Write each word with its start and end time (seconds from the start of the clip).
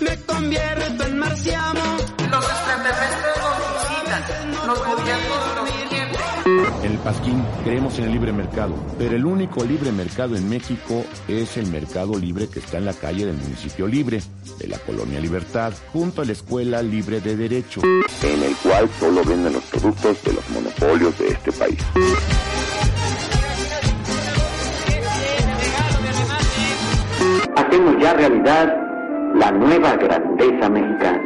Me 0.00 0.16
convierto 0.26 1.04
en 1.04 1.18
marciano. 1.18 1.80
Los 2.30 2.44
extraterrestres 2.44 3.36
nos 3.42 3.56
visitan. 3.88 4.66
Los 4.66 4.78
gobiernos 4.78 5.54
nos 5.56 5.70
el 6.82 6.98
Pasquín 6.98 7.44
creemos 7.62 7.98
en 7.98 8.06
el 8.06 8.12
libre 8.12 8.32
mercado, 8.32 8.74
pero 8.98 9.14
el 9.14 9.24
único 9.24 9.64
libre 9.64 9.92
mercado 9.92 10.34
en 10.36 10.48
México 10.48 11.04
es 11.28 11.56
el 11.56 11.66
mercado 11.66 12.18
libre 12.18 12.48
que 12.48 12.60
está 12.60 12.78
en 12.78 12.86
la 12.86 12.94
calle 12.94 13.26
del 13.26 13.36
municipio 13.36 13.86
libre, 13.86 14.20
de 14.58 14.66
la 14.66 14.78
colonia 14.78 15.20
Libertad, 15.20 15.72
junto 15.92 16.22
a 16.22 16.24
la 16.24 16.32
Escuela 16.32 16.82
Libre 16.82 17.20
de 17.20 17.36
Derecho. 17.36 17.82
En 18.22 18.42
el 18.42 18.56
cual 18.56 18.88
solo 18.98 19.22
venden 19.24 19.52
los 19.52 19.64
productos 19.64 20.22
de 20.24 20.32
los 20.32 20.50
monopolios 20.50 21.18
de 21.18 21.28
este 21.28 21.52
país. 21.52 21.78
Hacemos 27.56 28.02
ya 28.02 28.14
realidad 28.14 28.89
la 29.34 29.50
nueva 29.52 29.96
grandeza 29.96 30.68
mexicana. 30.68 31.22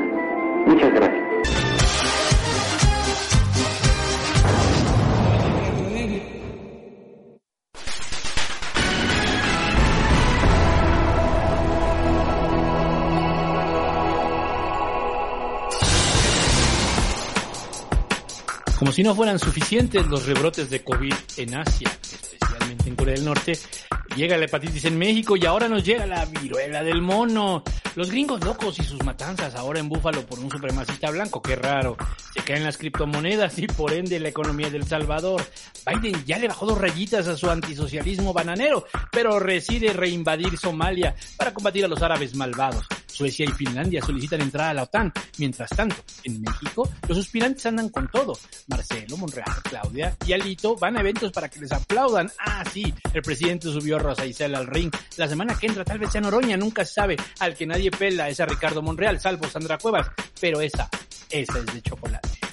Muchas 0.66 0.92
gracias. 0.92 1.24
Como 18.78 18.92
si 18.92 19.02
no 19.02 19.14
fueran 19.14 19.39
suficientes 19.39 20.06
los 20.08 20.27
rebrotes 20.27 20.68
de 20.68 20.84
COVID 20.84 21.14
en 21.39 21.55
Asia, 21.55 21.91
especialmente 22.75 22.89
en 22.89 22.97
Corea 22.97 23.14
del 23.14 23.25
Norte, 23.25 23.58
llega 24.17 24.36
la 24.36 24.44
hepatitis 24.44 24.84
en 24.86 24.98
México 24.98 25.36
y 25.36 25.47
ahora 25.47 25.69
nos 25.69 25.84
llega 25.84 26.06
la 26.06 26.25
viruela 26.25 26.83
del 26.83 27.00
mono. 27.00 27.62
Los 27.94 28.11
gringos 28.11 28.44
locos 28.44 28.78
y 28.78 28.83
sus 28.83 29.03
matanzas 29.05 29.55
ahora 29.55 29.80
en 29.80 29.89
Búfalo 29.89 30.27
por 30.27 30.39
un 30.39 30.50
supremacista 30.50 31.11
blanco, 31.11 31.41
qué 31.41 31.56
raro. 31.56 31.97
Se 32.33 32.42
caen 32.42 32.64
las 32.64 32.77
criptomonedas 32.77 33.58
y 33.58 33.67
por 33.67 33.92
ende 33.92 34.19
la 34.19 34.28
economía 34.28 34.70
del 34.70 34.86
Salvador. 34.86 35.42
Biden 35.86 36.25
ya 36.25 36.39
le 36.39 36.48
bajó 36.48 36.67
dos 36.67 36.78
rayitas 36.78 37.28
a 37.28 37.36
su 37.36 37.50
antisocialismo 37.50 38.33
bananero, 38.33 38.86
pero 39.12 39.39
decide 39.39 39.92
reinvadir 39.92 40.58
Somalia 40.58 41.14
para 41.36 41.55
combatir 41.55 41.84
a 41.84 41.89
los 41.89 42.02
árabes 42.02 42.34
malvados. 42.34 42.86
Suecia 43.15 43.47
y 43.47 43.53
Finlandia 43.53 44.03
solicitan 44.03 44.41
entrar 44.41 44.70
a 44.70 44.75
la 44.75 44.83
OTAN. 44.83 45.12
Mientras 45.39 45.70
tanto, 45.70 45.97
en 46.25 46.41
México, 46.41 46.91
los 47.09 47.19
aspirantes 47.19 47.65
andan 47.67 47.89
con 47.89 48.09
todo. 48.09 48.37
Marcelo, 48.67 49.17
Monreal, 49.17 49.62
Claudia 49.62 50.17
y 50.27 50.33
Alito 50.33 50.77
van 50.77 50.97
a 50.97 51.01
eventos 51.01 51.31
para 51.31 51.48
que 51.48 51.61
les 51.61 51.70
aplaudan. 51.70 52.31
Ah, 52.39 52.65
sí, 52.73 52.92
el 53.12 53.23
presidente 53.23 53.69
subió 53.69 53.97
a 53.97 54.01
Rosa 54.01 54.27
Isela 54.27 54.59
al 54.59 54.67
ring. 54.67 54.92
La 55.17 55.29
semana 55.29 55.57
que 55.57 55.69
entra 55.69 55.85
tal 55.85 55.98
vez 55.98 56.11
sea 56.11 56.20
Noroña, 56.20 56.57
nunca 56.57 56.85
se 56.85 56.95
sabe. 56.95 57.17
Al 57.39 57.55
que 57.55 57.67
nadie 57.67 57.91
pela 57.91 58.29
es 58.29 58.41
a 58.41 58.47
Ricardo 58.47 58.83
Monreal, 58.83 59.20
salvo 59.20 59.48
Sandra 59.48 59.79
Cuevas. 59.79 60.09
Pero 60.41 60.61
esa, 60.61 60.89
esa 61.31 61.59
es 61.59 61.67
de 61.67 61.83
chocolate. 61.83 62.44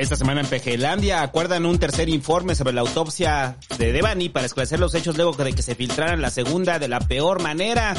Esta 0.00 0.16
semana 0.16 0.40
en 0.40 0.46
Pejelandia 0.46 1.20
acuerdan 1.20 1.66
un 1.66 1.78
tercer 1.78 2.08
informe 2.08 2.54
sobre 2.54 2.72
la 2.72 2.80
autopsia 2.80 3.58
de 3.76 3.92
Devani 3.92 4.30
para 4.30 4.46
esclarecer 4.46 4.80
los 4.80 4.94
hechos 4.94 5.14
luego 5.14 5.34
de 5.34 5.52
que 5.52 5.60
se 5.60 5.74
filtraran 5.74 6.22
la 6.22 6.30
segunda 6.30 6.78
de 6.78 6.88
la 6.88 7.00
peor 7.00 7.42
manera. 7.42 7.94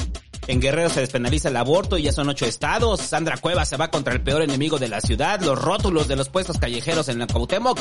En 0.48 0.60
Guerrero 0.60 0.90
se 0.90 1.02
despenaliza 1.02 1.50
el 1.50 1.58
aborto 1.58 2.00
y 2.00 2.02
ya 2.02 2.12
son 2.12 2.28
ocho 2.28 2.48
estados. 2.48 3.02
Sandra 3.02 3.38
Cueva 3.38 3.66
se 3.66 3.78
va 3.78 3.92
contra 3.92 4.16
el 4.16 4.22
peor 4.24 4.42
enemigo 4.42 4.80
de 4.80 4.88
la 4.88 5.00
ciudad, 5.00 5.42
los 5.42 5.62
rótulos 5.62 6.08
de 6.08 6.16
los 6.16 6.30
puestos 6.30 6.58
callejeros 6.58 7.08
en 7.08 7.20
la 7.20 7.28
Cuauhtémoc. 7.28 7.80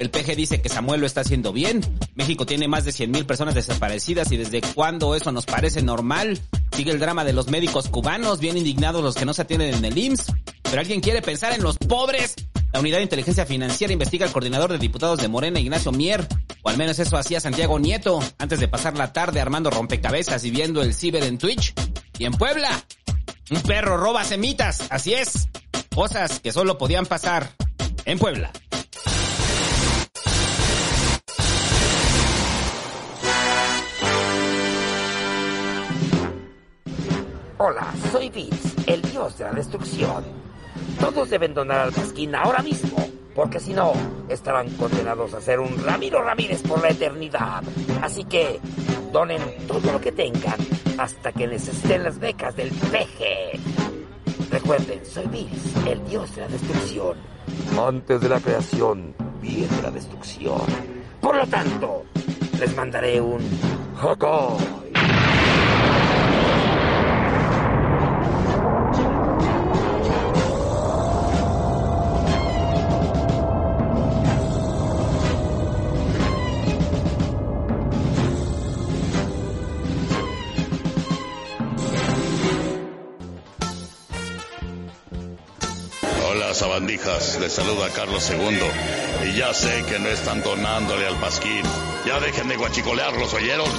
El 0.00 0.10
PG 0.10 0.34
dice 0.34 0.60
que 0.60 0.68
Samuel 0.68 1.00
lo 1.00 1.06
está 1.06 1.20
haciendo 1.20 1.52
bien. 1.52 1.80
México 2.16 2.46
tiene 2.46 2.66
más 2.66 2.84
de 2.84 2.90
100 2.90 3.08
mil 3.08 3.24
personas 3.24 3.54
desaparecidas 3.54 4.32
y 4.32 4.36
desde 4.36 4.62
cuándo 4.62 5.14
eso 5.14 5.30
nos 5.30 5.46
parece 5.46 5.80
normal. 5.80 6.40
Sigue 6.72 6.90
el 6.90 6.98
drama 6.98 7.22
de 7.22 7.34
los 7.34 7.46
médicos 7.46 7.88
cubanos, 7.88 8.40
bien 8.40 8.56
indignados 8.56 9.04
los 9.04 9.14
que 9.14 9.26
no 9.26 9.32
se 9.32 9.42
atienden 9.42 9.74
en 9.74 9.84
el 9.84 9.96
IMSS. 9.96 10.32
Pero 10.64 10.80
alguien 10.80 11.00
quiere 11.00 11.22
pensar 11.22 11.52
en 11.52 11.62
los 11.62 11.78
pobres. 11.78 12.34
La 12.72 12.78
Unidad 12.78 12.98
de 12.98 13.02
Inteligencia 13.02 13.46
Financiera 13.46 13.92
investiga 13.92 14.26
al 14.26 14.32
coordinador 14.32 14.70
de 14.70 14.78
diputados 14.78 15.18
de 15.18 15.26
Morena, 15.26 15.58
Ignacio 15.58 15.90
Mier, 15.90 16.24
o 16.62 16.68
al 16.68 16.76
menos 16.76 17.00
eso 17.00 17.16
hacía 17.16 17.40
Santiago 17.40 17.80
Nieto, 17.80 18.20
antes 18.38 18.60
de 18.60 18.68
pasar 18.68 18.96
la 18.96 19.12
tarde 19.12 19.40
armando 19.40 19.70
rompecabezas 19.70 20.44
y 20.44 20.52
viendo 20.52 20.80
el 20.80 20.94
ciber 20.94 21.24
en 21.24 21.38
Twitch. 21.38 21.74
Y 22.18 22.26
en 22.26 22.32
Puebla, 22.32 22.70
un 23.50 23.60
perro 23.62 23.96
roba 23.96 24.22
semitas, 24.22 24.86
así 24.90 25.14
es. 25.14 25.48
Cosas 25.92 26.38
que 26.38 26.52
solo 26.52 26.78
podían 26.78 27.06
pasar 27.06 27.50
en 28.04 28.18
Puebla. 28.20 28.52
Hola, 37.58 37.92
soy 38.12 38.30
Vince, 38.30 38.68
el 38.86 39.02
dios 39.02 39.36
de 39.38 39.44
la 39.44 39.52
destrucción. 39.52 40.49
Todos 40.98 41.30
deben 41.30 41.54
donar 41.54 41.80
al 41.80 41.92
Pasquín 41.92 42.34
ahora 42.34 42.62
mismo, 42.62 42.96
porque 43.34 43.60
si 43.60 43.72
no, 43.72 43.92
estarán 44.28 44.68
condenados 44.70 45.34
a 45.34 45.40
ser 45.40 45.60
un 45.60 45.82
Ramiro 45.84 46.22
Ramírez 46.22 46.62
por 46.62 46.82
la 46.82 46.90
eternidad. 46.90 47.62
Así 48.02 48.24
que, 48.24 48.60
donen 49.12 49.40
todo 49.66 49.92
lo 49.92 50.00
que 50.00 50.12
tengan 50.12 50.56
hasta 50.98 51.32
que 51.32 51.46
necesiten 51.46 52.04
las 52.04 52.18
becas 52.18 52.54
del 52.56 52.70
peje. 52.70 53.58
Recuerden, 54.50 55.00
soy 55.06 55.26
Vince, 55.28 55.90
el 55.90 56.04
dios 56.06 56.34
de 56.34 56.42
la 56.42 56.48
destrucción. 56.48 57.16
Antes 57.78 58.20
de 58.20 58.28
la 58.28 58.40
creación, 58.40 59.14
viene 59.40 59.82
la 59.82 59.90
destrucción. 59.90 60.62
Por 61.20 61.36
lo 61.36 61.46
tanto, 61.46 62.04
les 62.58 62.76
mandaré 62.76 63.20
un 63.20 63.40
Hakai. 64.00 64.80
Sabandijas. 86.60 87.38
Les 87.40 87.54
saluda 87.54 87.88
Carlos 87.88 88.30
II. 88.30 89.30
Y 89.30 89.38
ya 89.38 89.54
sé 89.54 89.82
que 89.88 89.98
no 89.98 90.10
están 90.10 90.42
donándole 90.42 91.06
al 91.06 91.18
pasquín. 91.18 91.62
Ya 92.06 92.20
dejen 92.20 92.48
de 92.48 92.56
guachicolearlos, 92.56 93.32
¿oyeron? 93.32 93.70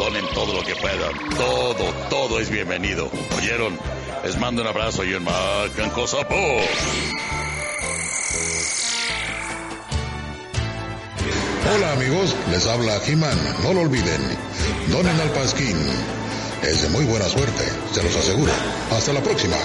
Donen 0.00 0.26
todo 0.34 0.52
lo 0.52 0.64
que 0.64 0.74
puedan. 0.74 1.12
Todo, 1.36 1.84
todo 2.10 2.40
es 2.40 2.50
bienvenido. 2.50 3.08
¿Oyeron? 3.36 3.78
Les 4.24 4.36
mando 4.38 4.62
un 4.62 4.68
abrazo 4.68 5.04
y 5.04 5.14
un 5.14 5.22
macancosapo. 5.22 6.34
Hola 11.76 11.92
amigos, 11.92 12.34
les 12.50 12.66
habla 12.66 13.00
He-Man. 13.06 13.38
No 13.62 13.72
lo 13.72 13.82
olviden. 13.82 14.20
Donen 14.88 15.20
al 15.20 15.30
Pasquín. 15.30 15.76
Es 16.62 16.82
de 16.82 16.88
muy 16.88 17.04
buena 17.04 17.28
suerte, 17.28 17.64
se 17.92 18.02
los 18.02 18.16
aseguro. 18.16 18.50
Hasta 18.90 19.12
la 19.12 19.22
próxima. 19.22 19.56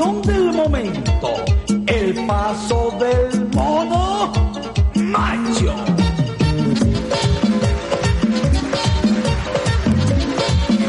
Sensación 0.00 0.22
del 0.22 0.52
momento, 0.52 1.28
el 1.86 2.26
paso 2.26 2.96
del 2.98 3.46
mono 3.50 4.32
macho. 4.94 5.74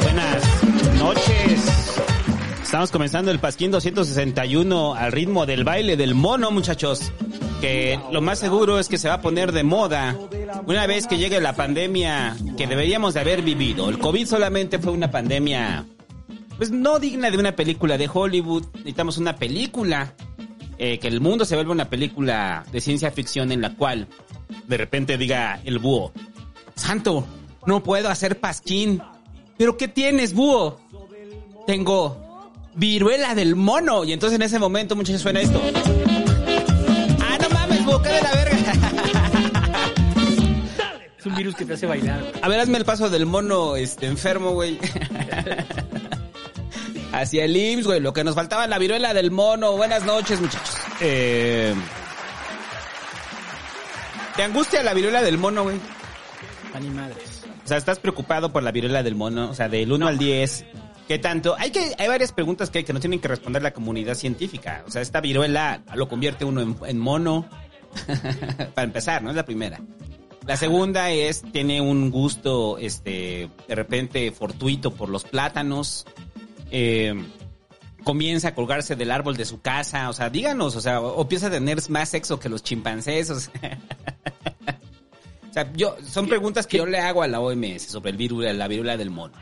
Buenas 0.02 0.64
noches. 0.98 2.02
Estamos 2.64 2.92
comenzando 2.92 3.32
el 3.32 3.40
Pasquín 3.40 3.72
261 3.72 4.96
al 4.96 5.12
ritmo 5.12 5.46
del 5.46 5.64
baile 5.64 5.98
del 5.98 6.16
mono, 6.16 6.52
muchachos. 6.52 7.12
Que 7.60 8.00
lo 8.12 8.22
más 8.22 8.40
seguro 8.40 8.80
es 8.80 8.90
que 8.90 8.98
se 8.98 9.08
va 9.08 9.16
a 9.16 9.22
poner 9.22 9.52
de 9.52 9.64
moda 9.64 10.18
una 10.66 10.88
vez 10.88 11.06
que 11.06 11.18
llegue 11.18 11.40
la 11.40 11.54
pandemia 11.54 12.36
que 12.58 12.66
deberíamos 12.66 13.14
de 13.14 13.20
haber 13.20 13.44
vivido. 13.44 13.90
El 13.90 14.00
COVID 14.00 14.26
solamente 14.26 14.80
fue 14.80 14.92
una 14.94 15.12
pandemia, 15.12 15.86
pues 16.62 16.70
no 16.70 17.00
digna 17.00 17.32
de 17.32 17.40
una 17.40 17.56
película 17.56 17.98
de 17.98 18.08
Hollywood. 18.14 18.68
Necesitamos 18.76 19.18
una 19.18 19.36
película, 19.36 20.14
eh, 20.78 21.00
que 21.00 21.08
el 21.08 21.20
mundo 21.20 21.44
se 21.44 21.56
vuelva 21.56 21.72
una 21.72 21.90
película 21.90 22.64
de 22.72 22.80
ciencia 22.82 23.10
ficción 23.10 23.52
en 23.52 23.62
la 23.62 23.74
cual 23.74 24.08
de 24.68 24.78
repente 24.78 25.18
diga 25.18 25.60
el 25.64 25.80
búho, 25.80 26.12
Santo, 26.76 27.26
no 27.66 27.82
puedo 27.82 28.10
hacer 28.10 28.40
pasquín. 28.40 29.02
¿Pero 29.58 29.76
qué 29.76 29.88
tienes, 29.88 30.36
búho? 30.36 30.80
Tengo 31.66 32.52
viruela 32.76 33.34
del 33.34 33.56
mono. 33.56 34.04
Y 34.04 34.14
entonces 34.14 34.36
en 34.36 34.44
ese 34.44 34.60
momento, 34.60 34.96
muchachos, 34.96 35.22
suena 35.22 35.42
esto. 35.42 35.60
Ah, 37.22 37.40
no 37.42 37.50
mames, 37.50 37.84
búho, 37.84 37.98
de 37.98 38.22
la 38.22 38.36
verga. 38.36 38.58
Es 41.18 41.26
un 41.26 41.36
virus 41.36 41.56
que 41.56 41.66
te 41.66 41.74
hace 41.74 41.88
bailar. 41.88 42.24
A 42.40 42.48
ver, 42.48 42.60
hazme 42.60 42.78
el 42.78 42.86
paso 42.86 43.10
del 43.10 43.26
mono 43.26 43.76
este, 43.78 44.06
enfermo, 44.06 44.52
güey. 44.52 44.78
Hacia 47.12 47.46
el 47.46 47.56
IMSS, 47.56 47.86
güey. 47.86 48.00
Lo 48.00 48.14
que 48.14 48.24
nos 48.24 48.36
faltaba 48.36 48.68
la 48.68 48.78
viruela 48.78 49.14
del 49.14 49.32
mono. 49.32 49.76
Buenas 49.76 50.06
noches, 50.06 50.40
muchachos. 50.40 50.76
Eh... 51.00 51.74
¿Te 54.36 54.44
angustia 54.44 54.82
la 54.82 54.94
viruela 54.94 55.22
del 55.22 55.38
mono, 55.38 55.64
güey? 55.64 55.78
Ani 56.74 56.90
madres. 56.90 57.44
O 57.64 57.68
sea, 57.68 57.78
¿estás 57.78 58.00
preocupado 58.00 58.52
por 58.52 58.64
la 58.64 58.72
viruela 58.72 59.04
del 59.04 59.16
mono? 59.16 59.50
O 59.50 59.54
sea, 59.54 59.68
del 59.68 59.92
1 59.92 60.08
al 60.08 60.18
10, 60.18 60.66
¿qué 61.08 61.20
tanto? 61.20 61.56
Hay 61.60 61.72
que 61.72 61.94
hay 61.98 62.08
varias 62.08 62.32
preguntas 62.32 62.70
que, 62.70 62.80
hay 62.80 62.84
que 62.86 62.94
no 62.94 63.00
tienen 63.00 63.20
que 63.20 63.28
responder 63.28 63.62
la 63.62 63.72
comunidad 63.72 64.16
científica. 64.16 64.84
O 64.88 64.92
sea, 64.92 65.02
esta 65.02 65.20
viruela 65.20 65.84
lo 65.94 66.08
convierte 66.08 66.46
uno 66.46 66.62
en, 66.62 66.78
en 66.86 66.98
mono. 66.98 67.46
Para 68.74 68.84
empezar, 68.84 69.22
¿no? 69.22 69.30
Es 69.30 69.36
la 69.36 69.46
primera. 69.46 69.82
La 70.48 70.58
segunda 70.58 71.12
es, 71.12 71.44
tiene 71.52 71.82
un 71.82 72.10
gusto, 72.10 72.78
este, 72.80 73.50
de 73.68 73.76
repente 73.76 74.32
fortuito 74.32 74.92
por 74.92 75.10
los 75.10 75.24
plátanos. 75.24 76.06
Eh, 76.72 77.14
comienza 78.04 78.48
a 78.50 78.56
colgarse 78.56 78.96
del 78.96 79.12
árbol 79.12 79.38
de 79.38 79.46
su 79.46 79.62
casa. 79.62 80.10
O 80.10 80.14
sea, 80.14 80.30
díganos, 80.30 80.76
o 80.76 80.82
sea, 80.82 81.00
o 81.02 81.22
empieza 81.22 81.48
a 81.48 81.52
tener 81.52 81.78
más 81.90 82.10
sexo 82.10 82.40
que 82.40 82.50
los 82.50 82.64
chimpancés. 82.64 83.30
O 83.30 83.40
sea, 83.40 83.52
o 85.50 85.54
sea 85.54 85.72
yo, 85.74 85.96
son 86.08 86.28
preguntas 86.28 86.66
que 86.68 86.78
yo 86.78 86.86
le 86.86 87.00
hago 87.00 87.22
a 87.24 87.28
la 87.28 87.40
OMS 87.40 87.84
sobre 87.84 88.12
el 88.12 88.18
virus, 88.18 88.44
la 88.56 88.68
viruela 88.68 88.98
del 88.98 89.10
mono. 89.12 89.34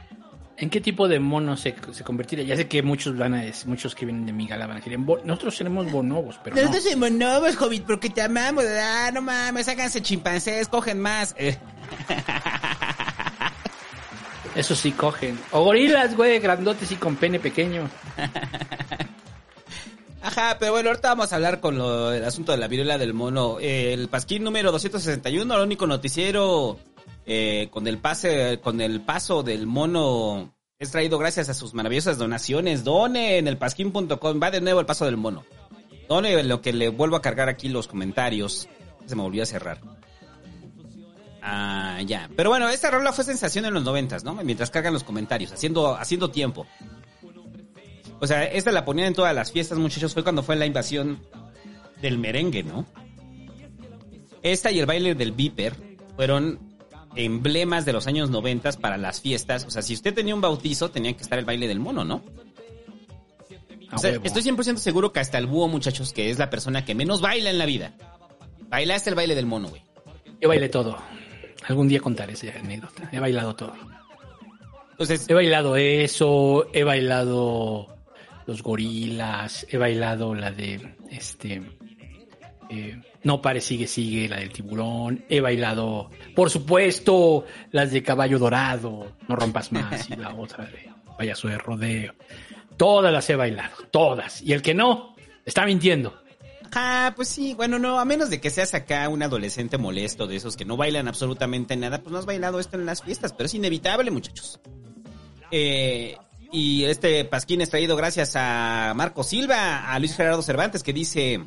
¿En 0.57 0.69
qué 0.69 0.81
tipo 0.81 1.07
de 1.07 1.21
mono 1.21 1.55
se, 1.55 1.73
se 1.93 2.03
convertiría? 2.03 2.43
Ya 2.43 2.57
sé 2.57 2.67
que 2.67 2.83
muchos 2.83 3.17
van 3.17 3.33
a 3.33 3.41
decir, 3.43 3.65
muchos 3.69 3.95
que 3.95 4.05
vienen 4.05 4.25
de 4.25 4.33
Migala 4.33 4.67
van 4.67 4.75
a 4.75 4.79
decir, 4.81 4.97
"Bo- 4.97 5.21
nosotros 5.23 5.55
seremos 5.55 5.89
bonobos, 5.89 6.37
pero 6.43 6.57
no. 6.57 6.61
Nosotros 6.63 6.83
somos 6.83 7.09
bonobos, 7.11 7.55
Hobbit, 7.61 7.85
porque 7.85 8.09
te 8.09 8.21
amamos. 8.21 8.65
Ah, 8.67 9.09
no 9.13 9.21
mames, 9.21 9.69
háganse 9.69 10.01
chimpancés, 10.01 10.67
cogen 10.67 10.99
más. 10.99 11.33
Eh, 11.37 11.57
Eso 14.55 14.75
sí 14.75 14.91
cogen. 14.91 15.39
O 15.51 15.63
gorilas, 15.63 16.15
güey, 16.15 16.39
grandotes 16.39 16.91
y 16.91 16.95
con 16.95 17.15
pene 17.15 17.39
pequeño. 17.39 17.89
Ajá, 20.21 20.57
pero 20.59 20.73
bueno, 20.73 20.89
ahorita 20.89 21.09
vamos 21.09 21.31
a 21.31 21.37
hablar 21.37 21.61
con 21.61 21.77
lo, 21.77 22.11
el 22.11 22.25
asunto 22.25 22.51
de 22.51 22.57
la 22.57 22.67
viruela 22.67 22.97
del 22.97 23.13
mono. 23.13 23.57
El 23.59 24.09
pasquín 24.09 24.43
número 24.43 24.71
261, 24.71 25.55
el 25.55 25.61
único 25.61 25.87
noticiero 25.87 26.77
eh, 27.25 27.69
con 27.71 27.87
el 27.87 27.99
pase, 27.99 28.59
con 28.61 28.81
el 28.81 29.01
paso 29.01 29.43
del 29.43 29.65
mono 29.65 30.53
es 30.79 30.91
traído 30.91 31.17
gracias 31.17 31.49
a 31.49 31.53
sus 31.53 31.73
maravillosas 31.73 32.17
donaciones. 32.17 32.85
Done 32.85 33.37
en 33.37 33.49
el 33.49 33.57
pasquín.com. 33.57 34.39
Va 34.41 34.49
de 34.49 34.61
nuevo 34.61 34.79
el 34.79 34.85
paso 34.85 35.03
del 35.03 35.17
mono. 35.17 35.43
Done 36.07 36.41
lo 36.43 36.61
que 36.61 36.71
le 36.71 36.87
vuelvo 36.87 37.17
a 37.17 37.21
cargar 37.21 37.49
aquí 37.49 37.67
los 37.67 37.87
comentarios. 37.87 38.69
Se 39.05 39.15
me 39.15 39.21
volvió 39.21 39.43
a 39.43 39.45
cerrar. 39.45 39.81
Ah, 41.51 41.99
ya. 42.05 42.29
Pero 42.35 42.51
bueno, 42.51 42.69
esta 42.69 42.91
rola 42.91 43.11
fue 43.11 43.23
sensación 43.23 43.65
en 43.65 43.73
los 43.73 43.83
noventas, 43.83 44.23
¿no? 44.23 44.35
Mientras 44.35 44.69
cargan 44.69 44.93
los 44.93 45.03
comentarios, 45.03 45.51
haciendo, 45.51 45.95
haciendo 45.95 46.29
tiempo. 46.29 46.67
O 48.19 48.27
sea, 48.27 48.43
esta 48.43 48.71
la 48.71 48.85
ponían 48.85 49.07
en 49.07 49.13
todas 49.15 49.33
las 49.33 49.51
fiestas, 49.51 49.79
muchachos. 49.79 50.13
Fue 50.13 50.21
cuando 50.21 50.43
fue 50.43 50.55
la 50.55 50.67
invasión 50.67 51.19
del 52.03 52.19
merengue, 52.19 52.61
¿no? 52.61 52.85
Esta 54.43 54.71
y 54.71 54.77
el 54.77 54.85
baile 54.85 55.15
del 55.15 55.31
Viper 55.31 55.75
fueron 56.15 56.59
emblemas 57.15 57.83
de 57.83 57.93
los 57.93 58.05
años 58.05 58.29
noventas 58.29 58.77
para 58.77 58.97
las 58.97 59.19
fiestas. 59.19 59.65
O 59.65 59.71
sea, 59.71 59.81
si 59.81 59.95
usted 59.95 60.13
tenía 60.13 60.35
un 60.35 60.41
bautizo, 60.41 60.91
tenía 60.91 61.13
que 61.13 61.23
estar 61.23 61.39
el 61.39 61.45
baile 61.45 61.67
del 61.67 61.79
mono, 61.79 62.05
¿no? 62.05 62.23
O 63.91 63.97
sea, 63.97 64.11
estoy 64.23 64.43
100% 64.43 64.77
seguro 64.77 65.11
que 65.11 65.19
hasta 65.19 65.39
el 65.39 65.47
búho, 65.47 65.67
muchachos, 65.67 66.13
que 66.13 66.29
es 66.29 66.37
la 66.37 66.51
persona 66.51 66.85
que 66.85 66.93
menos 66.93 67.21
baila 67.21 67.49
en 67.49 67.57
la 67.57 67.65
vida. 67.65 67.95
Bailaste 68.67 69.09
el 69.09 69.15
baile 69.15 69.33
del 69.33 69.47
mono, 69.47 69.69
güey. 69.69 69.81
Yo 70.39 70.47
bailé 70.47 70.69
todo. 70.69 70.95
Algún 71.67 71.87
día 71.87 71.99
contaré 71.99 72.33
esa 72.33 72.47
anécdota. 72.57 73.09
He 73.11 73.19
bailado 73.19 73.55
todo. 73.55 73.73
Entonces, 74.91 75.29
He 75.29 75.33
bailado 75.33 75.75
eso, 75.75 76.67
he 76.73 76.83
bailado 76.83 77.87
los 78.45 78.63
gorilas, 78.63 79.65
he 79.69 79.77
bailado 79.77 80.33
la 80.33 80.51
de 80.51 80.95
este 81.09 81.61
eh, 82.69 82.99
No 83.23 83.41
pare, 83.41 83.61
sigue, 83.61 83.87
sigue, 83.87 84.27
la 84.27 84.37
del 84.37 84.51
tiburón, 84.51 85.23
he 85.29 85.39
bailado, 85.39 86.09
por 86.35 86.49
supuesto, 86.49 87.45
las 87.71 87.91
de 87.91 88.03
caballo 88.03 88.39
dorado, 88.39 89.13
no 89.27 89.35
rompas 89.35 89.71
más, 89.71 90.09
y 90.09 90.15
la 90.15 90.33
otra 90.33 90.65
de 90.65 90.89
payaso 91.17 91.47
de 91.47 91.57
rodeo. 91.57 92.13
Todas 92.75 93.13
las 93.13 93.29
he 93.29 93.35
bailado, 93.35 93.75
todas. 93.91 94.41
Y 94.41 94.53
el 94.53 94.61
que 94.61 94.73
no, 94.73 95.15
está 95.45 95.65
mintiendo. 95.65 96.21
Ah, 96.73 97.13
pues 97.15 97.27
sí, 97.27 97.53
bueno, 97.53 97.79
no, 97.79 97.99
a 97.99 98.05
menos 98.05 98.29
de 98.29 98.39
que 98.39 98.49
seas 98.49 98.73
acá 98.73 99.09
un 99.09 99.23
adolescente 99.23 99.77
molesto 99.77 100.27
de 100.27 100.35
esos 100.35 100.55
que 100.55 100.65
no 100.65 100.77
bailan 100.77 101.07
absolutamente 101.07 101.75
nada, 101.75 102.01
pues 102.01 102.11
no 102.11 102.19
has 102.19 102.25
bailado 102.25 102.59
esto 102.59 102.77
en 102.77 102.85
las 102.85 103.01
fiestas, 103.01 103.33
pero 103.33 103.47
es 103.47 103.53
inevitable, 103.55 104.11
muchachos. 104.11 104.59
Eh, 105.51 106.15
y 106.51 106.83
este 106.83 107.25
pasquín 107.25 107.61
es 107.61 107.69
traído 107.69 107.95
gracias 107.95 108.33
a 108.35 108.93
Marco 108.95 109.23
Silva, 109.23 109.91
a 109.91 109.99
Luis 109.99 110.15
Gerardo 110.15 110.41
Cervantes, 110.41 110.83
que 110.83 110.93
dice... 110.93 111.43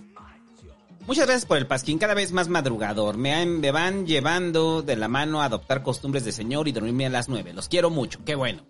Muchas 1.04 1.26
gracias 1.26 1.46
por 1.46 1.58
el 1.58 1.66
pasquín, 1.66 1.98
cada 1.98 2.14
vez 2.14 2.30
más 2.30 2.46
madrugador. 2.46 3.16
Me, 3.16 3.44
me 3.44 3.72
van 3.72 4.06
llevando 4.06 4.82
de 4.82 4.94
la 4.94 5.08
mano 5.08 5.42
a 5.42 5.46
adoptar 5.46 5.82
costumbres 5.82 6.24
de 6.24 6.30
señor 6.30 6.68
y 6.68 6.72
dormirme 6.72 7.06
a 7.06 7.10
las 7.10 7.28
nueve. 7.28 7.52
Los 7.52 7.68
quiero 7.68 7.90
mucho, 7.90 8.20
qué 8.24 8.36
bueno. 8.36 8.62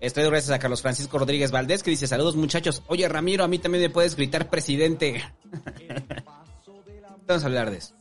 Es 0.00 0.12
traído 0.12 0.30
gracias 0.30 0.52
a 0.54 0.58
Carlos 0.58 0.82
Francisco 0.82 1.18
Rodríguez 1.18 1.50
Valdés, 1.50 1.82
que 1.82 1.90
dice, 1.90 2.06
saludos 2.06 2.36
muchachos. 2.36 2.82
Oye, 2.86 3.08
Ramiro, 3.08 3.44
a 3.44 3.48
mí 3.48 3.58
también 3.58 3.82
me 3.82 3.90
puedes 3.90 4.14
gritar 4.14 4.50
presidente. 4.50 5.22
Vamos 7.26 7.42
a 7.42 7.46
hablar 7.46 7.70
de 7.70 7.78
eso. 7.78 7.94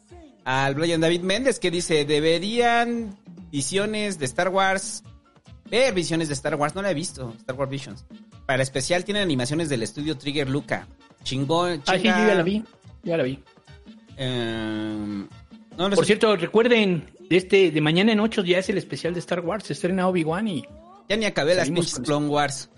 Al 0.44 0.76
Brian 0.76 1.02
David 1.02 1.22
Méndez, 1.22 1.60
que 1.60 1.72
dice, 1.72 2.06
deberían 2.06 3.18
visiones 3.52 4.20
de 4.20 4.26
Star 4.26 4.50
Wars... 4.50 5.04
Ver 5.72 5.96
visiones 5.96 6.28
de 6.28 6.36
Star 6.36 6.54
Wars, 6.56 6.76
no 6.76 6.84
la 6.84 6.92
he 6.92 6.94
visto, 6.94 7.34
Star 7.40 7.56
Wars 7.56 7.72
Visions. 7.72 8.06
Para 8.46 8.58
el 8.58 8.62
especial 8.62 9.04
tienen 9.04 9.24
animaciones 9.24 9.68
del 9.68 9.82
estudio 9.82 10.16
Trigger 10.16 10.48
Luca. 10.48 10.88
Chingón, 11.24 11.82
Ah, 11.88 11.94
sí, 11.98 12.04
yo 12.04 12.12
ya 12.12 12.36
la 12.36 12.44
vi, 12.44 12.64
ya 13.02 13.18
la 13.18 13.24
vi. 13.24 13.40
No 14.20 15.90
Por 15.90 15.98
sé. 15.98 16.06
cierto, 16.06 16.36
recuerden, 16.36 17.10
de 17.32 17.38
este, 17.38 17.72
de 17.72 17.82
mañana 17.82 18.12
en 18.12 18.20
8 18.20 18.44
ya 18.44 18.60
es 18.60 18.70
el 18.70 18.78
especial 18.78 19.16
de 19.16 19.20
Star 19.22 19.40
Wars, 19.40 19.64
se 19.66 19.74
estrena 19.74 20.08
Obi-Wan 20.08 20.48
y... 20.48 20.66
Ya 21.10 21.18
ni 21.18 21.26
acabé 21.26 21.56
las 21.56 21.70
pinches 21.70 22.00
Clone 22.00 22.28
Wars. 22.28 22.70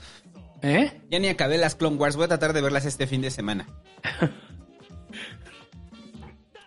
¿Eh? 0.62 1.02
Ya 1.10 1.20
ni 1.20 1.28
acabé 1.28 1.58
las 1.58 1.76
Clone 1.76 1.98
Wars. 1.98 2.16
Voy 2.16 2.26
a 2.26 2.28
tratar 2.28 2.54
de 2.54 2.62
verlas 2.62 2.86
este 2.86 3.08
fin 3.08 3.22
de 3.22 3.32
semana. 3.32 3.68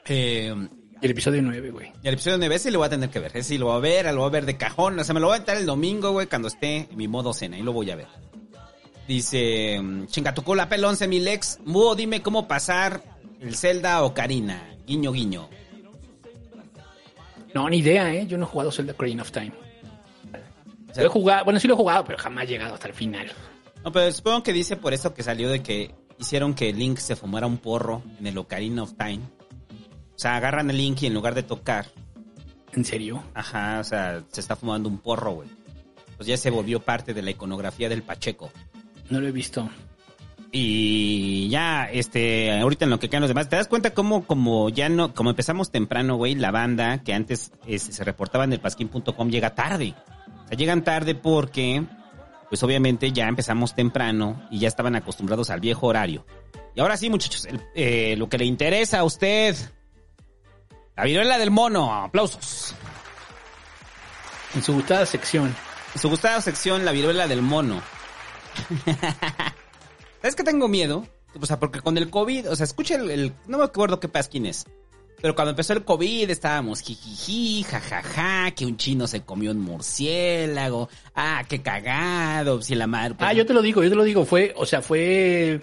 eh, 0.07 0.55
El 1.03 1.11
episodio 1.11 1.43
9, 1.43 1.71
güey. 1.71 1.93
y 2.03 2.09
el 2.09 2.15
episodio 2.15 2.39
9 2.39 2.55
ese 2.55 2.71
lo 2.71 2.79
voy 2.79 2.87
a 2.87 2.91
tener 2.91 3.11
que 3.11 3.19
ver. 3.21 3.33
Ese 3.37 3.51
sí 3.51 3.59
lo 3.59 3.67
voy 3.67 3.77
a 3.77 3.81
ver, 3.81 4.07
lo 4.15 4.21
voy 4.21 4.29
a 4.29 4.33
ver 4.33 4.47
de 4.47 4.57
cajón. 4.57 4.99
O 4.99 5.05
sea, 5.05 5.15
me 5.15 5.21
lo 5.21 5.27
voy 5.29 5.35
a 5.35 5.39
entrar 5.39 5.57
el 5.57 5.67
domingo, 5.67 6.13
güey, 6.13 6.27
cuando 6.27 6.49
esté 6.49 6.89
en 6.91 6.97
mi 6.97 7.09
modo 7.09 7.33
cena. 7.33 7.59
Y 7.59 7.63
lo 7.63 7.73
voy 7.73 7.91
a 7.91 7.97
ver. 7.97 8.09
Dice, 9.09 9.81
mm, 9.83 10.07
chinga 10.07 10.33
tu 10.35 10.43
cola, 10.43 10.69
pel 10.69 10.85
11 10.85 11.09
mil 11.09 11.27
ex. 11.29 11.59
Búho, 11.65 11.95
dime 11.95 12.23
cómo 12.23 12.47
pasar 12.47 13.03
el 13.41 13.57
Zelda 13.57 14.03
o 14.03 14.15
Karina. 14.15 14.77
Guiño, 14.87 15.13
guiño. 15.13 15.49
No, 17.55 17.69
ni 17.69 17.79
idea, 17.79 18.15
¿eh? 18.15 18.27
Yo 18.29 18.39
no 18.39 18.45
he 18.45 18.49
jugado 18.49 18.71
Zelda 18.71 18.93
Ocarina 18.93 19.23
of 19.23 19.33
Time. 19.33 19.53
Lo 20.97 21.03
he 21.05 21.09
jugado, 21.09 21.45
bueno, 21.45 21.61
sí 21.61 21.69
lo 21.69 21.75
he 21.75 21.77
jugado, 21.77 22.05
pero 22.05 22.19
jamás 22.19 22.45
he 22.45 22.49
llegado 22.49 22.75
hasta 22.75 22.89
el 22.89 22.95
final. 22.95 23.31
No, 23.85 23.93
pero 23.93 24.11
supongo 24.13 24.43
que 24.43 24.53
dice 24.53 24.77
por 24.77 24.93
eso 24.93 25.15
que 25.15 25.23
salió 25.23 25.49
de 25.49 25.63
que 25.63 25.95
hicieron 26.19 26.55
que 26.55 26.73
Link 26.73 26.99
se 26.99 27.17
fumara 27.17 27.47
un 27.47 27.59
porro 27.59 28.03
en 28.19 28.27
el 28.27 28.37
Ocarina 28.39 28.83
of 28.83 28.95
Time. 28.95 29.21
O 30.15 30.19
sea, 30.19 30.37
agarran 30.37 30.69
el 30.71 30.77
Link 30.77 31.03
y 31.03 31.07
en 31.07 31.15
lugar 31.15 31.35
de 31.35 31.43
tocar, 31.43 31.87
¿En 32.73 32.85
serio? 32.85 33.23
ajá, 33.35 33.81
o 33.81 33.85
sea, 33.85 34.23
se 34.31 34.41
está 34.41 34.55
fumando 34.55 34.89
un 34.89 34.99
porro, 34.99 35.33
güey. 35.33 35.49
Pues 36.17 36.29
ya 36.29 36.37
se 36.37 36.51
volvió 36.51 36.81
parte 36.81 37.15
de 37.15 37.23
la 37.23 37.31
iconografía 37.31 37.89
del 37.89 38.03
Pacheco. 38.03 38.51
No 39.09 39.21
lo 39.21 39.29
he 39.29 39.33
visto. 39.33 39.69
Y 40.53 41.49
ya, 41.49 41.89
este, 41.91 42.59
ahorita 42.61 42.85
en 42.85 42.91
lo 42.91 42.99
que 42.99 43.09
quedan 43.09 43.23
los 43.23 43.29
demás, 43.29 43.49
¿te 43.49 43.57
das 43.57 43.69
cuenta 43.69 43.95
cómo, 43.95 44.27
como 44.27 44.69
ya 44.69 44.89
no, 44.89 45.15
como 45.15 45.31
empezamos 45.31 45.71
temprano, 45.71 46.17
güey, 46.17 46.35
la 46.35 46.51
banda 46.51 47.03
que 47.03 47.15
antes 47.15 47.53
este, 47.67 47.93
se 47.93 48.05
reportaba 48.05 48.45
en 48.45 48.53
el 48.53 48.61
pasquín.com 48.61 49.29
llega 49.31 49.55
tarde? 49.55 49.95
Llegan 50.57 50.83
tarde 50.85 51.15
porque, 51.15 51.85
pues 52.49 52.63
obviamente 52.63 53.13
ya 53.13 53.29
empezamos 53.29 53.75
temprano 53.75 54.47
y 54.51 54.59
ya 54.59 54.69
estaban 54.69 54.95
acostumbrados 54.97 55.51
al 55.51 55.61
viejo 55.61 55.87
horario. 55.87 56.27
Y 56.75 56.81
ahora 56.81 56.97
sí, 56.97 57.09
muchachos, 57.11 57.45
el- 57.47 57.61
eh, 57.75 58.15
lo 58.17 58.29
que 58.29 58.39
le 58.39 58.45
interesa 58.45 58.99
a 59.01 59.05
usted, 59.05 59.57
la 60.97 61.05
viruela 61.05 61.39
del 61.39 61.51
mono, 61.51 61.95
aplausos. 61.95 62.75
En 64.55 64.63
su 64.63 64.75
gustada 64.75 65.07
sección. 65.07 65.55
En 65.95 66.01
su 66.01 66.09
gustada 66.09 66.41
sección, 66.41 66.85
la 66.85 66.93
viruela 66.93 67.27
del 67.29 67.43
mono. 67.43 67.81
¿Sabes 70.21 70.35
que 70.35 70.45
tengo 70.45 70.69
miedo? 70.69 71.07
O 71.41 71.47
sea, 71.47 71.59
porque 71.61 71.81
con 71.81 71.97
el 71.97 72.11
COVID, 72.11 72.51
o 72.51 72.57
sea, 72.57 72.65
escucha 72.65 72.97
el, 72.97 73.11
el- 73.11 73.33
no 73.47 73.59
me 73.59 73.65
acuerdo 73.65 74.01
qué 74.01 74.09
pasquín 74.09 74.47
es. 74.47 74.67
Pero 75.21 75.35
cuando 75.35 75.51
empezó 75.51 75.73
el 75.75 75.85
COVID 75.85 76.31
estábamos 76.31 76.81
jijiji, 76.81 77.63
jajaja, 77.65 78.51
que 78.53 78.65
un 78.65 78.77
chino 78.77 79.07
se 79.07 79.23
comió 79.23 79.51
un 79.51 79.61
murciélago, 79.61 80.89
ah, 81.15 81.45
qué 81.49 81.61
cagado, 81.61 82.63
si 82.63 82.75
la 82.75 82.87
madre... 82.87 83.15
pues, 83.15 83.29
Ah, 83.29 83.33
yo 83.33 83.45
te 83.45 83.53
lo 83.53 83.61
digo, 83.63 83.83
yo 83.83 83.91
te 83.91 83.97
lo 83.97 84.05
digo, 84.05 84.25
fue, 84.25 84.55
o 84.57 84.65
sea, 84.65 84.81
fue 84.81 85.61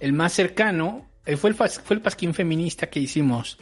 el 0.00 0.12
más 0.12 0.32
cercano, 0.32 1.06
eh, 1.24 1.36
fue 1.36 1.50
el, 1.50 1.56
fue 1.56 1.96
el 1.96 2.02
pasquín 2.02 2.34
feminista 2.34 2.88
que 2.88 3.00
hicimos 3.00 3.58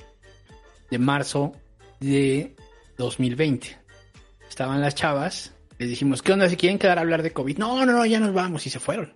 de 0.91 0.99
marzo 0.99 1.53
de 2.01 2.57
2020. 2.97 3.77
Estaban 4.49 4.81
las 4.81 4.95
chavas, 4.95 5.53
les 5.79 5.89
dijimos, 5.89 6.23
¿qué 6.23 6.33
onda? 6.33 6.49
Si 6.49 6.57
quieren 6.57 6.79
quedar 6.79 6.99
a 6.99 7.03
hablar 7.03 7.23
de 7.23 7.33
COVID. 7.33 7.59
No, 7.59 7.87
no, 7.87 7.93
no, 7.93 8.05
ya 8.05 8.19
nos 8.19 8.33
vamos 8.33 8.67
y 8.67 8.71
se 8.71 8.81
fueron. 8.81 9.15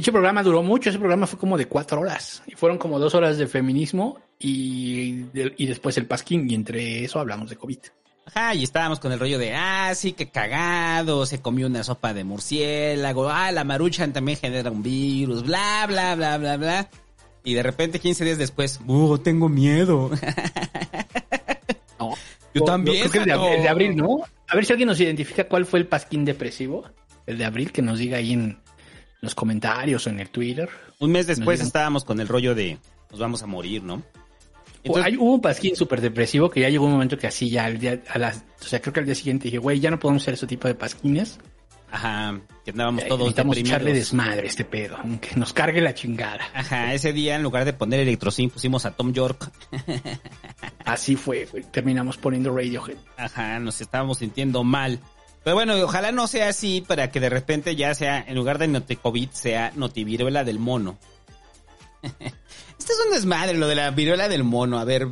Dicho 0.00 0.12
programa 0.12 0.42
duró 0.42 0.62
mucho, 0.62 0.88
ese 0.88 0.98
programa 0.98 1.26
fue 1.26 1.38
como 1.38 1.58
de 1.58 1.66
cuatro 1.66 2.00
horas. 2.00 2.42
Y 2.46 2.52
fueron 2.52 2.78
como 2.78 2.98
dos 2.98 3.14
horas 3.14 3.36
de 3.36 3.46
feminismo 3.46 4.18
y, 4.38 5.26
y 5.34 5.66
después 5.66 5.98
el 5.98 6.06
pasquín. 6.06 6.50
Y 6.50 6.54
entre 6.54 7.04
eso 7.04 7.20
hablamos 7.20 7.50
de 7.50 7.56
COVID. 7.56 7.78
Ajá, 8.24 8.54
y 8.54 8.64
estábamos 8.64 8.98
con 8.98 9.12
el 9.12 9.20
rollo 9.20 9.38
de, 9.38 9.54
ah, 9.54 9.94
sí, 9.94 10.12
qué 10.12 10.30
cagado, 10.30 11.26
se 11.26 11.42
comió 11.42 11.66
una 11.66 11.84
sopa 11.84 12.14
de 12.14 12.24
murciélago, 12.24 13.28
ah, 13.28 13.52
la 13.52 13.62
maruchan 13.64 14.14
también 14.14 14.38
genera 14.38 14.70
un 14.70 14.82
virus, 14.82 15.42
bla, 15.42 15.84
bla, 15.86 16.14
bla, 16.14 16.38
bla, 16.38 16.56
bla. 16.56 16.88
Y 17.44 17.52
de 17.52 17.62
repente, 17.62 17.98
15 17.98 18.24
días 18.24 18.38
después, 18.38 18.80
uh, 18.86 19.18
tengo 19.18 19.50
miedo. 19.50 20.10
No. 21.98 22.14
Yo 22.54 22.64
también, 22.64 23.00
creo 23.00 23.12
que 23.12 23.18
el 23.18 23.38
de, 23.38 23.54
el 23.56 23.62
de 23.64 23.68
abril, 23.68 23.96
¿no? 23.96 24.20
A 24.48 24.56
ver 24.56 24.64
si 24.64 24.72
alguien 24.72 24.86
nos 24.86 24.98
identifica 24.98 25.46
cuál 25.46 25.66
fue 25.66 25.78
el 25.78 25.86
pasquín 25.86 26.24
depresivo. 26.24 26.86
El 27.26 27.36
de 27.36 27.44
abril, 27.44 27.70
que 27.70 27.82
nos 27.82 27.98
diga 27.98 28.16
ahí 28.16 28.32
en 28.32 28.58
los 29.20 29.34
comentarios 29.34 30.06
o 30.06 30.10
en 30.10 30.20
el 30.20 30.30
Twitter. 30.30 30.68
Un 30.98 31.12
mes 31.12 31.26
después 31.26 31.60
estábamos 31.60 32.04
con 32.04 32.20
el 32.20 32.28
rollo 32.28 32.54
de, 32.54 32.78
nos 33.10 33.20
vamos 33.20 33.42
a 33.42 33.46
morir, 33.46 33.82
¿no? 33.82 34.02
Entonces- 34.82 35.04
Hay- 35.12 35.16
hubo 35.16 35.34
un 35.34 35.40
pasquín 35.42 35.76
súper 35.76 36.00
depresivo 36.00 36.48
que 36.50 36.60
ya 36.60 36.68
llegó 36.70 36.86
un 36.86 36.92
momento 36.92 37.18
que 37.18 37.26
así 37.26 37.50
ya 37.50 37.66
al 37.66 37.78
día, 37.78 38.02
a 38.08 38.18
las, 38.18 38.44
o 38.60 38.64
sea, 38.64 38.80
creo 38.80 38.92
que 38.94 39.00
al 39.00 39.06
día 39.06 39.14
siguiente 39.14 39.44
dije, 39.44 39.58
güey, 39.58 39.78
ya 39.78 39.90
no 39.90 39.98
podemos 39.98 40.22
hacer 40.22 40.34
ese 40.34 40.46
tipo 40.46 40.68
de 40.68 40.74
pasquines. 40.74 41.38
Ajá, 41.92 42.40
que 42.64 42.70
andábamos 42.70 43.02
Eh, 43.02 43.06
todos 43.08 43.20
Necesitamos 43.22 43.56
deprimidos. 43.56 43.76
echarle 43.76 43.92
desmadre 43.98 44.46
este 44.46 44.64
pedo, 44.64 44.96
aunque 44.96 45.34
nos 45.34 45.52
cargue 45.52 45.80
la 45.80 45.92
chingada. 45.92 46.44
Ajá, 46.54 46.94
ese 46.94 47.12
día 47.12 47.34
en 47.34 47.42
lugar 47.42 47.64
de 47.64 47.72
poner 47.72 47.98
Electrocin 48.00 48.48
pusimos 48.48 48.86
a 48.86 48.92
Tom 48.92 49.12
York. 49.12 49.50
Así 50.84 51.16
fue, 51.16 51.46
terminamos 51.72 52.16
poniendo 52.16 52.54
Radiohead. 52.54 52.96
Ajá, 53.16 53.58
nos 53.58 53.80
estábamos 53.80 54.18
sintiendo 54.18 54.64
mal. 54.64 54.98
Pero 55.42 55.56
bueno, 55.56 55.74
ojalá 55.82 56.12
no 56.12 56.26
sea 56.26 56.48
así 56.48 56.82
para 56.86 57.10
que 57.10 57.20
de 57.20 57.30
repente 57.30 57.74
ya 57.76 57.94
sea, 57.94 58.20
en 58.26 58.34
lugar 58.34 58.58
de 58.58 58.68
Noticovid, 58.68 59.30
sea 59.30 59.72
Notiviruela 59.74 60.44
del 60.44 60.58
mono. 60.58 60.98
Esto 62.02 62.92
es 62.92 63.00
un 63.06 63.12
desmadre, 63.12 63.54
lo 63.56 63.66
de 63.66 63.74
la 63.74 63.90
viruela 63.90 64.28
del 64.28 64.44
mono. 64.44 64.78
A 64.78 64.84
ver, 64.84 65.08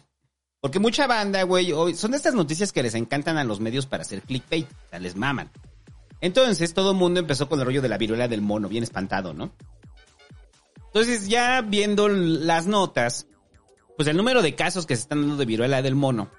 porque 0.60 0.78
mucha 0.78 1.06
banda, 1.06 1.42
güey, 1.42 1.72
hoy- 1.72 1.94
son 1.94 2.12
de 2.12 2.16
estas 2.16 2.34
noticias 2.34 2.72
que 2.72 2.82
les 2.82 2.94
encantan 2.94 3.36
a 3.38 3.44
los 3.44 3.60
medios 3.60 3.86
para 3.86 4.02
hacer 4.02 4.22
clickbait, 4.22 4.66
o 4.70 4.88
sea, 4.90 4.98
les 4.98 5.14
maman. 5.16 5.50
Entonces, 6.22 6.72
todo 6.72 6.92
el 6.92 6.96
mundo 6.96 7.20
empezó 7.20 7.48
con 7.48 7.60
el 7.60 7.66
rollo 7.66 7.82
de 7.82 7.88
la 7.90 7.98
viruela 7.98 8.28
del 8.28 8.40
mono, 8.40 8.68
bien 8.68 8.82
espantado, 8.82 9.34
¿no? 9.34 9.52
Entonces, 10.86 11.28
ya 11.28 11.60
viendo 11.60 12.08
las 12.08 12.66
notas, 12.66 13.26
pues 13.96 14.08
el 14.08 14.16
número 14.16 14.40
de 14.40 14.54
casos 14.54 14.86
que 14.86 14.96
se 14.96 15.02
están 15.02 15.20
dando 15.20 15.36
de 15.36 15.44
viruela 15.44 15.82
del 15.82 15.94
mono, 15.94 16.30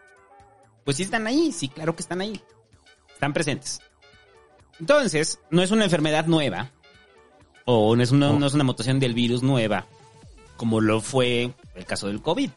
pues 0.84 0.98
sí 0.98 1.04
están 1.04 1.28
ahí, 1.28 1.52
sí, 1.52 1.70
claro 1.70 1.96
que 1.96 2.02
están 2.02 2.22
ahí. 2.22 2.42
Están 3.18 3.34
presentes. 3.34 3.82
Entonces, 4.80 5.40
no 5.50 5.64
es 5.64 5.72
una 5.72 5.86
enfermedad 5.86 6.28
nueva, 6.28 6.70
o 7.66 7.96
no 7.96 8.04
es 8.04 8.12
una, 8.12 8.32
no 8.32 8.46
es 8.46 8.54
una 8.54 8.64
mutación 8.64 9.00
del 9.00 9.16
virus 9.16 9.42
nueva, 9.42 9.88
como 10.56 10.82
lo 10.82 11.02
fue 11.02 11.52
el 11.74 11.86
caso 11.86 12.08
del 12.08 12.22
COVID. 12.22 12.52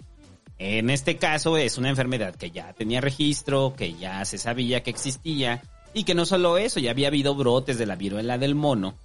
En 0.58 0.90
este 0.90 1.16
caso 1.16 1.56
es 1.56 1.78
una 1.78 1.88
enfermedad 1.88 2.34
que 2.34 2.50
ya 2.50 2.74
tenía 2.74 3.00
registro, 3.00 3.72
que 3.74 3.94
ya 3.94 4.22
se 4.26 4.36
sabía 4.36 4.82
que 4.82 4.90
existía, 4.90 5.62
y 5.94 6.04
que 6.04 6.14
no 6.14 6.26
solo 6.26 6.58
eso, 6.58 6.78
ya 6.78 6.90
había 6.90 7.08
habido 7.08 7.34
brotes 7.34 7.78
de 7.78 7.86
la 7.86 7.96
viruela 7.96 8.36
del 8.36 8.54
mono 8.54 8.98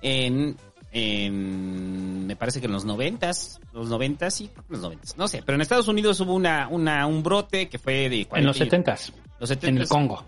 en, 0.00 0.56
en 0.92 2.26
me 2.28 2.36
parece 2.36 2.60
que 2.60 2.66
en 2.66 2.72
los 2.72 2.84
noventas, 2.84 3.60
los 3.72 3.88
noventas, 3.88 4.34
sí, 4.34 4.48
los 4.68 4.80
noventas, 4.80 5.16
no 5.18 5.26
sé, 5.26 5.42
pero 5.44 5.56
en 5.56 5.62
Estados 5.62 5.88
Unidos 5.88 6.20
hubo 6.20 6.34
una, 6.34 6.68
una, 6.68 7.04
un 7.08 7.24
brote 7.24 7.68
que 7.68 7.78
fue 7.80 8.08
de... 8.08 8.28
En 8.32 8.44
los 8.46 8.56
40 8.56 8.56
y- 8.56 8.58
setentas. 8.58 9.12
los 9.40 9.50
En 9.50 9.58
70s. 9.60 9.80
el 9.80 9.88
Congo. 9.88 10.24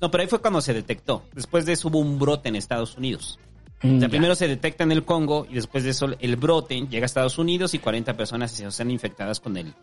No, 0.00 0.10
pero 0.10 0.22
ahí 0.22 0.28
fue 0.28 0.40
cuando 0.40 0.60
se 0.60 0.74
detectó. 0.74 1.22
Después 1.32 1.64
de 1.66 1.72
eso 1.72 1.88
hubo 1.88 1.98
un 1.98 2.18
brote 2.18 2.48
en 2.48 2.56
Estados 2.56 2.96
Unidos. 2.96 3.38
Mm, 3.82 3.96
O 3.96 4.00
sea, 4.00 4.08
primero 4.08 4.34
se 4.34 4.48
detecta 4.48 4.84
en 4.84 4.92
el 4.92 5.04
Congo 5.04 5.46
y 5.50 5.54
después 5.54 5.84
de 5.84 5.90
eso 5.90 6.08
el 6.18 6.36
brote 6.36 6.86
llega 6.88 7.04
a 7.04 7.06
Estados 7.06 7.38
Unidos 7.38 7.74
y 7.74 7.78
40 7.78 8.14
personas 8.14 8.50
se 8.50 8.66
están 8.66 8.90
infectadas 8.90 9.40
con 9.40 9.56
el 9.56 9.74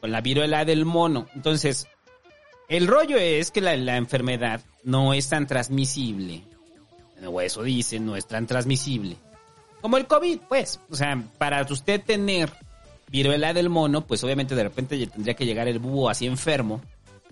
con 0.00 0.12
la 0.12 0.20
viruela 0.20 0.64
del 0.64 0.84
mono. 0.84 1.26
Entonces, 1.34 1.88
el 2.68 2.86
rollo 2.86 3.16
es 3.16 3.50
que 3.50 3.60
la, 3.60 3.76
la 3.76 3.96
enfermedad 3.96 4.60
no 4.84 5.12
es 5.12 5.28
tan 5.28 5.46
transmisible. 5.46 6.44
O 7.26 7.40
eso 7.40 7.62
dicen, 7.62 8.06
no 8.06 8.14
es 8.14 8.26
tan 8.26 8.46
transmisible. 8.46 9.16
Como 9.80 9.96
el 9.96 10.06
COVID, 10.06 10.38
pues. 10.48 10.80
O 10.88 10.94
sea, 10.94 11.20
para 11.38 11.62
usted 11.62 12.00
tener 12.02 12.52
viruela 13.10 13.52
del 13.52 13.70
mono, 13.70 14.06
pues 14.06 14.22
obviamente 14.22 14.54
de 14.54 14.62
repente 14.62 15.04
tendría 15.06 15.34
que 15.34 15.46
llegar 15.46 15.66
el 15.66 15.78
búho 15.78 16.08
así 16.10 16.26
enfermo 16.26 16.80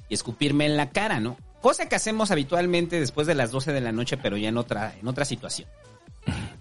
y 0.08 0.14
escupirme 0.14 0.66
en 0.66 0.76
la 0.76 0.90
cara, 0.90 1.20
¿no? 1.20 1.36
Cosa 1.60 1.88
que 1.88 1.96
hacemos 1.96 2.30
habitualmente 2.30 3.00
después 3.00 3.26
de 3.26 3.34
las 3.34 3.50
12 3.50 3.72
de 3.72 3.80
la 3.80 3.92
noche, 3.92 4.16
pero 4.16 4.36
ya 4.36 4.48
en 4.48 4.56
otra, 4.56 4.94
en 5.00 5.08
otra 5.08 5.24
situación. 5.24 5.68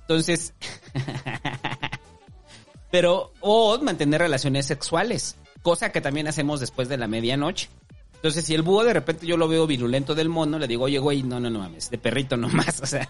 Entonces, 0.02 0.54
pero, 2.92 3.34
o 3.42 3.78
mantener 3.80 4.22
relaciones 4.22 4.66
sexuales, 4.66 5.36
cosa 5.62 5.92
que 5.92 6.02
también 6.02 6.28
hacemos 6.28 6.60
después 6.60 6.88
de 6.90 6.98
la 6.98 7.08
medianoche. 7.08 7.70
Entonces, 8.16 8.46
si 8.46 8.56
el 8.56 8.62
búho 8.62 8.84
de 8.84 8.94
repente 8.94 9.28
yo 9.28 9.38
lo 9.38 9.48
veo 9.48 9.68
virulento 9.68 10.16
del 10.16 10.30
mono, 10.30 10.58
le 10.58 10.68
digo, 10.68 10.86
oye, 10.86 10.98
güey, 10.98 11.22
no, 11.22 11.40
no, 11.40 11.50
no 11.50 11.60
mames, 11.60 11.90
de 11.90 11.98
perrito 11.98 12.38
nomás, 12.38 12.80
o 12.84 12.86
sea, 12.86 13.08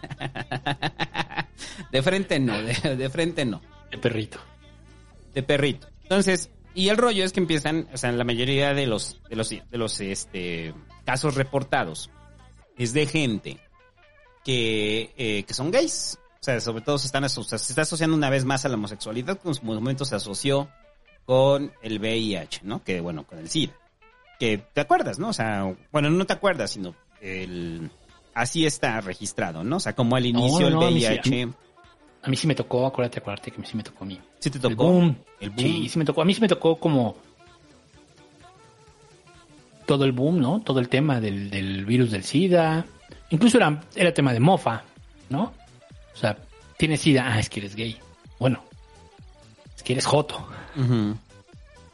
de 1.91 2.01
frente 2.01 2.39
no, 2.39 2.61
de, 2.61 2.95
de 2.95 3.09
frente 3.09 3.45
no. 3.45 3.61
De 3.91 3.97
perrito. 3.97 4.39
De 5.33 5.43
perrito. 5.43 5.87
Entonces, 6.03 6.49
y 6.73 6.89
el 6.89 6.97
rollo 6.97 7.23
es 7.23 7.31
que 7.31 7.39
empiezan, 7.39 7.87
o 7.93 7.97
sea, 7.97 8.11
la 8.11 8.25
mayoría 8.25 8.73
de 8.73 8.87
los, 8.87 9.21
de 9.29 9.35
los, 9.37 9.49
de 9.49 9.63
los, 9.71 10.01
este, 10.01 10.73
casos 11.05 11.35
reportados 11.35 12.09
es 12.77 12.93
de 12.93 13.05
gente 13.05 13.59
que, 14.43 15.13
eh, 15.17 15.43
que 15.43 15.53
son 15.53 15.71
gays. 15.71 16.19
O 16.41 16.43
sea, 16.45 16.59
sobre 16.59 16.83
todo 16.83 16.97
se 16.97 17.07
están 17.07 17.23
aso- 17.23 17.43
se 17.43 17.55
está 17.55 17.81
asociando 17.81 18.15
una 18.15 18.29
vez 18.29 18.45
más 18.45 18.65
a 18.65 18.69
la 18.69 18.75
homosexualidad, 18.75 19.39
que 19.39 19.47
en 19.47 19.55
su 19.55 19.63
momento 19.65 20.05
se 20.05 20.15
asoció 20.15 20.69
con 21.25 21.71
el 21.81 21.99
VIH, 21.99 22.61
¿no? 22.63 22.83
Que 22.83 23.01
bueno, 23.01 23.25
con 23.25 23.39
el 23.39 23.49
SIDA. 23.49 23.73
Que 24.39 24.57
te 24.59 24.81
acuerdas, 24.81 25.17
¿no? 25.17 25.29
O 25.29 25.33
sea, 25.33 25.73
bueno, 25.91 26.09
no 26.09 26.25
te 26.25 26.33
acuerdas, 26.33 26.71
sino 26.71 26.93
el 27.21 27.89
así 28.35 28.65
está 28.65 29.01
registrado, 29.01 29.63
¿no? 29.63 29.77
O 29.77 29.79
sea, 29.79 29.95
como 29.95 30.15
al 30.17 30.25
inicio 30.25 30.69
no, 30.69 30.81
a 30.81 30.87
el 30.89 30.93
mí 30.95 30.99
VIH. 31.01 31.41
a 31.43 31.45
mí- 31.47 31.53
A 32.21 32.27
mí 32.29 32.35
sí 32.35 32.47
me 32.47 32.55
tocó, 32.55 32.85
acuérdate, 32.87 33.19
acuérdate 33.19 33.51
que 33.51 33.63
sí 33.65 33.77
me 33.77 33.83
tocó 33.83 34.03
a 34.03 34.07
mí. 34.07 34.19
¿Sí 34.39 34.49
te 34.49 34.57
El 34.57 34.61
tocó? 34.63 34.83
boom. 34.91 35.15
El 35.39 35.49
boom. 35.51 35.59
Sí, 35.59 35.89
sí 35.89 35.99
me 35.99 36.05
tocó. 36.05 36.21
A 36.21 36.25
mí 36.25 36.33
sí 36.33 36.41
me 36.41 36.47
tocó 36.47 36.75
como 36.79 37.15
todo 39.85 40.05
el 40.05 40.11
boom, 40.11 40.39
¿no? 40.39 40.61
Todo 40.61 40.79
el 40.79 40.89
tema 40.89 41.19
del, 41.19 41.49
del 41.49 41.85
virus 41.85 42.11
del 42.11 42.23
SIDA. 42.23 42.85
Incluso 43.29 43.57
era, 43.57 43.81
era 43.95 44.13
tema 44.13 44.33
de 44.33 44.39
mofa, 44.39 44.83
¿no? 45.29 45.53
O 46.13 46.17
sea, 46.17 46.37
tienes 46.77 47.01
SIDA, 47.01 47.25
ah, 47.27 47.39
es 47.39 47.49
que 47.49 47.59
eres 47.59 47.75
gay. 47.75 47.97
Bueno, 48.39 48.63
es 49.75 49.83
que 49.83 49.93
eres 49.93 50.05
joto. 50.05 50.47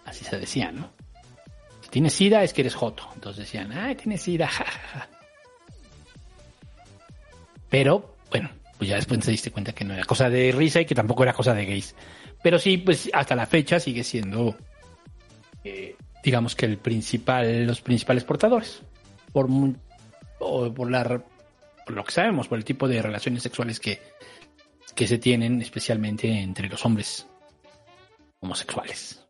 Así 0.05 0.25
se 0.25 0.39
decía, 0.39 0.71
¿no? 0.71 0.89
Si 1.81 1.89
tienes 1.89 2.13
SIDA, 2.13 2.43
es 2.43 2.53
que 2.53 2.62
eres 2.62 2.75
joto. 2.75 3.07
Entonces 3.15 3.45
decían, 3.45 3.71
ah, 3.71 3.93
tienes 3.95 4.21
SIDA, 4.21 4.48
ja, 4.50 4.65
ja, 4.65 4.88
ja. 4.93 5.10
Pero, 7.69 8.15
bueno, 8.29 8.50
pues 8.77 8.89
ya 8.89 8.98
después 8.98 9.19
te 9.21 9.31
diste 9.31 9.51
cuenta 9.51 9.71
que 9.74 9.86
no 9.86 9.93
era 9.93 10.03
cosa 10.03 10.29
de 10.29 10.51
risa 10.51 10.81
y 10.81 10.86
que 10.86 10.95
tampoco 10.95 11.24
era 11.24 11.33
cosa 11.33 11.53
de 11.53 11.65
gays. 11.65 11.95
Pero 12.43 12.60
sí, 12.60 12.77
pues 12.77 13.10
hasta 13.13 13.36
la 13.36 13.45
fecha 13.45 13.79
sigue 13.79 14.03
siendo, 14.03 14.57
eh, 15.63 15.95
digamos 16.23 16.55
que 16.55 16.65
el 16.65 16.77
principal, 16.77 17.65
los 17.65 17.81
principales 17.81 18.23
portadores. 18.23 18.81
Por, 19.31 19.49
o 20.39 20.73
por, 20.73 20.91
la, 20.91 21.23
por 21.85 21.95
lo 21.95 22.03
que 22.03 22.11
sabemos, 22.11 22.47
por 22.47 22.57
el 22.57 22.65
tipo 22.65 22.87
de 22.87 23.01
relaciones 23.01 23.43
sexuales 23.43 23.79
que, 23.79 24.01
que 24.95 25.07
se 25.07 25.17
tienen 25.17 25.61
especialmente 25.61 26.29
entre 26.29 26.67
los 26.67 26.85
hombres 26.85 27.27
homosexuales. 28.39 29.25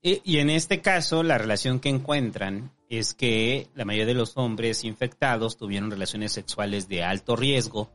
Y, 0.00 0.20
y 0.24 0.38
en 0.38 0.50
este 0.50 0.80
caso, 0.80 1.22
la 1.22 1.38
relación 1.38 1.80
que 1.80 1.88
encuentran 1.88 2.72
es 2.88 3.14
que 3.14 3.68
la 3.74 3.84
mayoría 3.84 4.06
de 4.06 4.14
los 4.14 4.36
hombres 4.36 4.84
infectados 4.84 5.56
tuvieron 5.56 5.90
relaciones 5.90 6.32
sexuales 6.32 6.88
de 6.88 7.04
alto 7.04 7.36
riesgo, 7.36 7.90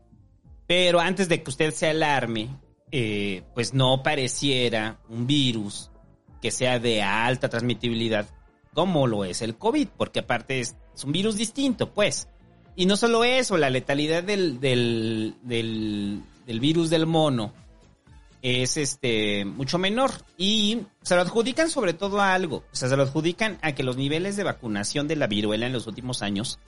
pero 0.66 1.00
antes 1.00 1.30
de 1.30 1.44
que 1.44 1.50
usted 1.50 1.74
se 1.74 1.88
alarme, 1.88 2.50
eh, 2.92 3.44
pues 3.54 3.74
no 3.74 4.02
pareciera 4.04 5.00
un 5.10 5.28
virus 5.28 5.92
que 6.42 6.52
sea 6.52 6.80
de 6.80 7.02
alta 7.02 7.50
transmitibilidad 7.50 8.28
como 8.74 9.08
lo 9.08 9.26
es 9.26 9.42
el 9.42 9.56
COVID, 9.58 9.88
porque 9.98 10.20
aparte 10.20 10.60
es, 10.60 10.76
es 10.96 11.04
un 11.04 11.12
virus 11.12 11.36
distinto, 11.36 11.92
pues. 11.94 12.28
Y 12.76 12.86
no 12.86 12.96
solo 12.96 13.24
eso, 13.24 13.58
la 13.58 13.72
letalidad 13.72 14.24
del, 14.24 14.60
del, 14.60 15.34
del, 15.42 16.22
del 16.46 16.60
virus 16.60 16.92
del 16.92 17.08
mono 17.08 17.54
es 18.44 18.78
este 18.78 19.46
mucho 19.46 19.80
menor 19.80 20.12
y 20.38 20.82
se 21.02 21.16
lo 21.16 21.22
adjudican 21.22 21.72
sobre 21.72 21.94
todo 21.94 22.22
a 22.22 22.36
algo, 22.36 22.58
o 22.72 22.76
sea, 22.76 22.88
se 22.88 22.96
lo 22.96 23.02
adjudican 23.02 23.58
a 23.64 23.72
que 23.74 23.82
los 23.82 23.98
niveles 23.98 24.36
de 24.36 24.44
vacunación 24.44 25.08
de 25.08 25.16
la 25.16 25.26
viruela 25.26 25.66
en 25.66 25.74
los 25.74 25.88
últimos 25.88 26.22
años 26.22 26.60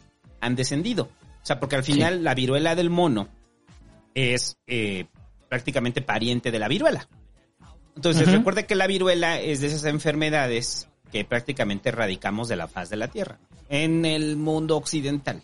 han 0.41 0.55
descendido. 0.55 1.09
O 1.41 1.45
sea, 1.45 1.59
porque 1.59 1.75
al 1.75 1.83
final 1.83 2.17
Sí. 2.17 2.23
la 2.23 2.33
viruela 2.33 2.75
del 2.75 2.89
mono 2.89 3.29
es 4.15 4.57
eh, 4.67 5.05
prácticamente 5.47 6.01
pariente 6.01 6.49
de 6.51 6.59
la 6.59 6.67
viruela. 6.67 7.07
Entonces, 7.96 8.27
Ujú. 8.27 8.38
recuerde 8.38 8.65
que 8.65 8.75
la 8.75 8.88
viruela 8.88 9.39
es 9.39 9.62
de 9.62 9.67
esas 9.67 9.86
enfermedades 9.86 10.88
que 11.12 11.25
prácticamente 11.25 11.89
erradicamos 11.89 12.48
de 12.48 12.55
la 12.55 12.67
faz 12.67 12.89
de 12.89 12.98
la 12.98 13.08
Tierra, 13.08 13.39
en 13.67 14.05
el 14.05 14.38
mundo 14.38 14.77
occidental. 14.77 15.43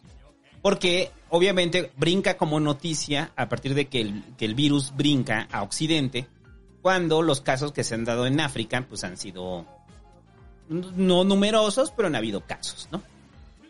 Porque 0.62 1.12
obviamente 1.30 1.92
brinca 1.98 2.38
como 2.38 2.60
noticia 2.60 3.32
a 3.36 3.50
partir 3.50 3.74
de 3.74 3.88
que 3.88 4.02
el, 4.02 4.24
que 4.38 4.46
el 4.46 4.56
virus 4.56 4.94
brinca 4.96 5.48
a 5.52 5.64
Occidente, 5.64 6.28
cuando 6.82 7.22
los 7.22 7.42
casos 7.42 7.72
que 7.72 7.84
se 7.84 7.96
han 7.96 8.06
dado 8.06 8.26
en 8.28 8.40
África 8.40 8.86
pues 8.88 9.04
han 9.04 9.18
sido 9.18 9.66
no 10.70 11.24
numerosos, 11.24 11.92
pero 11.92 12.08
han 12.08 12.16
habido 12.16 12.42
casos, 12.42 12.88
¿no? 12.92 13.02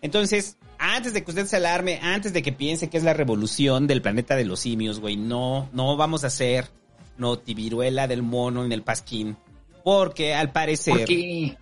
Entonces, 0.01 0.58
antes 0.77 1.13
de 1.13 1.24
que 1.24 1.32
usted 1.32 1.46
se 1.46 1.55
alarme, 1.58 2.00
antes 2.01 2.32
de 2.32 2.44
que 2.44 2.51
piense 2.51 2.89
que 2.89 2.98
es 2.98 3.03
la 3.03 3.13
revolución 3.13 3.88
del 3.88 4.01
planeta 4.01 4.36
de 4.36 4.46
los 4.46 4.60
simios, 4.60 5.00
güey, 5.00 5.17
no, 5.17 5.70
no 5.74 5.98
vamos 5.98 6.24
a 6.24 6.27
hacer 6.27 6.70
notiviruela 7.17 8.07
del 8.07 8.24
mono 8.24 8.65
en 8.65 8.72
el 8.72 8.84
pasquín. 8.84 9.38
Porque 9.84 10.34
al 10.34 10.51
parecer... 10.51 10.98
¿Por 10.98 11.05
qué? 11.05 11.57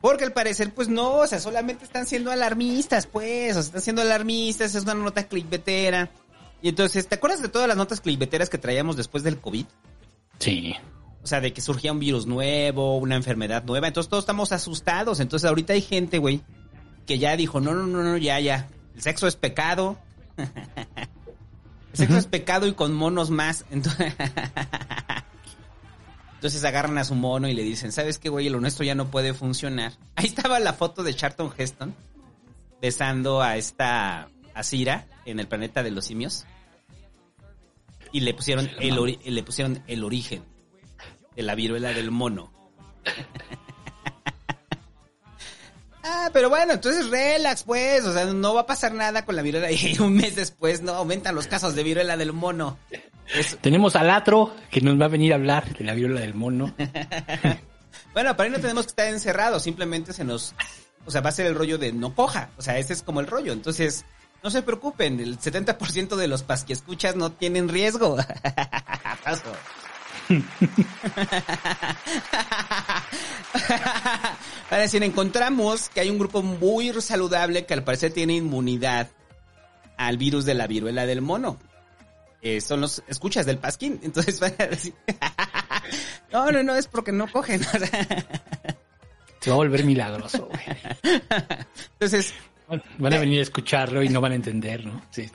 Porque 0.00 0.24
al 0.24 0.32
parecer, 0.32 0.74
pues 0.74 0.88
no, 0.88 1.14
o 1.14 1.26
sea, 1.26 1.38
solamente 1.38 1.84
están 1.84 2.06
siendo 2.06 2.30
alarmistas, 2.30 3.06
pues, 3.06 3.52
o 3.52 3.54
sea, 3.54 3.68
están 3.68 3.80
siendo 3.80 4.02
alarmistas, 4.02 4.74
es 4.74 4.82
una 4.82 4.92
nota 4.92 5.26
clickbetera. 5.26 6.10
Y 6.60 6.68
entonces, 6.68 7.08
¿te 7.08 7.14
acuerdas 7.14 7.40
de 7.40 7.48
todas 7.48 7.68
las 7.68 7.76
notas 7.76 8.02
clickbeteras 8.02 8.50
que 8.50 8.58
traíamos 8.58 8.96
después 8.96 9.22
del 9.22 9.38
COVID? 9.38 9.64
Sí. 10.38 10.74
O 11.22 11.26
sea, 11.26 11.40
de 11.40 11.54
que 11.54 11.62
surgía 11.62 11.90
un 11.90 12.00
virus 12.00 12.26
nuevo, 12.26 12.98
una 12.98 13.16
enfermedad 13.16 13.64
nueva. 13.64 13.88
Entonces 13.88 14.10
todos 14.10 14.24
estamos 14.24 14.52
asustados. 14.52 15.20
Entonces 15.20 15.48
ahorita 15.48 15.72
hay 15.72 15.80
gente, 15.80 16.18
güey, 16.18 16.42
que 17.06 17.18
ya 17.18 17.34
dijo, 17.34 17.60
no, 17.62 17.72
no, 17.72 17.86
no, 17.86 18.02
no, 18.02 18.16
ya, 18.18 18.38
ya. 18.40 18.68
El 18.94 19.00
sexo 19.00 19.26
es 19.26 19.36
pecado. 19.36 19.96
Sexo 21.94 22.18
es 22.18 22.26
pecado 22.26 22.66
y 22.66 22.74
con 22.74 22.92
monos 22.94 23.30
más. 23.30 23.64
Entonces, 23.70 24.12
Entonces 26.34 26.64
agarran 26.64 26.98
a 26.98 27.04
su 27.04 27.14
mono 27.14 27.48
y 27.48 27.54
le 27.54 27.62
dicen, 27.62 27.90
¿sabes 27.92 28.18
qué, 28.18 28.28
güey? 28.28 28.50
Lo 28.50 28.60
nuestro 28.60 28.84
ya 28.84 28.94
no 28.94 29.10
puede 29.10 29.32
funcionar. 29.32 29.92
Ahí 30.16 30.26
estaba 30.26 30.60
la 30.60 30.74
foto 30.74 31.02
de 31.02 31.14
Charlton 31.14 31.50
Heston 31.56 31.94
besando 32.82 33.40
a 33.40 33.56
esta 33.56 34.28
Asira 34.54 35.06
en 35.24 35.40
el 35.40 35.48
planeta 35.48 35.82
de 35.82 35.90
los 35.90 36.04
simios. 36.04 36.44
Y 38.12 38.20
le 38.20 38.34
pusieron 38.34 38.70
el, 38.78 38.98
ori- 38.98 39.18
le 39.24 39.42
pusieron 39.42 39.82
el 39.86 40.04
origen 40.04 40.44
de 41.34 41.42
la 41.42 41.54
viruela 41.54 41.94
del 41.94 42.10
mono. 42.10 42.52
ah, 46.04 46.30
pero 46.32 46.48
bueno, 46.48 46.74
entonces 46.74 47.10
relax, 47.10 47.64
pues. 47.64 48.04
O 48.04 48.12
sea, 48.12 48.26
no 48.26 48.54
va 48.54 48.62
a 48.62 48.66
pasar 48.66 48.94
nada 48.94 49.24
con 49.24 49.36
la 49.36 49.42
viruela. 49.42 49.70
Y 49.72 49.98
un 49.98 50.14
mes 50.14 50.36
después, 50.36 50.82
no, 50.82 50.92
aumentan 50.92 51.34
los 51.34 51.46
casos 51.46 51.74
de 51.74 51.82
viruela 51.82 52.16
del 52.16 52.32
mono. 52.32 52.78
Tenemos 53.60 53.96
al 53.96 54.10
Atro 54.10 54.54
que 54.70 54.80
nos 54.80 55.00
va 55.00 55.06
a 55.06 55.08
venir 55.08 55.32
a 55.32 55.36
hablar 55.36 55.76
de 55.76 55.84
la 55.84 55.94
viola 55.94 56.20
del 56.20 56.34
mono. 56.34 56.74
Bueno, 58.14 58.36
para 58.36 58.46
ahí 58.46 58.52
no 58.52 58.60
tenemos 58.60 58.84
que 58.84 58.90
estar 58.90 59.08
encerrados, 59.08 59.64
simplemente 59.64 60.12
se 60.12 60.22
nos, 60.22 60.54
o 61.04 61.10
sea, 61.10 61.20
va 61.20 61.30
a 61.30 61.32
ser 61.32 61.46
el 61.46 61.56
rollo 61.56 61.78
de 61.78 61.92
no 61.92 62.14
coja, 62.14 62.50
o 62.56 62.62
sea, 62.62 62.78
ese 62.78 62.92
es 62.92 63.02
como 63.02 63.18
el 63.18 63.26
rollo, 63.26 63.52
entonces, 63.52 64.04
no 64.44 64.50
se 64.50 64.62
preocupen, 64.62 65.18
el 65.18 65.36
70% 65.36 66.14
de 66.14 66.28
los 66.28 66.44
pasquiescuchas 66.44 67.16
no 67.16 67.32
tienen 67.32 67.68
riesgo. 67.68 68.16
Paso. 69.24 69.52
Para 74.68 74.82
decir, 74.82 75.02
encontramos 75.02 75.88
que 75.88 76.00
hay 76.00 76.10
un 76.10 76.18
grupo 76.18 76.42
muy 76.42 76.92
saludable 77.00 77.66
que 77.66 77.74
al 77.74 77.84
parecer 77.84 78.12
tiene 78.12 78.34
inmunidad 78.34 79.08
al 79.96 80.16
virus 80.18 80.44
de 80.44 80.54
la 80.54 80.66
viruela 80.66 81.06
del 81.06 81.20
mono. 81.22 81.58
Eh, 82.42 82.60
son 82.60 82.80
los 82.80 83.02
escuchas 83.08 83.46
del 83.46 83.58
pasquín. 83.58 84.00
Entonces 84.02 84.40
van 84.40 84.54
a 84.58 84.66
decir, 84.66 84.94
no, 86.32 86.50
no, 86.50 86.62
no, 86.62 86.74
es 86.74 86.86
porque 86.86 87.12
no 87.12 87.30
cogen. 87.30 87.62
Se 89.40 89.50
va 89.50 89.54
a 89.56 89.58
volver 89.58 89.84
milagroso, 89.84 90.48
güey. 90.48 90.62
Entonces, 91.92 92.32
Van 92.98 93.12
a 93.12 93.18
venir 93.18 93.40
a 93.40 93.42
escucharlo 93.42 94.02
y 94.02 94.08
no 94.08 94.22
van 94.22 94.32
a 94.32 94.36
entender, 94.36 94.86
¿no? 94.86 95.02
Sí. 95.10 95.30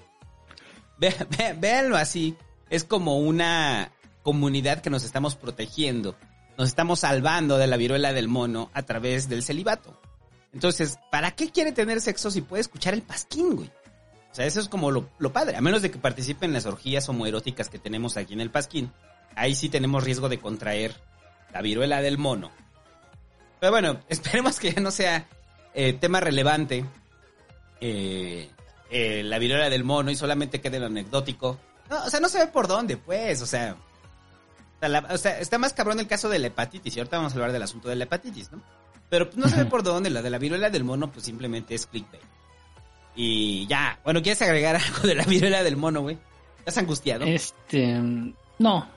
Ve- 0.97 1.15
ve- 1.37 1.53
véanlo 1.59 1.95
así. 1.95 2.35
Es 2.71 2.83
como 2.83 3.19
una 3.19 3.91
comunidad 4.29 4.81
que 4.81 4.91
nos 4.91 5.03
estamos 5.03 5.33
protegiendo. 5.33 6.15
Nos 6.55 6.67
estamos 6.67 6.99
salvando 6.99 7.57
de 7.57 7.65
la 7.65 7.77
viruela 7.77 8.13
del 8.13 8.27
mono 8.27 8.69
a 8.75 8.83
través 8.83 9.27
del 9.27 9.41
celibato. 9.41 9.99
Entonces, 10.53 10.99
¿para 11.09 11.31
qué 11.31 11.49
quiere 11.49 11.71
tener 11.71 11.99
sexo 11.99 12.29
si 12.29 12.41
puede 12.41 12.61
escuchar 12.61 12.93
el 12.93 13.01
pasquín, 13.01 13.55
güey? 13.55 13.71
O 14.31 14.35
sea, 14.35 14.45
eso 14.45 14.59
es 14.59 14.69
como 14.69 14.91
lo, 14.91 15.09
lo 15.17 15.33
padre. 15.33 15.57
A 15.57 15.61
menos 15.61 15.81
de 15.81 15.89
que 15.89 15.97
participe 15.97 16.45
en 16.45 16.53
las 16.53 16.67
orgías 16.67 17.09
homoeróticas 17.09 17.69
que 17.69 17.79
tenemos 17.79 18.17
aquí 18.17 18.33
en 18.33 18.41
el 18.41 18.51
pasquín. 18.51 18.91
Ahí 19.33 19.55
sí 19.55 19.67
tenemos 19.67 20.03
riesgo 20.03 20.29
de 20.29 20.39
contraer 20.39 20.93
la 21.51 21.63
viruela 21.63 21.99
del 22.03 22.19
mono. 22.19 22.51
Pero 23.59 23.71
bueno, 23.71 23.99
esperemos 24.09 24.59
que 24.59 24.73
ya 24.73 24.79
no 24.79 24.91
sea 24.91 25.25
eh, 25.73 25.93
tema 25.93 26.19
relevante 26.19 26.85
eh, 27.81 28.47
eh, 28.91 29.23
la 29.23 29.39
viruela 29.39 29.71
del 29.71 29.83
mono 29.83 30.11
y 30.11 30.15
solamente 30.15 30.61
quede 30.61 30.79
lo 30.79 30.85
anecdótico. 30.85 31.57
O 31.89 32.09
sea, 32.11 32.19
no 32.19 32.29
se 32.29 32.37
ve 32.37 32.45
por 32.45 32.67
dónde, 32.67 32.95
pues, 32.95 33.41
o 33.41 33.47
sea. 33.47 33.75
O 34.79 34.81
sea, 34.81 34.89
la- 34.89 35.07
o 35.11 35.17
sea, 35.17 35.39
está 35.39 35.57
más 35.57 35.73
cabrón 35.73 35.99
el 35.99 36.07
caso 36.07 36.29
de 36.29 36.39
la 36.39 36.47
hepatitis 36.47 36.95
y 36.95 36.99
ahorita 36.99 37.17
vamos 37.17 37.33
a 37.33 37.35
hablar 37.35 37.51
del 37.51 37.63
asunto 37.63 37.89
de 37.89 37.95
la 37.95 38.05
hepatitis, 38.05 38.51
¿no? 38.51 38.61
Pero 39.09 39.25
pues, 39.25 39.37
no 39.37 39.47
se 39.49 39.57
ve 39.57 39.65
por 39.65 39.83
dónde, 39.83 40.09
la 40.09 40.21
de 40.21 40.29
la 40.29 40.37
viruela 40.37 40.69
del 40.69 40.83
mono 40.83 41.11
pues 41.11 41.25
simplemente 41.25 41.75
es 41.75 41.85
clickbait. 41.87 42.21
Y 43.15 43.67
ya, 43.67 43.99
bueno, 44.03 44.21
¿quieres 44.21 44.41
agregar 44.41 44.75
algo 44.75 45.07
de 45.07 45.15
la 45.15 45.23
viruela 45.25 45.63
del 45.63 45.75
mono, 45.77 46.01
güey? 46.01 46.17
¿Estás 46.59 46.77
angustiado? 46.77 47.25
Este, 47.25 47.99
no, 48.59 48.87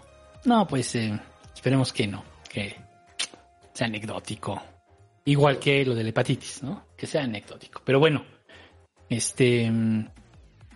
no, 0.45 0.67
pues 0.69 0.95
eh, 0.95 1.19
esperemos 1.55 1.93
que 1.93 2.07
no, 2.07 2.23
que 2.49 2.77
sea 3.73 3.87
anecdótico. 3.87 4.63
Igual 5.25 5.59
que 5.59 5.85
lo 5.85 5.95
de 5.95 6.03
la 6.03 6.11
hepatitis, 6.11 6.63
¿no? 6.63 6.87
Que 6.97 7.07
sea 7.07 7.23
anecdótico. 7.25 7.81
Pero 7.85 7.99
bueno, 7.99 8.25
este, 9.09 9.71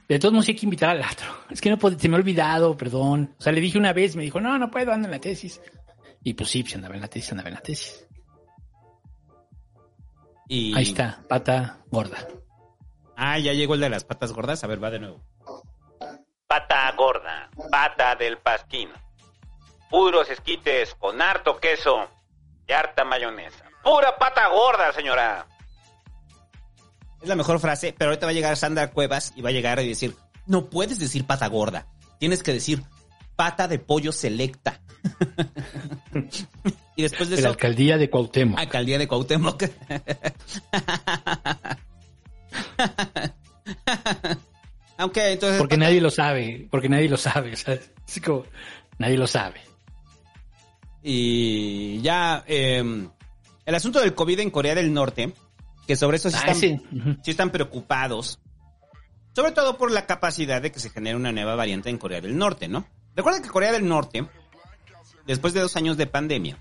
de 0.09 0.19
todos 0.19 0.33
modos 0.33 0.47
sí 0.47 0.53
hay 0.53 0.59
que 0.59 0.67
invitar 0.67 0.91
al 0.91 1.01
otro. 1.01 1.27
Es 1.51 1.61
que 1.61 1.71
no 1.71 1.79
puedo, 1.79 1.99
se 1.99 2.09
me 2.09 2.17
ha 2.17 2.19
olvidado, 2.19 2.77
perdón. 2.77 3.35
O 3.39 3.43
sea, 3.43 3.53
le 3.53 3.61
dije 3.61 3.79
una 3.79 3.93
vez, 3.93 4.15
me 4.17 4.23
dijo, 4.23 4.41
no, 4.41 4.59
no 4.59 4.71
puedo, 4.71 4.93
ando 4.93 5.09
en 5.09 5.13
la 5.13 5.21
tesis. 5.21 5.61
Y 6.23 6.35
pues 6.35 6.51
sí, 6.51 6.63
pues 6.63 6.75
andaba 6.77 6.95
en 6.95 7.01
la 7.01 7.09
tesis, 7.09 7.33
andaba 7.33 7.49
en 7.49 7.55
la 7.55 7.61
tesis. 7.61 8.07
Y... 10.49 10.77
Ahí 10.77 10.85
está, 10.85 11.23
pata 11.29 11.79
gorda. 11.91 12.19
Ah, 13.17 13.39
ya 13.39 13.53
llegó 13.53 13.75
el 13.75 13.81
de 13.81 13.89
las 13.89 14.05
patas 14.05 14.33
gordas. 14.33 14.63
A 14.63 14.67
ver, 14.67 14.83
va 14.83 14.91
de 14.91 15.01
nuevo. 15.01 15.25
Pata 16.47 16.93
gorda, 16.97 17.51
pata 17.71 18.15
del 18.15 18.39
pasquín. 18.39 18.91
Puros 19.91 20.31
esquites 20.31 20.95
con 20.95 21.21
harto 21.21 21.59
queso 21.59 22.09
y 22.69 22.73
harta 22.73 23.05
mayonesa. 23.05 23.65
Pura 23.83 24.17
pata 24.17 24.49
gorda, 24.49 24.93
señora. 24.93 25.47
Es 27.23 27.29
la 27.29 27.37
mejor 27.37 27.59
frase, 27.61 27.95
pero 27.97 28.11
ahorita 28.11 28.27
va 28.27 28.31
a 28.31 28.35
llegar 28.35 28.57
Sandra 28.57 28.91
Cuevas 28.91 29.33
y 29.37 29.43
va 29.43 29.49
a 29.51 29.53
llegar 29.53 29.81
y 29.81 29.89
decir, 29.89 30.15
no 30.47 30.67
puedes 30.71 30.99
decir 30.99 31.25
pata 31.27 31.47
gorda, 31.49 31.87
tienes 32.19 32.43
que 32.43 32.53
decir 32.53 32.83
pata 33.37 33.69
de 33.69 33.79
pollo 33.79 34.13
selecta. 34.13 34.81
y 36.97 37.03
después 37.03 37.29
de 37.29 37.37
De 37.37 37.43
la 37.43 37.49
eso, 37.49 37.55
alcaldía 37.55 37.97
de 37.99 38.11
Cuauhtémoc. 38.11 38.59
alcaldía 38.59 38.99
de 38.99 39.07
Cuauhtémoc. 39.09 39.65
Aunque 44.99 45.33
entonces... 45.33 45.59
Porque 45.59 45.77
nadie 45.77 46.01
lo 46.01 46.11
sabe, 46.11 46.67
porque 46.71 46.89
nadie 46.89 47.09
lo 47.09 47.19
sabe, 47.19 47.53
como, 48.25 48.45
nadie 48.99 49.19
lo 49.19 49.27
sabe. 49.27 49.61
Y 51.03 52.01
ya, 52.01 52.43
eh, 52.47 52.83
el 53.67 53.75
asunto 53.75 54.01
del 54.01 54.15
COVID 54.15 54.41
en 54.41 54.51
Corea 54.51 54.75
del 54.75 54.93
Norte, 54.93 55.35
que 55.87 55.97
sobre 55.97 56.17
eso 56.17 56.31
sí 56.31 56.37
Ah, 56.43 57.17
están 57.25 57.51
preocupados, 57.51 58.41
sobre 59.35 59.53
todo 59.53 59.77
por 59.79 59.91
la 59.91 60.07
capacidad 60.07 60.61
de 60.61 60.73
que 60.73 60.81
se 60.81 60.91
genere 60.91 61.17
una 61.17 61.33
nueva 61.33 61.55
variante 61.55 61.91
en 61.91 61.99
Corea 61.99 62.21
del 62.21 62.37
Norte, 62.37 62.69
¿no? 62.69 62.87
Recuerda 63.15 63.41
que 63.41 63.49
Corea 63.49 63.73
del 63.73 63.87
Norte, 63.87 64.27
después 65.27 65.55
de 65.55 65.61
dos 65.61 65.77
años 65.77 65.97
de 65.97 66.07
pandemia, 66.07 66.59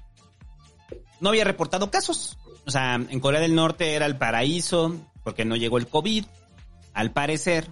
no 1.19 1.29
había 1.29 1.43
reportado 1.43 1.91
casos. 1.91 2.37
O 2.65 2.71
sea, 2.71 2.95
en 2.95 3.19
Corea 3.19 3.41
del 3.41 3.55
Norte 3.55 3.93
era 3.93 4.05
el 4.05 4.17
paraíso 4.17 4.95
porque 5.23 5.45
no 5.45 5.55
llegó 5.55 5.77
el 5.77 5.87
COVID, 5.87 6.25
al 6.93 7.11
parecer. 7.11 7.71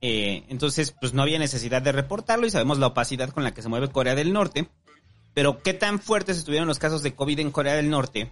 Eh, 0.00 0.44
entonces, 0.48 0.92
pues 0.92 1.14
no 1.14 1.22
había 1.22 1.38
necesidad 1.38 1.82
de 1.82 1.92
reportarlo 1.92 2.46
y 2.46 2.50
sabemos 2.50 2.78
la 2.78 2.88
opacidad 2.88 3.30
con 3.30 3.44
la 3.44 3.52
que 3.52 3.62
se 3.62 3.68
mueve 3.68 3.90
Corea 3.90 4.14
del 4.14 4.32
Norte. 4.32 4.68
Pero 5.34 5.58
qué 5.62 5.74
tan 5.74 5.98
fuertes 5.98 6.38
estuvieron 6.38 6.68
los 6.68 6.78
casos 6.78 7.02
de 7.02 7.14
COVID 7.14 7.40
en 7.40 7.50
Corea 7.50 7.74
del 7.74 7.90
Norte 7.90 8.30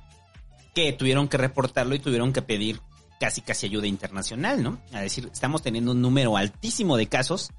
que 0.74 0.92
tuvieron 0.92 1.28
que 1.28 1.36
reportarlo 1.36 1.94
y 1.94 2.00
tuvieron 2.00 2.32
que 2.32 2.42
pedir 2.42 2.80
casi 3.20 3.40
casi 3.40 3.66
ayuda 3.66 3.86
internacional, 3.86 4.62
¿no? 4.62 4.78
A 4.92 5.00
decir, 5.00 5.28
estamos 5.32 5.62
teniendo 5.62 5.92
un 5.92 6.02
número 6.02 6.36
altísimo 6.36 6.96
de 6.96 7.06
casos 7.06 7.50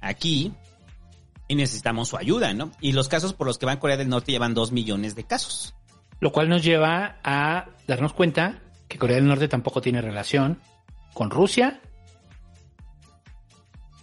aquí 0.00 0.52
y 1.48 1.56
necesitamos 1.56 2.08
su 2.08 2.16
ayuda, 2.16 2.54
¿no? 2.54 2.70
Y 2.80 2.92
los 2.92 3.08
casos 3.08 3.34
por 3.34 3.46
los 3.46 3.58
que 3.58 3.66
van 3.66 3.78
Corea 3.78 3.96
del 3.96 4.08
Norte 4.08 4.32
llevan 4.32 4.54
dos 4.54 4.72
millones 4.72 5.14
de 5.16 5.24
casos. 5.24 5.74
Lo 6.20 6.32
cual 6.32 6.48
nos 6.48 6.62
lleva 6.62 7.16
a 7.24 7.66
darnos 7.86 8.12
cuenta 8.12 8.62
que 8.88 8.98
Corea 8.98 9.16
del 9.16 9.26
Norte 9.26 9.48
tampoco 9.48 9.80
tiene 9.80 10.00
relación 10.00 10.60
con 11.12 11.30
Rusia 11.30 11.80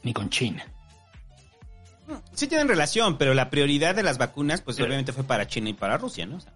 ni 0.03 0.13
con 0.13 0.29
China. 0.29 0.65
Sí 2.33 2.47
tienen 2.47 2.67
relación, 2.67 3.17
pero 3.17 3.33
la 3.33 3.49
prioridad 3.49 3.95
de 3.95 4.03
las 4.03 4.17
vacunas, 4.17 4.61
pues 4.61 4.79
obviamente 4.79 5.13
fue 5.13 5.23
para 5.23 5.47
China 5.47 5.69
y 5.69 5.73
para 5.73 5.97
Rusia, 5.97 6.25
¿no? 6.25 6.37
O 6.37 6.39
sea, 6.39 6.53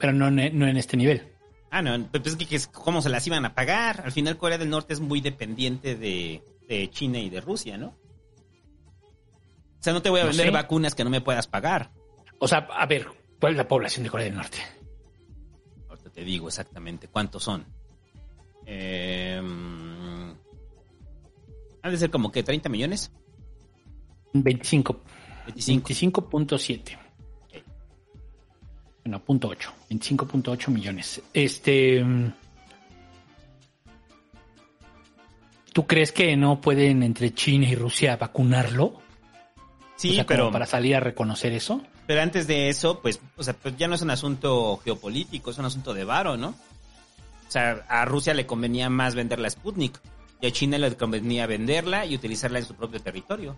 Pero 0.00 0.12
no, 0.12 0.26
en- 0.28 0.58
no 0.58 0.66
en 0.66 0.76
este 0.76 0.96
nivel. 0.96 1.22
ah, 1.70 1.82
no, 1.82 2.06
pues 2.10 2.26
es 2.26 2.36
que, 2.36 2.58
cómo 2.72 3.00
se 3.02 3.08
las 3.10 3.24
iban 3.26 3.44
a 3.44 3.54
pagar. 3.54 4.00
Al 4.04 4.10
final 4.12 4.36
Corea 4.38 4.58
del 4.58 4.70
Norte 4.70 4.92
es 4.94 5.00
muy 5.00 5.20
dependiente 5.20 5.94
de, 5.94 6.42
de 6.68 6.90
China 6.90 7.18
y 7.18 7.30
de 7.30 7.40
Rusia, 7.40 7.76
¿no? 7.78 7.88
O 7.88 9.82
sea, 9.82 9.92
no 9.92 10.02
te 10.02 10.10
voy 10.10 10.20
a 10.20 10.24
No 10.24 10.28
vender 10.30 10.46
sé. 10.46 10.52
vacunas 10.52 10.94
que 10.94 11.04
no 11.04 11.10
me 11.10 11.20
puedas 11.20 11.46
pagar. 11.46 11.90
O 12.38 12.48
sea, 12.48 12.58
a 12.58 12.86
ver, 12.86 13.06
¿cuál 13.38 13.52
es 13.52 13.56
la 13.58 13.68
población 13.68 14.02
de 14.04 14.10
Corea 14.10 14.26
del 14.26 14.34
Norte? 14.34 14.58
Ahorita 15.88 16.10
te 16.10 16.24
digo 16.24 16.48
exactamente 16.48 17.08
cuántos 17.08 17.42
son. 17.44 17.64
Eh, 18.66 19.36
han 21.82 21.90
de 21.90 21.96
ser 21.96 22.10
como 22.10 22.30
que 22.30 22.42
30 22.42 22.68
millones. 22.68 23.10
25. 24.32 25.00
25. 25.46 26.28
25.7. 29.04 29.04
Bueno, 29.04 29.20
punto 29.24 29.48
8. 29.48 29.72
25.8 29.90 30.68
millones. 30.68 31.22
Este. 31.32 32.02
mm, 32.04 32.32
¿Tú 35.72 35.86
crees 35.86 36.10
que 36.12 36.36
no 36.36 36.60
pueden 36.60 37.02
entre 37.02 37.32
China 37.32 37.68
y 37.68 37.74
Rusia 37.74 38.16
vacunarlo? 38.16 39.00
Sí, 39.96 40.10
O 40.10 40.14
sea, 40.14 40.24
como 40.26 40.36
pero, 40.36 40.50
para 40.50 40.66
salir 40.66 40.96
a 40.96 41.00
reconocer 41.00 41.52
eso. 41.52 41.82
pero 42.06 42.22
antes 42.22 42.46
de 42.46 42.68
eso, 42.70 43.00
pues, 43.00 43.20
o 43.36 43.42
sea, 43.42 43.54
pues 43.54 43.76
ya 43.76 43.86
no 43.86 43.94
es 43.94 44.02
un 44.02 44.10
asunto 44.10 44.80
geopolítico, 44.82 45.50
es 45.50 45.58
un 45.58 45.66
asunto 45.66 45.94
de 45.94 46.04
varo, 46.04 46.36
¿no? 46.36 46.48
O 46.48 47.50
sea, 47.50 47.84
a 47.88 48.04
Rusia 48.04 48.32
le 48.34 48.46
convenía 48.46 48.88
más 48.90 49.14
vender 49.14 49.38
la 49.38 49.50
Sputnik 49.50 50.00
y 50.40 50.46
a 50.46 50.50
China 50.52 50.78
le 50.78 50.96
convenía 50.96 51.46
venderla 51.46 52.06
y 52.06 52.14
utilizarla 52.14 52.58
en 52.58 52.64
su 52.64 52.74
propio 52.74 53.00
territorio. 53.00 53.56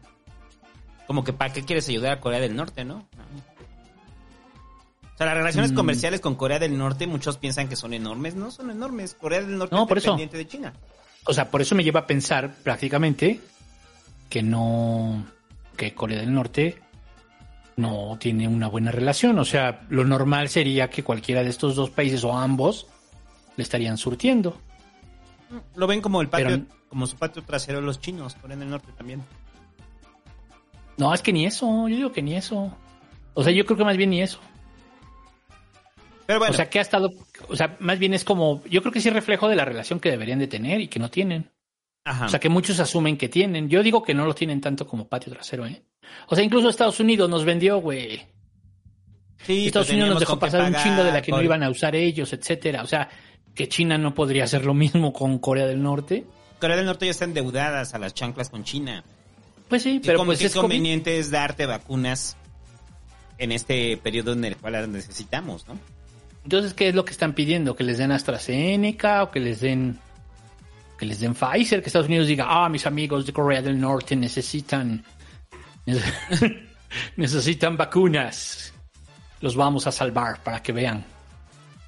Como 1.07 1.25
que, 1.25 1.33
¿para 1.33 1.53
qué 1.53 1.63
quieres 1.63 1.89
ayudar 1.89 2.13
a 2.13 2.21
Corea 2.21 2.41
del 2.41 2.57
Norte, 2.57 2.85
no? 2.85 3.07
O 5.15 5.17
sea, 5.19 5.27
las 5.27 5.37
relaciones 5.37 5.73
Mm. 5.73 5.75
comerciales 5.77 6.21
con 6.21 6.35
Corea 6.35 6.59
del 6.59 6.77
Norte, 6.77 7.07
muchos 7.07 7.37
piensan 7.37 7.69
que 7.69 7.77
son 7.77 7.93
enormes. 7.95 8.35
No 8.35 8.51
son 8.51 8.71
enormes. 8.71 9.15
Corea 9.15 9.41
del 9.43 9.59
Norte 9.59 9.75
No, 9.75 9.83
es 9.83 9.89
por 9.89 9.99
eso. 9.99 10.07
dependiente 10.13 10.37
de 10.39 10.47
China. 10.49 10.73
O 11.25 11.33
sea, 11.33 11.51
por 11.51 11.61
eso 11.63 11.75
me 11.75 11.85
lleva 11.85 12.01
a 12.01 12.07
pensar 12.07 12.53
prácticamente 12.63 13.41
que 14.29 14.43
no. 14.43 15.25
que 15.77 15.95
Corea 15.95 16.21
del 16.21 16.33
Norte 16.35 16.79
no 17.77 18.17
tiene 18.21 18.47
una 18.47 18.69
buena 18.69 18.91
relación. 18.93 19.39
O 19.39 19.45
sea, 19.45 19.81
lo 19.89 20.05
normal 20.05 20.49
sería 20.51 20.91
que 20.91 21.03
cualquiera 21.03 21.43
de 21.43 21.49
estos 21.51 21.75
dos 21.77 21.89
países 21.91 22.23
o 22.25 22.37
ambos 22.37 22.87
le 23.57 23.63
estarían 23.63 23.97
surtiendo. 23.97 24.59
Lo 25.75 25.87
ven 25.87 26.01
como 26.03 26.21
el 26.21 26.29
patio, 26.29 26.47
Pero- 26.49 26.63
como 26.89 27.07
su 27.07 27.17
patio 27.17 27.43
trasero 27.43 27.81
los 27.81 28.01
chinos, 28.01 28.35
Corea 28.35 28.57
del 28.57 28.69
Norte 28.71 28.89
también. 28.97 29.23
No, 30.99 31.13
es 31.15 31.23
que 31.23 31.33
ni 31.33 31.47
eso, 31.47 31.89
yo 31.89 31.97
digo 31.97 32.13
que 32.13 32.23
ni 32.23 32.35
eso. 32.37 32.77
O 33.35 33.43
sea, 33.43 33.53
yo 33.53 33.65
creo 33.65 33.77
que 33.79 33.85
más 33.85 33.97
bien 33.97 34.11
ni 34.11 34.21
eso. 34.23 34.41
Pero 36.27 36.39
bueno, 36.39 36.53
O 36.53 36.57
sea, 36.57 36.71
que 36.71 36.79
ha 36.79 36.83
estado, 36.83 37.13
o 37.49 37.57
sea, 37.57 37.77
más 37.81 37.99
bien 37.99 38.15
es 38.15 38.25
como, 38.25 38.63
yo 38.65 38.81
creo 38.81 38.93
que 38.93 39.01
sí 39.01 39.09
es 39.09 39.15
reflejo 39.15 39.49
de 39.49 39.57
la 39.57 39.65
relación 39.65 40.01
que 40.01 40.11
deberían 40.11 40.39
de 40.39 40.47
tener 40.47 40.81
y 40.81 40.89
que 40.89 40.99
no 40.99 41.11
tienen. 41.11 41.51
ajá. 42.05 42.27
O 42.27 42.29
sea, 42.29 42.41
que 42.41 42.49
muchos 42.49 42.79
asumen 42.81 43.17
que 43.17 43.29
tienen. 43.29 43.69
Yo 43.69 43.83
digo 43.83 44.03
que 44.03 44.15
no 44.15 44.25
lo 44.27 44.35
tienen 44.35 44.61
tanto 44.61 44.87
como 44.87 45.09
patio 45.09 45.33
trasero, 45.33 45.67
¿eh? 45.67 45.83
O 46.29 46.35
sea, 46.35 46.45
incluso 46.45 46.69
Estados 46.69 47.01
Unidos 47.01 47.29
nos 47.29 47.45
vendió, 47.45 47.79
güey. 47.79 48.23
Sí, 49.45 49.67
Estados 49.67 49.91
Unidos 49.91 50.11
nos 50.11 50.21
dejó 50.21 50.39
pasar 50.39 50.63
un 50.63 50.77
chingo 50.77 51.03
de 51.03 51.13
la 51.13 51.21
que 51.21 51.33
no 51.33 51.43
iban 51.43 51.63
a 51.63 51.71
usar 51.71 51.97
ellos, 51.97 52.33
etcétera. 52.33 52.83
O 52.83 52.87
sea, 52.87 53.09
que 53.55 53.69
China 53.69 53.99
no 53.99 54.15
podría 54.15 54.45
hacer 54.45 54.65
lo 54.65 54.75
mismo 54.75 55.13
con 55.13 55.39
Corea 55.39 55.67
del 55.67 55.83
Norte. 55.83 56.25
Corea 56.61 56.77
del 56.77 56.87
Norte 56.87 57.07
ya 57.07 57.11
están 57.11 57.31
endeudadas 57.31 57.95
a 57.95 57.99
las 57.99 58.15
chanclas 58.15 58.51
con 58.51 58.63
China. 58.63 59.03
Pues 59.69 59.83
sí, 59.83 60.01
pero 60.05 60.25
pues 60.25 60.41
es 60.43 60.55
conveniente 60.55 61.19
es 61.19 61.31
darte 61.31 61.67
vacunas 61.67 62.37
en 63.39 63.53
este 63.53 63.97
periodo 63.97 64.35
en 64.35 64.45
el 64.45 64.57
cual 64.57 64.75
las 64.75 64.89
necesitamos, 64.89 65.67
¿no? 65.67 65.79
Entonces, 66.45 66.75
¿qué 66.75 66.89
es 66.89 66.95
lo 66.95 67.05
que 67.05 67.13
están 67.13 67.35
pidiendo? 67.35 67.77
¿Que 67.77 67.85
les 67.85 67.99
den 67.99 68.11
AstraZeneca 68.13 69.23
o 69.23 69.31
que 69.31 69.41
les 69.41 69.61
den 69.61 69.99
que 70.99 71.07
les 71.07 71.21
den 71.21 71.35
Pfizer? 71.35 71.81
Que 71.83 71.87
Estados 71.89 72.09
Unidos 72.09 72.27
diga, 72.27 72.47
ah, 72.49 72.69
mis 72.69 72.87
amigos 72.87 73.27
de 73.27 73.33
Corea 73.33 73.63
del 73.63 73.81
Norte 73.81 74.17
necesitan 74.17 75.05
necesitan 77.17 77.77
vacunas. 77.77 78.73
Los 79.41 79.57
vamos 79.57 79.87
a 79.87 79.93
salvar 79.93 80.43
para 80.43 80.63
que 80.63 80.73
vean. 80.73 81.05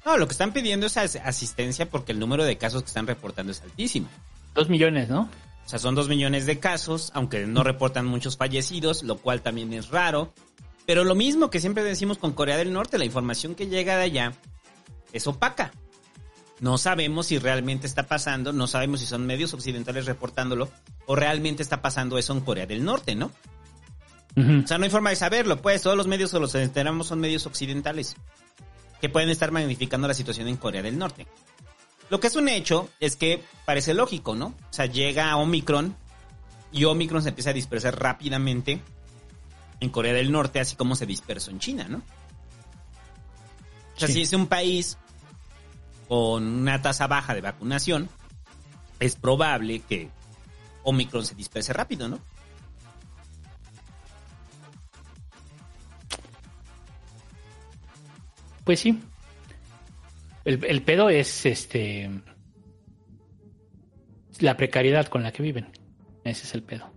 No, 0.05 0.17
lo 0.17 0.27
que 0.27 0.33
están 0.33 0.51
pidiendo 0.51 0.85
es 0.87 0.97
as- 0.97 1.15
asistencia 1.15 1.89
porque 1.89 2.11
el 2.11 2.19
número 2.19 2.43
de 2.45 2.57
casos 2.57 2.83
que 2.83 2.87
están 2.87 3.07
reportando 3.07 3.51
es 3.51 3.61
altísimo. 3.61 4.07
Dos 4.53 4.69
millones, 4.69 5.09
¿no? 5.09 5.21
O 5.65 5.69
sea, 5.69 5.79
son 5.79 5.95
dos 5.95 6.07
millones 6.09 6.45
de 6.45 6.59
casos, 6.59 7.11
aunque 7.15 7.47
no 7.47 7.63
reportan 7.63 8.05
muchos 8.05 8.37
fallecidos, 8.37 9.01
lo 9.03 9.17
cual 9.17 9.41
también 9.41 9.73
es 9.73 9.89
raro. 9.89 10.31
Pero 10.85 11.03
lo 11.03 11.15
mismo 11.15 11.49
que 11.49 11.59
siempre 11.59 11.83
decimos 11.83 12.17
con 12.17 12.33
Corea 12.33 12.57
del 12.57 12.73
Norte, 12.73 12.97
la 12.97 13.05
información 13.05 13.55
que 13.55 13.67
llega 13.67 13.97
de 13.97 14.03
allá 14.03 14.33
es 15.13 15.27
opaca. 15.27 15.71
No 16.59 16.77
sabemos 16.77 17.27
si 17.27 17.37
realmente 17.37 17.87
está 17.87 18.03
pasando, 18.03 18.53
no 18.53 18.67
sabemos 18.67 18.99
si 18.99 19.05
son 19.05 19.25
medios 19.25 19.53
occidentales 19.53 20.05
reportándolo 20.05 20.69
o 21.05 21.15
realmente 21.15 21.63
está 21.63 21.81
pasando 21.81 22.17
eso 22.17 22.33
en 22.33 22.41
Corea 22.41 22.65
del 22.65 22.83
Norte, 22.83 23.15
¿no? 23.15 23.31
O 24.37 24.67
sea, 24.67 24.77
no 24.77 24.83
hay 24.83 24.89
forma 24.89 25.11
de 25.11 25.15
saberlo, 25.15 25.61
pues 25.61 25.81
todos 25.81 25.95
los 25.95 26.07
medios 26.07 26.31
que 26.31 26.39
los 26.39 26.53
enteramos 26.55 27.07
son 27.07 27.21
medios 27.21 27.45
occidentales 27.45 28.17
que 28.99 29.07
pueden 29.07 29.29
estar 29.29 29.51
magnificando 29.51 30.09
la 30.09 30.13
situación 30.13 30.49
en 30.49 30.57
Corea 30.57 30.81
del 30.81 30.97
Norte. 30.97 31.25
Lo 32.09 32.19
que 32.19 32.27
es 32.27 32.35
un 32.35 32.49
hecho 32.49 32.89
es 32.99 33.15
que 33.15 33.41
parece 33.65 33.93
lógico, 33.93 34.35
¿no? 34.35 34.47
O 34.47 34.73
sea, 34.73 34.85
llega 34.87 35.35
Omicron 35.37 35.95
y 36.71 36.83
Omicron 36.83 37.23
se 37.23 37.29
empieza 37.29 37.51
a 37.51 37.53
dispersar 37.53 37.97
rápidamente 37.97 38.81
en 39.85 39.91
Corea 39.91 40.13
del 40.13 40.31
Norte, 40.31 40.59
así 40.59 40.75
como 40.75 40.95
se 40.95 41.05
dispersó 41.05 41.51
en 41.51 41.59
China, 41.59 41.87
¿no? 41.87 41.97
O 43.95 43.99
sea, 43.99 44.07
Sí. 44.09 44.15
si 44.15 44.21
es 44.23 44.33
un 44.33 44.47
país 44.47 44.97
con 46.09 46.43
una 46.45 46.81
tasa 46.81 47.07
baja 47.07 47.33
de 47.33 47.41
vacunación, 47.41 48.09
es 48.99 49.15
probable 49.15 49.79
que 49.87 50.09
Omicron 50.83 51.25
se 51.25 51.35
disperse 51.35 51.71
rápido, 51.73 52.07
¿no? 52.09 52.19
Pues 58.63 58.79
sí. 58.79 58.99
El, 60.43 60.63
el 60.65 60.81
pedo 60.83 61.09
es 61.09 61.45
este 61.45 62.09
la 64.39 64.57
precariedad 64.57 65.07
con 65.07 65.23
la 65.23 65.31
que 65.31 65.43
viven. 65.43 65.67
Ese 66.23 66.43
es 66.45 66.53
el 66.55 66.63
pedo. 66.63 66.91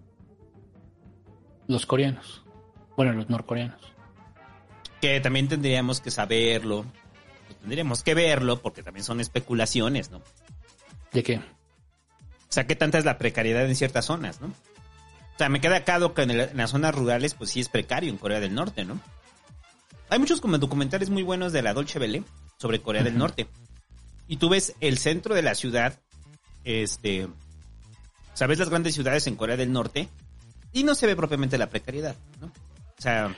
Los 1.66 1.86
coreanos. 1.86 2.44
Bueno, 2.98 3.12
los 3.12 3.30
norcoreanos. 3.30 3.80
que 5.00 5.20
también 5.20 5.46
tendríamos 5.46 6.00
que 6.00 6.10
saberlo, 6.10 6.84
tendríamos 7.60 8.02
que 8.02 8.14
verlo, 8.14 8.60
porque 8.60 8.82
también 8.82 9.04
son 9.04 9.20
especulaciones, 9.20 10.10
¿no? 10.10 10.20
¿De 11.12 11.22
qué? 11.22 11.36
O 11.36 11.42
sea, 12.50 12.66
¿qué 12.66 12.74
tanta 12.74 12.98
es 12.98 13.04
la 13.04 13.16
precariedad 13.16 13.64
en 13.66 13.76
ciertas 13.76 14.06
zonas, 14.06 14.40
no? 14.40 14.48
O 14.48 15.38
sea, 15.38 15.48
me 15.48 15.60
queda 15.60 15.84
claro 15.84 16.12
que 16.14 16.22
en, 16.22 16.32
el- 16.32 16.40
en 16.40 16.56
las 16.56 16.70
zonas 16.70 16.92
rurales, 16.92 17.34
pues 17.34 17.50
sí 17.50 17.60
es 17.60 17.68
precario 17.68 18.10
en 18.10 18.16
Corea 18.18 18.40
del 18.40 18.52
Norte, 18.56 18.84
¿no? 18.84 18.98
Hay 20.10 20.18
muchos 20.18 20.40
como 20.40 20.58
documentales 20.58 21.08
muy 21.10 21.22
buenos 21.22 21.52
de 21.52 21.62
la 21.62 21.74
Dolce 21.74 22.00
Vele 22.00 22.24
sobre 22.56 22.80
Corea 22.82 23.04
del 23.04 23.16
Norte. 23.16 23.46
Y 24.26 24.38
tú 24.38 24.48
ves 24.48 24.74
el 24.80 24.98
centro 24.98 25.36
de 25.36 25.42
la 25.42 25.54
ciudad, 25.54 26.00
este, 26.64 27.28
sabes 28.34 28.58
las 28.58 28.68
grandes 28.70 28.94
ciudades 28.94 29.28
en 29.28 29.36
Corea 29.36 29.56
del 29.56 29.70
Norte 29.72 30.08
y 30.72 30.82
no 30.82 30.96
se 30.96 31.06
ve 31.06 31.14
propiamente 31.14 31.56
la 31.58 31.68
precariedad, 31.70 32.16
¿no? 32.40 32.50
O 32.98 33.02
sea, 33.02 33.34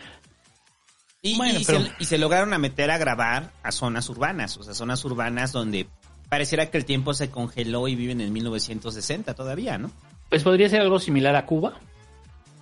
y, 1.22 1.36
Bueno, 1.36 1.60
y 1.60 1.64
pero- 1.64 1.80
se, 1.82 1.90
y 1.98 2.04
se 2.06 2.18
lograron 2.18 2.52
a 2.54 2.58
meter 2.58 2.90
a 2.90 2.98
grabar 2.98 3.52
a 3.62 3.72
zonas 3.72 4.08
urbanas, 4.08 4.56
o 4.56 4.62
sea, 4.62 4.74
zonas 4.74 5.04
urbanas 5.04 5.52
donde 5.52 5.86
pareciera 6.28 6.70
que 6.70 6.78
el 6.78 6.84
tiempo 6.84 7.12
se 7.12 7.30
congeló 7.30 7.88
y 7.88 7.94
viven 7.94 8.20
en 8.20 8.32
1960 8.32 9.34
todavía, 9.34 9.78
¿no? 9.78 9.90
Pues 10.28 10.42
podría 10.44 10.68
ser 10.68 10.80
algo 10.80 10.98
similar 10.98 11.34
a 11.36 11.44
Cuba. 11.44 11.74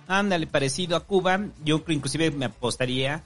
Ándale, 0.07 0.47
parecido 0.47 0.97
a 0.97 1.01
Cuba. 1.05 1.39
Yo 1.63 1.83
creo, 1.83 1.95
inclusive 1.95 2.31
me 2.31 2.45
apostaría 2.45 3.21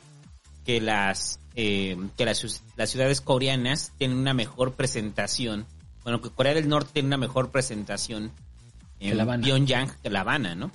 que 0.66 0.82
las 0.82 1.40
eh, 1.56 1.98
que 2.18 2.26
las, 2.26 2.62
las 2.76 2.90
ciudades 2.90 3.22
coreanas 3.22 3.94
tienen 3.98 4.18
una 4.18 4.34
mejor 4.34 4.74
presentación. 4.74 5.66
Bueno, 6.04 6.22
que 6.22 6.30
Corea 6.30 6.54
del 6.54 6.68
Norte 6.68 6.90
tiene 6.94 7.08
una 7.08 7.18
mejor 7.18 7.52
presentación 7.52 8.32
en. 9.00 9.42
Pyongyang 9.42 9.90
que 10.02 10.10
La 10.10 10.22
Habana, 10.22 10.56
¿no? 10.56 10.72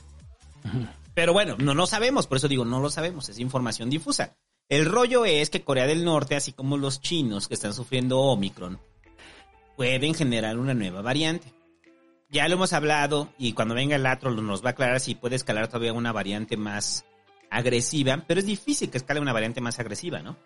Pero 1.18 1.32
bueno, 1.32 1.56
no 1.58 1.74
lo 1.74 1.84
sabemos, 1.88 2.28
por 2.28 2.36
eso 2.36 2.46
digo, 2.46 2.64
no 2.64 2.78
lo 2.78 2.90
sabemos, 2.90 3.28
es 3.28 3.40
información 3.40 3.90
difusa. 3.90 4.36
El 4.68 4.86
rollo 4.86 5.24
es 5.24 5.50
que 5.50 5.64
Corea 5.64 5.84
del 5.84 6.04
Norte, 6.04 6.36
así 6.36 6.52
como 6.52 6.76
los 6.76 7.00
chinos 7.00 7.48
que 7.48 7.54
están 7.54 7.74
sufriendo 7.74 8.20
Omicron, 8.20 8.78
pueden 9.76 10.14
generar 10.14 10.56
una 10.58 10.74
nueva 10.74 11.02
variante. 11.02 11.52
Ya 12.30 12.46
lo 12.46 12.54
hemos 12.54 12.72
hablado 12.72 13.32
y 13.36 13.52
cuando 13.52 13.74
venga 13.74 13.96
el 13.96 14.06
atro 14.06 14.30
nos 14.30 14.62
va 14.62 14.68
a 14.68 14.70
aclarar 14.70 15.00
si 15.00 15.16
puede 15.16 15.34
escalar 15.34 15.66
todavía 15.66 15.92
una 15.92 16.12
variante 16.12 16.56
más 16.56 17.04
agresiva, 17.50 18.22
pero 18.28 18.38
es 18.38 18.46
difícil 18.46 18.88
que 18.88 18.98
escale 18.98 19.18
una 19.18 19.32
variante 19.32 19.60
más 19.60 19.80
agresiva, 19.80 20.20
¿no? 20.22 20.36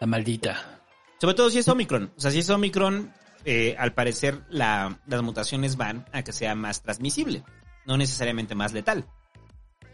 La 0.00 0.08
maldita. 0.08 0.80
Sobre 1.20 1.36
todo 1.36 1.48
si 1.48 1.58
es 1.60 1.68
Omicron. 1.68 2.12
O 2.16 2.20
sea, 2.20 2.32
si 2.32 2.40
es 2.40 2.50
Omicron, 2.50 3.12
eh, 3.44 3.76
al 3.78 3.94
parecer 3.94 4.42
la- 4.50 4.98
las 5.06 5.22
mutaciones 5.22 5.76
van 5.76 6.06
a 6.12 6.24
que 6.24 6.32
sea 6.32 6.56
más 6.56 6.82
transmisible, 6.82 7.44
no 7.86 7.96
necesariamente 7.96 8.56
más 8.56 8.72
letal. 8.72 9.06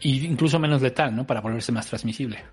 Y 0.01 0.25
incluso 0.25 0.59
menos 0.59 0.81
letal, 0.81 1.15
¿no? 1.15 1.25
Para 1.25 1.41
volverse 1.41 1.71
más 1.71 1.87
transmisible. 1.87 2.43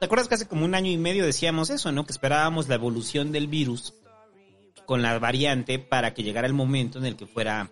¿Te 0.00 0.06
acuerdas 0.06 0.28
que 0.28 0.34
hace 0.34 0.48
como 0.48 0.64
un 0.64 0.74
año 0.74 0.90
y 0.90 0.96
medio 0.96 1.24
decíamos 1.24 1.70
eso, 1.70 1.92
no? 1.92 2.04
Que 2.04 2.12
esperábamos 2.12 2.68
la 2.68 2.74
evolución 2.74 3.30
del 3.30 3.46
virus 3.46 3.94
con 4.84 5.00
la 5.00 5.18
variante 5.18 5.78
para 5.78 6.12
que 6.12 6.24
llegara 6.24 6.46
el 6.46 6.54
momento 6.54 6.98
en 6.98 7.06
el 7.06 7.16
que 7.16 7.26
fuera 7.26 7.70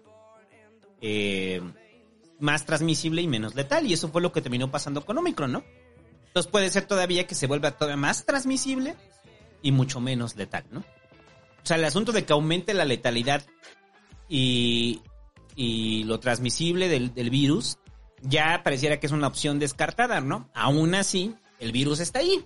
eh, 1.01 1.61
más 2.39 2.67
transmisible 2.67 3.21
y 3.23 3.27
menos 3.27 3.55
letal. 3.55 3.87
Y 3.87 3.93
eso 3.93 4.09
fue 4.11 4.23
lo 4.23 4.33
que 4.33 4.43
terminó 4.43 4.71
pasando 4.71 5.05
con 5.05 5.19
Omicron, 5.19 5.51
¿no? 5.51 5.65
Entonces 6.29 6.51
puede 6.51 6.71
ser 6.71 6.85
todavía 6.85 7.27
que 7.27 7.35
se 7.35 7.49
vuelva 7.49 7.73
todavía 7.73 7.97
más 7.97 8.25
transmisible 8.25 8.95
y 9.63 9.73
mucho 9.73 10.01
menos 10.01 10.37
letal, 10.37 10.65
¿no? 10.71 10.81
O 10.81 11.67
sea, 11.67 11.77
el 11.77 11.85
asunto 11.85 12.13
de 12.13 12.25
que 12.25 12.33
aumente 12.33 12.75
la 12.75 12.85
letalidad 12.85 13.43
y, 14.29 15.03
y 15.57 16.05
lo 16.05 16.21
transmisible 16.21 16.89
del, 16.89 17.13
del 17.13 17.31
virus 17.31 17.79
ya 18.23 18.63
pareciera 18.63 19.01
que 19.01 19.07
es 19.07 19.13
una 19.13 19.27
opción 19.27 19.59
descartada, 19.59 20.21
¿no? 20.21 20.49
Aún 20.55 20.95
así, 20.95 21.35
el 21.59 21.73
virus 21.73 22.01
está 22.01 22.21
ahí. 22.21 22.45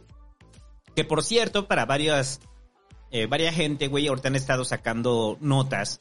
Que 0.94 1.04
por 1.04 1.22
cierto, 1.24 1.66
para 1.66 1.86
varias, 1.86 2.40
eh, 3.10 3.26
varias 3.26 3.54
gente, 3.54 3.88
güey, 3.88 4.06
ahorita 4.06 4.28
han 4.28 4.36
estado 4.36 4.64
sacando 4.64 5.36
notas 5.40 6.00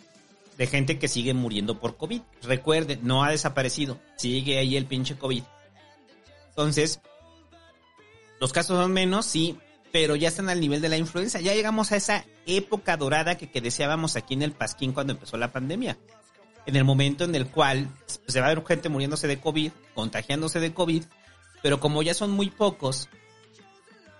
de 0.57 0.67
gente 0.67 0.99
que 0.99 1.07
sigue 1.07 1.33
muriendo 1.33 1.79
por 1.79 1.97
COVID. 1.97 2.21
Recuerden, 2.43 2.99
no 3.03 3.23
ha 3.23 3.31
desaparecido. 3.31 3.99
Sigue 4.17 4.59
ahí 4.59 4.77
el 4.77 4.85
pinche 4.85 5.15
COVID. 5.15 5.43
Entonces, 6.49 6.99
los 8.39 8.53
casos 8.53 8.77
son 8.77 8.93
menos, 8.93 9.25
sí, 9.25 9.57
pero 9.91 10.15
ya 10.15 10.27
están 10.27 10.49
al 10.49 10.59
nivel 10.59 10.81
de 10.81 10.89
la 10.89 10.97
influenza. 10.97 11.39
Ya 11.39 11.53
llegamos 11.53 11.91
a 11.91 11.95
esa 11.95 12.25
época 12.45 12.97
dorada 12.97 13.37
que, 13.37 13.49
que 13.49 13.61
deseábamos 13.61 14.15
aquí 14.15 14.35
en 14.35 14.43
el 14.43 14.51
Pasquín 14.51 14.91
cuando 14.91 15.13
empezó 15.13 15.37
la 15.37 15.51
pandemia. 15.51 15.97
En 16.65 16.75
el 16.75 16.83
momento 16.83 17.23
en 17.25 17.35
el 17.35 17.47
cual 17.47 17.87
pues, 18.05 18.21
se 18.27 18.39
va 18.39 18.47
a 18.47 18.53
ver 18.53 18.63
gente 18.65 18.89
muriéndose 18.89 19.27
de 19.27 19.39
COVID, 19.39 19.71
contagiándose 19.93 20.59
de 20.59 20.73
COVID, 20.73 21.03
pero 21.61 21.79
como 21.79 22.03
ya 22.03 22.13
son 22.13 22.31
muy 22.31 22.49
pocos, 22.49 23.09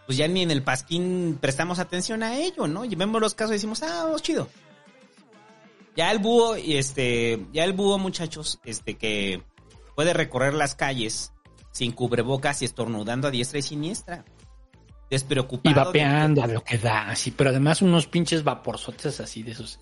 pues 0.06 0.18
ya 0.18 0.28
ni 0.28 0.42
en 0.42 0.52
el 0.52 0.64
Pasquín 0.64 1.38
prestamos 1.40 1.80
atención 1.80 2.24
a 2.24 2.38
ello, 2.38 2.68
¿no? 2.68 2.86
Y 2.86 2.96
vemos 2.96 3.22
los 3.22 3.34
casos 3.34 3.52
y 3.52 3.56
decimos, 3.56 3.84
ah, 3.84 4.04
vamos 4.06 4.22
chido. 4.22 4.50
Ya 5.96 6.12
el 6.12 6.20
búho, 6.20 6.58
y 6.58 6.78
este, 6.78 7.46
ya 7.54 7.64
el 7.64 7.74
búho, 7.74 7.98
muchachos, 8.00 8.60
este, 8.66 8.96
que 8.96 9.44
puede 9.96 10.14
recorrer 10.14 10.54
las 10.54 10.76
calles 10.76 11.32
sin 11.72 11.92
cubrebocas 11.92 12.62
y 12.62 12.66
estornudando 12.66 13.28
a 13.28 13.32
diestra 13.32 13.60
y 13.60 13.62
siniestra. 13.62 14.26
Despreocupado. 15.10 15.70
Y 15.70 15.86
vapeando 15.86 16.44
a 16.44 16.48
lo 16.48 16.64
que 16.64 16.78
da, 16.78 17.10
así, 17.10 17.32
pero 17.32 17.52
además 17.52 17.82
unos 17.82 18.08
pinches 18.08 18.44
vaporzotes 18.44 19.20
así 19.20 19.44
de 19.44 19.52
esos. 19.52 19.80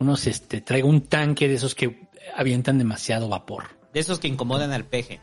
Unos, 0.00 0.26
este, 0.26 0.60
traigo 0.60 0.88
un 0.88 1.02
tanque 1.02 1.46
de 1.46 1.54
esos 1.54 1.74
que 1.74 2.08
avientan 2.34 2.78
demasiado 2.78 3.28
vapor. 3.28 3.64
De 3.92 4.00
esos 4.00 4.18
que 4.18 4.28
incomodan 4.28 4.72
al 4.72 4.84
peje. 4.84 5.20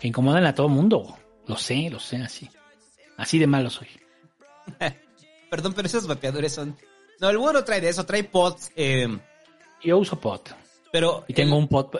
Que 0.00 0.08
incomodan 0.08 0.44
a 0.44 0.54
todo 0.54 0.68
mundo. 0.68 1.16
Lo 1.46 1.56
sé, 1.56 1.88
lo 1.90 1.98
sé, 2.00 2.16
así. 2.16 2.50
Así 3.16 3.38
de 3.38 3.46
malo 3.46 3.70
soy. 3.70 3.88
Perdón, 5.50 5.72
pero 5.74 5.86
esos 5.86 6.06
vapeadores 6.06 6.52
son. 6.52 6.76
No, 7.20 7.30
el 7.30 7.36
no 7.36 7.64
trae 7.64 7.80
de 7.80 7.88
eso, 7.88 8.04
trae 8.04 8.24
pods. 8.24 8.70
Eh, 8.76 9.08
Yo 9.82 9.98
uso 9.98 10.20
pot. 10.20 10.50
pero. 10.92 11.24
Y 11.28 11.34
tengo 11.34 11.56
el- 11.56 11.62
un 11.62 11.68
pot 11.68 11.96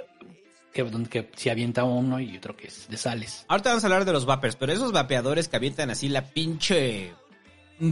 que, 0.73 0.85
que 1.09 1.31
si 1.37 1.49
avienta 1.51 1.85
uno 1.85 2.21
y 2.21 2.37
otro 2.37 2.57
que 2.57 2.69
es 2.69 2.89
de 2.89 2.97
sales. 2.97 3.45
Ahorita 3.49 3.71
vamos 3.71 3.85
a 3.85 3.87
hablar 3.87 4.05
de 4.05 4.13
los 4.13 4.27
vapers, 4.27 4.57
pero 4.57 4.73
esos 4.73 4.93
vapeadores 4.93 5.49
que 5.49 5.57
avientan 5.57 5.91
así 5.91 6.09
la 6.09 6.23
pinche 6.23 7.15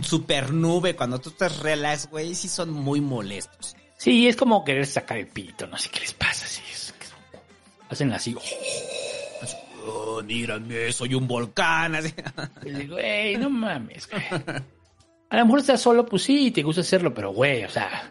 super 0.03 0.53
nube 0.53 0.95
cuando 0.95 1.21
tú 1.21 1.31
estás 1.31 1.59
relax, 1.61 2.11
güey, 2.11 2.35
sí 2.35 2.49
son 2.49 2.71
muy 2.71 3.01
molestos. 3.01 3.77
Sí, 3.97 4.29
es 4.29 4.37
como 4.37 4.65
querer 4.65 4.87
sacar 4.87 5.19
el 5.19 5.27
pito, 5.27 5.67
no 5.67 5.79
sé 5.79 5.89
qué 5.91 6.01
les 6.01 6.13
pasa. 6.15 6.45
Así, 6.45 6.63
es 6.73 6.93
que- 6.99 7.07
hacen 7.89 8.13
así. 8.13 8.37
Oh, 9.89 10.23
mírame, 10.23 10.93
soy 10.93 11.15
un 11.15 11.27
volcán. 11.29 11.95
así. 11.95 12.13
Güey, 12.89 13.37
no 13.37 13.49
mames, 13.51 14.09
güey. 14.11 14.23
A 15.31 15.37
lo 15.39 15.45
mejor 15.45 15.61
estás 15.61 15.81
solo, 15.81 16.05
pues 16.07 16.23
sí, 16.23 16.51
te 16.51 16.63
gusta 16.63 16.81
hacerlo, 16.83 17.13
pero 17.15 17.33
güey, 17.33 17.65
o 17.65 17.69
sea, 17.71 18.11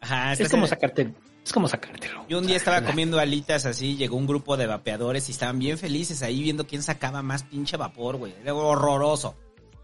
Ajá, 0.00 0.32
es 0.34 0.48
como 0.50 0.66
sacarte, 0.66 1.12
es 1.44 1.52
como 1.52 1.66
sacártelo. 1.68 2.26
Yo 2.28 2.38
un 2.38 2.46
día 2.46 2.56
estaba 2.56 2.82
comiendo 2.82 3.18
alitas 3.18 3.64
así, 3.66 3.96
llegó 3.96 4.16
un 4.16 4.26
grupo 4.26 4.56
de 4.56 4.66
vapeadores 4.66 5.28
y 5.28 5.32
estaban 5.32 5.58
bien 5.58 5.78
felices 5.78 6.22
ahí 6.22 6.42
viendo 6.42 6.66
quién 6.66 6.82
sacaba 6.82 7.22
más 7.22 7.42
pinche 7.44 7.76
vapor, 7.76 8.16
güey. 8.16 8.34
Era 8.42 8.54
horroroso. 8.54 9.34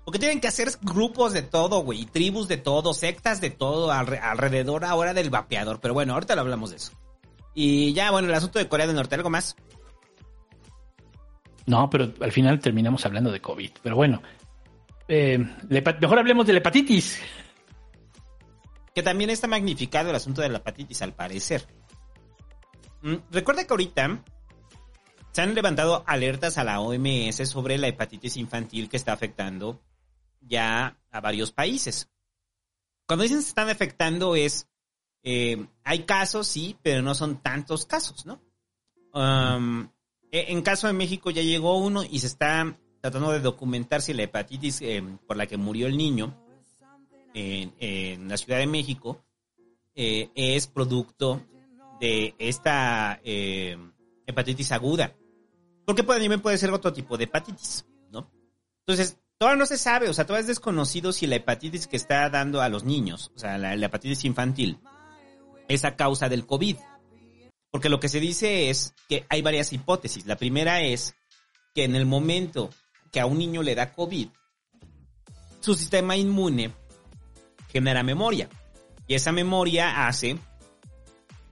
Porque 0.04 0.18
tienen 0.18 0.40
que 0.40 0.48
hacer 0.48 0.68
grupos 0.82 1.32
de 1.32 1.42
todo, 1.42 1.80
güey, 1.84 2.06
tribus 2.06 2.48
de 2.48 2.56
todo, 2.56 2.92
sectas 2.92 3.40
de 3.40 3.50
todo 3.50 3.92
alre- 3.92 4.20
alrededor 4.20 4.84
ahora 4.84 5.14
del 5.14 5.30
vapeador. 5.30 5.80
Pero 5.80 5.94
bueno, 5.94 6.14
ahorita 6.14 6.34
lo 6.34 6.40
hablamos 6.40 6.70
de 6.70 6.76
eso. 6.76 6.92
Y 7.54 7.92
ya, 7.92 8.10
bueno, 8.10 8.28
el 8.28 8.34
asunto 8.34 8.58
de 8.58 8.68
Corea 8.68 8.86
del 8.86 8.96
Norte, 8.96 9.14
¿algo 9.14 9.30
más? 9.30 9.54
No, 11.66 11.88
pero 11.88 12.12
al 12.20 12.32
final 12.32 12.58
terminamos 12.60 13.06
hablando 13.06 13.30
de 13.30 13.40
COVID. 13.40 13.70
Pero 13.82 13.94
bueno, 13.96 14.22
eh, 15.06 15.38
mejor 16.00 16.18
hablemos 16.18 16.46
de 16.46 16.52
la 16.54 16.58
hepatitis. 16.58 17.20
Que 18.94 19.02
también 19.02 19.30
está 19.30 19.46
magnificado 19.46 20.10
el 20.10 20.16
asunto 20.16 20.42
de 20.42 20.48
la 20.48 20.58
hepatitis, 20.58 21.00
al 21.02 21.12
parecer. 21.14 21.66
Mm, 23.02 23.14
Recuerda 23.30 23.64
que 23.64 23.72
ahorita 23.72 24.22
se 25.30 25.40
han 25.40 25.54
levantado 25.54 26.02
alertas 26.06 26.58
a 26.58 26.64
la 26.64 26.80
OMS 26.80 27.48
sobre 27.48 27.78
la 27.78 27.88
hepatitis 27.88 28.36
infantil 28.36 28.88
que 28.88 28.96
está 28.96 29.12
afectando 29.12 29.80
ya 30.46 30.98
a 31.10 31.20
varios 31.20 31.52
países. 31.52 32.08
Cuando 33.06 33.24
dicen 33.24 33.42
se 33.42 33.48
están 33.48 33.68
afectando 33.68 34.36
es, 34.36 34.68
eh, 35.22 35.66
hay 35.84 36.04
casos, 36.04 36.46
sí, 36.46 36.76
pero 36.82 37.02
no 37.02 37.14
son 37.14 37.42
tantos 37.42 37.86
casos, 37.86 38.26
¿no? 38.26 38.40
Um, 39.14 39.88
e- 40.30 40.52
en 40.52 40.62
caso 40.62 40.86
de 40.86 40.94
México 40.94 41.30
ya 41.30 41.42
llegó 41.42 41.76
uno 41.78 42.02
y 42.04 42.18
se 42.20 42.26
está 42.26 42.76
tratando 43.00 43.32
de 43.32 43.40
documentar 43.40 44.00
si 44.00 44.14
la 44.14 44.22
hepatitis 44.22 44.80
eh, 44.80 45.02
por 45.26 45.36
la 45.36 45.46
que 45.46 45.56
murió 45.56 45.86
el 45.86 45.96
niño 45.96 46.34
en, 47.34 48.28
la 48.28 48.36
Ciudad 48.36 48.58
de 48.58 48.66
México 48.66 49.24
eh, 49.94 50.30
es 50.34 50.66
producto 50.66 51.42
de 52.00 52.34
esta 52.38 53.20
eh, 53.24 53.76
hepatitis 54.26 54.72
aguda. 54.72 55.14
Porque 55.84 56.02
también 56.02 56.40
puede 56.40 56.58
ser 56.58 56.70
otro 56.70 56.92
tipo 56.92 57.16
de 57.16 57.24
hepatitis, 57.24 57.84
¿no? 58.10 58.30
Entonces, 58.80 59.18
todavía 59.42 59.58
no 59.58 59.66
se 59.66 59.76
sabe, 59.76 60.08
o 60.08 60.14
sea, 60.14 60.24
todavía 60.24 60.42
es 60.42 60.46
desconocido 60.46 61.10
si 61.10 61.26
la 61.26 61.34
hepatitis 61.34 61.88
que 61.88 61.96
está 61.96 62.30
dando 62.30 62.62
a 62.62 62.68
los 62.68 62.84
niños, 62.84 63.32
o 63.34 63.40
sea, 63.40 63.58
la, 63.58 63.74
hepatitis 63.74 64.24
infantil, 64.24 64.78
es 65.66 65.84
a 65.84 65.96
causa 65.96 66.28
del 66.28 66.46
COVID. 66.46 66.76
Porque 67.72 67.88
lo 67.88 67.98
que 67.98 68.08
se 68.08 68.20
dice 68.20 68.70
es 68.70 68.94
que 69.08 69.26
hay 69.28 69.42
varias 69.42 69.72
hipótesis. 69.72 70.26
La 70.26 70.36
primera 70.36 70.82
es 70.82 71.16
que 71.74 71.82
en 71.82 71.96
el 71.96 72.06
momento 72.06 72.70
que 73.10 73.18
a 73.18 73.26
un 73.26 73.36
niño 73.36 73.64
le 73.64 73.74
da 73.74 73.92
COVID, 73.92 74.28
su 75.58 75.74
sistema 75.74 76.16
inmune 76.16 76.70
genera 77.72 78.04
memoria. 78.04 78.48
Y 79.08 79.14
esa 79.14 79.32
memoria 79.32 80.06
hace 80.06 80.38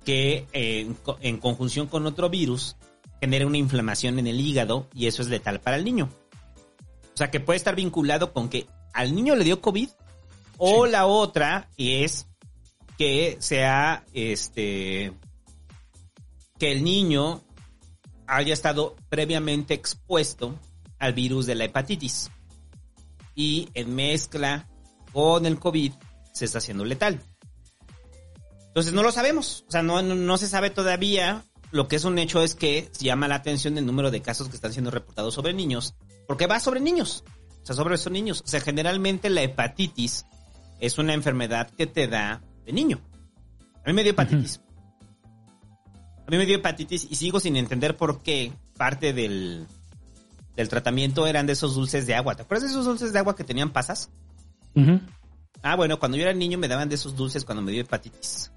que 0.05 0.47
eh, 0.53 0.95
en 1.23 1.39
conjunción 1.39 1.89
con 1.89 2.07
otro 2.07 2.31
virus 2.31 2.77
genere 3.21 3.47
una 3.47 3.59
inflamación 3.59 4.21
en 4.21 4.29
el 4.29 4.39
hígado 4.39 4.87
y 4.95 5.09
eso 5.09 5.23
es 5.23 5.29
letal 5.29 5.61
para 5.61 5.77
el 5.77 5.85
niño. 5.85 6.09
O 7.21 7.23
sea 7.23 7.31
que 7.31 7.39
puede 7.39 7.59
estar 7.59 7.77
vinculado 7.77 8.33
con 8.33 8.49
que 8.49 8.67
al 8.95 9.15
niño 9.15 9.37
le 9.37 9.45
dio 9.45 9.61
COVID 9.61 9.91
o 10.57 10.87
la 10.87 11.05
otra 11.05 11.69
es 11.77 12.27
que 12.97 13.37
sea 13.41 14.07
este 14.15 15.13
que 16.59 16.73
el 16.73 16.83
niño 16.83 17.43
haya 18.27 18.55
estado 18.55 18.97
previamente 19.11 19.75
expuesto 19.75 20.59
al 20.99 21.13
virus 21.13 21.45
de 21.45 21.57
la 21.57 21.65
hepatitis 21.65 22.31
y 23.35 23.69
en 23.75 23.95
mezcla 23.95 24.67
con 25.13 25.45
el 25.45 25.59
COVID 25.59 25.93
se 26.33 26.47
está 26.47 26.57
haciendo 26.57 26.87
letal. 26.87 27.21
Entonces 28.69 28.95
no 28.95 29.03
lo 29.03 29.13
sabemos, 29.13 29.67
o 29.69 29.71
sea, 29.73 29.83
no, 29.83 30.01
no, 30.01 30.15
no 30.15 30.39
se 30.39 30.49
sabe 30.49 30.71
todavía 30.71 31.45
lo 31.73 31.89
que 31.89 31.97
es 31.97 32.05
un 32.05 32.19
hecho 32.19 32.43
es 32.43 32.55
que 32.55 32.91
llama 32.99 33.29
la 33.29 33.37
atención 33.37 33.79
el 33.79 33.87
número 33.87 34.11
de 34.11 34.23
casos 34.23 34.49
que 34.49 34.57
están 34.57 34.73
siendo 34.73 34.91
reportados 34.91 35.35
sobre 35.35 35.53
niños, 35.53 35.95
porque 36.27 36.47
va 36.47 36.61
sobre 36.61 36.81
niños, 36.81 37.25
o 37.63 37.67
sea, 37.67 37.77
sobre 37.77 37.95
esos 37.95 38.13
niños. 38.13 38.43
O 38.45 38.49
sea, 38.49 38.61
generalmente 38.61 39.31
la 39.31 39.43
hepatitis 39.43 40.27
es 40.81 40.99
una 40.99 41.15
enfermedad 41.15 41.71
que 41.71 41.87
te 41.87 42.09
da 42.09 42.43
de 42.65 42.73
niño. 42.73 43.01
A 43.85 43.89
mí 43.89 43.93
me 43.93 44.03
dio 44.03 44.13
hepatitis. 44.13 44.61
A 46.27 46.31
mí 46.31 46.37
me 46.37 46.47
dio 46.47 46.57
hepatitis 46.57 47.07
y 47.11 47.15
sigo 47.15 47.41
sin 47.41 47.57
entender 47.57 47.97
por 47.97 48.23
qué 48.23 48.53
parte 48.77 49.13
del, 49.13 49.67
del 50.57 50.69
tratamiento 50.69 51.27
eran 51.27 51.47
de 51.47 51.55
esos 51.55 51.75
dulces 51.75 52.07
de 52.07 52.15
agua. 52.15 52.35
¿Te 52.35 52.43
acuerdas 52.43 52.65
de 52.65 52.71
esos 52.71 52.85
dulces 52.85 53.13
de 53.13 53.19
agua 53.19 53.37
que 53.37 53.45
tenían 53.45 53.71
pasas? 53.71 54.11
Ah, 55.63 55.77
bueno, 55.77 55.99
cuando 55.99 56.17
yo 56.17 56.23
era 56.23 56.33
niño 56.33 56.59
me 56.59 56.69
daban 56.69 56.89
de 56.89 56.95
esos 56.95 57.17
dulces 57.17 57.45
cuando 57.45 57.63
me 57.63 57.73
dio 57.73 57.83
hepatitis. 57.83 58.53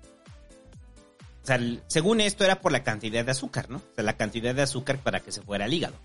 O 1.44 1.46
sea, 1.46 1.60
según 1.88 2.22
esto 2.22 2.46
era 2.46 2.62
por 2.62 2.72
la 2.72 2.84
cantidad 2.84 3.26
de 3.26 3.32
azúcar, 3.32 3.70
¿no? 3.70 3.78
O 3.78 3.96
sea, 3.96 4.04
la 4.04 4.16
cantidad 4.16 4.56
de 4.56 4.62
azúcar 4.62 5.00
para 5.00 5.20
que 5.20 5.32
se 5.32 5.42
fuera 5.42 5.66
al 5.66 5.74
hígado. 5.74 5.96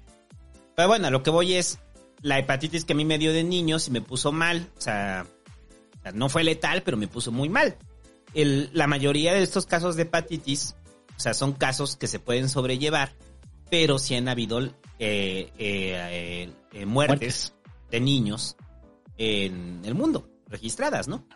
Pero 0.74 0.88
bueno, 0.88 1.11
lo 1.11 1.22
que 1.22 1.31
voy 1.31 1.55
es 1.55 1.79
la 2.22 2.38
hepatitis 2.38 2.85
que 2.85 2.92
a 2.92 2.96
mí 2.96 3.05
me 3.05 3.18
dio 3.18 3.33
de 3.33 3.44
niño 3.44 3.77
y 3.85 3.90
me 3.90 4.01
puso 4.01 4.33
mal. 4.33 4.68
O 4.77 4.81
sea, 4.81 5.27
no 6.14 6.29
fue 6.29 6.44
letal, 6.44 6.83
pero 6.83 6.96
me 6.96 7.09
puso 7.09 7.33
muy 7.33 7.48
mal. 7.48 7.77
El, 8.35 8.70
la 8.72 8.87
mayoría 8.87 9.33
de 9.33 9.42
estos 9.42 9.66
casos 9.66 9.96
de 9.96 10.03
hepatitis, 10.03 10.77
o 11.16 11.20
sea, 11.20 11.35
son 11.35 11.53
casos 11.53 11.96
que 11.96 12.07
se 12.07 12.18
pueden 12.18 12.48
sobrellevar, 12.48 13.12
pero 13.70 13.98
sí 13.98 14.14
han 14.14 14.29
habido 14.29 14.61
eh, 14.61 14.72
eh, 15.59 16.51
eh, 16.72 16.87
muertes 16.87 17.55
de 17.90 18.01
niños 18.01 18.57
en 19.16 19.83
el 19.85 19.94
mundo, 19.94 20.29
registradas, 20.48 21.09
¿no? 21.09 21.27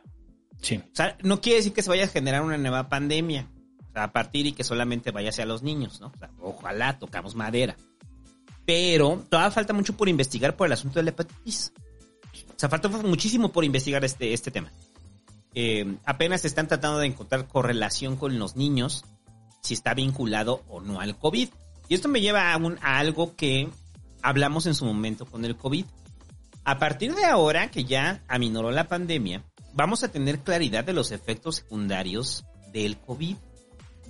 Sí. 0.60 0.76
O 0.76 0.94
sea, 0.94 1.16
no 1.22 1.40
quiere 1.40 1.58
decir 1.58 1.72
que 1.72 1.82
se 1.82 1.88
vaya 1.88 2.04
a 2.04 2.08
generar 2.08 2.42
una 2.42 2.58
nueva 2.58 2.88
pandemia. 2.88 3.48
A 3.94 4.12
partir 4.12 4.46
y 4.46 4.52
que 4.52 4.64
solamente 4.64 5.10
vaya 5.10 5.30
hacia 5.30 5.44
los 5.44 5.62
niños, 5.62 6.00
¿no? 6.00 6.08
O 6.08 6.18
sea, 6.18 6.30
ojalá 6.40 6.98
tocamos 6.98 7.34
madera. 7.34 7.76
Pero 8.64 9.24
todavía 9.28 9.50
falta 9.50 9.72
mucho 9.72 9.96
por 9.96 10.08
investigar 10.08 10.56
por 10.56 10.66
el 10.66 10.72
asunto 10.72 10.98
de 10.98 11.04
la 11.04 11.10
hepatitis. 11.10 11.72
O 12.54 12.58
sea, 12.58 12.68
falta 12.68 12.88
muchísimo 12.88 13.50
por 13.50 13.64
investigar 13.64 14.04
este, 14.04 14.32
este 14.32 14.50
tema. 14.50 14.72
Eh, 15.54 15.96
apenas 16.04 16.44
están 16.44 16.68
tratando 16.68 16.98
de 16.98 17.06
encontrar 17.06 17.46
correlación 17.46 18.16
con 18.16 18.38
los 18.38 18.56
niños, 18.56 19.04
si 19.60 19.74
está 19.74 19.94
vinculado 19.94 20.62
o 20.68 20.80
no 20.80 21.00
al 21.00 21.18
COVID. 21.18 21.48
Y 21.88 21.94
esto 21.94 22.08
me 22.08 22.20
lleva 22.20 22.52
a, 22.52 22.56
un, 22.56 22.78
a 22.80 22.98
algo 22.98 23.36
que 23.36 23.68
hablamos 24.22 24.66
en 24.66 24.74
su 24.74 24.84
momento 24.84 25.26
con 25.26 25.44
el 25.44 25.56
COVID. 25.56 25.84
A 26.64 26.78
partir 26.78 27.14
de 27.14 27.24
ahora 27.24 27.70
que 27.70 27.84
ya 27.84 28.22
aminoró 28.28 28.70
la 28.70 28.88
pandemia, 28.88 29.42
vamos 29.74 30.04
a 30.04 30.12
tener 30.12 30.38
claridad 30.38 30.84
de 30.84 30.92
los 30.92 31.10
efectos 31.10 31.56
secundarios 31.56 32.44
del 32.72 32.98
COVID 32.98 33.36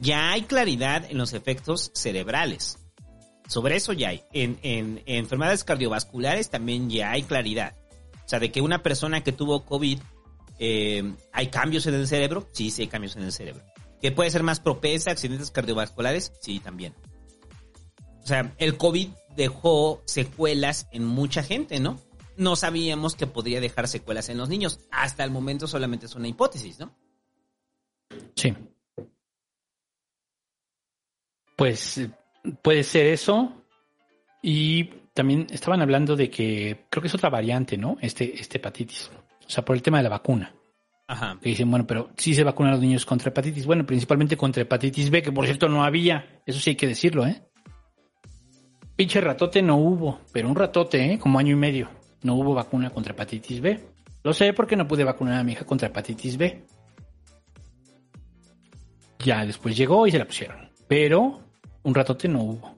ya 0.00 0.32
hay 0.32 0.42
claridad 0.42 1.10
en 1.10 1.18
los 1.18 1.32
efectos 1.32 1.90
cerebrales. 1.94 2.78
Sobre 3.48 3.76
eso 3.76 3.92
ya 3.92 4.10
hay. 4.10 4.22
En, 4.32 5.02
enfermedades 5.06 5.64
cardiovasculares 5.64 6.50
también 6.50 6.88
ya 6.88 7.10
hay 7.10 7.22
claridad. 7.22 7.76
O 8.24 8.28
sea, 8.28 8.38
de 8.38 8.50
que 8.50 8.60
una 8.60 8.82
persona 8.82 9.22
que 9.22 9.32
tuvo 9.32 9.64
COVID, 9.64 9.98
eh, 10.58 11.14
¿hay 11.32 11.48
cambios 11.48 11.86
en 11.86 11.94
el 11.94 12.08
cerebro? 12.08 12.48
Sí, 12.52 12.70
sí 12.70 12.82
hay 12.82 12.88
cambios 12.88 13.16
en 13.16 13.24
el 13.24 13.32
cerebro. 13.32 13.62
¿Que 14.00 14.10
puede 14.10 14.30
ser 14.30 14.42
más 14.42 14.60
propensa 14.60 15.10
a 15.10 15.12
accidentes 15.12 15.50
cardiovasculares? 15.50 16.32
Sí, 16.40 16.60
también. 16.60 16.94
O 18.22 18.26
sea, 18.26 18.54
el 18.58 18.76
COVID 18.76 19.08
dejó 19.36 20.02
secuelas 20.06 20.88
en 20.92 21.04
mucha 21.04 21.42
gente, 21.42 21.80
¿no? 21.80 22.00
No 22.36 22.56
sabíamos 22.56 23.14
que 23.16 23.26
podría 23.26 23.60
dejar 23.60 23.88
secuelas 23.88 24.28
en 24.28 24.38
los 24.38 24.48
niños. 24.48 24.80
Hasta 24.90 25.24
el 25.24 25.30
momento 25.30 25.66
solamente 25.66 26.06
es 26.06 26.14
una 26.14 26.28
hipótesis, 26.28 26.78
¿no? 26.78 26.96
Sí. 28.36 28.54
Pues 31.62 32.00
puede 32.60 32.82
ser 32.82 33.06
eso. 33.06 33.52
Y 34.42 34.82
también 35.14 35.46
estaban 35.48 35.80
hablando 35.80 36.16
de 36.16 36.28
que 36.28 36.86
creo 36.90 37.00
que 37.00 37.06
es 37.06 37.14
otra 37.14 37.30
variante, 37.30 37.76
¿no? 37.76 37.98
Este, 38.00 38.34
este 38.40 38.58
hepatitis. 38.58 39.12
O 39.46 39.48
sea, 39.48 39.64
por 39.64 39.76
el 39.76 39.82
tema 39.82 39.98
de 39.98 40.02
la 40.02 40.08
vacuna. 40.08 40.52
Ajá. 41.06 41.38
Que 41.40 41.50
dicen, 41.50 41.70
bueno, 41.70 41.86
pero 41.86 42.10
sí 42.16 42.34
se 42.34 42.42
vacunan 42.42 42.72
los 42.72 42.80
niños 42.80 43.06
contra 43.06 43.28
hepatitis. 43.28 43.64
Bueno, 43.64 43.86
principalmente 43.86 44.36
contra 44.36 44.62
hepatitis 44.62 45.08
B, 45.08 45.22
que 45.22 45.30
por 45.30 45.44
cierto 45.44 45.68
no 45.68 45.84
había. 45.84 46.42
Eso 46.44 46.58
sí 46.58 46.70
hay 46.70 46.76
que 46.76 46.88
decirlo, 46.88 47.28
¿eh? 47.28 47.40
Pinche 48.96 49.20
ratote 49.20 49.62
no 49.62 49.76
hubo, 49.76 50.18
pero 50.32 50.48
un 50.48 50.56
ratote, 50.56 51.12
¿eh? 51.12 51.18
Como 51.20 51.38
año 51.38 51.52
y 51.52 51.60
medio. 51.60 51.90
No 52.24 52.34
hubo 52.34 52.54
vacuna 52.54 52.90
contra 52.90 53.12
hepatitis 53.12 53.60
B. 53.60 53.78
Lo 54.24 54.32
sé 54.32 54.52
porque 54.52 54.74
no 54.74 54.88
pude 54.88 55.04
vacunar 55.04 55.38
a 55.38 55.44
mi 55.44 55.52
hija 55.52 55.64
contra 55.64 55.86
hepatitis 55.86 56.36
B. 56.36 56.64
Ya 59.20 59.46
después 59.46 59.76
llegó 59.76 60.08
y 60.08 60.10
se 60.10 60.18
la 60.18 60.24
pusieron. 60.24 60.68
Pero 60.88 61.41
un 61.82 61.94
ratote 61.94 62.28
no 62.28 62.40
hubo. 62.42 62.76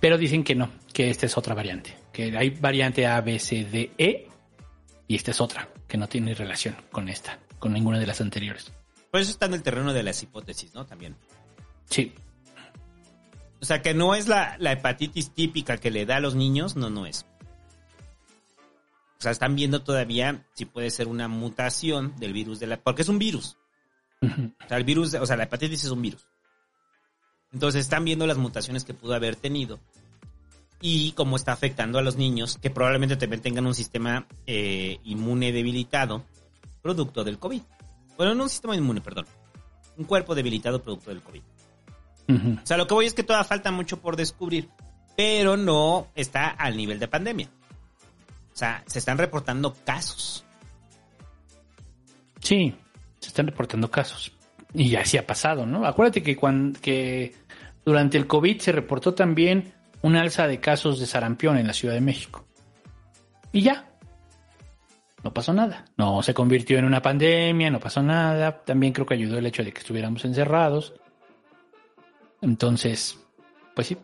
Pero 0.00 0.16
dicen 0.16 0.44
que 0.44 0.54
no, 0.54 0.70
que 0.92 1.10
esta 1.10 1.26
es 1.26 1.36
otra 1.36 1.54
variante. 1.54 1.96
Que 2.12 2.36
hay 2.36 2.50
variante 2.50 3.06
A, 3.06 3.20
B, 3.20 3.38
C, 3.38 3.64
D, 3.64 3.90
E 3.98 4.28
y 5.06 5.16
esta 5.16 5.30
es 5.30 5.40
otra, 5.40 5.68
que 5.86 5.96
no 5.96 6.08
tiene 6.08 6.34
relación 6.34 6.76
con 6.92 7.08
esta, 7.08 7.38
con 7.58 7.72
ninguna 7.72 7.98
de 7.98 8.06
las 8.06 8.20
anteriores. 8.20 8.72
Por 9.10 9.20
eso 9.20 9.30
está 9.30 9.46
en 9.46 9.54
el 9.54 9.62
terreno 9.62 9.92
de 9.92 10.02
las 10.02 10.22
hipótesis, 10.22 10.74
¿no? 10.74 10.86
También. 10.86 11.16
Sí. 11.86 12.12
O 13.60 13.64
sea, 13.64 13.82
que 13.82 13.94
no 13.94 14.14
es 14.14 14.28
la, 14.28 14.56
la 14.58 14.72
hepatitis 14.72 15.32
típica 15.32 15.78
que 15.78 15.90
le 15.90 16.06
da 16.06 16.16
a 16.16 16.20
los 16.20 16.34
niños, 16.34 16.76
no, 16.76 16.90
no 16.90 17.06
es. 17.06 17.26
O 19.18 19.20
sea, 19.20 19.32
están 19.32 19.56
viendo 19.56 19.82
todavía 19.82 20.46
si 20.54 20.64
puede 20.64 20.90
ser 20.90 21.08
una 21.08 21.26
mutación 21.26 22.14
del 22.18 22.32
virus 22.32 22.60
de 22.60 22.68
la... 22.68 22.76
Porque 22.76 23.02
es 23.02 23.08
un 23.08 23.18
virus. 23.18 23.56
O 24.22 24.68
sea, 24.68 24.78
el 24.78 24.84
virus, 24.84 25.14
o 25.14 25.26
sea, 25.26 25.36
la 25.36 25.44
hepatitis 25.44 25.84
es 25.84 25.90
un 25.90 26.02
virus. 26.02 26.26
Entonces 27.52 27.82
están 27.82 28.04
viendo 28.04 28.26
las 28.26 28.36
mutaciones 28.36 28.84
que 28.84 28.94
pudo 28.94 29.14
haber 29.14 29.36
tenido 29.36 29.80
y 30.80 31.12
cómo 31.12 31.36
está 31.36 31.52
afectando 31.52 31.98
a 31.98 32.02
los 32.02 32.16
niños 32.16 32.58
que 32.60 32.70
probablemente 32.70 33.16
también 33.16 33.42
tengan 33.42 33.66
un 33.66 33.74
sistema 33.74 34.26
eh, 34.46 34.98
inmune 35.04 35.52
debilitado 35.52 36.24
producto 36.82 37.24
del 37.24 37.38
COVID. 37.38 37.62
Bueno, 38.16 38.34
no 38.34 38.44
un 38.44 38.50
sistema 38.50 38.76
inmune, 38.76 39.00
perdón. 39.00 39.26
Un 39.96 40.04
cuerpo 40.04 40.34
debilitado 40.34 40.82
producto 40.82 41.10
del 41.10 41.22
COVID. 41.22 41.42
O 42.30 42.66
sea, 42.66 42.76
lo 42.76 42.86
que 42.86 42.92
voy 42.92 43.06
es 43.06 43.14
que 43.14 43.22
todavía 43.22 43.44
falta 43.48 43.70
mucho 43.70 44.00
por 44.00 44.14
descubrir, 44.14 44.68
pero 45.16 45.56
no 45.56 46.08
está 46.14 46.48
al 46.48 46.76
nivel 46.76 46.98
de 46.98 47.08
pandemia. 47.08 47.48
O 48.52 48.56
sea, 48.56 48.84
se 48.86 48.98
están 48.98 49.16
reportando 49.16 49.74
casos. 49.84 50.44
Sí, 52.40 52.74
se 53.18 53.28
están 53.28 53.46
reportando 53.46 53.90
casos. 53.90 54.32
Y 54.74 54.94
así 54.96 55.16
ha 55.16 55.26
pasado, 55.26 55.66
¿no? 55.66 55.86
Acuérdate 55.86 56.22
que, 56.22 56.36
cuando, 56.36 56.78
que 56.80 57.34
durante 57.84 58.18
el 58.18 58.26
COVID 58.26 58.60
se 58.60 58.72
reportó 58.72 59.14
también 59.14 59.72
un 60.02 60.16
alza 60.16 60.46
de 60.46 60.60
casos 60.60 61.00
de 61.00 61.06
sarampión 61.06 61.56
en 61.56 61.66
la 61.66 61.72
Ciudad 61.72 61.94
de 61.94 62.00
México. 62.00 62.44
Y 63.52 63.62
ya. 63.62 63.84
No 65.24 65.32
pasó 65.32 65.52
nada. 65.52 65.84
No 65.96 66.22
se 66.22 66.34
convirtió 66.34 66.78
en 66.78 66.84
una 66.84 67.02
pandemia, 67.02 67.70
no 67.70 67.80
pasó 67.80 68.02
nada. 68.02 68.62
También 68.64 68.92
creo 68.92 69.06
que 69.06 69.14
ayudó 69.14 69.38
el 69.38 69.46
hecho 69.46 69.64
de 69.64 69.72
que 69.72 69.80
estuviéramos 69.80 70.24
encerrados. 70.24 70.94
Entonces, 72.40 73.18
pues 73.74 73.88
sí. 73.88 73.96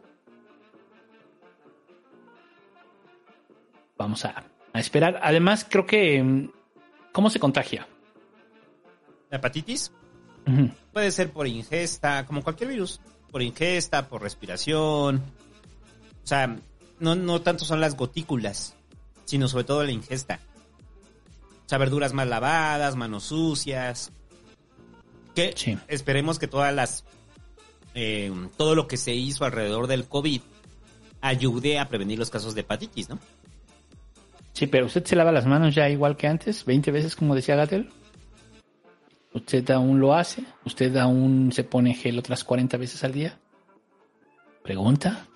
Vamos 3.97 4.25
a, 4.25 4.45
a 4.73 4.81
esperar. 4.81 5.21
Además, 5.23 5.67
creo 5.69 5.87
que... 5.87 6.23
mm, 6.23 6.51
¿Cómo 7.13 7.31
se 7.31 7.39
contagia? 7.39 7.87
¿La 9.31 9.37
hepatitis? 9.37 9.93
Puede 10.93 11.11
ser 11.11 11.31
por 11.33 11.47
ingesta, 11.47 12.27
como 12.27 12.43
cualquier 12.43 12.71
virus. 12.71 13.01
Por 13.31 13.43
ingesta, 13.43 14.09
por 14.09 14.23
respiración. 14.23 15.23
O 16.23 16.27
sea, 16.27 16.57
no, 17.01 17.15
no 17.17 17.41
tanto 17.43 17.65
son 17.65 17.81
las 17.81 17.97
gotículas, 17.97 18.77
sino 19.25 19.49
sobre 19.49 19.65
todo 19.65 19.83
la 19.85 19.91
ingesta. 19.91 20.41
O 21.65 21.69
sea, 21.69 21.79
verduras 21.79 22.13
mal 22.13 22.31
lavadas, 22.31 22.95
manos 22.97 23.25
sucias. 23.25 24.13
Que 25.35 25.55
esperemos 25.89 26.39
que 26.39 26.47
todas 26.47 26.75
las. 26.75 27.05
eh, 27.95 28.33
todo 28.57 28.75
lo 28.75 28.87
que 28.87 28.97
se 28.97 29.15
hizo 29.15 29.45
alrededor 29.45 29.87
del 29.87 30.07
COVID 30.07 30.43
ayude 31.21 31.79
a 31.79 31.89
prevenir 31.89 32.19
los 32.19 32.31
casos 32.31 32.55
de 32.55 32.61
hepatitis, 32.61 33.09
¿no? 33.09 33.19
Sí, 34.53 34.67
pero 34.69 34.87
usted 34.87 35.05
se 35.05 35.17
lava 35.17 35.33
las 35.33 35.47
manos 35.47 35.75
ya 35.75 35.89
igual 35.89 36.17
que 36.17 36.29
antes, 36.29 36.65
20 36.65 36.93
veces 36.93 37.17
como 37.17 37.35
decía 37.35 37.57
Gatel. 37.57 37.91
Usted 39.35 39.69
aún 39.73 39.99
lo 40.01 40.15
hace, 40.15 40.45
usted 40.65 40.97
aún 40.97 41.51
se 41.53 41.65
pone 41.65 41.93
gel 41.95 42.19
otras 42.19 42.45
40 42.45 42.77
veces 42.77 43.03
al 43.05 43.13
día. 43.13 43.39
Pregunta, 44.63 45.27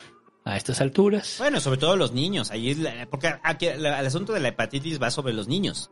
a 0.45 0.57
estas 0.57 0.81
alturas. 0.81 1.37
Bueno, 1.39 1.61
sobre 1.61 1.79
todo 1.79 1.97
los 1.97 2.13
niños. 2.13 2.51
Ahí 2.51 2.71
es 2.71 2.79
la- 2.79 3.07
porque 3.11 3.35
aquí 3.43 3.67
la- 3.77 4.01
el 4.01 4.07
asunto 4.07 4.33
de 4.33 4.41
la 4.41 4.49
hepatitis 4.49 5.01
va 5.03 5.11
sobre 5.11 5.35
los 5.35 5.49
niños, 5.49 5.91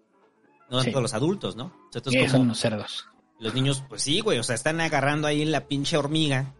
no 0.70 0.78
Sí. 0.80 0.86
tanto 0.86 1.00
los 1.02 1.12
adultos, 1.14 1.56
¿no? 1.56 1.64
O 1.66 1.92
sea, 1.92 1.98
entonces, 1.98 2.20
como 2.22 2.30
son 2.30 2.40
unos 2.42 2.58
cerdos. 2.58 3.06
los 3.38 3.52
niños, 3.54 3.84
pues 3.88 4.00
sí, 4.02 4.20
güey, 4.20 4.38
o 4.38 4.42
sea, 4.42 4.54
están 4.54 4.80
agarrando 4.80 5.26
ahí 5.28 5.44
la 5.44 5.66
pinche 5.66 5.96
hormiga 5.98 6.54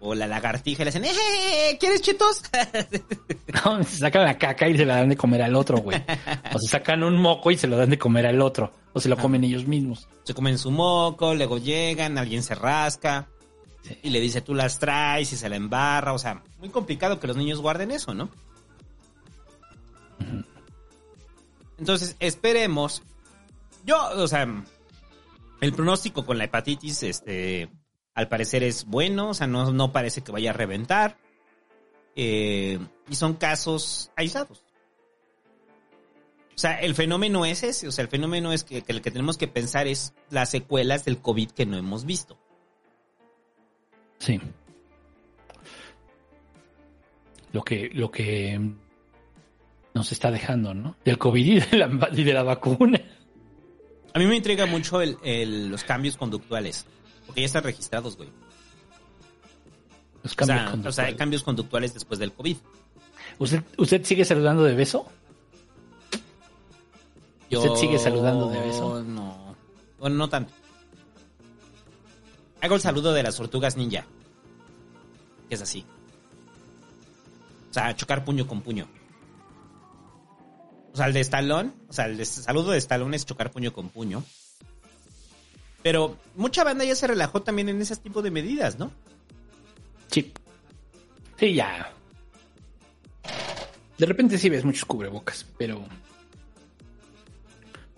o 0.00 0.14
la 0.14 0.26
lagartija 0.26 0.82
y 0.82 0.84
le 0.84 0.88
hacen, 0.88 1.04
¡eh, 1.04 1.76
¿quieres 1.78 2.00
chetos? 2.00 2.42
No, 3.64 3.82
se 3.82 3.96
sacan 3.96 4.24
la 4.24 4.38
caca 4.38 4.68
y 4.68 4.76
se 4.76 4.86
la 4.86 4.96
dan 4.96 5.08
de 5.08 5.16
comer 5.16 5.42
al 5.42 5.54
otro, 5.54 5.78
güey. 5.78 6.02
O 6.54 6.58
se 6.58 6.68
sacan 6.68 7.02
un 7.02 7.20
moco 7.20 7.50
y 7.50 7.58
se 7.58 7.66
lo 7.66 7.76
dan 7.76 7.90
de 7.90 7.98
comer 7.98 8.26
al 8.26 8.40
otro. 8.40 8.72
O 8.92 9.00
se 9.00 9.08
lo 9.08 9.16
comen 9.16 9.44
ellos 9.44 9.66
mismos. 9.66 10.08
Se 10.22 10.32
comen 10.32 10.56
su 10.56 10.70
moco, 10.70 11.34
luego 11.34 11.58
llegan, 11.58 12.16
alguien 12.16 12.42
se 12.42 12.54
rasca. 12.54 13.28
Y 14.02 14.10
le 14.10 14.20
dice, 14.20 14.40
tú 14.40 14.54
las 14.54 14.78
traes 14.78 15.32
y 15.32 15.36
se 15.36 15.48
la 15.48 15.56
embarra. 15.56 16.12
O 16.12 16.18
sea, 16.18 16.42
muy 16.58 16.70
complicado 16.70 17.18
que 17.18 17.26
los 17.26 17.36
niños 17.36 17.60
guarden 17.60 17.90
eso, 17.90 18.14
¿no? 18.14 18.30
Entonces, 21.78 22.16
esperemos. 22.20 23.02
Yo, 23.84 23.98
o 24.16 24.28
sea, 24.28 24.46
el 25.60 25.72
pronóstico 25.72 26.24
con 26.24 26.38
la 26.38 26.44
hepatitis, 26.44 27.02
este, 27.02 27.68
al 28.20 28.28
parecer 28.28 28.62
es 28.62 28.84
bueno, 28.84 29.30
o 29.30 29.34
sea, 29.34 29.46
no, 29.46 29.72
no 29.72 29.92
parece 29.92 30.20
que 30.22 30.30
vaya 30.32 30.50
a 30.50 30.54
reventar. 30.54 31.18
Eh, 32.16 32.78
y 33.08 33.14
son 33.14 33.34
casos 33.34 34.10
aislados. 34.16 34.62
O 36.54 36.58
sea, 36.60 36.78
el 36.80 36.94
fenómeno 36.94 37.46
es 37.46 37.62
ese, 37.62 37.88
o 37.88 37.92
sea, 37.92 38.02
el 38.02 38.10
fenómeno 38.10 38.52
es 38.52 38.64
que, 38.64 38.82
que 38.82 38.92
lo 38.92 39.00
que 39.00 39.10
tenemos 39.10 39.38
que 39.38 39.48
pensar 39.48 39.86
es 39.86 40.12
las 40.28 40.50
secuelas 40.50 41.04
del 41.04 41.18
COVID 41.18 41.50
que 41.52 41.64
no 41.66 41.76
hemos 41.78 42.04
visto. 42.04 42.38
Sí. 44.18 44.38
Lo 47.52 47.62
que, 47.62 47.90
lo 47.94 48.10
que 48.10 48.60
nos 49.94 50.12
está 50.12 50.30
dejando, 50.30 50.74
¿no? 50.74 50.96
Del 51.04 51.18
COVID 51.18 51.46
y 51.46 51.60
de 51.60 51.76
la, 51.78 52.08
y 52.12 52.22
de 52.24 52.32
la 52.34 52.42
vacuna. 52.42 53.00
A 54.12 54.18
mí 54.18 54.26
me 54.26 54.36
intriga 54.36 54.66
mucho 54.66 55.00
el, 55.00 55.16
el- 55.24 55.68
los 55.68 55.82
cambios 55.84 56.16
conductuales, 56.16 56.86
porque 57.30 57.40
ya 57.42 57.46
están 57.46 57.62
registrados, 57.64 58.16
güey. 58.16 58.28
Los 60.22 60.32
O 60.32 60.36
cambios 60.36 60.58
sea, 60.82 60.88
o 60.88 60.92
sea, 60.92 61.04
hay 61.06 61.14
cambios 61.16 61.42
conductuales 61.42 61.94
después 61.94 62.18
del 62.20 62.32
COVID. 62.32 62.56
¿Usted, 63.38 63.62
¿Usted 63.78 64.04
sigue 64.04 64.24
saludando 64.24 64.64
de 64.64 64.74
beso? 64.74 65.06
¿Usted 67.50 67.74
sigue 67.74 67.98
saludando 67.98 68.48
de 68.48 68.60
beso? 68.60 69.02
No. 69.02 69.56
Bueno, 69.98 70.16
no 70.16 70.28
tanto. 70.28 70.52
Hago 72.60 72.74
el 72.74 72.80
saludo 72.80 73.12
de 73.12 73.22
las 73.22 73.36
tortugas 73.36 73.76
ninja. 73.76 74.04
Que 75.48 75.54
es 75.54 75.62
así. 75.62 75.84
O 77.70 77.72
sea, 77.72 77.94
chocar 77.96 78.24
puño 78.24 78.46
con 78.46 78.60
puño. 78.60 78.86
O 80.92 80.96
sea, 80.96 81.06
el 81.06 81.12
de 81.14 81.20
Stallone, 81.20 81.72
o 81.88 81.92
sea, 81.92 82.06
el 82.06 82.16
de- 82.18 82.24
saludo 82.24 82.72
de 82.72 82.78
Stallone 82.78 83.16
es 83.16 83.24
chocar 83.24 83.50
puño 83.50 83.72
con 83.72 83.88
puño. 83.88 84.22
Pero 85.82 86.16
mucha 86.36 86.64
banda 86.64 86.84
ya 86.84 86.94
se 86.94 87.06
relajó 87.06 87.42
también 87.42 87.68
en 87.68 87.80
ese 87.80 87.96
tipo 87.96 88.22
de 88.22 88.30
medidas, 88.30 88.78
¿no? 88.78 88.90
Sí. 90.10 90.32
Sí, 91.38 91.54
ya. 91.54 91.92
De 93.96 94.06
repente 94.06 94.38
sí 94.38 94.48
ves 94.48 94.64
muchos 94.64 94.84
cubrebocas, 94.84 95.46
pero 95.56 95.82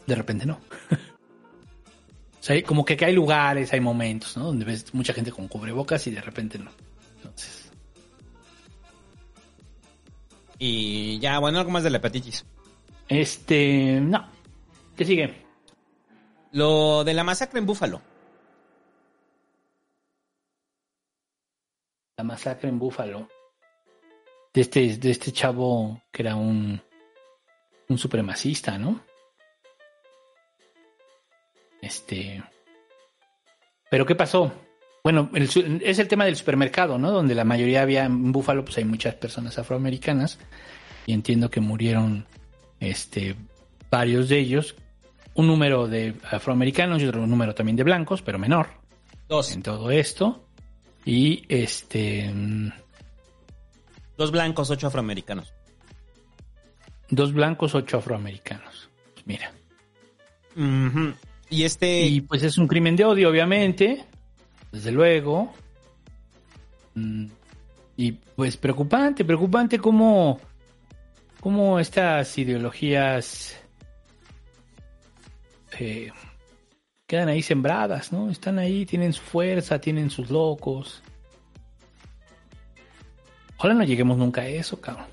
de 0.07 0.15
repente 0.15 0.47
no. 0.47 0.55
o 0.91 2.43
sea, 2.43 2.63
como 2.63 2.85
que 2.85 3.03
hay 3.05 3.13
lugares, 3.13 3.73
hay 3.73 3.81
momentos, 3.81 4.37
¿no? 4.37 4.45
Donde 4.47 4.65
ves 4.65 4.95
mucha 4.95 5.13
gente 5.13 5.33
con 5.33 5.49
cubrebocas 5.49 6.07
y 6.07 6.11
de 6.11 6.21
repente 6.21 6.59
no. 6.59 6.71
Entonces, 7.17 7.63
Y 10.65 11.19
ya, 11.19 11.41
bueno, 11.41 11.59
algo 11.59 11.73
más 11.73 11.83
de 11.83 11.91
la 11.91 11.97
hepatitis. 11.97 12.45
este, 13.09 14.01
no. 14.01 14.25
¿Qué 14.97 15.05
sigue? 15.05 15.42
Lo 16.53 17.03
de 17.03 17.15
la 17.15 17.25
masacre 17.25 17.59
en 17.59 17.67
Búfalo. 17.67 18.01
La 22.17 22.25
masacre 22.25 22.69
en 22.69 22.79
Búfalo. 22.79 23.29
De 24.53 24.61
este, 24.61 24.99
de 24.99 25.11
este 25.11 25.33
chavo 25.33 26.03
que 26.13 26.23
era 26.23 26.37
un, 26.37 26.81
un 27.89 27.99
supremacista, 27.99 28.77
¿no? 28.77 29.01
Este. 31.81 32.43
Pero 33.91 34.05
¿qué 34.05 34.15
pasó? 34.15 34.53
Bueno, 35.03 35.31
el 35.35 35.81
es 35.83 35.99
el 35.99 36.07
tema 36.09 36.27
del 36.27 36.37
supermercado, 36.37 36.99
¿no? 36.99 37.11
Donde 37.11 37.35
la 37.35 37.45
mayoría 37.45 37.83
había 37.83 38.05
en 38.05 38.31
Búfalo, 38.31 38.65
pues 38.65 38.77
hay 38.77 38.85
muchas 38.85 39.15
personas 39.15 39.59
afroamericanas. 39.59 40.39
Y 41.07 41.15
entiendo 41.15 41.51
que 41.51 41.61
murieron 41.61 42.27
este, 42.79 43.37
varios 43.91 44.29
de 44.29 44.39
ellos. 44.39 44.77
Un 45.35 45.47
número 45.47 45.87
de 45.89 46.15
afroamericanos 46.31 47.01
y 47.03 47.07
otro 47.07 47.27
número 47.27 47.55
también 47.55 47.77
de 47.77 47.85
blancos, 47.85 48.21
pero 48.23 48.39
menor. 48.39 48.69
Dos. 49.29 49.53
En 49.53 49.63
todo 49.63 49.91
esto. 49.91 50.45
Y 51.05 51.45
este. 51.49 52.31
mm, 52.33 52.71
Dos 54.17 54.31
blancos, 54.31 54.71
ocho 54.71 54.87
afroamericanos. 54.89 55.53
Dos 57.09 57.33
blancos, 57.33 57.75
ocho 57.75 57.99
afroamericanos. 57.99 58.89
Mira. 59.25 59.53
Y 61.49 61.65
este. 61.65 62.03
Y 62.03 62.21
pues 62.21 62.43
es 62.43 62.59
un 62.59 62.69
crimen 62.69 62.95
de 62.97 63.05
odio, 63.05 63.31
obviamente. 63.31 64.05
Desde 64.71 64.93
luego. 64.93 65.53
Mm, 66.95 67.27
Y 67.97 68.13
pues 68.13 68.57
preocupante, 68.59 69.25
preocupante 69.25 69.79
cómo, 69.79 70.41
cómo 71.41 71.79
estas 71.79 72.37
ideologías 72.39 73.59
eh, 75.83 76.13
quedan 77.07 77.29
ahí 77.29 77.43
sembradas, 77.43 78.13
¿no? 78.13 78.31
Están 78.31 78.59
ahí, 78.59 78.87
tienen 78.87 79.13
su 79.13 79.23
fuerza, 79.23 79.81
tienen 79.81 80.11
sus 80.11 80.31
locos. 80.31 81.03
Ojalá 83.57 83.75
no 83.75 83.85
lleguemos 83.85 84.17
nunca 84.19 84.43
a 84.43 84.49
eso, 84.49 84.81
cabrón. 84.81 85.07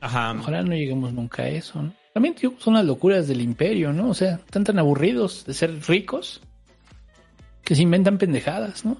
Ajá. 0.00 0.36
Ojalá 0.38 0.62
no 0.62 0.74
lleguemos 0.74 1.12
nunca 1.12 1.44
a 1.44 1.48
eso, 1.48 1.82
¿no? 1.82 1.92
También 2.12 2.34
tío, 2.34 2.54
son 2.58 2.74
las 2.74 2.84
locuras 2.84 3.26
del 3.26 3.40
imperio, 3.40 3.92
¿no? 3.92 4.10
O 4.10 4.14
sea, 4.14 4.34
están 4.34 4.62
tan 4.62 4.78
aburridos 4.78 5.44
de 5.46 5.54
ser 5.54 5.80
ricos 5.88 6.42
que 7.64 7.74
se 7.74 7.82
inventan 7.82 8.18
pendejadas, 8.18 8.84
¿no? 8.84 8.98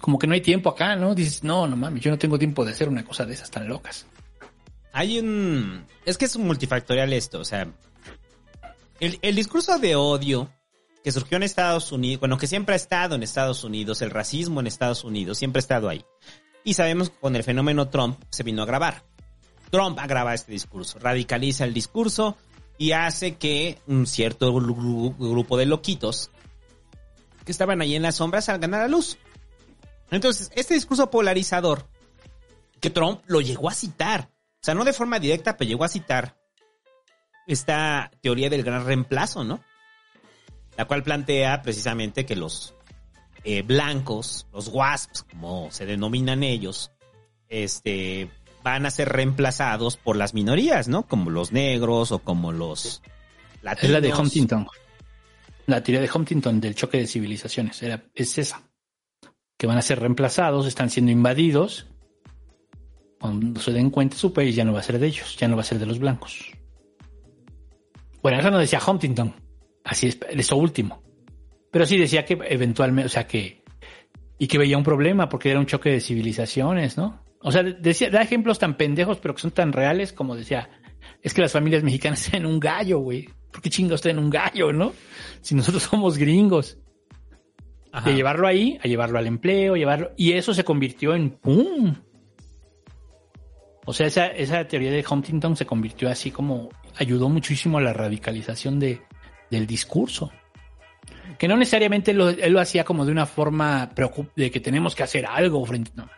Como 0.00 0.18
que 0.18 0.26
no 0.26 0.34
hay 0.34 0.40
tiempo 0.40 0.70
acá, 0.70 0.96
¿no? 0.96 1.14
Dices, 1.14 1.44
no, 1.44 1.66
no 1.66 1.76
mames, 1.76 2.02
yo 2.02 2.10
no 2.10 2.18
tengo 2.18 2.38
tiempo 2.38 2.64
de 2.64 2.70
hacer 2.70 2.88
una 2.88 3.04
cosa 3.04 3.26
de 3.26 3.34
esas 3.34 3.50
tan 3.50 3.68
locas. 3.68 4.06
Hay 4.94 5.18
un... 5.18 5.86
Es 6.06 6.16
que 6.16 6.24
es 6.24 6.36
multifactorial 6.38 7.12
esto, 7.12 7.40
o 7.40 7.44
sea... 7.44 7.68
El, 9.00 9.18
el 9.22 9.34
discurso 9.34 9.78
de 9.78 9.96
odio 9.96 10.50
que 11.02 11.10
surgió 11.12 11.36
en 11.36 11.42
Estados 11.42 11.90
Unidos, 11.92 12.20
bueno, 12.20 12.38
que 12.38 12.46
siempre 12.46 12.74
ha 12.74 12.76
estado 12.76 13.16
en 13.16 13.22
Estados 13.24 13.64
Unidos, 13.64 14.00
el 14.00 14.10
racismo 14.10 14.60
en 14.60 14.68
Estados 14.68 15.04
Unidos, 15.04 15.36
siempre 15.36 15.58
ha 15.58 15.60
estado 15.60 15.88
ahí. 15.88 16.04
Y 16.62 16.74
sabemos 16.74 17.10
que 17.10 17.18
con 17.18 17.34
el 17.36 17.42
fenómeno 17.42 17.88
Trump 17.88 18.18
se 18.30 18.44
vino 18.44 18.62
a 18.62 18.64
agravar. 18.64 19.04
Trump 19.70 19.98
agrava 19.98 20.32
este 20.32 20.52
discurso, 20.52 20.98
radicaliza 21.00 21.64
el 21.64 21.74
discurso 21.74 22.38
y 22.78 22.92
hace 22.92 23.34
que 23.34 23.78
un 23.88 24.06
cierto 24.06 24.54
gru- 24.54 25.14
grupo 25.18 25.58
de 25.58 25.66
loquitos 25.66 26.30
que 27.44 27.52
estaban 27.52 27.82
ahí 27.82 27.96
en 27.96 28.02
las 28.02 28.14
sombras 28.14 28.44
salgan 28.46 28.72
a 28.74 28.78
la 28.78 28.88
luz. 28.88 29.18
Entonces, 30.12 30.52
este 30.54 30.74
discurso 30.74 31.10
polarizador 31.10 31.88
que 32.80 32.90
Trump 32.90 33.22
lo 33.26 33.40
llegó 33.40 33.68
a 33.68 33.74
citar, 33.74 34.30
sea, 34.64 34.74
no 34.74 34.84
de 34.84 34.92
forma 34.92 35.18
directa, 35.18 35.56
pero 35.56 35.68
llegó 35.68 35.84
a 35.84 35.88
citar 35.88 36.36
esta 37.46 38.10
teoría 38.22 38.48
del 38.48 38.62
gran 38.62 38.86
reemplazo, 38.86 39.44
¿no? 39.44 39.62
La 40.76 40.86
cual 40.86 41.02
plantea 41.02 41.62
precisamente 41.62 42.24
que 42.24 42.34
los 42.34 42.74
eh, 43.44 43.62
blancos, 43.62 44.46
los 44.52 44.68
WASPs, 44.68 45.24
como 45.24 45.70
se 45.70 45.84
denominan 45.84 46.42
ellos, 46.42 46.92
este, 47.48 48.30
van 48.62 48.86
a 48.86 48.90
ser 48.90 49.10
reemplazados 49.10 49.98
por 49.98 50.16
las 50.16 50.32
minorías, 50.32 50.88
¿no? 50.88 51.06
Como 51.06 51.28
los 51.30 51.52
negros 51.52 52.10
o 52.10 52.20
como 52.20 52.50
los 52.50 53.02
latinos. 53.62 53.84
Es 53.84 53.90
la 53.90 54.00
de 54.00 54.14
Huntington. 54.14 54.66
La 55.66 55.82
teoría 55.82 56.00
de 56.00 56.10
Huntington 56.12 56.60
del 56.60 56.74
choque 56.74 56.98
de 56.98 57.06
civilizaciones. 57.06 57.82
Era, 57.82 58.02
es 58.14 58.38
esa. 58.38 58.62
Que 59.58 59.66
van 59.66 59.76
a 59.76 59.82
ser 59.82 60.00
reemplazados, 60.00 60.66
están 60.66 60.88
siendo 60.88 61.12
invadidos. 61.12 61.86
Cuando 63.24 63.58
se 63.58 63.72
den 63.72 63.88
cuenta, 63.88 64.18
su 64.18 64.34
país 64.34 64.54
ya 64.54 64.66
no 64.66 64.74
va 64.74 64.80
a 64.80 64.82
ser 64.82 64.98
de 64.98 65.06
ellos, 65.06 65.34
ya 65.38 65.48
no 65.48 65.56
va 65.56 65.62
a 65.62 65.64
ser 65.64 65.78
de 65.78 65.86
los 65.86 65.98
blancos. 65.98 66.52
Bueno, 68.22 68.38
eso 68.38 68.50
no 68.50 68.58
decía 68.58 68.78
Huntington. 68.86 69.34
Así 69.82 70.08
es, 70.08 70.18
eso 70.28 70.58
último. 70.58 71.02
Pero 71.70 71.86
sí 71.86 71.96
decía 71.96 72.26
que 72.26 72.38
eventualmente, 72.46 73.06
o 73.06 73.08
sea 73.08 73.26
que. 73.26 73.64
Y 74.36 74.46
que 74.46 74.58
veía 74.58 74.76
un 74.76 74.84
problema 74.84 75.30
porque 75.30 75.50
era 75.50 75.58
un 75.58 75.64
choque 75.64 75.88
de 75.88 76.02
civilizaciones, 76.02 76.98
¿no? 76.98 77.24
O 77.40 77.50
sea, 77.50 77.62
decía, 77.62 78.10
da 78.10 78.20
ejemplos 78.20 78.58
tan 78.58 78.76
pendejos, 78.76 79.16
pero 79.20 79.34
que 79.34 79.40
son 79.40 79.52
tan 79.52 79.72
reales 79.72 80.12
como 80.12 80.36
decía. 80.36 80.68
Es 81.22 81.32
que 81.32 81.40
las 81.40 81.52
familias 81.52 81.82
mexicanas 81.82 82.22
tienen 82.30 82.46
un 82.46 82.60
gallo, 82.60 82.98
güey. 82.98 83.30
¿Por 83.50 83.62
qué 83.62 83.70
chingados 83.70 84.02
tienen 84.02 84.22
un 84.22 84.28
gallo, 84.28 84.70
no? 84.70 84.92
Si 85.40 85.54
nosotros 85.54 85.82
somos 85.82 86.18
gringos. 86.18 86.76
Ajá. 87.90 88.10
De 88.10 88.16
llevarlo 88.16 88.46
ahí, 88.46 88.78
a 88.82 88.86
llevarlo 88.86 89.18
al 89.18 89.26
empleo, 89.26 89.76
llevarlo. 89.76 90.10
Y 90.14 90.32
eso 90.32 90.52
se 90.52 90.62
convirtió 90.62 91.14
en 91.14 91.30
¡pum! 91.30 91.94
O 93.86 93.92
sea, 93.92 94.06
esa, 94.06 94.26
esa 94.28 94.66
teoría 94.66 94.90
de 94.90 95.04
Huntington 95.08 95.56
se 95.56 95.66
convirtió 95.66 96.08
así 96.10 96.30
como. 96.30 96.70
ayudó 96.96 97.28
muchísimo 97.28 97.78
a 97.78 97.82
la 97.82 97.92
radicalización 97.92 98.78
de, 98.80 99.02
del 99.50 99.66
discurso. 99.66 100.30
Que 101.38 101.48
no 101.48 101.56
necesariamente 101.56 102.12
lo- 102.14 102.28
él 102.30 102.52
lo 102.52 102.60
hacía 102.60 102.84
como 102.84 103.04
de 103.04 103.12
una 103.12 103.26
forma 103.26 103.90
de 104.36 104.50
que 104.50 104.60
tenemos 104.60 104.94
que 104.94 105.02
hacer 105.02 105.26
algo 105.26 105.64
frente. 105.66 105.90
No. 105.94 106.08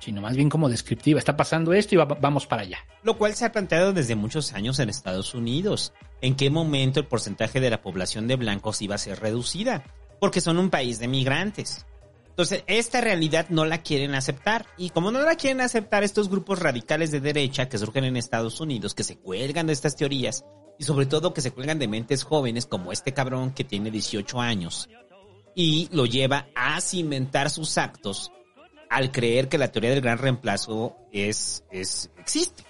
Sino 0.00 0.20
más 0.20 0.34
bien 0.34 0.48
como 0.48 0.68
descriptiva. 0.68 1.18
Está 1.18 1.36
pasando 1.36 1.72
esto 1.72 1.94
y 1.94 1.98
va- 1.98 2.06
vamos 2.06 2.46
para 2.46 2.62
allá. 2.62 2.78
Lo 3.04 3.16
cual 3.16 3.34
se 3.34 3.44
ha 3.44 3.52
planteado 3.52 3.92
desde 3.92 4.16
muchos 4.16 4.52
años 4.52 4.78
en 4.80 4.88
Estados 4.88 5.34
Unidos. 5.34 5.92
¿En 6.20 6.34
qué 6.34 6.50
momento 6.50 6.98
el 7.00 7.06
porcentaje 7.06 7.60
de 7.60 7.70
la 7.70 7.82
población 7.82 8.26
de 8.26 8.36
blancos 8.36 8.82
iba 8.82 8.94
a 8.94 8.98
ser 8.98 9.20
reducida? 9.20 9.82
porque 10.18 10.40
son 10.40 10.56
un 10.58 10.70
país 10.70 11.00
de 11.00 11.08
migrantes. 11.08 11.84
Entonces, 12.32 12.64
esta 12.66 13.02
realidad 13.02 13.46
no 13.50 13.66
la 13.66 13.82
quieren 13.82 14.14
aceptar. 14.14 14.64
Y 14.78 14.88
como 14.88 15.10
no 15.10 15.20
la 15.20 15.34
quieren 15.34 15.60
aceptar 15.60 16.02
estos 16.02 16.30
grupos 16.30 16.60
radicales 16.60 17.10
de 17.10 17.20
derecha 17.20 17.68
que 17.68 17.76
surgen 17.76 18.04
en 18.04 18.16
Estados 18.16 18.58
Unidos, 18.58 18.94
que 18.94 19.04
se 19.04 19.18
cuelgan 19.18 19.66
de 19.66 19.74
estas 19.74 19.96
teorías, 19.96 20.42
y 20.78 20.84
sobre 20.84 21.04
todo 21.04 21.34
que 21.34 21.42
se 21.42 21.50
cuelgan 21.50 21.78
de 21.78 21.88
mentes 21.88 22.24
jóvenes 22.24 22.64
como 22.64 22.90
este 22.90 23.12
cabrón 23.12 23.52
que 23.52 23.64
tiene 23.64 23.90
18 23.90 24.40
años, 24.40 24.88
y 25.54 25.90
lo 25.92 26.06
lleva 26.06 26.46
a 26.54 26.80
cimentar 26.80 27.50
sus 27.50 27.76
actos 27.76 28.32
al 28.88 29.12
creer 29.12 29.50
que 29.50 29.58
la 29.58 29.70
teoría 29.70 29.90
del 29.90 30.00
gran 30.00 30.16
reemplazo 30.16 30.96
es, 31.12 31.64
es, 31.70 32.10
existe. 32.18 32.64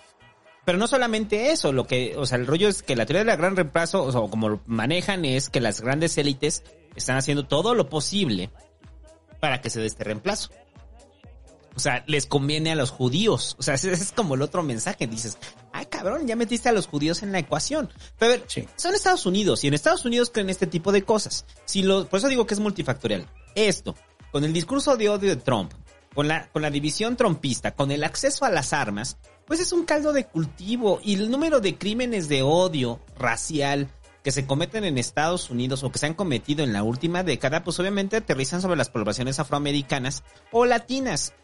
Pero 0.65 0.77
no 0.77 0.89
solamente 0.89 1.53
eso, 1.53 1.73
lo 1.73 1.87
que, 1.87 2.15
o 2.17 2.27
sea, 2.27 2.37
el 2.37 2.49
rollo 2.49 2.69
es 2.69 2.83
que 2.83 2.97
la 2.97 3.07
teoría 3.07 3.25
del 3.25 3.37
gran 3.37 3.55
reemplazo, 3.55 4.03
o 4.03 4.11
sea, 4.11 4.21
como 4.23 4.49
lo 4.49 4.61
manejan 4.67 5.25
es 5.25 5.51
que 5.51 5.61
las 5.61 5.81
grandes 5.81 6.19
élites 6.19 6.65
están 6.97 7.17
haciendo 7.17 7.47
todo 7.47 7.75
lo 7.75 7.89
posible 7.89 8.51
para 9.43 9.61
que 9.61 9.70
se 9.70 9.80
dé 9.80 9.86
este 9.86 10.05
reemplazo. 10.05 10.51
O 11.74 11.80
sea, 11.80 12.05
les 12.07 12.26
conviene 12.26 12.70
a 12.70 12.76
los 12.76 12.93
judíos. 12.93 13.57
O 13.59 13.64
sea, 13.64 13.74
ese 13.74 13.90
es 13.90 14.12
como 14.12 14.36
el 14.36 14.43
otro 14.43 14.62
mensaje. 14.62 15.09
Dices, 15.09 15.36
ay 15.72 15.86
cabrón, 15.86 16.28
ya 16.28 16.36
metiste 16.36 16.68
a 16.68 16.72
los 16.72 16.86
judíos 16.86 17.24
en 17.24 17.32
la 17.32 17.40
ecuación. 17.40 17.90
Pero 18.20 18.34
a 18.34 18.36
ver, 18.36 18.47
son 18.76 18.95
Estados 18.95 19.26
Unidos 19.26 19.64
y 19.64 19.66
en 19.66 19.74
Estados 19.74 20.05
Unidos 20.05 20.30
creen 20.32 20.49
este 20.49 20.68
tipo 20.68 20.93
de 20.93 21.03
cosas. 21.03 21.45
Si 21.64 21.82
lo, 21.82 22.07
por 22.07 22.20
eso 22.20 22.28
digo 22.28 22.47
que 22.47 22.55
es 22.55 22.61
multifactorial. 22.61 23.26
Esto, 23.57 23.97
con 24.30 24.45
el 24.45 24.53
discurso 24.53 24.97
de 24.97 25.09
odio 25.09 25.30
de 25.30 25.43
Trump, 25.43 25.72
con 26.14 26.28
la, 26.28 26.49
con 26.53 26.62
la 26.62 26.70
división 26.70 27.16
trompista, 27.16 27.72
con 27.72 27.90
el 27.90 28.05
acceso 28.05 28.45
a 28.45 28.51
las 28.51 28.72
armas, 28.72 29.16
pues 29.45 29.59
es 29.59 29.72
un 29.72 29.84
caldo 29.84 30.12
de 30.12 30.26
cultivo 30.26 31.01
y 31.03 31.14
el 31.14 31.32
número 31.32 31.59
de 31.59 31.76
crímenes 31.76 32.28
de 32.28 32.43
odio 32.43 33.01
racial, 33.18 33.90
que 34.23 34.31
se 34.31 34.47
cometen 34.47 34.85
en 34.85 34.99
Estados 34.99 35.51
Unidos 35.51 35.83
o 35.83 35.91
que 35.91 35.99
se 35.99 36.07
han 36.07 36.14
cometido 36.14 36.62
en 36.64 36.73
la 36.73 36.83
última 36.83 37.23
década, 37.23 37.64
pues 37.64 37.79
obviamente 37.81 38.16
aterrizan 38.16 38.62
sobre 38.62 38.77
las 38.77 38.91
poblaciones 38.91 39.39
afroamericanas 39.39 40.23
o 40.51 40.64
latinas. 40.64 41.35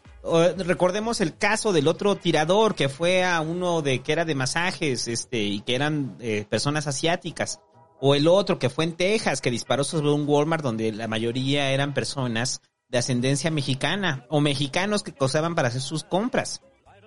recordemos 0.57 1.21
el 1.21 1.37
caso 1.37 1.73
del 1.73 1.87
otro 1.87 2.15
tirador 2.15 2.75
que 2.75 2.89
fue 2.89 3.23
a 3.23 3.41
uno 3.41 3.81
de 3.81 3.99
que 3.99 4.11
era 4.11 4.25
de 4.25 4.35
masajes, 4.35 5.07
este, 5.07 5.43
y 5.43 5.61
que 5.61 5.75
eran 5.75 6.15
eh, 6.19 6.45
personas 6.49 6.87
asiáticas. 6.87 7.59
O 8.01 8.15
el 8.15 8.27
otro 8.27 8.59
que 8.59 8.69
fue 8.69 8.85
en 8.85 8.93
Texas, 8.93 9.41
que 9.41 9.51
disparó 9.51 9.83
sobre 9.83 10.09
un 10.09 10.27
Walmart 10.27 10.63
donde 10.63 10.91
la 10.93 11.07
mayoría 11.09 11.71
eran 11.71 11.93
personas 11.93 12.61
de 12.87 12.97
ascendencia 12.97 13.51
mexicana 13.51 14.25
o 14.29 14.39
mexicanos 14.39 15.03
que 15.03 15.13
cosaban 15.13 15.53
para 15.53 15.67
hacer 15.67 15.81
sus 15.81 16.05
compras. 16.05 16.61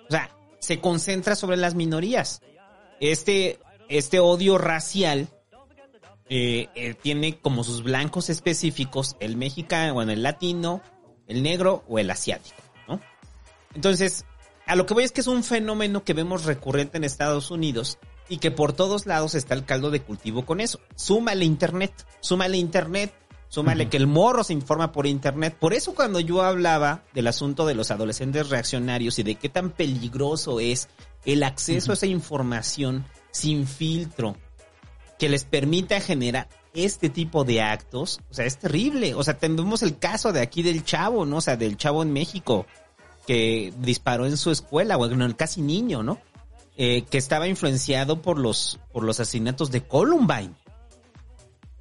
O 0.08 0.10
sea, 0.10 0.30
se 0.60 0.80
concentra 0.80 1.34
sobre 1.34 1.56
las 1.56 1.74
minorías. 1.74 2.42
Este, 3.00 3.58
este 3.88 4.20
odio 4.20 4.58
racial 4.58 5.28
eh, 6.34 6.70
eh, 6.74 6.94
tiene 6.94 7.38
como 7.40 7.62
sus 7.62 7.82
blancos 7.82 8.30
específicos 8.30 9.16
el 9.20 9.36
mexicano, 9.36 9.92
bueno, 9.92 10.12
el 10.12 10.22
latino, 10.22 10.80
el 11.26 11.42
negro 11.42 11.84
o 11.88 11.98
el 11.98 12.10
asiático, 12.10 12.56
¿no? 12.88 13.02
Entonces, 13.74 14.24
a 14.64 14.74
lo 14.74 14.86
que 14.86 14.94
voy 14.94 15.04
es 15.04 15.12
que 15.12 15.20
es 15.20 15.26
un 15.26 15.44
fenómeno 15.44 16.04
que 16.04 16.14
vemos 16.14 16.46
recurrente 16.46 16.96
en 16.96 17.04
Estados 17.04 17.50
Unidos 17.50 17.98
y 18.30 18.38
que 18.38 18.50
por 18.50 18.72
todos 18.72 19.04
lados 19.04 19.34
está 19.34 19.52
el 19.52 19.66
caldo 19.66 19.90
de 19.90 20.00
cultivo 20.00 20.46
con 20.46 20.62
eso. 20.62 20.80
Súmale 20.96 21.44
internet, 21.44 21.92
súmale 22.20 22.56
internet, 22.56 23.12
súmale 23.48 23.90
que 23.90 23.98
el 23.98 24.06
morro 24.06 24.42
se 24.42 24.54
informa 24.54 24.90
por 24.90 25.06
internet. 25.06 25.54
Por 25.60 25.74
eso 25.74 25.94
cuando 25.94 26.18
yo 26.18 26.40
hablaba 26.40 27.02
del 27.12 27.26
asunto 27.26 27.66
de 27.66 27.74
los 27.74 27.90
adolescentes 27.90 28.48
reaccionarios 28.48 29.18
y 29.18 29.22
de 29.22 29.34
qué 29.34 29.50
tan 29.50 29.68
peligroso 29.68 30.60
es 30.60 30.88
el 31.26 31.42
acceso 31.42 31.90
a 31.90 31.94
esa 31.94 32.06
información 32.06 33.04
sin 33.32 33.66
filtro, 33.66 34.38
que 35.22 35.28
les 35.28 35.44
permita 35.44 36.00
generar 36.00 36.48
este 36.74 37.08
tipo 37.08 37.44
de 37.44 37.62
actos, 37.62 38.18
o 38.28 38.34
sea, 38.34 38.44
es 38.44 38.58
terrible. 38.58 39.14
O 39.14 39.22
sea, 39.22 39.38
tenemos 39.38 39.84
el 39.84 39.96
caso 39.96 40.32
de 40.32 40.40
aquí 40.40 40.64
del 40.64 40.84
chavo, 40.84 41.24
¿no? 41.26 41.36
O 41.36 41.40
sea, 41.40 41.56
del 41.56 41.76
chavo 41.76 42.02
en 42.02 42.12
México 42.12 42.66
que 43.24 43.72
disparó 43.78 44.26
en 44.26 44.36
su 44.36 44.50
escuela, 44.50 44.96
bueno, 44.96 45.24
casi 45.36 45.62
niño, 45.62 46.02
¿no? 46.02 46.18
Eh, 46.76 47.02
que 47.02 47.18
estaba 47.18 47.46
influenciado 47.46 48.20
por 48.20 48.36
los, 48.36 48.80
por 48.92 49.04
los 49.04 49.20
asesinatos 49.20 49.70
de 49.70 49.82
Columbine. 49.82 50.56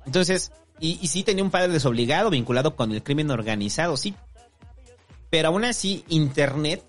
Entonces, 0.05 0.51
y 0.79 1.07
sí 1.07 1.23
tenía 1.23 1.43
un 1.43 1.49
padre 1.49 1.73
desobligado 1.73 2.29
vinculado 2.29 2.75
con 2.75 2.91
el 2.91 3.01
crimen 3.01 3.31
organizado, 3.31 3.97
sí. 3.97 4.13
Pero 5.31 5.47
aún 5.47 5.65
así, 5.65 6.05
Internet 6.09 6.83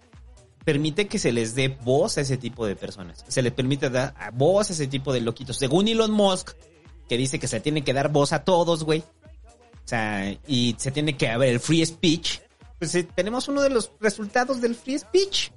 permite 0.64 1.08
que 1.08 1.18
se 1.18 1.32
les 1.32 1.54
dé 1.54 1.68
voz 1.68 2.18
a 2.18 2.20
ese 2.20 2.36
tipo 2.36 2.66
de 2.66 2.76
personas. 2.76 3.24
Se 3.28 3.42
les 3.42 3.52
permite 3.52 3.90
dar 3.90 4.14
voz 4.34 4.70
a 4.70 4.72
ese 4.72 4.86
tipo 4.86 5.12
de 5.12 5.20
loquitos. 5.20 5.56
Según 5.56 5.88
Elon 5.88 6.12
Musk, 6.12 6.50
que 7.08 7.16
dice 7.16 7.38
que 7.38 7.48
se 7.48 7.60
tiene 7.60 7.82
que 7.82 7.92
dar 7.92 8.10
voz 8.10 8.32
a 8.32 8.44
todos, 8.44 8.84
güey. 8.84 9.00
O 9.00 9.88
sea, 9.88 10.36
y 10.46 10.76
se 10.78 10.90
tiene 10.90 11.16
que 11.16 11.28
haber 11.28 11.48
el 11.48 11.60
free 11.60 11.84
speech. 11.84 12.40
Pues 12.78 12.94
eh, 12.94 13.04
tenemos 13.04 13.48
uno 13.48 13.62
de 13.62 13.70
los 13.70 13.92
resultados 14.00 14.60
del 14.60 14.74
free 14.74 14.98
speech 14.98 15.50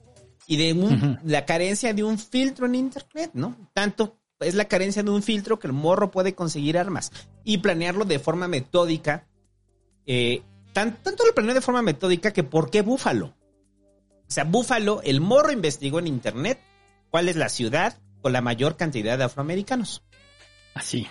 y 0.48 0.58
de 0.58 1.18
la 1.24 1.46
carencia 1.46 1.94
de 1.94 2.04
un 2.04 2.20
filtro 2.20 2.66
en 2.66 2.76
Internet, 2.76 3.32
¿no? 3.34 3.56
Tanto 3.74 4.20
es 4.40 4.56
la 4.56 4.66
carencia 4.66 5.02
de 5.02 5.10
un 5.10 5.24
filtro 5.24 5.60
que 5.60 5.68
el 5.68 5.74
morro 5.74 6.12
puede 6.12 6.36
conseguir 6.36 6.78
armas 6.78 7.12
y 7.44 7.60
planearlo 7.60 8.06
de 8.06 8.20
forma 8.20 8.48
metódica. 8.48 9.28
Eh, 10.06 10.44
tanto 10.74 11.12
lo 11.26 11.34
planeó 11.34 11.54
de 11.54 11.62
forma 11.62 11.82
metódica 11.82 12.34
que 12.34 12.44
¿por 12.44 12.70
qué 12.70 12.82
Búfalo? 12.82 13.34
O 14.28 14.32
sea, 14.32 14.44
Búfalo, 14.44 15.02
el 15.04 15.22
morro 15.22 15.52
investigó 15.52 16.00
en 16.00 16.08
internet 16.08 16.60
cuál 17.10 17.30
es 17.30 17.36
la 17.36 17.50
ciudad 17.50 17.98
con 18.22 18.34
la 18.34 18.42
mayor 18.42 18.76
cantidad 18.76 19.18
de 19.18 19.24
afroamericanos. 19.24 20.04
Así. 20.74 21.08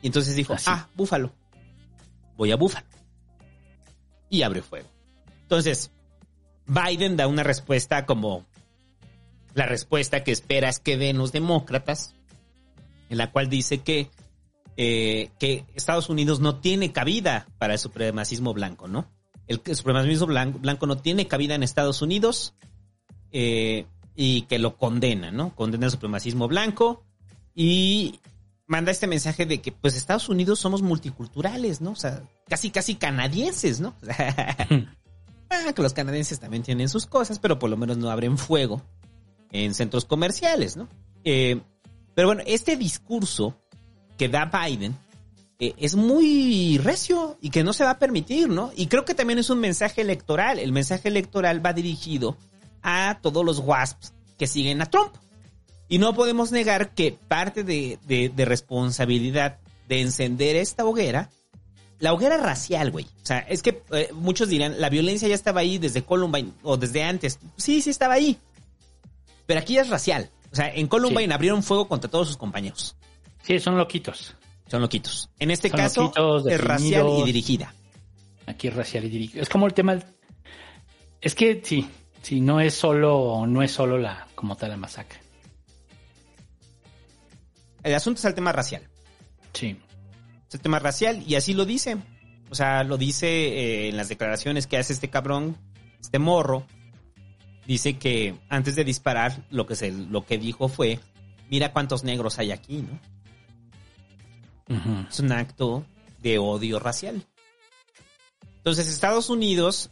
Y 0.00 0.06
entonces 0.06 0.34
dijo, 0.34 0.54
ah, 0.66 0.88
Búfalo. 0.94 1.32
Voy 2.36 2.50
a 2.50 2.56
Búfalo. 2.56 2.86
Y 4.30 4.42
abre 4.42 4.62
fuego. 4.62 4.88
Entonces, 5.42 5.90
Biden 6.66 7.16
da 7.16 7.26
una 7.26 7.42
respuesta 7.42 8.06
como 8.06 8.46
la 9.54 9.66
respuesta 9.66 10.24
que 10.24 10.32
esperas 10.32 10.80
que 10.80 10.96
den 10.96 11.18
los 11.18 11.32
demócratas, 11.32 12.14
en 13.10 13.18
la 13.18 13.30
cual 13.30 13.50
dice 13.50 13.78
que, 13.82 14.10
eh, 14.76 15.30
que 15.38 15.66
Estados 15.74 16.08
Unidos 16.08 16.40
no 16.40 16.60
tiene 16.60 16.92
cabida 16.92 17.46
para 17.58 17.74
el 17.74 17.78
supremacismo 17.78 18.54
blanco, 18.54 18.88
¿no? 18.88 19.10
El 19.52 19.76
supremacismo 19.76 20.26
blanco, 20.26 20.86
no 20.86 20.96
tiene 20.98 21.26
cabida 21.26 21.54
en 21.54 21.62
Estados 21.62 22.02
Unidos 22.02 22.54
eh, 23.30 23.86
y 24.14 24.42
que 24.42 24.58
lo 24.58 24.76
condena, 24.76 25.30
¿no? 25.30 25.54
Condena 25.54 25.86
el 25.86 25.92
supremacismo 25.92 26.48
blanco 26.48 27.04
y 27.54 28.20
manda 28.66 28.90
este 28.90 29.06
mensaje 29.06 29.46
de 29.46 29.60
que 29.60 29.72
pues 29.72 29.96
Estados 29.96 30.28
Unidos 30.28 30.58
somos 30.58 30.82
multiculturales, 30.82 31.80
¿no? 31.80 31.92
O 31.92 31.96
sea, 31.96 32.22
casi 32.48 32.70
casi 32.70 32.94
canadienses, 32.94 33.80
¿no? 33.80 33.94
ah, 35.50 35.72
que 35.74 35.82
los 35.82 35.92
canadienses 35.92 36.40
también 36.40 36.62
tienen 36.62 36.88
sus 36.88 37.06
cosas, 37.06 37.38
pero 37.38 37.58
por 37.58 37.70
lo 37.70 37.76
menos 37.76 37.98
no 37.98 38.10
abren 38.10 38.38
fuego 38.38 38.82
en 39.50 39.74
centros 39.74 40.04
comerciales, 40.04 40.76
¿no? 40.76 40.88
Eh, 41.24 41.60
pero 42.14 42.28
bueno, 42.28 42.42
este 42.46 42.76
discurso 42.76 43.56
que 44.16 44.28
da 44.28 44.46
Biden 44.46 44.96
eh, 45.62 45.76
es 45.78 45.94
muy 45.94 46.76
recio 46.78 47.38
y 47.40 47.50
que 47.50 47.62
no 47.62 47.72
se 47.72 47.84
va 47.84 47.90
a 47.90 47.98
permitir, 48.00 48.48
¿no? 48.48 48.72
Y 48.74 48.88
creo 48.88 49.04
que 49.04 49.14
también 49.14 49.38
es 49.38 49.48
un 49.48 49.60
mensaje 49.60 50.00
electoral. 50.00 50.58
El 50.58 50.72
mensaje 50.72 51.08
electoral 51.08 51.64
va 51.64 51.72
dirigido 51.72 52.36
a 52.82 53.20
todos 53.22 53.44
los 53.44 53.60
WASPs 53.60 54.12
que 54.36 54.48
siguen 54.48 54.82
a 54.82 54.86
Trump. 54.86 55.14
Y 55.88 55.98
no 55.98 56.14
podemos 56.14 56.50
negar 56.50 56.94
que 56.94 57.16
parte 57.28 57.62
de, 57.62 58.32
responsabilidad 58.38 59.60
de 59.86 60.00
encender 60.00 60.56
esta 60.56 60.84
hoguera, 60.84 61.30
la 62.00 62.12
hoguera 62.12 62.38
racial, 62.38 62.90
güey. 62.90 63.04
O 63.22 63.26
sea, 63.26 63.38
es 63.38 63.62
que 63.62 63.84
eh, 63.92 64.08
muchos 64.14 64.48
dirán, 64.48 64.80
la 64.80 64.88
violencia 64.88 65.28
ya 65.28 65.36
estaba 65.36 65.60
ahí 65.60 65.78
desde 65.78 66.02
Columbine 66.02 66.50
o 66.64 66.76
desde 66.76 67.04
antes. 67.04 67.38
Sí, 67.56 67.82
sí 67.82 67.90
estaba 67.90 68.14
ahí. 68.14 68.36
Pero 69.46 69.60
aquí 69.60 69.78
es 69.78 69.88
racial. 69.90 70.28
O 70.50 70.56
sea, 70.56 70.74
en 70.74 70.88
Columbine 70.88 71.32
abrieron 71.32 71.62
fuego 71.62 71.86
contra 71.86 72.10
todos 72.10 72.26
sus 72.26 72.36
compañeros. 72.36 72.96
Sí, 73.44 73.60
son 73.60 73.78
loquitos. 73.78 74.34
Son 74.72 74.80
loquitos. 74.80 75.28
En 75.38 75.50
este 75.50 75.68
caso, 75.68 76.14
es 76.48 76.58
racial 76.58 77.06
y 77.18 77.24
dirigida. 77.24 77.74
Aquí 78.46 78.68
es 78.68 78.74
racial 78.74 79.04
y 79.04 79.10
dirigida. 79.10 79.42
Es 79.42 79.50
como 79.50 79.66
el 79.66 79.74
tema. 79.74 79.98
Es 81.20 81.34
que 81.34 81.60
sí, 81.62 81.86
sí, 82.22 82.40
no 82.40 82.58
es 82.58 82.72
solo, 82.72 83.44
no 83.46 83.62
es 83.62 83.70
solo 83.70 83.98
la, 83.98 84.26
como 84.34 84.56
tal 84.56 84.70
la 84.70 84.78
masacre. 84.78 85.20
El 87.82 87.94
asunto 87.94 88.20
es 88.20 88.24
el 88.24 88.32
tema 88.32 88.50
racial. 88.50 88.88
Sí. 89.52 89.76
Es 90.48 90.54
el 90.54 90.60
tema 90.60 90.78
racial 90.78 91.22
y 91.26 91.34
así 91.34 91.52
lo 91.52 91.66
dice. 91.66 91.98
O 92.48 92.54
sea, 92.54 92.82
lo 92.82 92.96
dice 92.96 93.28
eh, 93.28 93.88
en 93.90 93.98
las 93.98 94.08
declaraciones 94.08 94.66
que 94.66 94.78
hace 94.78 94.94
este 94.94 95.10
cabrón, 95.10 95.58
este 96.00 96.18
morro. 96.18 96.66
Dice 97.66 97.98
que 97.98 98.36
antes 98.48 98.74
de 98.74 98.84
disparar, 98.84 99.44
lo 99.50 99.66
que, 99.66 99.76
se, 99.76 99.92
lo 99.92 100.24
que 100.24 100.38
dijo 100.38 100.68
fue, 100.68 100.98
mira 101.50 101.74
cuántos 101.74 102.04
negros 102.04 102.38
hay 102.38 102.52
aquí, 102.52 102.78
¿no? 102.78 103.12
Es 104.68 105.20
un 105.20 105.32
acto 105.32 105.84
de 106.20 106.38
odio 106.38 106.78
racial. 106.78 107.26
Entonces, 108.58 108.88
Estados 108.88 109.28
Unidos, 109.28 109.90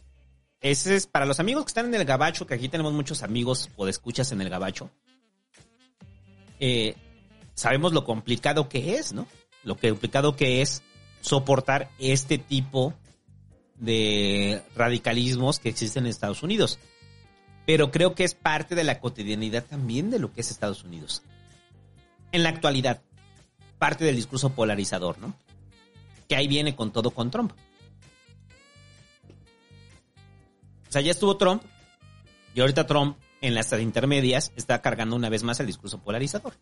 ese 0.61 0.95
es 0.95 1.07
para 1.07 1.25
los 1.25 1.39
amigos 1.39 1.65
que 1.65 1.69
están 1.69 1.87
en 1.87 1.95
el 1.95 2.05
Gabacho, 2.05 2.47
que 2.47 2.53
aquí 2.53 2.69
tenemos 2.69 2.93
muchos 2.93 3.23
amigos 3.23 3.69
o 3.75 3.87
escuchas 3.87 4.31
en 4.31 4.41
el 4.41 4.49
Gabacho. 4.49 4.89
Eh, 6.59 6.95
sabemos 7.53 7.91
lo 7.93 8.05
complicado 8.05 8.69
que 8.69 8.95
es, 8.95 9.13
¿no? 9.13 9.27
Lo 9.63 9.75
complicado 9.75 10.35
que 10.35 10.61
es 10.61 10.83
soportar 11.21 11.89
este 11.99 12.37
tipo 12.37 12.93
de 13.75 14.61
radicalismos 14.75 15.59
que 15.59 15.69
existen 15.69 16.05
en 16.05 16.11
Estados 16.11 16.43
Unidos. 16.43 16.79
Pero 17.65 17.91
creo 17.91 18.15
que 18.15 18.23
es 18.23 18.35
parte 18.35 18.75
de 18.75 18.83
la 18.83 18.99
cotidianidad 18.99 19.65
también 19.65 20.09
de 20.09 20.19
lo 20.19 20.31
que 20.31 20.41
es 20.41 20.51
Estados 20.51 20.83
Unidos. 20.83 21.23
En 22.31 22.43
la 22.43 22.49
actualidad, 22.49 23.01
parte 23.81 24.05
del 24.05 24.15
discurso 24.15 24.51
polarizador, 24.51 25.17
¿no? 25.17 25.33
Que 26.29 26.35
ahí 26.35 26.47
viene 26.47 26.75
con 26.75 26.91
todo 26.91 27.09
con 27.09 27.31
Trump. 27.31 27.51
O 30.87 30.91
sea, 30.91 31.01
ya 31.01 31.09
estuvo 31.09 31.35
Trump 31.35 31.63
y 32.53 32.61
ahorita 32.61 32.85
Trump 32.85 33.17
en 33.41 33.55
las 33.55 33.73
intermedias 33.73 34.51
está 34.55 34.83
cargando 34.83 35.15
una 35.15 35.29
vez 35.29 35.41
más 35.41 35.59
el 35.61 35.65
discurso 35.65 35.97
polarizador. 35.97 36.53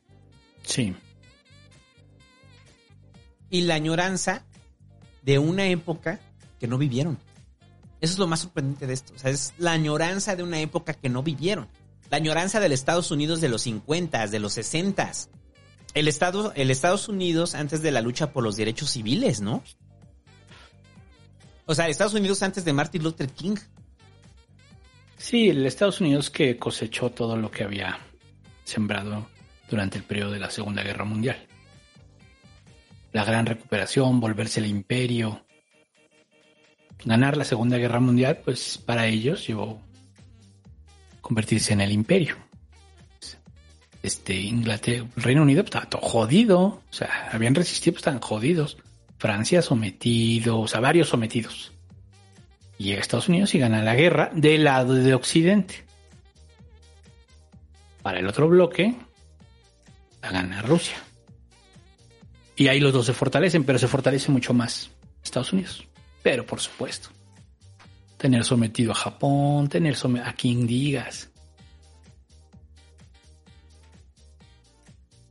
Sí. 0.64 0.96
Y 3.50 3.64
la 3.64 3.76
añoranza 3.76 4.46
de 5.22 5.40
una 5.40 5.68
época 5.68 6.22
que 6.58 6.68
no 6.68 6.78
vivieron. 6.78 7.18
Eso 8.00 8.14
es 8.14 8.20
lo 8.20 8.28
más 8.28 8.40
sorprendente 8.40 8.88
de 8.88 8.94
esto. 8.94 9.14
O 9.14 9.20
sea, 9.20 9.30
es 9.30 9.54
la 9.58 9.74
añoranza 9.74 10.38
de 10.38 10.44
una 10.44 10.62
época 10.62 10.94
que 10.94 11.10
no 11.10 11.22
vivieron. 11.22 11.68
La 12.10 12.16
añoranza 12.16 12.62
del 12.62 12.72
Estados 12.72 13.12
Unidos 13.12 13.42
de 13.42 13.50
los 13.50 13.64
50, 13.64 14.26
de 14.28 14.40
los 14.40 14.54
60. 14.54 15.12
El, 15.94 16.08
Estado, 16.08 16.54
el 16.56 16.72
Estados 16.72 17.10
Unidos 17.10 17.56
antes 17.56 17.82
de 17.82 17.92
la 17.92 18.02
lucha 18.02 18.32
por 18.32 18.44
los 18.44 18.56
derechos 18.56 18.92
civiles, 18.92 19.42
¿no? 19.42 19.64
O 21.66 21.76
sea, 21.76 21.88
Estados 21.88 22.14
Unidos 22.14 22.42
antes 22.44 22.66
de 22.66 22.74
Martin 22.74 23.04
Luther 23.04 23.30
King. 23.30 23.58
Sí, 25.18 25.50
el 25.50 25.66
Estados 25.66 26.02
Unidos 26.02 26.30
que 26.30 26.58
cosechó 26.58 27.12
todo 27.12 27.38
lo 27.38 27.52
que 27.52 27.64
había 27.64 28.00
sembrado 28.64 29.28
durante 29.70 29.98
el 29.98 30.04
periodo 30.04 30.32
de 30.32 30.40
la 30.40 30.50
Segunda 30.50 30.82
Guerra 30.82 31.06
Mundial. 31.06 31.46
La 33.12 33.24
gran 33.26 33.46
recuperación, 33.46 34.20
volverse 34.20 34.60
el 34.60 34.68
imperio. 34.68 35.46
Ganar 37.06 37.38
la 37.38 37.44
Segunda 37.44 37.78
Guerra 37.78 38.00
Mundial, 38.00 38.42
pues 38.44 38.78
para 38.78 39.08
ellos 39.08 39.46
llevó 39.46 39.82
convertirse 41.22 41.74
en 41.74 41.82
el 41.82 41.92
imperio. 41.92 42.49
Este, 44.02 44.34
Inglaterra, 44.36 45.06
Reino 45.16 45.42
Unido 45.42 45.64
pues, 45.64 45.76
estaba 45.76 45.90
todo 45.90 46.02
jodido, 46.02 46.60
o 46.60 46.82
sea, 46.94 47.30
habían 47.32 47.56
resistido, 47.56 47.94
pues 47.94 48.02
estaban 48.02 48.22
jodidos. 48.22 48.78
Francia 49.18 49.62
sometido, 49.62 50.60
o 50.62 50.68
sea, 50.68 50.80
varios 50.80 51.10
sometidos. 51.10 51.74
Y 52.78 52.86
llega 52.86 53.00
a 53.00 53.02
Estados 53.02 53.28
Unidos 53.28 53.54
y 53.56 53.60
gana 53.60 53.84
la 53.84 53.96
guerra 53.96 54.32
del 54.34 54.64
lado 54.64 54.94
de 54.94 55.14
Occidente. 55.14 55.84
Para 58.02 58.20
el 58.20 58.28
otro 58.28 58.48
bloque, 58.48 58.96
la 60.22 60.32
gana 60.32 60.62
Rusia. 60.62 60.96
Y 62.56 62.70
ahí 62.70 62.80
los 62.80 62.94
dos 62.94 63.06
se 63.06 63.14
fortalecen, 63.14 63.66
pero 63.66 63.80
se 63.80 63.88
fortalece 63.88 64.32
mucho 64.32 64.54
más 64.54 64.92
Estados 65.24 65.52
Unidos. 65.52 65.86
Pero 66.24 66.46
por 66.46 66.62
supuesto, 66.62 67.10
tener 68.18 68.44
sometido 68.44 68.92
a 68.92 68.96
Japón, 68.96 69.68
tener 69.68 69.96
sometido 69.96 70.30
a 70.30 70.34
quien 70.34 70.66
digas. 70.66 71.30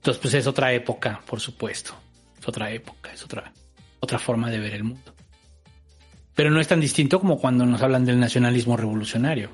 Entonces, 0.09 0.23
pues 0.23 0.35
es 0.41 0.47
otra 0.47 0.73
época, 0.73 1.21
por 1.27 1.39
supuesto. 1.39 1.93
Es 2.41 2.49
otra 2.49 2.71
época, 2.71 3.13
es 3.13 3.23
otra, 3.23 3.53
otra 4.01 4.19
forma 4.19 4.51
de 4.51 4.59
ver 4.59 4.73
el 4.73 4.83
mundo. 4.83 5.15
Pero 6.35 6.51
no 6.51 6.61
es 6.61 6.67
tan 6.67 6.81
distinto 6.81 7.21
como 7.21 7.39
cuando 7.39 7.67
nos 7.67 7.83
hablan 7.83 8.07
del 8.07 8.19
nacionalismo 8.19 8.75
revolucionario. 8.75 9.51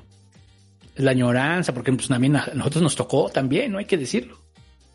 La 0.95 1.11
añoranza, 1.11 1.73
porque 1.73 1.91
pues, 1.91 2.07
también 2.07 2.37
a 2.37 2.51
nosotros 2.53 2.81
nos 2.81 2.95
tocó 2.95 3.27
también, 3.27 3.73
no 3.73 3.79
hay 3.79 3.85
que 3.85 3.97
decirlo. 3.97 4.37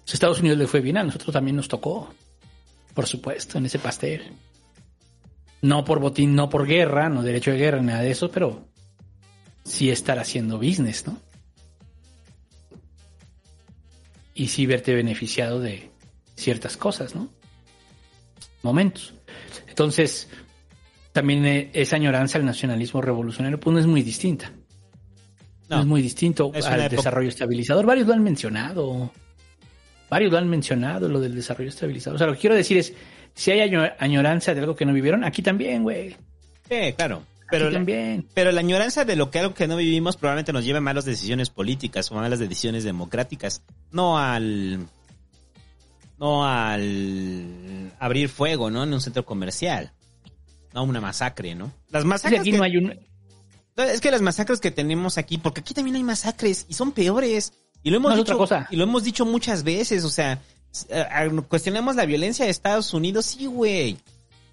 A 0.08 0.10
Estados 0.10 0.40
Unidos 0.40 0.56
le 0.56 0.66
fue 0.66 0.80
bien, 0.80 0.96
a 0.96 1.04
nosotros 1.04 1.30
también 1.30 1.56
nos 1.56 1.68
tocó. 1.68 2.08
Por 2.94 3.06
supuesto, 3.06 3.58
en 3.58 3.66
ese 3.66 3.78
pastel. 3.78 4.32
No 5.60 5.84
por 5.84 6.00
botín, 6.00 6.34
no 6.34 6.48
por 6.48 6.66
guerra, 6.66 7.10
no 7.10 7.22
derecho 7.22 7.50
de 7.50 7.58
guerra, 7.58 7.82
nada 7.82 8.00
de 8.00 8.12
eso, 8.12 8.30
pero 8.30 8.64
sí 9.62 9.90
estar 9.90 10.18
haciendo 10.18 10.56
business, 10.56 11.06
¿no? 11.06 11.18
Y 14.40 14.48
sí 14.48 14.64
verte 14.64 14.94
beneficiado 14.94 15.60
de 15.60 15.90
ciertas 16.34 16.78
cosas, 16.78 17.14
¿no? 17.14 17.28
Momentos. 18.62 19.12
Entonces, 19.68 20.30
también 21.12 21.44
eh, 21.44 21.70
esa 21.74 21.96
añoranza 21.96 22.38
al 22.38 22.46
nacionalismo 22.46 23.02
revolucionario 23.02 23.60
pues 23.60 23.74
no 23.74 23.80
es 23.80 23.86
muy 23.86 24.02
distinta. 24.02 24.50
No, 25.68 25.80
es 25.80 25.84
muy 25.84 26.00
distinto 26.00 26.52
al 26.54 26.88
desarrollo 26.88 27.28
estabilizador. 27.28 27.84
Varios 27.84 28.06
lo 28.06 28.14
han 28.14 28.22
mencionado. 28.22 29.12
Varios 30.08 30.32
lo 30.32 30.38
han 30.38 30.48
mencionado, 30.48 31.10
lo 31.10 31.20
del 31.20 31.34
desarrollo 31.34 31.68
estabilizador. 31.68 32.14
O 32.14 32.18
sea, 32.18 32.26
lo 32.26 32.32
que 32.32 32.40
quiero 32.40 32.56
decir 32.56 32.78
es, 32.78 32.94
si 33.34 33.50
hay 33.50 33.60
añoranza 33.98 34.54
de 34.54 34.60
algo 34.60 34.74
que 34.74 34.86
no 34.86 34.94
vivieron, 34.94 35.22
aquí 35.22 35.42
también, 35.42 35.82
güey. 35.82 36.16
Sí, 36.66 36.94
claro. 36.96 37.24
Pero 37.50 37.66
la, 37.70 37.72
también. 37.78 38.26
pero 38.34 38.52
la 38.52 38.60
añoranza 38.60 39.04
de 39.04 39.16
lo 39.16 39.30
que 39.30 39.38
algo 39.40 39.54
que 39.54 39.66
no 39.66 39.76
vivimos 39.76 40.16
probablemente 40.16 40.52
nos 40.52 40.64
lleve 40.64 40.78
a 40.78 40.82
malas 40.82 41.04
decisiones 41.04 41.50
políticas 41.50 42.10
o 42.10 42.14
malas 42.14 42.38
decisiones 42.38 42.84
democráticas. 42.84 43.62
No 43.92 44.18
al... 44.18 44.86
No 46.18 46.46
al 46.46 47.92
abrir 47.98 48.28
fuego, 48.28 48.70
¿no? 48.70 48.84
En 48.84 48.92
un 48.92 49.00
centro 49.00 49.24
comercial. 49.24 49.92
No, 50.74 50.84
una 50.84 51.00
masacre, 51.00 51.54
¿no? 51.54 51.72
Las 51.90 52.04
masacres. 52.04 52.40
aquí 52.40 52.52
que... 52.52 52.58
no 52.58 52.64
hay 52.64 52.76
un... 52.76 52.94
Es 53.76 54.00
que 54.02 54.10
las 54.10 54.20
masacres 54.20 54.60
que 54.60 54.70
tenemos 54.70 55.16
aquí, 55.16 55.38
porque 55.38 55.60
aquí 55.60 55.72
también 55.72 55.96
hay 55.96 56.02
masacres 56.04 56.66
y 56.68 56.74
son 56.74 56.92
peores. 56.92 57.54
Y 57.82 57.90
lo 57.90 57.96
hemos 57.96 58.10
No, 58.12 58.18
dicho, 58.18 58.36
cosa. 58.36 58.68
y 58.70 58.76
lo 58.76 58.84
hemos 58.84 59.04
dicho 59.04 59.24
muchas 59.24 59.62
veces, 59.64 60.04
o 60.04 60.10
sea, 60.10 60.38
eh, 60.90 61.30
cuestionamos 61.48 61.96
la 61.96 62.04
violencia 62.04 62.44
de 62.44 62.50
Estados 62.50 62.92
Unidos, 62.92 63.24
sí, 63.24 63.46
güey. 63.46 63.96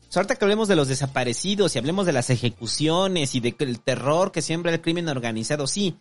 Sea, 0.10 0.22
ahorita 0.22 0.36
que 0.36 0.46
hablemos 0.46 0.68
de 0.68 0.76
los 0.76 0.88
desaparecidos 0.88 1.76
y 1.76 1.80
hablemos 1.80 2.06
de 2.06 2.14
las 2.14 2.30
ejecuciones 2.30 3.36
y 3.36 3.40
de 3.40 3.54
que 3.54 3.66
el 3.66 3.82
terror 3.82 4.32
que 4.32 4.42
siembra 4.42 4.72
el 4.72 4.82
crimen 4.82 5.10
organizado, 5.10 5.68
sí. 5.68 5.98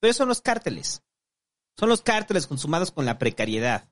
Pero 0.00 0.12
son 0.12 0.28
los 0.28 0.40
cárteles. 0.40 1.02
Son 1.76 1.88
los 1.88 2.02
cárteles 2.02 2.46
consumados 2.46 2.90
con 2.90 3.04
la 3.04 3.18
precariedad. 3.18 3.88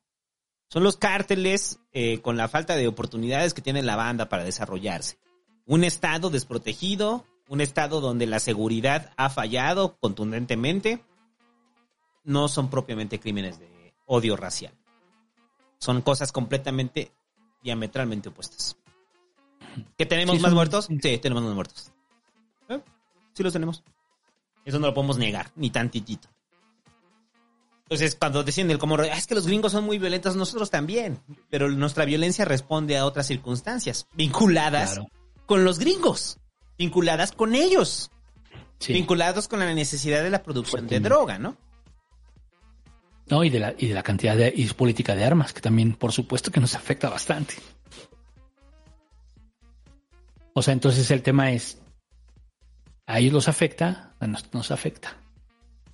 Son 0.68 0.82
los 0.82 0.96
cárteles 0.96 1.78
eh, 1.92 2.20
con 2.20 2.36
la 2.36 2.48
falta 2.48 2.76
de 2.76 2.88
oportunidades 2.88 3.54
que 3.54 3.62
tiene 3.62 3.82
la 3.82 3.96
banda 3.96 4.28
para 4.28 4.44
desarrollarse. 4.44 5.18
Un 5.64 5.84
estado 5.84 6.30
desprotegido, 6.30 7.24
un 7.48 7.60
estado 7.60 8.00
donde 8.00 8.26
la 8.26 8.40
seguridad 8.40 9.12
ha 9.16 9.30
fallado 9.30 9.96
contundentemente, 9.98 11.04
no 12.24 12.48
son 12.48 12.70
propiamente 12.70 13.20
crímenes 13.20 13.58
de 13.58 13.94
odio 14.06 14.36
racial. 14.36 14.74
Son 15.78 16.02
cosas 16.02 16.32
completamente 16.32 17.12
diametralmente 17.62 18.28
opuestas. 18.28 18.76
¿Que 19.98 20.06
tenemos 20.06 20.36
Sí, 20.36 20.42
más 20.42 20.50
son- 20.50 20.56
muertos? 20.56 20.86
Sí, 20.86 21.18
tenemos 21.18 21.42
más 21.44 21.54
muertos. 21.54 21.92
¿Eh? 22.68 22.80
Sí 23.34 23.42
los 23.42 23.52
tenemos. 23.52 23.82
Eso 24.64 24.78
no 24.78 24.86
lo 24.88 24.94
podemos 24.94 25.18
negar, 25.18 25.50
ni 25.56 25.70
tantitito. 25.70 26.28
Entonces, 27.84 28.16
cuando 28.16 28.42
decían 28.42 28.68
el 28.70 28.78
como, 28.78 28.96
"Ah, 28.96 29.06
es 29.06 29.26
que 29.28 29.36
los 29.36 29.46
gringos 29.46 29.70
son 29.72 29.84
muy 29.84 29.98
violentos, 29.98 30.34
nosotros 30.34 30.70
también. 30.70 31.20
Pero 31.50 31.68
nuestra 31.70 32.04
violencia 32.04 32.44
responde 32.44 32.98
a 32.98 33.06
otras 33.06 33.28
circunstancias, 33.28 34.08
vinculadas 34.14 34.94
Claro. 34.94 35.08
con 35.46 35.64
los 35.64 35.78
gringos, 35.78 36.38
vinculadas 36.76 37.30
con 37.30 37.54
ellos, 37.54 38.10
Sí. 38.80 38.92
vinculados 38.92 39.46
con 39.46 39.60
la 39.60 39.72
necesidad 39.72 40.24
de 40.24 40.30
la 40.30 40.42
producción 40.42 40.88
de 40.88 40.98
droga, 40.98 41.38
¿no? 41.38 41.56
No, 43.28 43.42
y 43.44 43.50
de 43.50 43.60
la, 43.60 43.74
y 43.78 43.86
de 43.88 43.94
la 43.94 44.02
cantidad 44.02 44.36
de 44.36 44.52
y 44.54 44.66
política 44.68 45.14
de 45.14 45.24
armas, 45.24 45.52
que 45.52 45.60
también, 45.60 45.94
por 45.94 46.12
supuesto, 46.12 46.50
que 46.50 46.60
nos 46.60 46.74
afecta 46.74 47.08
bastante. 47.08 47.54
O 50.58 50.62
sea, 50.62 50.72
entonces 50.72 51.10
el 51.10 51.20
tema 51.20 51.52
es, 51.52 51.82
a 53.06 53.18
ellos 53.18 53.34
los 53.34 53.46
afecta, 53.46 54.14
a 54.18 54.26
nosotros 54.26 54.54
nos 54.54 54.70
afecta. 54.70 55.18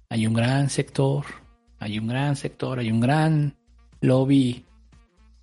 Hay 0.09 0.25
un 0.25 0.35
gran 0.35 0.71
sector, 0.71 1.27
hay 1.81 1.99
un 1.99 2.07
gran 2.07 2.37
sector, 2.37 2.79
hay 2.79 2.93
un 2.93 3.01
gran 3.01 3.57
lobby 4.01 4.65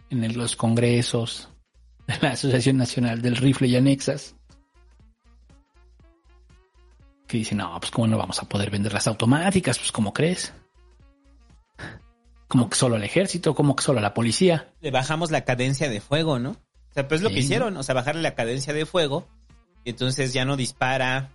en 0.10 0.38
los 0.38 0.56
congresos 0.56 1.50
de 2.08 2.18
la 2.22 2.32
Asociación 2.32 2.78
Nacional 2.78 3.22
del 3.22 3.36
Rifle 3.36 3.68
y 3.68 3.76
Anexas 3.76 4.38
que 7.28 7.40
dicen, 7.40 7.58
no, 7.58 7.78
pues 7.78 7.92
cómo 7.92 8.08
no 8.08 8.18
vamos 8.18 8.42
a 8.42 8.48
poder 8.48 8.72
vender 8.72 8.94
las 8.94 9.08
automáticas, 9.08 9.78
pues 9.80 9.92
¿cómo 9.92 10.14
crees? 10.14 10.54
Como 12.48 12.70
que 12.70 12.78
solo 12.78 12.96
al 12.96 13.04
ejército, 13.04 13.54
como 13.54 13.76
que 13.76 13.84
solo 13.84 14.00
a 14.00 14.02
la 14.02 14.14
policía. 14.14 14.74
Le 14.80 14.92
bajamos 14.92 15.30
la 15.30 15.44
cadencia 15.44 15.90
de 15.90 16.00
fuego, 16.00 16.40
¿no? 16.40 16.56
Sea, 17.00 17.08
pues 17.08 17.22
lo 17.22 17.30
Sí, 17.30 17.36
que 17.36 17.42
hicieron, 17.42 17.78
o 17.78 17.84
sea, 17.84 17.96
bajarle 17.96 18.22
la 18.22 18.36
cadencia 18.36 18.74
de 18.74 18.86
fuego, 18.86 19.28
y 19.86 19.92
entonces 19.92 20.34
ya 20.34 20.44
no 20.46 20.58
dispara 20.58 21.30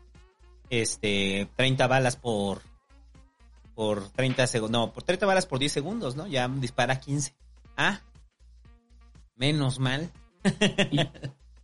este 0.70 1.48
30 1.56 1.86
balas 1.86 2.16
por 2.16 2.60
por 3.74 4.08
30 4.10 4.46
segundos, 4.46 4.70
no, 4.70 4.92
por 4.92 5.02
30 5.02 5.26
balas 5.26 5.46
por 5.46 5.58
10 5.58 5.72
segundos, 5.72 6.14
¿no? 6.16 6.26
Ya 6.26 6.46
dispara 6.48 7.00
15. 7.00 7.34
Ah, 7.76 8.00
menos 9.36 9.78
mal. 9.78 10.10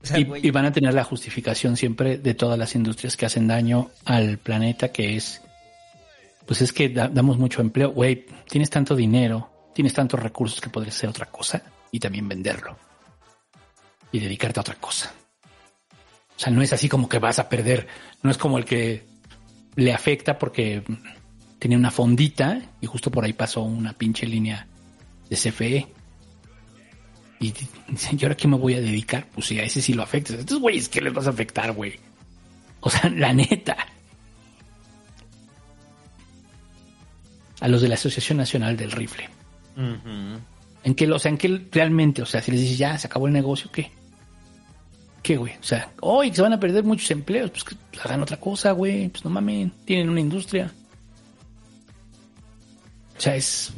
O 0.02 0.06
sea, 0.06 0.18
Y, 0.18 0.50
van 0.50 0.64
a 0.64 0.72
tener 0.72 0.94
la 0.94 1.04
justificación 1.04 1.76
siempre 1.76 2.16
de 2.16 2.32
todas 2.32 2.58
las 2.58 2.74
industrias 2.74 3.18
que 3.18 3.26
hacen 3.26 3.46
daño 3.46 3.90
al 4.06 4.38
planeta, 4.38 4.90
que 4.92 5.14
es, 5.14 5.42
pues 6.46 6.62
es 6.62 6.72
que 6.72 6.88
da- 6.88 7.08
damos 7.08 7.36
mucho 7.36 7.60
empleo. 7.60 7.90
Güey, 7.90 8.24
tienes 8.48 8.70
tanto 8.70 8.96
dinero, 8.96 9.50
tienes 9.74 9.92
tantos 9.92 10.18
recursos 10.18 10.58
que 10.58 10.70
podrías 10.70 10.96
hacer 10.96 11.10
otra 11.10 11.26
cosa 11.26 11.62
y 11.92 12.00
también 12.00 12.26
venderlo. 12.26 12.78
Y 14.12 14.18
dedicarte 14.18 14.60
a 14.60 14.62
otra 14.62 14.74
cosa. 14.76 15.12
O 16.36 16.42
sea, 16.42 16.52
no 16.52 16.62
es 16.62 16.72
así 16.72 16.88
como 16.88 17.08
que 17.08 17.18
vas 17.18 17.38
a 17.38 17.48
perder, 17.48 17.86
no 18.22 18.30
es 18.30 18.38
como 18.38 18.58
el 18.58 18.64
que 18.64 19.06
le 19.76 19.92
afecta 19.92 20.38
porque 20.38 20.82
tenía 21.58 21.76
una 21.76 21.90
fondita 21.90 22.60
y 22.80 22.86
justo 22.86 23.10
por 23.10 23.24
ahí 23.24 23.32
pasó 23.32 23.62
una 23.62 23.92
pinche 23.92 24.26
línea 24.26 24.66
de 25.28 25.36
CFE. 25.36 25.86
Y 27.40 27.52
dice, 27.88 28.16
¿y 28.18 28.22
ahora 28.24 28.36
qué 28.36 28.48
me 28.48 28.56
voy 28.56 28.74
a 28.74 28.80
dedicar? 28.80 29.26
Pues 29.34 29.46
sí, 29.46 29.58
a 29.58 29.62
ese 29.62 29.80
sí 29.80 29.94
lo 29.94 30.02
afecta. 30.02 30.32
Entonces, 30.32 30.58
güey, 30.58 30.80
¿qué 30.86 31.00
les 31.00 31.12
vas 31.12 31.26
a 31.26 31.30
afectar, 31.30 31.72
güey? 31.72 31.98
O 32.80 32.90
sea, 32.90 33.08
la 33.14 33.32
neta. 33.32 33.76
A 37.60 37.68
los 37.68 37.82
de 37.82 37.88
la 37.88 37.94
Asociación 37.94 38.38
Nacional 38.38 38.76
del 38.76 38.92
Rifle. 38.92 39.28
En 40.82 40.94
que, 40.94 41.10
o 41.10 41.18
sea, 41.18 41.30
en 41.30 41.38
que 41.38 41.68
realmente, 41.70 42.22
o 42.22 42.26
sea, 42.26 42.42
si 42.42 42.50
les 42.50 42.60
dices, 42.60 42.78
ya, 42.78 42.98
se 42.98 43.06
acabó 43.06 43.26
el 43.26 43.32
negocio, 43.32 43.70
¿qué? 43.70 43.90
¿Qué, 45.30 45.36
güey? 45.36 45.52
O 45.60 45.62
sea, 45.62 45.92
hoy 46.00 46.34
se 46.34 46.42
van 46.42 46.54
a 46.54 46.58
perder 46.58 46.82
muchos 46.82 47.08
empleos, 47.12 47.52
pues 47.52 47.62
que 47.62 47.76
hagan 48.02 48.20
otra 48.20 48.40
cosa, 48.40 48.72
güey. 48.72 49.10
Pues 49.10 49.24
no 49.24 49.30
mamen, 49.30 49.70
tienen 49.84 50.10
una 50.10 50.18
industria. 50.18 50.72
O 53.16 53.20
sea, 53.20 53.36
es, 53.36 53.72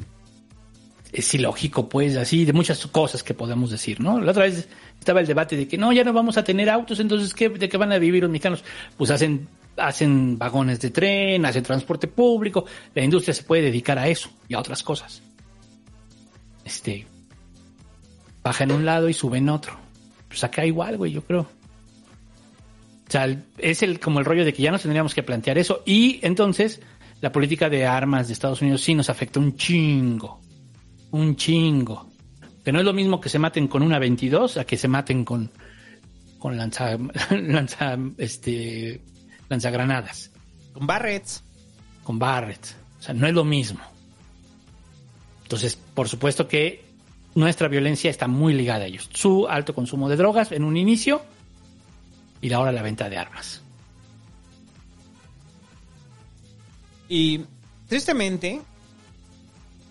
es 1.12 1.34
ilógico, 1.34 1.90
pues, 1.90 2.16
así, 2.16 2.46
de 2.46 2.54
muchas 2.54 2.86
cosas 2.86 3.22
que 3.22 3.34
podemos 3.34 3.70
decir, 3.70 4.00
¿no? 4.00 4.18
La 4.18 4.30
otra 4.30 4.44
vez 4.44 4.66
estaba 4.98 5.20
el 5.20 5.26
debate 5.26 5.54
de 5.58 5.68
que 5.68 5.76
no, 5.76 5.92
ya 5.92 6.04
no 6.04 6.14
vamos 6.14 6.38
a 6.38 6.42
tener 6.42 6.70
autos, 6.70 7.00
entonces, 7.00 7.34
¿qué, 7.34 7.50
¿de 7.50 7.68
qué 7.68 7.76
van 7.76 7.92
a 7.92 7.98
vivir 7.98 8.22
los 8.22 8.32
mexicanos? 8.32 8.64
Pues 8.96 9.10
hacen, 9.10 9.46
hacen 9.76 10.38
vagones 10.38 10.80
de 10.80 10.88
tren, 10.88 11.44
hacen 11.44 11.62
transporte 11.62 12.08
público, 12.08 12.64
la 12.94 13.04
industria 13.04 13.34
se 13.34 13.42
puede 13.42 13.64
dedicar 13.64 13.98
a 13.98 14.08
eso 14.08 14.30
y 14.48 14.54
a 14.54 14.58
otras 14.58 14.82
cosas. 14.82 15.20
Este, 16.64 17.06
baja 18.42 18.64
en 18.64 18.72
un 18.72 18.86
lado 18.86 19.10
y 19.10 19.12
sube 19.12 19.36
en 19.36 19.50
otro. 19.50 19.81
Pues 20.32 20.44
acá 20.44 20.64
igual, 20.64 20.96
güey, 20.96 21.12
yo 21.12 21.22
creo. 21.22 21.42
O 21.42 23.10
sea, 23.10 23.28
es 23.58 23.82
el, 23.82 24.00
como 24.00 24.18
el 24.18 24.24
rollo 24.24 24.46
de 24.46 24.54
que 24.54 24.62
ya 24.62 24.70
nos 24.70 24.80
tendríamos 24.80 25.14
que 25.14 25.22
plantear 25.22 25.58
eso 25.58 25.82
y 25.84 26.20
entonces 26.22 26.80
la 27.20 27.30
política 27.30 27.68
de 27.68 27.84
armas 27.84 28.28
de 28.28 28.32
Estados 28.32 28.62
Unidos 28.62 28.80
sí 28.80 28.94
nos 28.94 29.10
afecta 29.10 29.40
un 29.40 29.56
chingo. 29.56 30.40
Un 31.10 31.36
chingo. 31.36 32.08
Que 32.64 32.72
no 32.72 32.78
es 32.78 32.84
lo 32.86 32.94
mismo 32.94 33.20
que 33.20 33.28
se 33.28 33.38
maten 33.38 33.68
con 33.68 33.82
una 33.82 33.98
22 33.98 34.56
a 34.56 34.64
que 34.64 34.78
se 34.78 34.88
maten 34.88 35.22
con, 35.22 35.50
con 36.38 36.56
lanza, 36.56 36.96
lanza, 37.30 37.98
este, 38.16 39.02
lanzagranadas. 39.50 40.30
Con 40.72 40.86
Barretts. 40.86 41.44
Con 42.04 42.18
Barretts. 42.18 42.74
O 43.00 43.02
sea, 43.02 43.12
no 43.12 43.26
es 43.26 43.34
lo 43.34 43.44
mismo. 43.44 43.80
Entonces, 45.42 45.76
por 45.76 46.08
supuesto 46.08 46.48
que 46.48 46.91
nuestra 47.34 47.68
violencia 47.68 48.10
está 48.10 48.28
muy 48.28 48.54
ligada 48.54 48.84
a 48.84 48.86
ellos. 48.86 49.08
Su 49.12 49.46
alto 49.48 49.74
consumo 49.74 50.08
de 50.08 50.16
drogas 50.16 50.52
en 50.52 50.64
un 50.64 50.76
inicio 50.76 51.22
y 52.40 52.52
ahora 52.52 52.72
la 52.72 52.82
venta 52.82 53.08
de 53.08 53.18
armas. 53.18 53.62
Y 57.08 57.44
tristemente, 57.88 58.60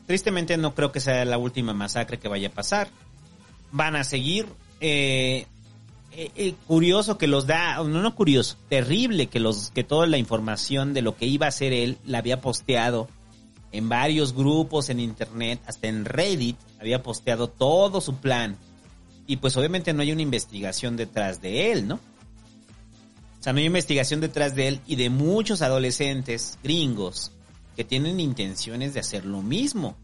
tristemente 0.08 0.58
no 0.58 0.74
creo 0.74 0.92
que 0.92 1.00
sea 1.00 1.24
la 1.26 1.38
última 1.38 1.74
masacre 1.74 2.20
que 2.20 2.28
vaya 2.28 2.50
a 2.50 2.52
pasar. 2.52 2.89
Van 3.72 3.96
a 3.96 4.04
seguir. 4.04 4.48
Eh, 4.80 5.46
eh, 6.14 6.30
eh, 6.36 6.56
curioso 6.68 7.18
que 7.18 7.28
los 7.28 7.48
da, 7.48 7.78
no, 7.78 8.02
no 8.02 8.16
curioso, 8.16 8.58
terrible 8.68 9.28
que 9.28 9.39
los 9.39 9.72
que 9.72 9.86
toda 9.86 10.08
la 10.08 10.18
información 10.18 10.94
de 10.94 11.02
lo 11.02 11.16
que 11.16 11.26
iba 11.26 11.46
a 11.46 11.50
hacer 11.50 11.72
él 11.72 11.98
la 12.06 12.18
había 12.18 12.42
posteado 12.42 13.08
en 13.72 13.89
varios 13.89 14.34
grupos 14.34 14.89
en 14.89 14.99
internet, 14.99 15.61
hasta 15.65 15.88
en 15.88 16.05
Reddit, 16.05 16.57
había 16.80 17.01
posteado 17.01 17.47
todo 17.47 18.01
su 18.01 18.15
plan. 18.17 18.57
Y 19.28 19.38
pues 19.38 19.55
obviamente 19.55 19.93
no 19.93 20.01
hay 20.01 20.11
una 20.11 20.22
investigación 20.22 20.97
detrás 20.97 21.41
de 21.41 21.72
él, 21.72 21.88
¿no? 21.88 21.95
O 21.95 23.43
sea, 23.43 23.53
no 23.53 23.59
hay 23.59 23.65
investigación 23.65 24.19
detrás 24.19 24.55
de 24.55 24.67
él 24.67 24.82
y 24.86 24.97
de 24.97 25.09
muchos 25.09 25.61
adolescentes 25.61 26.59
gringos 26.63 27.32
que 27.76 27.84
tienen 27.84 28.19
intenciones 28.19 28.93
de 28.93 28.99
hacer 28.99 29.26
lo 29.26 29.41
mismo. 29.41 29.95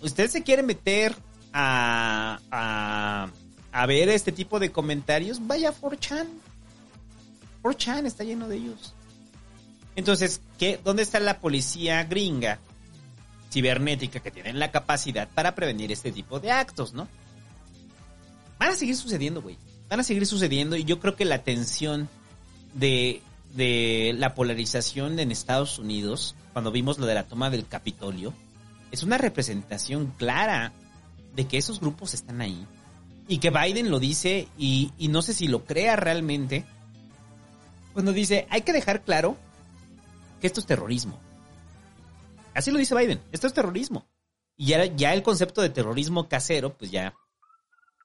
Usted 0.00 0.30
se 0.30 0.42
quiere 0.42 0.62
meter 0.62 1.16
a, 1.52 2.38
a, 2.50 3.30
a 3.72 3.86
ver 3.86 4.10
este 4.10 4.32
tipo 4.32 4.60
de 4.60 4.70
comentarios, 4.70 5.44
vaya 5.46 5.70
a 5.70 5.74
4chan. 5.74 6.26
4chan 7.62 8.06
está 8.06 8.22
lleno 8.22 8.48
de 8.48 8.56
ellos. 8.58 8.94
Entonces, 9.96 10.40
¿qué, 10.58 10.78
¿dónde 10.84 11.02
está 11.02 11.18
la 11.18 11.40
policía 11.40 12.04
gringa 12.04 12.60
cibernética 13.50 14.20
que 14.20 14.30
tienen 14.30 14.58
la 14.58 14.70
capacidad 14.70 15.28
para 15.28 15.54
prevenir 15.54 15.92
este 15.92 16.12
tipo 16.12 16.40
de 16.40 16.50
actos, 16.50 16.92
¿no? 16.92 17.08
Van 18.58 18.70
a 18.70 18.76
seguir 18.76 18.96
sucediendo, 18.96 19.40
güey. 19.42 19.56
Van 19.88 20.00
a 20.00 20.04
seguir 20.04 20.26
sucediendo 20.26 20.76
y 20.76 20.84
yo 20.84 21.00
creo 21.00 21.16
que 21.16 21.24
la 21.24 21.42
tensión 21.42 22.08
de, 22.74 23.22
de 23.54 24.14
la 24.16 24.34
polarización 24.34 25.18
en 25.18 25.30
Estados 25.30 25.78
Unidos, 25.78 26.34
cuando 26.52 26.70
vimos 26.70 26.98
lo 26.98 27.06
de 27.06 27.14
la 27.14 27.24
toma 27.24 27.50
del 27.50 27.66
Capitolio, 27.66 28.34
es 28.90 29.02
una 29.02 29.18
representación 29.18 30.12
clara 30.18 30.72
de 31.34 31.46
que 31.46 31.58
esos 31.58 31.80
grupos 31.80 32.14
están 32.14 32.40
ahí. 32.40 32.66
Y 33.28 33.38
que 33.38 33.50
Biden 33.50 33.90
lo 33.90 34.00
dice 34.00 34.48
y, 34.58 34.92
y 34.98 35.08
no 35.08 35.22
sé 35.22 35.34
si 35.34 35.48
lo 35.48 35.64
crea 35.64 35.96
realmente, 35.96 36.64
cuando 37.92 38.12
dice, 38.12 38.46
hay 38.50 38.62
que 38.62 38.72
dejar 38.72 39.02
claro 39.02 39.36
que 40.40 40.46
esto 40.46 40.60
es 40.60 40.66
terrorismo. 40.66 41.18
Así 42.58 42.72
lo 42.72 42.78
dice 42.80 42.96
Biden, 42.96 43.22
esto 43.30 43.46
es 43.46 43.54
terrorismo. 43.54 44.08
Y 44.56 44.66
ya, 44.66 44.84
ya 44.86 45.14
el 45.14 45.22
concepto 45.22 45.62
de 45.62 45.70
terrorismo 45.70 46.28
casero, 46.28 46.76
pues 46.76 46.90
ya 46.90 47.14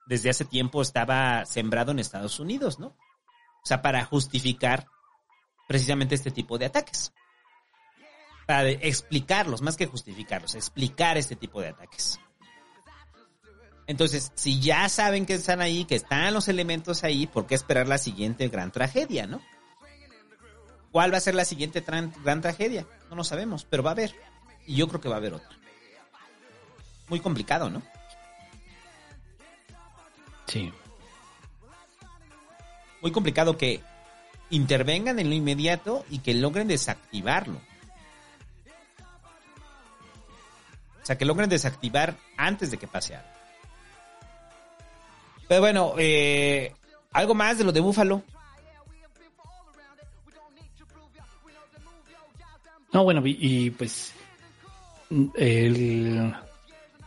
desde 0.06 0.30
hace 0.30 0.46
tiempo 0.46 0.84
estaba 0.84 1.44
sembrado 1.46 1.92
en 1.92 1.98
Estados 1.98 2.40
Unidos, 2.40 2.78
¿no? 2.78 2.90
O 2.90 3.66
sea, 3.66 3.82
para 3.82 4.06
justificar 4.06 4.86
precisamente 5.68 6.14
este 6.14 6.30
tipo 6.30 6.60
de 6.60 6.68
ataques. 6.68 7.14
Para 8.46 8.70
explicarlos, 8.70 9.64
más 9.64 9.76
que 9.76 9.88
justificarlos, 9.88 10.54
explicar 10.54 11.18
este 11.18 11.36
tipo 11.36 11.60
de 11.60 11.70
ataques. 11.70 12.20
Entonces, 13.88 14.34
si 14.36 14.60
ya 14.62 14.88
saben 14.88 15.26
que 15.26 15.34
están 15.34 15.62
ahí, 15.62 15.86
que 15.86 15.96
están 15.96 16.32
los 16.32 16.48
elementos 16.48 17.04
ahí, 17.04 17.26
¿por 17.26 17.48
qué 17.48 17.56
esperar 17.56 17.88
la 17.88 17.98
siguiente 17.98 18.50
gran 18.50 18.72
tragedia, 18.72 19.26
no? 19.26 19.42
¿Cuál 20.92 21.12
va 21.12 21.18
a 21.18 21.22
ser 21.22 21.34
la 21.34 21.44
siguiente 21.44 21.82
gran 21.82 22.42
tragedia? 22.42 22.86
No 23.10 23.16
lo 23.16 23.24
sabemos, 23.24 23.66
pero 23.66 23.82
va 23.82 23.90
a 23.90 23.94
haber. 23.94 24.14
Y 24.66 24.76
yo 24.76 24.88
creo 24.88 25.02
que 25.02 25.10
va 25.10 25.16
a 25.16 25.18
haber 25.18 25.34
otra. 25.34 25.58
Muy 27.10 27.20
complicado, 27.20 27.70
¿no? 27.70 27.82
Sí. 30.48 30.72
Muy 33.02 33.12
complicado 33.12 33.58
que 33.58 33.82
intervengan 34.50 35.20
en 35.20 35.30
lo 35.30 35.36
inmediato 35.36 36.06
y 36.10 36.20
que 36.20 36.34
logren 36.34 36.68
desactivarlo. 36.68 37.60
O 41.02 41.06
sea, 41.06 41.18
que 41.18 41.26
logren 41.26 41.50
desactivar 41.50 42.16
antes 42.38 42.72
de 42.72 42.78
que 42.78 42.88
pase 42.88 43.16
algo. 43.16 43.30
Pero 45.50 45.60
bueno, 45.60 45.96
eh, 45.98 46.74
algo 47.12 47.36
más 47.36 47.58
de 47.58 47.66
lo 47.66 47.74
de 47.74 47.82
Búfalo. 47.82 48.24
No, 52.94 53.04
bueno, 53.04 53.26
y, 53.26 53.38
y 53.40 53.72
pues 53.72 54.14
el, 55.36 56.34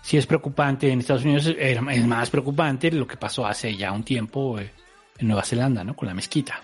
si 0.02 0.16
es 0.16 0.26
preocupante 0.26 0.90
en 0.90 1.00
Estados 1.00 1.24
Unidos, 1.24 1.52
es 1.58 2.06
más 2.06 2.30
preocupante 2.30 2.90
lo 2.90 3.06
que 3.06 3.16
pasó 3.16 3.46
hace 3.46 3.76
ya 3.76 3.92
un 3.92 4.04
tiempo 4.04 4.58
eh, 4.58 4.70
en 5.18 5.28
Nueva 5.28 5.42
Zelanda, 5.42 5.82
¿no? 5.82 5.96
Con 5.96 6.08
la 6.08 6.14
mezquita. 6.14 6.60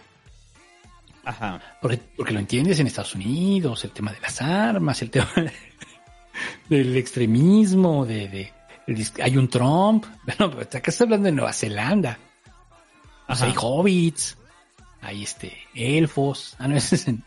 Ajá. 1.25 1.61
Porque, 1.81 2.01
porque 2.17 2.33
lo 2.33 2.41
entiendes 2.41 2.79
en 2.81 2.87
Estados 2.87 3.15
Unidos, 3.15 3.85
el 3.85 3.91
tema 3.91 4.13
de 4.13 4.21
las 4.21 4.41
armas, 4.43 5.03
el 5.03 5.11
tema 5.11 5.31
del 6.69 6.97
extremismo, 6.97 8.07
de, 8.07 8.29
de 8.29 8.53
el, 8.87 9.07
hay 9.23 9.37
un 9.37 9.49
Trump. 9.49 10.07
Bueno, 10.25 10.51
pero 10.51 10.63
acá 10.63 10.79
estás 10.79 11.03
hablando 11.03 11.27
de 11.27 11.33
Nueva 11.33 11.53
Zelanda. 11.53 12.19
O 13.29 13.35
sea, 13.35 13.47
hay 13.47 13.55
hobbits, 13.57 14.37
hay 15.01 15.23
este 15.23 15.53
elfos, 15.75 16.55
ah, 16.59 16.69
no, 16.69 16.77
es 16.77 17.09
en 17.09 17.25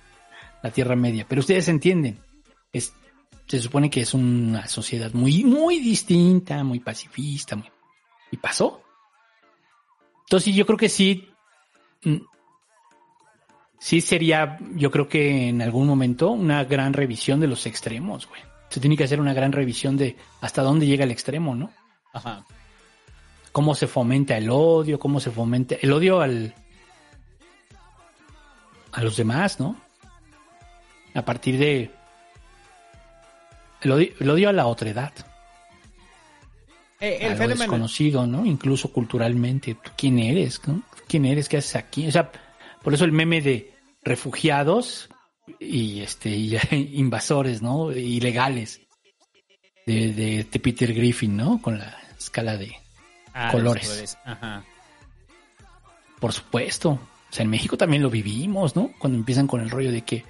la 0.64 0.72
Tierra 0.72 0.96
Media. 0.96 1.26
Pero 1.28 1.42
ustedes 1.42 1.68
entienden, 1.68 2.20
es, 2.72 2.94
se 3.48 3.60
supone 3.60 3.90
que 3.90 4.02
es 4.02 4.14
una 4.14 4.68
sociedad 4.68 5.14
muy, 5.14 5.44
muy 5.44 5.80
distinta, 5.80 6.64
muy 6.64 6.80
pacifista, 6.80 7.56
muy... 7.56 7.70
y 8.32 8.38
pasó. 8.38 8.82
Entonces 10.24 10.56
yo 10.56 10.66
creo 10.66 10.78
que 10.78 10.90
sí, 10.90 11.30
mm, 12.04 12.18
sí 13.78 14.02
sería, 14.02 14.58
yo 14.76 14.90
creo 14.90 15.08
que 15.08 15.50
en 15.50 15.62
algún 15.62 15.88
momento 15.88 16.32
una 16.32 16.64
gran 16.64 16.94
revisión 16.94 17.40
de 17.40 17.48
los 17.48 17.66
extremos, 17.66 18.28
güey. 18.28 18.42
Se 18.70 18.80
tiene 18.80 18.98
que 18.98 19.04
hacer 19.04 19.22
una 19.22 19.34
gran 19.34 19.52
revisión 19.52 19.96
de 19.96 20.18
hasta 20.42 20.64
dónde 20.64 20.88
llega 20.88 21.04
el 21.04 21.12
extremo, 21.12 21.56
¿no? 21.56 21.72
Ajá. 22.14 22.46
Cómo 23.52 23.76
se 23.76 23.88
fomenta 23.88 24.36
el 24.36 24.50
odio, 24.50 24.98
cómo 24.98 25.20
se 25.20 25.32
fomenta 25.32 25.76
el 25.80 25.94
odio 25.94 26.20
al 26.20 26.56
a 28.92 29.04
los 29.04 29.18
demás, 29.18 29.60
¿no? 29.60 29.76
A 31.14 31.24
partir 31.24 31.58
de 31.60 31.92
el 33.86 33.92
odio, 33.92 34.10
el 34.20 34.30
odio 34.30 34.50
a 34.50 34.54
la 34.54 34.68
otredad. 34.68 35.14
Eh, 37.00 37.18
el 37.22 37.26
algo 37.34 37.38
fenómeno- 37.44 37.60
desconocido, 37.60 38.28
¿no? 38.28 38.46
Incluso 38.46 38.92
culturalmente. 38.92 39.76
¿Tú 39.76 39.92
quién 39.98 40.20
eres? 40.20 40.62
no? 40.68 40.82
¿Quién 41.08 41.26
eres? 41.26 41.50
¿Qué 41.50 41.58
haces 41.58 41.76
aquí? 41.76 42.08
O 42.08 42.12
sea, 42.12 42.32
por 42.84 42.94
eso 42.94 43.06
el 43.06 43.12
meme 43.12 43.42
de 43.42 43.74
refugiados 44.04 45.10
y 45.60 46.02
este 46.02 46.30
y 46.30 46.58
invasores, 46.94 47.62
¿no? 47.62 47.92
Ilegales. 47.92 48.82
De, 49.86 50.14
de, 50.14 50.44
de 50.46 50.60
Peter 50.60 50.92
Griffin, 50.94 51.38
¿no? 51.38 51.62
Con 51.62 51.78
la 51.78 51.96
escala 52.18 52.58
de 52.58 52.76
Ah, 53.34 53.52
colores. 53.52 53.88
colores. 53.88 54.18
Ajá. 54.26 54.64
Por 56.20 56.34
supuesto. 56.34 56.92
O 56.92 57.00
sea, 57.36 57.44
en 57.44 57.50
México 57.52 57.78
también 57.78 58.02
lo 58.02 58.10
vivimos, 58.10 58.76
¿no? 58.76 58.92
Cuando 58.98 59.20
empiezan 59.20 59.46
con 59.46 59.62
el 59.62 59.70
rollo 59.70 59.92
de 59.92 60.02
que 60.02 60.24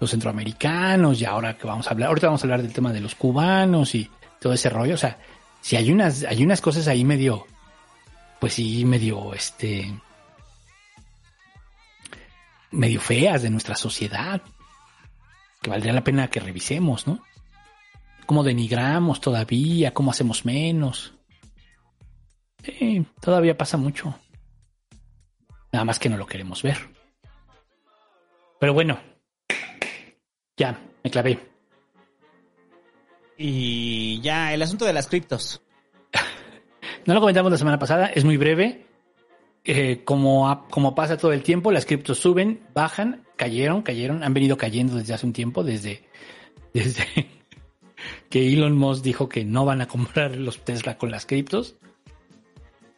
los 0.00 0.10
centroamericanos, 0.10 1.20
y 1.20 1.24
ahora 1.24 1.56
que 1.56 1.66
vamos 1.66 1.86
a 1.86 1.90
hablar, 1.90 2.08
ahorita 2.08 2.26
vamos 2.26 2.42
a 2.42 2.44
hablar 2.44 2.62
del 2.62 2.72
tema 2.72 2.92
de 2.92 3.00
los 3.00 3.14
cubanos 3.14 3.94
y 3.94 4.10
todo 4.40 4.52
ese 4.52 4.68
rollo. 4.68 4.94
O 4.94 4.98
sea, 4.98 5.18
si 5.60 5.76
hay 5.76 5.90
unas, 5.90 6.24
hay 6.24 6.42
unas 6.42 6.60
cosas 6.60 6.86
ahí 6.88 7.04
medio, 7.04 7.46
pues 8.40 8.54
sí, 8.54 8.84
medio, 8.84 9.34
este, 9.34 9.92
medio 12.70 13.00
feas 13.00 13.42
de 13.42 13.50
nuestra 13.50 13.74
sociedad, 13.74 14.42
que 15.62 15.70
valdría 15.70 15.92
la 15.92 16.04
pena 16.04 16.28
que 16.28 16.40
revisemos, 16.40 17.06
¿no? 17.06 17.22
Cómo 18.26 18.42
denigramos 18.42 19.20
todavía, 19.20 19.94
cómo 19.94 20.10
hacemos 20.10 20.44
menos. 20.44 21.14
Sí, 22.62 23.06
todavía 23.20 23.56
pasa 23.56 23.76
mucho. 23.76 24.14
Nada 25.72 25.84
más 25.84 25.98
que 25.98 26.08
no 26.08 26.16
lo 26.16 26.26
queremos 26.26 26.62
ver. 26.62 26.78
Pero 28.58 28.72
bueno, 28.72 28.98
ya, 30.56 30.80
me 31.04 31.10
clavé. 31.10 31.38
Y 33.38 34.20
ya, 34.20 34.54
el 34.54 34.62
asunto 34.62 34.84
de 34.84 34.92
las 34.92 35.06
criptos. 35.06 35.60
No 37.04 37.14
lo 37.14 37.20
comentamos 37.20 37.52
la 37.52 37.58
semana 37.58 37.78
pasada, 37.78 38.06
es 38.06 38.24
muy 38.24 38.36
breve. 38.36 38.86
Eh, 39.64 40.02
como, 40.04 40.66
como 40.70 40.94
pasa 40.94 41.16
todo 41.16 41.32
el 41.32 41.42
tiempo, 41.42 41.72
las 41.72 41.86
criptos 41.86 42.18
suben, 42.18 42.60
bajan, 42.72 43.24
cayeron, 43.36 43.82
cayeron, 43.82 44.22
han 44.22 44.32
venido 44.32 44.56
cayendo 44.56 44.94
desde 44.94 45.12
hace 45.12 45.26
un 45.26 45.32
tiempo, 45.32 45.64
desde, 45.64 46.04
desde 46.72 47.04
que 48.30 48.52
Elon 48.52 48.76
Musk 48.76 49.02
dijo 49.02 49.28
que 49.28 49.44
no 49.44 49.64
van 49.64 49.80
a 49.80 49.88
comprar 49.88 50.36
los 50.36 50.64
Tesla 50.64 50.98
con 50.98 51.10
las 51.10 51.26
criptos 51.26 51.76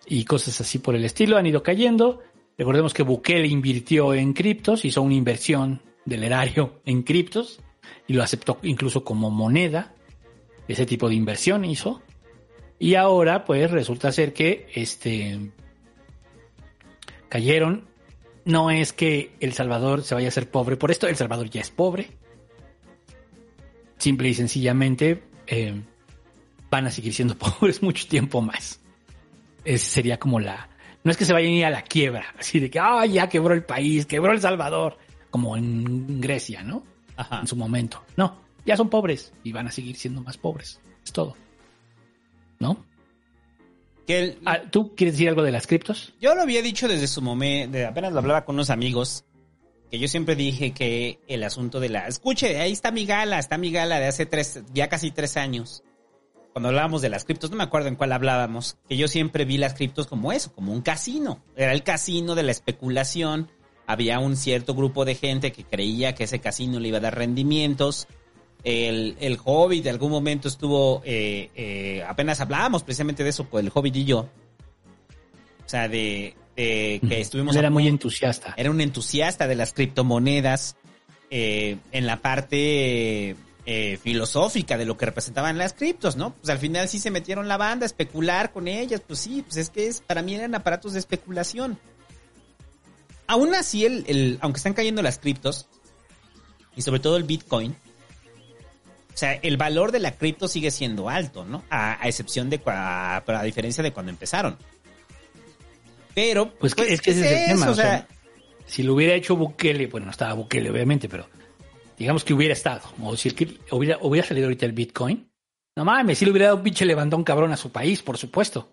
y 0.06 0.24
cosas 0.24 0.61
así 0.61 0.78
por 0.78 0.94
el 0.94 1.04
estilo, 1.04 1.36
han 1.36 1.46
ido 1.46 1.62
cayendo. 1.62 2.20
Recordemos 2.56 2.92
que 2.92 3.02
Bukele 3.02 3.46
invirtió 3.46 4.14
en 4.14 4.32
criptos, 4.32 4.84
hizo 4.84 5.02
una 5.02 5.14
inversión 5.14 5.80
del 6.09 6.24
erario 6.24 6.80
en 6.84 7.02
criptos 7.02 7.61
y 8.06 8.14
lo 8.14 8.22
aceptó 8.22 8.59
incluso 8.62 9.04
como 9.04 9.30
moneda. 9.30 9.94
Ese 10.66 10.86
tipo 10.86 11.09
de 11.09 11.14
inversión 11.14 11.64
hizo. 11.64 12.02
Y 12.78 12.94
ahora, 12.94 13.44
pues, 13.44 13.70
resulta 13.70 14.12
ser 14.12 14.32
que 14.32 14.68
este 14.74 15.50
cayeron. 17.28 17.86
No 18.44 18.70
es 18.70 18.92
que 18.92 19.32
El 19.40 19.52
Salvador 19.52 20.02
se 20.02 20.14
vaya 20.14 20.28
a 20.28 20.30
hacer 20.30 20.50
pobre 20.50 20.76
por 20.76 20.90
esto, 20.90 21.06
El 21.06 21.16
Salvador 21.16 21.50
ya 21.50 21.61
es 21.61 21.70
pobre. 21.70 22.11
Simple 23.98 24.28
y 24.28 24.34
sencillamente 24.34 25.22
eh, 25.46 25.82
van 26.70 26.86
a 26.86 26.90
seguir 26.90 27.12
siendo 27.12 27.34
pobres 27.38 27.82
mucho 27.82 28.06
tiempo 28.09 28.40
más. 28.40 28.80
Ese 29.64 29.84
sería 29.84 30.18
como 30.18 30.40
la. 30.40 30.70
No 31.04 31.11
es 31.11 31.16
que 31.16 31.24
se 31.24 31.32
vayan 31.32 31.52
a 31.52 31.56
ir 31.56 31.64
a 31.66 31.70
la 31.70 31.82
quiebra, 31.82 32.34
así 32.38 32.59
de 32.59 32.70
que, 32.70 32.78
ah, 32.78 33.04
ya 33.06 33.28
quebró 33.28 33.54
el 33.54 33.64
país, 33.64 34.06
quebró 34.06 34.32
El 34.32 34.40
Salvador, 34.40 34.98
como 35.31 35.57
en 35.57 36.20
Grecia, 36.20 36.62
¿no? 36.62 36.83
Ajá. 37.16 37.41
En 37.41 37.47
su 37.47 37.57
momento. 37.57 38.03
No, 38.16 38.37
ya 38.64 38.76
son 38.76 38.89
pobres 38.89 39.33
y 39.45 39.53
van 39.53 39.66
a 39.66 39.72
seguir 39.72 39.97
siendo 39.97 40.22
más 40.22 40.37
pobres. 40.39 40.81
Es 41.05 41.12
todo. 41.12 41.37
¿No? 42.61 42.85
Que 44.07 44.18
el- 44.20 44.39
Ah, 44.47 44.61
¿Tú 44.70 44.95
quieres 44.95 45.14
decir 45.14 45.29
algo 45.29 45.43
de 45.43 45.53
las 45.53 45.66
criptos? 45.66 46.14
Yo 46.20 46.35
lo 46.35 46.43
había 46.43 46.62
dicho 46.62 46.89
desde 46.89 47.07
su 47.07 47.20
momento, 47.22 47.79
apenas 47.87 48.12
lo 48.12 48.18
hablaba 48.20 48.45
con 48.45 48.57
unos 48.57 48.70
amigos, 48.70 49.24
que 49.91 49.99
yo 49.99 50.09
siempre 50.09 50.35
dije 50.37 50.72
que 50.72 51.20
el 51.29 51.43
asunto 51.45 51.79
de 51.81 51.89
la... 51.91 52.07
Escuche, 52.09 52.59
ahí 52.61 52.72
está 52.72 52.91
mi 52.91 53.05
gala, 53.07 53.39
está 53.39 53.59
mi 53.59 53.70
gala 53.70 53.99
de 54.01 54.07
hace 54.07 54.26
tres, 54.26 54.62
ya 54.72 54.89
casi 54.89 55.11
tres 55.11 55.37
años. 55.37 55.83
Cuando 56.53 56.70
hablábamos 56.70 57.03
de 57.03 57.11
las 57.11 57.24
criptos, 57.24 57.51
no 57.51 57.57
me 57.57 57.62
acuerdo 57.64 57.89
en 57.89 57.97
cuál 57.97 58.12
hablábamos, 58.12 58.79
que 58.89 58.97
yo 58.97 59.07
siempre 59.09 59.45
vi 59.45 59.59
las 59.59 59.74
criptos 59.74 60.07
como 60.07 60.33
eso, 60.33 60.53
como 60.53 60.72
un 60.72 60.81
casino. 60.83 61.43
Era 61.55 61.72
el 61.72 61.83
casino 61.85 62.35
de 62.35 62.43
la 62.43 62.51
especulación. 62.53 63.51
Había 63.89 64.18
un 64.18 64.36
cierto 64.36 64.74
grupo 64.74 65.07
de 65.07 65.14
gente 65.14 65.51
que 65.51 65.64
creía 65.64 66.14
que 66.14 66.24
ese 66.24 66.41
casino 66.41 66.78
le 66.78 66.89
iba 66.89 66.99
a 66.99 67.01
dar 67.01 67.16
rendimientos. 67.16 68.07
El, 68.62 69.16
el 69.18 69.39
Hobbit 69.43 69.82
de 69.82 69.89
algún 69.89 70.11
momento 70.11 70.47
estuvo, 70.47 71.01
eh, 71.07 71.49
eh, 71.55 72.05
apenas 72.07 72.39
hablábamos 72.43 72.82
precisamente 72.82 73.24
de 73.24 73.30
eso, 73.30 73.45
pues 73.45 73.64
el 73.64 73.72
Hobbit 73.74 73.97
y 73.97 74.05
yo. 74.05 74.18
O 74.20 75.68
sea, 75.68 75.89
de, 75.89 76.34
de 76.55 77.01
que 77.09 77.18
estuvimos... 77.18 77.57
A 77.57 77.61
era 77.61 77.70
muy 77.70 77.89
entusiasta. 77.89 78.53
era 78.59 78.70
un 78.70 78.82
entusiasta 78.82 79.49
de 79.49 79.55
las 79.55 79.72
criptomonedas 79.72 80.76
eh, 81.30 81.78
en 81.91 82.07
la 82.07 82.20
parte 82.20 83.36
eh, 83.64 83.99
filosófica 84.03 84.76
de 84.76 84.84
lo 84.84 84.99
que 84.99 85.07
representaban 85.07 85.57
las 85.57 85.72
criptos, 85.72 86.16
¿no? 86.16 86.34
Pues 86.34 86.51
al 86.51 86.59
final 86.59 86.89
sí 86.89 86.99
se 86.99 87.11
metieron 87.11 87.49
la 87.49 87.57
banda 87.57 87.84
a 87.84 87.86
especular 87.86 88.53
con 88.53 88.68
ellas, 88.68 89.01
pues 89.07 89.18
sí, 89.20 89.43
pues 89.43 89.57
es 89.57 89.70
que 89.70 89.86
es, 89.86 90.03
para 90.03 90.20
mí 90.20 90.34
eran 90.34 90.55
aparatos 90.55 90.93
de 90.93 90.99
especulación. 90.99 91.78
Aún 93.29 93.55
así, 93.55 93.85
el, 93.85 94.05
el, 94.09 94.39
aunque 94.41 94.57
están 94.59 94.74
cayendo 94.74 95.01
las 95.03 95.18
criptos, 95.18 95.68
y 96.74 96.83
sobre 96.83 96.99
todo 97.01 97.16
el 97.16 97.24
Bitcoin, 97.24 97.72
o 97.72 99.16
sea, 99.18 99.35
el 99.35 99.57
valor 99.57 99.93
de 99.93 99.99
la 100.01 100.12
cripto 100.16 100.49
sigue 100.49 100.70
siendo 100.70 101.09
alto, 101.09 101.45
¿no? 101.45 101.62
A, 101.70 102.03
a 102.03 102.09
excepción 102.09 102.51
de, 102.51 102.59
pero 102.59 103.39
a 103.39 103.43
diferencia 103.43 103.83
de 103.83 103.93
cuando 103.93 104.11
empezaron. 104.11 104.57
Pero, 106.14 106.53
Pues, 106.55 106.74
que- 106.74 106.93
es 106.93 107.01
que 107.01 107.12
¿qué 107.12 107.20
ese 107.20 107.35
es 107.35 107.41
el 107.43 107.47
tema. 107.59 107.70
o 107.70 107.74
sea, 107.74 108.07
si 108.66 108.83
lo 108.83 108.95
hubiera 108.95 109.14
hecho 109.14 109.37
Bukele, 109.37 109.87
bueno, 109.87 110.07
no 110.07 110.11
estaba 110.12 110.35
Bukele, 110.35 110.70
obviamente, 110.70 111.09
pero 111.09 111.29
digamos 111.97 112.24
que 112.24 112.35
hubiera 112.35 112.53
estado. 112.55 112.83
O 113.03 113.16
si 113.16 113.29
el 113.29 113.61
hubiera, 113.70 113.99
hubiera 114.03 114.26
salido 114.26 114.47
ahorita 114.47 114.66
el 114.66 114.72
Bitcoin. 114.72 115.29
No 115.76 115.85
mames, 115.85 116.18
si 116.18 116.24
le 116.24 116.31
hubiera 116.33 116.47
dado 116.47 116.57
un 116.59 116.62
pinche 116.64 116.85
levantón 116.85 117.22
cabrón 117.24 117.53
a 117.53 117.57
su 117.57 117.70
país, 117.70 118.03
por 118.03 118.18
supuesto. 118.18 118.72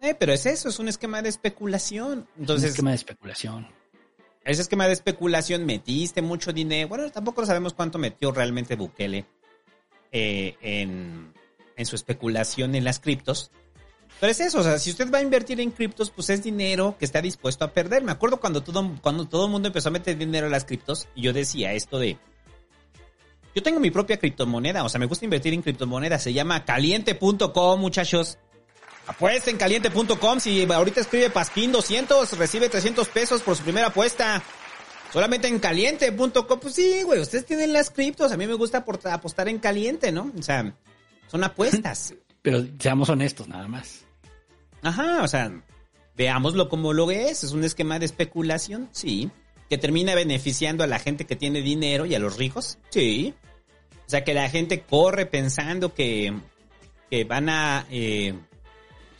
Eh, 0.00 0.14
pero 0.14 0.32
es 0.32 0.46
eso, 0.46 0.68
es 0.68 0.78
un 0.78 0.88
esquema 0.88 1.20
de 1.22 1.28
especulación. 1.28 2.26
Entonces, 2.38 2.70
un 2.70 2.70
esquema 2.70 2.90
de 2.90 2.96
especulación. 2.96 3.68
ese 4.44 4.62
esquema 4.62 4.86
de 4.86 4.94
especulación 4.94 5.66
metiste 5.66 6.22
mucho 6.22 6.52
dinero. 6.52 6.88
Bueno, 6.88 7.10
tampoco 7.10 7.44
sabemos 7.44 7.74
cuánto 7.74 7.98
metió 7.98 8.32
realmente 8.32 8.76
Bukele 8.76 9.26
eh, 10.10 10.56
en, 10.62 11.34
en 11.76 11.86
su 11.86 11.96
especulación 11.96 12.74
en 12.74 12.84
las 12.84 12.98
criptos. 12.98 13.50
Pero 14.20 14.32
es 14.32 14.40
eso, 14.40 14.60
o 14.60 14.62
sea, 14.62 14.78
si 14.78 14.90
usted 14.90 15.10
va 15.10 15.18
a 15.18 15.22
invertir 15.22 15.60
en 15.60 15.70
criptos, 15.70 16.10
pues 16.10 16.28
es 16.28 16.42
dinero 16.42 16.94
que 16.98 17.06
está 17.06 17.22
dispuesto 17.22 17.64
a 17.64 17.72
perder. 17.72 18.02
Me 18.02 18.12
acuerdo 18.12 18.38
cuando 18.38 18.62
todo, 18.62 18.96
cuando 19.00 19.26
todo 19.26 19.46
el 19.46 19.50
mundo 19.50 19.68
empezó 19.68 19.88
a 19.88 19.92
meter 19.92 20.16
dinero 20.16 20.46
en 20.46 20.52
las 20.52 20.66
criptos 20.66 21.08
y 21.14 21.22
yo 21.22 21.32
decía 21.32 21.72
esto 21.72 21.98
de... 21.98 22.18
Yo 23.54 23.62
tengo 23.62 23.80
mi 23.80 23.90
propia 23.90 24.18
criptomoneda, 24.18 24.84
o 24.84 24.88
sea, 24.88 25.00
me 25.00 25.06
gusta 25.06 25.24
invertir 25.24 25.54
en 25.54 25.62
criptomonedas. 25.62 26.22
Se 26.22 26.32
llama 26.32 26.64
caliente.com, 26.64 27.80
muchachos. 27.80 28.38
Apuesta 29.06 29.50
en 29.50 29.56
caliente.com. 29.56 30.40
Si 30.40 30.70
ahorita 30.70 31.00
escribe 31.00 31.30
Pasquín 31.30 31.72
200, 31.72 32.38
recibe 32.38 32.68
300 32.68 33.08
pesos 33.08 33.42
por 33.42 33.56
su 33.56 33.62
primera 33.62 33.88
apuesta. 33.88 34.42
Solamente 35.12 35.48
en 35.48 35.58
caliente.com. 35.58 36.60
Pues 36.60 36.74
sí, 36.74 37.02
güey, 37.02 37.20
ustedes 37.20 37.44
tienen 37.44 37.72
las 37.72 37.90
criptos. 37.90 38.30
A 38.30 38.36
mí 38.36 38.46
me 38.46 38.54
gusta 38.54 38.84
apostar 39.04 39.48
en 39.48 39.58
caliente, 39.58 40.12
¿no? 40.12 40.32
O 40.38 40.42
sea, 40.42 40.74
son 41.26 41.42
apuestas. 41.42 42.14
Pero 42.42 42.64
seamos 42.78 43.08
honestos, 43.08 43.48
nada 43.48 43.68
más. 43.68 44.04
Ajá, 44.82 45.22
o 45.22 45.28
sea, 45.28 45.52
veámoslo 46.16 46.68
como 46.68 46.92
lo 46.92 47.10
es. 47.10 47.42
Es 47.44 47.52
un 47.52 47.64
esquema 47.64 47.98
de 47.98 48.06
especulación, 48.06 48.88
sí. 48.92 49.30
Que 49.68 49.76
termina 49.78 50.14
beneficiando 50.14 50.84
a 50.84 50.86
la 50.86 50.98
gente 50.98 51.26
que 51.26 51.36
tiene 51.36 51.62
dinero 51.62 52.06
y 52.06 52.14
a 52.14 52.18
los 52.18 52.36
ricos, 52.36 52.78
sí. 52.90 53.34
O 54.06 54.10
sea, 54.10 54.24
que 54.24 54.34
la 54.34 54.48
gente 54.48 54.82
corre 54.82 55.26
pensando 55.26 55.94
que, 55.94 56.32
que 57.10 57.24
van 57.24 57.48
a... 57.48 57.86
eh, 57.90 58.34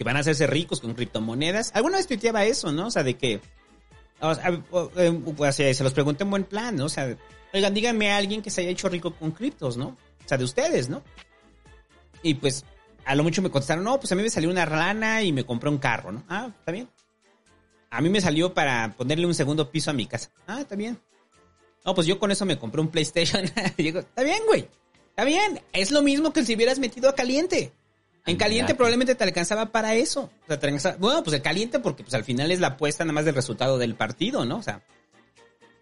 que 0.01 0.05
van 0.05 0.17
a 0.17 0.21
hacerse 0.21 0.47
ricos 0.47 0.81
con 0.81 0.95
criptomonedas. 0.95 1.73
Alguna 1.75 1.99
vez 1.99 2.07
tuiteaba 2.07 2.47
eso, 2.47 2.73
¿no? 2.73 2.87
O 2.87 2.91
sea, 2.91 3.03
de 3.03 3.19
que... 3.19 3.35
Eh, 3.35 5.23
o 5.37 5.53
sea, 5.53 5.75
se 5.75 5.85
los 5.85 5.93
pregunté 5.93 6.25
en 6.25 6.31
buen 6.31 6.45
plan, 6.45 6.75
¿no? 6.75 6.87
O 6.87 6.89
sea, 6.89 7.15
oigan, 7.53 7.75
díganme 7.75 8.11
a 8.11 8.17
alguien 8.17 8.41
que 8.41 8.49
se 8.49 8.63
haya 8.63 8.71
hecho 8.71 8.89
rico 8.89 9.15
con 9.15 9.33
criptos, 9.33 9.77
¿no? 9.77 9.89
O 9.89 10.27
sea, 10.29 10.39
de 10.39 10.45
ustedes, 10.45 10.89
¿no? 10.89 11.03
Y 12.23 12.33
pues, 12.33 12.65
a 13.05 13.15
lo 13.15 13.23
mucho 13.23 13.43
me 13.43 13.51
contestaron, 13.51 13.85
no, 13.85 14.01
pues 14.01 14.11
a 14.11 14.15
mí 14.15 14.23
me 14.23 14.31
salió 14.31 14.49
una 14.49 14.65
rana 14.65 15.23
y 15.23 15.35
me 15.35 15.45
compré 15.45 15.69
un 15.69 15.77
carro, 15.77 16.13
¿no? 16.13 16.25
Ah, 16.31 16.51
está 16.59 16.73
bien. 16.73 16.89
A 17.91 18.01
mí 18.01 18.09
me 18.09 18.23
salió 18.23 18.55
para 18.55 18.95
ponerle 18.97 19.27
un 19.27 19.35
segundo 19.35 19.71
piso 19.71 19.91
a 19.91 19.93
mi 19.93 20.07
casa. 20.07 20.31
Ah, 20.47 20.63
está 20.63 20.77
bien. 20.77 20.99
No, 21.85 21.95
pues 21.95 22.07
yo 22.07 22.19
con 22.19 22.31
eso 22.31 22.47
me 22.47 22.59
compré 22.59 22.81
un 22.81 22.89
PlayStation. 22.89 23.45
Digo, 23.77 23.99
está 23.99 24.23
bien, 24.23 24.41
güey. 24.47 24.67
Está 25.11 25.25
bien. 25.25 25.61
Es 25.75 25.91
lo 25.91 26.01
mismo 26.01 26.33
que 26.33 26.43
si 26.43 26.55
hubieras 26.55 26.79
metido 26.79 27.11
a 27.11 27.15
caliente. 27.15 27.75
En 28.27 28.37
caliente 28.37 28.75
probablemente 28.75 29.15
te 29.15 29.25
alcanzaba 29.25 29.73
para 29.73 29.95
eso. 29.95 30.31
O 30.45 30.47
sea, 30.47 30.59
te 30.59 30.67
alcanzaba- 30.67 30.97
bueno, 30.99 31.23
pues 31.23 31.35
el 31.35 31.43
caliente 31.43 31.79
porque 31.81 32.03
pues 32.03 32.15
al 32.15 32.25
final 32.25 32.51
es 32.51 32.61
la 32.61 32.69
apuesta 32.69 33.05
nada 33.05 33.15
más 33.15 33.25
del 33.25 33.35
resultado 33.35 33.79
del 33.79 33.95
partido, 33.95 34.45
¿no? 34.45 34.59
O 34.59 34.63
sea, 34.63 34.83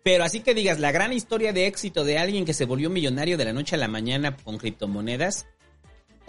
pero 0.03 0.25
así 0.25 0.41
que 0.41 0.55
digas, 0.55 0.79
la 0.79 0.93
gran 0.93 1.13
historia 1.13 1.53
de 1.53 1.67
éxito 1.67 2.05
de 2.05 2.19
alguien 2.19 2.45
que 2.45 2.55
se 2.55 2.65
volvió 2.65 2.89
millonario 2.91 3.37
de 3.37 3.45
la 3.45 3.53
noche 3.53 3.75
a 3.75 3.79
la 3.79 3.89
mañana 3.89 4.37
con 4.37 4.59
criptomonedas, 4.59 5.47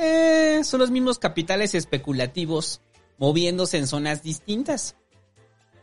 Eh, 0.01 0.61
son 0.63 0.79
los 0.79 0.91
mismos 0.91 1.19
capitales 1.19 1.75
especulativos 1.75 2.79
moviéndose 3.17 3.77
en 3.77 3.85
zonas 3.85 4.23
distintas. 4.23 4.95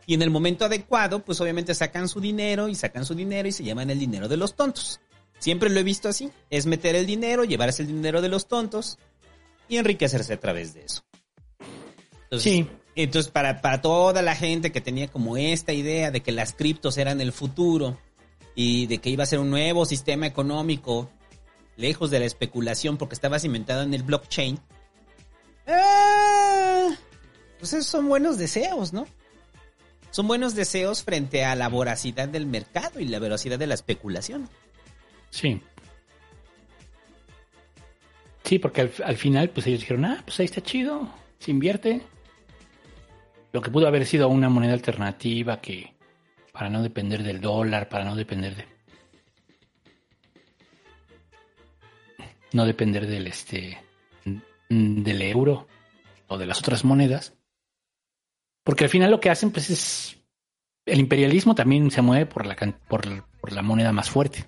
Y 0.07 0.15
en 0.15 0.23
el 0.23 0.31
momento 0.31 0.65
adecuado, 0.65 1.23
pues 1.23 1.39
obviamente 1.39 1.75
sacan 1.75 2.07
su 2.09 2.19
dinero 2.19 2.67
y 2.67 2.73
sacan 2.73 3.05
su 3.05 3.13
dinero 3.13 3.47
y 3.47 3.51
se 3.51 3.63
llaman 3.63 3.91
el 3.91 3.99
dinero 3.99 4.27
de 4.27 4.37
los 4.37 4.55
tontos. 4.55 5.01
Siempre 5.37 5.69
lo 5.69 5.79
he 5.79 5.83
visto 5.83 6.09
así. 6.09 6.31
Es 6.49 6.65
meter 6.65 6.95
el 6.95 7.05
dinero, 7.05 7.43
llevarse 7.43 7.83
el 7.83 7.89
dinero 7.89 8.21
de 8.23 8.29
los 8.29 8.47
tontos 8.47 8.97
y 9.67 9.77
enriquecerse 9.77 10.33
a 10.33 10.39
través 10.39 10.73
de 10.73 10.85
eso. 10.85 11.03
Entonces, 12.23 12.43
Sí. 12.43 12.69
Entonces, 12.95 13.31
para, 13.31 13.61
para 13.61 13.79
toda 13.79 14.23
la 14.23 14.35
gente 14.35 14.71
que 14.71 14.81
tenía 14.81 15.07
como 15.07 15.37
esta 15.37 15.71
idea 15.71 16.09
de 16.09 16.21
que 16.21 16.31
las 16.31 16.53
criptos 16.53 16.97
eran 16.97 17.21
el 17.21 17.31
futuro 17.31 17.95
y 18.55 18.87
de 18.87 18.97
que 18.97 19.11
iba 19.11 19.23
a 19.23 19.27
ser 19.27 19.37
un 19.37 19.51
nuevo 19.51 19.85
sistema 19.85 20.25
económico 20.25 21.11
lejos 21.75 22.09
de 22.09 22.19
la 22.19 22.25
especulación 22.25 22.97
porque 22.97 23.13
estaba 23.13 23.37
cimentado 23.37 23.83
en 23.83 23.93
el 23.93 24.01
blockchain, 24.01 24.59
ah, 25.67 26.89
pues 27.59 27.73
esos 27.73 27.85
son 27.85 28.09
buenos 28.09 28.39
deseos, 28.39 28.93
¿no? 28.93 29.05
Son 30.09 30.27
buenos 30.27 30.55
deseos 30.55 31.03
frente 31.03 31.45
a 31.45 31.55
la 31.55 31.69
voracidad 31.69 32.27
del 32.27 32.47
mercado 32.47 32.99
y 32.99 33.05
la 33.05 33.19
velocidad 33.19 33.59
de 33.59 33.67
la 33.67 33.75
especulación. 33.75 34.49
Sí. 35.29 35.61
Sí, 38.47 38.59
porque 38.59 38.79
al, 38.79 38.91
al 39.03 39.17
final, 39.17 39.49
pues 39.49 39.67
ellos 39.67 39.81
dijeron, 39.81 40.05
ah, 40.05 40.21
pues 40.23 40.39
ahí 40.39 40.45
está 40.45 40.61
chido, 40.61 41.13
se 41.37 41.51
invierte. 41.51 42.01
Lo 43.51 43.61
que 43.61 43.69
pudo 43.69 43.87
haber 43.87 44.05
sido 44.05 44.29
una 44.29 44.47
moneda 44.47 44.71
alternativa 44.71 45.59
que, 45.59 45.93
para 46.53 46.69
no 46.69 46.81
depender 46.81 47.23
del 47.23 47.41
dólar, 47.41 47.89
para 47.89 48.05
no 48.05 48.15
depender 48.15 48.55
de. 48.55 48.65
No 52.53 52.65
depender 52.65 53.05
del 53.05 53.27
este. 53.27 53.79
del 54.69 55.21
euro 55.23 55.67
o 56.27 56.37
de 56.37 56.45
las 56.45 56.59
otras 56.59 56.85
monedas. 56.85 57.33
Porque 58.63 58.85
al 58.85 58.89
final 58.89 59.11
lo 59.11 59.19
que 59.19 59.29
hacen, 59.29 59.51
pues 59.51 59.69
es. 59.69 60.23
El 60.85 60.99
imperialismo 61.01 61.53
también 61.53 61.91
se 61.91 62.01
mueve 62.01 62.27
por 62.27 62.45
la, 62.45 62.55
por, 62.87 63.25
por 63.41 63.51
la 63.51 63.61
moneda 63.61 63.91
más 63.91 64.09
fuerte 64.09 64.45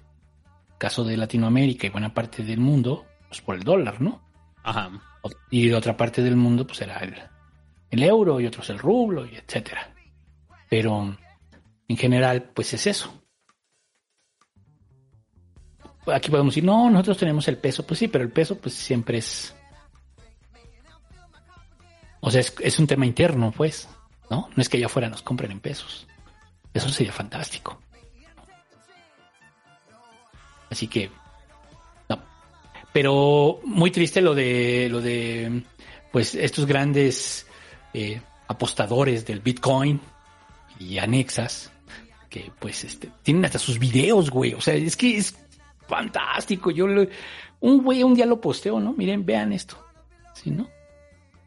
caso 0.80 1.04
de 1.04 1.18
Latinoamérica 1.18 1.86
y 1.86 1.89
buena 1.91 2.14
parte 2.14 2.41
del 2.41 2.60
mundo, 2.60 3.06
pues 3.30 3.41
por 3.41 3.55
el 3.55 3.63
dólar, 3.63 4.01
¿no? 4.01 4.21
Ajá. 4.63 4.91
Y 5.49 5.69
de 5.69 5.75
otra 5.75 5.95
parte 5.95 6.21
del 6.21 6.36
mundo, 6.36 6.65
pues 6.67 6.82
era 6.82 6.97
el, 6.97 7.15
el 7.91 8.03
euro 8.03 8.39
y 8.39 8.47
otros 8.47 8.69
el 8.69 8.80
rublo 8.80 9.25
y 9.25 9.36
etcétera. 9.36 9.93
Pero 10.69 11.15
en 11.88 11.97
general, 11.97 12.51
pues 12.53 12.73
es 12.73 12.88
eso. 12.88 13.13
Aquí 16.07 16.30
podemos 16.30 16.53
decir, 16.53 16.63
no, 16.63 16.89
nosotros 16.89 17.17
tenemos 17.17 17.47
el 17.47 17.57
peso. 17.57 17.86
Pues 17.86 17.99
sí, 17.99 18.07
pero 18.07 18.23
el 18.23 18.32
peso, 18.32 18.57
pues 18.57 18.73
siempre 18.73 19.19
es. 19.19 19.55
O 22.21 22.32
sea, 22.32 22.41
es, 22.41 22.53
es 22.59 22.80
un 22.80 22.88
tema 22.88 23.05
interno, 23.05 23.51
pues, 23.51 23.88
¿no? 24.30 24.49
No 24.55 24.61
es 24.61 24.69
que 24.69 24.77
allá 24.77 24.88
afuera 24.88 25.09
nos 25.09 25.21
compren 25.21 25.51
en 25.51 25.59
pesos. 25.59 26.07
Eso 26.73 26.89
sería 26.89 27.13
fantástico. 27.13 27.80
Así 30.69 30.88
que. 30.88 31.11
Pero 32.94 33.60
muy 33.64 33.92
triste 33.92 34.22
lo 34.22 34.34
de, 34.34 34.88
lo 34.90 35.00
de, 35.02 35.64
pues, 36.12 36.34
estos 36.36 36.66
grandes 36.66 37.46
eh, 37.94 38.22
apostadores 38.48 39.26
del 39.26 39.42
Bitcoin 39.42 40.00
y 40.80 40.98
anexas, 40.98 41.72
que 42.30 42.52
pues, 42.60 42.84
este, 42.84 43.10
tienen 43.24 43.46
hasta 43.46 43.60
sus 43.60 43.78
videos, 43.80 44.30
güey. 44.32 44.54
O 44.54 44.62
sea, 44.62 44.74
es 44.74 44.96
que 44.98 45.18
es 45.18 45.36
fantástico. 45.88 46.72
Yo, 46.72 46.88
lo- 46.88 47.08
un 47.60 47.84
güey 47.84 48.02
un 48.04 48.16
día 48.16 48.26
lo 48.26 48.42
posteo, 48.42 48.80
¿no? 48.80 48.94
Miren, 48.94 49.26
vean 49.26 49.54
esto. 49.54 49.78
¿Sí, 50.34 50.50
no? 50.52 50.68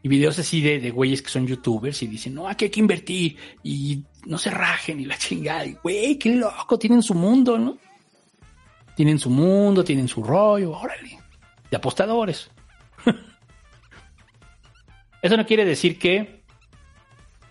Y 0.01 0.09
videos 0.09 0.37
así 0.39 0.61
de, 0.61 0.79
de 0.79 0.91
güeyes 0.91 1.21
que 1.21 1.29
son 1.29 1.47
youtubers 1.47 2.03
y 2.03 2.07
dicen, 2.07 2.33
no, 2.35 2.47
aquí 2.47 2.65
hay 2.65 2.71
que 2.71 2.79
invertir 2.81 3.37
y 3.63 4.03
no 4.25 4.37
se 4.37 4.49
rajen 4.49 4.99
y 4.99 5.05
la 5.05 5.17
chingada. 5.17 5.65
Y, 5.65 5.77
güey, 5.81 6.17
qué 6.17 6.35
loco, 6.35 6.77
tienen 6.77 7.01
su 7.01 7.13
mundo, 7.15 7.57
¿no? 7.57 7.77
Tienen 8.95 9.17
su 9.17 9.29
mundo, 9.29 9.83
tienen 9.83 10.07
su 10.07 10.21
rollo, 10.21 10.71
órale. 10.71 11.19
De 11.73 11.77
apostadores. 11.77 12.51
Eso 15.23 15.37
no 15.37 15.43
quiere 15.47 15.65
decir 15.65 15.97
que 15.97 16.43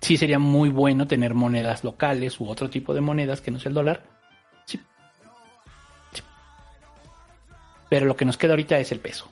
sí 0.00 0.16
sería 0.16 0.38
muy 0.38 0.68
bueno 0.68 1.08
tener 1.08 1.34
monedas 1.34 1.82
locales 1.82 2.38
u 2.38 2.48
otro 2.48 2.70
tipo 2.70 2.94
de 2.94 3.00
monedas 3.00 3.40
que 3.40 3.50
no 3.50 3.58
sea 3.58 3.70
el 3.70 3.74
dólar. 3.74 4.04
Sí. 4.64 4.80
Sí. 6.12 6.22
Pero 7.88 8.06
lo 8.06 8.14
que 8.14 8.24
nos 8.24 8.36
queda 8.36 8.52
ahorita 8.52 8.78
es 8.78 8.92
el 8.92 9.00
peso. 9.00 9.28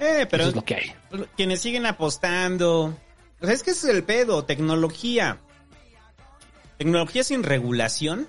Eh, 0.00 0.26
pero 0.28 0.42
Eso 0.42 0.50
es 0.50 0.56
lo 0.56 0.64
que 0.64 0.74
hay. 0.74 0.92
quienes 1.36 1.60
siguen 1.60 1.86
apostando. 1.86 2.98
Es 3.40 3.62
que 3.62 3.70
ese 3.70 3.88
es 3.88 3.94
el 3.96 4.02
pedo, 4.02 4.44
tecnología. 4.44 5.38
Tecnología 6.78 7.22
sin 7.22 7.44
regulación 7.44 8.26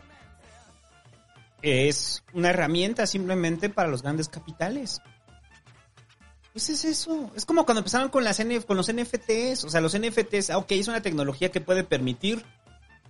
es 1.61 2.23
una 2.33 2.49
herramienta 2.49 3.07
simplemente 3.07 3.69
para 3.69 3.89
los 3.89 4.01
grandes 4.03 4.27
capitales. 4.29 5.01
Pues 6.53 6.69
es 6.69 6.85
eso. 6.85 7.31
Es 7.35 7.45
como 7.45 7.65
cuando 7.65 7.79
empezaron 7.79 8.09
con, 8.09 8.23
las 8.23 8.39
NF 8.43 8.65
con 8.65 8.77
los 8.77 8.91
NFTs. 8.91 9.65
O 9.65 9.69
sea, 9.69 9.81
los 9.81 9.97
NFTs, 9.97 10.51
ah, 10.51 10.57
ok, 10.57 10.71
es 10.71 10.87
una 10.87 11.01
tecnología 11.01 11.51
que 11.51 11.59
puede 11.61 11.83
permitir 11.83 12.45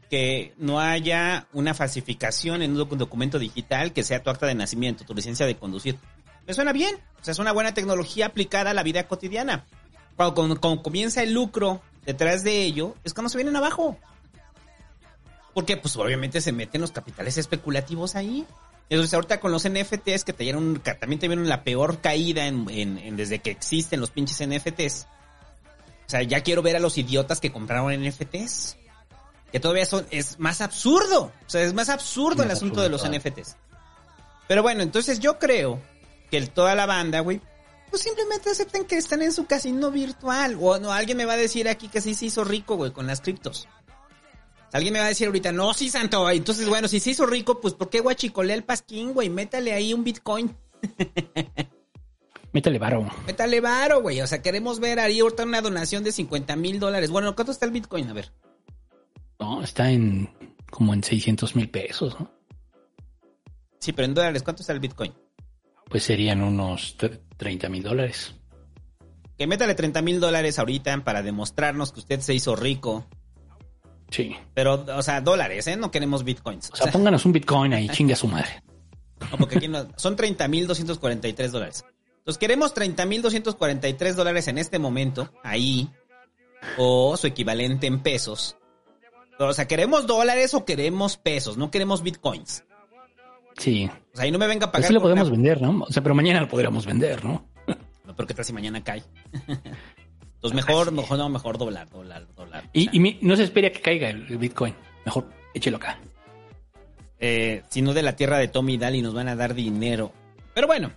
que 0.10 0.54
no 0.58 0.80
haya 0.80 1.48
una 1.54 1.74
falsificación 1.74 2.62
en 2.62 2.72
un 2.72 2.78
docu- 2.78 2.96
documento 2.98 3.38
digital 3.40 3.92
que 3.94 4.04
sea 4.04 4.22
tu 4.24 4.30
acta 4.30 4.46
de 4.48 4.56
nacimiento, 4.56 5.04
tu 5.06 5.14
licencia 5.14 5.46
de 5.46 5.58
conducir. 5.58 5.98
Me 6.48 6.54
suena 6.54 6.74
bien. 6.74 6.96
O 7.22 7.24
sea, 7.24 7.32
es 7.34 7.40
una 7.40 7.52
buena 7.52 7.74
tecnología 7.74 8.28
aplicada 8.28 8.72
a 8.72 8.74
la 8.74 8.84
vida 8.84 9.08
cotidiana. 9.08 9.66
Cuando- 10.16 10.60
cuando 10.60 10.82
comienza 10.82 11.22
el 11.22 11.34
lucro 11.34 11.82
detrás 12.06 12.44
de 12.44 12.64
ello, 12.64 12.96
es 13.04 13.14
cuando 13.14 13.30
se 13.30 13.38
vienen 13.38 13.56
abajo. 13.56 13.98
Porque, 15.56 15.78
pues, 15.78 15.96
obviamente 15.96 16.40
se 16.42 16.52
meten 16.52 16.82
los 16.82 16.92
capitales 16.92 17.38
especulativos 17.40 18.16
ahí. 18.16 18.46
Entonces, 18.90 19.14
ahorita 19.16 19.40
con 19.40 19.52
los 19.52 19.68
NFTs 19.68 20.24
que 20.24 20.34
te 20.34 20.44
dieron, 20.44 20.80
también 21.00 21.18
te 21.20 21.28
vieron 21.28 21.50
la 21.50 21.64
peor 21.64 22.02
caída 22.02 22.46
en, 22.46 22.70
en- 22.70 23.00
en- 23.00 23.16
desde 23.18 23.40
que 23.40 23.50
existen 23.50 24.00
los 24.00 24.12
pinches 24.12 24.40
NFTs. 24.48 25.08
O 26.06 26.10
sea, 26.10 26.22
ya 26.22 26.42
quiero 26.42 26.62
ver 26.62 26.76
a 26.76 26.80
los 26.80 27.00
idiotas 27.00 27.40
que 27.40 27.52
compraron 27.52 27.92
NFTs. 27.94 28.78
Que 29.52 29.60
todavía 29.60 29.86
son, 29.86 30.06
es 30.12 30.38
más 30.40 30.62
absurdo. 30.62 31.32
O 31.48 31.50
sea, 31.50 31.62
es 31.64 31.74
más 31.74 31.90
absurdo 31.90 32.44
el 32.44 32.52
asunto 32.52 32.82
de 32.82 32.90
los 32.90 33.04
NFTs. 33.10 33.56
Pero 34.48 34.62
bueno, 34.62 34.84
entonces 34.84 35.20
yo 35.20 35.40
creo 35.40 35.82
que 36.30 36.38
el- 36.38 36.52
toda 36.52 36.76
la 36.76 36.86
banda, 36.86 37.22
güey, 37.22 37.42
pues 37.90 38.02
simplemente 38.04 38.50
acepten 38.52 38.86
que 38.86 38.98
están 38.98 39.22
en 39.22 39.32
su 39.32 39.46
casino 39.46 39.90
virtual. 39.90 40.58
O 40.62 40.78
no, 40.80 40.92
alguien 40.92 41.18
me 41.18 41.26
va 41.26 41.34
a 41.34 41.38
decir 41.38 41.68
aquí 41.70 41.88
que 41.88 42.02
sí 42.02 42.14
se 42.14 42.26
hizo 42.26 42.44
rico, 42.44 42.76
güey, 42.76 42.92
con 42.92 43.08
las 43.08 43.22
criptos. 43.22 43.68
Alguien 44.76 44.92
me 44.92 45.00
va 45.00 45.06
a 45.06 45.08
decir 45.08 45.28
ahorita, 45.28 45.54
no, 45.54 45.74
sí, 45.74 45.88
santo. 45.88 46.30
Entonces, 46.30 46.68
bueno, 46.68 46.90
si 46.90 47.00
se 47.00 47.12
hizo 47.12 47.26
rico, 47.26 47.62
pues 47.62 47.74
¿por 47.74 47.90
qué 47.90 48.02
guachicolea 48.02 48.58
el 48.58 48.66
pasquín, 48.66 49.14
güey? 49.14 49.30
Métale 49.30 49.72
ahí 49.72 49.94
un 49.94 50.04
bitcoin. 50.04 50.54
Métale 52.52 52.78
varo. 52.78 53.10
Métale 53.26 53.62
varo, 53.62 54.02
güey. 54.02 54.20
O 54.20 54.28
sea, 54.28 54.42
queremos 54.42 54.82
ver 54.82 55.00
ahí 55.00 55.22
ahorita 55.22 55.44
una 55.44 55.62
donación 55.62 56.04
de 56.04 56.12
50 56.12 56.58
mil 56.58 56.78
dólares. 56.82 57.10
Bueno, 57.10 57.34
¿cuánto 57.36 57.54
está 57.54 57.66
el 57.66 57.72
bitcoin? 57.72 58.10
A 58.10 58.14
ver. 58.14 58.34
No, 59.40 59.64
está 59.64 59.90
en 59.90 60.30
como 60.70 60.94
en 60.94 61.06
600 61.06 61.56
mil 61.56 61.70
pesos, 61.70 62.20
¿no? 62.20 62.30
Sí, 63.80 63.94
pero 63.94 64.08
en 64.08 64.14
dólares, 64.14 64.44
¿cuánto 64.44 64.62
está 64.62 64.74
el 64.74 64.82
bitcoin? 64.82 65.14
Pues 65.90 66.04
serían 66.04 66.42
unos 66.42 66.98
30 67.38 67.70
mil 67.70 67.82
dólares. 67.82 68.36
Que 69.38 69.48
métale 69.48 69.74
30 69.74 70.02
mil 70.02 70.20
dólares 70.20 70.60
ahorita 70.60 71.02
para 71.06 71.24
demostrarnos 71.24 71.94
que 71.94 72.02
usted 72.02 72.20
se 72.20 72.34
hizo 72.34 72.58
rico. 72.58 73.08
Sí. 74.10 74.36
Pero, 74.54 74.86
o 74.96 75.02
sea, 75.02 75.22
dólares, 75.22 75.68
¿eh? 75.68 75.76
No 75.76 75.92
queremos 75.92 76.24
bitcoins. 76.24 76.70
O 76.72 76.76
sea, 76.76 76.92
pónganos 76.92 77.26
un 77.26 77.34
bitcoin 77.34 77.74
ahí, 77.74 77.90
chingue 77.90 78.14
a 78.14 78.18
su 78.18 78.28
madre. 78.28 78.64
No, 79.32 79.38
porque 79.38 79.58
aquí 79.58 79.68
no- 79.68 79.88
son 79.98 80.16
30 80.16 80.48
mil 80.48 80.68
243 80.68 81.52
dólares. 81.52 81.86
Entonces 82.20 82.38
queremos 82.40 82.74
30 82.74 83.06
mil 83.06 83.22
243 83.22 84.16
dólares 84.16 84.48
en 84.48 84.58
este 84.58 84.80
momento, 84.80 85.32
ahí, 85.44 85.90
o 86.78 87.16
su 87.18 87.28
equivalente 87.28 87.88
en 87.88 88.02
pesos. 88.02 88.58
O 89.40 89.54
sea, 89.54 89.68
¿queremos 89.68 90.08
dólares 90.08 90.54
o 90.54 90.66
queremos 90.66 91.18
pesos? 91.18 91.58
No 91.58 91.70
queremos 91.72 92.02
bitcoins. 92.04 92.64
Sí. 93.58 93.86
O 94.14 94.16
sea, 94.16 94.26
ahí 94.26 94.32
no 94.32 94.38
me 94.40 94.48
venga 94.48 94.68
a 94.68 94.72
pagar. 94.72 94.86
Eso 94.86 94.94
lo 94.94 95.02
por 95.02 95.12
una- 95.12 95.22
podemos 95.22 95.32
vender, 95.38 95.62
¿no? 95.62 95.84
O 95.88 95.92
sea, 95.92 96.02
pero 96.04 96.16
mañana 96.16 96.42
lo 96.42 96.48
podríamos 96.48 96.86
vender, 96.86 97.24
¿no? 97.24 97.48
No, 98.06 98.16
pero 98.16 98.28
¿qué 98.28 98.34
tal 98.34 98.46
si 98.46 98.54
mañana 98.54 98.84
cae? 98.84 99.04
Entonces 100.46 100.68
mejor, 100.68 100.92
mejor, 100.92 101.18
no, 101.18 101.30
mejor 101.30 101.58
dólar, 101.58 101.90
dólar, 101.90 102.28
dólar. 102.36 102.70
Y, 102.74 103.18
no 103.22 103.36
se 103.36 103.44
espere 103.44 103.68
a 103.68 103.72
que 103.72 103.82
caiga 103.82 104.10
el, 104.10 104.26
el 104.30 104.38
bitcoin. 104.38 104.76
Mejor 105.06 105.28
échelo 105.54 105.78
acá. 105.78 106.00
eh, 107.20 107.64
si 107.70 107.82
no 107.82 107.94
de 107.94 108.04
la 108.04 108.16
tierra 108.16 108.38
de 108.38 108.48
Tommy 108.48 108.76
y 108.76 108.78
Daly 108.78 109.02
nos 109.02 109.14
van 109.14 109.28
a 109.28 109.36
dar 109.36 109.54
dinero. 109.56 110.12
Pero 110.54 110.68
bueno, 110.68 110.92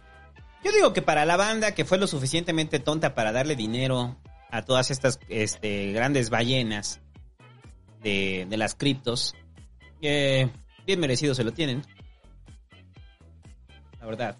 yo 0.64 0.72
digo 0.72 0.92
que 0.92 1.00
para 1.02 1.24
la 1.24 1.36
banda 1.36 1.72
que 1.74 1.84
fue 1.84 1.98
lo 1.98 2.06
suficientemente 2.06 2.78
tonta 2.78 3.14
para 3.14 3.32
darle 3.32 3.56
dinero 3.56 4.16
a 4.50 4.62
todas 4.62 4.90
estas 4.90 5.18
este, 5.28 5.92
grandes 5.92 6.30
ballenas 6.30 7.00
de, 8.02 8.46
de 8.48 8.56
las 8.56 8.74
criptos, 8.74 9.34
eh, 10.02 10.48
bien 10.86 11.00
merecido 11.00 11.34
se 11.34 11.44
lo 11.44 11.52
tienen. 11.52 11.82
La 14.00 14.06
verdad. 14.06 14.36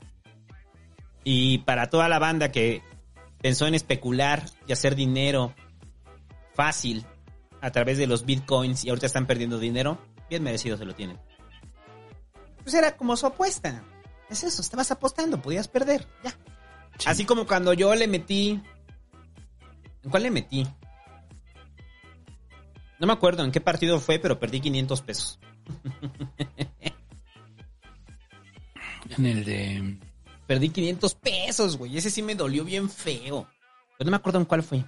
Y 1.25 1.59
para 1.59 1.89
toda 1.89 2.09
la 2.09 2.19
banda 2.19 2.51
que 2.51 2.83
pensó 3.41 3.67
en 3.67 3.75
especular 3.75 4.45
y 4.67 4.73
hacer 4.73 4.95
dinero 4.95 5.55
fácil 6.55 7.07
a 7.61 7.71
través 7.71 7.99
de 7.99 8.07
los 8.07 8.25
bitcoins 8.25 8.85
y 8.85 8.89
ahorita 8.89 9.07
están 9.07 9.27
perdiendo 9.27 9.59
dinero, 9.59 9.99
bien 10.29 10.43
merecido 10.43 10.77
se 10.77 10.85
lo 10.85 10.95
tienen. 10.95 11.19
Pues 12.63 12.75
era 12.75 12.97
como 12.97 13.17
su 13.17 13.27
apuesta. 13.27 13.83
Es 14.29 14.45
eso, 14.45 14.61
estabas 14.61 14.91
apostando, 14.91 15.41
podías 15.41 15.69
perder, 15.69 16.07
ya. 16.23 16.37
Así 17.07 17.25
como 17.25 17.47
cuando 17.47 17.73
yo 17.73 17.95
le 17.95 18.07
metí... 18.09 18.61
¿En 20.03 20.11
cuál 20.11 20.25
le 20.25 20.31
metí? 20.31 20.67
No 22.99 23.07
me 23.07 23.13
acuerdo 23.13 23.45
en 23.45 23.53
qué 23.53 23.61
partido 23.61 24.01
fue, 24.01 24.19
pero 24.19 24.39
perdí 24.39 24.61
500 24.61 25.03
pesos. 25.03 25.39
En 29.17 29.25
el 29.27 29.45
de... 29.45 29.99
Perdí 30.49 30.71
500 30.71 31.15
pesos, 31.17 31.77
güey. 31.77 31.99
Ese 31.99 32.11
sí 32.11 32.23
me 32.23 32.35
dolió 32.35 32.65
bien 32.65 32.89
feo. 32.89 33.47
Pero 33.99 34.07
no 34.07 34.11
me 34.13 34.17
acuerdo 34.17 34.39
en 34.39 34.47
cuál 34.47 34.63
fue. 34.63 34.83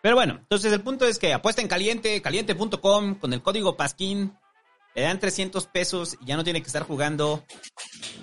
Pero 0.00 0.14
bueno, 0.14 0.36
entonces 0.38 0.72
el 0.72 0.82
punto 0.82 1.04
es 1.04 1.18
que 1.18 1.34
apuesta 1.34 1.60
en 1.60 1.66
caliente, 1.66 2.22
caliente.com, 2.22 3.16
con 3.16 3.32
el 3.32 3.42
código 3.42 3.76
Pasquín, 3.76 4.38
le 4.94 5.02
dan 5.02 5.18
300 5.18 5.66
pesos 5.66 6.16
y 6.20 6.26
ya 6.26 6.36
no 6.36 6.44
tiene 6.44 6.62
que 6.62 6.68
estar 6.68 6.84
jugando, 6.84 7.44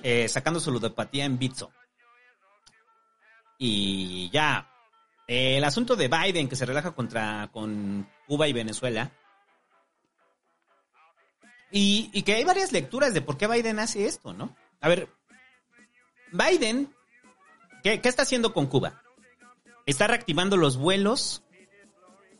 eh, 0.02 0.30
sacando 0.30 0.62
su 0.62 0.72
ludopatía 0.72 1.26
en 1.26 1.38
Bitso. 1.38 1.72
Y 3.60 4.30
ya, 4.30 4.72
el 5.28 5.64
asunto 5.66 5.98
de 5.98 6.08
Biden 6.08 6.48
que 6.48 6.56
se 6.56 6.66
relaja 6.66 6.96
contra 6.96 7.50
con 7.52 8.10
Cuba 8.28 8.48
y 8.48 8.54
Venezuela. 8.54 9.12
Y, 11.70 12.10
y 12.14 12.22
que 12.22 12.36
hay 12.36 12.46
varias 12.46 12.72
lecturas 12.72 13.14
de 13.14 13.22
por 13.22 13.38
qué 13.38 13.46
Biden 13.46 13.80
hace 13.80 14.06
esto, 14.06 14.32
¿no? 14.32 14.56
A 14.82 14.90
ver, 14.90 15.10
Biden, 16.32 16.94
¿qué, 17.84 18.00
está 18.04 18.24
haciendo 18.24 18.54
con 18.54 18.68
Cuba? 18.68 19.02
Está 19.86 20.08
reactivando 20.08 20.58
los 20.58 20.78
vuelos 20.78 21.44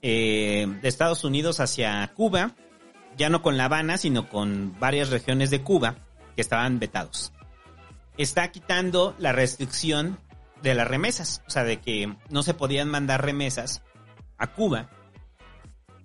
eh, 0.02 0.68
de 0.82 0.88
Estados 0.88 1.24
Unidos 1.24 1.60
hacia 1.60 2.12
Cuba, 2.14 2.56
ya 3.18 3.30
no 3.30 3.42
con 3.42 3.58
La 3.58 3.66
Habana, 3.66 3.98
sino 3.98 4.30
con 4.30 4.78
varias 4.80 5.10
regiones 5.10 5.50
de 5.50 5.64
Cuba 5.64 5.96
que 6.36 6.42
estaban 6.42 6.80
vetados. 6.80 7.34
Está 8.18 8.52
quitando 8.52 9.16
la 9.18 9.32
restricción 9.32 10.20
de 10.62 10.76
las 10.76 10.88
remesas, 10.88 11.42
o 11.48 11.50
sea, 11.50 11.64
de 11.64 11.80
que 11.80 12.16
no 12.30 12.44
se 12.44 12.54
podían 12.54 12.90
mandar 12.90 13.24
remesas 13.24 13.84
a 14.38 14.48
Cuba 14.48 14.90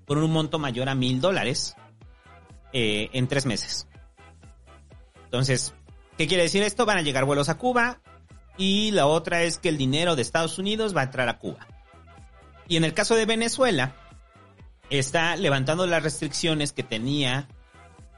por 0.07 0.18
un 0.18 0.30
monto 0.30 0.59
mayor 0.59 0.89
a 0.89 0.95
mil 0.95 1.20
dólares 1.20 1.76
eh, 2.72 3.11
en 3.12 3.28
tres 3.28 3.47
meses. 3.47 3.87
Entonces, 5.24 5.74
¿qué 6.17 6.27
quiere 6.27 6.45
decir 6.45 6.63
esto? 6.63 6.87
Van 6.87 6.99
a 6.99 7.03
llegar 7.03 7.25
vuelos 7.25 7.49
a 7.49 7.59
Cuba 7.59 8.01
y 8.57 8.91
la 8.91 9.07
otra 9.07 9.43
es 9.43 9.59
que 9.59 9.69
el 9.69 9.79
dinero 9.79 10.17
de 10.17 10.23
Estados 10.23 10.59
Unidos 10.59 10.95
va 10.97 11.03
a 11.03 11.05
entrar 11.05 11.29
a 11.29 11.39
Cuba. 11.39 11.67
Y 12.69 12.77
en 12.77 12.85
el 12.85 12.95
caso 12.95 13.15
de 13.15 13.27
Venezuela, 13.27 13.95
está 14.91 15.37
levantando 15.37 15.87
las 15.87 16.03
restricciones 16.03 16.73
que 16.73 16.83
tenía 16.83 17.49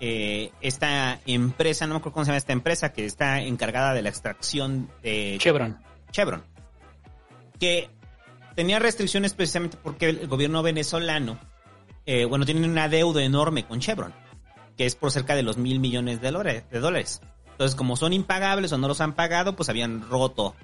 eh, 0.00 0.50
esta 0.60 1.20
empresa, 1.26 1.86
no 1.86 1.94
me 1.94 1.98
acuerdo 1.98 2.14
cómo 2.14 2.24
se 2.24 2.30
llama 2.30 2.38
esta 2.38 2.52
empresa, 2.52 2.92
que 2.92 3.04
está 3.04 3.40
encargada 3.40 3.94
de 3.94 4.02
la 4.02 4.08
extracción 4.08 4.90
de... 5.02 5.36
Chevron. 5.38 5.78
Chevron. 6.10 6.44
Que 7.58 7.90
tenía 8.56 8.78
restricciones 8.78 9.34
precisamente 9.34 9.76
porque 9.82 10.08
el 10.08 10.26
gobierno 10.26 10.62
venezolano, 10.62 11.38
eh, 12.06 12.24
bueno, 12.24 12.44
tiene 12.44 12.66
una 12.66 12.88
deuda 12.88 13.22
enorme 13.22 13.66
con 13.66 13.80
Chevron, 13.80 14.12
que 14.76 14.84
es 14.86 14.96
por 14.96 15.10
cerca 15.10 15.34
de 15.34 15.42
los 15.42 15.56
mil 15.56 15.80
millones 15.80 16.20
de 16.20 16.30
dólares. 16.30 17.20
Entonces, 17.54 17.76
como 17.76 17.96
son 17.96 18.12
impagables 18.12 18.72
o 18.72 18.78
no 18.78 18.88
los 18.88 19.00
han 19.00 19.12
pagado, 19.14 19.54
pues 19.54 19.68
habían 19.68 20.02
roto 20.02 20.56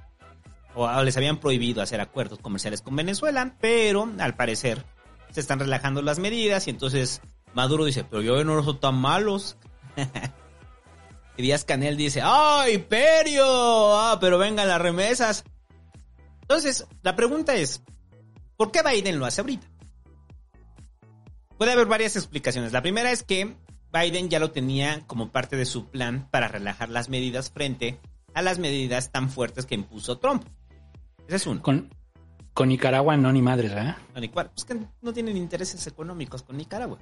o 0.75 1.03
les 1.03 1.17
habían 1.17 1.39
prohibido 1.39 1.83
hacer 1.83 2.01
acuerdos 2.01 2.41
comerciales 2.41 2.83
con 2.83 2.97
Venezuela, 2.97 3.55
pero 3.61 4.09
al 4.19 4.35
parecer 4.35 4.85
se 5.31 5.39
están 5.39 5.61
relajando 5.61 6.03
las 6.03 6.19
medidas 6.19 6.67
y 6.67 6.71
entonces 6.71 7.21
Maduro 7.55 7.85
dice, 7.85 8.05
pero 8.05 8.23
yo 8.23 8.43
no 8.45 8.63
son 8.65 8.81
tan 8.81 8.97
malos. 8.97 9.57
y 11.37 11.43
Díaz 11.43 11.65
Canel 11.65 11.97
dice, 11.97 12.23
¡ay, 12.25 12.79
Perio! 12.79 13.45
¡Ah, 13.45 14.19
pero 14.21 14.39
vengan 14.39 14.69
las 14.69 14.81
remesas! 14.81 15.45
Entonces, 16.43 16.87
la 17.03 17.15
pregunta 17.15 17.55
es, 17.55 17.83
¿por 18.57 18.73
qué 18.73 18.81
Biden 18.83 19.21
lo 19.21 19.27
hace 19.27 19.41
ahorita? 19.41 19.69
Puede 21.57 21.73
haber 21.73 21.87
varias 21.87 22.17
explicaciones. 22.17 22.73
La 22.73 22.83
primera 22.83 23.13
es 23.13 23.23
que 23.23 23.57
Biden 23.93 24.29
ya 24.29 24.39
lo 24.39 24.51
tenía 24.53 25.01
como 25.07 25.31
parte 25.31 25.57
de 25.57 25.65
su 25.65 25.87
plan 25.89 26.29
para 26.31 26.49
relajar 26.49 26.89
las 26.91 27.09
medidas 27.09 27.51
frente 27.51 27.99
a 28.35 28.43
las 28.43 28.59
medidas 28.59 29.11
tan 29.11 29.29
fuertes 29.31 29.67
que 29.67 29.75
impuso 29.75 30.19
Trump. 30.19 30.45
Ese 31.27 31.37
es 31.37 31.47
uno. 31.47 31.63
Con, 31.63 31.93
con 32.55 32.69
Nicaragua 32.69 33.17
no 33.17 33.33
ni 33.33 33.43
madres, 33.43 33.75
¿verdad? 33.75 33.97
No. 34.15 34.21
Pues 34.33 34.65
que 34.65 34.77
no 35.03 35.13
tienen 35.13 35.37
intereses 35.37 35.87
económicos 35.87 36.43
con 36.43 36.57
Nicaragua. 36.57 36.99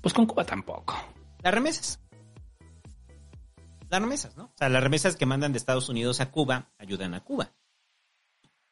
Pues 0.00 0.12
con 0.12 0.26
Cuba 0.26 0.44
tampoco. 0.44 0.94
Las 1.42 1.54
remesas. 1.54 2.00
Las 3.90 4.00
remesas, 4.00 4.36
¿no? 4.36 4.44
O 4.44 4.52
sea, 4.56 4.68
las 4.68 4.82
remesas 4.82 5.16
que 5.16 5.26
mandan 5.26 5.52
de 5.52 5.58
Estados 5.58 5.88
Unidos 5.88 6.20
a 6.20 6.30
Cuba 6.30 6.70
ayudan 6.78 7.14
a 7.14 7.20
Cuba. 7.22 7.52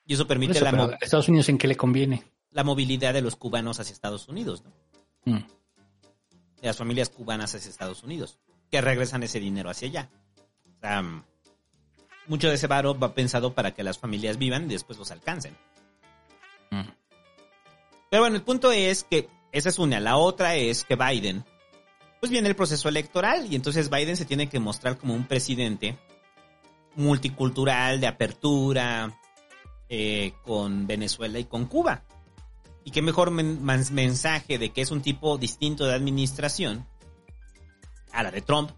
Y 0.05 0.14
eso 0.14 0.26
permite 0.26 0.53
eso, 0.55 0.64
la, 0.64 0.70
pero 0.72 0.86
mo- 0.86 0.90
¿a 0.90 0.99
Estados 1.01 1.28
Unidos 1.28 1.49
en 1.49 1.59
qué 1.59 1.68
le 1.68 1.76
conviene? 1.76 2.24
la 2.51 2.64
movilidad 2.64 3.14
de 3.14 3.22
los 3.22 3.34
cubanos 3.36 3.80
hacia 3.80 3.95
Estados 3.95 4.28
Unidos, 4.28 4.62
¿no? 4.62 4.72
Mm. 5.32 5.43
De 6.62 6.68
las 6.68 6.78
familias 6.78 7.10
cubanas 7.10 7.54
hacia 7.54 7.68
Estados 7.68 8.02
Unidos, 8.02 8.38
que 8.70 8.80
regresan 8.80 9.22
ese 9.22 9.38
dinero 9.38 9.68
hacia 9.68 9.88
allá. 9.88 10.10
O 10.78 10.80
sea, 10.80 11.02
mucho 12.26 12.48
de 12.48 12.54
ese 12.54 12.66
varo 12.66 12.98
va 12.98 13.14
pensado 13.14 13.52
para 13.54 13.72
que 13.74 13.82
las 13.82 13.98
familias 13.98 14.39
vivan 14.39 14.64
y 14.64 14.74
después 14.74 14.98
los 14.98 15.10
alcancen. 15.10 15.55
Mm. 16.70 16.89
Pero 18.10 18.22
bueno, 18.22 18.36
el 18.36 18.43
punto 18.43 18.72
es 18.72 19.05
que 19.05 19.28
esa 19.52 19.68
es 19.68 19.78
una. 19.78 20.01
La 20.01 20.16
otra 20.16 20.56
es 20.56 20.84
que 20.84 20.97
Biden, 20.97 21.44
pues 22.20 22.30
viene 22.30 22.48
el 22.48 22.56
proceso 22.56 22.89
electoral 22.89 23.52
y 23.52 23.56
entonces 23.56 23.90
Biden 23.90 24.16
se 24.16 24.24
tiene 24.24 24.48
que 24.48 24.60
mostrar 24.60 24.97
como 24.97 25.14
un 25.14 25.26
presidente 25.26 25.98
multicultural, 26.94 28.01
de 28.01 28.06
apertura, 28.06 29.18
eh, 29.89 30.32
con 30.43 30.86
Venezuela 30.86 31.39
y 31.39 31.44
con 31.44 31.66
Cuba. 31.66 32.02
Y 32.84 32.90
qué 32.90 33.02
mejor 33.02 33.30
men- 33.30 33.62
mensaje 33.62 34.59
de 34.59 34.70
que 34.70 34.80
es 34.80 34.90
un 34.90 35.02
tipo 35.02 35.38
distinto 35.38 35.84
de 35.86 35.94
administración 35.94 36.86
a 38.12 38.22
la 38.22 38.30
de 38.30 38.40
Trump 38.42 38.70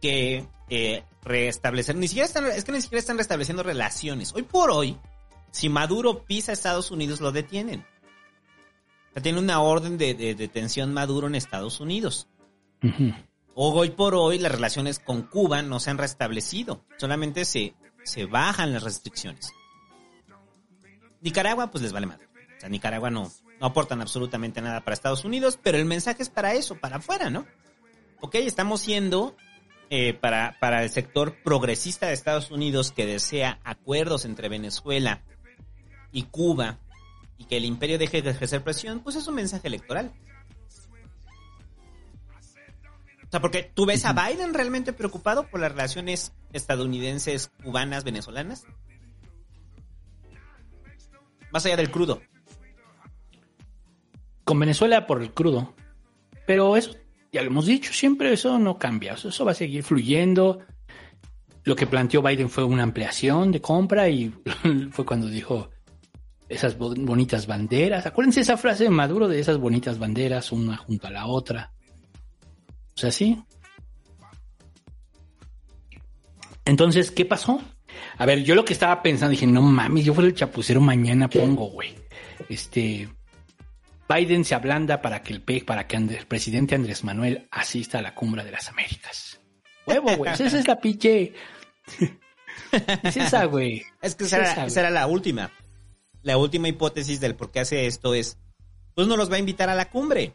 que 0.00 0.46
eh, 0.70 1.02
restablecer, 1.22 1.96
ni 1.96 2.08
siquiera 2.08 2.26
están, 2.26 2.46
es 2.46 2.64
que 2.64 2.72
ni 2.72 2.80
siquiera 2.80 3.00
están 3.00 3.18
restableciendo 3.18 3.62
relaciones. 3.62 4.32
Hoy 4.34 4.42
por 4.42 4.70
hoy, 4.70 4.96
si 5.50 5.68
Maduro 5.68 6.24
pisa 6.24 6.52
a 6.52 6.54
Estados 6.54 6.90
Unidos, 6.90 7.20
lo 7.20 7.32
detienen. 7.32 7.84
O 9.10 9.12
sea, 9.14 9.22
tiene 9.22 9.38
una 9.38 9.60
orden 9.60 9.98
de, 9.98 10.14
de 10.14 10.34
detención 10.34 10.92
Maduro 10.92 11.26
en 11.26 11.34
Estados 11.34 11.80
Unidos. 11.80 12.28
Ujú. 12.82 13.12
Hoy 13.54 13.90
por 13.90 14.14
hoy 14.14 14.38
las 14.38 14.52
relaciones 14.52 14.98
con 14.98 15.22
Cuba 15.22 15.62
no 15.62 15.78
se 15.80 15.90
han 15.90 15.98
restablecido, 15.98 16.84
solamente 16.98 17.44
se, 17.44 17.74
se 18.04 18.26
bajan 18.26 18.72
las 18.72 18.82
restricciones. 18.82 19.52
Nicaragua 21.20 21.70
pues 21.70 21.82
les 21.82 21.92
vale 21.92 22.06
madre. 22.06 22.28
O 22.56 22.60
sea, 22.60 22.68
Nicaragua 22.68 23.10
no, 23.10 23.30
no 23.60 23.66
aportan 23.66 24.00
absolutamente 24.00 24.60
nada 24.60 24.82
para 24.82 24.94
Estados 24.94 25.24
Unidos, 25.24 25.58
pero 25.62 25.78
el 25.78 25.84
mensaje 25.84 26.22
es 26.22 26.30
para 26.30 26.54
eso, 26.54 26.76
para 26.76 26.96
afuera, 26.96 27.30
¿no? 27.30 27.46
Ok, 28.20 28.36
estamos 28.36 28.80
siendo 28.80 29.36
eh, 29.90 30.14
para, 30.14 30.56
para 30.60 30.82
el 30.82 30.90
sector 30.90 31.36
progresista 31.42 32.06
de 32.06 32.14
Estados 32.14 32.50
Unidos 32.50 32.90
que 32.90 33.06
desea 33.06 33.60
acuerdos 33.64 34.24
entre 34.24 34.48
Venezuela 34.48 35.22
y 36.10 36.24
Cuba 36.24 36.78
y 37.36 37.44
que 37.44 37.56
el 37.56 37.64
imperio 37.64 37.98
deje 37.98 38.22
de 38.22 38.30
ejercer 38.30 38.62
presión, 38.62 39.00
pues 39.00 39.16
es 39.16 39.26
un 39.26 39.34
mensaje 39.34 39.66
electoral. 39.66 40.12
O 43.22 43.30
sea, 43.30 43.40
porque 43.40 43.64
tú 43.74 43.84
ves 43.84 44.04
a 44.04 44.12
Biden 44.12 44.54
realmente 44.54 44.92
preocupado 44.92 45.48
por 45.48 45.60
las 45.60 45.72
relaciones 45.72 46.32
estadounidenses, 46.52 47.50
cubanas, 47.62 48.04
venezolanas. 48.04 48.64
Más 51.50 51.66
allá 51.66 51.76
del 51.76 51.90
crudo. 51.90 52.22
Con 54.44 54.58
Venezuela 54.60 55.06
por 55.06 55.22
el 55.22 55.32
crudo. 55.32 55.74
Pero 56.46 56.76
eso, 56.76 56.94
ya 57.32 57.42
lo 57.42 57.48
hemos 57.48 57.66
dicho, 57.66 57.92
siempre 57.92 58.32
eso 58.32 58.58
no 58.58 58.78
cambia. 58.78 59.14
Eso, 59.14 59.44
va 59.44 59.52
a 59.52 59.54
seguir 59.54 59.82
fluyendo. 59.82 60.60
Lo 61.64 61.74
que 61.74 61.86
planteó 61.86 62.20
Biden 62.22 62.50
fue 62.50 62.62
una 62.64 62.82
ampliación 62.82 63.50
de 63.50 63.60
compra 63.62 64.08
y 64.08 64.34
fue 64.90 65.06
cuando 65.06 65.28
dijo 65.28 65.70
esas 66.48 66.76
bo- 66.76 66.94
bonitas 66.94 67.46
banderas. 67.46 68.04
Acuérdense 68.04 68.40
esa 68.40 68.58
frase 68.58 68.84
de 68.84 68.90
Maduro 68.90 69.28
de 69.28 69.40
esas 69.40 69.56
bonitas 69.56 69.98
banderas, 69.98 70.52
una 70.52 70.76
junto 70.76 71.06
a 71.06 71.10
la 71.10 71.26
otra. 71.26 71.72
O 72.94 72.98
sea, 73.00 73.10
sí. 73.10 73.42
Entonces, 76.66 77.10
¿qué 77.10 77.24
pasó? 77.24 77.60
A 78.18 78.26
ver, 78.26 78.42
yo 78.44 78.54
lo 78.54 78.64
que 78.64 78.72
estaba 78.72 79.02
pensando, 79.02 79.30
dije, 79.30 79.46
no 79.46 79.62
mames, 79.62 80.04
yo 80.04 80.14
fuera 80.14 80.28
el 80.28 80.34
chapucero 80.34 80.80
mañana 80.80 81.28
pongo, 81.28 81.66
güey. 81.70 81.94
Este, 82.48 83.08
Biden 84.14 84.44
se 84.44 84.54
ablanda 84.54 85.02
para 85.02 85.22
que 85.22 85.32
el 85.32 85.42
PEC, 85.42 85.64
para 85.64 85.86
que 85.86 85.96
el 85.96 86.26
presidente 86.26 86.74
Andrés 86.74 87.04
Manuel 87.04 87.48
asista 87.50 87.98
a 87.98 88.02
la 88.02 88.14
cumbre 88.14 88.44
de 88.44 88.52
las 88.52 88.68
Américas. 88.68 89.40
Huevo, 89.86 90.16
güey. 90.16 90.32
Esa 90.32 90.44
es 90.46 90.68
la 90.68 90.78
pinche 90.78 91.32
Es 93.02 93.16
esa, 93.16 93.44
güey. 93.46 93.82
Es 94.00 94.14
que 94.14 94.24
esa, 94.24 94.66
esa 94.66 94.80
era 94.80 94.90
la 94.90 95.06
última. 95.06 95.50
La 96.22 96.36
última 96.38 96.68
hipótesis 96.68 97.20
del 97.20 97.34
por 97.34 97.50
qué 97.50 97.60
hace 97.60 97.86
esto 97.86 98.14
es, 98.14 98.38
pues 98.94 99.08
no 99.08 99.16
los 99.16 99.30
va 99.30 99.36
a 99.36 99.40
invitar 99.40 99.68
a 99.68 99.74
la 99.74 99.90
cumbre. 99.90 100.34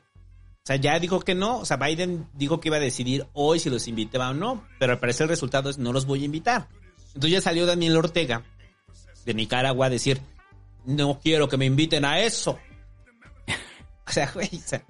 O 0.58 0.66
sea, 0.66 0.76
ya 0.76 1.00
dijo 1.00 1.22
que 1.22 1.34
no. 1.34 1.60
O 1.60 1.66
sea, 1.66 1.78
Biden 1.78 2.28
dijo 2.34 2.60
que 2.60 2.70
iba 2.70 2.78
a 2.78 2.82
decidir 2.82 3.28
hoy 3.34 3.60
si 3.60 3.70
los 3.70 3.88
invitaba 3.88 4.30
o 4.30 4.34
no. 4.34 4.66
Pero 4.78 4.94
al 4.94 5.00
parecer 5.00 5.24
el 5.26 5.30
resultado 5.30 5.70
es 5.70 5.78
no 5.78 5.94
los 5.94 6.06
voy 6.06 6.22
a 6.24 6.26
invitar. 6.26 6.68
Entonces 7.08 7.32
ya 7.32 7.42
salió 7.42 7.66
Daniel 7.66 7.98
Ortega 7.98 8.44
de 9.26 9.34
Nicaragua 9.34 9.88
a 9.88 9.90
decir, 9.90 10.22
no 10.86 11.20
quiero 11.22 11.48
que 11.48 11.58
me 11.58 11.66
inviten 11.66 12.06
a 12.06 12.20
eso. 12.20 12.60
O 14.10 14.12
sea, 14.12 14.32
güey, 14.34 14.50
o 14.54 14.68
sea, 14.68 14.84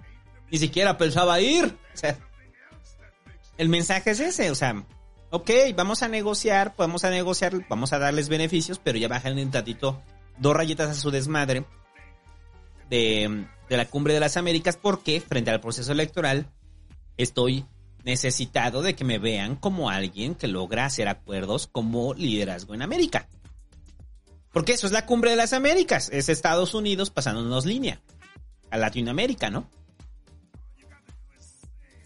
ni 0.49 0.57
siquiera 0.57 0.97
pensaba 0.97 1.39
ir. 1.41 1.77
O 1.93 1.97
sea, 1.97 2.17
el 3.57 3.69
mensaje 3.69 4.11
es 4.11 4.19
ese, 4.19 4.49
o 4.51 4.55
sea, 4.55 4.83
ok, 5.29 5.51
vamos 5.75 6.01
a 6.01 6.07
negociar, 6.07 6.75
podemos 6.75 7.03
a 7.03 7.09
negociar, 7.09 7.53
vamos 7.67 7.91
a 7.91 7.99
darles 7.99 8.29
beneficios, 8.29 8.79
pero 8.81 8.97
ya 8.97 9.07
bajan 9.07 9.37
un 9.37 9.51
tantito 9.51 10.01
dos 10.37 10.55
rayitas 10.55 10.89
a 10.89 10.93
su 10.93 11.11
desmadre 11.11 11.65
de, 12.89 13.45
de 13.67 13.77
la 13.77 13.85
cumbre 13.85 14.13
de 14.13 14.21
las 14.21 14.37
Américas 14.37 14.77
porque 14.77 15.19
frente 15.19 15.51
al 15.51 15.59
proceso 15.59 15.91
electoral 15.91 16.47
estoy 17.17 17.65
necesitado 18.05 18.81
de 18.81 18.95
que 18.95 19.03
me 19.03 19.19
vean 19.19 19.57
como 19.57 19.89
alguien 19.89 20.35
que 20.35 20.47
logra 20.47 20.85
hacer 20.85 21.09
acuerdos 21.09 21.67
como 21.67 22.13
liderazgo 22.13 22.73
en 22.73 22.81
América. 22.81 23.27
Porque 24.53 24.71
eso 24.71 24.87
es 24.87 24.93
la 24.93 25.05
cumbre 25.05 25.31
de 25.31 25.35
las 25.35 25.51
Américas, 25.51 26.09
es 26.13 26.29
Estados 26.29 26.73
Unidos 26.73 27.09
pasándonos 27.09 27.65
línea 27.65 27.99
a 28.71 28.77
Latinoamérica, 28.77 29.49
¿no? 29.49 29.69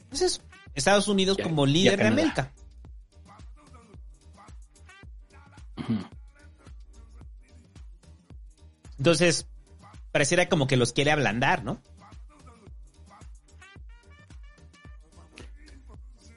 Entonces, 0.03 0.41
Estados 0.73 1.07
Unidos 1.07 1.37
Ya- 1.37 1.43
como 1.43 1.65
líder 1.65 1.99
de. 1.99 2.07
América. 2.07 2.51
Entonces, 8.97 9.47
pareciera 10.11 10.47
como 10.47 10.67
que 10.67 10.77
los 10.77 10.93
quiere 10.93 11.11
ablandar, 11.11 11.63
¿no? 11.63 11.81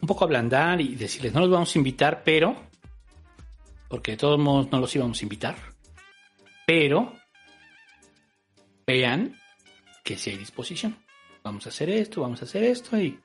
Un 0.00 0.08
poco 0.08 0.24
ablandar 0.24 0.80
y 0.80 0.94
decirles, 0.94 1.32
no 1.32 1.40
los 1.40 1.50
vamos 1.50 1.74
a 1.74 1.78
invitar, 1.78 2.22
pero... 2.24 2.56
Porque 3.88 4.12
de 4.12 4.16
todos 4.16 4.38
modos 4.38 4.70
no 4.70 4.78
los 4.80 4.94
íbamos 4.94 5.20
a 5.20 5.24
invitar. 5.24 5.56
Pero... 6.66 7.12
Vean 8.86 9.36
que 10.06 10.16
si 10.16 10.30
hay 10.30 10.38
disposición. 10.38 10.96
Vamos 11.42 11.66
a 11.66 11.70
hacer 11.70 11.90
esto, 11.90 12.22
vamos 12.22 12.40
a 12.40 12.44
hacer 12.44 12.62
esto 12.62 12.96
y... 12.96 13.20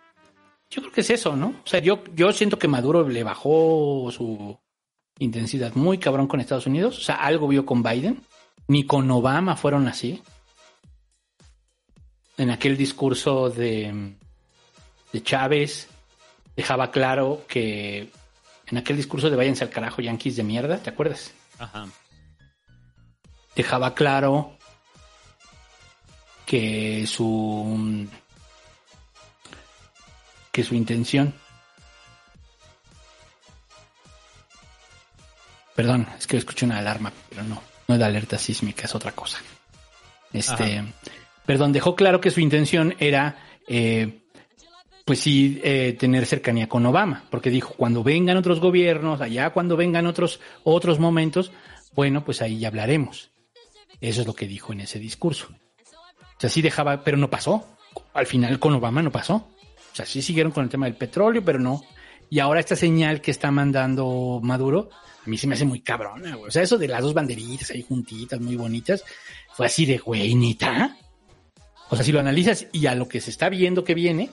Yo 0.69 0.81
creo 0.81 0.91
que 0.91 1.01
es 1.01 1.09
eso, 1.09 1.35
¿no? 1.35 1.49
O 1.49 1.67
sea, 1.67 1.79
yo, 1.79 2.03
yo 2.15 2.31
siento 2.31 2.57
que 2.57 2.67
Maduro 2.67 3.07
le 3.07 3.23
bajó 3.23 4.09
su 4.11 4.57
intensidad 5.19 5.75
muy 5.75 5.97
cabrón 5.97 6.27
con 6.27 6.39
Estados 6.39 6.65
Unidos. 6.65 6.97
O 6.97 7.01
sea, 7.01 7.15
algo 7.15 7.49
vio 7.49 7.65
con 7.65 7.83
Biden. 7.83 8.21
Ni 8.67 8.85
con 8.85 9.11
Obama 9.11 9.57
fueron 9.57 9.87
así. 9.87 10.23
En 12.37 12.51
aquel 12.51 12.77
discurso 12.77 13.49
de, 13.49 14.15
de 15.11 15.23
Chávez 15.23 15.89
dejaba 16.55 16.89
claro 16.89 17.43
que 17.49 18.09
en 18.67 18.77
aquel 18.77 18.95
discurso 18.95 19.29
de 19.29 19.35
váyanse 19.35 19.65
al 19.65 19.69
carajo 19.69 20.01
yanquis 20.01 20.37
de 20.37 20.43
mierda, 20.43 20.77
¿te 20.77 20.89
acuerdas? 20.89 21.33
Ajá. 21.59 21.87
Dejaba 23.55 23.93
claro 23.93 24.57
que 26.45 27.05
su 27.07 28.07
que 30.51 30.63
su 30.63 30.76
intención 30.76 31.34
perdón, 35.76 36.07
es 36.18 36.27
que 36.27 36.38
escuché 36.38 36.65
una 36.65 36.77
alarma, 36.77 37.11
pero 37.30 37.43
no, 37.43 37.61
no 37.88 37.95
es 37.95 37.99
la 37.99 38.05
alerta 38.05 38.38
sísmica, 38.38 38.85
es 38.85 38.93
otra 38.93 39.13
cosa. 39.13 39.39
Este, 40.34 40.80
Ajá. 40.80 40.88
perdón, 41.45 41.73
dejó 41.73 41.95
claro 41.95 42.22
que 42.22 42.30
su 42.30 42.39
intención 42.39 42.95
era 42.99 43.38
eh, 43.68 44.22
pues 45.05 45.19
sí, 45.19 45.59
eh, 45.63 45.95
tener 45.99 46.26
cercanía 46.26 46.69
con 46.69 46.85
Obama, 46.85 47.26
porque 47.30 47.49
dijo, 47.49 47.73
cuando 47.76 48.03
vengan 48.03 48.38
otros 48.38 48.59
gobiernos, 48.59 49.22
allá 49.22 49.49
cuando 49.49 49.76
vengan 49.76 50.05
otros, 50.05 50.39
otros 50.63 50.99
momentos, 50.99 51.51
bueno, 51.93 52.23
pues 52.23 52.41
ahí 52.41 52.59
ya 52.59 52.68
hablaremos. 52.68 53.31
Eso 53.99 54.22
es 54.22 54.27
lo 54.27 54.34
que 54.34 54.47
dijo 54.47 54.73
en 54.73 54.81
ese 54.81 54.99
discurso. 54.99 55.49
O 56.41 56.45
sea, 56.47 56.49
sí 56.49 56.63
dejaba, 56.63 57.03
pero 57.03 57.18
no 57.18 57.30
pasó. 57.30 57.68
Al 58.15 58.26
final 58.26 58.57
con 58.57 58.73
Obama 58.73 59.03
no 59.03 59.11
pasó. 59.11 59.35
O 59.35 59.95
sea, 59.95 60.07
sí 60.07 60.23
siguieron 60.23 60.51
con 60.51 60.63
el 60.63 60.72
tema 60.72 60.88
del 60.88 60.95
petróleo, 60.95 61.45
pero 61.45 61.59
no. 61.59 61.84
Y 62.31 62.39
ahora 62.39 62.59
esta 62.59 62.76
señal 62.76 63.22
que 63.22 63.30
está 63.30 63.51
mandando 63.51 64.39
Maduro, 64.41 64.89
a 65.23 65.30
mí 65.30 65.38
se 65.38 65.45
me 65.45 65.53
hace 65.53 65.65
muy 65.65 65.81
cabrona, 65.81 66.35
güey. 66.35 66.47
O 66.47 66.51
sea, 66.51 66.63
eso 66.63 66.80
de 66.80 66.88
las 66.88 67.03
dos 67.03 67.13
banderitas 67.13 67.69
ahí 67.69 67.84
juntitas, 67.84 68.39
muy 68.39 68.55
bonitas, 68.55 69.03
fue 69.53 69.68
así 69.68 69.85
de, 69.85 69.99
güey, 69.99 70.34
neta. 70.34 70.97
O 71.91 71.95
sea, 71.95 72.03
si 72.03 72.11
lo 72.11 72.19
analizas 72.19 72.65
y 72.72 72.88
a 72.88 72.95
lo 72.95 73.07
que 73.07 73.22
se 73.22 73.30
está 73.30 73.47
viendo 73.49 73.84
que 73.84 73.93
viene, 73.93 74.31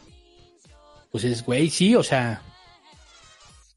pues 1.11 1.25
es, 1.25 1.45
güey, 1.45 1.69
sí, 1.69 1.95
o 1.95 2.03
sea, 2.03 2.41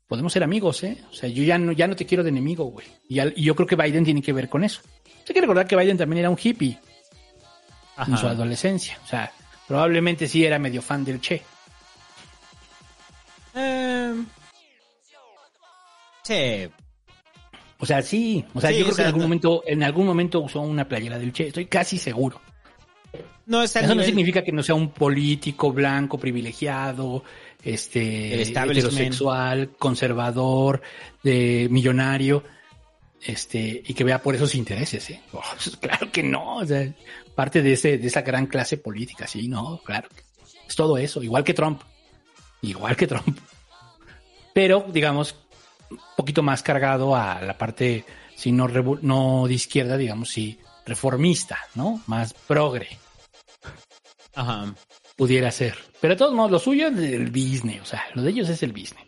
podemos 0.08 0.32
ser 0.32 0.44
amigos, 0.44 0.84
¿eh? 0.84 1.03
O 1.10 1.14
sea, 1.14 1.28
yo 1.28 1.44
ya 1.44 1.58
no, 1.58 1.74
ya 1.74 1.88
no 1.88 1.98
te 1.98 2.06
quiero 2.06 2.24
de 2.24 2.30
enemigo, 2.30 2.64
güey. 2.66 2.88
Y, 3.10 3.20
al- 3.20 3.34
y 3.36 3.44
yo 3.44 3.56
creo 3.56 3.68
que 3.68 3.76
Biden 3.76 4.06
tiene 4.06 4.22
que 4.22 4.32
ver 4.32 4.48
con 4.48 4.64
eso. 4.64 4.80
Hay 5.28 5.34
que 5.34 5.41
recordar 5.41 5.68
que 5.68 5.76
Biden 5.76 5.98
también 5.98 6.20
era 6.20 6.30
un 6.30 6.38
hippie 6.41 6.80
en 8.07 8.18
su 8.18 8.28
adolescencia. 8.28 8.98
O 9.03 9.07
sea, 9.07 9.32
probablemente 9.68 10.28
sí 10.28 10.45
era 10.45 10.60
medio 10.60 10.82
fan 10.82 11.03
del 11.03 11.22
Che. 11.22 11.41
Eh, 13.56 14.14
sí. 16.23 16.69
O 17.80 17.86
sea, 17.86 18.02
sí. 18.02 18.45
O 18.53 18.61
sea, 18.61 18.69
Sí, 18.69 18.78
yo 18.78 18.86
creo 18.86 18.94
o 18.94 18.95
que 18.95 19.02
en 19.02 19.07
algún 19.07 19.23
momento, 19.23 19.64
en 19.65 19.84
algún 19.84 20.06
momento 20.06 20.40
usó 20.40 20.61
una 20.61 20.88
playera 20.88 21.18
del 21.18 21.34
Che. 21.34 21.48
Estoy 21.48 21.65
casi 21.65 21.98
seguro. 21.98 22.40
No 23.45 23.64
Eso 23.64 23.95
no 23.95 24.03
significa 24.03 24.44
que 24.44 24.52
no 24.52 24.64
sea 24.64 24.76
un 24.76 24.91
político 24.91 25.73
blanco 25.73 26.18
privilegiado, 26.18 27.23
este, 27.64 28.41
heterosexual, 28.41 29.72
conservador, 29.78 30.82
de 31.22 31.68
millonario, 31.69 32.44
este, 33.22 33.84
y 33.86 33.94
que 33.94 34.03
vea 34.03 34.22
por 34.22 34.36
esos 34.36 34.56
intereses, 34.56 35.10
¿eh? 35.10 35.22
Oh, 35.34 35.41
claro 35.82 36.11
que 36.11 36.23
no, 36.23 36.57
o 36.57 36.65
sea, 36.65 36.88
parte 37.36 37.62
de 37.62 37.74
ese, 37.74 37.98
de 37.98 38.08
esa 38.08 38.22
gran 38.22 38.48
clase 38.48 38.78
política, 38.78 39.28
sí, 39.28 39.48
no, 39.48 39.82
claro. 39.84 40.10
Es 40.68 40.76
todo 40.76 40.98
eso, 40.98 41.22
igual 41.24 41.44
que 41.44 41.53
Trump. 41.53 41.82
Igual 42.62 42.95
que 42.95 43.08
Trump. 43.08 43.38
Pero, 44.53 44.86
digamos, 44.91 45.36
un 45.90 45.99
poquito 46.16 46.44
más 46.44 46.64
cargado 46.64 47.16
a 47.16 47.41
la 47.41 47.58
parte, 47.58 48.06
si 48.36 48.52
no, 48.52 48.68
no 49.02 49.48
de 49.48 49.53
izquierda, 49.53 49.98
digamos, 49.98 50.30
sí, 50.30 50.60
reformista, 50.86 51.58
¿no? 51.76 52.02
Más 52.08 52.34
progre 52.34 52.98
Ajá. 54.36 54.74
pudiera 55.16 55.52
ser. 55.52 55.78
Pero 55.99 56.16
de 56.16 56.18
todos 56.18 56.34
modos, 56.34 56.52
lo 56.52 56.60
suyo 56.60 56.88
es 56.88 56.98
el 56.98 57.30
business, 57.30 57.82
o 57.82 57.86
sea, 57.86 58.03
lo 58.14 58.22
de 58.22 58.32
ellos 58.32 58.49
es 58.49 58.64
el 58.64 58.72
business. 58.72 59.06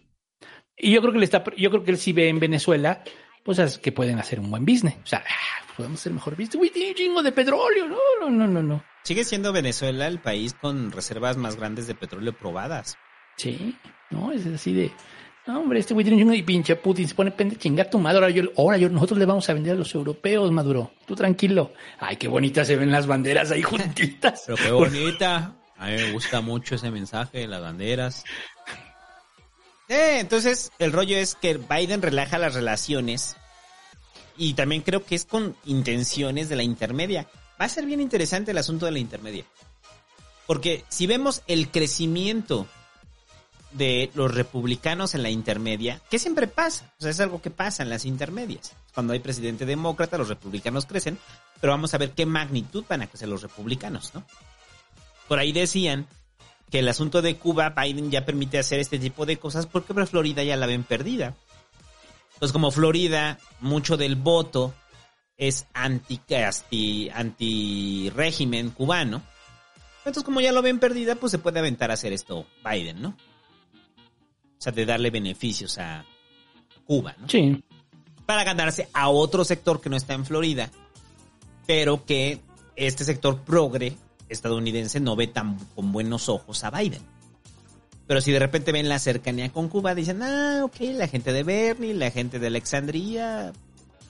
Y 0.78 0.92
yo 0.92 1.02
creo 1.02 1.14
que 1.14 1.20
le 1.20 1.26
está, 1.26 1.44
yo 1.58 1.70
creo 1.70 1.84
que 1.84 1.92
él 1.92 1.98
sí 1.98 2.14
ve 2.14 2.30
en 2.30 2.40
Venezuela, 2.40 3.04
pues 3.44 3.60
es 3.60 3.78
que 3.78 3.92
pueden 3.92 4.20
hacer 4.20 4.40
un 4.40 4.50
buen 4.50 4.66
business. 4.66 4.96
O 5.04 5.08
sea, 5.08 5.24
podemos 5.76 6.00
hacer 6.00 6.14
mejor 6.14 6.36
business. 6.36 6.56
Uy, 6.56 6.70
tiene 6.70 6.90
un 6.90 6.96
chingo 6.96 7.24
de 7.24 7.32
petróleo. 7.32 7.88
No, 7.88 7.98
no, 8.22 8.30
no, 8.30 8.48
no, 8.48 8.64
no. 8.64 8.84
Sigue 9.04 9.24
siendo 9.24 9.52
Venezuela 9.52 10.08
el 10.08 10.20
país 10.20 10.54
con 10.54 10.92
reservas 10.92 11.38
más 11.38 11.56
grandes 11.56 11.88
de 11.88 11.96
petróleo 11.96 12.34
probadas. 12.34 12.98
Sí, 13.36 13.78
no, 14.10 14.32
es 14.32 14.46
así 14.46 14.74
de. 14.74 14.92
No, 15.46 15.60
hombre, 15.60 15.80
este 15.80 15.94
güey 15.94 16.06
tiene 16.06 16.16
un 16.16 16.22
chingo 16.22 16.34
de 16.34 16.44
pinche 16.44 16.76
Putin 16.78 17.06
se 17.08 17.16
pone 17.16 17.32
pende 17.32 17.58
chingar 17.58 17.90
tu 17.90 18.00
madre. 18.00 18.20
Ahora 18.20 18.30
yo, 18.30 18.44
ahora 18.58 18.78
yo, 18.78 18.90
nosotros 18.90 19.20
le 19.20 19.26
vamos 19.26 19.50
a 19.50 19.54
vender 19.54 19.74
a 19.74 19.76
los 19.76 19.94
europeos, 19.94 20.50
Maduro. 20.52 20.94
Tú 21.06 21.16
tranquilo. 21.16 21.74
Ay, 22.00 22.16
qué 22.16 22.30
bonitas 22.30 22.66
se 22.66 22.78
ven 22.78 22.92
las 22.92 23.08
banderas 23.08 23.52
ahí 23.52 23.62
juntitas. 23.62 24.44
Pero 24.48 24.58
qué 24.58 24.72
bonita. 24.72 25.58
A 25.78 25.88
mí 25.88 25.96
me 25.96 26.12
gusta 26.14 26.40
mucho 26.40 26.76
ese 26.76 26.92
mensaje 26.92 27.40
de 27.40 27.48
las 27.48 27.62
banderas. 27.62 28.24
Eh, 29.90 30.20
entonces, 30.20 30.72
el 30.80 30.94
rollo 30.94 31.18
es 31.18 31.36
que 31.36 31.58
Biden 31.58 32.02
relaja 32.02 32.38
las 32.38 32.54
relaciones. 32.54 33.36
Y 34.38 34.54
también 34.54 34.82
creo 34.82 35.06
que 35.06 35.16
es 35.16 35.26
con 35.26 35.56
intenciones 35.66 36.50
de 36.50 36.56
la 36.56 36.64
intermedia. 36.64 37.28
Va 37.60 37.66
a 37.66 37.70
ser 37.70 37.86
bien 37.86 38.02
interesante 38.02 38.52
el 38.52 38.58
asunto 38.58 38.86
de 38.86 38.92
la 38.92 39.00
intermedia. 39.00 39.46
Porque 40.48 40.84
si 40.90 41.08
vemos 41.08 41.42
el 41.48 41.70
crecimiento 41.70 42.68
de 43.72 44.12
los 44.14 44.34
republicanos 44.34 45.16
en 45.16 45.24
la 45.24 45.30
intermedia, 45.30 46.02
que 46.10 46.20
siempre 46.20 46.48
pasa, 46.48 46.92
o 47.00 47.02
sea, 47.02 47.12
es 47.12 47.20
algo 47.20 47.42
que 47.42 47.50
pasa 47.50 47.84
en 47.84 47.90
las 47.90 48.06
intermedias. 48.06 48.74
Cuando 48.94 49.14
hay 49.14 49.20
presidente 49.20 49.66
demócrata, 49.66 50.18
los 50.18 50.30
republicanos 50.30 50.86
crecen, 50.86 51.18
pero 51.60 51.74
vamos 51.74 51.94
a 51.94 51.98
ver 51.98 52.12
qué 52.12 52.26
magnitud 52.26 52.86
van 52.88 53.02
a 53.02 53.08
crecer 53.08 53.30
los 53.30 53.42
republicanos, 53.42 54.14
¿no? 54.14 54.24
Por 55.28 55.40
ahí 55.40 55.52
decían 55.52 56.08
que 56.70 56.80
el 56.80 56.90
asunto 56.90 57.22
de 57.22 57.38
Cuba, 57.38 57.70
Biden 57.70 58.12
ya 58.12 58.26
permite 58.26 58.60
hacer 58.60 58.80
este 58.80 59.00
tipo 59.00 59.26
de 59.26 59.38
cosas 59.38 59.66
porque 59.66 59.94
Florida 60.06 60.44
ya 60.44 60.58
la 60.58 60.66
ven 60.66 60.84
perdida. 60.84 61.36
Entonces, 62.44 62.56
como 62.56 62.72
Florida, 62.72 63.40
mucho 63.62 63.96
del 63.96 64.18
voto 64.18 64.74
es 65.38 65.66
anti, 65.74 66.20
anti, 66.36 67.10
anti 67.10 68.12
régimen 68.14 68.72
cubano. 68.72 69.22
Entonces, 70.00 70.26
como 70.26 70.42
ya 70.42 70.52
lo 70.52 70.62
ven 70.62 70.78
perdida, 70.78 71.16
pues 71.16 71.32
se 71.32 71.38
puede 71.38 71.60
aventar 71.60 71.90
a 71.90 71.94
hacer 71.94 72.12
esto 72.12 72.46
Biden, 72.70 73.02
¿no? 73.02 73.10
O 73.12 74.58
sea, 74.58 74.74
de 74.74 74.86
darle 74.86 75.10
beneficios 75.10 75.78
a, 75.78 76.04
Cuba, 76.84 77.16
¿no? 77.18 77.30
Sí. 77.30 77.64
Para 78.26 78.44
ganarse 78.44 78.90
a 78.92 79.08
otro 79.08 79.46
sector 79.46 79.80
que 79.80 79.90
no 79.90 79.96
está 79.96 80.14
en 80.14 80.26
Florida, 80.26 80.70
pero 81.66 82.04
que 82.04 82.42
este 82.76 83.06
sector 83.06 83.40
progre 83.40 83.96
estadounidense 84.28 85.00
no 85.00 85.16
ve 85.16 85.28
tan 85.28 85.58
con 85.76 85.94
buenos 85.94 86.28
ojos 86.28 86.62
a 86.66 86.72
Biden. 86.72 87.13
Pero 88.08 88.20
si 88.22 88.32
de 88.32 88.40
repente 88.40 88.72
ven 88.72 88.90
la 88.90 89.00
cercanía 89.00 89.52
con 89.52 89.70
Cuba, 89.70 89.96
dicen, 89.96 90.22
ah, 90.24 90.62
ok, 90.66 90.76
la 90.94 91.08
gente 91.08 91.32
de 91.32 91.44
Bernie, 91.44 91.94
la 91.94 92.12
gente 92.12 92.38
de 92.40 92.48
Alexandria, 92.48 93.54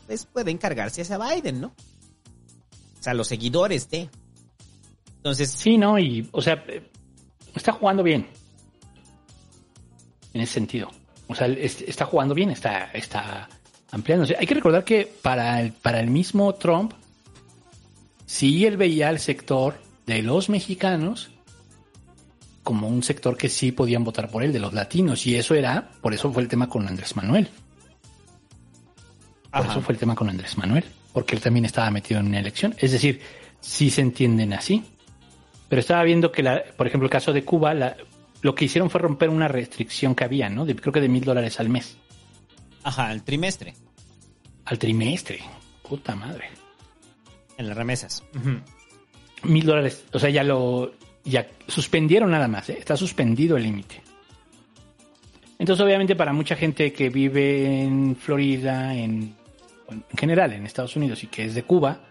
pues 0.07 0.25
pueden 0.25 0.57
cargarse 0.57 1.01
hacia 1.03 1.17
Biden, 1.17 1.61
¿no? 1.61 1.67
O 1.67 3.03
sea, 3.03 3.13
los 3.13 3.27
seguidores 3.27 3.89
de. 3.89 4.09
Entonces. 5.17 5.51
Sí, 5.51 5.77
¿no? 5.77 5.99
Y, 5.99 6.27
o 6.31 6.41
sea, 6.41 6.63
está 7.55 7.71
jugando 7.73 8.01
bien. 8.03 8.27
En 10.33 10.41
ese 10.41 10.53
sentido. 10.53 10.89
O 11.27 11.35
sea, 11.35 11.47
es- 11.47 11.81
está 11.81 12.05
jugando 12.05 12.33
bien, 12.33 12.49
está, 12.49 12.85
está 12.93 13.47
ampliándose. 13.91 14.35
Hay 14.39 14.47
que 14.47 14.55
recordar 14.55 14.83
que 14.83 15.05
para 15.21 15.61
el, 15.61 15.71
para 15.71 15.99
el 15.99 16.09
mismo 16.09 16.53
Trump, 16.55 16.93
sí 18.25 18.65
él 18.65 18.77
veía 18.77 19.09
el 19.09 19.19
sector 19.19 19.75
de 20.07 20.21
los 20.23 20.49
mexicanos 20.49 21.29
como 22.63 22.87
un 22.87 23.03
sector 23.03 23.37
que 23.37 23.49
sí 23.49 23.71
podían 23.71 24.03
votar 24.03 24.29
por 24.29 24.43
él, 24.43 24.51
de 24.53 24.59
los 24.59 24.73
latinos. 24.73 25.25
Y 25.27 25.35
eso 25.35 25.53
era, 25.55 25.91
por 26.01 26.13
eso 26.13 26.31
fue 26.31 26.41
el 26.41 26.47
tema 26.47 26.67
con 26.69 26.87
Andrés 26.87 27.15
Manuel. 27.15 27.49
Por 29.51 29.61
Ajá. 29.61 29.71
eso 29.71 29.81
fue 29.81 29.93
el 29.93 29.99
tema 29.99 30.15
con 30.15 30.29
Andrés 30.29 30.57
Manuel, 30.57 30.83
porque 31.11 31.35
él 31.35 31.41
también 31.41 31.65
estaba 31.65 31.91
metido 31.91 32.19
en 32.19 32.27
una 32.27 32.39
elección. 32.39 32.73
Es 32.79 32.91
decir, 32.91 33.21
sí 33.61 33.89
se 33.89 34.01
entienden 34.01 34.53
así. 34.53 34.83
Pero 35.69 35.79
estaba 35.79 36.03
viendo 36.03 36.31
que, 36.31 36.43
la, 36.43 36.63
por 36.77 36.87
ejemplo, 36.87 37.05
el 37.05 37.11
caso 37.11 37.33
de 37.33 37.43
Cuba, 37.43 37.73
la- 37.73 37.95
lo 38.41 38.53
que 38.55 38.65
hicieron 38.65 38.89
fue 38.89 38.99
romper 39.01 39.29
una 39.29 39.47
restricción 39.47 40.15
que 40.15 40.23
había, 40.23 40.49
¿no? 40.49 40.65
De, 40.65 40.75
creo 40.75 40.91
que 40.91 41.01
de 41.01 41.09
mil 41.09 41.23
dólares 41.23 41.59
al 41.59 41.69
mes, 41.69 41.97
Ajá, 42.83 43.11
el 43.11 43.23
trimestre. 43.23 43.73
al 44.65 44.77
trimestre. 44.79 45.39
Puta 45.87 46.15
madre. 46.15 46.45
En 47.57 47.67
las 47.67 47.77
remesas. 47.77 48.23
Mil 49.43 49.65
dólares, 49.65 50.03
o 50.13 50.19
sea, 50.19 50.29
ya 50.29 50.43
lo, 50.43 50.93
ya 51.23 51.47
suspendieron 51.67 52.31
nada 52.31 52.47
más, 52.47 52.69
¿eh? 52.69 52.77
está 52.77 52.97
suspendido 52.97 53.57
el 53.57 53.63
límite. 53.63 54.01
Entonces, 55.59 55.83
obviamente, 55.85 56.15
para 56.15 56.33
mucha 56.33 56.55
gente 56.55 56.91
que 56.91 57.09
vive 57.09 57.83
en 57.83 58.15
Florida, 58.15 58.93
en, 58.93 59.35
en 59.89 60.17
general 60.17 60.51
en 60.53 60.65
Estados 60.65 60.95
Unidos 60.95 61.23
y 61.23 61.27
que 61.27 61.45
es 61.45 61.55
de 61.55 61.63
Cuba, 61.63 62.01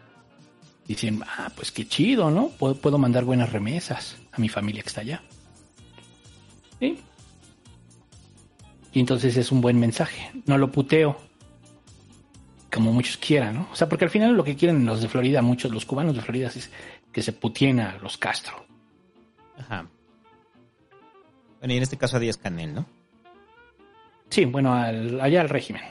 dicen, 0.87 1.23
ah, 1.27 1.51
pues 1.55 1.71
qué 1.71 1.87
chido, 1.87 2.31
¿no? 2.31 2.49
Puedo, 2.49 2.75
puedo 2.77 2.99
mandar 2.99 3.25
buenas 3.25 3.53
remesas 3.53 4.17
a 4.33 4.41
mi 4.41 4.49
familia 4.49 4.83
que 4.83 4.89
está 4.89 5.03
allá. 5.03 5.23
¿Sí? 6.81 6.99
Y 8.93 9.01
entonces 9.01 9.37
es 9.37 9.51
un 9.53 9.61
buen 9.61 9.79
mensaje. 9.79 10.31
No 10.47 10.59
lo 10.59 10.71
puteo. 10.71 11.17
Como 12.71 12.93
muchos 12.93 13.19
quieran, 13.19 13.55
¿no? 13.55 13.69
O 13.71 13.77
sea, 13.77 13.89
porque 13.89 14.07
al 14.07 14.11
final 14.11 14.35
lo 14.35 14.45
que 14.45 14.57
quieren 14.57 14.87
los 14.87 15.03
de 15.03 15.09
Florida, 15.09 15.43
muchos, 15.43 15.71
los 15.71 15.85
cubanos 15.85 16.15
de 16.15 16.23
Florida, 16.23 16.49
es 16.49 16.71
que 17.13 17.23
se 17.23 17.33
putien 17.33 17.81
a 17.81 17.99
los 17.99 18.17
Castro. 18.17 18.65
Ajá. 19.59 19.87
Bueno, 21.59 21.75
y 21.75 21.77
en 21.77 21.83
este 21.83 21.97
caso 21.97 22.17
a 22.17 22.21
Díaz 22.21 22.37
Canel, 22.37 22.75
¿no? 22.75 22.87
Sí, 24.31 24.45
bueno, 24.47 24.75
al- 24.75 25.21
allá 25.21 25.41
al 25.43 25.49
régimen. 25.49 25.83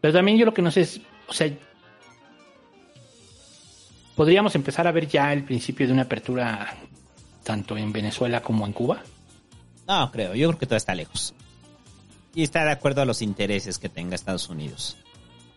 Pero 0.00 0.12
también 0.14 0.36
yo 0.38 0.44
lo 0.46 0.54
que 0.54 0.62
no 0.62 0.70
sé 0.70 0.82
es, 0.82 1.00
o 1.28 1.32
sea, 1.32 1.50
podríamos 4.16 4.54
empezar 4.54 4.86
a 4.86 4.92
ver 4.92 5.06
ya 5.08 5.32
el 5.32 5.44
principio 5.44 5.86
de 5.86 5.92
una 5.92 6.02
apertura 6.02 6.74
tanto 7.44 7.76
en 7.76 7.92
Venezuela 7.92 8.42
como 8.42 8.66
en 8.66 8.72
Cuba. 8.72 9.02
No, 9.86 10.10
creo. 10.12 10.34
Yo 10.34 10.48
creo 10.48 10.58
que 10.58 10.66
todo 10.66 10.76
está 10.76 10.94
lejos. 10.94 11.34
Y 12.34 12.42
está 12.42 12.64
de 12.64 12.72
acuerdo 12.72 13.00
a 13.02 13.04
los 13.06 13.22
intereses 13.22 13.78
que 13.78 13.88
tenga 13.88 14.14
Estados 14.14 14.48
Unidos. 14.48 14.96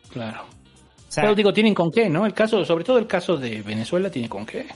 Claro. 0.09 0.43
O 0.43 1.11
sea, 1.11 1.23
Pero 1.23 1.35
digo, 1.35 1.51
tienen 1.51 1.73
con 1.75 1.91
qué, 1.91 2.09
¿no? 2.09 2.25
El 2.25 2.33
caso, 2.33 2.63
sobre 2.63 2.85
todo 2.85 2.97
el 2.97 3.07
caso 3.07 3.35
de 3.35 3.61
Venezuela, 3.61 4.09
tiene 4.09 4.29
con 4.29 4.45
qué. 4.45 4.67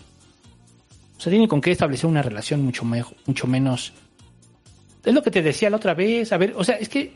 O 1.18 1.22
sea, 1.22 1.30
tiene 1.32 1.48
con 1.48 1.62
qué 1.62 1.72
establecer 1.72 2.08
una 2.08 2.22
relación 2.22 2.62
mucho, 2.64 2.84
me- 2.86 3.04
mucho 3.26 3.48
menos. 3.48 3.94
Es 5.04 5.14
lo 5.14 5.22
que 5.24 5.32
te 5.32 5.42
decía 5.42 5.70
la 5.70 5.78
otra 5.78 5.94
vez. 5.94 6.32
A 6.34 6.38
ver, 6.38 6.54
o 6.58 6.64
sea, 6.64 6.76
es 6.76 6.90
que. 6.90 7.14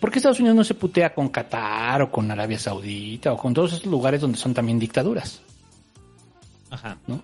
¿Por 0.00 0.10
qué 0.10 0.18
Estados 0.18 0.38
Unidos 0.40 0.56
no 0.56 0.64
se 0.64 0.74
putea 0.74 1.14
con 1.14 1.28
Qatar 1.30 2.02
o 2.02 2.10
con 2.10 2.30
Arabia 2.30 2.58
Saudita 2.58 3.32
o 3.32 3.36
con 3.38 3.54
todos 3.54 3.72
esos 3.72 3.86
lugares 3.86 4.20
donde 4.20 4.36
son 4.38 4.52
también 4.54 4.78
dictaduras? 4.78 5.40
Ajá. 6.70 6.98
¿No? 7.06 7.22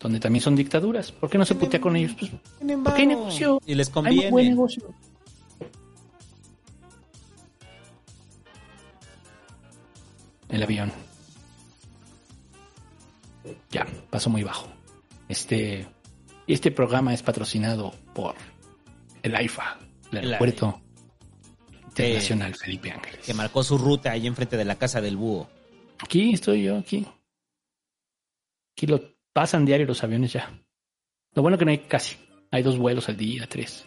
Donde 0.00 0.18
también 0.20 0.42
son 0.42 0.56
dictaduras. 0.56 1.12
¿Por 1.12 1.28
qué 1.30 1.38
no 1.38 1.44
se 1.44 1.54
putea 1.54 1.80
con 1.80 1.94
ellos? 1.96 2.12
Pues, 2.18 2.30
porque 2.82 3.02
hay 3.02 3.06
negocio. 3.06 3.60
Y 3.66 3.74
les 3.74 3.88
Hay 3.88 3.92
conviene. 3.92 4.30
buen 4.30 4.48
negocio. 4.48 4.84
El 10.48 10.62
avión. 10.62 10.92
Ya, 13.70 13.86
pasó 14.10 14.30
muy 14.30 14.42
bajo. 14.42 14.68
Este, 15.28 15.86
este 16.46 16.70
programa 16.70 17.12
es 17.14 17.22
patrocinado 17.22 17.92
por 18.14 18.34
el 19.22 19.34
AIFA, 19.34 19.78
el 20.12 20.18
Aeropuerto 20.18 20.80
Internacional 21.88 22.54
Felipe 22.54 22.90
Ángeles. 22.90 23.24
Que 23.24 23.34
marcó 23.34 23.62
su 23.62 23.78
ruta 23.78 24.12
ahí 24.12 24.26
enfrente 24.26 24.56
de 24.56 24.64
la 24.64 24.76
casa 24.76 25.00
del 25.00 25.16
búho. 25.16 25.48
Aquí 25.98 26.34
estoy 26.34 26.64
yo, 26.64 26.78
aquí. 26.78 27.06
Aquí 28.72 28.86
lo 28.86 29.00
pasan 29.32 29.64
diario 29.64 29.86
los 29.86 30.02
aviones 30.02 30.32
ya. 30.32 30.50
Lo 31.32 31.42
bueno 31.42 31.58
que 31.58 31.64
no 31.64 31.70
hay 31.70 31.78
casi. 31.78 32.16
Hay 32.50 32.62
dos 32.62 32.78
vuelos 32.78 33.08
al 33.08 33.16
día, 33.16 33.46
tres. 33.48 33.86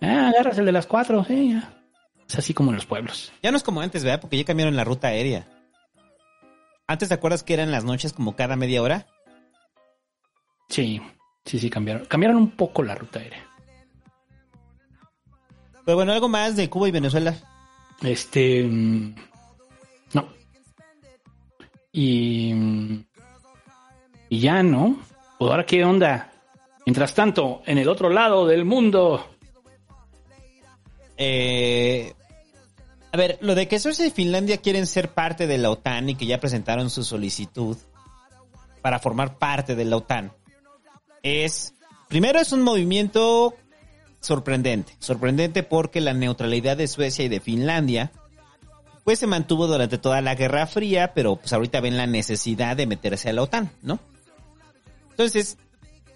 Ah, 0.00 0.28
agarras 0.28 0.58
el 0.58 0.66
de 0.66 0.72
las 0.72 0.86
cuatro, 0.86 1.24
sí, 1.24 1.50
ya. 1.50 1.82
Es 2.28 2.38
así 2.38 2.54
como 2.54 2.70
en 2.70 2.76
los 2.76 2.86
pueblos. 2.86 3.32
Ya 3.42 3.50
no 3.50 3.56
es 3.56 3.62
como 3.62 3.80
antes, 3.80 4.04
¿verdad? 4.04 4.20
Porque 4.20 4.36
ya 4.36 4.44
cambiaron 4.44 4.76
la 4.76 4.84
ruta 4.84 5.08
aérea. 5.08 5.46
Antes, 6.86 7.08
¿te 7.08 7.14
acuerdas 7.14 7.42
que 7.42 7.54
eran 7.54 7.70
las 7.70 7.84
noches 7.84 8.12
como 8.12 8.36
cada 8.36 8.56
media 8.56 8.82
hora? 8.82 9.06
Sí, 10.68 11.00
sí, 11.44 11.58
sí, 11.58 11.70
cambiaron. 11.70 12.04
Cambiaron 12.06 12.36
un 12.36 12.50
poco 12.50 12.82
la 12.82 12.94
ruta 12.94 13.20
aérea. 13.20 13.46
Pero 15.84 15.96
bueno, 15.96 16.12
algo 16.12 16.28
más 16.28 16.56
de 16.56 16.68
Cuba 16.70 16.88
y 16.88 16.92
Venezuela. 16.92 17.34
Este. 18.02 18.64
mm, 18.64 19.14
No. 20.14 20.28
Y. 21.92 22.52
mm, 22.54 23.04
Y 24.30 24.40
ya, 24.40 24.62
¿no? 24.62 24.98
Pues 25.38 25.50
ahora, 25.50 25.66
¿qué 25.66 25.84
onda? 25.84 26.32
Mientras 26.86 27.14
tanto, 27.14 27.62
en 27.66 27.78
el 27.78 27.88
otro 27.88 28.10
lado 28.10 28.46
del 28.46 28.64
mundo. 28.64 29.30
Eh, 31.16 32.12
a 33.14 33.16
ver, 33.16 33.38
lo 33.42 33.54
de 33.54 33.68
que 33.68 33.78
Suecia 33.78 34.04
y 34.04 34.10
Finlandia 34.10 34.56
quieren 34.56 34.88
ser 34.88 35.08
parte 35.08 35.46
de 35.46 35.56
la 35.56 35.70
OTAN 35.70 36.08
y 36.08 36.16
que 36.16 36.26
ya 36.26 36.40
presentaron 36.40 36.90
su 36.90 37.04
solicitud 37.04 37.76
para 38.82 38.98
formar 38.98 39.38
parte 39.38 39.76
de 39.76 39.84
la 39.84 39.98
OTAN 39.98 40.32
es, 41.22 41.74
primero 42.08 42.40
es 42.40 42.50
un 42.50 42.62
movimiento 42.62 43.54
sorprendente, 44.18 44.96
sorprendente 44.98 45.62
porque 45.62 46.00
la 46.00 46.12
neutralidad 46.12 46.76
de 46.76 46.88
Suecia 46.88 47.24
y 47.24 47.28
de 47.28 47.38
Finlandia 47.38 48.10
pues 49.04 49.20
se 49.20 49.28
mantuvo 49.28 49.68
durante 49.68 49.96
toda 49.96 50.20
la 50.20 50.34
Guerra 50.34 50.66
Fría, 50.66 51.14
pero 51.14 51.36
pues 51.36 51.52
ahorita 51.52 51.80
ven 51.80 51.96
la 51.96 52.08
necesidad 52.08 52.76
de 52.76 52.88
meterse 52.88 53.30
a 53.30 53.32
la 53.32 53.42
OTAN, 53.42 53.70
¿no? 53.82 54.00
Entonces, 55.10 55.56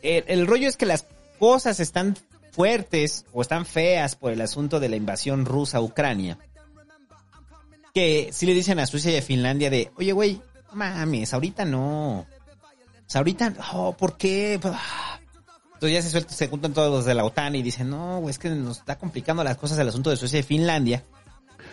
el, 0.02 0.24
el 0.26 0.48
rollo 0.48 0.66
es 0.66 0.76
que 0.76 0.84
las 0.84 1.06
cosas 1.38 1.78
están 1.78 2.16
fuertes 2.50 3.24
o 3.32 3.40
están 3.40 3.66
feas 3.66 4.16
por 4.16 4.32
el 4.32 4.40
asunto 4.40 4.80
de 4.80 4.88
la 4.88 4.96
invasión 4.96 5.44
rusa 5.44 5.78
a 5.78 5.80
Ucrania. 5.80 6.38
Que 7.98 8.28
si 8.32 8.46
le 8.46 8.54
dicen 8.54 8.78
a 8.78 8.86
Suecia 8.86 9.10
y 9.10 9.16
a 9.16 9.22
Finlandia 9.22 9.70
de, 9.70 9.90
oye, 9.96 10.12
güey, 10.12 10.40
mames, 10.72 11.34
ahorita 11.34 11.64
no. 11.64 12.20
O 12.20 12.26
sea, 13.08 13.18
ahorita, 13.18 13.52
oh, 13.72 13.92
¿por 13.96 14.16
qué? 14.16 14.56
Pues, 14.62 14.72
ah. 14.76 15.18
Entonces 15.74 15.92
ya 15.94 16.02
se, 16.02 16.10
sueltan, 16.10 16.36
se 16.36 16.46
juntan 16.46 16.72
todos 16.74 16.92
los 16.92 17.04
de 17.06 17.14
la 17.14 17.24
OTAN 17.24 17.56
y 17.56 17.62
dicen, 17.62 17.90
no, 17.90 18.20
güey, 18.20 18.30
es 18.30 18.38
que 18.38 18.50
nos 18.50 18.78
está 18.78 18.96
complicando 18.98 19.42
las 19.42 19.56
cosas 19.56 19.76
el 19.80 19.88
asunto 19.88 20.10
de 20.10 20.16
Suecia 20.16 20.38
y 20.38 20.42
Finlandia. 20.44 21.02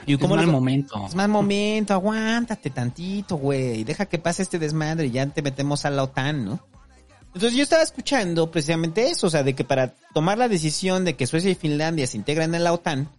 Y 0.08 0.16
Es 0.16 0.20
les- 0.20 0.48
momento. 0.48 1.06
Es 1.08 1.14
mal 1.14 1.30
momento, 1.30 1.94
aguántate 1.94 2.72
tantito, 2.72 3.36
güey. 3.36 3.84
Deja 3.84 4.08
que 4.08 4.18
pase 4.18 4.42
este 4.42 4.58
desmadre 4.58 5.06
y 5.06 5.12
ya 5.12 5.28
te 5.28 5.44
metemos 5.44 5.86
a 5.86 5.92
la 5.92 6.02
OTAN, 6.04 6.44
¿no? 6.44 6.60
Entonces 7.36 7.54
yo 7.54 7.62
estaba 7.62 7.84
escuchando 7.84 8.50
precisamente 8.50 9.10
eso, 9.12 9.28
o 9.28 9.30
sea, 9.30 9.44
de 9.44 9.54
que 9.54 9.64
para 9.64 9.94
tomar 10.16 10.40
la 10.40 10.48
decisión 10.48 11.06
de 11.06 11.16
que 11.16 11.28
Suecia 11.28 11.52
y 11.52 11.56
Finlandia 11.56 12.08
se 12.08 12.18
integran 12.18 12.56
en 12.56 12.64
la 12.64 12.74
OTAN, 12.74 13.10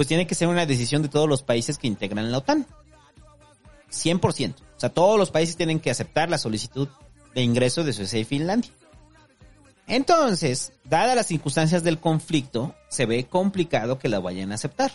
pues 0.00 0.08
tiene 0.08 0.26
que 0.26 0.34
ser 0.34 0.48
una 0.48 0.64
decisión 0.64 1.02
de 1.02 1.10
todos 1.10 1.28
los 1.28 1.42
países 1.42 1.76
que 1.76 1.86
integran 1.86 2.32
la 2.32 2.38
OTAN. 2.38 2.66
100%. 3.90 4.54
O 4.54 4.80
sea, 4.80 4.88
todos 4.88 5.18
los 5.18 5.30
países 5.30 5.58
tienen 5.58 5.78
que 5.78 5.90
aceptar 5.90 6.30
la 6.30 6.38
solicitud 6.38 6.88
de 7.34 7.42
ingreso 7.42 7.84
de 7.84 7.92
Suecia 7.92 8.18
y 8.18 8.24
Finlandia. 8.24 8.70
Entonces, 9.86 10.72
dadas 10.84 11.14
las 11.14 11.26
circunstancias 11.26 11.84
del 11.84 11.98
conflicto, 11.98 12.74
se 12.88 13.04
ve 13.04 13.26
complicado 13.26 13.98
que 13.98 14.08
la 14.08 14.20
vayan 14.20 14.52
a 14.52 14.54
aceptar. 14.54 14.90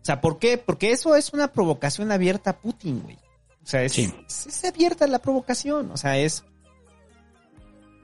O 0.00 0.04
sea, 0.06 0.22
¿por 0.22 0.38
qué? 0.38 0.56
Porque 0.56 0.92
eso 0.92 1.14
es 1.14 1.34
una 1.34 1.52
provocación 1.52 2.10
abierta 2.12 2.52
a 2.52 2.58
Putin, 2.58 3.02
güey. 3.02 3.16
O 3.62 3.66
sea, 3.66 3.82
es, 3.82 3.92
Sí. 3.92 4.10
es, 4.26 4.46
es 4.46 4.64
abierta 4.64 5.06
la 5.06 5.18
provocación. 5.18 5.90
O 5.90 5.98
sea, 5.98 6.16
es... 6.16 6.44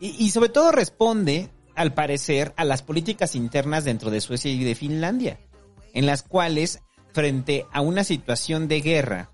Y, 0.00 0.22
y 0.22 0.30
sobre 0.32 0.50
todo 0.50 0.70
responde 0.70 1.48
al 1.74 1.94
parecer, 1.94 2.52
a 2.58 2.66
las 2.66 2.82
políticas 2.82 3.34
internas 3.34 3.84
dentro 3.84 4.10
de 4.10 4.20
Suecia 4.20 4.50
y 4.50 4.62
de 4.64 4.74
Finlandia, 4.74 5.40
en 5.94 6.06
las 6.06 6.22
cuales, 6.22 6.80
frente 7.12 7.66
a 7.72 7.80
una 7.80 8.04
situación 8.04 8.68
de 8.68 8.80
guerra, 8.80 9.30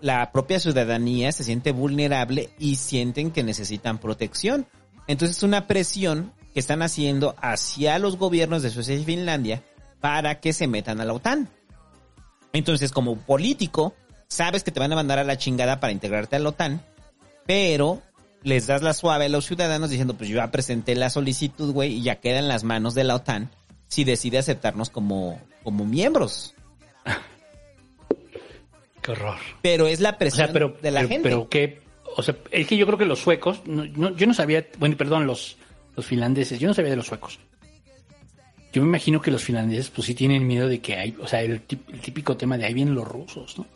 la 0.00 0.32
propia 0.32 0.58
ciudadanía 0.58 1.32
se 1.32 1.44
siente 1.44 1.72
vulnerable 1.72 2.50
y 2.58 2.76
sienten 2.76 3.30
que 3.30 3.42
necesitan 3.42 3.98
protección. 3.98 4.66
Entonces 5.06 5.38
es 5.38 5.42
una 5.42 5.66
presión 5.66 6.32
que 6.54 6.60
están 6.60 6.82
haciendo 6.82 7.34
hacia 7.40 7.98
los 7.98 8.16
gobiernos 8.16 8.62
de 8.62 8.70
Suecia 8.70 8.94
y 8.94 9.04
Finlandia 9.04 9.62
para 10.00 10.40
que 10.40 10.52
se 10.52 10.66
metan 10.66 11.00
a 11.00 11.04
la 11.04 11.12
OTAN. 11.12 11.48
Entonces, 12.52 12.90
como 12.90 13.16
político, 13.16 13.94
sabes 14.28 14.64
que 14.64 14.72
te 14.72 14.80
van 14.80 14.92
a 14.92 14.96
mandar 14.96 15.18
a 15.18 15.24
la 15.24 15.38
chingada 15.38 15.78
para 15.78 15.92
integrarte 15.92 16.36
a 16.36 16.38
la 16.38 16.48
OTAN, 16.48 16.82
pero 17.46 18.02
les 18.42 18.66
das 18.66 18.82
la 18.82 18.94
suave 18.94 19.26
a 19.26 19.28
los 19.28 19.44
ciudadanos 19.44 19.90
diciendo, 19.90 20.14
pues 20.14 20.30
yo 20.30 20.36
ya 20.36 20.50
presenté 20.50 20.94
la 20.96 21.10
solicitud, 21.10 21.72
güey, 21.72 21.94
y 21.94 22.02
ya 22.02 22.16
queda 22.16 22.38
en 22.38 22.48
las 22.48 22.64
manos 22.64 22.94
de 22.94 23.04
la 23.04 23.16
OTAN 23.16 23.50
si 23.90 24.04
decide 24.04 24.38
aceptarnos 24.38 24.88
como, 24.88 25.38
como 25.62 25.84
miembros. 25.84 26.54
Qué 29.02 29.10
horror. 29.12 29.36
Pero 29.62 29.86
es 29.86 30.00
la 30.00 30.10
O 30.10 30.18
presión 30.18 30.46
sea, 30.46 30.52
pero, 30.52 30.76
de 30.80 30.90
la 30.90 31.00
pero, 31.00 31.08
gente. 31.08 31.22
pero 31.28 31.48
que, 31.48 31.80
o 32.16 32.22
sea, 32.22 32.36
es 32.50 32.66
que 32.66 32.76
yo 32.76 32.86
creo 32.86 32.98
que 32.98 33.04
los 33.06 33.18
suecos, 33.18 33.62
no- 33.66 33.84
no- 33.86 34.14
yo 34.16 34.26
no 34.26 34.34
sabía, 34.34 34.66
bueno, 34.78 34.96
perdón, 34.96 35.26
los, 35.26 35.56
los 35.96 36.06
finlandeses, 36.06 36.58
yo 36.60 36.68
no 36.68 36.74
sabía 36.74 36.90
de 36.90 36.96
los 36.96 37.06
suecos. 37.06 37.38
Yo 38.72 38.82
me 38.82 38.88
imagino 38.88 39.20
que 39.20 39.30
los 39.32 39.42
finlandeses, 39.42 39.90
pues 39.90 40.06
sí 40.06 40.14
tienen 40.14 40.46
miedo 40.46 40.68
de 40.68 40.80
que 40.80 40.94
hay, 40.96 41.16
o 41.20 41.26
sea, 41.26 41.42
el, 41.42 41.60
típico 41.62 42.36
tema 42.36 42.56
de 42.56 42.66
ahí 42.66 42.74
vienen 42.74 42.94
los 42.94 43.08
rusos, 43.08 43.58
¿no? 43.58 43.66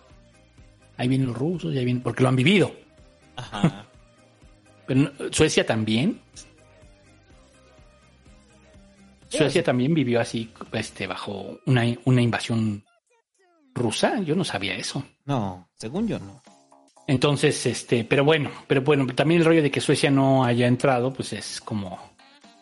Ahí 0.96 1.08
vienen 1.08 1.26
los 1.28 1.36
rusos, 1.36 1.74
y 1.74 1.78
ahí 1.78 1.84
vienen, 1.84 2.02
porque 2.02 2.22
lo 2.22 2.28
han 2.28 2.36
vivido. 2.36 2.72
Ajá. 3.36 3.86
Pero 4.86 5.10
Suecia 5.32 5.66
también. 5.66 6.20
Suecia 9.28 9.62
también 9.64 9.94
vivió 9.94 10.20
así, 10.20 10.52
este, 10.72 11.06
bajo 11.06 11.58
una, 11.66 11.84
una 12.04 12.22
invasión 12.22 12.84
rusa. 13.74 14.20
Yo 14.20 14.34
no 14.36 14.44
sabía 14.44 14.76
eso. 14.76 15.04
No, 15.24 15.68
según 15.76 16.06
yo 16.06 16.18
no. 16.18 16.42
Entonces, 17.06 17.66
este, 17.66 18.04
pero 18.04 18.24
bueno, 18.24 18.50
pero 18.66 18.82
bueno, 18.82 19.06
también 19.14 19.40
el 19.40 19.46
rollo 19.46 19.62
de 19.62 19.70
que 19.70 19.80
Suecia 19.80 20.10
no 20.10 20.44
haya 20.44 20.66
entrado, 20.66 21.12
pues 21.12 21.32
es 21.32 21.60
como 21.60 21.98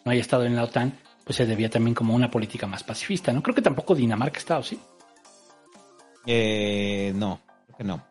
no 0.04 0.10
haya 0.10 0.20
estado 0.20 0.44
en 0.44 0.56
la 0.56 0.64
OTAN, 0.64 0.98
pues 1.24 1.36
se 1.36 1.46
debía 1.46 1.70
también 1.70 1.94
como 1.94 2.14
una 2.14 2.30
política 2.30 2.66
más 2.66 2.82
pacifista, 2.82 3.32
¿no? 3.32 3.42
Creo 3.42 3.54
que 3.54 3.62
tampoco 3.62 3.94
Dinamarca 3.94 4.38
ha 4.38 4.40
estado, 4.40 4.62
¿sí? 4.64 4.80
Eh, 6.26 7.12
no, 7.14 7.40
creo 7.66 7.76
que 7.78 7.84
no. 7.84 8.04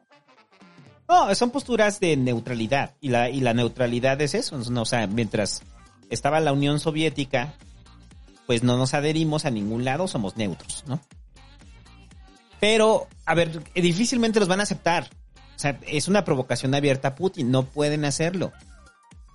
No, 1.09 1.35
son 1.35 1.51
posturas 1.51 1.99
de 1.99 2.15
neutralidad. 2.15 2.95
Y 3.01 3.09
la, 3.09 3.29
y 3.29 3.41
la 3.41 3.53
neutralidad 3.53 4.21
es 4.21 4.33
eso. 4.33 4.57
No, 4.57 4.83
o 4.83 4.85
sea, 4.85 5.07
mientras 5.07 5.61
estaba 6.09 6.39
la 6.39 6.53
Unión 6.53 6.79
Soviética, 6.79 7.55
pues 8.47 8.63
no 8.63 8.77
nos 8.77 8.93
adherimos 8.93 9.45
a 9.45 9.51
ningún 9.51 9.85
lado, 9.85 10.07
somos 10.07 10.37
neutros, 10.37 10.83
¿no? 10.87 10.99
Pero, 12.59 13.07
a 13.25 13.33
ver, 13.33 13.63
difícilmente 13.73 14.39
los 14.39 14.47
van 14.47 14.59
a 14.59 14.63
aceptar. 14.63 15.09
O 15.55 15.59
sea, 15.59 15.79
es 15.87 16.07
una 16.07 16.23
provocación 16.23 16.75
abierta 16.75 17.09
a 17.09 17.15
Putin, 17.15 17.51
no 17.51 17.65
pueden 17.65 18.05
hacerlo. 18.05 18.51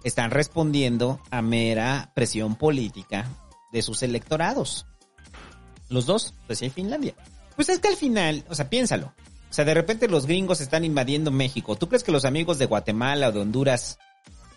Están 0.04 0.30
respondiendo 0.30 1.20
a 1.30 1.42
mera 1.42 2.12
presión 2.14 2.54
política 2.54 3.28
de 3.72 3.82
sus 3.82 4.02
electorados. 4.02 4.86
Los 5.88 6.06
dos, 6.06 6.34
Suecia 6.46 6.68
y 6.68 6.70
Finlandia. 6.70 7.14
Pues 7.56 7.68
es 7.68 7.80
que 7.80 7.88
al 7.88 7.96
final, 7.96 8.44
o 8.48 8.54
sea, 8.54 8.70
piénsalo. 8.70 9.12
O 9.50 9.52
sea, 9.52 9.64
de 9.64 9.74
repente 9.74 10.08
los 10.08 10.26
gringos 10.26 10.60
están 10.60 10.84
invadiendo 10.84 11.30
México. 11.30 11.76
¿Tú 11.76 11.88
crees 11.88 12.04
que 12.04 12.12
los 12.12 12.24
amigos 12.24 12.58
de 12.58 12.66
Guatemala 12.66 13.28
o 13.28 13.32
de 13.32 13.40
Honduras, 13.40 13.98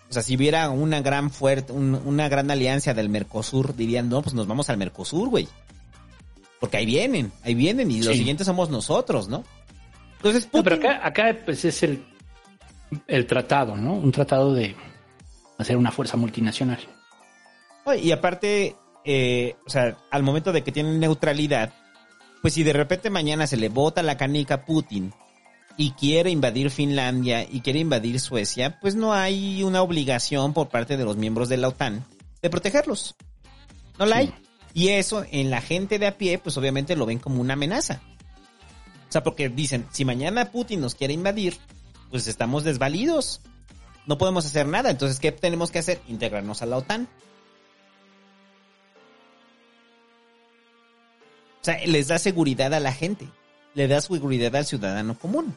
o 0.10 0.14
sea, 0.14 0.22
si 0.24 0.36
hubiera 0.36 0.70
una 0.70 1.02
gran 1.02 1.30
fuerte, 1.32 1.72
un- 1.72 1.96
una 2.06 2.28
gran 2.30 2.50
alianza 2.52 2.94
del 2.94 3.10
Mercosur, 3.10 3.76
dirían, 3.76 4.10
no, 4.10 4.22
pues 4.22 4.34
nos 4.34 4.48
vamos 4.48 4.70
al 4.70 4.78
Mercosur, 4.78 5.30
güey. 5.30 5.48
Porque 6.60 6.78
ahí 6.78 6.86
vienen, 6.86 7.32
ahí 7.44 7.54
vienen 7.54 7.90
y 7.92 8.00
los 8.02 8.14
Sí. 8.14 8.18
siguientes 8.20 8.46
somos 8.48 8.70
nosotros, 8.70 9.28
¿no? 9.30 9.44
Entonces, 10.18 10.50
No, 10.52 10.64
pero 10.64 10.76
acá, 10.78 11.00
acá 11.06 11.36
pues 11.46 11.64
es 11.64 11.84
el, 11.84 12.04
el 13.08 13.26
tratado, 13.28 13.78
¿no? 13.78 13.94
Un 13.94 14.12
tratado 14.12 14.54
de 14.54 14.76
hacer 15.58 15.78
una 15.78 15.92
fuerza 15.92 16.18
multinacional. 16.18 16.80
Oye, 17.86 18.02
Y 18.02 18.12
aparte, 18.12 18.76
eh, 19.06 19.56
o 19.66 19.70
sea, 19.70 19.96
al 20.12 20.24
momento 20.24 20.52
de 20.52 20.64
que 20.64 20.72
tienen 20.72 21.00
neutralidad, 21.00 21.72
pues 22.42 22.54
si 22.56 22.64
de 22.64 22.74
repente 22.74 23.10
mañana 23.10 23.48
se 23.48 23.58
le 23.58 23.70
bota 23.70 24.04
la 24.04 24.18
canica 24.18 24.56
a 24.56 24.66
Putin 24.66 25.14
y 25.80 25.92
quiere 25.92 26.30
invadir 26.30 26.72
Finlandia 26.72 27.48
y 27.50 27.62
quiere 27.62 27.80
invadir 27.80 28.20
Suecia, 28.20 28.78
pues 28.82 28.96
no 28.96 29.14
hay 29.14 29.64
una 29.64 29.82
obligación 29.82 30.54
por 30.54 30.68
parte 30.68 30.98
de 30.98 31.06
los 31.06 31.16
miembros 31.16 31.48
de 31.48 31.56
la 31.56 31.70
OTAN 31.70 32.06
de 32.42 32.50
protegerlos. 32.50 33.16
No 33.98 34.06
la 34.06 34.18
hay. 34.18 34.34
Y 34.74 34.90
eso 34.90 35.24
en 35.32 35.50
la 35.50 35.62
gente 35.62 35.98
de 35.98 36.08
a 36.08 36.18
pie, 36.18 36.38
pues 36.38 36.58
obviamente 36.58 36.98
lo 36.98 37.06
ven 37.06 37.20
como 37.20 37.40
una 37.40 37.54
amenaza. 37.54 38.02
O 39.08 39.12
sea, 39.12 39.24
porque 39.24 39.48
dicen, 39.48 39.88
si 39.90 40.04
mañana 40.04 40.52
Putin 40.52 40.82
nos 40.82 40.96
quiere 40.96 41.14
invadir, 41.14 41.56
pues 42.10 42.28
estamos 42.28 42.66
desvalidos. 42.66 43.40
No 44.06 44.18
podemos 44.18 44.46
hacer 44.46 44.68
nada. 44.68 44.90
Entonces, 44.90 45.18
¿qué 45.22 45.32
tenemos 45.32 45.72
que 45.72 45.80
hacer? 45.80 46.02
Integrarnos 46.10 46.62
a 46.62 46.66
la 46.66 46.76
OTAN. 46.76 47.08
O 51.62 51.64
sea, 51.64 51.80
les 51.86 52.10
da 52.10 52.20
seguridad 52.20 52.74
a 52.74 52.82
la 52.82 52.92
gente. 52.92 53.30
Le 53.76 53.88
da 53.88 54.02
seguridad 54.02 54.54
al 54.58 54.66
ciudadano 54.66 55.18
común. 55.18 55.56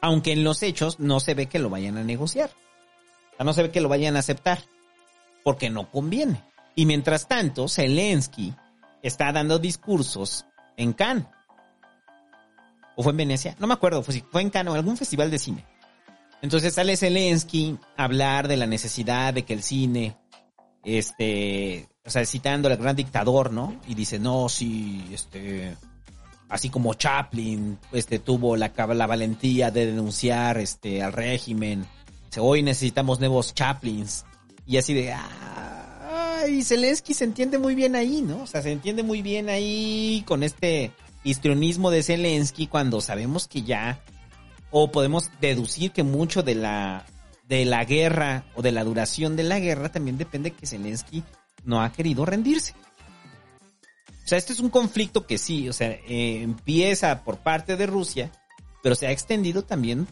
Aunque 0.00 0.32
en 0.32 0.44
los 0.44 0.62
hechos 0.62 1.00
no 1.00 1.20
se 1.20 1.34
ve 1.34 1.46
que 1.46 1.58
lo 1.58 1.70
vayan 1.70 1.96
a 1.96 2.04
negociar. 2.04 2.50
O 3.32 3.36
sea, 3.36 3.44
no 3.44 3.52
se 3.52 3.62
ve 3.62 3.70
que 3.70 3.80
lo 3.80 3.88
vayan 3.88 4.16
a 4.16 4.20
aceptar. 4.20 4.60
Porque 5.42 5.70
no 5.70 5.90
conviene. 5.90 6.42
Y 6.74 6.86
mientras 6.86 7.28
tanto, 7.28 7.68
Zelensky 7.68 8.54
está 9.02 9.32
dando 9.32 9.58
discursos 9.58 10.44
en 10.76 10.92
Cannes. 10.92 11.26
¿O 12.96 13.02
fue 13.02 13.12
en 13.12 13.18
Venecia? 13.18 13.56
No 13.58 13.66
me 13.66 13.74
acuerdo. 13.74 14.02
Fue, 14.02 14.42
en 14.42 14.50
Cannes 14.50 14.72
o 14.72 14.76
algún 14.76 14.96
festival 14.96 15.30
de 15.30 15.38
cine. 15.38 15.64
Entonces 16.42 16.74
sale 16.74 16.96
Zelensky 16.96 17.78
a 17.96 18.04
hablar 18.04 18.48
de 18.48 18.56
la 18.56 18.66
necesidad 18.66 19.34
de 19.34 19.44
que 19.44 19.54
el 19.54 19.62
cine, 19.62 20.16
este, 20.84 21.88
o 22.04 22.10
sea, 22.10 22.24
citando 22.24 22.68
al 22.68 22.76
gran 22.76 22.96
dictador, 22.96 23.52
¿no? 23.52 23.80
Y 23.86 23.94
dice, 23.94 24.18
no, 24.18 24.48
sí, 24.48 25.08
este, 25.12 25.76
así 26.48 26.68
como 26.70 26.94
Chaplin, 26.94 27.78
este, 27.92 28.18
tuvo 28.18 28.56
la, 28.56 28.72
la 28.76 29.06
valentía 29.06 29.70
de 29.70 29.86
denunciar, 29.86 30.58
este, 30.58 31.02
al 31.02 31.12
régimen. 31.12 31.86
Hoy 32.38 32.62
necesitamos 32.62 33.18
nuevos 33.18 33.54
Chaplins. 33.54 34.24
Y 34.66 34.76
así 34.76 34.94
de, 34.94 35.12
ay, 35.12 36.62
Zelensky 36.62 37.14
se 37.14 37.24
entiende 37.24 37.58
muy 37.58 37.74
bien 37.74 37.96
ahí, 37.96 38.22
¿no? 38.22 38.42
O 38.42 38.46
sea, 38.46 38.62
se 38.62 38.72
entiende 38.72 39.02
muy 39.02 39.22
bien 39.22 39.48
ahí 39.48 40.22
con 40.26 40.42
este 40.42 40.92
histrionismo 41.24 41.90
de 41.90 42.02
Zelensky 42.02 42.66
cuando 42.66 43.00
sabemos 43.00 43.48
que 43.48 43.62
ya 43.62 44.00
o 44.70 44.90
podemos 44.90 45.30
deducir 45.40 45.92
que 45.92 46.02
mucho 46.02 46.42
de 46.42 46.54
la 46.54 47.06
de 47.48 47.64
la 47.64 47.84
guerra 47.84 48.44
o 48.54 48.62
de 48.62 48.72
la 48.72 48.84
duración 48.84 49.36
de 49.36 49.44
la 49.44 49.60
guerra 49.60 49.90
también 49.90 50.18
depende 50.18 50.50
que 50.50 50.66
Zelensky 50.66 51.22
no 51.64 51.80
ha 51.80 51.92
querido 51.92 52.24
rendirse. 52.24 52.74
O 54.26 54.28
sea, 54.28 54.38
este 54.38 54.52
es 54.52 54.58
un 54.58 54.70
conflicto 54.70 55.24
que 55.24 55.38
sí, 55.38 55.68
o 55.68 55.72
sea, 55.72 55.88
eh, 55.88 56.42
empieza 56.42 57.22
por 57.22 57.38
parte 57.38 57.76
de 57.76 57.86
Rusia, 57.86 58.32
pero 58.82 58.96
se 58.96 59.06
ha 59.06 59.12
extendido 59.12 59.62
también 59.62 60.08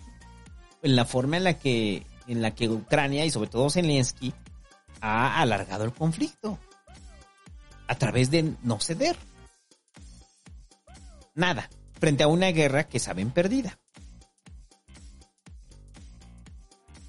en 0.83 0.95
la 0.95 1.05
forma 1.05 1.37
en 1.37 1.43
la 1.43 1.59
que 1.59 2.07
en 2.29 2.41
la 2.41 2.55
que 2.55 2.69
Ucrania 2.69 3.25
y 3.25 3.33
sobre 3.33 3.51
todo 3.51 3.69
Zelensky 3.71 4.33
ha 5.01 5.41
alargado 5.41 5.83
el 5.83 5.93
conflicto 5.93 6.61
a 7.89 7.97
través 7.97 8.31
de 8.31 8.55
no 8.63 8.79
ceder. 8.79 9.17
Nada, 11.35 11.69
frente 11.99 12.23
a 12.23 12.29
una 12.29 12.53
guerra 12.53 12.85
que 12.85 13.01
saben 13.01 13.33
perdida. 13.33 13.81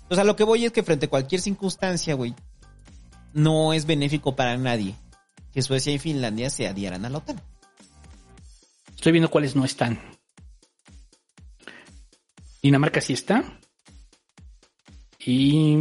O 0.09 0.15
sea, 0.15 0.23
lo 0.23 0.35
que 0.35 0.43
voy 0.43 0.65
es 0.65 0.71
que 0.71 0.81
frente 0.81 1.05
a 1.05 1.09
cualquier 1.09 1.39
circunstancia, 1.39 2.15
güey, 2.15 2.33
no 3.31 3.73
es 3.73 3.85
benéfico 3.85 4.35
para 4.35 4.57
nadie 4.57 4.95
que 5.55 5.61
Suecia 5.61 5.93
y 5.93 5.99
Finlandia 5.99 6.49
se 6.49 6.67
adhieran 6.67 7.05
a 7.05 7.09
la 7.09 7.19
OTAN. 7.19 7.41
Estoy 8.93 9.13
viendo 9.13 9.31
cuáles 9.31 9.55
no 9.55 9.63
están. 9.63 9.97
Dinamarca 12.61 12.99
sí 12.99 13.13
está. 13.13 13.57
Y 15.17 15.77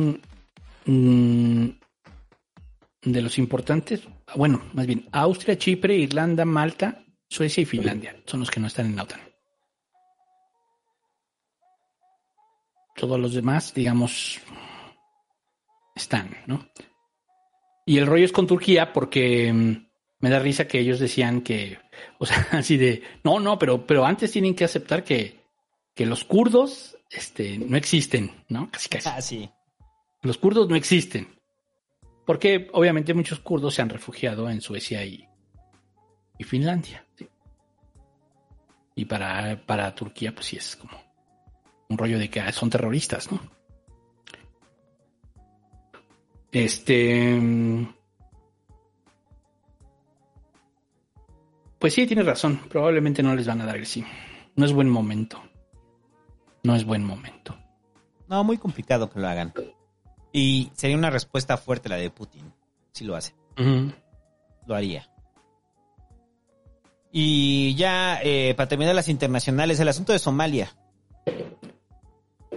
mm, 0.86 1.68
de 3.02 3.20
los 3.20 3.36
importantes, 3.36 4.02
bueno, 4.36 4.62
más 4.74 4.86
bien 4.86 5.08
Austria, 5.10 5.58
Chipre, 5.58 5.96
Irlanda, 5.96 6.44
Malta, 6.44 7.04
Suecia 7.28 7.62
y 7.62 7.64
Finlandia 7.64 8.14
son 8.26 8.40
los 8.40 8.52
que 8.52 8.60
no 8.60 8.68
están 8.68 8.86
en 8.86 8.96
la 8.96 9.02
OTAN. 9.02 9.20
Todos 12.94 13.18
los 13.18 13.34
demás, 13.34 13.74
digamos, 13.74 14.38
están, 15.96 16.30
¿no? 16.46 16.64
Y 17.86 17.98
el 17.98 18.06
rollo 18.06 18.24
es 18.24 18.32
con 18.32 18.46
Turquía 18.46 18.92
porque 18.92 19.52
mm, 19.52 19.86
me 20.20 20.30
da 20.30 20.38
risa 20.38 20.66
que 20.66 20.78
ellos 20.78 20.98
decían 20.98 21.42
que, 21.42 21.78
o 22.18 22.26
sea, 22.26 22.46
así 22.52 22.76
de, 22.76 23.02
no, 23.22 23.40
no, 23.40 23.58
pero, 23.58 23.86
pero 23.86 24.04
antes 24.04 24.32
tienen 24.32 24.54
que 24.54 24.64
aceptar 24.64 25.04
que, 25.04 25.40
que 25.94 26.06
los 26.06 26.24
kurdos 26.24 26.96
este, 27.10 27.58
no 27.58 27.76
existen, 27.76 28.44
¿no? 28.48 28.70
Casi 28.70 28.88
casi. 28.88 29.08
Ah, 29.08 29.20
sí. 29.20 29.50
Los 30.22 30.38
kurdos 30.38 30.68
no 30.68 30.76
existen. 30.76 31.28
Porque 32.24 32.68
obviamente 32.72 33.12
muchos 33.12 33.40
kurdos 33.40 33.74
se 33.74 33.82
han 33.82 33.90
refugiado 33.90 34.48
en 34.48 34.62
Suecia 34.62 35.04
y, 35.04 35.28
y 36.38 36.44
Finlandia. 36.44 37.04
¿sí? 37.16 37.28
Y 38.96 39.04
para, 39.04 39.64
para 39.66 39.94
Turquía, 39.94 40.34
pues 40.34 40.46
sí 40.46 40.56
es 40.56 40.76
como 40.76 40.98
un 41.88 41.98
rollo 41.98 42.18
de 42.18 42.30
que 42.30 42.50
son 42.52 42.70
terroristas, 42.70 43.30
¿no? 43.30 43.40
Este. 46.54 47.36
Pues 51.80 51.92
sí, 51.92 52.06
tienes 52.06 52.24
razón. 52.24 52.60
Probablemente 52.70 53.24
no 53.24 53.34
les 53.34 53.46
van 53.48 53.60
a 53.60 53.66
dar 53.66 53.76
el 53.76 53.86
sí. 53.86 54.04
No 54.54 54.64
es 54.64 54.72
buen 54.72 54.88
momento. 54.88 55.42
No 56.62 56.76
es 56.76 56.84
buen 56.84 57.04
momento. 57.04 57.58
No, 58.28 58.44
muy 58.44 58.56
complicado 58.56 59.10
que 59.10 59.18
lo 59.18 59.26
hagan. 59.26 59.52
Y 60.32 60.70
sería 60.74 60.96
una 60.96 61.10
respuesta 61.10 61.56
fuerte 61.56 61.88
la 61.88 61.96
de 61.96 62.10
Putin, 62.10 62.52
si 62.92 63.04
lo 63.04 63.16
hace. 63.16 63.34
Lo 64.66 64.76
haría. 64.76 65.10
Y 67.10 67.74
ya, 67.74 68.20
eh, 68.22 68.54
para 68.56 68.68
terminar 68.68 68.94
las 68.94 69.08
internacionales, 69.08 69.80
el 69.80 69.88
asunto 69.88 70.12
de 70.12 70.20
Somalia. 70.20 70.70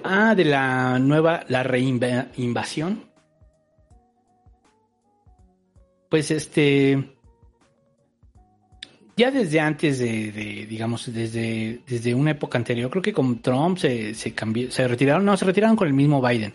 Ah, 0.03 0.35
de 0.35 0.45
la 0.45 0.99
nueva, 0.99 1.43
la 1.47 1.63
reinvasión. 1.63 3.06
Pues 6.09 6.31
este. 6.31 7.13
Ya 9.15 9.31
desde 9.31 9.59
antes 9.59 9.97
de, 9.97 10.67
digamos, 10.69 11.11
desde, 11.11 11.81
desde 11.87 12.13
una 12.13 12.31
época 12.31 12.59
anterior, 12.59 12.91
creo 12.91 13.01
que 13.01 13.13
con 13.13 13.41
Trump 13.41 13.79
se, 13.79 14.13
se 14.13 14.33
cambió, 14.33 14.69
se 14.69 14.87
retiraron, 14.87 15.25
no, 15.25 15.35
se 15.35 15.45
retiraron 15.45 15.75
con 15.75 15.87
el 15.87 15.93
mismo 15.95 16.21
Biden. 16.21 16.53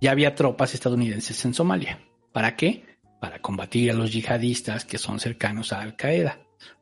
Ya 0.00 0.12
había 0.12 0.34
tropas 0.34 0.72
estadounidenses 0.72 1.44
en 1.44 1.52
Somalia. 1.52 2.00
¿Para 2.32 2.56
qué? 2.56 2.84
Para 3.20 3.40
combatir 3.40 3.90
a 3.90 3.94
los 3.94 4.12
yihadistas 4.12 4.86
que 4.86 4.96
son 4.96 5.20
cercanos 5.20 5.74
a 5.74 5.82
Al 5.82 5.94
Qaeda. 5.94 6.38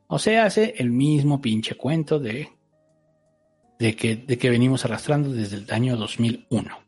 O 0.07 0.19
sea, 0.19 0.45
hace 0.45 0.75
el 0.77 0.89
mismo 0.89 1.41
pinche 1.41 1.75
cuento 1.75 2.17
de, 2.17 2.49
de, 3.77 3.95
que, 3.97 4.15
de 4.15 4.37
que 4.37 4.49
venimos 4.49 4.85
arrastrando 4.85 5.29
desde 5.33 5.57
el 5.57 5.67
año 5.69 5.97
2001. 5.97 6.79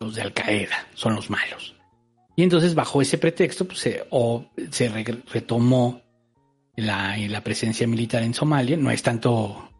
Los 0.00 0.14
de 0.14 0.22
Al 0.22 0.34
Qaeda 0.34 0.88
son 0.92 1.14
los 1.14 1.30
malos. 1.30 1.73
Y 2.36 2.42
entonces, 2.42 2.74
bajo 2.74 3.00
ese 3.00 3.18
pretexto, 3.18 3.64
pues, 3.64 3.78
se, 3.78 4.06
o 4.10 4.44
se 4.70 4.88
re- 4.88 5.22
retomó 5.32 6.02
la, 6.76 7.16
la 7.16 7.40
presencia 7.42 7.86
militar 7.86 8.22
en 8.22 8.34
Somalia. 8.34 8.76
No 8.76 8.90
es 8.90 9.02
tanto 9.02 9.70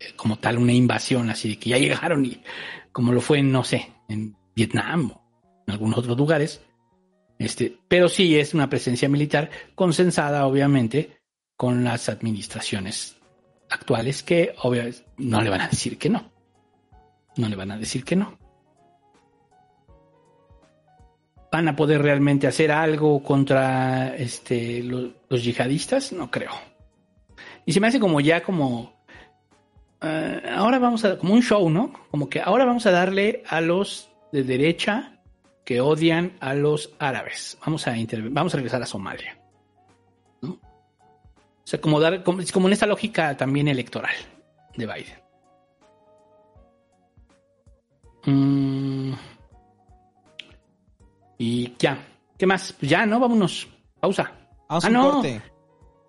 eh, 0.00 0.12
como 0.16 0.38
tal 0.38 0.58
una 0.58 0.72
invasión, 0.72 1.30
así 1.30 1.50
de 1.50 1.58
que 1.58 1.70
ya 1.70 1.78
llegaron 1.78 2.24
y 2.24 2.42
como 2.90 3.12
lo 3.12 3.20
fue, 3.20 3.42
no 3.42 3.62
sé, 3.62 3.92
en 4.08 4.36
Vietnam 4.56 5.12
o 5.12 5.22
en 5.66 5.72
algunos 5.72 5.98
otros 5.98 6.16
lugares. 6.16 6.60
Este, 7.38 7.78
pero 7.86 8.08
sí 8.08 8.36
es 8.36 8.54
una 8.54 8.68
presencia 8.68 9.08
militar 9.08 9.48
consensada, 9.76 10.44
obviamente, 10.46 11.20
con 11.56 11.84
las 11.84 12.08
administraciones 12.08 13.16
actuales 13.70 14.24
que 14.24 14.54
obviamente 14.62 15.04
no 15.18 15.40
le 15.42 15.50
van 15.50 15.60
a 15.60 15.68
decir 15.68 15.96
que 15.98 16.08
no. 16.08 16.32
No 17.36 17.48
le 17.48 17.54
van 17.54 17.70
a 17.70 17.78
decir 17.78 18.02
que 18.02 18.16
no. 18.16 18.36
¿Van 21.50 21.66
a 21.68 21.74
poder 21.76 22.02
realmente 22.02 22.46
hacer 22.46 22.70
algo 22.70 23.22
contra 23.22 24.14
este, 24.16 24.82
lo- 24.82 25.12
los, 25.28 25.42
yihadistas? 25.44 26.12
No 26.12 26.30
creo. 26.30 26.50
Y 27.64 27.72
se 27.72 27.80
me 27.80 27.86
hace 27.86 27.98
como 27.98 28.20
ya 28.20 28.42
como... 28.42 28.92
eh, 30.02 30.42
ahora 30.54 30.78
vamos 30.78 31.04
a... 31.04 31.18
como 31.18 31.34
un 31.34 31.42
show, 31.42 31.70
¿no? 31.70 31.92
Como 32.10 32.28
que 32.28 32.40
ahora 32.40 32.64
vamos 32.64 32.84
a 32.86 32.90
darle 32.90 33.42
a 33.48 33.60
los 33.60 34.10
de 34.32 34.42
derecha 34.42 35.20
que 35.64 35.80
odian 35.80 36.32
a 36.40 36.54
los 36.54 36.92
árabes. 36.98 37.58
Vamos 37.64 37.86
a, 37.86 37.94
vamos 38.30 38.54
a 38.54 38.56
regresar 38.56 38.82
a 38.82 38.86
Somalia. 38.86 39.38
O 40.42 41.70
sea, 41.70 41.80
como, 41.80 42.00
dar, 42.00 42.22
como, 42.22 42.42
como 42.52 42.66
en 42.68 42.72
esta 42.72 42.86
lógica 42.86 43.36
también 43.36 43.68
electoral 43.68 44.14
de 44.76 44.86
Biden. 44.86 45.18
Mm. 48.24 49.12
Y 51.38 51.74
ya. 51.78 52.06
¿Qué 52.36 52.46
más? 52.46 52.72
Pues 52.72 52.90
ya, 52.90 53.06
¿no? 53.06 53.18
Vámonos. 53.20 53.68
Pausa. 54.00 54.32
Vamos 54.68 54.84
Ah, 54.84 54.86
a 54.86 54.90
un 54.90 54.92
no. 54.94 55.10
corte. 55.12 55.42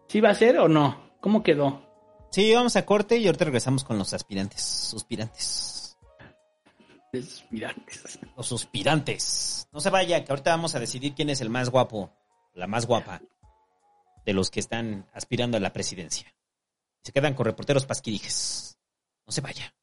¿Sí 0.07 0.19
va 0.22 0.30
a 0.31 0.35
ser 0.35 0.57
o 0.60 0.68
no? 0.68 1.11
¿Cómo 1.22 1.43
quedó? 1.43 1.88
Sí, 2.31 2.53
vamos 2.53 2.76
a 2.76 2.85
corte 2.85 3.18
y 3.18 3.26
ahorita 3.26 3.45
regresamos 3.45 3.84
con 3.84 3.97
los 3.97 4.14
aspirantes. 4.14 4.61
Suspirantes. 4.61 5.97
Suspirantes. 7.11 8.19
Los 8.38 8.47
suspirantes. 8.47 9.68
No 9.72 9.80
se 9.80 9.89
vaya, 9.89 10.23
que 10.23 10.31
ahorita 10.31 10.51
vamos 10.51 10.76
a 10.76 10.80
decidir 10.80 11.14
quién 11.15 11.30
es 11.30 11.41
el 11.41 11.49
más 11.49 11.69
guapo, 11.69 12.11
la 12.53 12.68
más 12.68 12.85
guapa 12.85 13.22
de 14.26 14.34
los 14.34 14.51
que 14.51 14.60
están 14.60 15.07
aspirando 15.14 15.57
a 15.57 15.60
la 15.60 15.73
presidencia. 15.73 16.31
Se 17.03 17.11
quedan 17.11 17.34
con 17.34 17.45
reporteros 17.45 17.85
pasquirijes. 17.85 18.77
No 19.26 19.31
se 19.31 19.41
vaya. 19.41 19.73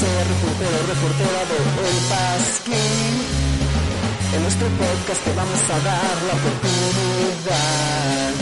Ser 0.00 0.24
reportero, 0.32 0.78
reportera 0.88 1.40
de 1.50 1.56
El 1.60 1.98
Pasquín. 2.08 3.14
En 4.32 4.40
nuestro 4.46 4.66
podcast 4.80 5.20
te 5.26 5.32
vamos 5.36 5.62
a 5.76 5.78
dar 5.90 6.16
la 6.28 6.34
oportunidad. 6.40 8.32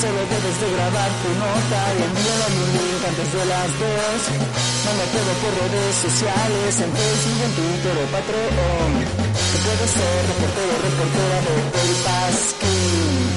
Solo 0.00 0.20
debes 0.28 0.56
de 0.60 0.68
grabar 0.76 1.10
tu 1.24 1.30
nota 1.40 1.80
y 1.96 2.00
envíala 2.04 2.46
en 2.52 2.56
un 2.64 2.70
link 2.76 3.00
antes 3.00 3.28
de 3.32 3.44
las 3.48 3.68
dos. 3.80 4.20
Manda 4.84 5.06
todo 5.16 5.32
por 5.40 5.52
redes 5.56 5.94
sociales, 6.04 6.72
en 6.84 6.90
Facebook, 6.92 7.40
en 7.48 7.52
Twitter 7.58 7.94
o 7.96 8.06
Patreon. 8.12 8.92
Puedes 9.64 9.90
ser 9.96 10.20
reportero, 10.32 10.74
reportera 10.84 11.38
de 11.48 11.54
El 11.80 11.92
Pasquín. 12.04 13.27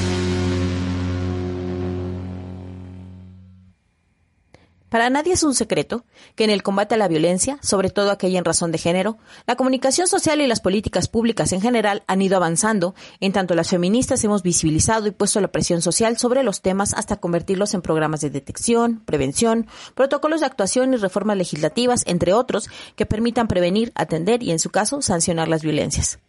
Para 4.92 5.10
nadie 5.10 5.32
es 5.32 5.44
un 5.44 5.56
secreto 5.56 6.04
que 6.36 6.44
en 6.44 6.50
el 6.50 6.64
combate 6.64 6.96
a 6.96 6.98
la 6.98 7.08
violencia, 7.08 7.58
sobre 7.62 7.90
todo 7.90 8.12
aquella 8.12 8.40
en 8.40 8.44
razón 8.44 8.74
de 8.74 8.78
género, 8.78 9.18
la 9.48 9.56
comunicación 9.56 10.06
social 10.06 10.42
y 10.42 10.48
las 10.48 10.60
políticas 10.60 11.08
públicas 11.08 11.54
en 11.54 11.62
general 11.62 12.04
han 12.08 12.22
ido 12.22 12.36
avanzando, 12.36 12.94
en 13.22 13.32
tanto 13.32 13.56
las 13.56 13.70
feministas 13.70 14.22
hemos 14.26 14.44
visibilizado 14.44 15.08
y 15.08 15.12
puesto 15.12 15.40
la 15.40 15.48
presión 15.48 15.82
social 15.82 16.18
sobre 16.18 16.44
los 16.44 16.62
temas 16.62 16.94
hasta 16.94 17.16
convertirlos 17.16 17.74
en 17.74 17.82
programas 17.82 18.20
de 18.20 18.32
detección, 18.32 19.00
prevención, 19.06 19.66
protocolos 19.96 20.42
de 20.42 20.48
actuación 20.48 20.94
y 20.94 20.98
reformas 20.98 21.38
legislativas, 21.38 22.04
entre 22.06 22.34
otros, 22.34 22.68
que 22.98 23.06
permitan 23.06 23.48
prevenir, 23.48 23.94
atender 23.96 24.44
y, 24.44 24.52
en 24.52 24.60
su 24.60 24.72
caso, 24.72 25.02
sancionar 25.02 25.48
las 25.48 25.62
violencias. 25.62 26.20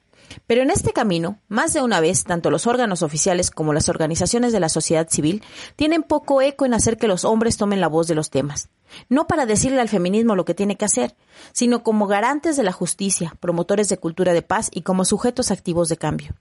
Pero 0.46 0.62
en 0.62 0.70
este 0.70 0.92
camino, 0.92 1.38
más 1.48 1.72
de 1.72 1.82
una 1.82 2.00
vez, 2.00 2.24
tanto 2.24 2.50
los 2.50 2.66
órganos 2.66 3.02
oficiales 3.02 3.50
como 3.50 3.72
las 3.72 3.88
organizaciones 3.88 4.52
de 4.52 4.60
la 4.60 4.68
sociedad 4.68 5.08
civil 5.08 5.42
tienen 5.76 6.02
poco 6.02 6.42
eco 6.42 6.66
en 6.66 6.74
hacer 6.74 6.96
que 6.96 7.08
los 7.08 7.24
hombres 7.24 7.56
tomen 7.56 7.80
la 7.80 7.88
voz 7.88 8.06
de 8.06 8.14
los 8.14 8.30
temas. 8.30 8.68
No 9.08 9.26
para 9.26 9.46
decirle 9.46 9.80
al 9.80 9.88
feminismo 9.88 10.36
lo 10.36 10.44
que 10.44 10.54
tiene 10.54 10.76
que 10.76 10.84
hacer, 10.84 11.16
sino 11.52 11.82
como 11.82 12.06
garantes 12.06 12.56
de 12.56 12.62
la 12.62 12.72
justicia, 12.72 13.34
promotores 13.40 13.88
de 13.88 13.98
cultura 13.98 14.32
de 14.32 14.42
paz 14.42 14.70
y 14.72 14.82
como 14.82 15.04
sujetos 15.04 15.50
activos 15.50 15.88
de 15.88 15.96
cambio. 15.96 16.34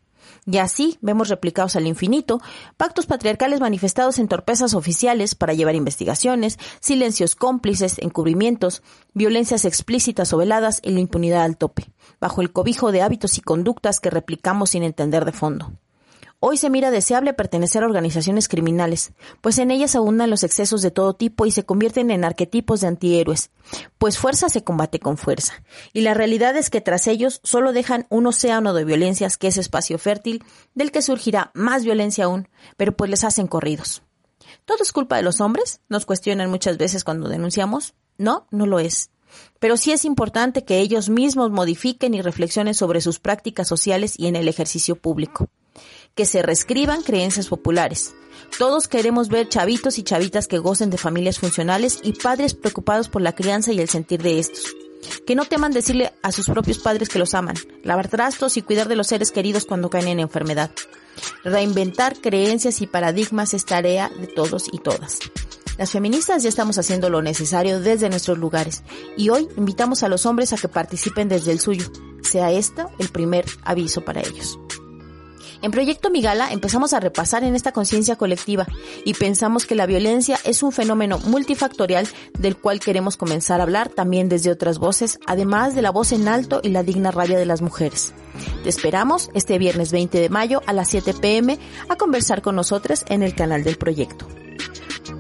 Y 0.45 0.57
así 0.57 0.97
vemos 1.01 1.29
replicados 1.29 1.75
al 1.75 1.85
infinito 1.85 2.41
pactos 2.75 3.05
patriarcales 3.05 3.59
manifestados 3.59 4.17
en 4.17 4.27
torpezas 4.27 4.73
oficiales 4.73 5.35
para 5.35 5.53
llevar 5.53 5.75
investigaciones, 5.75 6.57
silencios 6.79 7.35
cómplices, 7.35 7.99
encubrimientos, 7.99 8.81
violencias 9.13 9.65
explícitas 9.65 10.33
o 10.33 10.37
veladas 10.37 10.79
y 10.83 10.91
la 10.91 10.99
impunidad 10.99 11.43
al 11.43 11.57
tope, 11.57 11.91
bajo 12.19 12.41
el 12.41 12.51
cobijo 12.51 12.91
de 12.91 13.03
hábitos 13.03 13.37
y 13.37 13.41
conductas 13.41 13.99
que 13.99 14.09
replicamos 14.09 14.71
sin 14.71 14.83
entender 14.83 15.25
de 15.25 15.31
fondo. 15.31 15.73
Hoy 16.43 16.57
se 16.57 16.71
mira 16.71 16.89
deseable 16.89 17.33
pertenecer 17.33 17.83
a 17.83 17.85
organizaciones 17.85 18.47
criminales, 18.47 19.11
pues 19.41 19.59
en 19.59 19.69
ellas 19.69 19.95
abundan 19.95 20.31
los 20.31 20.41
excesos 20.41 20.81
de 20.81 20.89
todo 20.89 21.13
tipo 21.13 21.45
y 21.45 21.51
se 21.51 21.65
convierten 21.65 22.09
en 22.09 22.25
arquetipos 22.25 22.81
de 22.81 22.87
antihéroes, 22.87 23.51
pues 23.99 24.17
fuerza 24.17 24.49
se 24.49 24.63
combate 24.63 24.99
con 24.99 25.17
fuerza, 25.17 25.63
y 25.93 26.01
la 26.01 26.15
realidad 26.15 26.57
es 26.57 26.71
que 26.71 26.81
tras 26.81 27.05
ellos 27.05 27.41
solo 27.43 27.73
dejan 27.73 28.07
un 28.09 28.25
océano 28.25 28.73
de 28.73 28.85
violencias 28.85 29.37
que 29.37 29.49
es 29.49 29.57
espacio 29.57 29.99
fértil 29.99 30.43
del 30.73 30.91
que 30.91 31.03
surgirá 31.03 31.51
más 31.53 31.83
violencia 31.83 32.25
aún, 32.25 32.49
pero 32.75 32.97
pues 32.97 33.11
les 33.11 33.23
hacen 33.23 33.45
corridos. 33.45 34.01
¿Todo 34.65 34.79
es 34.81 34.91
culpa 34.91 35.17
de 35.17 35.21
los 35.21 35.41
hombres? 35.41 35.81
Nos 35.89 36.07
cuestionan 36.07 36.49
muchas 36.49 36.79
veces 36.79 37.03
cuando 37.03 37.29
denunciamos. 37.29 37.93
No, 38.17 38.47
no 38.49 38.65
lo 38.65 38.79
es. 38.79 39.11
Pero 39.59 39.77
sí 39.77 39.91
es 39.91 40.05
importante 40.05 40.65
que 40.65 40.79
ellos 40.79 41.07
mismos 41.09 41.51
modifiquen 41.51 42.15
y 42.15 42.21
reflexionen 42.23 42.73
sobre 42.73 42.99
sus 42.99 43.19
prácticas 43.19 43.67
sociales 43.67 44.15
y 44.17 44.25
en 44.25 44.35
el 44.35 44.47
ejercicio 44.47 44.95
público. 44.95 45.47
Que 46.15 46.25
se 46.25 46.41
reescriban 46.41 47.03
creencias 47.03 47.47
populares. 47.47 48.13
Todos 48.57 48.87
queremos 48.87 49.29
ver 49.29 49.49
chavitos 49.49 49.97
y 49.97 50.03
chavitas 50.03 50.47
que 50.47 50.59
gocen 50.59 50.89
de 50.89 50.97
familias 50.97 51.39
funcionales 51.39 51.99
y 52.03 52.13
padres 52.13 52.53
preocupados 52.53 53.09
por 53.09 53.21
la 53.21 53.33
crianza 53.33 53.71
y 53.71 53.79
el 53.79 53.89
sentir 53.89 54.21
de 54.21 54.39
estos. 54.39 54.75
Que 55.25 55.35
no 55.35 55.45
teman 55.45 55.71
decirle 55.71 56.13
a 56.21 56.31
sus 56.31 56.47
propios 56.47 56.79
padres 56.79 57.09
que 57.09 57.19
los 57.19 57.33
aman, 57.33 57.55
lavar 57.83 58.07
trastos 58.07 58.57
y 58.57 58.61
cuidar 58.61 58.87
de 58.87 58.95
los 58.95 59.07
seres 59.07 59.31
queridos 59.31 59.65
cuando 59.65 59.89
caen 59.89 60.07
en 60.07 60.19
enfermedad. 60.19 60.71
Reinventar 61.43 62.17
creencias 62.19 62.81
y 62.81 62.87
paradigmas 62.87 63.53
es 63.53 63.65
tarea 63.65 64.09
de 64.09 64.27
todos 64.27 64.67
y 64.71 64.79
todas. 64.79 65.19
Las 65.77 65.91
feministas 65.91 66.43
ya 66.43 66.49
estamos 66.49 66.77
haciendo 66.77 67.09
lo 67.09 67.21
necesario 67.21 67.79
desde 67.79 68.09
nuestros 68.09 68.37
lugares 68.37 68.83
y 69.17 69.29
hoy 69.29 69.47
invitamos 69.57 70.03
a 70.03 70.09
los 70.09 70.25
hombres 70.25 70.53
a 70.53 70.57
que 70.57 70.67
participen 70.67 71.27
desde 71.27 71.51
el 71.51 71.59
suyo. 71.59 71.85
Sea 72.21 72.51
esto 72.51 72.91
el 72.99 73.09
primer 73.09 73.45
aviso 73.63 74.01
para 74.01 74.21
ellos. 74.21 74.59
En 75.61 75.69
Proyecto 75.69 76.09
Migala 76.09 76.51
empezamos 76.51 76.93
a 76.93 76.99
repasar 76.99 77.43
en 77.43 77.55
esta 77.55 77.71
conciencia 77.71 78.15
colectiva 78.15 78.65
y 79.05 79.13
pensamos 79.13 79.67
que 79.67 79.75
la 79.75 79.85
violencia 79.85 80.39
es 80.43 80.63
un 80.63 80.71
fenómeno 80.71 81.19
multifactorial 81.19 82.07
del 82.37 82.57
cual 82.57 82.79
queremos 82.79 83.15
comenzar 83.15 83.59
a 83.59 83.63
hablar 83.63 83.89
también 83.89 84.27
desde 84.27 84.49
otras 84.49 84.79
voces, 84.79 85.19
además 85.27 85.75
de 85.75 85.83
la 85.83 85.91
voz 85.91 86.13
en 86.13 86.27
alto 86.27 86.61
y 86.63 86.69
la 86.69 86.81
digna 86.81 87.11
rabia 87.11 87.37
de 87.37 87.45
las 87.45 87.61
mujeres. 87.61 88.13
Te 88.63 88.69
esperamos 88.69 89.29
este 89.35 89.59
viernes 89.59 89.91
20 89.91 90.19
de 90.19 90.29
mayo 90.29 90.63
a 90.65 90.73
las 90.73 90.89
7 90.89 91.13
pm 91.13 91.59
a 91.89 91.95
conversar 91.95 92.41
con 92.41 92.55
nosotros 92.55 93.05
en 93.07 93.21
el 93.21 93.35
canal 93.35 93.63
del 93.63 93.77
proyecto. 93.77 94.27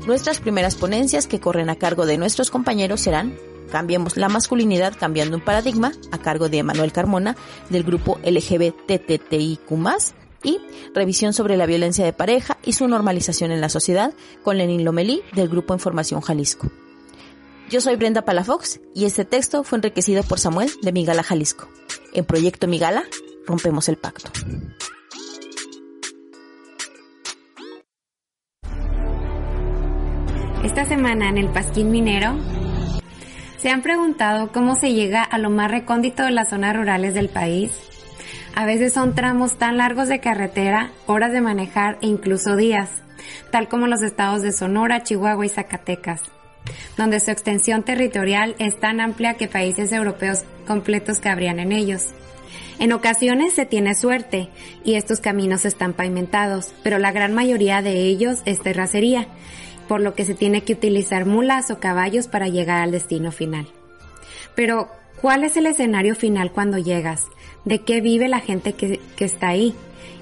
Nuestras 0.07 0.39
primeras 0.39 0.75
ponencias 0.75 1.27
que 1.27 1.39
corren 1.39 1.69
a 1.69 1.75
cargo 1.75 2.07
de 2.07 2.17
nuestros 2.17 2.49
compañeros 2.49 3.01
serán 3.01 3.37
Cambiemos 3.71 4.17
la 4.17 4.27
masculinidad 4.27 4.93
cambiando 4.99 5.37
un 5.37 5.45
paradigma 5.45 5.93
a 6.11 6.17
cargo 6.17 6.49
de 6.49 6.61
Manuel 6.61 6.91
Carmona 6.91 7.37
del 7.69 7.83
grupo 7.83 8.19
LGBTTIQ+, 8.21 9.69
y 10.43 10.59
Revisión 10.93 11.33
sobre 11.33 11.57
la 11.57 11.65
violencia 11.65 12.03
de 12.03 12.13
pareja 12.13 12.57
y 12.63 12.73
su 12.73 12.87
normalización 12.87 13.51
en 13.51 13.61
la 13.61 13.69
sociedad 13.69 14.13
con 14.43 14.57
Lenín 14.57 14.83
Lomelí 14.83 15.21
del 15.33 15.49
Grupo 15.49 15.73
Información 15.73 16.21
Jalisco. 16.21 16.69
Yo 17.69 17.79
soy 17.79 17.95
Brenda 17.95 18.23
Palafox 18.23 18.81
y 18.93 19.05
este 19.05 19.23
texto 19.23 19.63
fue 19.63 19.77
enriquecido 19.77 20.23
por 20.23 20.39
Samuel 20.39 20.69
de 20.81 20.91
Migala 20.91 21.23
Jalisco. 21.23 21.69
En 22.13 22.25
Proyecto 22.25 22.67
Migala, 22.67 23.03
rompemos 23.45 23.87
el 23.87 23.95
pacto. 23.95 24.29
Esta 30.65 30.85
semana 30.85 31.29
en 31.29 31.37
el 31.37 31.49
Pasquín 31.49 31.91
Minero 31.91 32.37
se 33.57 33.69
han 33.69 33.81
preguntado 33.81 34.51
cómo 34.51 34.75
se 34.75 34.93
llega 34.93 35.23
a 35.23 35.37
lo 35.37 35.49
más 35.49 35.71
recóndito 35.71 36.23
de 36.23 36.31
las 36.31 36.49
zonas 36.49 36.75
rurales 36.75 37.13
del 37.13 37.29
país 37.29 37.90
a 38.55 38.65
veces 38.65 38.93
son 38.93 39.15
tramos 39.15 39.57
tan 39.57 39.77
largos 39.77 40.07
de 40.07 40.19
carretera, 40.19 40.91
horas 41.05 41.31
de 41.31 41.41
manejar 41.41 41.97
e 42.01 42.07
incluso 42.07 42.55
días, 42.55 42.89
tal 43.49 43.67
como 43.67 43.87
los 43.87 44.01
estados 44.01 44.41
de 44.41 44.51
Sonora, 44.51 45.03
Chihuahua 45.03 45.45
y 45.45 45.49
Zacatecas, 45.49 46.21
donde 46.97 47.19
su 47.19 47.31
extensión 47.31 47.83
territorial 47.83 48.55
es 48.59 48.79
tan 48.79 48.99
amplia 48.99 49.35
que 49.35 49.47
países 49.47 49.91
europeos 49.91 50.43
completos 50.67 51.19
cabrían 51.19 51.59
en 51.59 51.71
ellos. 51.71 52.07
En 52.79 52.93
ocasiones 52.93 53.53
se 53.53 53.65
tiene 53.65 53.95
suerte 53.95 54.49
y 54.83 54.95
estos 54.95 55.19
caminos 55.19 55.65
están 55.65 55.93
pavimentados, 55.93 56.73
pero 56.83 56.97
la 56.97 57.11
gran 57.11 57.33
mayoría 57.33 57.81
de 57.81 57.93
ellos 58.05 58.39
es 58.45 58.59
terracería, 58.59 59.27
por 59.87 60.01
lo 60.01 60.15
que 60.15 60.25
se 60.25 60.33
tiene 60.33 60.63
que 60.63 60.73
utilizar 60.73 61.25
mulas 61.25 61.69
o 61.69 61.79
caballos 61.79 62.27
para 62.27 62.47
llegar 62.47 62.81
al 62.81 62.91
destino 62.91 63.31
final. 63.31 63.67
Pero, 64.55 64.89
¿cuál 65.21 65.43
es 65.43 65.57
el 65.57 65.67
escenario 65.67 66.15
final 66.15 66.51
cuando 66.51 66.77
llegas? 66.77 67.27
De 67.65 67.79
qué 67.79 68.01
vive 68.01 68.27
la 68.27 68.39
gente 68.39 68.73
que, 68.73 68.99
está 69.19 69.49
ahí, 69.49 69.75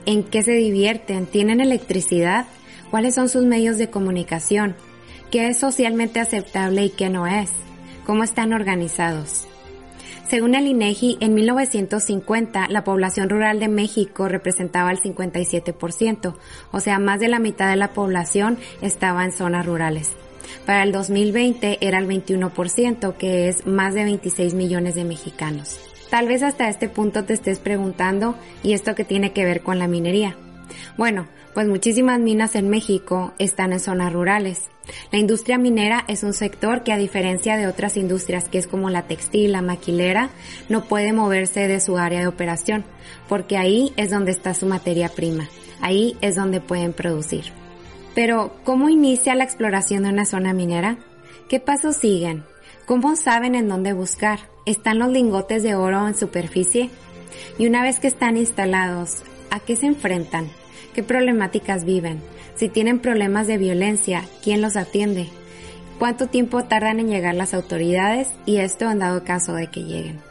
en 0.06 0.24
qué 0.24 0.44
se 0.44 0.54
divierten, 0.54 1.26
tienen 1.26 1.62
electricidad, 1.62 2.46
cuáles 2.92 3.16
son 3.16 3.30
sus 3.30 3.46
medios 3.46 3.78
de 3.78 3.90
comunicación, 3.90 4.76
qué 5.32 5.48
es 5.48 5.58
socialmente 5.60 6.20
aceptable 6.20 6.86
y 6.86 6.90
qué 6.90 7.10
no 7.10 7.28
es, 7.28 7.52
cómo 8.06 8.24
están 8.24 8.54
organizados. 8.54 9.46
Según 10.28 10.54
el 10.54 10.68
INEGI, 10.68 11.18
en 11.22 11.34
1950 11.34 12.68
la 12.70 12.84
población 12.84 13.30
rural 13.30 13.60
de 13.60 13.68
México 13.68 14.28
representaba 14.28 14.92
el 14.92 15.00
57%, 15.00 16.36
o 16.72 16.80
sea, 16.80 17.00
más 17.00 17.20
de 17.20 17.30
la 17.30 17.40
mitad 17.40 17.70
de 17.70 17.76
la 17.76 17.94
población 17.94 18.60
estaba 18.82 19.26
en 19.26 19.32
zonas 19.32 19.66
rurales. 19.66 20.12
Para 20.66 20.84
el 20.84 20.92
2020 20.92 21.80
era 21.82 21.98
el 21.98 22.08
21%, 22.08 23.16
que 23.18 23.50
es 23.50 23.66
más 23.66 23.94
de 23.96 24.04
26 24.04 24.54
millones 24.54 24.96
de 24.96 25.04
mexicanos. 25.04 25.89
Tal 26.10 26.28
vez 26.28 26.42
hasta 26.42 26.70
este 26.70 26.90
punto 26.90 27.24
te 27.24 27.34
estés 27.34 27.60
preguntando, 27.60 28.36
¿y 28.64 28.74
esto 28.74 28.96
qué 28.96 29.04
tiene 29.04 29.32
que 29.32 29.46
ver 29.46 29.62
con 29.62 29.78
la 29.78 29.88
minería? 29.88 30.36
Bueno, 30.98 31.28
pues 31.54 31.68
muchísimas 31.68 32.20
minas 32.20 32.56
en 32.56 32.70
México 32.70 33.34
están 33.38 33.74
en 33.74 33.80
zonas 33.80 34.12
rurales. 34.14 34.70
La 35.12 35.20
industria 35.20 35.58
minera 35.58 36.04
es 36.08 36.24
un 36.24 36.34
sector 36.34 36.84
que 36.84 36.92
a 36.92 36.98
diferencia 36.98 37.58
de 37.58 37.68
otras 37.68 37.96
industrias 37.96 38.50
que 38.50 38.58
es 38.58 38.66
como 38.66 38.90
la 38.90 39.04
textil, 39.04 39.52
la 39.52 39.62
maquilera, 39.62 40.30
no 40.68 40.86
puede 40.86 41.14
moverse 41.14 41.68
de 41.68 41.80
su 41.80 41.98
área 41.98 42.22
de 42.22 42.28
operación, 42.28 42.86
porque 43.28 43.58
ahí 43.58 43.94
es 43.98 44.10
donde 44.10 44.32
está 44.32 44.54
su 44.56 44.66
materia 44.66 45.10
prima, 45.10 45.48
ahí 45.82 46.18
es 46.22 46.36
donde 46.36 46.60
pueden 46.60 46.94
producir. 46.94 47.46
Pero, 48.16 48.56
¿cómo 48.64 48.90
inicia 48.90 49.36
la 49.36 49.44
exploración 49.44 50.04
de 50.04 50.10
una 50.10 50.26
zona 50.26 50.54
minera? 50.54 50.98
¿Qué 51.48 51.60
pasos 51.60 51.96
siguen? 51.96 52.44
¿Cómo 52.90 53.16
saben 53.16 53.54
en 53.54 53.70
dónde 53.70 53.94
buscar? 53.94 54.40
¿Están 54.66 54.98
los 54.98 55.12
lingotes 55.12 55.62
de 55.62 55.76
oro 55.76 56.08
en 56.08 56.18
superficie? 56.18 56.90
Y 57.60 57.68
una 57.68 57.84
vez 57.84 58.00
que 58.00 58.08
están 58.08 58.36
instalados, 58.36 59.22
¿a 59.52 59.60
qué 59.60 59.76
se 59.76 59.86
enfrentan? 59.86 60.48
¿Qué 60.96 61.04
problemáticas 61.04 61.86
viven? 61.86 62.20
Si 62.56 62.68
tienen 62.68 62.98
problemas 62.98 63.46
de 63.46 63.60
violencia, 63.60 64.26
¿quién 64.44 64.64
los 64.64 64.76
atiende? 64.76 65.28
¿Cuánto 66.00 66.30
tiempo 66.30 66.64
tardan 66.64 67.00
en 67.00 67.10
llegar 67.10 67.36
las 67.36 67.54
autoridades? 67.54 68.30
Y 68.48 68.58
esto 68.58 68.90
en 68.90 68.98
dado 68.98 69.24
caso 69.24 69.54
de 69.54 69.68
que 69.68 69.84
lleguen. 69.84 70.29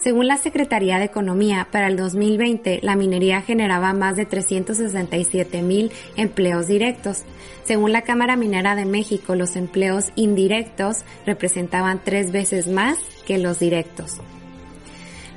Según 0.00 0.28
la 0.28 0.36
Secretaría 0.36 0.98
de 0.98 1.06
Economía, 1.06 1.66
para 1.72 1.88
el 1.88 1.96
2020 1.96 2.80
la 2.82 2.94
minería 2.94 3.42
generaba 3.42 3.92
más 3.94 4.14
de 4.14 4.26
367 4.26 5.60
mil 5.62 5.90
empleos 6.16 6.68
directos. 6.68 7.24
Según 7.64 7.90
la 7.90 8.02
Cámara 8.02 8.36
Minera 8.36 8.76
de 8.76 8.84
México, 8.84 9.34
los 9.34 9.56
empleos 9.56 10.12
indirectos 10.14 10.98
representaban 11.26 12.00
tres 12.04 12.30
veces 12.30 12.68
más 12.68 12.98
que 13.26 13.38
los 13.38 13.58
directos. 13.58 14.20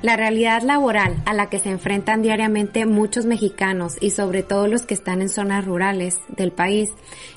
La 0.00 0.16
realidad 0.16 0.62
laboral 0.62 1.20
a 1.26 1.34
la 1.34 1.48
que 1.48 1.58
se 1.58 1.70
enfrentan 1.70 2.22
diariamente 2.22 2.86
muchos 2.86 3.24
mexicanos 3.24 3.96
y 4.00 4.10
sobre 4.10 4.44
todo 4.44 4.68
los 4.68 4.82
que 4.82 4.94
están 4.94 5.22
en 5.22 5.28
zonas 5.28 5.64
rurales 5.64 6.18
del 6.28 6.52
país 6.52 6.90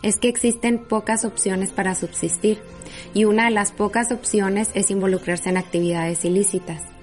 es 0.03 0.17
que 0.17 0.29
existen 0.29 0.77
pocas 0.79 1.25
opciones 1.25 1.71
para 1.71 1.95
subsistir 1.95 2.59
y 3.15 3.25
una 3.25 3.45
de 3.45 3.51
las 3.51 3.71
pocas 3.71 4.11
opciones 4.11 4.69
es 4.75 4.91
involucrarse 4.91 5.49
en 5.49 5.57
actividades 5.57 6.23
ilícitas. 6.25 6.94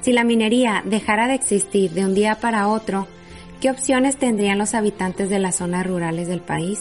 Si 0.00 0.12
la 0.12 0.24
minería 0.24 0.82
dejara 0.86 1.28
de 1.28 1.34
existir 1.34 1.90
de 1.90 2.04
un 2.04 2.14
día 2.14 2.36
para 2.36 2.68
otro, 2.68 3.06
¿qué 3.60 3.70
opciones 3.70 4.16
tendrían 4.16 4.58
los 4.58 4.74
habitantes 4.74 5.28
de 5.28 5.38
las 5.38 5.56
zonas 5.56 5.86
rurales 5.86 6.26
del 6.26 6.40
país? 6.40 6.80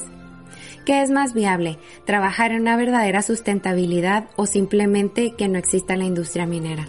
¿Qué 0.86 1.02
es 1.02 1.12
más 1.12 1.34
viable? 1.34 1.78
¿Trabajar 2.06 2.52
en 2.52 2.62
una 2.62 2.78
verdadera 2.78 3.22
sustentabilidad 3.22 4.30
o 4.38 4.46
simplemente 4.46 5.34
que 5.36 5.50
no 5.50 5.60
exista 5.60 5.98
la 5.98 6.06
industria 6.06 6.46
minera? 6.46 6.88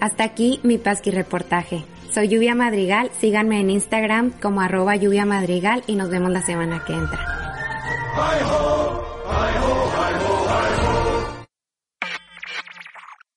Hasta 0.00 0.24
aquí 0.24 0.58
mi 0.62 0.78
Pasqui 0.78 1.10
reportaje. 1.10 1.84
Soy 2.10 2.28
Lluvia 2.28 2.54
Madrigal, 2.54 3.10
síganme 3.20 3.60
en 3.60 3.70
Instagram 3.70 4.32
como 4.40 4.62
arroba 4.62 4.96
Lluvia 4.96 5.26
Madrigal 5.26 5.84
y 5.86 5.96
nos 5.96 6.08
vemos 6.08 6.30
la 6.30 6.40
semana 6.42 6.82
que 6.86 6.94
entra. 6.94 7.38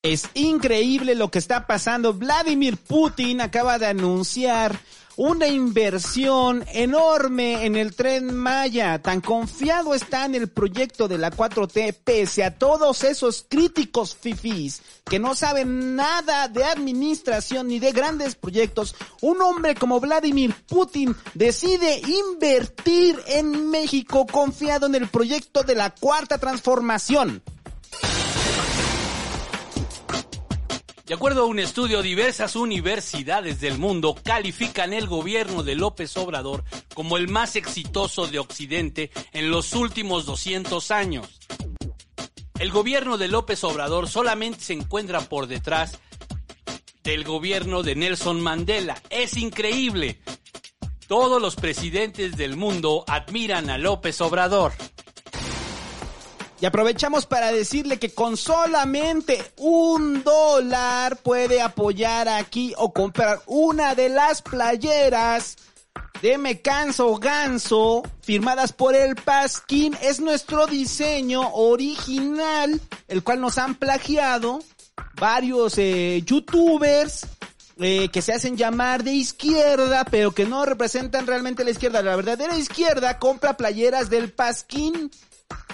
Es 0.03 0.27
increíble 0.33 1.13
lo 1.13 1.29
que 1.29 1.37
está 1.37 1.67
pasando. 1.67 2.11
Vladimir 2.15 2.75
Putin 2.75 3.39
acaba 3.39 3.77
de 3.77 3.85
anunciar 3.85 4.79
una 5.15 5.47
inversión 5.47 6.65
enorme 6.73 7.67
en 7.67 7.75
el 7.75 7.93
tren 7.93 8.33
Maya. 8.33 8.99
Tan 8.99 9.21
confiado 9.21 9.93
está 9.93 10.25
en 10.25 10.33
el 10.33 10.47
proyecto 10.47 11.07
de 11.07 11.19
la 11.19 11.29
4T 11.29 11.95
pese 12.03 12.43
a 12.43 12.57
todos 12.57 13.03
esos 13.03 13.45
críticos 13.47 14.15
fifís 14.15 14.81
que 15.05 15.19
no 15.19 15.35
saben 15.35 15.95
nada 15.95 16.47
de 16.47 16.63
administración 16.63 17.67
ni 17.67 17.77
de 17.77 17.91
grandes 17.91 18.33
proyectos. 18.33 18.95
Un 19.21 19.39
hombre 19.43 19.75
como 19.75 19.99
Vladimir 19.99 20.55
Putin 20.67 21.15
decide 21.35 22.01
invertir 22.31 23.21
en 23.27 23.69
México 23.69 24.25
confiado 24.25 24.87
en 24.87 24.95
el 24.95 25.09
proyecto 25.09 25.61
de 25.61 25.75
la 25.75 25.91
cuarta 25.91 26.39
transformación. 26.39 27.43
De 31.11 31.15
acuerdo 31.15 31.41
a 31.41 31.45
un 31.45 31.59
estudio, 31.59 32.01
diversas 32.01 32.55
universidades 32.55 33.59
del 33.59 33.77
mundo 33.77 34.15
califican 34.23 34.93
el 34.93 35.07
gobierno 35.07 35.61
de 35.61 35.75
López 35.75 36.15
Obrador 36.15 36.63
como 36.93 37.17
el 37.17 37.27
más 37.27 37.57
exitoso 37.57 38.27
de 38.27 38.39
Occidente 38.39 39.11
en 39.33 39.51
los 39.51 39.73
últimos 39.73 40.25
200 40.25 40.89
años. 40.89 41.27
El 42.59 42.71
gobierno 42.71 43.17
de 43.17 43.27
López 43.27 43.61
Obrador 43.65 44.07
solamente 44.07 44.61
se 44.61 44.71
encuentra 44.71 45.19
por 45.19 45.47
detrás 45.47 45.99
del 47.03 47.25
gobierno 47.25 47.83
de 47.83 47.95
Nelson 47.95 48.39
Mandela. 48.39 48.95
Es 49.09 49.35
increíble. 49.35 50.21
Todos 51.09 51.41
los 51.41 51.57
presidentes 51.57 52.37
del 52.37 52.55
mundo 52.55 53.03
admiran 53.05 53.69
a 53.69 53.77
López 53.77 54.21
Obrador. 54.21 54.71
Y 56.61 56.65
aprovechamos 56.67 57.25
para 57.25 57.51
decirle 57.51 57.97
que 57.97 58.11
con 58.11 58.37
solamente 58.37 59.41
un 59.57 60.23
dólar 60.23 61.17
puede 61.17 61.59
apoyar 61.59 62.29
aquí 62.29 62.75
o 62.77 62.93
comprar 62.93 63.41
una 63.47 63.95
de 63.95 64.09
las 64.09 64.43
playeras 64.43 65.57
de 66.21 66.37
Me 66.37 66.61
Canso 66.61 67.15
Ganso 67.15 68.03
firmadas 68.21 68.73
por 68.73 68.95
el 68.95 69.15
Pasquín. 69.15 69.97
Es 70.03 70.19
nuestro 70.19 70.67
diseño 70.67 71.51
original, 71.51 72.79
el 73.07 73.23
cual 73.23 73.41
nos 73.41 73.57
han 73.57 73.73
plagiado 73.73 74.59
varios 75.15 75.79
eh, 75.79 76.21
youtubers 76.23 77.25
eh, 77.79 78.09
que 78.09 78.21
se 78.21 78.33
hacen 78.33 78.55
llamar 78.55 79.03
de 79.03 79.13
izquierda, 79.13 80.05
pero 80.05 80.31
que 80.31 80.45
no 80.45 80.63
representan 80.63 81.25
realmente 81.25 81.63
la 81.63 81.71
izquierda. 81.71 82.03
La 82.03 82.15
verdadera 82.15 82.55
izquierda 82.55 83.17
compra 83.17 83.57
playeras 83.57 84.11
del 84.11 84.31
Pasquín. 84.31 85.09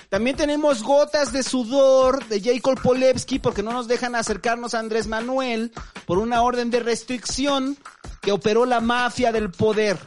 También 0.09 0.37
tenemos 0.37 0.83
gotas 0.83 1.33
de 1.33 1.43
sudor 1.43 2.25
de 2.27 2.41
Jacob 2.41 2.81
Polevsky 2.81 3.39
porque 3.39 3.63
no 3.63 3.73
nos 3.73 3.87
dejan 3.87 4.15
acercarnos 4.15 4.73
a 4.73 4.79
Andrés 4.79 5.07
Manuel 5.07 5.73
por 6.05 6.17
una 6.17 6.41
orden 6.41 6.69
de 6.71 6.79
restricción 6.79 7.77
que 8.21 8.31
operó 8.31 8.65
la 8.65 8.79
mafia 8.79 9.31
del 9.31 9.51
poder. 9.51 9.97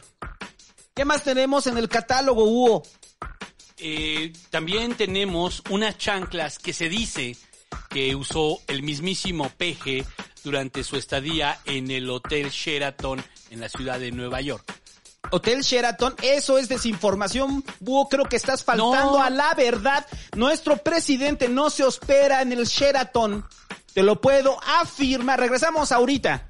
¿Qué 0.94 1.04
más 1.04 1.22
tenemos 1.22 1.66
en 1.66 1.76
el 1.76 1.88
catálogo, 1.88 2.44
Hugo? 2.44 2.82
Eh, 3.76 4.32
también 4.50 4.94
tenemos 4.94 5.62
unas 5.70 5.96
chanclas 5.98 6.58
que 6.58 6.72
se 6.72 6.88
dice 6.88 7.36
que 7.88 8.14
usó 8.14 8.58
el 8.68 8.82
mismísimo 8.82 9.50
Peje 9.56 10.04
durante 10.42 10.82
su 10.82 10.96
estadía 10.96 11.58
en 11.66 11.90
el 11.90 12.08
Hotel 12.08 12.50
Sheraton 12.50 13.22
en 13.50 13.60
la 13.60 13.68
ciudad 13.68 14.00
de 14.00 14.12
Nueva 14.12 14.40
York. 14.40 14.79
Hotel 15.30 15.62
Sheraton, 15.62 16.14
eso 16.22 16.58
es 16.58 16.68
desinformación, 16.68 17.64
Búho, 17.78 18.08
creo 18.08 18.24
que 18.24 18.36
estás 18.36 18.64
faltando 18.64 19.18
No. 19.18 19.22
a 19.22 19.30
la 19.30 19.54
verdad. 19.54 20.04
Nuestro 20.34 20.78
presidente 20.78 21.48
no 21.48 21.70
se 21.70 21.84
hospeda 21.84 22.42
en 22.42 22.52
el 22.52 22.66
Sheraton. 22.66 23.44
Te 23.92 24.02
lo 24.02 24.20
puedo 24.20 24.58
afirmar. 24.80 25.38
Regresamos 25.38 25.92
ahorita. 25.92 26.46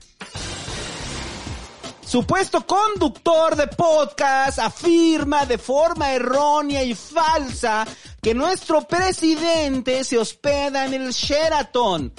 Supuesto 2.06 2.66
conductor 2.66 3.55
de 3.55 3.68
podcast 3.68 4.59
afirma 4.59 5.47
de 5.47 5.59
forma 5.59 6.10
errónea 6.12 6.82
y 6.82 6.94
falsa 6.94 7.86
que 8.20 8.34
nuestro 8.34 8.82
presidente 8.82 10.02
se 10.05 10.18
hospeda 10.18 10.86
en 10.86 10.94
el 10.94 11.12
Sheraton. 11.12 12.12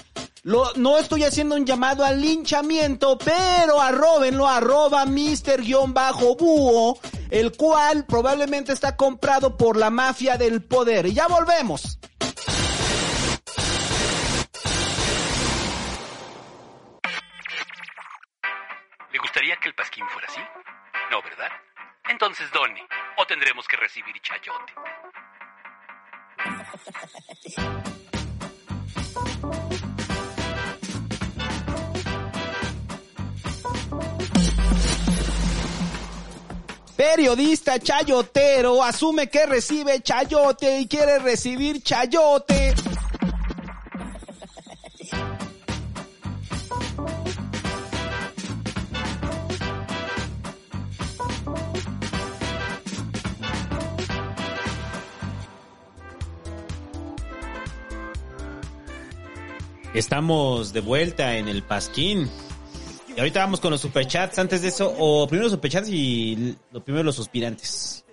No 0.44 0.98
estoy 0.98 1.24
haciendo 1.24 1.56
un 1.56 1.68
llamado 1.68 2.04
al 2.04 2.20
linchamiento, 2.20 3.16
pero 3.20 3.80
arrobenlo, 3.80 4.48
arroba 4.48 5.06
mister-búho, 5.06 7.00
el 7.30 7.56
cual 7.56 8.06
probablemente 8.08 8.74
está 8.74 8.96
comprado 8.96 9.56
por 9.56 9.78
la 9.78 9.92
mafia 9.92 10.38
del 10.38 10.64
poder. 10.64 11.06
Y 11.06 11.14
ya 11.14 11.28
volvemos. 11.28 12.00
¿Le 19.12 19.20
gustaría 19.20 19.56
que 19.58 19.70
el 19.70 19.76
pasquín 19.76 20.06
fuera 20.10 20.28
así? 20.28 20.42
No, 21.12 21.22
¿verdad? 21.22 21.52
Entonces 22.10 22.52
done, 22.52 22.82
o 23.18 23.28
tendremos 23.28 23.68
que 23.68 23.78
recibir 23.78 24.16
chayote. 24.22 24.74
Periodista 37.02 37.80
chayotero 37.80 38.84
asume 38.84 39.28
que 39.28 39.48
recibe 39.48 40.04
chayote 40.04 40.82
y 40.82 40.88
quiere 40.88 41.18
recibir 41.18 41.82
chayote. 41.82 42.76
Estamos 59.96 60.72
de 60.72 60.82
vuelta 60.82 61.36
en 61.36 61.48
el 61.48 61.64
Pasquín. 61.64 62.30
Y 63.16 63.20
ahorita 63.20 63.40
vamos 63.40 63.60
con 63.60 63.72
los 63.72 63.82
superchats. 63.82 64.40
Antes 64.40 64.62
de 64.62 64.70
eso, 64.70 64.94
o 64.98 65.28
primero 65.28 65.44
los 65.44 65.54
superchats 65.54 65.90
y 65.90 66.56
lo 66.72 66.84
primero 66.84 67.04
los 67.04 67.16
suspirantes. 67.16 68.06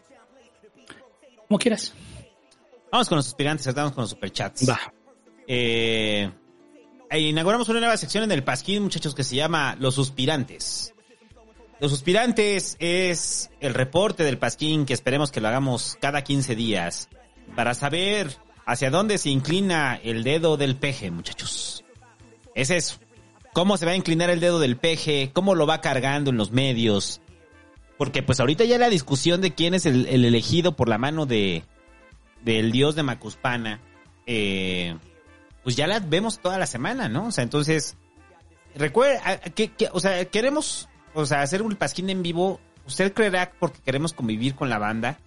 Como 1.47 1.59
quieras. 1.59 1.95
Vamos 2.91 3.09
con 3.09 3.16
los 3.16 3.25
suspirantes, 3.27 3.73
vamos 3.75 3.93
con 3.93 4.03
los 4.03 4.11
superchats. 4.11 4.69
Va. 4.69 4.93
Eh, 5.47 6.31
inauguramos 7.16 7.69
una 7.69 7.81
nueva 7.81 7.97
sección 7.97 8.25
en 8.25 8.33
el 8.33 8.45
Pasquín, 8.45 8.83
muchachos, 8.83 9.15
que 9.15 9.25
se 9.25 9.37
llama 9.37 9.77
Los 9.79 9.95
Suspirantes. 9.95 10.95
Los 11.81 11.91
Suspirantes 11.91 12.77
es 12.81 13.51
el 13.61 13.73
reporte 13.73 14.25
del 14.25 14.39
Pasquín 14.39 14.85
que 14.85 14.95
esperemos 14.95 15.31
que 15.31 15.41
lo 15.41 15.49
hagamos 15.49 15.97
cada 16.01 16.23
15 16.23 16.57
días 16.57 17.09
para 17.55 17.75
saber 17.75 18.37
hacia 18.66 18.91
dónde 18.91 19.16
se 19.16 19.31
inclina 19.31 19.99
el 20.03 20.25
dedo 20.25 20.57
del 20.57 20.77
peje, 20.77 21.11
muchachos. 21.11 21.85
Es 22.55 22.70
eso. 22.70 22.99
¿Cómo 23.59 23.77
se 23.77 23.87
va 23.87 23.91
a 23.91 23.97
inclinar 23.97 24.31
el 24.31 24.39
dedo 24.39 24.61
del 24.61 24.77
peje? 24.77 25.33
¿Cómo 25.33 25.57
lo 25.57 25.67
va 25.67 25.81
cargando 25.81 26.31
en 26.31 26.37
los 26.37 26.53
medios? 26.53 27.21
Porque 27.97 28.23
pues 28.23 28.39
ahorita 28.39 28.63
ya 28.63 28.79
la 28.79 28.89
discusión 28.89 29.41
de 29.41 29.53
quién 29.53 29.75
es 29.75 29.85
el, 29.85 30.07
el 30.07 30.25
elegido 30.25 30.77
por 30.77 30.89
la 30.89 30.97
mano 30.97 31.27
de 31.27 31.65
del 32.45 32.71
dios 32.71 32.95
de 32.95 33.03
Macuspana, 33.03 33.81
eh, 34.27 34.97
pues 35.65 35.75
ya 35.75 35.89
la 35.89 35.99
vemos 35.99 36.39
toda 36.39 36.57
la 36.57 36.69
semana, 36.69 37.09
¿no? 37.09 37.27
O 37.27 37.33
sea, 37.33 37.43
entonces, 37.43 37.97
recuerda, 38.77 39.41
que, 39.41 39.73
que- 39.73 39.89
o 39.91 39.99
sea, 39.99 40.25
queremos, 40.27 40.89
o 41.13 41.27
sea, 41.27 41.43
hacer 41.43 41.61
un 41.61 41.75
pasquín 41.75 42.11
en 42.11 42.23
vivo, 42.23 42.61
¿usted 42.87 43.13
creerá 43.13 43.51
porque 43.59 43.81
queremos 43.85 44.13
convivir 44.13 44.55
con 44.55 44.71
la 44.71 44.79
banda? 44.79 45.19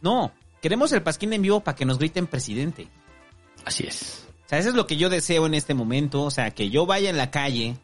No, 0.00 0.32
queremos 0.62 0.90
el 0.92 1.02
pasquín 1.02 1.34
en 1.34 1.42
vivo 1.42 1.60
para 1.60 1.76
que 1.76 1.84
nos 1.84 1.98
griten 1.98 2.28
presidente. 2.28 2.88
Así 3.66 3.84
es. 3.86 4.26
Sea, 4.54 4.60
eso 4.60 4.68
es 4.68 4.76
lo 4.76 4.86
que 4.86 4.96
yo 4.96 5.08
deseo 5.08 5.46
en 5.46 5.54
este 5.54 5.74
momento. 5.74 6.22
O 6.22 6.30
sea, 6.30 6.52
que 6.52 6.70
yo 6.70 6.86
vaya 6.86 7.10
en 7.10 7.16
la 7.16 7.32
calle 7.32 7.76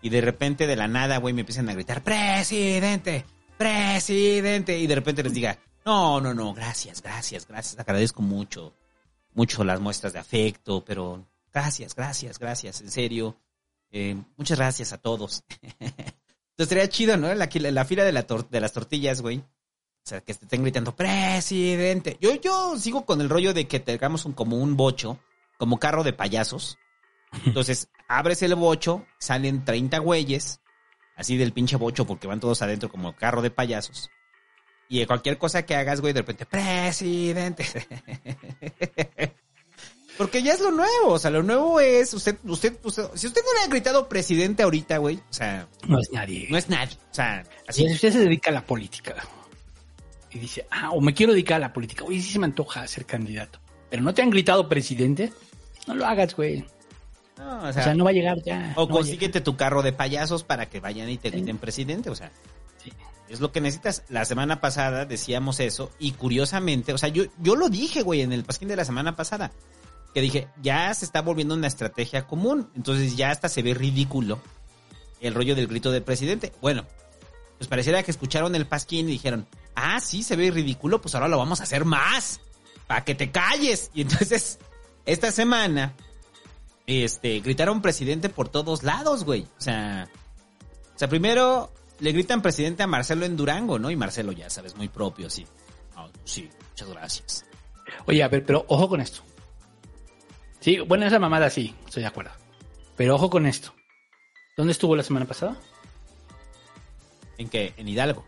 y 0.00 0.08
de 0.08 0.22
repente 0.22 0.66
de 0.66 0.74
la 0.74 0.88
nada, 0.88 1.18
güey, 1.18 1.34
me 1.34 1.40
empiecen 1.40 1.68
a 1.68 1.74
gritar, 1.74 2.02
presidente, 2.02 3.26
presidente. 3.58 4.78
Y 4.78 4.86
de 4.86 4.94
repente 4.94 5.22
les 5.22 5.34
diga, 5.34 5.58
no, 5.84 6.22
no, 6.22 6.32
no, 6.32 6.54
gracias, 6.54 7.02
gracias, 7.02 7.46
gracias. 7.46 7.78
Agradezco 7.78 8.22
mucho, 8.22 8.72
mucho 9.34 9.64
las 9.64 9.80
muestras 9.80 10.14
de 10.14 10.18
afecto, 10.18 10.82
pero 10.82 11.26
gracias, 11.52 11.94
gracias, 11.94 12.38
gracias, 12.38 12.80
en 12.80 12.90
serio. 12.90 13.36
Eh, 13.90 14.16
muchas 14.38 14.58
gracias 14.58 14.94
a 14.94 14.98
todos. 14.98 15.44
Entonces 15.78 16.68
sería 16.68 16.88
chido, 16.88 17.18
¿no? 17.18 17.34
La, 17.34 17.48
la 17.52 17.84
fila 17.84 18.04
de, 18.04 18.12
la 18.12 18.22
de 18.22 18.60
las 18.60 18.72
tortillas, 18.72 19.20
güey. 19.20 19.38
O 19.38 20.06
sea, 20.06 20.22
que 20.22 20.32
estén 20.32 20.62
gritando, 20.62 20.96
presidente. 20.96 22.16
Yo, 22.18 22.34
yo 22.34 22.78
sigo 22.78 23.04
con 23.04 23.20
el 23.20 23.28
rollo 23.28 23.52
de 23.52 23.66
que 23.66 23.80
tengamos 23.80 24.24
un, 24.24 24.32
como 24.32 24.56
un 24.56 24.76
bocho, 24.76 25.18
como 25.58 25.78
carro 25.78 26.02
de 26.04 26.12
payasos. 26.12 26.78
Entonces, 27.46 27.88
abres 28.08 28.42
el 28.42 28.54
bocho, 28.54 29.04
salen 29.18 29.64
30 29.64 29.98
güeyes, 29.98 30.60
así 31.16 31.36
del 31.36 31.52
pinche 31.52 31.76
bocho, 31.76 32.06
porque 32.06 32.26
van 32.26 32.40
todos 32.40 32.62
adentro 32.62 32.88
como 32.88 33.14
carro 33.16 33.42
de 33.42 33.50
payasos. 33.50 34.10
Y 34.88 35.04
cualquier 35.06 35.38
cosa 35.38 35.64
que 35.64 35.74
hagas, 35.74 36.00
güey, 36.00 36.12
de 36.12 36.20
repente, 36.20 36.44
presidente. 36.46 37.64
Porque 40.16 40.42
ya 40.44 40.52
es 40.52 40.60
lo 40.60 40.70
nuevo, 40.70 41.08
o 41.08 41.18
sea, 41.18 41.32
lo 41.32 41.42
nuevo 41.42 41.80
es, 41.80 42.14
usted, 42.14 42.36
usted, 42.44 42.78
usted- 42.84 43.08
si 43.14 43.26
usted 43.26 43.40
no 43.44 43.52
le 43.58 43.64
ha 43.64 43.66
gritado 43.68 44.08
presidente 44.08 44.62
ahorita, 44.62 44.98
güey, 44.98 45.16
o 45.16 45.32
sea, 45.32 45.66
No 45.88 45.98
es 45.98 46.08
nadie. 46.12 46.46
no 46.50 46.56
es 46.56 46.68
nadie, 46.68 46.96
o 47.10 47.14
sea, 47.14 47.42
Si 47.70 47.84
así. 47.84 47.92
usted 47.94 48.12
se 48.12 48.18
dedica 48.20 48.50
a 48.50 48.54
la 48.54 48.64
política 48.64 49.16
y 50.30 50.38
dice, 50.38 50.68
ah, 50.70 50.90
o 50.92 51.00
me 51.00 51.12
quiero 51.14 51.32
dedicar 51.32 51.56
a 51.56 51.60
la 51.66 51.72
política, 51.72 52.04
oye, 52.04 52.20
sí 52.22 52.30
se 52.30 52.38
me 52.38 52.44
antoja 52.46 52.86
ser 52.86 53.06
candidato, 53.06 53.58
pero 53.90 54.02
no 54.02 54.14
te 54.14 54.22
han 54.22 54.30
gritado 54.30 54.68
presidente, 54.68 55.32
no 55.86 55.94
lo 55.94 56.06
hagas, 56.06 56.34
güey. 56.34 56.64
No, 57.38 57.68
O 57.68 57.72
sea, 57.72 57.94
no 57.94 58.04
va 58.04 58.10
a 58.10 58.14
llegar 58.14 58.42
ya. 58.44 58.72
O 58.76 58.86
no 58.86 58.88
consíguete 58.88 59.40
tu 59.40 59.56
carro 59.56 59.82
de 59.82 59.92
payasos 59.92 60.44
para 60.44 60.66
que 60.66 60.80
vayan 60.80 61.08
y 61.10 61.18
te 61.18 61.30
griten 61.30 61.58
presidente, 61.58 62.10
o 62.10 62.14
sea. 62.14 62.30
Es 63.28 63.40
lo 63.40 63.52
que 63.52 63.60
necesitas. 63.60 64.04
La 64.08 64.24
semana 64.24 64.60
pasada 64.60 65.06
decíamos 65.06 65.58
eso 65.58 65.90
y 65.98 66.12
curiosamente, 66.12 66.92
o 66.92 66.98
sea, 66.98 67.08
yo, 67.08 67.24
yo 67.38 67.56
lo 67.56 67.70
dije, 67.70 68.02
güey, 68.02 68.20
en 68.20 68.32
el 68.32 68.44
pasquín 68.44 68.68
de 68.68 68.76
la 68.76 68.84
semana 68.84 69.16
pasada. 69.16 69.50
Que 70.12 70.20
dije, 70.20 70.46
ya 70.62 70.92
se 70.94 71.04
está 71.04 71.22
volviendo 71.22 71.54
una 71.54 71.66
estrategia 71.66 72.26
común. 72.26 72.70
Entonces 72.76 73.16
ya 73.16 73.30
hasta 73.30 73.48
se 73.48 73.62
ve 73.62 73.74
ridículo 73.74 74.40
el 75.20 75.34
rollo 75.34 75.56
del 75.56 75.66
grito 75.66 75.90
del 75.90 76.02
presidente. 76.02 76.52
Bueno, 76.60 76.84
pues 77.58 77.66
pareciera 77.66 78.02
que 78.02 78.10
escucharon 78.10 78.54
el 78.54 78.66
pasquín 78.66 79.08
y 79.08 79.12
dijeron, 79.12 79.46
ah, 79.74 79.98
sí, 80.00 80.22
se 80.22 80.36
ve 80.36 80.50
ridículo, 80.50 81.00
pues 81.00 81.14
ahora 81.14 81.28
lo 81.28 81.38
vamos 81.38 81.60
a 81.60 81.64
hacer 81.64 81.84
más. 81.84 82.40
Para 82.86 83.04
que 83.04 83.14
te 83.14 83.30
calles. 83.30 83.90
Y 83.94 84.02
entonces, 84.02 84.58
esta 85.06 85.32
semana, 85.32 85.94
este, 86.86 87.40
gritaron 87.40 87.82
presidente 87.82 88.28
por 88.28 88.48
todos 88.48 88.82
lados, 88.82 89.24
güey. 89.24 89.42
O 89.58 89.60
sea, 89.60 90.08
o 90.94 90.98
sea, 90.98 91.08
primero 91.08 91.72
le 92.00 92.12
gritan 92.12 92.42
presidente 92.42 92.82
a 92.82 92.86
Marcelo 92.86 93.24
en 93.24 93.36
Durango, 93.36 93.78
¿no? 93.78 93.90
Y 93.90 93.96
Marcelo, 93.96 94.32
ya 94.32 94.50
sabes, 94.50 94.76
muy 94.76 94.88
propio, 94.88 95.30
sí. 95.30 95.46
Sí, 96.24 96.48
muchas 96.70 96.88
gracias. 96.88 97.46
Oye, 98.06 98.22
a 98.22 98.28
ver, 98.28 98.44
pero 98.44 98.64
ojo 98.68 98.88
con 98.88 99.00
esto. 99.00 99.22
Sí, 100.60 100.78
bueno, 100.80 101.06
esa 101.06 101.18
mamada 101.18 101.50
sí, 101.50 101.74
estoy 101.86 102.02
de 102.02 102.08
acuerdo. 102.08 102.32
Pero 102.96 103.16
ojo 103.16 103.28
con 103.30 103.46
esto. 103.46 103.74
¿Dónde 104.56 104.72
estuvo 104.72 104.96
la 104.96 105.02
semana 105.02 105.26
pasada? 105.26 105.56
¿En 107.38 107.48
qué? 107.48 107.74
En 107.76 107.88
Hidalgo. 107.88 108.24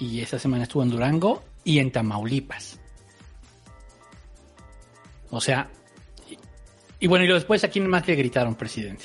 Y 0.00 0.20
esa 0.20 0.38
semana 0.38 0.64
estuvo 0.64 0.82
en 0.82 0.90
Durango 0.90 1.42
y 1.62 1.78
en 1.78 1.92
Tamaulipas. 1.92 2.80
O 5.34 5.40
sea, 5.40 5.68
y, 7.00 7.08
bueno, 7.08 7.24
y 7.24 7.28
después 7.28 7.64
a 7.64 7.68
quién 7.68 7.88
más 7.88 8.06
le 8.06 8.14
gritaron, 8.14 8.54
presidente. 8.54 9.04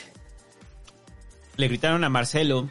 Le 1.57 1.67
gritaron 1.67 2.03
a 2.03 2.09
Marcelo. 2.09 2.69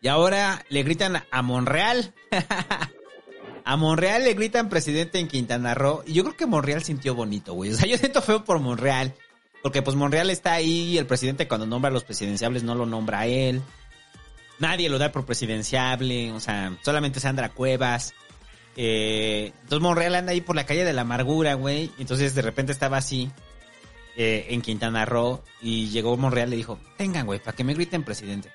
Y 0.00 0.08
ahora 0.08 0.64
le 0.68 0.82
gritan 0.82 1.22
a 1.30 1.42
Monreal. 1.42 2.12
a 3.64 3.76
Monreal 3.76 4.24
le 4.24 4.34
gritan 4.34 4.68
presidente 4.68 5.20
en 5.20 5.28
Quintana 5.28 5.74
Roo. 5.74 6.02
Y 6.04 6.14
yo 6.14 6.24
creo 6.24 6.36
que 6.36 6.46
Monreal 6.46 6.82
sintió 6.82 7.14
bonito, 7.14 7.54
güey. 7.54 7.70
O 7.70 7.74
sea, 7.76 7.88
yo 7.88 7.96
siento 7.96 8.20
feo 8.20 8.44
por 8.44 8.58
Monreal. 8.58 9.14
Porque 9.62 9.80
pues 9.80 9.96
Monreal 9.96 10.28
está 10.28 10.52
ahí 10.52 10.98
el 10.98 11.06
presidente 11.06 11.48
cuando 11.48 11.66
nombra 11.66 11.90
a 11.90 11.92
los 11.92 12.04
presidenciables 12.04 12.64
no 12.64 12.74
lo 12.74 12.86
nombra 12.86 13.20
a 13.20 13.26
él. 13.26 13.62
Nadie 14.58 14.88
lo 14.88 14.98
da 14.98 15.12
por 15.12 15.24
presidenciable. 15.24 16.32
O 16.32 16.40
sea, 16.40 16.76
solamente 16.82 17.20
Sandra 17.20 17.50
Cuevas. 17.50 18.14
Eh, 18.76 19.52
entonces 19.62 19.80
Monreal 19.80 20.14
anda 20.14 20.32
ahí 20.32 20.40
por 20.40 20.56
la 20.56 20.66
calle 20.66 20.84
de 20.84 20.92
la 20.92 21.02
amargura, 21.02 21.54
güey. 21.54 21.90
Entonces 21.98 22.34
de 22.34 22.42
repente 22.42 22.72
estaba 22.72 22.96
así 22.96 23.30
eh, 24.16 24.46
en 24.50 24.62
Quintana 24.62 25.04
Roo 25.04 25.42
y 25.60 25.88
llegó 25.88 26.16
Monreal 26.16 26.48
y 26.48 26.50
le 26.50 26.56
dijo, 26.56 26.78
tengan, 26.96 27.26
güey, 27.26 27.40
para 27.40 27.56
que 27.56 27.64
me 27.64 27.74
griten 27.74 28.04
presidente. 28.04 28.50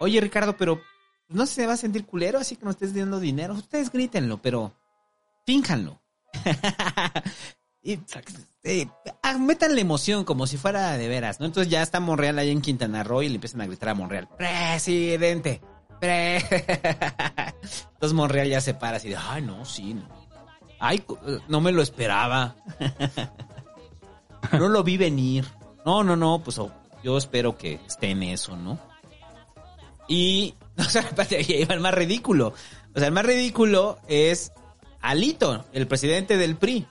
Oye, 0.00 0.20
Ricardo, 0.20 0.56
pero 0.56 0.80
no 1.28 1.46
se 1.46 1.66
va 1.66 1.74
a 1.74 1.78
sentir 1.78 2.04
culero 2.04 2.38
así 2.38 2.56
que 2.56 2.64
no 2.64 2.70
estés 2.70 2.94
dando 2.94 3.20
dinero. 3.20 3.54
Ustedes 3.54 3.90
grítenlo, 3.90 4.40
pero 4.40 4.74
fínjanlo. 5.46 6.00
y 7.82 7.98
eh, 8.64 8.86
ah, 9.22 9.38
metan 9.38 9.74
la 9.74 9.80
emoción 9.80 10.24
como 10.24 10.46
si 10.46 10.56
fuera 10.56 10.96
de 10.96 11.08
veras, 11.08 11.40
¿no? 11.40 11.46
Entonces 11.46 11.70
ya 11.70 11.82
está 11.82 12.00
Monreal 12.00 12.38
ahí 12.38 12.50
en 12.50 12.60
Quintana 12.60 13.02
Roo 13.02 13.22
y 13.22 13.28
le 13.28 13.34
empiezan 13.36 13.60
a 13.60 13.66
gritar 13.66 13.90
a 13.90 13.94
Monreal, 13.94 14.28
presidente. 14.28 15.60
Entonces 17.94 18.12
Monreal 18.12 18.48
ya 18.48 18.60
se 18.60 18.74
para 18.74 18.96
así 18.96 19.08
de, 19.08 19.16
ay, 19.16 19.42
no, 19.42 19.64
sí, 19.64 19.94
no. 19.94 20.02
Ay, 20.80 21.04
no 21.46 21.60
me 21.60 21.70
lo 21.70 21.80
esperaba. 21.80 22.56
no 24.52 24.68
lo 24.68 24.82
vi 24.82 24.96
venir. 24.96 25.46
No, 25.86 26.02
no, 26.02 26.16
no, 26.16 26.40
pues 26.42 26.58
oh, 26.58 26.72
yo 27.04 27.16
espero 27.16 27.56
que 27.56 27.78
esté 27.86 28.10
en 28.10 28.24
eso, 28.24 28.56
¿no? 28.56 28.80
Y, 30.08 30.54
o 30.78 30.82
sea, 30.82 31.08
va 31.16 31.24
el 31.30 31.80
más 31.80 31.94
ridículo. 31.94 32.52
O 32.94 32.98
sea, 32.98 33.06
el 33.06 33.14
más 33.14 33.24
ridículo 33.24 33.98
es 34.08 34.52
Alito, 35.00 35.64
el 35.72 35.86
presidente 35.86 36.36
del 36.36 36.56
PRI. 36.56 36.86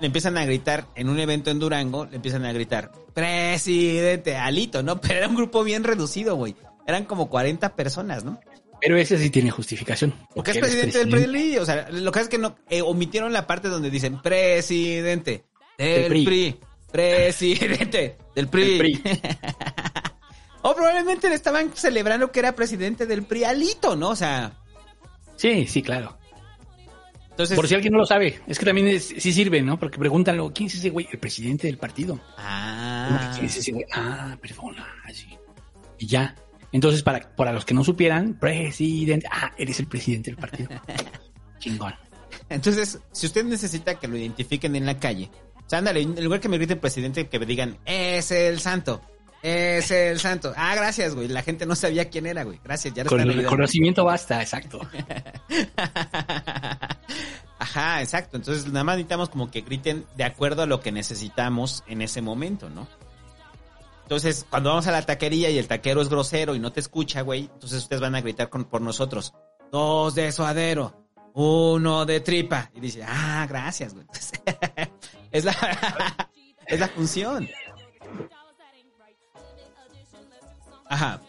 Le 0.00 0.06
empiezan 0.06 0.36
a 0.36 0.44
gritar 0.44 0.86
en 0.96 1.08
un 1.08 1.20
evento 1.20 1.52
en 1.52 1.60
Durango, 1.60 2.06
le 2.06 2.16
empiezan 2.16 2.44
a 2.44 2.52
gritar, 2.52 2.90
presidente 3.14 4.36
Alito, 4.36 4.82
¿no? 4.82 5.00
Pero 5.00 5.18
era 5.18 5.28
un 5.28 5.36
grupo 5.36 5.62
bien 5.62 5.84
reducido, 5.84 6.34
güey. 6.34 6.56
Eran 6.86 7.04
como 7.04 7.28
40 7.28 7.74
personas, 7.76 8.24
¿no? 8.24 8.40
Pero 8.80 8.98
ese 8.98 9.16
sí 9.18 9.30
tiene 9.30 9.50
justificación. 9.50 10.12
Porque 10.34 10.50
es 10.50 10.58
presidente, 10.58 10.98
del 10.98 11.08
PRI. 11.08 11.56
O 11.58 11.64
sea, 11.64 11.88
lo 11.90 12.12
que 12.12 12.20
es 12.20 12.28
que 12.28 12.36
no 12.36 12.56
eh, 12.68 12.82
omitieron 12.82 13.32
la 13.32 13.46
parte 13.46 13.68
donde 13.68 13.90
dicen 13.90 14.20
presidente 14.20 15.44
del, 15.78 16.08
PRI. 16.08 16.24
PRI. 16.24 16.60
Presidente 16.92 18.18
del 18.34 18.48
PRI. 18.48 18.78
Del 18.78 18.78
PRI. 18.78 19.02
o 20.62 20.74
probablemente 20.74 21.30
le 21.30 21.34
estaban 21.34 21.74
celebrando 21.74 22.30
que 22.30 22.40
era 22.40 22.54
presidente 22.54 23.06
del 23.06 23.22
PRI 23.24 23.44
Alito, 23.44 23.96
¿no? 23.96 24.10
O 24.10 24.16
sea. 24.16 24.52
Sí, 25.36 25.66
sí, 25.66 25.82
claro. 25.82 26.18
Entonces, 27.30 27.56
Por 27.56 27.66
si 27.66 27.74
alguien 27.74 27.92
no 27.92 27.98
lo 27.98 28.06
sabe, 28.06 28.40
es 28.46 28.58
que 28.60 28.64
también 28.64 28.86
es, 28.86 29.06
sí 29.18 29.32
sirve, 29.32 29.60
¿no? 29.60 29.76
Porque 29.76 29.98
preguntan 29.98 30.36
luego, 30.36 30.52
¿quién 30.52 30.68
es 30.68 30.76
ese 30.76 30.90
güey? 30.90 31.08
El 31.10 31.18
presidente 31.18 31.66
del 31.66 31.78
partido. 31.78 32.20
Ah. 32.38 33.32
¿Quién 33.34 33.46
es 33.46 33.56
ese 33.56 33.72
güey? 33.72 33.84
Ah, 33.92 34.36
perdona. 34.40 34.86
Así. 35.04 35.36
Y 35.98 36.06
ya. 36.06 36.36
Entonces, 36.74 37.04
para, 37.04 37.20
para 37.36 37.52
los 37.52 37.64
que 37.64 37.72
no 37.72 37.84
supieran, 37.84 38.34
presidente. 38.34 39.28
Ah, 39.30 39.52
eres 39.56 39.78
el 39.78 39.86
presidente 39.86 40.32
del 40.32 40.38
partido. 40.38 40.70
Chingón. 41.60 41.94
Entonces, 42.48 42.98
si 43.12 43.26
usted 43.26 43.44
necesita 43.44 43.94
que 43.94 44.08
lo 44.08 44.16
identifiquen 44.16 44.74
en 44.74 44.84
la 44.84 44.98
calle, 44.98 45.30
o 45.54 45.70
sea, 45.70 45.78
ándale, 45.78 46.00
en 46.02 46.24
lugar 46.24 46.40
que 46.40 46.48
me 46.48 46.58
griten 46.58 46.80
presidente, 46.80 47.28
que 47.28 47.38
me 47.38 47.46
digan, 47.46 47.78
es 47.84 48.32
el 48.32 48.58
santo. 48.58 49.00
Es 49.40 49.92
el 49.92 50.18
santo. 50.18 50.52
Ah, 50.56 50.74
gracias, 50.74 51.14
güey. 51.14 51.28
La 51.28 51.42
gente 51.42 51.64
no 51.64 51.76
sabía 51.76 52.10
quién 52.10 52.26
era, 52.26 52.42
güey. 52.42 52.58
Gracias, 52.64 52.92
ya 52.92 53.04
Con 53.04 53.20
el 53.20 53.46
conocimiento 53.46 54.04
basta, 54.04 54.42
exacto. 54.42 54.80
Ajá, 57.60 58.02
exacto. 58.02 58.36
Entonces, 58.36 58.66
nada 58.66 58.82
más 58.82 58.96
necesitamos 58.96 59.28
como 59.28 59.48
que 59.48 59.60
griten 59.60 60.06
de 60.16 60.24
acuerdo 60.24 60.62
a 60.62 60.66
lo 60.66 60.80
que 60.80 60.90
necesitamos 60.90 61.84
en 61.86 62.02
ese 62.02 62.20
momento, 62.20 62.68
¿no? 62.68 62.88
Entonces, 64.04 64.46
cuando 64.50 64.68
vamos 64.68 64.86
a 64.86 64.92
la 64.92 65.02
taquería 65.02 65.48
y 65.48 65.56
el 65.56 65.66
taquero 65.66 66.02
es 66.02 66.10
grosero 66.10 66.54
y 66.54 66.58
no 66.58 66.72
te 66.72 66.80
escucha, 66.80 67.22
güey, 67.22 67.48
entonces 67.52 67.78
ustedes 67.82 68.02
van 68.02 68.14
a 68.14 68.20
gritar 68.20 68.50
con, 68.50 68.64
por 68.64 68.82
nosotros. 68.82 69.32
Dos 69.72 70.14
de 70.14 70.30
suadero, 70.30 70.94
uno 71.32 72.04
de 72.04 72.20
tripa. 72.20 72.70
Y 72.74 72.80
dice, 72.80 73.02
ah, 73.02 73.46
gracias, 73.48 73.94
güey. 73.94 74.06
es, 75.32 75.44
la, 75.44 75.56
es 76.66 76.80
la 76.80 76.88
función. 76.88 77.48
Ajá. 80.86 81.22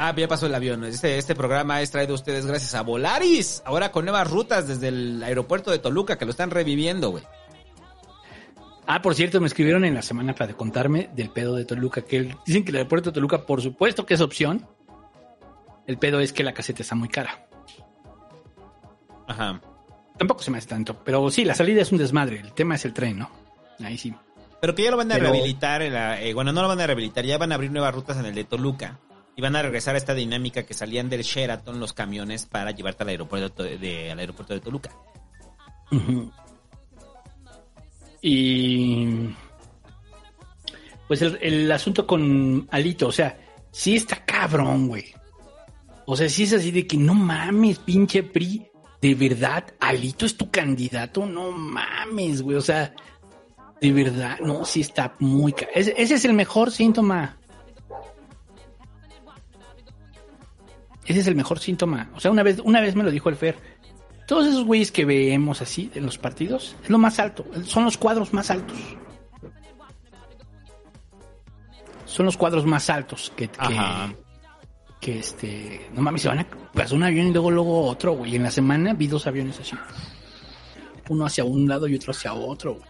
Ah, 0.00 0.14
ya 0.16 0.28
pasó 0.28 0.46
el 0.46 0.54
avión. 0.54 0.84
Este, 0.84 1.18
este 1.18 1.34
programa 1.34 1.82
es 1.82 1.90
traído 1.90 2.12
a 2.12 2.14
ustedes 2.14 2.46
gracias 2.46 2.76
a 2.76 2.82
Volaris. 2.82 3.62
Ahora 3.64 3.90
con 3.90 4.04
nuevas 4.04 4.30
rutas 4.30 4.68
desde 4.68 4.88
el 4.88 5.20
aeropuerto 5.24 5.72
de 5.72 5.80
Toluca, 5.80 6.16
que 6.16 6.24
lo 6.24 6.30
están 6.30 6.50
reviviendo, 6.50 7.10
güey. 7.10 7.24
Ah, 8.90 9.02
por 9.02 9.14
cierto, 9.14 9.38
me 9.38 9.48
escribieron 9.48 9.84
en 9.84 9.92
la 9.92 10.00
semana 10.00 10.34
para 10.34 10.54
contarme 10.54 11.10
del 11.14 11.28
pedo 11.28 11.54
de 11.54 11.66
Toluca, 11.66 12.00
que 12.00 12.34
dicen 12.46 12.64
que 12.64 12.70
el 12.70 12.76
aeropuerto 12.78 13.10
de 13.10 13.14
Toluca, 13.16 13.44
por 13.44 13.60
supuesto 13.60 14.06
que 14.06 14.14
es 14.14 14.20
opción. 14.22 14.66
El 15.86 15.98
pedo 15.98 16.20
es 16.20 16.32
que 16.32 16.42
la 16.42 16.54
caseta 16.54 16.80
está 16.80 16.94
muy 16.94 17.10
cara. 17.10 17.46
Ajá. 19.26 19.60
Tampoco 20.16 20.42
se 20.42 20.50
me 20.50 20.56
hace 20.56 20.68
tanto, 20.68 21.04
pero 21.04 21.30
sí, 21.30 21.44
la 21.44 21.54
salida 21.54 21.82
es 21.82 21.92
un 21.92 21.98
desmadre. 21.98 22.40
El 22.40 22.54
tema 22.54 22.76
es 22.76 22.86
el 22.86 22.94
tren, 22.94 23.18
¿no? 23.18 23.30
Ahí 23.84 23.98
sí. 23.98 24.14
Pero 24.58 24.74
que 24.74 24.84
ya 24.84 24.90
lo 24.90 24.96
van 24.96 25.12
a 25.12 25.16
Pero... 25.16 25.32
rehabilitar, 25.32 25.82
eh, 25.82 26.32
bueno, 26.32 26.52
no 26.52 26.62
lo 26.62 26.68
van 26.68 26.80
a 26.80 26.86
rehabilitar, 26.86 27.26
ya 27.26 27.36
van 27.36 27.52
a 27.52 27.56
abrir 27.56 27.70
nuevas 27.70 27.94
rutas 27.94 28.16
en 28.16 28.24
el 28.24 28.34
de 28.34 28.44
Toluca 28.44 28.98
y 29.36 29.42
van 29.42 29.54
a 29.54 29.60
regresar 29.60 29.96
a 29.96 29.98
esta 29.98 30.14
dinámica 30.14 30.62
que 30.62 30.72
salían 30.72 31.10
del 31.10 31.24
Sheraton 31.24 31.78
los 31.78 31.92
camiones 31.92 32.46
para 32.46 32.70
llevarte 32.70 33.02
al 33.02 33.10
aeropuerto 33.10 33.64
de, 33.64 34.10
al 34.10 34.18
aeropuerto 34.18 34.54
de 34.54 34.60
Toluca. 34.60 34.90
Uh 35.90 35.96
-huh. 35.96 36.32
Y 38.20 39.28
pues 41.06 41.22
el, 41.22 41.70
asunto 41.72 42.06
con 42.06 42.68
Alito, 42.70 43.08
o 43.08 43.12
sea, 43.12 43.38
sí 43.70 43.96
está 43.96 44.24
cabrón, 44.24 44.88
güey. 44.88 45.06
O 46.06 46.16
sea, 46.16 46.28
sí 46.28 46.44
es 46.44 46.52
así 46.52 46.70
de 46.70 46.86
que 46.86 46.96
no 46.96 47.14
mames, 47.14 47.78
pinche 47.78 48.22
PRI, 48.22 48.66
de 49.00 49.14
verdad, 49.14 49.64
Alito 49.80 50.26
es 50.26 50.36
tu 50.36 50.50
candidato, 50.50 51.24
no 51.24 51.52
mames, 51.52 52.42
güey. 52.42 52.56
O 52.56 52.60
sea, 52.60 52.94
de 53.80 53.92
verdad, 53.92 54.38
no, 54.40 54.64
sí 54.64 54.80
está 54.80 55.14
muy... 55.20 55.54
Ese, 55.74 55.94
ese 55.96 56.14
es 56.14 56.24
el 56.24 56.34
mejor 56.34 56.70
síntoma. 56.70 57.38
Ese 61.06 61.20
es 61.20 61.26
el 61.26 61.36
mejor 61.36 61.58
síntoma. 61.58 62.10
O 62.14 62.20
sea, 62.20 62.30
una 62.30 62.42
vez, 62.42 62.58
una 62.62 62.82
vez 62.82 62.94
me 62.94 63.02
lo 63.02 63.10
dijo 63.10 63.30
el 63.30 63.36
Fer. 63.36 63.56
Todos 64.28 64.46
esos 64.46 64.66
güeyes 64.66 64.92
que 64.92 65.06
vemos 65.06 65.62
así 65.62 65.90
en 65.94 66.04
los 66.04 66.18
partidos 66.18 66.76
es 66.84 66.90
lo 66.90 66.98
más 66.98 67.18
alto. 67.18 67.46
Son 67.64 67.84
los 67.84 67.96
cuadros 67.96 68.34
más 68.34 68.50
altos. 68.50 68.76
Son 72.04 72.26
los 72.26 72.36
cuadros 72.36 72.66
más 72.66 72.90
altos 72.90 73.32
que, 73.34 73.48
que, 73.48 73.80
que 75.00 75.18
este. 75.18 75.88
No 75.94 76.02
mames, 76.02 76.20
se 76.20 76.28
van 76.28 76.40
a 76.40 76.46
pasar 76.74 76.98
un 76.98 77.04
avión 77.04 77.28
y 77.28 77.32
luego, 77.32 77.50
luego 77.50 77.86
otro, 77.86 78.12
güey. 78.12 78.36
En 78.36 78.42
la 78.42 78.50
semana 78.50 78.92
vi 78.92 79.06
dos 79.06 79.26
aviones 79.26 79.60
así. 79.60 79.74
Uno 81.08 81.24
hacia 81.24 81.44
un 81.44 81.66
lado 81.66 81.88
y 81.88 81.94
otro 81.94 82.10
hacia 82.10 82.34
otro, 82.34 82.74
güey. 82.74 82.88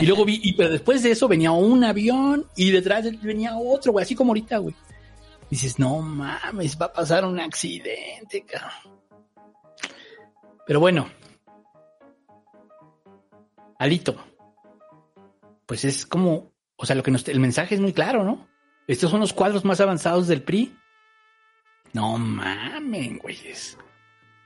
Y 0.00 0.06
luego 0.06 0.24
vi, 0.24 0.38
y, 0.40 0.52
pero 0.52 0.70
después 0.70 1.02
de 1.02 1.10
eso 1.10 1.26
venía 1.26 1.50
un 1.50 1.82
avión 1.82 2.46
y 2.54 2.70
detrás 2.70 3.06
venía 3.22 3.56
otro, 3.56 3.90
güey, 3.90 4.04
así 4.04 4.14
como 4.14 4.30
ahorita, 4.30 4.58
güey. 4.58 4.76
Dices, 5.50 5.80
no 5.80 6.00
mames, 6.00 6.80
va 6.80 6.86
a 6.86 6.92
pasar 6.92 7.24
un 7.24 7.40
accidente, 7.40 8.44
cabrón. 8.46 8.95
Pero 10.66 10.80
bueno, 10.80 11.08
Alito, 13.78 14.16
pues 15.66 15.84
es 15.84 16.06
como, 16.06 16.52
o 16.76 16.86
sea, 16.86 16.96
lo 16.96 17.02
que 17.02 17.10
nos, 17.10 17.28
el 17.28 17.40
mensaje 17.40 17.74
es 17.74 17.80
muy 17.80 17.92
claro, 17.92 18.24
¿no? 18.24 18.48
Estos 18.86 19.10
son 19.10 19.20
los 19.20 19.32
cuadros 19.32 19.64
más 19.64 19.80
avanzados 19.80 20.28
del 20.28 20.42
PRI. 20.42 20.76
No 21.92 22.18
mames, 22.18 23.18
güeyes. 23.18 23.78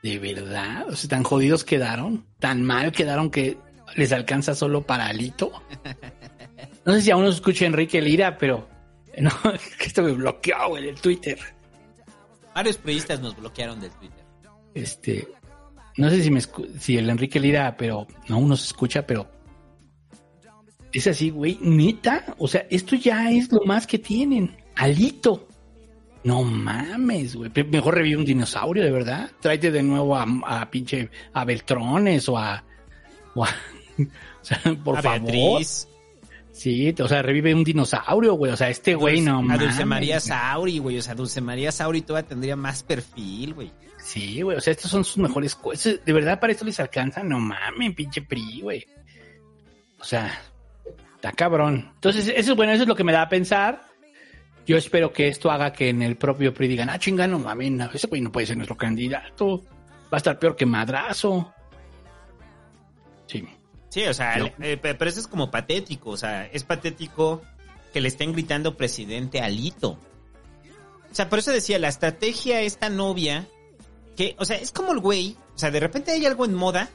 De 0.03 0.19
verdad, 0.19 0.89
o 0.89 0.97
sea, 0.97 1.11
tan 1.11 1.23
jodidos 1.23 1.65
quedaron, 1.65 2.27
tan 2.39 2.63
mal 2.63 2.91
quedaron 2.93 3.31
que 3.31 3.59
les 3.97 4.13
alcanza 4.13 4.55
solo 4.55 4.83
para 4.83 5.07
Alito. 5.07 5.53
No 6.85 6.95
sé 6.95 7.03
si 7.03 7.11
aún 7.11 7.25
no 7.25 7.31
escucha 7.31 7.67
Enrique 7.67 8.01
Lira, 8.01 8.39
pero 8.39 8.67
no, 9.19 9.31
que 9.79 9.87
esto 9.87 10.03
me 10.03 10.13
bloqueó, 10.13 10.69
güey, 10.69 10.89
el 10.89 11.01
Twitter. 11.01 11.39
Varios 12.55 12.79
periodistas 12.79 13.21
nos 13.21 13.37
bloquearon 13.37 13.81
del 13.81 13.91
Twitter. 13.93 14.25
Este, 14.75 15.29
no 16.01 16.11
sé 16.11 16.23
si 16.23 16.31
me 16.31 16.41
si 16.79 16.97
el 16.97 17.09
Enrique 17.11 17.39
Lira, 17.39 17.77
pero 17.77 18.07
no 18.29 18.39
uno 18.39 18.57
se 18.57 18.67
escucha, 18.67 19.07
pero 19.07 19.31
es 20.93 21.07
así, 21.07 21.31
güey, 21.31 21.59
neta, 21.61 22.35
o 22.39 22.49
sea, 22.49 22.67
esto 22.71 22.97
ya 22.97 23.31
es 23.31 23.53
lo 23.53 23.61
más 23.65 23.87
que 23.87 23.99
tienen, 23.99 24.57
alito. 24.77 25.47
No 26.25 26.43
mames, 26.43 27.35
güey, 27.37 27.51
mejor 27.71 27.95
revive 27.95 28.17
un 28.19 28.25
dinosaurio, 28.27 28.83
de 28.83 28.91
verdad. 28.91 29.31
Tráete 29.41 29.71
de 29.71 29.83
nuevo 29.83 30.17
a, 30.17 30.27
a 30.47 30.71
pinche 30.71 31.09
a 31.33 31.45
Beltrones 31.45 32.29
o 32.29 32.37
a, 32.37 32.63
o 33.35 33.45
a- 33.45 33.49
o 33.99 34.05
sea, 34.45 34.61
por 34.85 34.99
A 34.99 35.03
favor. 35.03 35.33
Beatriz. 35.33 35.87
Sí, 36.53 36.95
o 37.01 37.09
sea, 37.09 37.23
revive 37.23 37.55
un 37.55 37.65
dinosaurio, 37.65 38.35
güey, 38.35 38.53
o 38.53 38.57
sea, 38.57 38.69
este 38.69 38.95
güey 38.95 39.23
no 39.23 39.39
a 39.39 39.41
mames. 39.43 39.61
Dulce 39.61 39.85
María. 39.87 40.21
Sauri, 40.21 40.79
güey. 40.79 40.99
O 40.99 41.03
sea, 41.03 41.15
Dulce 41.15 41.41
María 41.41 41.73
Sauri 41.73 42.03
todavía 42.03 42.29
tendría 42.29 42.55
más 42.57 42.83
perfil, 42.83 43.55
güey. 43.55 43.71
Sí, 44.13 44.43
güey, 44.43 44.57
o 44.57 44.61
sea, 44.61 44.73
estas 44.73 44.91
son 44.91 45.05
sus 45.05 45.19
mejores 45.19 45.55
cosas. 45.55 46.01
De 46.05 46.13
verdad, 46.13 46.41
para 46.41 46.53
esto 46.53 46.65
les 46.65 46.81
alcanza, 46.81 47.23
no 47.23 47.39
mames, 47.39 47.95
pinche 47.95 48.23
PRI, 48.23 48.61
güey. 48.63 48.85
O 50.01 50.05
sea, 50.05 50.41
está 51.15 51.31
cabrón. 51.33 51.91
Entonces, 51.95 52.27
eso 52.35 52.51
es 52.53 52.57
bueno, 52.57 52.73
eso 52.73 52.83
es 52.83 52.89
lo 52.89 52.97
que 52.97 53.05
me 53.05 53.13
da 53.13 53.23
a 53.23 53.29
pensar. 53.29 53.85
Yo 54.67 54.77
espero 54.77 55.13
que 55.13 55.29
esto 55.29 55.51
haga 55.51 55.73
que 55.73 55.91
en 55.91 56.03
el 56.03 56.17
propio 56.17 56.53
PRI 56.53 56.67
digan, 56.69 56.91
ah, 56.91 56.99
chinga, 56.99 57.27
no 57.29 57.39
mames, 57.39 57.71
no, 57.71 57.91
ese 57.93 58.09
güey 58.09 58.21
no 58.21 58.33
puede 58.33 58.47
ser 58.47 58.57
nuestro 58.57 58.77
candidato. 58.77 59.63
Va 60.13 60.17
a 60.17 60.17
estar 60.17 60.39
peor 60.41 60.57
que 60.57 60.67
madrazo. 60.67 61.55
Sí. 63.27 63.47
Sí, 63.91 64.05
o 64.07 64.15
sea, 64.15 64.39
le- 64.39 64.55
eh, 64.61 64.77
pe- 64.77 64.95
pero 64.95 65.09
eso 65.11 65.21
es 65.21 65.27
como 65.29 65.51
patético. 65.51 66.11
O 66.11 66.17
sea, 66.17 66.47
es 66.47 66.65
patético 66.65 67.43
que 67.93 68.01
le 68.01 68.09
estén 68.09 68.33
gritando 68.33 68.77
presidente 68.77 69.41
alito. 69.41 69.99
O 71.11 71.15
sea, 71.15 71.29
por 71.29 71.39
eso 71.41 71.51
decía, 71.53 71.79
la 71.79 71.89
estrategia 71.89 72.61
esta 72.63 72.89
novia, 72.89 73.47
o 74.39 74.45
sea, 74.45 74.57
es 74.57 74.73
como 74.73 74.93
el 74.93 75.01
güey, 75.01 75.37
o 75.55 75.59
sea, 75.59 75.71
de 75.71 75.81
repente 75.81 76.13
hay 76.13 76.25
algo 76.27 76.45
en 76.45 76.55
moda 76.55 76.91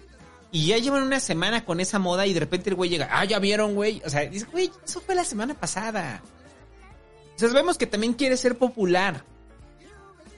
y 0.52 0.68
ya 0.68 0.78
llevan 0.78 1.04
una 1.04 1.20
semana 1.20 1.66
con 1.66 1.80
esa 1.80 2.00
moda 2.00 2.26
y 2.26 2.34
de 2.34 2.40
repente 2.40 2.70
el 2.70 2.76
güey 2.76 2.90
llega, 2.90 3.10
ah, 3.12 3.26
ya 3.26 3.40
vieron, 3.40 3.76
güey. 3.76 4.02
O 4.06 4.10
sea, 4.10 4.22
dice, 4.22 4.46
güey, 4.52 4.72
eso 4.86 5.02
fue 5.02 5.16
la 5.16 5.26
semana 5.26 5.54
pasada. 5.54 6.22
O 7.36 7.40
sea, 7.40 7.50
sabemos 7.50 7.78
que 7.78 7.88
también 7.88 8.14
quiere 8.14 8.38
ser 8.38 8.58
popular. 8.58 9.26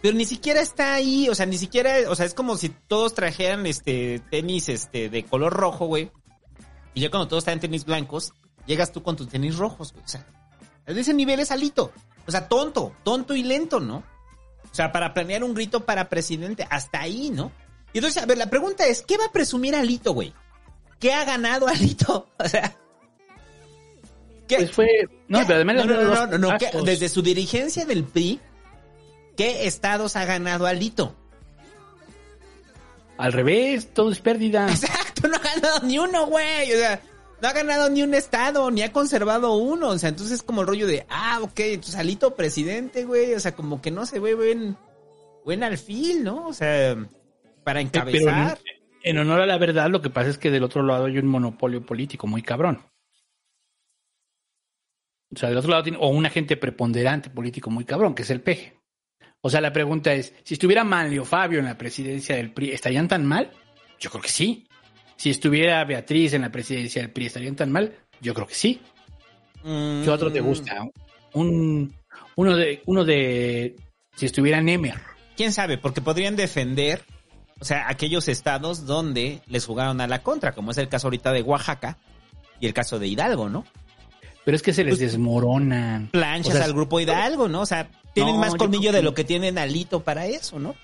Pero 0.01 0.15
ni 0.15 0.25
siquiera 0.25 0.61
está 0.61 0.93
ahí, 0.93 1.27
o 1.29 1.35
sea, 1.35 1.45
ni 1.45 1.57
siquiera, 1.57 2.09
o 2.09 2.15
sea, 2.15 2.25
es 2.25 2.33
como 2.33 2.57
si 2.57 2.69
todos 2.69 3.13
trajeran 3.13 3.65
este 3.65 4.19
tenis 4.31 4.69
este 4.69 5.09
de 5.09 5.23
color 5.23 5.53
rojo, 5.53 5.85
güey. 5.85 6.11
Y 6.93 7.01
ya 7.01 7.09
cuando 7.09 7.27
todos 7.27 7.41
están 7.41 7.55
en 7.55 7.59
tenis 7.61 7.85
blancos, 7.85 8.33
llegas 8.65 8.91
tú 8.91 9.03
con 9.03 9.15
tus 9.15 9.29
tenis 9.29 9.57
rojos, 9.57 9.93
güey. 9.93 10.03
O 10.03 10.07
sea, 10.07 10.25
de 10.85 10.99
ese 10.99 11.13
nivel 11.13 11.39
es 11.39 11.51
alito. 11.51 11.91
O 12.25 12.31
sea, 12.31 12.47
tonto, 12.47 12.93
tonto 13.03 13.35
y 13.35 13.43
lento, 13.43 13.79
¿no? 13.79 14.03
O 14.71 14.75
sea, 14.75 14.91
para 14.91 15.13
planear 15.13 15.43
un 15.43 15.53
grito 15.53 15.85
para 15.85 16.09
presidente, 16.09 16.67
hasta 16.69 17.01
ahí, 17.01 17.29
¿no? 17.29 17.51
Y 17.93 17.99
entonces, 17.99 18.21
a 18.21 18.25
ver, 18.25 18.37
la 18.37 18.49
pregunta 18.49 18.85
es, 18.85 19.01
¿qué 19.01 19.17
va 19.17 19.25
a 19.25 19.31
presumir 19.31 19.75
Alito, 19.75 20.13
güey? 20.13 20.33
¿Qué 20.99 21.13
ha 21.13 21.25
ganado 21.25 21.67
Alito? 21.67 22.27
O 22.37 22.47
sea, 22.47 22.75
¿qué? 24.47 24.57
Pues 24.57 24.71
fue. 24.71 24.87
No, 25.27 25.39
pero 25.41 25.55
además 25.55 25.75
no, 25.77 25.85
no, 25.85 26.03
no, 26.03 26.27
no, 26.27 26.37
no, 26.37 26.57
¿qué? 26.57 26.69
desde 26.83 27.09
su 27.09 27.21
dirigencia 27.21 27.85
del 27.85 28.03
PRI, 28.03 28.39
¿qué 29.35 29.67
estados 29.67 30.15
ha 30.15 30.25
ganado 30.25 30.67
Alito? 30.67 31.15
Al 33.17 33.33
revés, 33.33 33.93
todo 33.93 34.11
es 34.11 34.19
pérdida. 34.19 34.67
Exacto, 34.69 35.27
no 35.27 35.37
ha 35.37 35.39
ganado 35.39 35.79
ni 35.83 35.97
uno, 35.97 36.27
güey. 36.27 36.71
O 36.73 36.77
sea, 36.77 37.01
no 37.41 37.47
ha 37.47 37.53
ganado 37.53 37.89
ni 37.89 38.03
un 38.03 38.13
estado, 38.13 38.69
ni 38.71 38.81
ha 38.81 38.91
conservado 38.91 39.55
uno. 39.55 39.89
O 39.89 39.97
sea, 39.97 40.09
entonces 40.09 40.35
es 40.35 40.43
como 40.43 40.61
el 40.61 40.67
rollo 40.67 40.87
de, 40.87 41.05
ah, 41.09 41.39
ok, 41.41 41.59
entonces 41.59 41.95
Alito 41.95 42.35
presidente, 42.35 43.05
güey. 43.05 43.33
O 43.33 43.39
sea, 43.39 43.55
como 43.55 43.81
que 43.81 43.91
no 43.91 44.05
se 44.05 44.19
ve 44.19 44.33
buen, 44.35 44.77
buen 45.45 45.63
alfil, 45.63 46.23
¿no? 46.23 46.47
O 46.47 46.53
sea, 46.53 46.95
para 47.63 47.79
Pero 47.79 47.79
en, 47.79 47.87
encabezar. 47.87 48.59
en 49.03 49.17
honor 49.17 49.41
a 49.41 49.45
la 49.45 49.57
verdad, 49.57 49.89
lo 49.89 50.01
que 50.01 50.09
pasa 50.09 50.29
es 50.29 50.37
que 50.37 50.51
del 50.51 50.63
otro 50.63 50.83
lado 50.83 51.05
hay 51.05 51.17
un 51.17 51.27
monopolio 51.27 51.85
político 51.85 52.27
muy 52.27 52.41
cabrón. 52.41 52.81
O 55.33 55.37
sea, 55.37 55.49
del 55.49 55.57
otro 55.57 55.71
lado 55.71 55.83
tiene, 55.83 55.97
o 56.01 56.07
un 56.07 56.25
agente 56.25 56.55
preponderante 56.57 57.29
político 57.29 57.69
muy 57.69 57.85
cabrón, 57.85 58.15
que 58.15 58.23
es 58.23 58.29
el 58.29 58.41
peje. 58.41 58.79
O 59.41 59.49
sea, 59.49 59.61
la 59.61 59.73
pregunta 59.73 60.13
es, 60.13 60.33
si 60.43 60.55
estuviera 60.55 60.83
Manlio 60.83 61.23
Fabio 61.23 61.59
en 61.59 61.65
la 61.65 61.77
presidencia 61.77 62.35
del 62.35 62.51
PRI, 62.51 62.71
¿estarían 62.71 63.07
tan 63.07 63.25
mal? 63.25 63.51
Yo 63.99 64.09
creo 64.09 64.21
que 64.21 64.29
sí. 64.29 64.67
Si 65.17 65.31
estuviera 65.31 65.83
Beatriz 65.83 66.33
en 66.33 66.43
la 66.43 66.51
presidencia 66.51 67.01
del 67.01 67.11
PRI, 67.11 67.25
¿estarían 67.25 67.55
tan 67.55 67.71
mal? 67.71 67.93
Yo 68.21 68.33
creo 68.33 68.47
que 68.47 68.53
sí. 68.53 68.79
¿Qué 69.63 70.09
otro 70.09 70.31
te 70.31 70.39
gusta? 70.39 70.87
Un, 71.33 71.93
uno 72.35 72.55
de, 72.55 72.81
uno 72.85 73.03
de, 73.03 73.75
si 74.15 74.25
estuviera 74.25 74.61
Nemer. 74.61 74.95
¿Quién 75.35 75.51
sabe? 75.51 75.77
Porque 75.77 76.01
podrían 76.01 76.35
defender, 76.35 77.03
o 77.59 77.65
sea, 77.65 77.89
aquellos 77.89 78.27
estados 78.27 78.85
donde 78.85 79.41
les 79.47 79.65
jugaron 79.65 79.99
a 80.01 80.07
la 80.07 80.23
contra, 80.23 80.53
como 80.53 80.71
es 80.71 80.77
el 80.77 80.87
caso 80.87 81.07
ahorita 81.07 81.33
de 81.33 81.41
Oaxaca 81.41 81.97
y 82.59 82.67
el 82.67 82.73
caso 82.73 82.97
de 82.97 83.07
Hidalgo, 83.07 83.49
¿no? 83.49 83.65
Pero 84.45 84.55
es 84.55 84.63
que 84.63 84.71
se 84.71 84.85
les 84.85 84.99
desmoronan. 84.99 86.07
Planchas 86.07 86.53
O 86.53 86.57
sea, 86.57 86.65
al 86.65 86.73
grupo 86.73 86.99
Hidalgo, 86.99 87.49
¿no? 87.49 87.61
O 87.61 87.65
sea, 87.65 87.89
tienen 88.13 88.35
No, 88.35 88.41
más 88.41 88.55
colmillo 88.55 88.93
de 88.93 89.01
lo 89.01 89.13
que 89.13 89.25
tienen 89.25 89.57
Alito 89.57 90.03
para 90.03 90.25
eso, 90.25 90.57
¿no? 90.57 90.75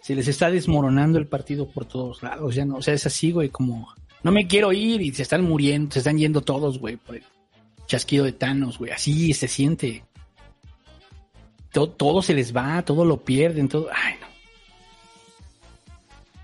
Se 0.00 0.14
les 0.14 0.28
está 0.28 0.50
desmoronando 0.50 1.18
el 1.18 1.26
partido 1.26 1.68
por 1.68 1.84
todos 1.84 2.22
lados, 2.22 2.54
ya 2.54 2.64
no, 2.64 2.76
o 2.76 2.82
sea, 2.82 2.94
es 2.94 3.06
así, 3.06 3.32
güey, 3.32 3.48
como 3.48 3.88
no 4.22 4.32
me 4.32 4.46
quiero 4.46 4.72
ir 4.72 5.00
y 5.00 5.12
se 5.12 5.22
están 5.22 5.44
muriendo, 5.44 5.92
se 5.92 6.00
están 6.00 6.18
yendo 6.18 6.40
todos, 6.40 6.78
güey, 6.78 6.96
por 6.96 7.16
el 7.16 7.24
chasquido 7.86 8.24
de 8.24 8.32
Thanos, 8.32 8.78
güey, 8.78 8.92
así 8.92 9.32
se 9.32 9.48
siente. 9.48 10.04
Todo, 11.72 11.90
todo 11.90 12.22
se 12.22 12.34
les 12.34 12.56
va, 12.56 12.82
todo 12.82 13.04
lo 13.04 13.22
pierden, 13.24 13.68
todo, 13.68 13.88
ay, 13.92 14.14
no. 14.20 14.26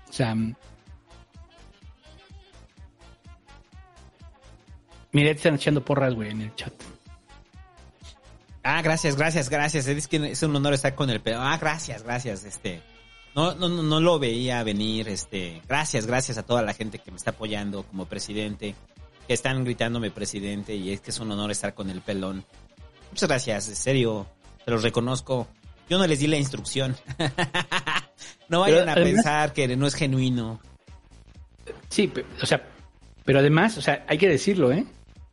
O 0.09 0.13
sea, 0.13 0.35
mm. 0.35 0.55
mira, 5.11 5.31
te 5.31 5.37
están 5.37 5.55
echando 5.55 5.83
porras, 5.83 6.13
güey, 6.13 6.31
en 6.31 6.41
el 6.41 6.55
chat. 6.55 6.73
Ah, 8.63 8.81
gracias, 8.81 9.15
gracias, 9.15 9.49
gracias. 9.49 9.87
Es 9.87 10.07
que 10.07 10.17
es 10.31 10.41
un 10.41 10.55
honor 10.55 10.73
estar 10.73 10.95
con 10.95 11.09
el 11.09 11.21
pedo. 11.21 11.39
Ah, 11.39 11.57
gracias, 11.57 12.01
gracias, 12.01 12.45
este. 12.45 12.81
No, 13.35 13.53
no, 13.55 13.67
no, 13.67 13.83
no 13.83 13.99
lo 13.99 14.17
veía 14.17 14.63
venir, 14.63 15.09
este. 15.09 15.61
Gracias, 15.67 16.05
gracias 16.07 16.37
a 16.37 16.43
toda 16.43 16.61
la 16.61 16.73
gente 16.73 16.99
que 16.99 17.11
me 17.11 17.17
está 17.17 17.31
apoyando 17.31 17.83
como 17.83 18.05
presidente. 18.05 18.75
Que 19.27 19.33
están 19.33 19.63
gritándome 19.63 20.11
presidente 20.11 20.75
y 20.75 20.91
es 20.91 21.01
que 21.01 21.09
es 21.11 21.19
un 21.19 21.31
honor 21.31 21.51
estar 21.51 21.73
con 21.73 21.89
el 21.89 22.01
pelón. 22.01 22.45
Muchas 23.11 23.27
gracias, 23.27 23.67
en 23.69 23.75
serio. 23.75 24.27
Te 24.63 24.71
los 24.71 24.83
reconozco. 24.83 25.47
Yo 25.89 25.97
no 25.97 26.05
les 26.07 26.19
di 26.19 26.27
la 26.27 26.37
instrucción. 26.37 26.95
no 28.49 28.61
vayan 28.61 28.79
Pero 28.79 28.89
a 28.89 28.93
además- 28.93 29.13
pensar 29.13 29.53
que 29.53 29.75
no 29.75 29.87
es 29.87 29.95
genuino. 29.95 30.59
Sí, 31.89 32.07
pe- 32.07 32.25
o 32.41 32.45
sea, 32.45 32.67
pero 33.23 33.39
además, 33.39 33.77
o 33.77 33.81
sea, 33.81 34.05
hay 34.07 34.17
que 34.17 34.27
decirlo, 34.29 34.71
¿eh? 34.71 34.85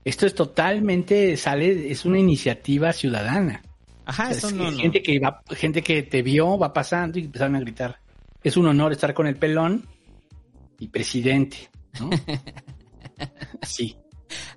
Esto 0.04 0.26
es 0.26 0.34
totalmente, 0.34 1.36
sale, 1.36 1.90
es 1.92 2.04
una 2.04 2.18
iniciativa 2.18 2.92
ciudadana. 2.92 3.62
Ajá, 4.04 4.30
eso 4.30 4.48
es 4.48 4.52
no, 4.54 4.70
no. 4.70 4.78
gente 4.78 5.02
que 5.02 5.18
va, 5.18 5.42
gente 5.50 5.82
que 5.82 6.02
te 6.02 6.22
vio, 6.22 6.58
va 6.58 6.72
pasando 6.72 7.18
y 7.18 7.24
empezaron 7.24 7.56
a 7.56 7.60
gritar. 7.60 8.00
Es 8.42 8.56
un 8.56 8.66
honor 8.66 8.92
estar 8.92 9.14
con 9.14 9.26
el 9.26 9.36
pelón 9.36 9.86
y 10.78 10.88
presidente, 10.88 11.70
¿no? 12.00 12.10
sí. 13.62 13.96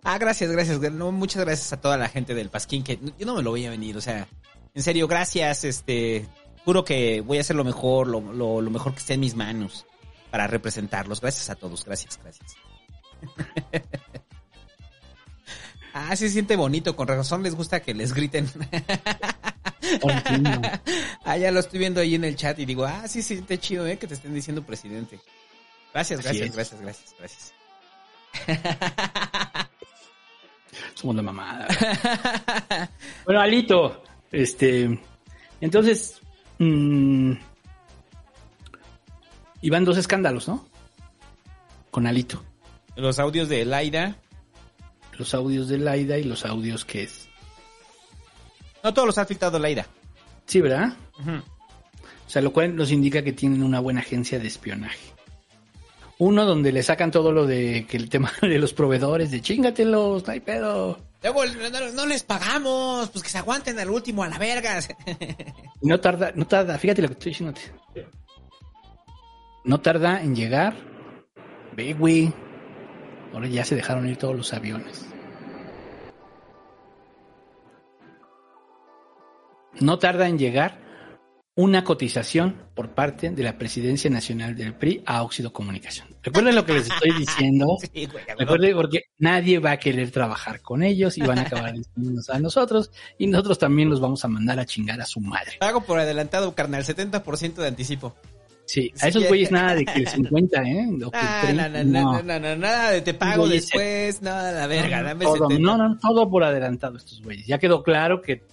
Ah, 0.03 0.17
gracias, 0.17 0.51
gracias. 0.51 0.79
No, 0.91 1.11
muchas 1.11 1.43
gracias 1.45 1.73
a 1.73 1.81
toda 1.81 1.97
la 1.97 2.09
gente 2.09 2.33
del 2.33 2.49
Pasquín, 2.49 2.83
que 2.83 2.99
yo 3.17 3.25
no 3.25 3.35
me 3.35 3.43
lo 3.43 3.51
voy 3.51 3.65
a 3.65 3.69
venir, 3.69 3.95
o 3.97 4.01
sea, 4.01 4.27
en 4.73 4.81
serio, 4.81 5.07
gracias, 5.07 5.63
este, 5.63 6.25
juro 6.63 6.83
que 6.83 7.21
voy 7.21 7.37
a 7.37 7.41
hacer 7.41 7.55
lo 7.55 7.63
mejor, 7.63 8.07
lo, 8.07 8.21
lo, 8.21 8.61
lo 8.61 8.71
mejor 8.71 8.93
que 8.93 8.99
esté 8.99 9.13
en 9.13 9.19
mis 9.19 9.35
manos 9.35 9.85
para 10.31 10.47
representarlos. 10.47 11.21
Gracias 11.21 11.49
a 11.49 11.55
todos, 11.55 11.85
gracias, 11.85 12.19
gracias. 12.21 12.55
ah, 15.95 16.15
sí 16.15 16.27
se 16.27 16.33
siente 16.33 16.55
bonito, 16.57 16.95
con 16.95 17.07
razón 17.07 17.41
les 17.41 17.55
gusta 17.55 17.81
que 17.81 17.93
les 17.93 18.13
griten. 18.13 18.49
ah, 21.23 21.37
ya 21.37 21.51
lo 21.51 21.61
estoy 21.61 21.79
viendo 21.79 22.01
ahí 22.01 22.15
en 22.15 22.25
el 22.25 22.35
chat 22.35 22.59
y 22.59 22.65
digo, 22.65 22.85
ah, 22.85 23.07
sí 23.07 23.21
se 23.21 23.35
siente 23.35 23.57
chido, 23.57 23.87
eh, 23.87 23.97
que 23.97 24.05
te 24.05 24.13
estén 24.13 24.33
diciendo 24.33 24.61
presidente. 24.61 25.21
Gracias, 25.93 26.21
gracias, 26.21 26.53
gracias, 26.53 26.81
gracias, 26.81 27.15
gracias. 27.17 27.53
Somos 30.95 31.15
la 31.15 31.21
mamada. 31.21 31.67
bueno, 33.25 33.39
Alito, 33.39 34.03
este, 34.33 34.99
entonces, 35.61 36.19
mm, 36.59 37.31
iban 39.61 39.85
dos 39.85 39.97
escándalos, 39.97 40.49
¿no? 40.49 40.67
Con 41.89 42.05
Alito. 42.05 42.43
Los 42.97 43.19
audios 43.19 43.47
de 43.47 43.63
Laida. 43.63 44.17
Los 45.17 45.33
audios 45.33 45.67
de 45.67 45.77
Laida 45.77 46.17
y 46.17 46.23
los 46.23 46.45
audios 46.45 46.85
que 46.85 47.03
es. 47.03 47.27
No 48.83 48.93
todos 48.93 49.07
los 49.07 49.17
ha 49.17 49.25
filtrado 49.25 49.57
Laida. 49.59 49.87
Sí, 50.45 50.61
¿verdad? 50.61 50.93
O 51.19 52.29
sea, 52.29 52.41
lo 52.41 52.53
cual 52.53 52.75
nos 52.75 52.91
indica 52.91 53.23
que 53.23 53.33
tienen 53.33 53.63
una 53.63 53.79
buena 53.79 54.01
agencia 54.01 54.39
de 54.39 54.47
espionaje. 54.47 55.13
Uno 56.17 56.45
donde 56.45 56.71
le 56.71 56.81
sacan 56.81 57.11
todo 57.11 57.31
lo 57.31 57.45
de 57.45 57.85
que 57.89 57.97
el 57.97 58.09
tema 58.09 58.31
de 58.41 58.59
los 58.59 58.73
proveedores, 58.73 59.31
de 59.31 59.41
chingatelos, 59.41 60.25
no 60.25 60.33
hay 60.33 60.39
pedo. 60.39 60.99
Luego 61.21 61.43
no, 61.45 61.91
no 61.93 62.05
les 62.05 62.23
pagamos, 62.23 63.09
pues 63.09 63.23
que 63.23 63.29
se 63.29 63.39
aguanten 63.39 63.79
al 63.79 63.89
último 63.89 64.23
a 64.23 64.27
la 64.29 64.37
verga. 64.37 64.79
No 65.81 65.99
tarda, 65.99 66.31
no 66.33 66.47
tarda, 66.47 66.79
fíjate 66.79 67.01
lo 67.03 67.09
que 67.09 67.13
estoy 67.13 67.31
diciendo. 67.31 67.59
No 69.65 69.81
tarda 69.81 70.21
en 70.23 70.35
llegar. 70.35 70.75
Ve, 71.75 71.93
güey. 71.93 72.33
Ahora 73.35 73.47
ya 73.49 73.65
se 73.65 73.75
dejaron 73.75 74.07
ir 74.07 74.15
todos 74.15 74.33
los 74.33 74.53
aviones. 74.53 75.05
No 79.81 79.99
tarda 79.99 80.29
en 80.29 80.39
llegar 80.39 80.79
una 81.53 81.83
cotización 81.83 82.55
por 82.73 82.91
parte 82.91 83.31
de 83.31 83.43
la 83.43 83.57
Presidencia 83.57 84.09
Nacional 84.09 84.55
del 84.55 84.73
PRI 84.73 85.03
a 85.05 85.21
Óxido 85.21 85.51
Comunicación. 85.51 86.07
Recuerden 86.23 86.55
lo 86.55 86.65
que 86.65 86.75
les 86.75 86.89
estoy 86.89 87.11
diciendo. 87.11 87.67
Sí, 87.93 88.05
güey, 88.05 88.23
Recuerden 88.37 88.73
porque 88.73 89.01
nadie 89.17 89.59
va 89.59 89.71
a 89.71 89.77
querer 89.79 90.11
trabajar 90.11 90.61
con 90.61 90.81
ellos 90.81 91.17
y 91.17 91.21
van 91.21 91.39
a 91.39 91.41
acabar 91.41 91.73
diciéndonos 91.73 92.29
a 92.29 92.39
nosotros 92.39 92.91
y 93.17 93.27
nosotros 93.27 93.59
también 93.59 93.89
los 93.89 93.99
vamos 93.99 94.23
a 94.23 94.29
mandar 94.29 94.61
a 94.61 94.65
chingar 94.65 95.01
a 95.01 95.05
su 95.05 95.19
madre. 95.19 95.57
Pago 95.59 95.81
por 95.81 95.99
adelantado, 95.99 96.55
carnal, 96.55 96.85
70% 96.85 97.55
de 97.55 97.67
anticipo. 97.67 98.15
Sí, 98.65 98.91
a 99.01 99.07
esos 99.09 99.23
güeyes 99.27 99.51
nada 99.51 99.75
de 99.75 99.85
que 99.85 99.99
el 99.99 100.07
50, 100.07 100.61
¿eh? 100.63 100.87
O 101.05 101.11
que 101.11 101.17
Ah, 101.17 101.41
30, 101.43 101.69
no, 101.69 101.83
no, 101.83 101.83
no, 101.83 102.13
no. 102.13 102.23
no, 102.23 102.39
no, 102.39 102.55
nada 102.55 102.91
de 102.91 103.01
te 103.01 103.13
pago 103.13 103.47
después, 103.47 104.21
nada, 104.21 104.51
la 104.51 104.67
verga, 104.67 105.03
dame 105.03 105.23
todo, 105.25 105.49
70. 105.49 105.59
no, 105.61 105.77
no, 105.77 105.97
todo 105.99 106.29
por 106.29 106.43
adelantado 106.43 106.97
estos 106.97 107.21
güeyes. 107.21 107.45
Ya 107.45 107.57
quedó 107.59 107.83
claro 107.83 108.21
que 108.21 108.43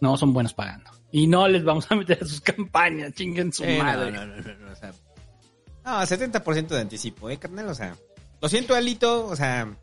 no 0.00 0.16
son 0.16 0.32
buenos 0.32 0.54
pagando. 0.54 0.90
Y 1.10 1.26
no 1.26 1.48
les 1.48 1.64
vamos 1.64 1.86
a 1.90 1.96
meter 1.96 2.18
a 2.22 2.26
sus 2.26 2.40
campañas, 2.40 3.12
chinguen 3.14 3.52
su 3.52 3.64
Eh, 3.64 3.78
no, 3.78 3.84
madre. 3.84 4.12
no, 4.12 4.26
no, 4.26 4.36
no, 4.36 4.54
no, 4.58 4.72
o 4.72 4.76
sea, 4.76 4.92
no, 5.84 6.00
70% 6.02 6.68
de 6.68 6.80
anticipo, 6.80 7.30
eh, 7.30 7.38
carnal, 7.38 7.68
o 7.68 7.74
sea. 7.74 7.96
Lo 8.40 8.48
siento, 8.48 8.74
Alito, 8.76 9.26
o 9.26 9.34
sea, 9.34 9.74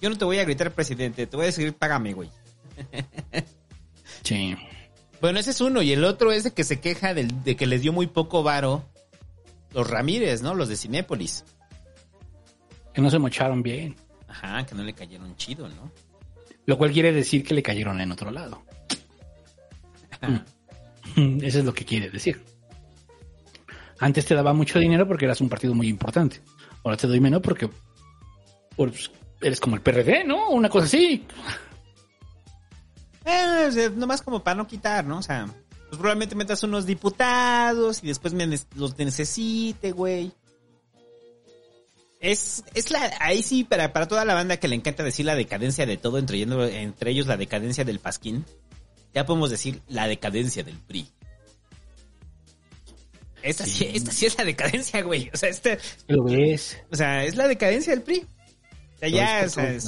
yo 0.00 0.08
no 0.08 0.16
te 0.16 0.24
voy 0.24 0.38
a 0.38 0.44
gritar 0.44 0.70
presidente, 0.70 1.26
te 1.26 1.36
voy 1.36 1.44
a 1.44 1.46
decir, 1.46 1.74
págame, 1.74 2.14
güey. 2.14 2.30
Sí. 4.22 4.56
Bueno, 5.20 5.38
ese 5.38 5.50
es 5.50 5.60
uno, 5.60 5.82
y 5.82 5.92
el 5.92 6.04
otro 6.04 6.32
es 6.32 6.44
de 6.44 6.52
que 6.52 6.64
se 6.64 6.80
queja 6.80 7.14
del- 7.14 7.42
de 7.44 7.56
que 7.56 7.66
les 7.66 7.82
dio 7.82 7.92
muy 7.92 8.06
poco 8.06 8.42
varo 8.42 8.84
los 9.74 9.88
Ramírez, 9.88 10.42
¿no? 10.42 10.54
Los 10.54 10.68
de 10.68 10.76
Cinépolis. 10.76 11.44
Que 12.92 13.00
no 13.00 13.10
se 13.10 13.18
mocharon 13.18 13.62
bien. 13.62 13.96
Ajá, 14.28 14.64
que 14.66 14.74
no 14.74 14.82
le 14.82 14.92
cayeron 14.92 15.36
chido, 15.36 15.68
¿no? 15.68 15.92
Lo 16.66 16.78
cual 16.78 16.92
quiere 16.92 17.12
decir 17.12 17.44
que 17.44 17.54
le 17.54 17.62
cayeron 17.62 18.00
en 18.00 18.12
otro 18.12 18.30
lado. 18.30 18.62
Eso 21.16 21.58
es 21.58 21.64
lo 21.64 21.74
que 21.74 21.84
quiere 21.84 22.10
decir. 22.10 22.42
Antes 23.98 24.26
te 24.26 24.34
daba 24.34 24.52
mucho 24.52 24.78
dinero 24.78 25.06
porque 25.06 25.24
eras 25.24 25.40
un 25.40 25.48
partido 25.48 25.74
muy 25.74 25.88
importante. 25.88 26.40
Ahora 26.84 26.96
te 26.96 27.06
doy 27.06 27.20
menos 27.20 27.40
porque 27.40 27.68
pues, 28.76 29.10
eres 29.40 29.60
como 29.60 29.76
el 29.76 29.82
PRD, 29.82 30.24
¿no? 30.24 30.50
Una 30.50 30.68
cosa 30.68 30.86
así. 30.86 31.24
Eh, 33.24 33.90
nomás 33.94 34.22
como 34.22 34.42
para 34.42 34.56
no 34.56 34.66
quitar, 34.66 35.04
¿no? 35.04 35.18
O 35.18 35.22
sea, 35.22 35.46
pues 35.92 36.00
probablemente 36.00 36.34
metas 36.34 36.62
unos 36.62 36.86
diputados 36.86 38.02
y 38.02 38.06
después 38.06 38.32
me 38.32 38.48
los 38.76 38.96
necesite, 38.96 39.92
güey. 39.92 40.32
Es, 42.18 42.64
es 42.72 42.90
la, 42.90 43.14
ahí 43.20 43.42
sí, 43.42 43.62
para, 43.64 43.92
para 43.92 44.08
toda 44.08 44.24
la 44.24 44.32
banda 44.32 44.56
que 44.56 44.68
le 44.68 44.74
encanta 44.74 45.02
decir 45.02 45.26
la 45.26 45.34
decadencia 45.34 45.84
de 45.84 45.98
todo, 45.98 46.16
entre, 46.16 46.40
entre 46.40 47.10
ellos 47.10 47.26
la 47.26 47.36
decadencia 47.36 47.84
del 47.84 47.98
Pasquín, 47.98 48.46
ya 49.12 49.26
podemos 49.26 49.50
decir 49.50 49.82
la 49.86 50.08
decadencia 50.08 50.64
del 50.64 50.78
PRI. 50.78 51.08
Esta 53.42 53.66
sí, 53.66 53.86
esta 53.92 54.12
sí 54.12 54.24
es 54.24 54.38
la 54.38 54.46
decadencia, 54.46 55.02
güey. 55.02 55.28
O 55.34 55.36
sea, 55.36 55.50
este, 55.50 55.78
Lo 56.08 56.24
ves. 56.24 56.78
o 56.90 56.96
sea, 56.96 57.22
es 57.22 57.36
la 57.36 57.46
decadencia 57.48 57.92
del 57.92 58.02
PRI. 58.02 58.20
O 58.94 58.98
sea, 58.98 59.08
ya, 59.10 59.42
o 59.44 59.48
sea, 59.50 59.70
es-. 59.70 59.84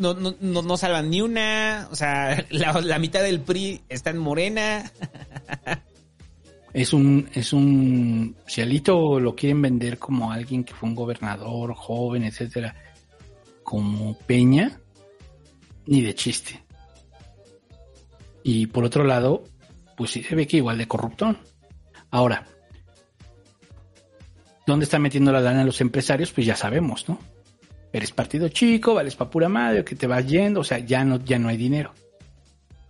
No, 0.00 0.14
no, 0.14 0.34
no, 0.40 0.76
salvan 0.76 1.10
ni 1.10 1.20
una. 1.20 1.88
O 1.90 1.96
sea, 1.96 2.44
la, 2.50 2.98
mitad 2.98 3.22
del 3.22 3.40
PRI 3.40 3.82
está 3.88 4.10
en 4.10 4.18
Morena. 4.18 4.90
Es 6.72 6.92
un, 6.92 7.28
es 7.34 7.52
un, 7.52 8.36
si 8.46 8.60
Alito 8.60 9.18
lo 9.18 9.34
quieren 9.34 9.60
vender 9.60 9.98
como 9.98 10.30
alguien 10.30 10.62
que 10.62 10.72
fue 10.72 10.88
un 10.88 10.94
gobernador 10.94 11.74
joven, 11.74 12.22
etcétera, 12.22 12.76
como 13.64 14.16
Peña, 14.16 14.78
ni 15.86 16.00
de 16.00 16.14
chiste. 16.14 16.62
Y 18.44 18.68
por 18.68 18.84
otro 18.84 19.02
lado, 19.02 19.42
pues 19.96 20.12
sí 20.12 20.22
se 20.22 20.36
ve 20.36 20.46
que 20.46 20.58
igual 20.58 20.78
de 20.78 20.86
corruptón. 20.86 21.38
Ahora, 22.12 22.46
¿dónde 24.64 24.84
está 24.84 25.00
metiendo 25.00 25.32
la 25.32 25.40
lana 25.40 25.64
los 25.64 25.80
empresarios? 25.80 26.30
Pues 26.30 26.46
ya 26.46 26.54
sabemos, 26.54 27.08
¿no? 27.08 27.18
Eres 27.92 28.12
partido 28.12 28.48
chico, 28.48 28.94
vales 28.94 29.16
pa' 29.16 29.30
pura 29.30 29.48
madre, 29.48 29.84
que 29.84 29.96
te 29.96 30.06
vas 30.06 30.26
yendo, 30.26 30.60
o 30.60 30.64
sea, 30.64 30.78
ya 30.78 31.04
no, 31.04 31.22
ya 31.24 31.38
no 31.38 31.48
hay 31.48 31.56
dinero. 31.56 31.92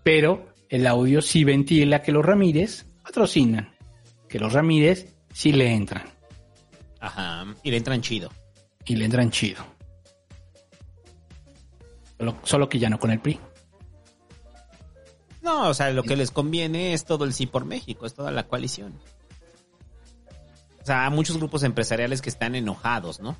Pero 0.03 0.53
el 0.69 0.87
audio 0.87 1.23
sí 1.23 1.45
ventila 1.45 2.03
que 2.03 2.13
los 2.13 2.25
Ramírez 2.25 2.87
patrocinan, 3.03 3.75
que 4.29 4.39
los 4.39 4.53
Ramírez 4.53 5.15
sí 5.33 5.53
le 5.53 5.73
entran 5.73 6.05
Ajá. 7.01 7.47
Y 7.63 7.71
le 7.71 7.79
entran 7.79 8.03
chido. 8.03 8.31
y 8.85 8.97
le 8.97 9.05
entran 9.07 9.31
chido. 9.31 9.65
Solo, 12.19 12.37
solo 12.43 12.69
que 12.69 12.79
ya 12.79 12.91
no 12.91 12.99
con 12.99 13.11
el 13.11 13.21
PRI. 13.21 13.41
No, 15.43 15.69
o 15.69 15.75
sea, 15.75 15.91
lo 15.91 16.03
que 16.03 16.17
les 16.17 16.31
conviene 16.31 16.93
es 16.93 17.07
todo 17.07 17.25
el 17.25 17.33
sí 17.33 17.47
por 17.47 17.65
México, 17.65 18.05
es 18.05 18.15
toda 18.15 18.31
la 18.31 18.47
coalición. 18.47 18.93
O 20.83 20.85
sea, 20.85 21.07
hay 21.07 21.11
muchos 21.11 21.39
grupos 21.39 21.63
empresariales 21.63 22.21
que 22.21 22.29
están 22.29 22.55
enojados, 22.55 23.21
¿no? 23.21 23.37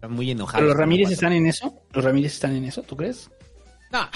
Están 0.00 0.12
muy 0.12 0.30
enojados. 0.30 0.60
Pero 0.60 0.68
los 0.68 0.76
Ramírez 0.76 1.10
están 1.10 1.32
en 1.34 1.46
eso. 1.46 1.74
Los 1.92 2.02
Ramírez 2.04 2.32
están 2.32 2.56
en 2.56 2.64
eso, 2.64 2.82
¿tú 2.82 2.96
crees? 2.96 3.30
No, 3.92 4.08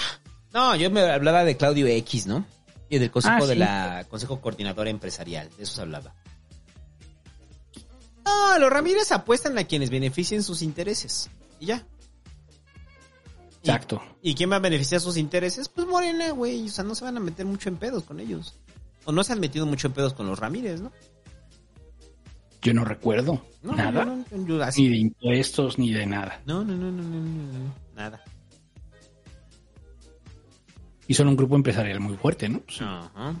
no, 0.53 0.75
yo 0.75 0.89
me 0.89 1.01
hablaba 1.01 1.43
de 1.43 1.55
Claudio 1.57 1.85
X, 1.85 2.25
¿no? 2.25 2.43
Y 2.89 2.97
del 2.97 3.11
consejo 3.11 3.43
Ah, 3.43 3.45
de 3.47 3.55
la 3.55 4.05
Consejo 4.09 4.41
Coordinador 4.41 4.87
Empresarial, 4.87 5.49
de 5.57 5.63
eso 5.63 5.75
se 5.75 5.81
hablaba. 5.81 6.13
No, 8.25 8.57
los 8.59 8.69
Ramírez 8.71 9.11
apuestan 9.11 9.57
a 9.57 9.65
quienes 9.65 9.89
beneficien 9.89 10.41
sus 10.43 10.61
intereses. 10.61 11.29
Y 11.59 11.67
ya. 11.67 11.85
Y- 13.61 13.69
Exacto. 13.69 14.01
¿Y 14.21 14.33
quién 14.35 14.51
va 14.51 14.55
a 14.55 14.59
beneficiar 14.59 15.01
sus 15.01 15.17
intereses? 15.17 15.69
Pues 15.69 15.85
Morena, 15.87 16.31
güey. 16.31 16.65
O 16.67 16.71
sea, 16.71 16.83
no 16.83 16.95
se 16.95 17.03
van 17.05 17.17
a 17.17 17.19
meter 17.19 17.45
mucho 17.45 17.69
en 17.69 17.77
pedos 17.77 18.03
con 18.03 18.19
ellos. 18.19 18.55
O 19.05 19.11
no 19.11 19.23
se 19.23 19.33
han 19.33 19.39
metido 19.39 19.65
mucho 19.67 19.87
en 19.87 19.93
pedos 19.93 20.13
con 20.13 20.25
los 20.27 20.39
Ramírez, 20.39 20.81
¿no? 20.81 20.91
Yo 22.65 22.73
no 22.73 22.83
recuerdo 22.83 23.45
No, 23.61 23.75
nada. 23.75 24.03
no- 24.05 24.25
Ni 24.75 24.89
de 24.89 24.97
impuestos, 24.97 25.77
ni 25.77 25.93
de 25.93 26.07
nada. 26.07 26.41
No, 26.47 26.63
no, 26.63 26.73
no, 26.75 26.91
no, 26.91 27.03
no, 27.03 27.19
no, 27.19 27.53
no, 27.59 27.75
nada. 27.95 28.23
Y 31.07 31.13
son 31.13 31.27
un 31.27 31.35
grupo 31.35 31.55
empresarial 31.55 31.99
muy 31.99 32.17
fuerte, 32.17 32.49
¿no? 32.49 32.61
Pues, 32.61 32.81
Ajá. 32.81 33.35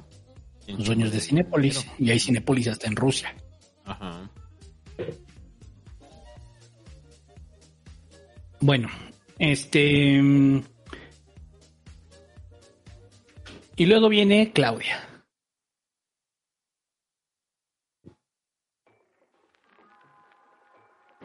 los 0.67 0.85
dueños 0.85 1.11
de 1.11 1.19
Cinépolis. 1.21 1.87
Y 1.97 2.11
hay 2.11 2.19
Cinépolis 2.19 2.67
hasta 2.67 2.85
en 2.85 2.95
Rusia. 2.95 3.33
Ajá. 3.83 4.29
Bueno, 8.59 8.87
este. 9.39 10.21
mm, 10.21 10.61
Y 13.77 13.85
luego 13.87 14.07
viene 14.07 14.51
Claudia. 14.53 15.03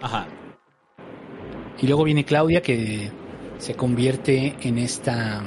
Ajá. 0.01 0.27
Y 1.81 1.86
luego 1.86 2.05
viene 2.05 2.24
Claudia 2.24 2.60
que 2.60 3.10
se 3.59 3.74
convierte 3.74 4.56
en 4.62 4.78
esta. 4.78 5.43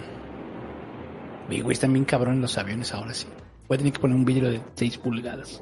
Güey, 1.47 1.71
están 1.71 1.93
bien 1.93 2.05
cabrón 2.05 2.41
los 2.41 2.57
aviones 2.57 2.93
ahora 2.93 3.13
sí. 3.13 3.27
Voy 3.67 3.75
a 3.75 3.77
tener 3.77 3.93
que 3.93 3.99
poner 3.99 4.15
un 4.15 4.25
vidrio 4.25 4.49
de 4.49 4.61
6 4.75 4.97
pulgadas. 4.99 5.61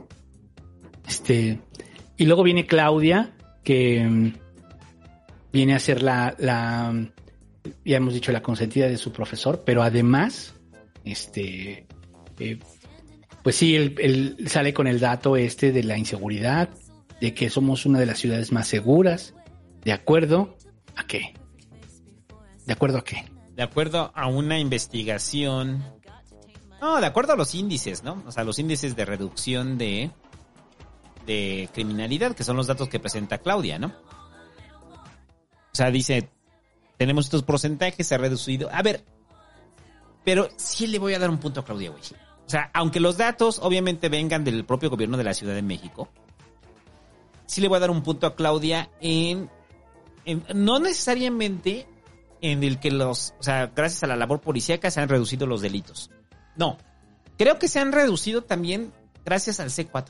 Este. 1.07 1.59
Y 2.18 2.26
luego 2.26 2.43
viene 2.43 2.65
Claudia 2.65 3.34
que 3.63 4.07
mm, 4.07 4.34
viene 5.51 5.76
a 5.76 5.80
ser 5.80 6.03
la, 6.03 6.35
la. 6.38 6.93
Ya 7.85 7.97
hemos 7.97 8.13
dicho, 8.13 8.31
la 8.31 8.41
consentida 8.41 8.88
de 8.88 8.97
su 8.97 9.11
profesor, 9.11 9.63
pero 9.65 9.84
además, 9.84 10.53
este. 11.03 11.85
eh, 12.39 12.59
pues 13.43 13.55
sí, 13.55 13.76
él, 13.76 13.95
él 13.99 14.38
sale 14.47 14.73
con 14.73 14.88
el 14.88 14.99
dato 14.99 15.35
este 15.35 15.72
de 15.72 15.84
la 15.84 15.97
inseguridad, 15.97 16.69
de 17.22 17.35
que 17.35 17.49
somos 17.52 17.85
una 17.85 17.99
de 17.99 18.07
las 18.07 18.19
ciudades 18.19 18.52
más 18.52 18.68
seguras. 18.68 19.35
¿De 19.85 19.93
acuerdo 19.93 20.57
a 20.95 21.06
qué? 21.06 21.35
¿De 22.65 22.73
acuerdo 22.73 22.98
a 22.98 23.03
qué? 23.03 23.23
De 23.56 23.64
acuerdo 23.64 24.11
a 24.15 24.27
una 24.27 24.60
investigación. 24.60 25.84
No, 26.81 26.99
de 26.99 27.06
acuerdo 27.06 27.34
a 27.34 27.35
los 27.35 27.53
índices, 27.53 28.03
¿no? 28.03 28.23
O 28.26 28.31
sea, 28.31 28.43
los 28.43 28.57
índices 28.57 28.95
de 28.95 29.06
reducción 29.06 29.77
de. 29.77 30.10
de 31.27 31.69
criminalidad, 31.73 32.35
que 32.35 32.43
son 32.43 32.57
los 32.57 32.65
datos 32.65 32.89
que 32.89 32.99
presenta 32.99 33.38
Claudia, 33.38 33.77
¿no? 33.77 33.88
O 33.88 35.73
sea, 35.73 35.91
dice. 35.91 36.30
Tenemos 36.98 37.26
estos 37.26 37.43
porcentajes, 37.43 38.07
se 38.07 38.15
ha 38.15 38.18
reducido. 38.18 38.69
A 38.73 38.81
ver. 38.81 39.06
Pero 40.23 40.49
sí 40.56 40.88
le 40.88 40.99
voy 40.99 41.14
a 41.14 41.19
dar 41.19 41.30
un 41.30 41.39
punto 41.39 41.60
a 41.60 41.65
Claudia, 41.65 41.91
güey. 41.91 42.02
O 42.02 42.49
sea, 42.49 42.69
aunque 42.73 42.99
los 42.99 43.18
datos 43.18 43.60
obviamente 43.60 44.10
vengan 44.10 44.43
del 44.43 44.65
propio 44.65 44.89
gobierno 44.89 45.18
de 45.18 45.23
la 45.23 45.34
Ciudad 45.34 45.56
de 45.56 45.61
México, 45.61 46.10
sí 47.52 47.60
le 47.60 47.68
voy 47.68 47.76
a 47.76 47.80
dar 47.82 47.91
un 47.91 48.02
punto 48.02 48.28
a 48.28 48.36
Claudia 48.36 48.90
en, 49.02 49.49
en- 50.23 50.45
no 50.56 50.80
necesariamente 50.80 51.86
en 52.40 52.64
el 52.64 52.80
que 52.80 52.91
los, 52.91 53.34
o 53.40 53.44
sea, 53.44 53.68
gracias 53.76 54.03
a 54.03 54.07
la 54.07 54.15
labor 54.15 54.40
policíaca 54.40 54.90
se 54.90 55.02
han 55.02 55.10
reducido 55.10 55.45
los 55.48 55.60
delitos. 55.61 56.10
No, 56.56 56.78
creo 57.38 57.60
que 57.60 57.68
se 57.68 57.80
han 57.80 57.91
reducido 57.91 58.41
también 58.44 58.94
gracias 59.26 59.60
al 59.60 59.69
C4. 59.69 60.06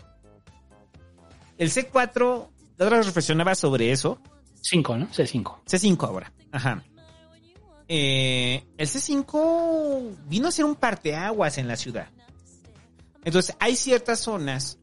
El 1.57 1.71
C4, 1.71 2.47
la 2.77 2.85
otra 2.85 3.01
reflexionaba 3.01 3.55
sobre 3.55 3.91
eso. 3.91 4.19
5, 4.61 4.97
¿no? 4.97 5.07
C5. 5.07 5.63
C5 5.65 6.07
ahora. 6.07 6.31
Ajá. 6.51 6.83
Eh, 7.87 8.63
el 8.77 8.87
C5 8.87 10.15
vino 10.27 10.47
a 10.47 10.51
ser 10.51 10.65
un 10.65 10.75
parteaguas 10.75 11.57
en 11.57 11.67
la 11.67 11.75
ciudad. 11.75 12.07
Entonces, 13.23 13.55
hay 13.59 13.75
ciertas 13.75 14.19
zonas 14.19 14.77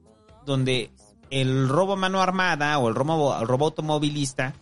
donde 0.44 0.90
el 1.30 1.68
robo 1.68 1.94
a 1.94 1.96
mano 1.96 2.20
armada 2.20 2.78
o 2.78 2.88
el 2.88 2.94
robo, 2.94 3.38
el 3.38 3.46
robo 3.46 3.66
automovilista 3.66 4.54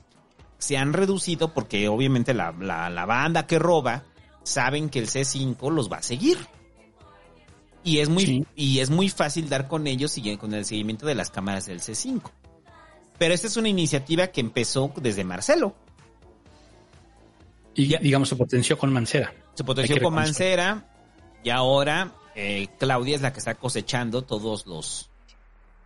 se 0.59 0.77
han 0.79 0.93
reducido 0.93 1.53
porque 1.53 1.89
obviamente 1.89 2.33
la, 2.35 2.53
la- 2.53 2.89
la 2.91 3.05
banda 3.07 3.47
que 3.47 3.59
roba 3.59 4.05
saben 4.43 4.89
que 4.89 4.99
el 4.99 5.09
C5 5.09 5.71
los 5.71 5.91
va 5.91 5.99
a 5.99 6.03
seguir. 6.03 6.39
Y 7.85 7.99
es 8.01 8.09
muy, 8.09 8.47
y 8.57 8.81
es 8.81 8.91
muy 8.91 9.09
fácil 9.09 9.49
dar 9.49 9.69
con 9.69 9.87
ellos 9.87 10.19
y 10.19 10.37
con 10.37 10.53
el 10.55 10.65
seguimiento 10.65 11.07
de 11.07 11.15
las 11.15 11.31
cámaras 11.31 11.67
del 11.67 11.81
C5. 11.81 12.21
Pero 13.19 13.33
esta 13.33 13.47
es 13.47 13.57
una 13.57 13.69
iniciativa 13.69 14.27
que 14.27 14.41
empezó 14.41 14.93
desde 14.97 15.23
Marcelo. 15.25 15.75
Y 17.75 17.97
digamos 17.99 18.29
se 18.29 18.37
potenció 18.37 18.79
con 18.79 18.93
Mancera. 18.93 19.33
Se 19.55 19.63
potenció 19.65 20.01
con. 20.03 20.15
Mancera 20.15 20.89
y 21.45 21.51
ahora 21.51 22.13
eh, 22.35 22.69
Claudia 22.79 23.15
es 23.17 23.23
la 23.23 23.33
que 23.33 23.39
está 23.39 23.55
cosechando 23.55 24.23
todos 24.23 24.67
los, 24.67 25.11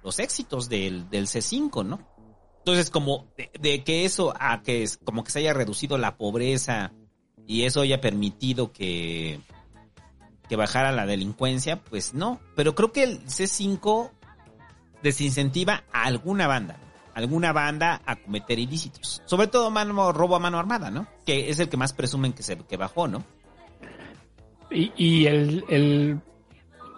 los 0.02 0.18
éxitos 0.18 0.68
del, 0.68 1.08
del 1.10 1.26
C5, 1.26 1.84
¿no? 1.84 2.00
Entonces, 2.58 2.90
como 2.90 3.26
de, 3.60 3.82
que 3.84 4.04
eso 4.04 4.34
a 4.38 4.62
que 4.62 4.82
es 4.82 4.98
como 5.02 5.24
que 5.24 5.30
se 5.30 5.38
haya 5.40 5.54
reducido 5.54 5.96
la 5.98 6.16
pobreza 6.16 6.92
y 7.46 7.64
eso 7.64 7.80
haya 7.80 8.00
permitido 8.00 8.70
que, 8.70 9.40
que 10.48 10.56
bajara 10.56 10.92
la 10.92 11.06
delincuencia, 11.06 11.80
pues 11.82 12.12
no. 12.14 12.38
Pero 12.56 12.74
creo 12.74 12.92
que 12.92 13.02
el 13.04 13.24
C5 13.24 14.10
desincentiva 15.02 15.84
a 15.92 16.04
alguna 16.04 16.46
banda, 16.46 16.76
alguna 17.14 17.52
banda 17.52 18.02
a 18.04 18.16
cometer 18.16 18.58
ilícitos. 18.58 19.22
Sobre 19.24 19.46
todo 19.46 19.70
mano, 19.70 20.12
robo 20.12 20.36
a 20.36 20.38
mano 20.38 20.58
armada, 20.58 20.90
¿no? 20.90 21.06
Que 21.24 21.48
es 21.50 21.58
el 21.60 21.68
que 21.70 21.76
más 21.78 21.92
presumen 21.94 22.32
que 22.34 22.42
se 22.42 22.58
que 22.58 22.76
bajó, 22.76 23.08
¿no? 23.08 23.24
Y, 24.70 24.92
y 24.96 25.26
el, 25.26 25.64
el- 25.68 26.20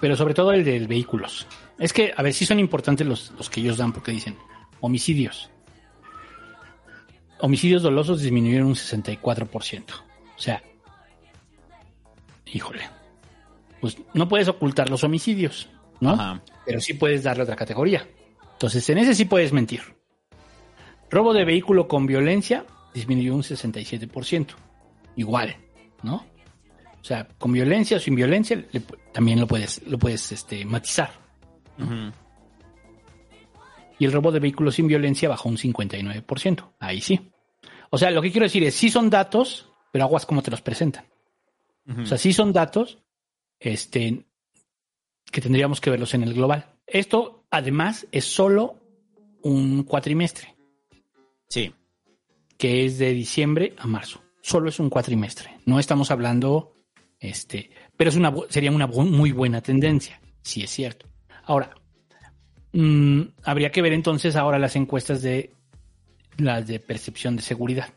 Pero 0.00 0.16
sobre 0.16 0.34
todo 0.34 0.52
el 0.52 0.64
de 0.64 0.80
vehículos. 0.86 1.46
Es 1.82 1.92
que, 1.92 2.12
a 2.16 2.22
ver, 2.22 2.32
sí 2.32 2.46
son 2.46 2.60
importantes 2.60 3.04
los, 3.04 3.32
los 3.36 3.50
que 3.50 3.60
ellos 3.60 3.76
dan 3.76 3.92
porque 3.92 4.12
dicen 4.12 4.36
homicidios. 4.80 5.50
Homicidios 7.40 7.82
dolosos 7.82 8.22
disminuyeron 8.22 8.68
un 8.68 8.74
64%. 8.74 9.82
O 9.90 10.40
sea, 10.40 10.62
híjole. 12.46 12.88
Pues 13.80 13.96
no 14.14 14.28
puedes 14.28 14.46
ocultar 14.46 14.90
los 14.90 15.02
homicidios, 15.02 15.68
¿no? 15.98 16.40
Pero 16.64 16.80
sí 16.80 16.94
puedes 16.94 17.24
darle 17.24 17.42
otra 17.42 17.56
categoría. 17.56 18.06
Entonces, 18.52 18.88
en 18.90 18.98
ese 18.98 19.16
sí 19.16 19.24
puedes 19.24 19.52
mentir. 19.52 19.80
Robo 21.10 21.34
de 21.34 21.44
vehículo 21.44 21.88
con 21.88 22.06
violencia 22.06 22.64
disminuyó 22.94 23.34
un 23.34 23.42
67%. 23.42 24.46
Igual, 25.16 25.56
¿no? 26.04 26.24
O 27.00 27.04
sea, 27.04 27.26
con 27.38 27.50
violencia 27.50 27.96
o 27.96 28.00
sin 28.00 28.14
violencia 28.14 28.64
le 28.70 28.80
también 29.12 29.40
lo 29.40 29.48
puedes, 29.48 29.84
lo 29.88 29.98
puedes 29.98 30.30
este, 30.30 30.64
matizar. 30.64 31.21
Y 33.98 34.04
el 34.04 34.12
robo 34.12 34.32
de 34.32 34.40
vehículos 34.40 34.74
sin 34.74 34.88
violencia 34.88 35.28
bajó 35.28 35.48
un 35.48 35.56
59%. 35.56 36.72
Ahí 36.80 37.00
sí. 37.00 37.30
O 37.90 37.98
sea, 37.98 38.10
lo 38.10 38.22
que 38.22 38.32
quiero 38.32 38.46
decir 38.46 38.64
es, 38.64 38.74
sí 38.74 38.90
son 38.90 39.10
datos, 39.10 39.70
pero 39.92 40.04
aguas 40.04 40.26
como 40.26 40.42
te 40.42 40.50
los 40.50 40.62
presentan. 40.62 41.06
O 41.98 42.06
sea, 42.06 42.16
sí 42.16 42.32
son 42.32 42.52
datos 42.52 42.98
este, 43.58 44.24
que 45.30 45.40
tendríamos 45.40 45.80
que 45.80 45.90
verlos 45.90 46.14
en 46.14 46.22
el 46.22 46.34
global. 46.34 46.74
Esto, 46.86 47.46
además, 47.50 48.06
es 48.12 48.24
solo 48.24 48.78
un 49.42 49.82
cuatrimestre. 49.84 50.54
Sí. 51.48 51.74
Que 52.56 52.84
es 52.84 52.98
de 52.98 53.12
diciembre 53.12 53.74
a 53.78 53.86
marzo. 53.86 54.22
Solo 54.40 54.68
es 54.68 54.80
un 54.80 54.90
cuatrimestre. 54.90 55.58
No 55.66 55.78
estamos 55.78 56.10
hablando, 56.10 56.74
este, 57.20 57.70
pero 57.96 58.10
es 58.10 58.16
una, 58.16 58.34
sería 58.48 58.70
una 58.70 58.86
muy 58.86 59.32
buena 59.32 59.60
tendencia. 59.60 60.20
Sí 60.42 60.62
es 60.62 60.70
cierto. 60.70 61.11
Ahora, 61.44 61.74
mm, 62.72 63.22
habría 63.44 63.70
que 63.70 63.82
ver 63.82 63.92
entonces 63.92 64.36
ahora 64.36 64.58
las 64.58 64.76
encuestas 64.76 65.22
de 65.22 65.52
las 66.38 66.66
de 66.66 66.80
percepción 66.80 67.36
de 67.36 67.42
seguridad. 67.42 67.90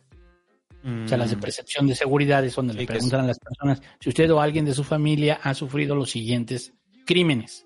O 0.84 1.08
sea, 1.08 1.18
las 1.18 1.32
de 1.32 1.38
percepción 1.38 1.88
de 1.88 1.96
seguridad 1.96 2.46
es 2.46 2.54
donde 2.56 2.74
le 2.76 2.82
Mm. 2.82 2.84
Sí, 2.84 2.88
preguntan 2.88 3.22
a 3.22 3.28
las 3.28 3.40
personas 3.40 3.82
si 4.00 4.10
usted 4.10 4.30
o 4.32 4.40
alguien 4.40 4.66
de 4.66 4.74
su 4.76 4.84
familia 4.84 5.40
ha 5.42 5.56
sufrido 5.56 5.96
los 5.96 6.12
siguientes 6.12 6.74
crímenes. 7.08 7.66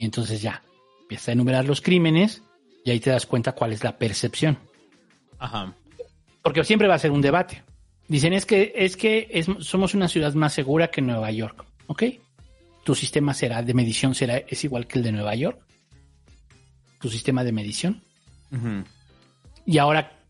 Y 0.00 0.04
entonces 0.04 0.42
ya, 0.42 0.62
empieza 1.02 1.30
a 1.30 1.34
enumerar 1.34 1.64
los 1.66 1.80
crímenes 1.80 2.42
y 2.84 2.90
ahí 2.90 2.98
te 2.98 3.10
das 3.10 3.26
cuenta 3.26 3.52
cuál 3.52 3.72
es 3.72 3.84
la 3.84 3.96
percepción. 3.96 4.58
Ajá. 5.38 5.72
Porque 6.42 6.64
siempre 6.64 6.88
va 6.88 6.94
a 6.94 6.98
ser 6.98 7.12
un 7.12 7.20
debate. 7.20 7.62
Dicen, 8.08 8.32
es 8.32 8.44
que, 8.44 8.72
es 8.74 8.96
que 8.96 9.28
es- 9.30 9.46
somos 9.60 9.94
una 9.94 10.08
ciudad 10.08 10.34
más 10.34 10.52
segura 10.52 10.88
que 10.90 11.00
Nueva 11.00 11.30
York. 11.30 11.64
¿Ok? 11.86 12.02
¿Tu 12.84 12.94
sistema 12.94 13.32
será 13.34 13.62
de 13.62 13.74
medición 13.74 14.14
será, 14.14 14.36
es 14.36 14.62
igual 14.62 14.86
que 14.86 14.98
el 14.98 15.04
de 15.04 15.12
Nueva 15.12 15.34
York? 15.34 15.58
¿Tu 17.00 17.08
sistema 17.08 17.42
de 17.42 17.52
medición? 17.52 18.02
Y 19.66 19.78
ahora 19.78 20.20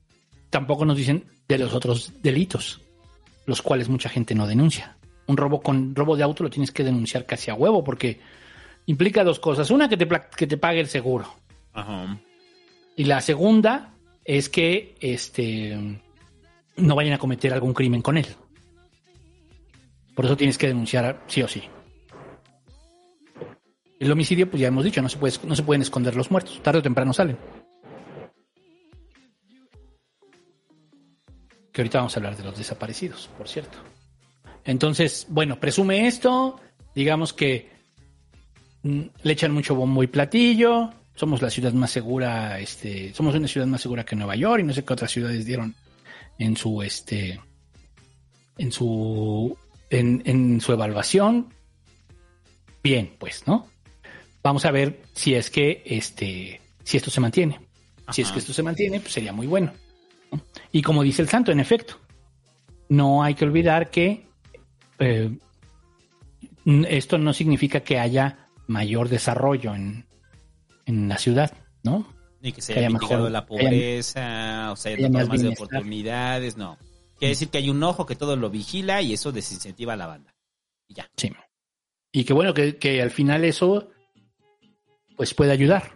tampoco 0.51 0.85
nos 0.85 0.97
dicen 0.97 1.25
de 1.49 1.59
los 1.59 1.75
otros 1.75 2.13
delitos, 2.23 2.81
los 3.45 3.61
cuales 3.61 3.89
mucha 3.89 4.09
gente 4.09 4.35
no 4.35 4.47
denuncia. 4.47 4.97
Un 5.27 5.37
robo 5.37 5.61
con 5.61 5.95
robo 5.95 6.17
de 6.17 6.23
auto 6.23 6.45
lo 6.45 6.51
tienes 6.51 6.71
que 6.71 6.85
denunciar 6.85 7.27
casi 7.27 7.51
a 7.51 7.55
huevo 7.55 7.83
porque 7.83 8.21
implica 8.87 9.25
dos 9.25 9.41
cosas. 9.41 9.71
Una, 9.71 9.89
que 9.89 9.97
te, 9.97 10.09
que 10.37 10.47
te 10.47 10.57
pague 10.57 10.81
el 10.81 10.89
seguro. 10.89 11.35
Ajá. 11.73 12.19
Y 12.97 13.05
la 13.05 13.21
segunda 13.21 13.95
es 14.25 14.49
que 14.49 14.95
este 15.01 16.01
no 16.77 16.95
vayan 16.95 17.15
a 17.15 17.19
cometer 17.19 17.53
algún 17.53 17.75
crimen 17.75 18.01
con 18.03 18.17
él. 18.17 18.27
Por 20.15 20.25
eso 20.25 20.37
tienes 20.37 20.57
que 20.57 20.69
denunciar 20.69 21.23
sí 21.27 21.43
o 21.43 21.49
sí. 21.49 21.63
El 24.01 24.11
homicidio, 24.11 24.51
pues 24.51 24.61
ya 24.61 24.69
hemos 24.69 24.85
dicho, 24.85 25.01
no 25.01 25.09
se, 25.09 25.19
puede, 25.19 25.35
no 25.45 25.55
se 25.55 25.63
pueden 25.63 25.83
esconder 25.83 26.17
los 26.17 26.31
muertos. 26.31 26.61
Tarde 26.63 26.81
o 26.81 26.83
temprano 26.83 27.13
salen. 27.13 27.39
Que 31.73 31.81
ahorita 31.81 31.99
vamos 31.99 32.17
a 32.17 32.21
hablar 32.21 32.37
de 32.37 32.45
los 32.45 32.57
desaparecidos, 32.57 33.31
por 33.39 33.49
cierto. 33.49 33.79
Entonces, 34.65 35.27
bueno, 35.29 35.61
presume 35.61 36.07
esto. 36.07 36.61
Digamos 36.95 37.33
que 37.33 37.71
mm, 38.83 39.03
le 39.23 39.33
echan 39.33 39.53
mucho 39.53 39.75
bombo 39.75 40.03
y 40.03 40.07
platillo. 40.09 40.91
Somos 41.15 41.43
la 41.43 41.51
ciudad 41.51 41.73
más 41.73 41.93
segura, 41.93 42.59
este, 42.59 43.15
somos 43.15 43.35
una 43.37 43.47
ciudad 43.47 43.69
más 43.69 43.81
segura 43.81 44.05
que 44.05 44.17
Nueva 44.17 44.35
York 44.35 44.61
y 44.61 44.67
no 44.67 44.73
sé 44.73 44.85
qué 44.85 44.93
otras 44.93 45.13
ciudades 45.13 45.47
dieron 45.47 45.75
en 46.39 46.57
su, 46.57 46.83
este, 46.83 47.41
en 48.59 48.73
su, 48.73 49.57
en, 49.91 50.23
en 50.25 50.61
su 50.61 50.73
evaluación. 50.73 51.55
Bien, 52.83 53.15
pues, 53.19 53.47
¿no? 53.47 53.69
Vamos 54.45 54.65
a 54.67 54.71
ver 54.71 55.01
si 55.15 55.35
es 55.35 55.51
que, 55.51 55.83
este, 55.87 56.61
si 56.85 56.97
esto 56.99 57.11
se 57.11 57.21
mantiene. 57.21 57.61
Si 58.13 58.21
es 58.23 58.31
que 58.31 58.39
esto 58.39 58.53
se 58.53 58.63
mantiene, 58.63 59.01
pues 59.01 59.13
sería 59.15 59.33
muy 59.33 59.47
bueno. 59.47 59.73
¿no? 60.31 60.41
Y 60.71 60.83
como 60.83 61.03
dice 61.03 61.23
el 61.23 61.29
santo, 61.29 61.51
en 61.51 61.59
efecto, 61.61 61.99
no 62.91 63.23
hay 63.23 63.35
que 63.35 63.45
olvidar 63.47 63.91
que 63.91 64.27
eh, 64.99 65.37
esto 66.89 67.19
no 67.19 67.33
significa 67.33 67.81
que 67.81 67.99
haya 67.99 68.49
mayor 68.67 69.09
desarrollo 69.09 69.75
en, 69.75 70.05
en 70.87 71.09
la 71.09 71.17
ciudad, 71.19 71.53
¿no? 71.83 72.07
Ni 72.41 72.53
que 72.53 72.61
se 72.61 72.75
Que 72.75 72.81
haya 72.81 72.89
haya 72.89 72.95
mitigado 72.99 73.25
mejor- 73.25 73.33
la 73.33 73.47
que 73.47 73.55
haya- 73.55 73.65
pobreza, 73.71 74.73
o 74.73 74.77
sea, 74.77 74.93
que 74.93 74.99
haya 74.99 75.07
haya 75.07 75.19
más 75.19 75.29
más 75.29 75.39
de 75.39 75.43
bienestar. 75.45 75.67
oportunidades, 75.67 76.57
no. 76.59 76.79
Quiere 77.19 77.31
decir 77.31 77.49
que 77.49 77.59
hay 77.59 77.71
un 77.71 77.83
ojo 77.83 78.05
que 78.05 78.17
todo 78.17 78.37
lo 78.37 78.51
vigila 78.51 79.01
y 79.01 79.15
eso 79.15 79.33
desincentiva 79.33 79.95
a 79.95 79.97
la 79.97 80.07
banda. 80.07 80.35
Sí. 81.17 81.33
Y 82.13 82.25
que 82.25 82.33
bueno, 82.35 82.53
que, 82.53 82.77
que 82.77 83.01
al 83.01 83.11
final 83.11 83.45
eso 83.45 83.89
pues 85.17 85.35
puede 85.35 85.53
ayudar. 85.53 85.93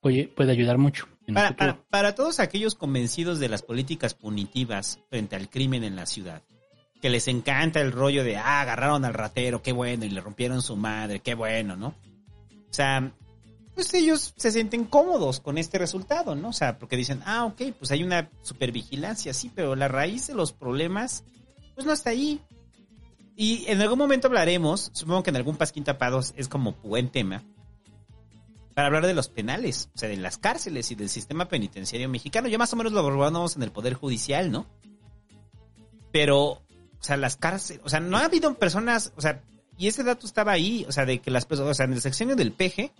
Oye, 0.00 0.28
puede 0.34 0.52
ayudar 0.52 0.78
mucho. 0.78 1.06
Para, 1.32 1.56
para- 1.56 1.82
para 1.90 2.14
todos 2.14 2.38
aquellos 2.38 2.74
convencidos 2.76 3.40
de 3.40 3.48
las 3.48 3.62
políticas 3.62 4.14
punitivas 4.14 5.00
frente 5.10 5.34
al 5.36 5.50
crimen 5.50 5.82
en 5.82 5.96
la 5.96 6.06
ciudad, 6.06 6.42
que 7.02 7.10
les 7.10 7.26
encanta 7.26 7.80
el 7.80 7.90
rollo 7.90 8.22
de, 8.22 8.36
ah, 8.36 8.60
agarraron 8.60 9.04
al 9.04 9.14
ratero, 9.14 9.60
qué 9.62 9.72
bueno, 9.72 10.04
y 10.04 10.10
le 10.10 10.20
rompieron 10.20 10.62
su 10.62 10.76
madre, 10.76 11.18
qué 11.20 11.34
bueno, 11.34 11.76
¿no? 11.76 11.88
O 11.88 12.72
sea, 12.72 13.12
pues 13.74 13.92
ellos 13.94 14.34
se 14.36 14.52
sienten 14.52 14.84
cómodos 14.84 15.40
con 15.40 15.58
este 15.58 15.78
resultado, 15.78 16.36
¿no? 16.36 16.50
O 16.50 16.52
sea, 16.52 16.78
porque 16.78 16.96
dicen, 16.96 17.22
ah, 17.26 17.44
ok, 17.46 17.62
pues 17.78 17.90
hay 17.90 18.04
una 18.04 18.30
supervigilancia, 18.42 19.34
sí, 19.34 19.50
pero 19.52 19.74
la 19.74 19.88
raíz 19.88 20.28
de 20.28 20.34
los 20.34 20.52
problemas, 20.52 21.24
pues 21.74 21.86
no 21.86 21.92
está 21.92 22.10
ahí. 22.10 22.40
Y 23.34 23.64
en 23.66 23.82
algún 23.82 23.98
momento 23.98 24.28
hablaremos, 24.28 24.90
supongo 24.94 25.24
que 25.24 25.30
en 25.30 25.36
algún 25.36 25.56
Pasquín 25.56 25.84
Tapados 25.84 26.32
es 26.36 26.48
como 26.48 26.72
buen 26.84 27.10
tema, 27.10 27.42
para 28.76 28.88
hablar 28.88 29.06
de 29.06 29.14
los 29.14 29.30
penales, 29.30 29.88
o 29.94 29.98
sea, 29.98 30.10
de 30.10 30.18
las 30.18 30.36
cárceles 30.36 30.90
y 30.90 30.94
del 30.96 31.08
sistema 31.08 31.48
penitenciario 31.48 32.10
mexicano. 32.10 32.46
Ya 32.46 32.58
más 32.58 32.74
o 32.74 32.76
menos 32.76 32.92
lo 32.92 32.98
abordamos 33.00 33.56
en 33.56 33.62
el 33.62 33.72
Poder 33.72 33.94
Judicial, 33.94 34.52
¿no? 34.52 34.66
Pero, 36.12 36.42
o 36.46 36.62
sea, 37.00 37.16
las 37.16 37.38
cárceles, 37.38 37.80
o 37.86 37.88
sea, 37.88 38.00
no 38.00 38.18
ha 38.18 38.26
habido 38.26 38.52
personas, 38.58 39.14
o 39.16 39.22
sea, 39.22 39.42
y 39.78 39.86
ese 39.86 40.04
dato 40.04 40.26
estaba 40.26 40.52
ahí, 40.52 40.84
o 40.86 40.92
sea, 40.92 41.06
de 41.06 41.20
que 41.20 41.30
las 41.30 41.46
personas, 41.46 41.70
o 41.70 41.74
sea, 41.74 41.86
en 41.86 41.94
el 41.94 42.02
sexenio 42.02 42.36
del 42.36 42.52
PG, 42.52 42.92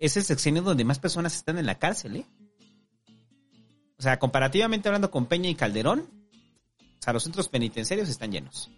es 0.00 0.16
el 0.16 0.24
sexenio 0.24 0.62
donde 0.62 0.82
más 0.84 0.98
personas 0.98 1.36
están 1.36 1.58
en 1.58 1.66
la 1.66 1.78
cárcel, 1.78 2.16
¿eh? 2.16 2.26
O 3.96 4.02
sea, 4.02 4.18
comparativamente 4.18 4.88
hablando 4.88 5.12
con 5.12 5.26
Peña 5.26 5.48
y 5.48 5.54
Calderón, 5.54 6.08
o 6.80 7.02
sea, 7.04 7.12
los 7.12 7.22
centros 7.22 7.48
penitenciarios 7.48 8.08
están 8.08 8.32
llenos. 8.32 8.68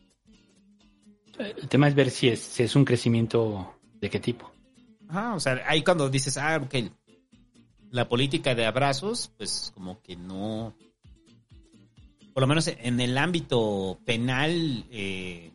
El 1.38 1.66
tema 1.70 1.88
es 1.88 1.94
ver 1.94 2.10
si 2.10 2.28
es, 2.28 2.40
si 2.40 2.62
es 2.62 2.76
un 2.76 2.84
crecimiento 2.84 3.78
de 3.94 4.10
qué 4.10 4.20
tipo. 4.20 4.52
Ajá, 5.08 5.34
o 5.34 5.40
sea, 5.40 5.62
ahí 5.66 5.82
cuando 5.82 6.08
dices, 6.08 6.36
ah, 6.38 6.60
ok, 6.62 6.74
la 7.90 8.08
política 8.08 8.54
de 8.54 8.66
abrazos, 8.66 9.30
pues 9.36 9.70
como 9.74 10.00
que 10.02 10.16
no, 10.16 10.74
por 12.34 12.40
lo 12.42 12.46
menos 12.46 12.68
en 12.68 13.00
el 13.00 13.16
ámbito 13.16 13.98
penal 14.04 14.84
eh, 14.90 15.50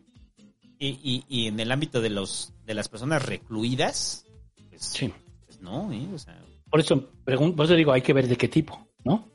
y, 0.78 0.86
y- 0.88 1.24
y 1.28 1.46
en 1.48 1.60
el 1.60 1.70
ámbito 1.70 2.00
de 2.00 2.10
los 2.10 2.52
de 2.64 2.74
las 2.74 2.88
personas 2.88 3.24
recluidas, 3.24 4.24
pues, 4.70 4.82
Sí. 4.84 5.12
pues 5.46 5.60
no, 5.60 5.92
¿eh? 5.92 6.08
O 6.14 6.18
sea, 6.18 6.40
Por 6.70 6.80
eso, 6.80 7.08
por 7.24 7.64
eso 7.66 7.74
digo, 7.74 7.92
hay 7.92 8.00
que 8.02 8.12
ver 8.14 8.26
de 8.28 8.36
qué 8.36 8.48
tipo, 8.48 8.88
¿no? 9.04 9.28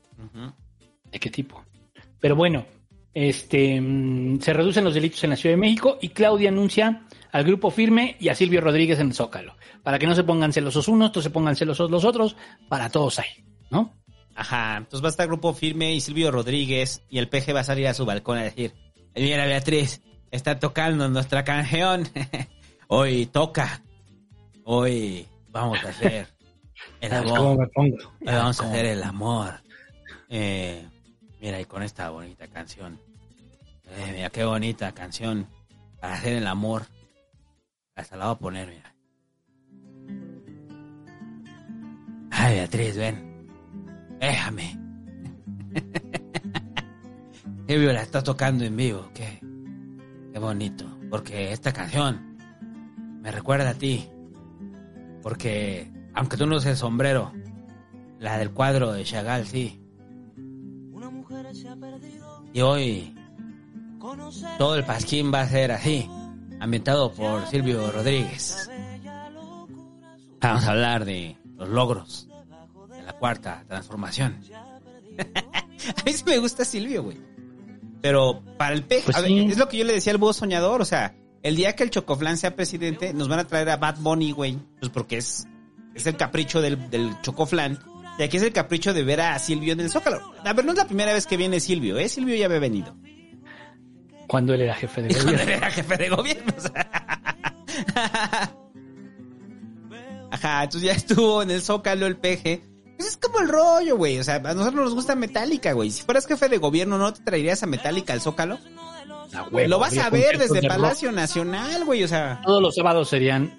¿De 1.10 1.20
qué 1.20 1.30
tipo? 1.30 1.62
Pero 2.20 2.34
bueno, 2.36 2.66
este 3.14 3.80
mm, 3.80 4.40
se 4.40 4.52
reducen 4.52 4.82
los 4.84 4.92
delitos 4.94 5.22
en 5.24 5.30
la 5.30 5.36
Ciudad 5.36 5.54
de 5.54 5.60
México 5.60 5.98
y 6.02 6.08
Claudia 6.08 6.48
anuncia 6.50 7.06
al 7.32 7.44
grupo 7.44 7.70
firme 7.70 8.16
y 8.20 8.28
a 8.28 8.34
Silvio 8.34 8.60
Rodríguez 8.60 8.98
en 8.98 9.08
el 9.08 9.14
Zócalo. 9.14 9.56
Para 9.82 9.98
que 9.98 10.06
no 10.06 10.14
se 10.14 10.24
pongan 10.24 10.52
celosos 10.52 10.88
unos, 10.88 11.14
no 11.14 11.22
se 11.22 11.30
pongan 11.30 11.56
celosos 11.56 11.90
los 11.90 12.04
otros, 12.04 12.36
para 12.68 12.90
todos 12.90 13.18
hay, 13.18 13.44
¿no? 13.70 13.94
Ajá, 14.34 14.76
entonces 14.76 15.02
va 15.02 15.08
a 15.08 15.10
estar 15.10 15.26
Grupo 15.26 15.52
Firme 15.52 15.94
y 15.94 16.00
Silvio 16.00 16.30
Rodríguez 16.30 17.02
y 17.08 17.18
el 17.18 17.28
peje 17.28 17.52
va 17.52 17.60
a 17.60 17.64
salir 17.64 17.88
a 17.88 17.94
su 17.94 18.06
balcón 18.06 18.38
a 18.38 18.44
decir, 18.44 18.72
mira 19.16 19.44
Beatriz, 19.46 20.00
está 20.30 20.60
tocando 20.60 21.08
nuestra 21.08 21.42
canción, 21.42 22.08
hoy 22.86 23.26
toca, 23.26 23.82
hoy 24.64 25.26
vamos 25.48 25.82
a 25.84 25.88
hacer 25.88 26.28
el 27.00 27.10
¿Sabes 27.10 27.32
amor, 27.32 27.70
hoy 27.74 27.94
vamos 28.24 28.60
a 28.60 28.68
hacer 28.68 28.86
el 28.86 29.02
amor. 29.02 29.54
Eh, 30.28 30.86
mira, 31.40 31.60
y 31.60 31.64
con 31.64 31.82
esta 31.82 32.10
bonita 32.10 32.46
canción, 32.46 33.00
eh, 33.86 34.12
mira 34.14 34.30
qué 34.30 34.44
bonita 34.44 34.92
canción 34.92 35.48
para 36.00 36.14
hacer 36.14 36.34
el 36.34 36.46
amor, 36.46 36.86
hasta 37.98 38.16
la 38.16 38.26
voy 38.26 38.34
a 38.34 38.38
poner, 38.38 38.68
mira. 38.68 38.94
Ay, 42.30 42.54
Beatriz, 42.54 42.96
ven. 42.96 43.48
Déjame. 44.20 44.78
Silvio 47.66 47.92
la 47.92 48.02
está 48.02 48.22
tocando 48.22 48.64
en 48.64 48.76
vivo. 48.76 49.10
Qué, 49.12 49.40
qué 50.32 50.38
bonito. 50.38 50.86
Porque 51.10 51.52
esta 51.52 51.72
canción 51.72 52.38
me 53.20 53.32
recuerda 53.32 53.70
a 53.70 53.74
ti. 53.74 54.08
Porque, 55.22 55.90
aunque 56.14 56.36
tú 56.36 56.46
no 56.46 56.56
uses 56.56 56.70
el 56.70 56.76
sombrero, 56.76 57.32
la 58.20 58.38
del 58.38 58.52
cuadro 58.52 58.92
de 58.92 59.02
Chagall 59.02 59.44
sí. 59.44 59.82
Y 62.54 62.60
hoy 62.60 63.14
todo 64.56 64.76
el 64.76 64.84
pasquín 64.84 65.32
va 65.34 65.40
a 65.42 65.48
ser 65.48 65.72
así, 65.72 66.08
ambientado 66.60 67.12
por 67.12 67.46
Silvio 67.48 67.90
Rodríguez. 67.90 68.68
Vamos 70.40 70.64
a 70.64 70.70
hablar 70.70 71.04
de 71.04 71.36
los 71.56 71.68
logros 71.68 72.28
de 72.90 73.02
la 73.02 73.12
cuarta 73.14 73.64
transformación. 73.68 74.40
a 75.18 76.02
mí 76.04 76.12
sí 76.12 76.22
me 76.26 76.38
gusta 76.38 76.64
Silvio, 76.64 77.02
güey. 77.02 77.18
Pero 78.00 78.42
para 78.56 78.74
el 78.74 78.84
peje, 78.84 79.10
Pues 79.12 79.16
sí. 79.26 79.46
es 79.50 79.58
lo 79.58 79.68
que 79.68 79.78
yo 79.78 79.84
le 79.84 79.92
decía 79.94 80.12
al 80.12 80.18
búho 80.18 80.32
soñador, 80.32 80.80
o 80.80 80.84
sea, 80.84 81.16
el 81.42 81.56
día 81.56 81.74
que 81.74 81.82
el 81.82 81.90
Chocoflan 81.90 82.36
sea 82.38 82.54
presidente, 82.54 83.12
nos 83.12 83.28
van 83.28 83.40
a 83.40 83.44
traer 83.44 83.68
a 83.70 83.76
Bad 83.76 83.96
Bunny, 83.98 84.30
güey, 84.32 84.56
pues 84.78 84.90
porque 84.90 85.16
es, 85.18 85.46
es 85.94 86.06
el 86.06 86.16
capricho 86.16 86.60
del, 86.60 86.90
del 86.90 87.20
Chocoflan. 87.22 87.78
Y 88.18 88.22
aquí 88.22 88.36
es 88.36 88.42
el 88.42 88.52
capricho 88.52 88.92
de 88.94 89.02
ver 89.04 89.20
a 89.20 89.38
Silvio 89.38 89.72
en 89.72 89.80
el 89.80 89.90
Zócalo. 89.90 90.32
A 90.44 90.52
ver, 90.52 90.64
no 90.64 90.72
es 90.72 90.78
la 90.78 90.86
primera 90.86 91.12
vez 91.12 91.26
que 91.26 91.36
viene 91.36 91.60
Silvio, 91.60 91.98
¿eh? 91.98 92.08
Silvio 92.08 92.34
ya 92.36 92.46
había 92.46 92.58
venido. 92.58 92.96
Cuando 94.28 94.54
él 94.54 94.60
era 94.60 94.74
jefe 94.74 95.02
de 95.02 95.08
Cuando 95.14 95.30
él 95.32 95.36
gobierno. 95.38 95.56
era 95.56 95.70
jefe 95.72 95.96
de 95.96 96.08
gobierno. 96.08 96.54
o 96.56 96.60
sea. 96.60 98.54
Ajá, 100.30 100.64
entonces 100.64 100.82
ya 100.88 100.92
estuvo 100.92 101.42
en 101.42 101.50
el 101.50 101.62
Zócalo 101.62 102.06
el 102.06 102.16
peje. 102.16 102.62
Pues 102.96 103.08
es 103.10 103.16
como 103.16 103.40
el 103.40 103.48
rollo, 103.48 103.96
güey. 103.96 104.18
O 104.18 104.24
sea, 104.24 104.36
a 104.36 104.54
nosotros 104.54 104.74
nos 104.84 104.94
gusta 104.94 105.14
Metallica, 105.14 105.72
güey. 105.72 105.90
Si 105.90 106.02
fueras 106.02 106.26
jefe 106.26 106.48
de 106.48 106.58
gobierno, 106.58 106.98
¿no 106.98 107.12
te 107.12 107.22
traerías 107.22 107.62
a 107.62 107.66
Metallica 107.66 108.12
al 108.12 108.20
Zócalo? 108.20 108.58
Huevo, 109.50 109.68
Lo 109.68 109.78
vas 109.78 109.96
a 109.98 110.10
ver 110.10 110.38
desde 110.38 110.54
de 110.60 110.68
rock. 110.68 110.70
Palacio 110.70 111.12
Nacional, 111.12 111.84
güey. 111.84 112.02
O 112.04 112.08
sea, 112.08 112.40
Todos 112.44 112.60
los 112.62 112.74
sábados 112.74 113.08
serían 113.08 113.56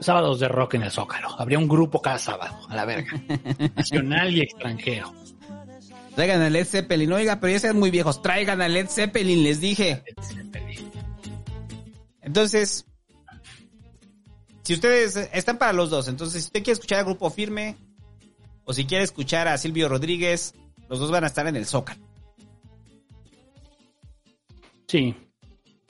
sábados 0.00 0.40
de 0.40 0.48
rock 0.48 0.74
en 0.74 0.82
el 0.82 0.90
Zócalo. 0.90 1.28
Habría 1.38 1.58
un 1.58 1.68
grupo 1.68 2.00
cada 2.02 2.18
sábado, 2.18 2.58
a 2.68 2.74
la 2.74 2.84
verga. 2.84 3.12
Nacional 3.76 4.34
y 4.34 4.40
extranjero. 4.40 5.12
Traigan 6.20 6.42
a 6.42 6.50
Led 6.50 6.66
Zeppelin. 6.66 7.10
Oiga, 7.14 7.40
pero 7.40 7.50
ya 7.50 7.60
sean 7.60 7.78
muy 7.78 7.90
viejos. 7.90 8.20
Traigan 8.20 8.60
a 8.60 8.68
Led 8.68 8.88
Zeppelin, 8.88 9.42
les 9.42 9.58
dije. 9.58 10.04
Entonces, 12.20 12.84
si 14.62 14.74
ustedes 14.74 15.16
están 15.32 15.56
para 15.56 15.72
los 15.72 15.88
dos, 15.88 16.08
entonces 16.08 16.42
si 16.42 16.48
usted 16.48 16.62
quiere 16.62 16.74
escuchar 16.74 16.98
al 16.98 17.04
grupo 17.06 17.30
firme 17.30 17.76
o 18.64 18.74
si 18.74 18.84
quiere 18.84 19.02
escuchar 19.02 19.48
a 19.48 19.56
Silvio 19.56 19.88
Rodríguez, 19.88 20.52
los 20.90 20.98
dos 20.98 21.10
van 21.10 21.24
a 21.24 21.28
estar 21.28 21.46
en 21.46 21.56
el 21.56 21.64
Zócalo. 21.64 22.06
Sí. 24.88 25.16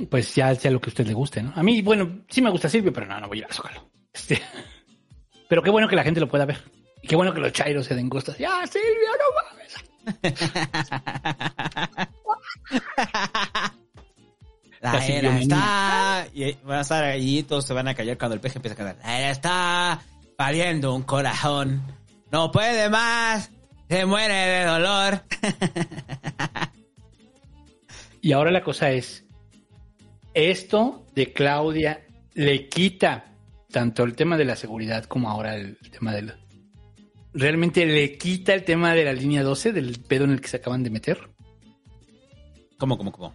Pues 0.08 0.32
ya 0.36 0.54
sea 0.54 0.70
lo 0.70 0.80
que 0.80 0.90
a 0.90 0.92
usted 0.92 1.08
le 1.08 1.12
guste, 1.12 1.42
¿no? 1.42 1.52
A 1.56 1.64
mí, 1.64 1.82
bueno, 1.82 2.24
sí 2.28 2.40
me 2.40 2.50
gusta 2.50 2.68
Silvio, 2.68 2.92
pero 2.92 3.06
no, 3.06 3.18
no 3.18 3.26
voy 3.26 3.38
a 3.38 3.40
ir 3.40 3.46
al 3.46 3.52
Zócalo. 3.52 3.90
Este, 4.12 4.40
Pero 5.48 5.60
qué 5.64 5.70
bueno 5.70 5.88
que 5.88 5.96
la 5.96 6.04
gente 6.04 6.20
lo 6.20 6.28
pueda 6.28 6.46
ver. 6.46 6.62
Y 7.02 7.08
qué 7.08 7.16
bueno 7.16 7.34
que 7.34 7.40
los 7.40 7.52
chairos 7.52 7.84
se 7.84 7.96
den 7.96 8.08
gustos. 8.08 8.38
¡Ya, 8.38 8.64
Silvio, 8.68 9.10
no 9.18 9.89
La 14.80 14.92
Casi 14.92 15.12
era 15.12 15.38
está. 15.38 16.26
Y 16.32 16.52
van 16.64 16.78
a 16.78 16.80
estar 16.80 17.04
ahí 17.04 17.42
todos 17.42 17.66
se 17.66 17.74
van 17.74 17.88
a 17.88 17.94
callar 17.94 18.16
cuando 18.16 18.34
el 18.34 18.40
peje 18.40 18.56
empieza 18.58 18.74
a 18.74 18.78
cantar. 18.78 18.96
La 19.04 19.18
era 19.18 19.30
está 19.30 20.00
pariendo 20.36 20.94
un 20.94 21.02
corazón. 21.02 21.82
No 22.32 22.50
puede 22.50 22.88
más. 22.88 23.50
Se 23.88 24.06
muere 24.06 24.34
de 24.34 24.64
dolor. 24.64 25.22
Y 28.22 28.32
ahora 28.32 28.50
la 28.50 28.62
cosa 28.62 28.90
es, 28.90 29.24
esto 30.34 31.06
de 31.14 31.32
Claudia 31.32 32.04
le 32.34 32.68
quita 32.68 33.24
tanto 33.70 34.04
el 34.04 34.14
tema 34.14 34.36
de 34.36 34.44
la 34.44 34.56
seguridad 34.56 35.04
como 35.04 35.30
ahora 35.30 35.56
el 35.56 35.78
tema 35.90 36.12
del... 36.12 36.34
¿Realmente 37.32 37.86
le 37.86 38.16
quita 38.18 38.54
el 38.54 38.64
tema 38.64 38.92
de 38.94 39.04
la 39.04 39.12
línea 39.12 39.42
12 39.42 39.72
del 39.72 40.00
pedo 40.00 40.24
en 40.24 40.30
el 40.32 40.40
que 40.40 40.48
se 40.48 40.56
acaban 40.56 40.82
de 40.82 40.90
meter? 40.90 41.30
¿Cómo, 42.78 42.96
cómo, 42.98 43.12
cómo? 43.12 43.34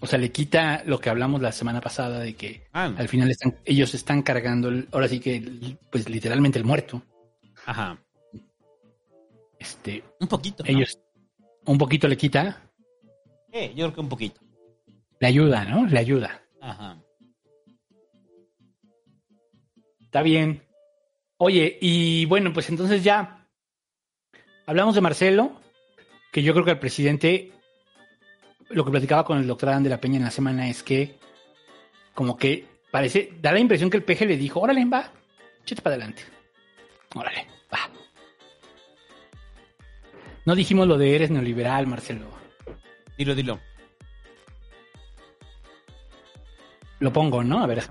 O 0.00 0.06
sea, 0.06 0.18
le 0.18 0.30
quita 0.30 0.82
lo 0.86 1.00
que 1.00 1.08
hablamos 1.08 1.40
la 1.40 1.50
semana 1.50 1.80
pasada 1.80 2.20
de 2.20 2.34
que 2.34 2.62
Ah. 2.72 2.92
al 2.96 3.08
final 3.08 3.30
están, 3.30 3.56
ellos 3.64 3.94
están 3.94 4.22
cargando, 4.22 4.68
el- 4.68 4.86
ahora 4.92 5.08
sí 5.08 5.18
que, 5.18 5.76
pues 5.90 6.08
literalmente 6.08 6.58
el 6.58 6.64
muerto. 6.64 7.02
Ajá. 7.66 7.98
Este, 9.58 10.04
Un 10.20 10.28
poquito. 10.28 10.62
¿no? 10.62 10.70
ellos 10.70 10.98
un 11.64 11.78
poquito 11.78 12.06
le 12.06 12.16
quita, 12.18 12.70
Eh, 13.50 13.70
yo 13.70 13.86
creo 13.86 13.94
que 13.94 14.00
un 14.00 14.08
poquito. 14.10 14.40
le 15.20 15.26
ayuda, 15.26 15.64
¿no? 15.64 15.86
Le 15.86 15.98
ayuda. 15.98 16.42
Ajá. 16.60 17.00
Está 20.02 20.22
bien. 20.22 20.62
Oye, 21.46 21.76
y 21.78 22.24
bueno, 22.24 22.54
pues 22.54 22.70
entonces 22.70 23.04
ya 23.04 23.46
hablamos 24.64 24.94
de 24.94 25.02
Marcelo, 25.02 25.60
que 26.32 26.42
yo 26.42 26.54
creo 26.54 26.64
que 26.64 26.70
el 26.70 26.78
presidente, 26.78 27.52
lo 28.70 28.82
que 28.82 28.90
platicaba 28.90 29.26
con 29.26 29.36
el 29.36 29.46
doctor 29.46 29.68
Adán 29.68 29.82
de 29.82 29.90
la 29.90 30.00
Peña 30.00 30.16
en 30.16 30.24
la 30.24 30.30
semana 30.30 30.70
es 30.70 30.82
que 30.82 31.18
como 32.14 32.38
que 32.38 32.66
parece, 32.90 33.34
da 33.42 33.52
la 33.52 33.58
impresión 33.58 33.90
que 33.90 33.98
el 33.98 34.04
peje 34.04 34.24
le 34.24 34.38
dijo, 34.38 34.58
órale, 34.58 34.86
va, 34.86 35.12
échate 35.60 35.82
para 35.82 35.96
adelante. 35.96 36.22
Órale, 37.14 37.46
va. 37.70 37.90
No 40.46 40.54
dijimos 40.54 40.88
lo 40.88 40.96
de 40.96 41.14
eres 41.14 41.30
neoliberal, 41.30 41.86
Marcelo. 41.86 42.24
Dilo, 43.18 43.34
dilo. 43.34 43.60
Lo 47.00 47.12
pongo, 47.12 47.44
¿no? 47.44 47.62
A 47.62 47.66
ver. 47.66 47.84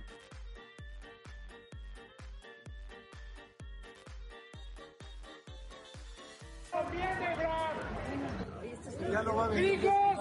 ¡Gringos! 9.54 10.18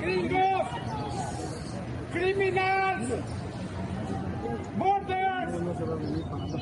¡Gringos! 0.00 0.66
¡Criminals! 2.12 3.08
¡Borders! 4.76 5.52
Eres 5.52 5.62
neoliberal, 5.62 6.53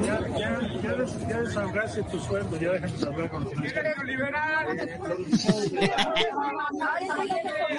ya, 0.00 0.16
ya, 0.38 0.60
ya, 0.82 0.92
des, 0.94 1.28
ya 1.28 1.40
desahogaste 1.40 2.02
tu 2.04 2.18
sueldo, 2.20 2.56
ya 2.56 2.72
déjanos 2.72 3.04
hablar 3.04 3.30
con 3.30 3.44
los 3.44 3.52
Eres 3.52 3.96
neoliberal. 3.96 4.76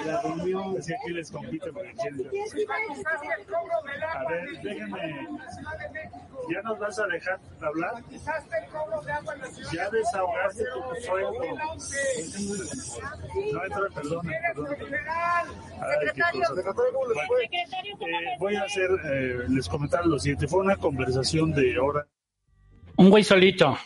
La 0.06 0.22
reunión, 0.22 0.76
así 0.78 0.92
que 1.04 1.12
les 1.12 1.30
compite 1.30 1.72
para 1.72 1.90
quién. 1.92 2.14
A 4.14 4.28
ver, 4.28 4.62
déjenme. 4.62 5.28
¿Ya 6.50 6.60
nos 6.62 6.78
vas 6.78 6.98
a 6.98 7.06
dejar 7.06 7.38
hablar? 7.60 8.02
Ya 9.72 9.90
desahogaste 9.90 10.64
tu 10.64 11.02
sueldo. 11.02 11.32
No, 13.52 13.64
entra, 13.64 13.88
perdón, 13.94 14.26
perdón. 14.54 14.76
Ay, 15.80 16.08
qué 16.14 16.22
cosa. 16.32 16.52
Bueno, 17.28 17.48
eh, 18.00 18.36
voy 18.38 18.56
a 18.56 18.62
hacer, 18.64 18.90
eh, 19.04 19.44
les 19.48 19.68
comentar 19.72 20.06
lo 20.06 20.18
siguiente. 20.18 20.46
Fue 20.46 20.60
una 20.60 20.76
conversación 20.76 21.52
de 21.52 21.78
hora. 21.78 22.06
Un 22.96 23.10
güey 23.10 23.24
solito. 23.24 23.70
O 23.70 23.78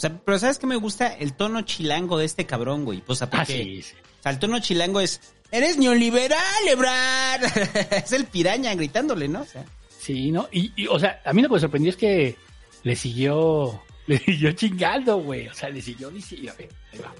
sea, 0.00 0.18
pero 0.24 0.38
¿sabes 0.38 0.58
qué 0.58 0.66
me 0.66 0.76
gusta? 0.76 1.14
El 1.14 1.34
tono 1.34 1.60
chilango 1.62 2.18
de 2.18 2.24
este 2.24 2.46
cabrón, 2.46 2.84
güey. 2.84 3.02
Pues, 3.02 3.20
porque, 3.20 3.36
Ah, 3.36 3.44
sí, 3.44 3.82
sí. 3.82 3.94
O 4.18 4.22
sea, 4.22 4.32
el 4.32 4.38
tono 4.38 4.58
chilango 4.60 5.00
es, 5.00 5.20
eres 5.50 5.76
neoliberal, 5.76 6.40
Ebrard. 6.68 7.44
es 7.92 8.12
el 8.12 8.24
piraña 8.24 8.74
gritándole, 8.74 9.28
¿no? 9.28 9.42
O 9.42 9.44
sea, 9.44 9.64
Sí, 9.98 10.32
¿no? 10.32 10.48
Y, 10.50 10.72
y, 10.76 10.86
o 10.86 10.98
sea, 10.98 11.20
a 11.26 11.34
mí 11.34 11.42
lo 11.42 11.48
que 11.48 11.54
me 11.54 11.60
sorprendió 11.60 11.90
es 11.90 11.96
que 11.98 12.34
le 12.82 12.96
siguió, 12.96 13.82
le 14.06 14.18
siguió 14.18 14.52
chingando, 14.52 15.18
güey. 15.18 15.48
O 15.48 15.54
sea, 15.54 15.68
le 15.68 15.82
siguió 15.82 16.10
diciendo, 16.10 16.52
a 16.52 16.54
ver, 16.54 16.68
ahí 16.92 16.98
va. 17.00 17.14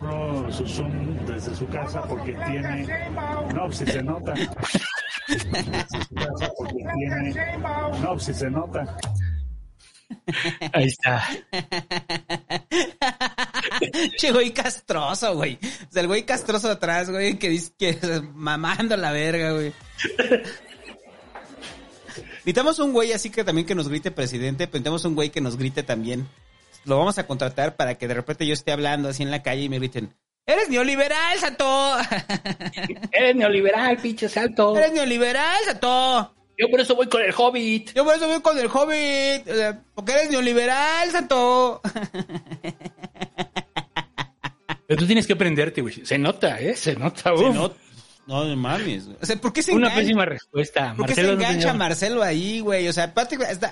No, 0.00 0.52
su 0.52 0.66
Zoom 0.66 1.24
desde 1.24 1.54
su 1.54 1.66
casa 1.68 2.02
porque 2.02 2.32
tiene. 2.32 3.08
No, 3.54 3.70
si 3.70 3.86
se 3.86 4.02
nota. 4.02 4.34
No, 8.02 8.18
si 8.18 8.34
se 8.34 8.50
nota. 8.50 8.98
Ahí 10.72 10.86
está. 10.86 11.24
che, 14.18 14.32
güey 14.32 14.52
castroso, 14.52 15.34
güey. 15.34 15.58
O 15.88 15.92
sea, 15.92 16.02
el 16.02 16.08
güey 16.08 16.24
castroso 16.24 16.70
atrás, 16.70 17.10
güey, 17.10 17.38
que 17.38 17.48
dice 17.48 17.72
que 17.78 17.98
mamando 18.34 18.96
la 18.96 19.12
verga, 19.12 19.52
güey. 19.52 19.72
Necesitamos 22.38 22.78
un 22.78 22.92
güey 22.92 23.12
así 23.12 23.30
que 23.30 23.44
también 23.44 23.66
que 23.66 23.74
nos 23.74 23.88
grite 23.88 24.10
presidente, 24.10 24.66
necesitamos 24.66 25.04
un 25.04 25.14
güey 25.14 25.30
que 25.30 25.40
nos 25.40 25.56
grite 25.56 25.82
también. 25.82 26.28
Lo 26.84 26.98
vamos 26.98 27.18
a 27.18 27.26
contratar 27.26 27.76
para 27.76 27.94
que 27.94 28.06
de 28.06 28.14
repente 28.14 28.46
yo 28.46 28.52
esté 28.52 28.72
hablando 28.72 29.08
así 29.08 29.22
en 29.22 29.30
la 29.30 29.42
calle 29.42 29.62
y 29.62 29.68
me 29.70 29.78
griten, 29.78 30.14
¡Eres 30.46 30.68
neoliberal, 30.68 31.38
Sato! 31.38 31.96
Eres 33.12 33.34
neoliberal, 33.36 33.96
pinche 33.96 34.28
salto. 34.28 34.76
¡Eres 34.76 34.92
neoliberal, 34.92 35.56
Sato! 35.64 36.34
Yo 36.58 36.68
por 36.70 36.80
eso 36.80 36.94
voy 36.94 37.08
con 37.08 37.22
el 37.22 37.32
Hobbit. 37.36 37.92
Yo 37.94 38.04
por 38.04 38.14
eso 38.14 38.28
voy 38.28 38.40
con 38.40 38.56
el 38.58 38.66
Hobbit. 38.66 39.48
O 39.48 39.54
sea, 39.54 39.80
porque 39.94 40.12
eres 40.12 40.30
neoliberal, 40.30 41.10
Sato. 41.10 41.80
Pero 44.86 45.00
tú 45.00 45.06
tienes 45.06 45.26
que 45.26 45.32
aprenderte, 45.32 45.80
güey. 45.80 46.04
Se 46.04 46.18
nota, 46.18 46.60
¿eh? 46.60 46.76
Se 46.76 46.94
nota, 46.94 47.34
Se 47.36 47.42
uf. 47.44 47.54
nota. 47.54 47.76
No, 48.26 48.44
no 48.44 48.56
mames. 48.56 49.06
güey. 49.06 49.18
O 49.20 49.26
sea, 49.26 49.36
¿por 49.36 49.52
qué 49.52 49.62
se 49.62 49.72
Una 49.72 49.86
engancha? 49.88 50.00
pésima 50.02 50.24
respuesta. 50.26 50.94
¿Por 50.96 51.06
qué 51.06 51.12
Marcelo 51.14 51.28
se 51.28 51.34
engancha 51.34 51.74
Marcelo 51.74 52.22
ahí, 52.22 52.60
güey? 52.60 52.86
O 52.88 52.92
sea, 52.92 53.12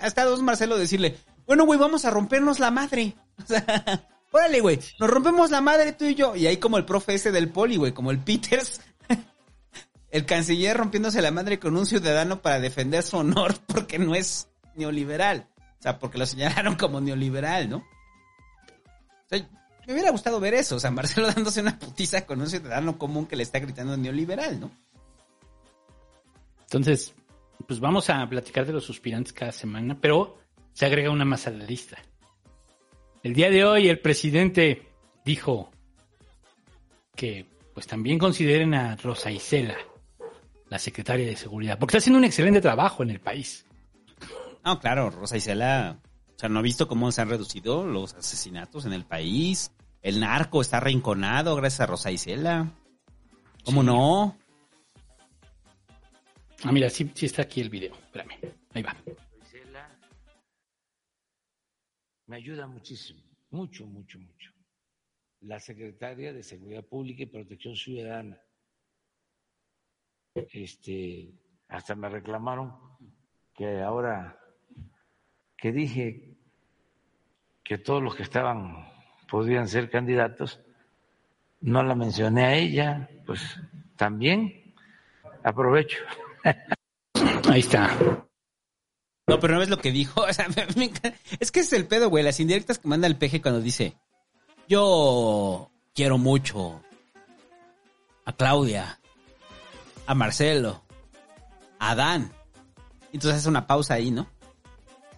hasta 0.03 0.24
dos 0.24 0.43
Marcelo 0.43 0.77
decirle, 0.78 1.16
bueno, 1.47 1.65
güey, 1.65 1.78
vamos 1.78 2.05
a 2.05 2.11
rompernos 2.11 2.59
la 2.59 2.70
madre. 2.70 3.15
O 3.43 3.47
sea, 3.47 3.65
órale, 4.32 4.60
güey, 4.60 4.80
nos 4.98 5.09
rompemos 5.09 5.50
la 5.50 5.60
madre 5.60 5.92
tú 5.92 6.04
y 6.04 6.14
yo. 6.14 6.34
Y 6.34 6.46
ahí 6.46 6.56
como 6.56 6.78
el 6.78 6.84
profe 6.84 7.14
ese 7.14 7.30
del 7.30 7.50
poli, 7.50 7.76
güey, 7.76 7.92
como 7.92 8.10
el 8.10 8.18
Peters, 8.18 8.80
el 10.10 10.26
canciller 10.26 10.76
rompiéndose 10.76 11.22
la 11.22 11.30
madre 11.30 11.59
con 11.59 11.76
un 11.76 11.86
ciudadano 11.86 12.42
para 12.42 12.59
defender 12.59 13.02
su 13.02 13.18
honor 13.18 13.54
porque 13.66 13.98
no 13.98 14.14
es 14.14 14.48
neoliberal. 14.74 15.46
O 15.78 15.82
sea, 15.82 15.98
porque 15.98 16.18
lo 16.18 16.26
señalaron 16.26 16.76
como 16.76 17.00
neoliberal, 17.00 17.68
¿no? 17.68 17.84
Me 19.86 19.94
hubiera 19.94 20.10
gustado 20.10 20.38
ver 20.38 20.54
eso. 20.54 20.76
O 20.76 20.80
sea, 20.80 20.90
Marcelo 20.90 21.26
dándose 21.34 21.60
una 21.60 21.78
putiza 21.78 22.24
con 22.26 22.40
un 22.40 22.48
ciudadano 22.48 22.98
común 22.98 23.26
que 23.26 23.36
le 23.36 23.42
está 23.42 23.59
gritando 23.59 23.96
neoliberal, 23.96 24.60
¿no? 24.60 24.70
Entonces, 26.62 27.14
pues 27.66 27.80
vamos 27.80 28.09
a 28.09 28.26
platicar 28.28 28.64
de 28.66 28.72
los 28.72 28.84
suspirantes 28.84 29.32
cada 29.32 29.52
semana, 29.52 29.98
pero 30.00 30.38
se 30.72 30.86
agrega 30.86 31.10
una 31.10 31.24
más 31.24 31.46
a 31.46 31.50
la 31.50 31.64
lista. 31.64 31.98
El 33.23 33.35
día 33.35 33.51
de 33.51 33.65
hoy 33.65 33.89
el 33.89 34.01
presidente 34.01 34.82
dijo 35.24 35.70
que 37.15 37.47
pues 37.74 37.86
también 37.86 38.19
consideren 38.19 38.74
a 38.74 38.97
Rosa 38.97 39.31
Isela, 39.31 39.77
la 40.69 40.78
secretaria 40.78 41.27
de 41.27 41.36
seguridad, 41.36 41.78
porque 41.78 41.93
está 41.93 41.99
haciendo 42.03 42.19
un 42.19 42.24
excelente 42.24 42.61
trabajo 42.61 43.03
en 43.03 43.11
el 43.11 43.20
país. 43.20 43.65
No, 44.65 44.78
claro, 44.81 45.11
Rosa 45.11 45.36
Isela, 45.36 45.99
o 46.35 46.39
sea, 46.39 46.49
no 46.49 46.59
ha 46.59 46.62
visto 46.62 46.89
cómo 46.89 47.11
se 47.12 47.23
han 47.23 47.31
reducido 47.31 47.86
los 47.86 48.15
asesinatos 48.15 48.86
en 48.86 48.93
el 48.93 49.05
país. 49.05 49.73
El 50.03 50.20
narco 50.20 50.61
está 50.61 50.78
arrinconado 50.78 51.55
gracias 51.57 51.81
a 51.81 51.86
Rosa 51.86 52.11
Isela. 52.11 52.70
¿Cómo 53.65 53.82
Sí. 53.82 53.86
no? 53.86 54.36
Ah, 56.65 56.73
mira, 56.73 56.90
sí, 56.90 57.11
sí 57.15 57.27
está 57.27 57.43
aquí 57.43 57.61
el 57.61 57.70
video. 57.70 57.94
Espérame, 57.94 58.35
ahí 58.74 58.82
va. 58.82 58.97
Me 62.32 62.38
ayuda 62.38 62.66
muchísimo, 62.66 63.20
mucho, 63.50 63.84
mucho, 63.84 64.18
mucho. 64.18 64.50
La 65.42 65.60
secretaria 65.60 66.32
de 66.32 66.42
Seguridad 66.42 66.82
Pública 66.82 67.24
y 67.24 67.26
Protección 67.26 67.76
Ciudadana. 67.76 68.40
Este, 70.34 71.30
hasta 71.68 71.94
me 71.94 72.09
reclamaron 72.09 72.72
que 73.52 73.82
ahora 73.82 74.40
que 75.59 75.72
dije 75.72 76.38
que 77.62 77.76
todos 77.76 78.02
los 78.02 78.14
que 78.14 78.22
estaban 78.22 78.90
podían 79.30 79.68
ser 79.68 79.90
candidatos, 79.90 80.59
no 81.60 81.82
la 81.82 81.94
mencioné 81.94 82.44
a 82.46 82.54
ella, 82.54 83.10
pues 83.26 83.60
también 83.94 84.74
aprovecho. 85.44 85.98
Ahí 87.50 87.60
está. 87.60 88.26
No, 89.34 89.40
pero 89.40 89.54
no 89.54 89.60
ves 89.60 89.68
lo 89.68 89.78
que 89.78 89.92
dijo. 89.92 90.22
O 90.28 90.32
sea, 90.32 90.48
me- 90.48 90.66
me 90.76 90.84
encanta. 90.86 91.14
es 91.40 91.50
que 91.50 91.60
es 91.60 91.72
el 91.72 91.86
pedo, 91.86 92.09
güey. 92.10 92.24
Las 92.24 92.40
indirectas 92.40 92.78
que 92.78 92.88
manda 92.88 93.06
el 93.06 93.16
peje 93.16 93.40
cuando 93.42 93.60
dice: 93.60 93.94
Yo 94.68 95.70
quiero 95.94 96.18
mucho 96.18 96.82
a 98.24 98.32
Claudia, 98.32 98.98
a 100.06 100.14
Marcelo, 100.14 100.82
a 101.78 101.94
Dan. 101.94 102.30
Entonces 103.12 103.40
hace 103.40 103.48
una 103.48 103.66
pausa 103.66 103.94
ahí, 103.94 104.10
¿no? 104.10 104.26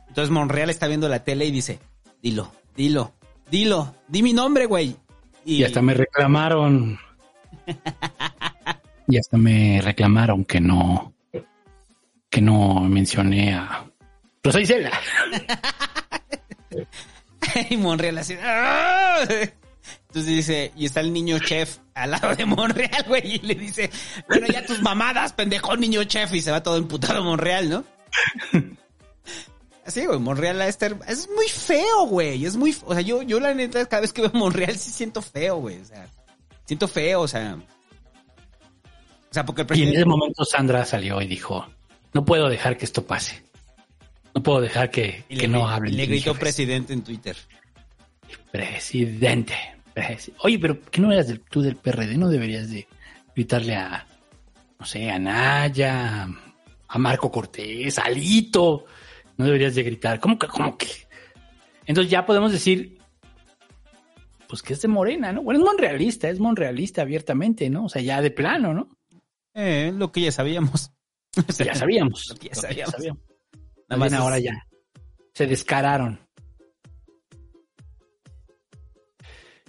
Entonces 0.08 0.30
Monreal 0.30 0.70
está 0.70 0.86
viendo 0.88 1.08
la 1.08 1.24
tele 1.24 1.44
y 1.46 1.50
dice: 1.50 1.78
Dilo, 2.22 2.50
dilo, 2.76 3.12
dilo, 3.50 3.94
di 4.08 4.22
mi 4.22 4.32
nombre, 4.32 4.66
güey. 4.66 4.96
Y 5.44 5.62
hasta 5.64 5.82
me 5.82 5.94
reclamaron. 5.94 6.98
Y 9.06 9.18
hasta 9.18 9.36
me 9.36 9.82
reclamaron 9.82 10.46
que 10.46 10.60
no. 10.62 11.12
Que 12.30 12.40
no 12.40 12.80
mencioné 12.80 13.54
a. 13.54 13.84
Rosa 14.44 14.60
Isela. 14.60 14.92
y 17.70 17.76
Monreal 17.76 18.18
así. 18.18 18.36
"Ah". 18.42 19.24
Entonces 19.28 20.26
dice, 20.26 20.72
y 20.76 20.86
está 20.86 21.00
el 21.00 21.12
niño 21.12 21.38
chef 21.40 21.78
al 21.94 22.12
lado 22.12 22.34
de 22.36 22.44
Monreal, 22.44 23.04
güey, 23.08 23.36
y 23.36 23.38
le 23.40 23.54
dice, 23.56 23.90
bueno, 24.28 24.46
ya 24.46 24.64
tus 24.64 24.80
mamadas, 24.80 25.32
pendejo 25.32 25.76
niño 25.76 26.04
chef, 26.04 26.32
y 26.34 26.40
se 26.40 26.52
va 26.52 26.62
todo 26.62 26.76
emputado 26.76 27.24
Monreal, 27.24 27.68
¿no? 27.68 27.84
Así, 29.84 30.06
güey, 30.06 30.18
Monreal 30.20 30.60
a 30.60 30.68
es 30.68 31.28
muy 31.34 31.48
feo, 31.48 32.06
güey, 32.06 32.44
es 32.44 32.56
muy, 32.56 32.74
o 32.84 32.94
sea, 32.94 33.02
yo, 33.02 33.22
yo 33.22 33.40
la 33.40 33.54
neta, 33.54 33.84
cada 33.86 34.02
vez 34.02 34.12
que 34.12 34.22
veo 34.22 34.30
Monreal 34.34 34.76
sí 34.76 34.92
siento 34.92 35.20
feo, 35.20 35.56
güey, 35.56 35.80
o 35.80 35.84
sea, 35.84 36.06
siento 36.64 36.86
feo, 36.86 37.22
o 37.22 37.28
sea, 37.28 37.58
o 39.30 39.34
sea, 39.34 39.44
porque 39.44 39.62
el 39.62 39.66
Y 39.66 39.66
en 39.66 39.68
presidente... 39.68 39.96
ese 39.96 40.06
momento 40.06 40.44
Sandra 40.44 40.84
salió 40.84 41.20
y 41.20 41.26
dijo: 41.26 41.66
No 42.12 42.24
puedo 42.24 42.48
dejar 42.48 42.76
que 42.78 42.84
esto 42.84 43.04
pase. 43.04 43.42
No 44.34 44.42
puedo 44.42 44.60
dejar 44.60 44.90
que, 44.90 45.24
que 45.28 45.36
le, 45.36 45.48
no 45.48 45.68
hablen. 45.68 45.96
le 45.96 46.06
gritó 46.06 46.32
jefes". 46.34 46.40
presidente 46.40 46.92
en 46.92 47.02
Twitter. 47.04 47.36
Presidente. 48.50 49.54
presi- 49.94 50.32
Oye, 50.40 50.58
pero 50.58 50.80
¿qué 50.90 51.00
no 51.00 51.12
eras 51.12 51.28
del- 51.28 51.40
tú 51.40 51.62
del 51.62 51.76
PRD? 51.76 52.16
¿No 52.16 52.28
deberías 52.28 52.68
de 52.70 52.86
gritarle 53.34 53.76
a, 53.76 54.06
no 54.78 54.86
sé, 54.86 55.10
a 55.10 55.18
Naya, 55.18 56.28
a 56.88 56.98
Marco 56.98 57.30
Cortés, 57.30 57.98
a 57.98 58.02
Alito? 58.02 58.86
No 59.36 59.44
deberías 59.44 59.74
de 59.74 59.82
gritar. 59.82 60.20
¿Cómo 60.20 60.38
que, 60.38 60.46
cómo 60.48 60.76
que? 60.76 60.88
Entonces 61.86 62.10
ya 62.10 62.24
podemos 62.26 62.50
decir, 62.52 62.98
pues 64.48 64.62
que 64.62 64.72
es 64.72 64.82
de 64.82 64.88
Morena, 64.88 65.32
¿no? 65.32 65.42
Bueno, 65.42 65.60
es 65.60 65.66
monrealista, 65.66 66.28
es 66.28 66.38
monrealista 66.40 67.02
abiertamente, 67.02 67.68
¿no? 67.70 67.84
O 67.84 67.88
sea, 67.88 68.02
ya 68.02 68.20
de 68.20 68.30
plano, 68.30 68.72
¿no? 68.74 68.88
Eh, 69.54 69.92
lo 69.94 70.10
que 70.10 70.22
ya 70.22 70.32
sabíamos. 70.32 70.90
Ya 71.58 71.74
sabíamos. 71.74 72.28
Lo 72.30 72.36
que 72.36 72.48
ya 72.48 72.54
sabíamos. 72.54 72.94
Es- 74.06 74.12
ahora 74.12 74.38
ya. 74.38 74.52
Se 75.32 75.46
descararon. 75.46 76.20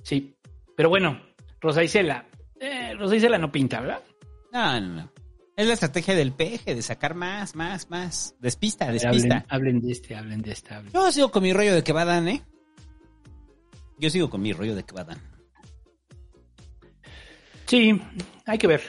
Sí. 0.04 0.36
Pero 0.76 0.90
bueno, 0.90 1.20
Rosa 1.60 1.84
Isela. 1.84 2.28
Eh, 2.60 2.94
Rosa 2.98 3.16
Isela 3.16 3.38
no 3.38 3.52
pinta, 3.52 3.80
¿verdad? 3.82 4.04
No, 4.52 4.80
no, 4.80 4.88
no. 5.02 5.12
Es 5.58 5.68
la 5.68 5.74
estrategia 5.74 6.16
del 6.16 6.34
peje, 6.34 6.76
de 6.76 6.82
sacar 6.82 7.16
más, 7.16 7.56
más, 7.56 7.90
más. 7.90 8.36
Despista, 8.40 8.92
despista. 8.92 9.46
Hablen, 9.50 9.78
hablen 9.78 9.82
de 9.82 9.92
este, 9.92 10.16
hablen 10.16 10.42
de 10.42 10.52
este, 10.52 10.74
hablen. 10.74 10.92
Yo 10.94 11.12
sigo 11.12 11.32
con 11.32 11.44
mi 11.44 11.54
rollo 11.54 11.74
de 11.74 11.84
que 11.84 11.94
va 11.94 12.04
Dan, 12.06 12.28
¿eh? 12.28 12.42
Yo 13.98 14.10
sigo 14.10 14.30
con 14.30 14.42
mi 14.42 14.52
rollo 14.52 14.76
de 14.76 14.84
que 14.84 14.94
va 14.94 15.06
Dan. 15.06 15.18
Sí, 17.68 18.00
hay 18.46 18.58
que 18.58 18.68
ver. 18.68 18.82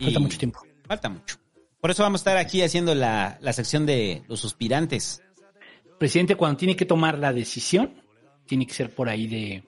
Falta 0.00 0.18
Y- 0.18 0.22
mucho 0.22 0.38
tiempo. 0.38 0.60
Falta 0.88 1.08
mucho. 1.08 1.36
Por 1.82 1.90
eso 1.90 2.04
vamos 2.04 2.20
a 2.20 2.22
estar 2.22 2.36
aquí 2.36 2.62
haciendo 2.62 2.94
la, 2.94 3.38
la 3.40 3.52
sección 3.52 3.84
de 3.84 4.22
los 4.28 4.38
suspirantes. 4.38 5.20
presidente 5.98 6.36
cuando 6.36 6.56
tiene 6.56 6.76
que 6.76 6.86
tomar 6.86 7.18
la 7.18 7.32
decisión, 7.32 8.00
tiene 8.46 8.68
que 8.68 8.72
ser 8.72 8.94
por 8.94 9.08
ahí 9.08 9.26
de 9.26 9.64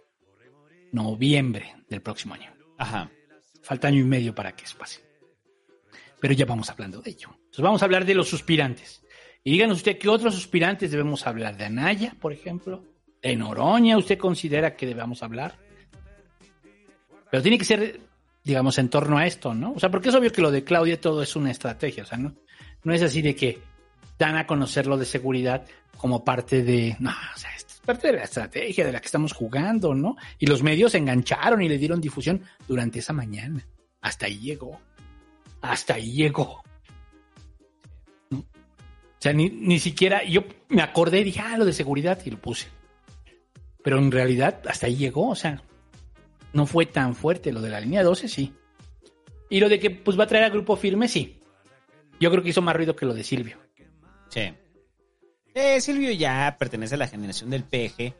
noviembre 0.92 1.74
del 1.88 2.02
próximo 2.02 2.34
año. 2.34 2.54
Ajá. 2.78 3.10
Falta 3.62 3.88
año 3.88 3.98
y 3.98 4.04
medio 4.04 4.32
para 4.32 4.54
que 4.54 4.62
eso 4.62 4.78
pase. 4.78 5.00
Pero 6.20 6.34
ya 6.34 6.46
vamos 6.46 6.70
hablando 6.70 7.02
de 7.02 7.10
ello. 7.10 7.30
Entonces 7.34 7.64
vamos 7.64 7.82
a 7.82 7.86
hablar 7.86 8.04
de 8.04 8.14
los 8.14 8.28
suspirantes. 8.28 9.02
Y 9.42 9.50
díganos 9.50 9.78
usted 9.78 9.98
qué 9.98 10.08
otros 10.08 10.36
suspirantes 10.36 10.92
debemos 10.92 11.26
hablar. 11.26 11.56
De 11.56 11.64
Anaya, 11.64 12.14
por 12.20 12.32
ejemplo. 12.32 12.84
De 13.22 13.34
Noroña, 13.34 13.98
¿usted 13.98 14.18
considera 14.18 14.76
que 14.76 14.86
debamos 14.86 15.24
hablar? 15.24 15.58
Pero 17.28 17.42
tiene 17.42 17.58
que 17.58 17.64
ser, 17.64 17.98
digamos, 18.44 18.78
en 18.78 18.90
torno 18.90 19.18
a 19.18 19.26
esto, 19.26 19.54
¿no? 19.54 19.72
O 19.72 19.80
sea, 19.80 19.90
porque 19.90 20.10
es 20.10 20.14
obvio 20.14 20.30
que 20.30 20.42
lo 20.42 20.50
de 20.50 20.62
Claudia 20.62 21.00
todo 21.00 21.22
es 21.22 21.34
una 21.34 21.50
estrategia. 21.50 22.02
O 22.02 22.06
sea, 22.06 22.18
no, 22.18 22.34
es 22.92 23.02
así 23.02 23.22
de 23.22 23.34
que 23.34 23.58
dan 24.18 24.36
a 24.36 24.46
conocer 24.46 24.86
lo 24.86 24.98
de 24.98 25.06
seguridad 25.06 25.64
como 25.96 26.22
parte 26.24 26.62
de. 26.62 26.94
No, 27.00 27.10
o 27.10 27.38
sea, 27.38 27.50
es 27.56 27.64
parte 27.84 28.08
de 28.08 28.18
la 28.18 28.24
estrategia 28.24 28.84
de 28.84 28.92
la 28.92 29.00
que 29.00 29.06
estamos 29.06 29.32
jugando, 29.32 29.94
¿no? 29.94 30.16
Y 30.38 30.46
los 30.46 30.62
medios 30.62 30.92
se 30.92 30.98
engancharon 30.98 31.62
y 31.62 31.68
le 31.68 31.78
dieron 31.78 32.00
difusión 32.00 32.42
durante 32.68 32.98
esa 32.98 33.14
mañana. 33.14 33.66
Hasta 34.02 34.26
ahí 34.26 34.38
llegó. 34.38 34.78
Hasta 35.62 35.94
ahí 35.94 36.12
llegó. 36.12 36.62
O 38.30 38.44
sea, 39.18 39.32
ni, 39.32 39.48
ni 39.48 39.78
siquiera. 39.78 40.22
Yo 40.22 40.44
me 40.68 40.82
acordé 40.82 41.20
y 41.20 41.24
dije, 41.24 41.40
ah, 41.40 41.56
lo 41.56 41.64
de 41.64 41.72
seguridad 41.72 42.18
y 42.26 42.30
lo 42.30 42.38
puse. 42.38 42.68
Pero 43.82 43.98
en 43.98 44.12
realidad, 44.12 44.60
hasta 44.68 44.86
ahí 44.86 44.96
llegó. 44.96 45.30
O 45.30 45.34
sea, 45.34 45.62
no 46.54 46.64
fue 46.64 46.86
tan 46.86 47.14
fuerte. 47.14 47.52
Lo 47.52 47.60
de 47.60 47.68
la 47.68 47.80
línea 47.80 48.02
12, 48.02 48.28
sí. 48.28 48.54
Y 49.50 49.60
lo 49.60 49.68
de 49.68 49.78
que 49.78 49.90
pues 49.90 50.18
va 50.18 50.24
a 50.24 50.26
traer 50.26 50.44
al 50.44 50.52
grupo 50.52 50.76
firme, 50.76 51.08
sí. 51.08 51.38
Yo 52.18 52.30
creo 52.30 52.42
que 52.42 52.48
hizo 52.48 52.62
más 52.62 52.74
ruido 52.74 52.96
que 52.96 53.04
lo 53.04 53.12
de 53.12 53.24
Silvio. 53.24 53.58
Sí. 54.28 54.54
Eh, 55.54 55.80
Silvio 55.80 56.10
ya 56.12 56.56
pertenece 56.58 56.94
a 56.94 56.98
la 56.98 57.08
generación 57.08 57.50
del 57.50 57.64
peje 57.64 58.14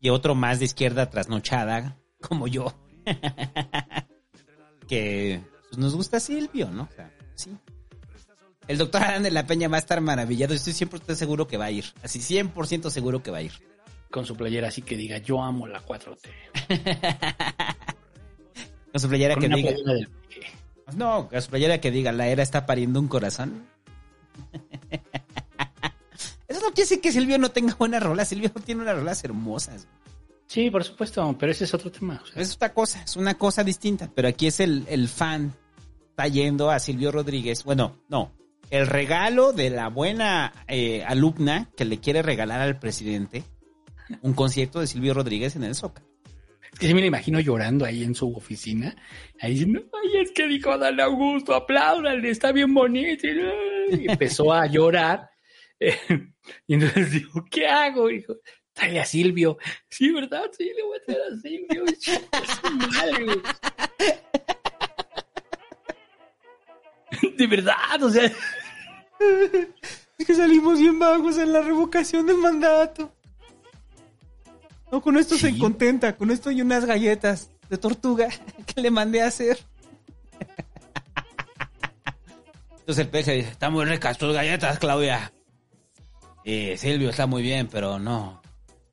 y 0.00 0.10
otro 0.10 0.34
más 0.34 0.58
de 0.58 0.66
izquierda 0.66 1.10
trasnochada, 1.10 1.96
como 2.20 2.46
yo. 2.46 2.72
que 4.88 5.40
pues, 5.68 5.78
nos 5.78 5.94
gusta 5.94 6.20
Silvio, 6.20 6.70
¿no? 6.70 6.88
O 6.90 6.94
sea, 6.94 7.12
sí. 7.34 7.56
El 8.68 8.78
doctor 8.78 9.02
Adán 9.02 9.24
de 9.24 9.30
la 9.30 9.46
Peña 9.46 9.68
va 9.68 9.76
a 9.76 9.80
estar 9.80 10.00
maravillado. 10.00 10.54
Estoy 10.54 10.74
100% 10.74 11.14
seguro 11.14 11.48
que 11.48 11.56
va 11.56 11.64
a 11.66 11.70
ir. 11.70 11.86
Así 12.02 12.20
100% 12.20 12.90
seguro 12.90 13.22
que 13.22 13.30
va 13.30 13.38
a 13.38 13.42
ir. 13.42 13.52
Con 14.10 14.26
su 14.26 14.36
playera 14.36 14.68
así 14.68 14.82
que 14.82 14.96
diga, 14.96 15.18
yo 15.18 15.42
amo 15.42 15.66
la 15.66 15.84
4T. 15.84 16.28
Con 18.92 19.00
su 19.00 19.08
playera 19.08 19.34
Con 19.34 19.42
que 19.42 19.48
diga. 19.48 19.70
playera 19.70 19.92
del 19.94 20.08
No, 20.96 21.28
con 21.28 21.40
su 21.40 21.48
playera 21.50 21.80
que 21.80 21.92
diga, 21.92 22.10
la 22.10 22.26
era 22.26 22.42
está 22.42 22.66
pariendo 22.66 22.98
un 22.98 23.06
corazón. 23.06 23.64
Eso 26.48 26.60
no 26.60 26.66
quiere 26.68 26.82
decir 26.82 27.00
que 27.00 27.12
Silvio 27.12 27.38
no 27.38 27.52
tenga 27.52 27.74
buenas 27.76 28.02
rolas. 28.02 28.26
Silvio 28.28 28.50
tiene 28.64 28.82
unas 28.82 28.96
rolas 28.96 29.22
hermosas. 29.22 29.86
Sí, 30.48 30.68
por 30.70 30.82
supuesto, 30.82 31.36
pero 31.38 31.52
ese 31.52 31.62
es 31.62 31.72
otro 31.74 31.92
tema. 31.92 32.20
o 32.20 32.26
sea, 32.26 32.42
Es 32.42 32.56
otra 32.56 32.74
cosa, 32.74 33.00
es 33.04 33.14
una 33.14 33.34
cosa 33.34 33.62
distinta. 33.62 34.10
Pero 34.12 34.26
aquí 34.26 34.48
es 34.48 34.58
el, 34.58 34.84
el 34.88 35.08
fan 35.08 35.54
está 36.08 36.26
yendo 36.26 36.68
a 36.70 36.80
Silvio 36.80 37.12
Rodríguez. 37.12 37.62
Bueno, 37.62 37.96
no. 38.08 38.32
El 38.70 38.88
regalo 38.88 39.52
de 39.52 39.70
la 39.70 39.86
buena 39.88 40.52
eh, 40.66 41.04
alumna 41.04 41.70
que 41.76 41.84
le 41.84 42.00
quiere 42.00 42.22
regalar 42.22 42.60
al 42.60 42.80
presidente 42.80 43.44
un 44.22 44.34
concierto 44.34 44.80
de 44.80 44.86
Silvio 44.86 45.14
Rodríguez 45.14 45.56
en 45.56 45.64
el 45.64 45.74
Zócalo. 45.74 46.06
Es 46.72 46.78
que 46.78 46.86
sí 46.86 46.94
me 46.94 47.00
lo 47.00 47.06
imagino 47.06 47.40
llorando 47.40 47.84
ahí 47.84 48.04
en 48.04 48.14
su 48.14 48.32
oficina, 48.32 48.94
ahí 49.40 49.52
diciendo, 49.52 49.82
ay, 49.92 50.20
es 50.22 50.30
que 50.32 50.46
dijo 50.46 50.78
Dan 50.78 51.00
Augusto, 51.00 51.54
apláudanle, 51.54 52.30
está 52.30 52.52
bien 52.52 52.72
bonito. 52.72 53.26
Y, 53.26 54.08
empezó 54.08 54.52
a 54.52 54.66
llorar. 54.66 55.30
Eh, 55.80 55.96
y 56.66 56.74
entonces 56.74 57.10
dijo, 57.10 57.44
¿qué 57.50 57.66
hago? 57.66 58.06
Dijo, 58.08 58.36
tráele 58.72 59.00
a 59.00 59.04
Silvio. 59.04 59.58
Sí, 59.88 60.12
¿verdad? 60.12 60.44
Sí, 60.56 60.70
le 60.76 60.82
voy 60.84 60.98
a 60.98 61.04
traer 61.04 61.22
a 61.22 61.36
Silvio. 61.40 61.84
Es 61.86 62.04
su 62.04 62.70
madre, 62.70 63.24
güey. 63.24 63.40
De 67.36 67.46
verdad, 67.46 68.02
o 68.02 68.10
sea. 68.10 68.30
Es 70.18 70.26
que 70.26 70.34
salimos 70.34 70.78
bien 70.78 70.98
vagos 70.98 71.38
en 71.38 71.52
la 71.52 71.62
revocación 71.62 72.26
del 72.26 72.36
mandato. 72.36 73.12
No, 74.90 75.00
con 75.00 75.16
esto 75.16 75.36
se 75.36 75.56
contenta. 75.58 76.16
Con 76.16 76.30
esto 76.30 76.50
y 76.50 76.62
unas 76.62 76.84
galletas 76.84 77.50
de 77.68 77.78
tortuga 77.78 78.28
que 78.66 78.80
le 78.80 78.90
mandé 78.90 79.22
a 79.22 79.28
hacer. 79.28 79.58
Entonces 82.80 83.04
el 83.04 83.08
peje 83.08 83.32
dice, 83.34 83.50
están 83.50 83.72
muy 83.72 83.84
ricas 83.84 84.18
tus 84.18 84.34
galletas, 84.34 84.78
Claudia. 84.78 85.32
Y 86.44 86.76
Silvio 86.76 87.10
está 87.10 87.26
muy 87.26 87.42
bien, 87.42 87.68
pero 87.70 87.98
no. 87.98 88.40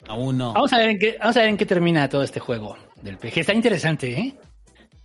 Aún 0.07 0.38
no. 0.38 0.53
Vamos 0.53 0.72
a 0.74 0.78
ver 0.78 0.90
en 0.90 0.99
qué, 0.99 1.18
vamos 1.19 1.36
a 1.36 1.40
ver 1.40 1.49
en 1.49 1.57
qué 1.57 1.65
termina 1.65 2.07
todo 2.07 2.22
este 2.22 2.40
juego 2.40 2.78
del 3.02 3.18
PG. 3.18 3.40
Está 3.40 3.53
interesante, 3.53 4.11
¿eh? 4.11 4.36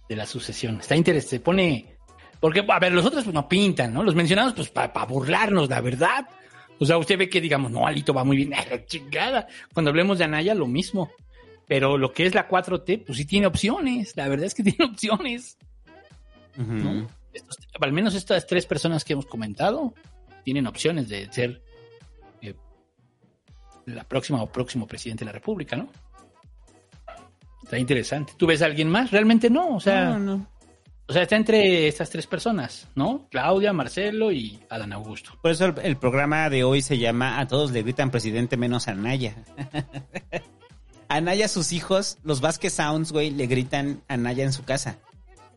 De 0.08 0.16
la 0.16 0.26
sucesión. 0.26 0.80
Está 0.80 0.94
interesante. 0.94 1.36
Se 1.36 1.40
pone. 1.40 1.96
Porque, 2.38 2.64
a 2.68 2.78
ver, 2.78 2.92
los 2.92 3.06
otros 3.06 3.24
pues, 3.24 3.34
no 3.34 3.48
pintan, 3.48 3.94
¿no? 3.94 4.02
Los 4.02 4.14
mencionados, 4.14 4.52
pues, 4.52 4.68
para 4.68 5.06
burlarnos, 5.06 5.68
la 5.68 5.80
verdad. 5.80 6.26
O 6.82 6.86
sea, 6.86 6.98
usted 6.98 7.16
ve 7.16 7.28
que 7.28 7.40
digamos, 7.40 7.70
no, 7.70 7.86
Alito 7.86 8.12
va 8.12 8.24
muy 8.24 8.36
bien. 8.36 8.52
¡Ay, 8.56 8.66
la 8.70 8.84
chingada! 8.84 9.46
Cuando 9.72 9.90
hablemos 9.90 10.18
de 10.18 10.24
Anaya, 10.24 10.54
lo 10.54 10.66
mismo. 10.66 11.10
Pero 11.68 11.96
lo 11.96 12.12
que 12.12 12.26
es 12.26 12.34
la 12.34 12.48
4T, 12.48 13.04
pues 13.06 13.16
sí 13.18 13.24
tiene 13.24 13.46
opciones. 13.46 14.16
La 14.16 14.26
verdad 14.28 14.46
es 14.46 14.54
que 14.54 14.62
tiene 14.64 14.84
opciones. 14.84 15.56
¿no? 16.56 17.06
Estos- 17.32 17.56
al 17.80 17.92
menos 17.92 18.14
estas 18.14 18.46
tres 18.46 18.66
personas 18.66 19.04
que 19.04 19.12
hemos 19.14 19.26
comentado 19.26 19.94
tienen 20.44 20.66
opciones 20.66 21.08
de 21.08 21.32
ser 21.32 21.62
eh, 22.42 22.54
la 23.86 24.04
próxima 24.04 24.42
o 24.42 24.50
próximo 24.50 24.86
presidente 24.86 25.24
de 25.24 25.26
la 25.26 25.32
República, 25.32 25.76
¿no? 25.76 25.88
Está 27.62 27.78
interesante. 27.78 28.32
¿Tú 28.36 28.46
ves 28.46 28.60
a 28.60 28.66
alguien 28.66 28.88
más? 28.90 29.10
Realmente 29.12 29.48
no. 29.48 29.76
O 29.76 29.80
sea, 29.80 30.10
No, 30.10 30.18
no. 30.18 30.46
O 31.08 31.12
sea 31.12 31.22
está 31.22 31.36
entre 31.36 31.88
estas 31.88 32.10
tres 32.10 32.26
personas, 32.26 32.88
¿no? 32.94 33.26
Claudia, 33.30 33.72
Marcelo 33.72 34.32
y 34.32 34.60
Adán 34.70 34.92
Augusto. 34.92 35.32
Por 35.42 35.50
eso 35.50 35.66
el, 35.66 35.74
el 35.82 35.96
programa 35.96 36.48
de 36.48 36.64
hoy 36.64 36.82
se 36.82 36.98
llama 36.98 37.38
A 37.40 37.46
todos 37.46 37.70
le 37.72 37.82
gritan 37.82 38.10
presidente 38.10 38.56
menos 38.56 38.88
a 38.88 38.92
Anaya. 38.92 39.34
a 41.08 41.14
Anaya, 41.16 41.48
sus 41.48 41.72
hijos, 41.72 42.18
los 42.22 42.40
Vázquez 42.40 42.74
Sounds, 42.74 43.12
güey, 43.12 43.30
le 43.30 43.46
gritan 43.46 44.02
a 44.08 44.14
Anaya 44.14 44.44
en 44.44 44.52
su 44.52 44.64
casa. 44.64 44.98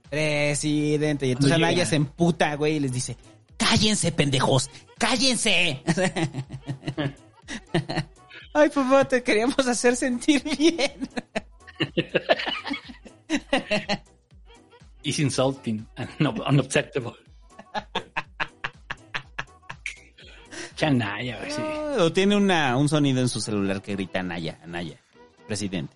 Presidente. 0.10 1.28
Y 1.28 1.32
entonces 1.32 1.58
llegan. 1.58 1.88
se 1.88 1.96
emputa, 1.96 2.56
güey, 2.56 2.76
y 2.76 2.80
les 2.80 2.92
dice, 2.92 3.18
cállense, 3.58 4.12
pendejos, 4.12 4.70
cállense. 4.98 5.82
Ay, 8.54 8.70
papá, 8.70 9.06
te 9.06 9.22
queríamos 9.22 9.60
hacer 9.68 9.96
sentir 9.96 10.42
bien. 10.58 11.10
Is 15.06 15.19
insulting 15.19 15.86
and 15.98 16.10
unacceptable. 16.45 17.15
Chanaya, 20.76 21.40
sí. 21.48 21.61
O 21.99 22.11
tiene 22.11 22.36
una, 22.36 22.76
un 22.76 22.90
sonido 22.90 23.22
en 23.22 23.30
su 23.30 23.40
celular 23.40 23.84
que 23.84 23.94
grita 23.94 24.22
Anaya, 24.22 24.60
Anaya, 24.64 24.99
presidente. 25.48 25.95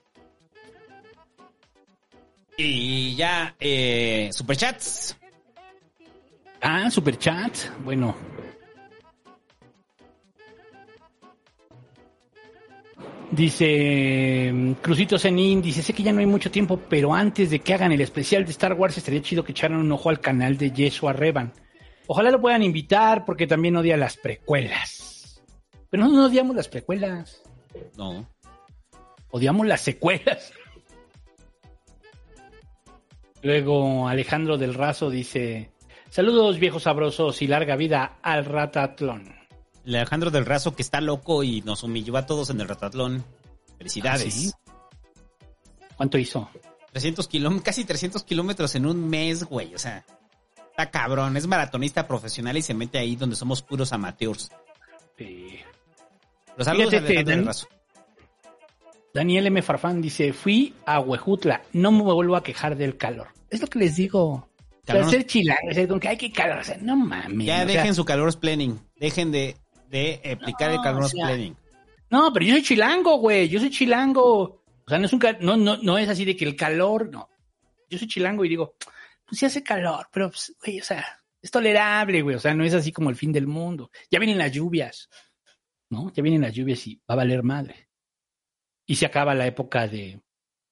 Y 2.55 3.15
ya, 3.15 3.55
eh, 3.59 4.29
superchats. 4.31 5.17
Ah, 6.61 6.91
superchat. 6.91 7.57
Bueno. 7.83 8.15
Dice 13.31 14.51
mm, 14.51 14.71
Crucito 14.81 15.19
Zenin, 15.19 15.61
dice, 15.61 15.83
sé 15.83 15.93
que 15.93 16.01
ya 16.03 16.11
no 16.11 16.19
hay 16.19 16.25
mucho 16.25 16.49
tiempo, 16.49 16.79
pero 16.89 17.13
antes 17.13 17.51
de 17.51 17.59
que 17.59 17.73
hagan 17.73 17.91
el 17.91 18.01
especial 18.01 18.43
de 18.43 18.51
Star 18.51 18.73
Wars 18.73 18.97
estaría 18.97 19.21
chido 19.21 19.43
que 19.43 19.51
echaran 19.51 19.77
un 19.77 19.91
ojo 19.91 20.09
al 20.09 20.19
canal 20.19 20.57
de 20.57 20.71
Yeshua 20.71 21.13
Revan. 21.13 21.53
Ojalá 22.07 22.31
lo 22.31 22.41
puedan 22.41 22.63
invitar 22.63 23.25
porque 23.25 23.45
también 23.45 23.75
odia 23.75 23.97
las 23.97 24.17
precuelas. 24.17 25.43
Pero 25.91 26.03
no, 26.05 26.09
no 26.11 26.25
odiamos 26.25 26.55
las 26.55 26.67
precuelas, 26.67 27.41
No. 27.97 28.27
odiamos 29.29 29.67
las 29.67 29.81
secuelas. 29.81 30.51
Luego 33.41 34.07
Alejandro 34.07 34.57
del 34.57 34.73
Razo 34.73 35.09
dice, 35.09 35.71
saludos 36.09 36.59
viejos 36.59 36.83
sabrosos 36.83 37.41
y 37.41 37.47
larga 37.47 37.75
vida 37.75 38.17
al 38.21 38.43
ratatlón. 38.45 39.38
Alejandro 39.95 40.31
del 40.31 40.45
Razo 40.45 40.75
que 40.75 40.81
está 40.81 41.01
loco 41.01 41.43
y 41.43 41.61
nos 41.61 41.83
humilló 41.83 42.17
a 42.17 42.25
todos 42.25 42.49
en 42.49 42.61
el 42.61 42.67
ratatlón. 42.67 43.23
Felicidades. 43.77 44.27
¿Ah, 44.27 44.31
sí? 44.31 44.51
¿Cuánto 45.95 46.17
hizo? 46.17 46.49
300 46.91 47.27
kilómetros, 47.27 47.63
casi 47.63 47.85
300 47.85 48.23
kilómetros 48.23 48.75
en 48.75 48.85
un 48.85 49.09
mes, 49.09 49.43
güey. 49.43 49.75
O 49.75 49.79
sea, 49.79 50.05
está 50.69 50.89
cabrón. 50.89 51.37
Es 51.37 51.47
maratonista 51.47 52.07
profesional 52.07 52.57
y 52.57 52.61
se 52.61 52.73
mete 52.73 52.97
ahí 52.97 53.15
donde 53.15 53.35
somos 53.35 53.61
puros 53.61 53.93
amateurs. 53.93 54.51
Sí. 55.17 55.59
Los 56.57 56.65
saludos 56.65 56.89
Fíjate 56.89 57.07
Alejandro 57.07 57.35
del 57.35 57.45
Razo. 57.45 57.67
Daniel 59.13 59.47
M. 59.47 59.61
Farfán 59.61 60.01
dice, 60.01 60.33
fui 60.33 60.75
a 60.85 60.99
Huejutla, 60.99 61.63
no 61.73 61.91
me 61.91 62.03
vuelvo 62.03 62.35
a 62.35 62.43
quejar 62.43 62.75
del 62.75 62.95
calor. 62.97 63.29
Es 63.49 63.61
lo 63.61 63.67
que 63.67 63.79
les 63.79 63.95
digo. 63.95 64.47
O 64.87 64.91
sea, 64.91 65.07
ser 65.07 65.25
chilango, 65.25 65.69
o 65.69 65.73
sea, 65.73 66.09
hay 66.09 66.17
que 66.17 66.31
calor, 66.31 66.59
o 66.59 66.63
sea, 66.63 66.77
no 66.81 66.95
mames. 66.95 67.45
Ya 67.45 67.57
sea, 67.57 67.65
dejen 67.65 67.93
su 67.93 68.05
calor 68.05 68.35
planning. 68.39 68.79
Dejen 68.95 69.31
de, 69.31 69.55
de 69.89 70.21
aplicar 70.33 70.71
el 70.71 70.77
No, 70.77 70.83
calor 70.83 71.03
o 71.03 71.09
sea, 71.09 71.25
planning. 71.27 71.55
No, 72.09 72.31
pero 72.33 72.45
yo 72.45 72.53
soy 72.53 72.63
chilango, 72.63 73.17
güey, 73.17 73.47
yo 73.49 73.59
soy 73.59 73.69
chilango. 73.69 74.63
O 74.85 74.89
sea, 74.89 74.97
no 74.97 75.05
es 75.05 75.13
un 75.13 75.19
cal- 75.19 75.37
no, 75.41 75.57
no, 75.57 75.77
no 75.77 75.97
es 75.97 76.09
así 76.09 76.25
de 76.25 76.35
que 76.35 76.45
el 76.45 76.55
calor, 76.55 77.09
no. 77.11 77.29
Yo 77.89 77.97
soy 77.97 78.07
chilango 78.07 78.43
y 78.45 78.49
digo, 78.49 78.75
pues 79.25 79.39
sí 79.39 79.45
hace 79.45 79.61
calor, 79.63 80.07
pero 80.11 80.29
pues, 80.29 80.55
güey, 80.63 80.79
o 80.79 80.83
sea, 80.83 81.05
es 81.41 81.51
tolerable, 81.51 82.21
güey. 82.21 82.35
O 82.35 82.39
sea, 82.39 82.53
no 82.53 82.63
es 82.63 82.73
así 82.73 82.91
como 82.91 83.09
el 83.09 83.15
fin 83.15 83.31
del 83.31 83.47
mundo. 83.47 83.91
Ya 84.09 84.19
vienen 84.19 84.37
las 84.39 84.51
lluvias, 84.51 85.09
¿no? 85.89 86.11
Ya 86.13 86.23
vienen 86.23 86.41
las 86.41 86.53
lluvias 86.53 86.85
y 86.87 86.95
va 87.09 87.13
a 87.13 87.15
valer 87.17 87.43
madre. 87.43 87.89
Y 88.85 88.95
se 88.95 89.05
acaba 89.05 89.35
la 89.35 89.45
época 89.45 89.87
de 89.87 90.19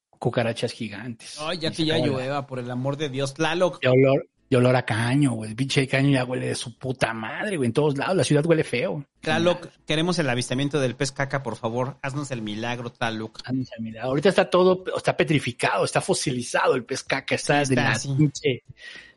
cucarachas 0.09 0.71
gigantes. 0.73 1.37
Ay, 1.39 1.59
ya 1.59 1.71
que 1.71 1.85
ya 1.85 1.97
la- 1.99 2.05
llueva, 2.07 2.47
por 2.47 2.57
el 2.59 2.69
amor 2.71 2.97
de 2.97 3.09
Dios. 3.09 3.35
Tlaloc. 3.35 3.79
de 3.81 3.89
olor, 3.89 4.27
de 4.49 4.55
olor 4.57 4.75
a 4.77 4.83
caño, 4.85 5.31
güey. 5.33 5.49
El 5.51 5.55
pinche 5.57 5.87
caño 5.87 6.09
ya 6.09 6.23
huele 6.23 6.47
de 6.47 6.55
su 6.55 6.77
puta 6.77 7.13
madre, 7.13 7.57
güey. 7.57 7.67
En 7.67 7.73
todos 7.73 7.97
lados, 7.97 8.15
la 8.15 8.23
ciudad 8.23 8.45
huele 8.45 8.63
feo. 8.63 9.03
Tlaloc, 9.21 9.67
queremos 9.85 10.17
el 10.19 10.29
avistamiento 10.29 10.79
del 10.79 10.95
pez 10.95 11.11
caca, 11.11 11.43
por 11.43 11.57
favor. 11.57 11.97
Haznos 12.01 12.31
el 12.31 12.41
milagro, 12.41 12.89
Tlaloc. 12.91 13.39
Haznos 13.43 13.67
el 13.77 13.83
milagro. 13.83 14.09
Ahorita 14.09 14.29
está 14.29 14.49
todo, 14.49 14.85
está 14.95 15.17
petrificado, 15.17 15.83
está 15.83 15.99
fosilizado 15.99 16.75
el 16.75 16.85
pez 16.85 17.03
caca, 17.03 17.35
está, 17.35 17.65
Sí, 17.65 17.75
de 17.75 17.81
la 17.81 17.93
pinche- 17.95 18.63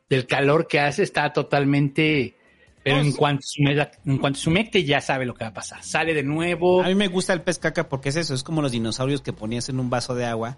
del 0.08 0.26
calor 0.26 0.66
que 0.66 0.80
hace, 0.80 1.04
está 1.04 1.32
totalmente. 1.32 2.34
Pero 2.82 2.96
No, 2.96 3.02
en 3.02 3.12
sí. 3.12 3.18
cuanto, 3.18 3.42
se 3.46 3.62
humecte- 3.62 3.98
en 4.06 4.18
cuanto 4.18 4.38
se 4.40 4.48
humecte, 4.48 4.84
ya 4.84 5.00
sabe 5.02 5.26
lo 5.26 5.34
que 5.34 5.44
va 5.44 5.50
a 5.50 5.54
pasar. 5.54 5.84
Sale 5.84 6.14
de 6.14 6.22
nuevo. 6.22 6.82
A 6.82 6.88
mí 6.88 6.94
me 6.94 7.08
gusta 7.08 7.32
el 7.34 7.42
pez 7.42 7.58
caca 7.58 7.88
porque 7.88 8.08
es 8.08 8.16
eso, 8.16 8.34
es 8.34 8.42
como 8.42 8.62
los 8.62 8.72
dinosaurios 8.72 9.20
que 9.20 9.32
ponías 9.34 9.68
en 9.68 9.78
un 9.78 9.90
vaso 9.90 10.14
de 10.14 10.24
agua 10.24 10.56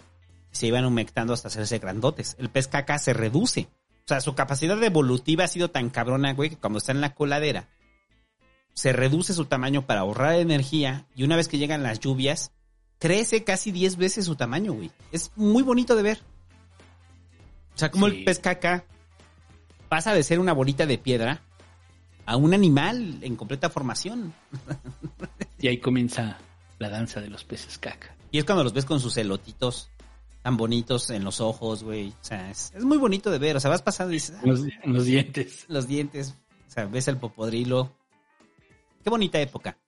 y 0.53 0.57
se 0.57 0.69
iban 0.69 0.85
humectando 0.85 1.32
hasta 1.35 1.49
hacerse 1.49 1.78
grandotes. 1.81 2.36
El 2.39 2.49
pez 2.49 2.69
caca 2.69 2.97
se 2.99 3.12
reduce. 3.12 3.69
O 4.05 4.09
sea, 4.09 4.20
su 4.20 4.35
capacidad 4.35 4.83
evolutiva 4.83 5.45
ha 5.45 5.49
sido 5.49 5.70
tan 5.70 5.91
cabrona, 5.91 6.35
güey, 6.35 6.51
que 6.51 6.57
cuando 6.57 6.79
está 6.79 6.93
en 6.93 7.01
la 7.01 7.15
coladera 7.15 7.69
se 8.74 8.93
reduce 8.93 9.35
su 9.35 9.45
tamaño 9.45 9.87
para 9.87 10.01
ahorrar 10.01 10.35
energía 10.37 11.07
y 11.15 11.24
una 11.24 11.37
vez 11.37 11.47
que 11.49 11.59
llegan 11.59 11.83
las 11.83 12.01
lluvias, 12.01 12.53
crece 12.99 13.45
casi 13.45 13.70
10 13.70 13.97
veces 13.97 14.24
su 14.24 14.35
tamaño, 14.35 14.73
güey. 14.73 14.91
Es 15.12 15.31
muy 15.37 15.62
bonito 15.62 15.95
de 15.95 16.03
ver. 16.03 16.20
O 17.74 17.79
sea, 17.79 17.91
como 17.91 18.09
Sí. 18.09 18.16
el 18.19 18.24
pez 18.24 18.39
caca 18.39 18.85
pasa 19.89 20.15
de 20.15 20.23
ser 20.23 20.41
una 20.41 20.53
bolita 20.55 20.87
de 20.87 20.99
piedra 20.99 21.43
a 22.27 22.37
un 22.37 22.55
animal 22.55 23.19
en 23.23 23.37
completa 23.37 23.70
formación. 23.70 24.33
Y 25.59 25.69
ahí 25.69 25.79
comienza 25.79 26.39
la 26.81 26.89
danza 26.89 27.20
de 27.20 27.29
los 27.31 27.45
peces 27.45 27.79
caca. 27.79 28.16
Y 28.33 28.39
es 28.39 28.45
cuando 28.45 28.65
los 28.65 28.73
ves 28.73 28.85
con 28.85 28.99
sus 28.99 29.16
elotitos 29.16 29.91
tan 30.43 30.56
bonitos 30.56 31.10
en 31.10 31.24
los 31.24 31.40
ojos, 31.40 31.82
güey. 31.85 32.09
O 32.10 32.24
sea, 32.24 32.51
es, 32.51 32.73
es 32.74 32.85
muy 32.85 32.98
bonito 32.98 33.31
de 33.31 33.39
ver. 33.39 33.56
O 33.56 33.60
sea, 33.60 33.70
vas 33.70 33.82
pasando 33.82 34.12
y 34.12 34.16
dices, 34.16 34.36
Los, 34.43 34.60
los 34.85 35.05
dientes. 35.05 35.64
los 35.69 35.86
dientes. 35.86 36.35
O 36.69 36.70
sea, 36.70 36.86
ves 36.86 37.08
el 37.08 37.17
popodrilo. 37.18 37.92
Qué 39.05 39.10
bonita 39.10 39.41
época. 39.41 39.78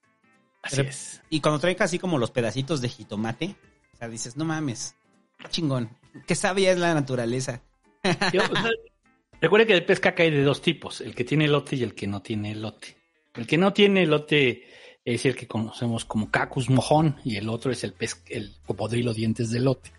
Así 0.61 0.77
Pero- 0.77 0.89
es. 0.89 1.21
Y 1.29 1.39
cuando 1.41 1.59
trae 1.59 1.75
así 1.79 1.99
como 1.99 2.17
los 2.17 2.31
pedacitos 2.31 2.81
de 2.81 2.89
jitomate, 2.89 3.55
o 3.93 3.97
sea, 3.97 4.07
dices, 4.09 4.35
no 4.37 4.45
mames, 4.45 4.95
qué 5.37 5.47
chingón. 5.49 5.89
Qué 6.25 6.35
sabia 6.35 6.71
es 6.71 6.79
la 6.79 6.93
naturaleza. 6.93 7.61
Yo, 8.33 8.41
o 8.41 8.55
sea, 8.55 8.69
recuerde 9.41 9.67
que 9.67 9.73
el 9.73 9.85
pez 9.85 9.99
caca 9.99 10.23
hay 10.23 10.31
de 10.31 10.43
dos 10.43 10.61
tipos, 10.61 11.01
el 11.01 11.13
que 11.15 11.23
tiene 11.23 11.45
elote 11.45 11.75
y 11.75 11.83
el 11.83 11.93
que 11.95 12.07
no 12.07 12.21
tiene 12.21 12.51
elote. 12.51 12.97
El 13.33 13.45
que 13.47 13.57
no 13.57 13.73
tiene 13.73 14.03
elote 14.03 14.63
es 15.03 15.25
el 15.25 15.35
que 15.35 15.47
conocemos 15.47 16.05
como 16.05 16.31
cacus 16.31 16.69
mojón 16.69 17.17
y 17.23 17.35
el 17.35 17.49
otro 17.49 17.71
es 17.71 17.83
el 17.83 17.93
pez, 17.93 18.23
el 18.27 18.55
cocodrilo 18.65 19.13
dientes 19.13 19.49
de 19.51 19.59
elote. 19.59 19.91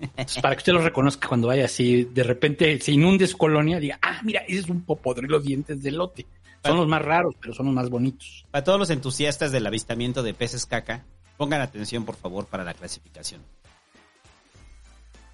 Entonces, 0.00 0.42
para 0.42 0.54
que 0.54 0.58
usted 0.60 0.72
lo 0.72 0.82
reconozca 0.82 1.28
cuando 1.28 1.48
vaya 1.48 1.64
así, 1.66 2.04
de 2.04 2.22
repente 2.22 2.78
se 2.80 2.92
inunde 2.92 3.26
su 3.26 3.36
colonia, 3.38 3.78
diga, 3.78 3.98
ah, 4.02 4.20
mira, 4.24 4.40
ese 4.48 4.60
es 4.60 4.68
un 4.68 4.82
popodrilo 4.82 5.40
dientes 5.40 5.82
de 5.82 5.88
elote. 5.90 6.26
Son 6.64 6.76
los 6.76 6.88
más 6.88 7.02
raros, 7.02 7.34
pero 7.40 7.54
son 7.54 7.66
los 7.66 7.74
más 7.74 7.88
bonitos. 7.90 8.44
Para 8.50 8.64
todos 8.64 8.78
los 8.78 8.90
entusiastas 8.90 9.52
del 9.52 9.66
avistamiento 9.66 10.22
de 10.24 10.34
peces 10.34 10.66
caca, 10.66 11.04
pongan 11.36 11.60
atención, 11.60 12.04
por 12.04 12.16
favor, 12.16 12.46
para 12.46 12.64
la 12.64 12.74
clasificación. 12.74 13.40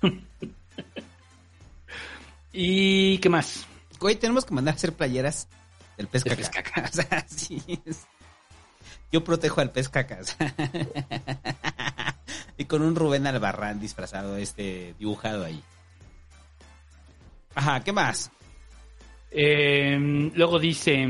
¿Y 2.52 3.18
qué 3.18 3.28
más? 3.28 3.66
Güey, 3.98 4.16
tenemos 4.16 4.44
que 4.44 4.54
mandar 4.54 4.74
a 4.74 4.76
hacer 4.76 4.92
playeras 4.92 5.48
del 5.96 6.06
pez 6.08 6.24
De 6.24 6.30
caca. 6.30 6.42
pez 6.42 6.50
caca. 6.50 6.84
O 6.90 6.92
sea, 6.92 7.26
sí 7.28 7.62
es- 7.86 8.06
Yo 9.12 9.22
protejo 9.22 9.60
al 9.60 9.70
pez 9.70 9.90
caca. 9.90 10.18
o 10.20 10.24
sea. 10.24 10.54
y 12.56 12.64
con 12.64 12.82
un 12.82 12.96
Rubén 12.96 13.26
Albarrán 13.26 13.78
disfrazado, 13.78 14.36
este, 14.36 14.94
dibujado 14.98 15.44
ahí. 15.44 15.62
Ajá, 17.54 17.84
¿qué 17.84 17.92
más? 17.92 18.30
Eh, 19.30 20.30
luego 20.34 20.58
dice, 20.58 21.06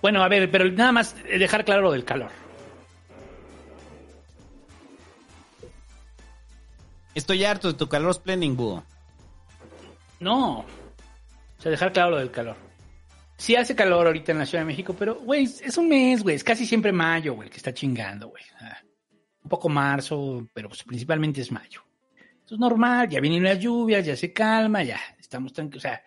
bueno, 0.00 0.22
a 0.22 0.28
ver, 0.28 0.50
pero 0.50 0.70
nada 0.70 0.92
más 0.92 1.16
dejar 1.24 1.64
claro 1.64 1.82
lo 1.82 1.92
del 1.92 2.04
calor. 2.04 2.30
Estoy 7.14 7.44
harto 7.44 7.68
de 7.68 7.74
tu 7.74 7.88
calor 7.88 8.20
planning, 8.22 8.56
búho. 8.56 8.84
No. 10.20 10.60
O 10.60 11.62
sea, 11.62 11.70
dejar 11.70 11.92
claro 11.92 12.10
lo 12.10 12.18
del 12.18 12.30
calor. 12.30 12.56
Sí 13.40 13.56
hace 13.56 13.74
calor 13.74 14.06
ahorita 14.06 14.32
en 14.32 14.38
la 14.38 14.44
Ciudad 14.44 14.64
de 14.64 14.66
México, 14.66 14.94
pero, 14.98 15.14
güey, 15.14 15.44
es 15.44 15.78
un 15.78 15.88
mes, 15.88 16.22
güey. 16.22 16.36
Es 16.36 16.44
casi 16.44 16.66
siempre 16.66 16.92
mayo, 16.92 17.32
güey, 17.32 17.48
que 17.48 17.56
está 17.56 17.72
chingando, 17.72 18.28
güey. 18.28 18.42
Ah, 18.60 18.76
un 19.42 19.48
poco 19.48 19.70
marzo, 19.70 20.46
pero 20.52 20.68
pues, 20.68 20.82
principalmente 20.82 21.40
es 21.40 21.50
mayo. 21.50 21.82
Eso 22.44 22.56
es 22.56 22.60
normal, 22.60 23.08
ya 23.08 23.18
vienen 23.18 23.42
las 23.42 23.58
lluvias, 23.58 24.04
ya 24.04 24.14
se 24.14 24.30
calma, 24.34 24.82
ya 24.82 25.00
estamos 25.18 25.54
tranquilos. 25.54 25.82
O 25.82 25.88
sea, 25.88 26.02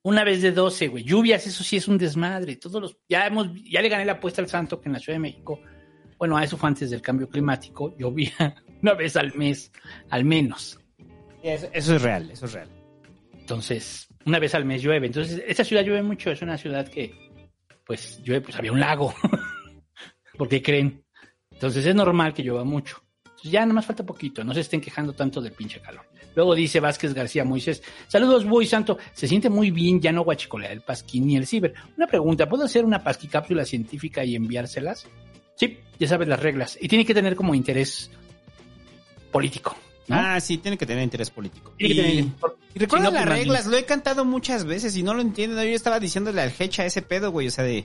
una 0.00 0.24
vez 0.24 0.40
de 0.40 0.52
12, 0.52 0.88
güey. 0.88 1.04
Lluvias, 1.04 1.46
eso 1.46 1.62
sí 1.62 1.76
es 1.76 1.86
un 1.86 1.98
desmadre. 1.98 2.56
Todos 2.56 2.80
los, 2.80 2.96
ya 3.06 3.26
hemos, 3.26 3.48
ya 3.62 3.82
le 3.82 3.90
gané 3.90 4.06
la 4.06 4.12
apuesta 4.12 4.40
al 4.40 4.48
santo 4.48 4.80
que 4.80 4.88
en 4.88 4.94
la 4.94 5.00
Ciudad 5.00 5.16
de 5.16 5.20
México, 5.20 5.60
bueno, 6.16 6.38
a 6.38 6.44
eso 6.44 6.56
fue 6.56 6.70
antes 6.70 6.88
del 6.88 7.02
cambio 7.02 7.28
climático, 7.28 7.94
llovía 7.98 8.54
una 8.82 8.94
vez 8.94 9.16
al 9.16 9.34
mes, 9.34 9.70
al 10.08 10.24
menos. 10.24 10.80
Eso, 11.42 11.68
eso 11.74 11.96
es 11.96 12.00
real, 12.00 12.30
eso 12.30 12.46
es 12.46 12.54
real. 12.54 12.70
Entonces, 13.34 14.09
una 14.26 14.38
vez 14.38 14.54
al 14.54 14.64
mes 14.64 14.82
llueve. 14.82 15.06
Entonces, 15.06 15.42
esta 15.46 15.64
ciudad 15.64 15.84
llueve 15.84 16.02
mucho. 16.02 16.30
Es 16.30 16.42
una 16.42 16.58
ciudad 16.58 16.88
que, 16.88 17.14
pues, 17.84 18.22
llueve, 18.22 18.42
pues 18.42 18.56
había 18.56 18.72
un 18.72 18.80
lago. 18.80 19.14
¿Por 20.38 20.48
qué 20.48 20.62
creen? 20.62 21.04
Entonces, 21.50 21.84
es 21.84 21.94
normal 21.94 22.32
que 22.34 22.42
llueva 22.42 22.64
mucho. 22.64 23.02
Entonces, 23.24 23.50
ya 23.50 23.66
nomás 23.66 23.86
falta 23.86 24.04
poquito. 24.04 24.44
No 24.44 24.54
se 24.54 24.60
estén 24.60 24.80
quejando 24.80 25.12
tanto 25.12 25.40
del 25.40 25.52
pinche 25.52 25.80
calor. 25.80 26.06
Luego 26.34 26.54
dice 26.54 26.80
Vázquez 26.80 27.12
García 27.12 27.44
Moisés. 27.44 27.82
Saludos, 28.06 28.44
Boy 28.44 28.66
Santo. 28.66 28.98
Se 29.12 29.26
siente 29.26 29.50
muy 29.50 29.70
bien 29.70 30.00
ya 30.00 30.12
no 30.12 30.22
guachicolea 30.22 30.72
el 30.72 30.80
pasquín 30.80 31.26
ni 31.26 31.36
el 31.36 31.46
ciber. 31.46 31.74
Una 31.96 32.06
pregunta. 32.06 32.48
¿Puedo 32.48 32.64
hacer 32.64 32.84
una 32.84 33.02
pasquicápsula 33.02 33.64
científica 33.64 34.24
y 34.24 34.36
enviárselas? 34.36 35.06
Sí, 35.56 35.78
ya 35.98 36.08
sabes 36.08 36.28
las 36.28 36.40
reglas. 36.40 36.78
Y 36.80 36.88
tiene 36.88 37.04
que 37.04 37.14
tener 37.14 37.34
como 37.34 37.54
interés 37.54 38.10
político. 39.30 39.76
¿No? 40.10 40.16
Ah, 40.16 40.40
sí, 40.40 40.58
tiene 40.58 40.76
que 40.76 40.84
tener 40.86 41.02
interés 41.02 41.30
político. 41.30 41.72
Tiene 41.78 41.94
que 41.94 42.00
Y- 42.00 42.22
tener- 42.22 42.32
Y 42.74 42.78
recuerda 42.78 43.06
Si 43.06 43.12
no, 43.12 43.18
las 43.18 43.26
pues, 43.26 43.38
reglas, 43.38 43.66
lo 43.66 43.76
he 43.76 43.84
cantado 43.84 44.24
muchas 44.24 44.64
veces 44.64 44.96
y 44.96 45.02
no 45.02 45.14
lo 45.14 45.20
entienden. 45.22 45.58
Yo 45.68 45.74
estaba 45.74 45.98
diciéndole 45.98 46.40
al 46.42 46.52
Hecha 46.58 46.84
ese 46.84 47.02
pedo, 47.02 47.30
güey, 47.32 47.48
o 47.48 47.50
sea, 47.50 47.64
de 47.64 47.84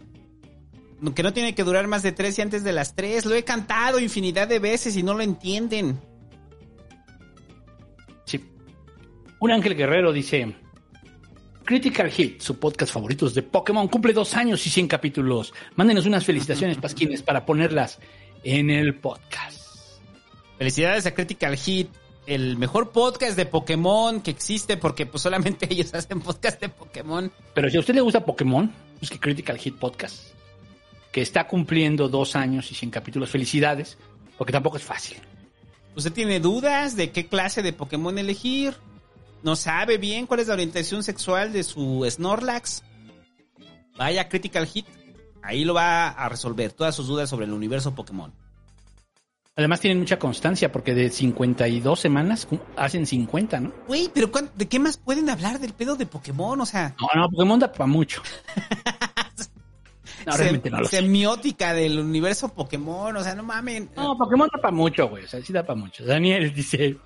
que 1.16 1.24
no 1.24 1.34
tiene 1.34 1.54
que 1.56 1.64
durar 1.64 1.88
más 1.88 2.04
de 2.04 2.12
tres 2.12 2.38
y 2.38 2.42
antes 2.42 2.64
de 2.64 2.72
las 2.74 2.95
tres. 2.95 3.26
Lo 3.26 3.36
he 3.36 3.44
cantado 3.44 4.00
infinidad 4.00 4.48
de 4.48 4.60
veces 4.60 4.95
y 4.98 5.04
no 5.04 5.14
lo 5.14 5.22
entienden. 5.24 6.00
Sí. 8.26 8.44
Un 9.40 9.52
Ángel 9.52 9.76
Guerrero 9.76 10.12
dice: 10.14 10.56
Critical 11.64 12.10
Hit, 12.12 12.42
su 12.42 12.60
podcast 12.60 12.94
favoritos 12.94 13.34
de 13.34 13.44
Pokémon, 13.44 13.88
cumple 13.88 14.14
dos 14.14 14.36
años 14.36 14.66
y 14.66 14.70
100 14.70 14.88
capítulos. 14.88 15.54
Mándenos 15.76 16.06
unas 16.06 16.26
felicitaciones, 16.26 16.78
Pasquines, 16.82 17.22
para 17.24 17.45
ponerlas 17.45 18.00
en 18.44 18.70
el 18.70 18.95
podcast. 18.95 19.60
Felicidades 20.58 21.06
a 21.06 21.14
Critical 21.14 21.56
Hit, 21.58 21.90
el 22.26 22.58
mejor 22.58 22.92
podcast 22.92 23.38
de 23.38 23.45
Pokémon 23.45 24.22
que 24.22 24.32
existe 24.32 24.78
porque 24.78 25.06
pues 25.06 25.24
solamente 25.24 25.68
ellos 25.72 25.94
hacen 25.94 26.22
podcast 26.22 26.60
de 26.60 26.70
Pokémon. 26.70 27.32
Pero 27.54 27.70
si 27.70 27.78
a 27.78 27.80
usted 27.80 27.95
le 27.95 28.02
gusta 28.02 28.26
Pokémon, 28.26 28.72
busque 29.00 29.20
Critical 29.20 29.58
Hit 29.58 29.76
Podcast, 29.76 30.34
que 31.12 31.22
está 31.22 31.48
cumpliendo 31.48 32.10
dos 32.10 32.36
años 32.36 32.72
y 32.72 32.76
100 32.76 32.92
capítulos. 32.92 33.30
Felicidades, 33.30 33.98
porque 34.38 34.54
tampoco 34.54 34.78
es 34.78 34.84
fácil. 34.84 35.18
¿Usted 35.95 36.12
tiene 36.12 36.40
dudas 36.40 36.95
de 36.95 37.12
qué 37.12 37.28
clase 37.28 37.62
de 37.62 37.74
Pokémon 37.74 38.18
elegir? 38.18 38.76
¿No 39.44 39.56
sabe 39.56 39.98
bien 39.98 40.26
cuál 40.26 40.42
es 40.42 40.48
la 40.48 40.56
orientación 40.56 41.04
sexual 41.04 41.54
de 41.54 41.64
su 41.64 42.06
Snorlax? 42.10 42.84
Vaya 43.98 44.28
Critical 44.28 44.66
Hit. 44.66 44.88
Ahí 45.42 45.64
lo 45.64 45.76
va 45.76 46.10
a 46.10 46.28
resolver 46.28 46.74
todas 46.74 46.95
sus 46.95 47.08
dudas 47.08 47.30
sobre 47.30 47.45
el 47.45 47.54
universo 47.54 47.94
Pokémon. 47.94 48.34
Además 49.58 49.80
tienen 49.80 50.00
mucha 50.00 50.19
constancia 50.19 50.69
porque 50.69 50.93
de 50.93 51.09
52 51.09 51.98
semanas 52.00 52.45
hacen 52.75 53.06
50, 53.06 53.59
¿no? 53.61 53.72
Güey, 53.88 54.09
pero 54.14 54.30
¿cuán- 54.30 54.50
¿de 54.53 54.67
qué 54.67 54.80
más 54.80 54.98
pueden 54.98 55.30
hablar 55.30 55.59
del 55.59 55.72
pedo 55.72 55.95
de 55.95 56.06
Pokémon? 56.06 56.59
O 56.59 56.66
sea, 56.66 56.93
No, 57.00 57.08
no, 57.22 57.30
Pokémon 57.30 57.59
da 57.59 57.72
para 57.72 57.88
mucho. 57.88 58.22
No, 60.25 60.32
sem- 60.32 60.38
realmente 60.40 60.72
no 60.72 60.80
lo 60.80 60.85
sé. 60.88 60.98
semiótica 60.98 61.74
del 61.75 62.00
universo 62.00 62.50
Pokémon, 62.50 63.16
o 63.16 63.24
sea, 63.24 63.35
no 63.35 63.43
mamen. 63.43 63.92
No, 63.95 64.17
Pokémon 64.17 64.50
da 64.51 64.59
para 64.59 64.74
mucho, 64.75 65.08
güey. 65.08 65.24
O 65.24 65.27
sea, 65.27 65.40
sí 65.43 65.53
da 65.53 65.61
para 65.64 65.80
mucho. 65.80 66.03
Daniel 66.03 66.51
dice, 66.51 66.98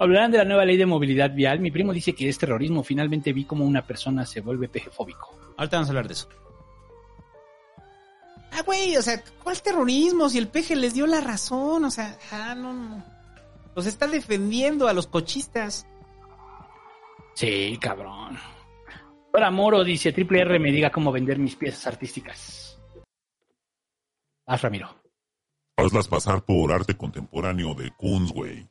hablarán 0.00 0.32
de 0.32 0.38
la 0.38 0.44
nueva 0.44 0.64
ley 0.64 0.76
de 0.76 0.84
movilidad 0.84 1.32
vial. 1.32 1.60
Mi 1.60 1.70
primo 1.70 1.92
dice 1.92 2.14
que 2.16 2.28
es 2.28 2.36
terrorismo. 2.36 2.82
Finalmente 2.82 3.32
vi 3.32 3.44
como 3.44 3.64
una 3.64 3.86
persona 3.86 4.26
se 4.26 4.40
vuelve 4.40 4.68
pejefóbico. 4.68 5.38
Ahorita 5.56 5.76
vamos 5.76 5.88
a 5.88 5.90
hablar 5.92 6.08
de 6.08 6.14
eso. 6.14 6.28
Ah, 8.52 8.62
güey, 8.64 8.96
o 8.96 9.02
sea, 9.02 9.22
¿cuál 9.42 9.60
terrorismo? 9.60 10.28
Si 10.28 10.38
el 10.38 10.48
peje 10.48 10.76
les 10.76 10.94
dio 10.94 11.06
la 11.06 11.20
razón, 11.20 11.84
o 11.84 11.90
sea, 11.90 12.18
ah, 12.32 12.54
no, 12.54 12.72
no. 12.72 13.04
Los 13.74 13.86
está 13.86 14.06
defendiendo 14.06 14.88
a 14.88 14.92
los 14.92 15.06
cochistas. 15.06 15.86
Sí, 17.34 17.78
cabrón. 17.80 18.38
Ahora 19.32 19.50
Moro 19.50 19.84
dice, 19.84 20.12
Triple 20.12 20.40
R 20.40 20.58
me 20.58 20.72
diga 20.72 20.90
cómo 20.90 21.12
vender 21.12 21.38
mis 21.38 21.54
piezas 21.54 21.86
artísticas. 21.86 22.80
Haz, 24.46 24.62
Ramiro. 24.62 24.88
Hazlas 25.76 26.08
pasar 26.08 26.44
por 26.44 26.72
arte 26.72 26.96
contemporáneo 26.96 27.74
de 27.74 27.92
Kunz, 27.92 28.32
güey. 28.32 28.68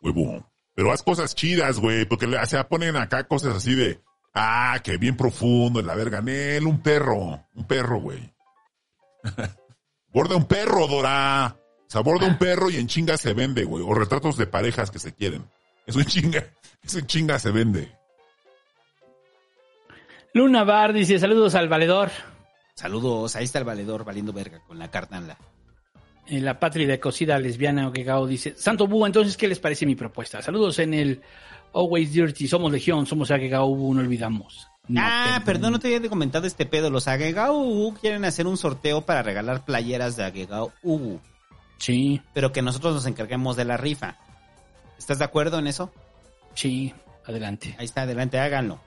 Huevo. 0.00 0.48
Pero 0.74 0.92
haz 0.92 1.02
cosas 1.02 1.34
chidas, 1.34 1.80
güey, 1.80 2.04
porque 2.04 2.26
o 2.26 2.46
sea, 2.46 2.68
ponen 2.68 2.96
acá 2.96 3.26
cosas 3.26 3.56
así 3.56 3.74
de, 3.74 4.00
ah, 4.34 4.78
que 4.84 4.96
bien 4.98 5.16
profundo, 5.16 5.80
en 5.80 5.86
la 5.86 5.94
verga, 5.94 6.20
Nel, 6.20 6.66
un 6.66 6.80
perro, 6.80 7.44
un 7.54 7.66
perro, 7.66 8.00
güey. 8.00 8.31
Borda 10.12 10.36
un 10.36 10.44
perro, 10.44 10.86
Dora. 10.86 11.56
O 11.56 11.90
sea, 11.92 12.00
borda 12.00 12.26
un 12.26 12.38
perro 12.38 12.70
y 12.70 12.76
en 12.76 12.86
chinga 12.86 13.16
se 13.16 13.34
vende, 13.34 13.64
güey. 13.64 13.84
O 13.86 13.94
retratos 13.94 14.36
de 14.36 14.46
parejas 14.46 14.90
que 14.90 14.98
se 14.98 15.14
quieren. 15.14 15.44
Eso 15.86 16.00
en 16.00 16.06
chinga, 16.06 16.44
eso 16.82 16.98
en 16.98 17.06
chinga 17.06 17.38
se 17.38 17.50
vende. 17.50 17.92
Luna 20.34 20.64
Bar 20.64 20.92
dice, 20.92 21.18
saludos 21.18 21.54
al 21.54 21.68
valedor. 21.68 22.10
Saludos, 22.74 23.36
ahí 23.36 23.44
está 23.44 23.58
el 23.58 23.64
valedor 23.64 24.04
valiendo 24.04 24.32
verga 24.32 24.60
con 24.66 24.78
la 24.78 24.90
cartanla. 24.90 25.36
En 26.26 26.44
la 26.44 26.58
patria 26.58 26.86
de 26.86 26.98
cocida 26.98 27.38
lesbiana 27.38 27.88
Okegao 27.88 28.26
dice, 28.26 28.54
Santo 28.56 28.86
Búho, 28.86 29.06
entonces, 29.06 29.36
¿qué 29.36 29.48
les 29.48 29.58
parece 29.58 29.84
mi 29.84 29.94
propuesta? 29.94 30.40
Saludos 30.40 30.78
en 30.78 30.94
el 30.94 31.20
Always 31.74 32.12
Dirty, 32.12 32.48
somos 32.48 32.72
Legión, 32.72 33.04
somos 33.04 33.30
Okegao, 33.30 33.76
no 33.92 34.00
olvidamos. 34.00 34.68
No, 34.88 35.00
ah, 35.02 35.42
perdón, 35.44 35.72
no 35.72 35.78
te 35.78 35.94
había 35.94 36.08
comentado 36.08 36.46
este 36.46 36.66
pedo. 36.66 36.90
Los 36.90 37.06
Agegao 37.08 37.94
quieren 38.00 38.24
hacer 38.24 38.46
un 38.46 38.56
sorteo 38.56 39.02
para 39.02 39.22
regalar 39.22 39.64
playeras 39.64 40.16
de 40.16 40.24
Agegao 40.24 40.72
Ugu. 40.82 41.20
Sí. 41.78 42.20
Pero 42.34 42.52
que 42.52 42.62
nosotros 42.62 42.94
nos 42.94 43.06
encarguemos 43.06 43.56
de 43.56 43.64
la 43.64 43.76
rifa. 43.76 44.16
¿Estás 44.98 45.18
de 45.18 45.24
acuerdo 45.24 45.58
en 45.58 45.66
eso? 45.68 45.92
Sí, 46.54 46.92
adelante. 47.24 47.74
Ahí 47.78 47.84
está, 47.84 48.02
adelante, 48.02 48.38
háganlo. 48.38 48.80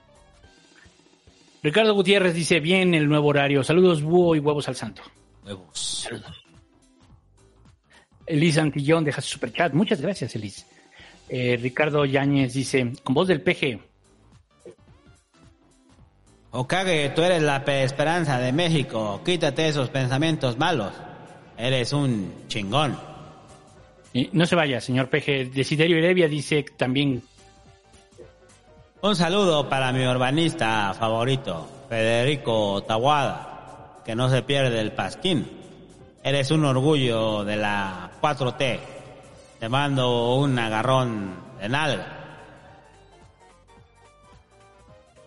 Ricardo 1.62 1.94
Gutiérrez 1.94 2.34
dice, 2.34 2.60
bien 2.60 2.94
el 2.94 3.08
nuevo 3.08 3.28
horario. 3.28 3.64
Saludos, 3.64 4.02
Búho 4.02 4.36
y 4.36 4.38
huevos 4.38 4.68
al 4.68 4.76
santo. 4.76 5.02
Huevos. 5.44 5.78
Saludos. 6.04 6.44
Elisa 8.26 8.62
Antillón 8.62 9.04
deja 9.04 9.20
su 9.20 9.30
superchat. 9.30 9.72
Muchas 9.72 10.00
gracias, 10.00 10.34
Elis. 10.36 10.66
Eh, 11.28 11.56
Ricardo 11.60 12.04
Yáñez 12.04 12.54
dice, 12.54 12.92
con 13.02 13.14
voz 13.14 13.28
del 13.28 13.40
peje, 13.40 13.80
Okage, 16.58 17.10
tú 17.10 17.22
eres 17.22 17.42
la 17.42 17.64
pe- 17.64 17.84
esperanza 17.84 18.38
de 18.38 18.52
México. 18.52 19.20
Quítate 19.24 19.68
esos 19.68 19.90
pensamientos 19.90 20.56
malos. 20.58 20.92
Eres 21.58 21.92
un 21.92 22.32
chingón. 22.48 22.98
y 24.12 24.30
no 24.32 24.46
se 24.46 24.56
vaya, 24.56 24.80
señor 24.80 25.08
peje. 25.08 25.44
Desiderio 25.46 25.98
Heredia 25.98 26.28
dice 26.28 26.64
también, 26.76 27.22
Un 29.02 29.14
saludo 29.16 29.68
para 29.68 29.92
mi 29.92 30.06
urbanista 30.06 30.94
favorito, 30.94 31.68
Federico 31.88 32.82
Tawada, 32.84 34.00
que 34.04 34.14
no 34.14 34.28
se 34.30 34.42
pierde 34.42 34.80
el 34.80 34.92
pasquín. 34.92 35.46
Eres 36.22 36.50
un 36.50 36.64
orgullo 36.64 37.44
de 37.44 37.56
la 37.56 38.10
4T. 38.22 38.78
Te 39.60 39.68
mando 39.68 40.34
un 40.36 40.58
agarrón 40.58 41.34
de 41.60 41.68
nalga. 41.68 42.15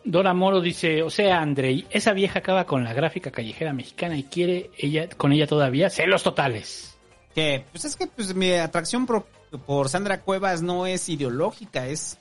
Dora 0.10 0.34
Moro 0.34 0.60
dice, 0.60 1.04
o 1.04 1.12
sea, 1.12 1.40
Andrei, 1.40 1.86
esa 1.92 2.14
vieja 2.14 2.40
acaba 2.40 2.66
con 2.66 2.84
la 2.84 2.94
gráfica 2.94 3.30
callejera 3.30 3.74
mexicana 3.74 4.18
y 4.18 4.24
quiere 4.24 4.72
ella 4.76 5.08
con 5.08 5.32
ella 5.32 5.46
todavía 5.46 5.92
celos 5.92 6.24
totales. 6.24 6.98
Que, 7.36 7.64
pues 7.72 7.86
es 7.86 7.96
que 7.96 8.08
pues, 8.08 8.34
mi 8.34 8.52
atracción 8.54 9.06
por, 9.06 9.28
por 9.68 9.88
Sandra 9.88 10.22
Cuevas 10.22 10.64
no 10.64 10.88
es 10.88 11.08
ideológica, 11.10 11.86
es 11.86 12.18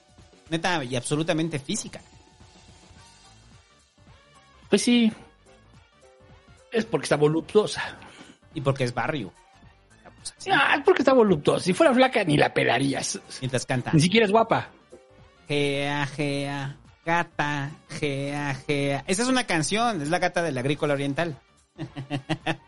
neta 0.51 0.85
y 0.85 0.97
absolutamente 0.97 1.59
física. 1.59 2.03
Pues 4.69 4.83
sí, 4.83 5.11
es 6.71 6.85
porque 6.85 7.05
está 7.07 7.17
voluptuosa. 7.17 7.97
Y 8.53 8.61
porque 8.61 8.85
es 8.85 8.93
barrio. 8.93 9.33
Ah, 10.53 10.75
es 10.77 10.85
porque 10.85 11.01
está 11.01 11.15
voluptuosa. 11.15 11.65
Si 11.65 11.73
fuera 11.73 11.95
flaca 11.95 12.23
ni 12.25 12.37
la 12.37 12.53
pelarías. 12.53 13.19
Mientras 13.41 13.65
canta. 13.65 13.93
Ni 13.95 14.01
siquiera 14.01 14.27
es 14.27 14.33
guapa. 14.33 14.69
Gea, 15.47 16.07
gea, 16.07 16.77
gata, 17.09 17.71
gea, 17.89 18.55
gea. 18.67 19.03
Esa 19.07 19.23
es 19.23 19.29
una 19.29 19.45
canción, 19.45 20.03
es 20.03 20.11
la 20.11 20.19
gata 20.19 20.43
del 20.43 20.59
agrícola 20.59 20.93
oriental. 20.93 21.39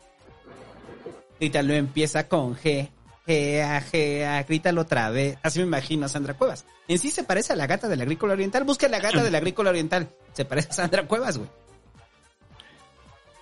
Grítalo 1.38 1.74
empieza 1.74 2.26
con 2.26 2.56
G, 2.56 2.88
gea, 3.26 3.82
gea, 3.82 4.42
grítalo 4.44 4.80
otra 4.80 5.10
vez. 5.10 5.36
Así 5.42 5.58
me 5.58 5.66
imagino 5.66 6.06
a 6.06 6.08
Sandra 6.08 6.32
Cuevas. 6.34 6.64
En 6.88 6.98
sí 6.98 7.10
se 7.10 7.22
parece 7.22 7.52
a 7.52 7.56
la 7.56 7.66
gata 7.66 7.86
del 7.86 8.00
agrícola 8.00 8.32
oriental. 8.32 8.64
Busca 8.64 8.88
la 8.88 8.98
gata 8.98 9.22
del 9.22 9.34
agrícola 9.34 9.68
oriental. 9.70 10.08
Se 10.32 10.46
parece 10.46 10.70
a 10.70 10.72
Sandra 10.72 11.06
Cuevas, 11.06 11.36
güey. 11.36 11.50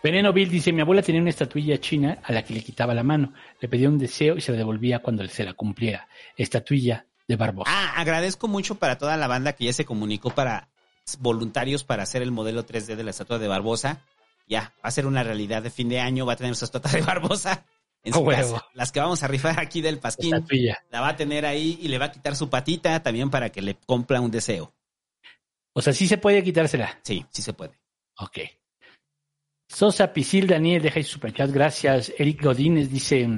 Veneno 0.03 0.33
Bill 0.33 0.51
dice, 0.51 0.73
mi 0.73 0.81
abuela 0.81 1.03
tenía 1.03 1.21
una 1.21 1.31
estatuilla 1.31 1.79
china 1.79 2.19
a 2.25 2.33
la 2.33 2.45
que 2.45 2.55
le 2.55 2.63
quitaba 2.63 2.93
la 2.93 3.05
mano. 3.05 3.35
Le 3.61 3.69
pedía 3.69 3.89
un 3.89 3.99
deseo 3.99 4.37
y 4.37 4.41
se 4.41 4.51
la 4.51 4.59
devolvía 4.59 4.99
cuando 4.99 5.25
se 5.29 5.45
la 5.45 5.55
cumpliera. 5.55 6.09
Estatuilla 6.37 7.07
de 7.29 7.37
Barbosa. 7.37 7.71
Ah, 7.73 8.01
agradezco 8.01 8.49
mucho 8.49 8.77
para 8.77 8.99
toda 8.99 9.17
la 9.17 9.29
banda 9.29 9.53
que 9.53 9.65
ya 9.65 9.73
se 9.73 9.85
comunicó 9.85 10.31
para 10.31 10.69
voluntarios 11.21 11.85
para 11.85 12.03
hacer 12.03 12.23
el 12.23 12.31
modelo 12.31 12.67
3D 12.67 12.97
de 12.97 13.05
la 13.05 13.11
estatua 13.11 13.39
de 13.39 13.49
Barbosa. 13.49 14.05
Ya, 14.47 14.75
va 14.77 14.89
a 14.89 14.91
ser 14.91 15.07
una 15.07 15.23
realidad 15.23 15.63
de 15.63 15.71
fin 15.71 15.89
de 15.89 16.01
año, 16.01 16.27
va 16.27 16.35
a 16.35 16.37
tener 16.37 16.55
su 16.55 16.65
estatua 16.65 16.91
de 16.91 17.03
Barbosa 17.03 17.65
en 18.03 18.13
su 18.15 18.25
casa. 18.25 18.67
Las 18.75 18.93
que 18.93 19.01
vamos 19.01 19.23
a 19.23 19.29
rifar 19.29 19.59
aquí 19.61 19.81
del 19.81 19.99
Pasquín. 19.99 20.35
Estatuilla. 20.35 20.79
La 20.91 21.01
va 21.01 21.09
a 21.09 21.17
tener 21.17 21.47
ahí 21.47 21.79
y 21.81 21.89
le 21.89 21.99
va 21.99 22.07
a 22.07 22.13
quitar 22.13 22.37
su 22.37 22.49
patita 22.49 23.03
también 23.03 23.31
para 23.31 23.51
que 23.51 23.63
le 23.63 23.75
cumpla 23.75 24.21
un 24.21 24.31
deseo. 24.31 24.75
O 25.73 25.83
sea, 25.83 25.93
sí 25.93 26.09
se 26.09 26.19
puede 26.19 26.43
quitársela. 26.43 26.99
Sí, 27.03 27.25
sí 27.31 27.43
se 27.43 27.53
puede. 27.53 27.79
Ok. 28.19 28.39
Sosa 29.69 30.13
Pisil 30.13 30.47
Daniel 30.47 30.83
deja 30.83 31.03
su 31.03 31.11
superchat, 31.11 31.51
gracias. 31.51 32.13
Eric 32.19 32.43
Godínez 32.43 32.91
dice, 32.91 33.29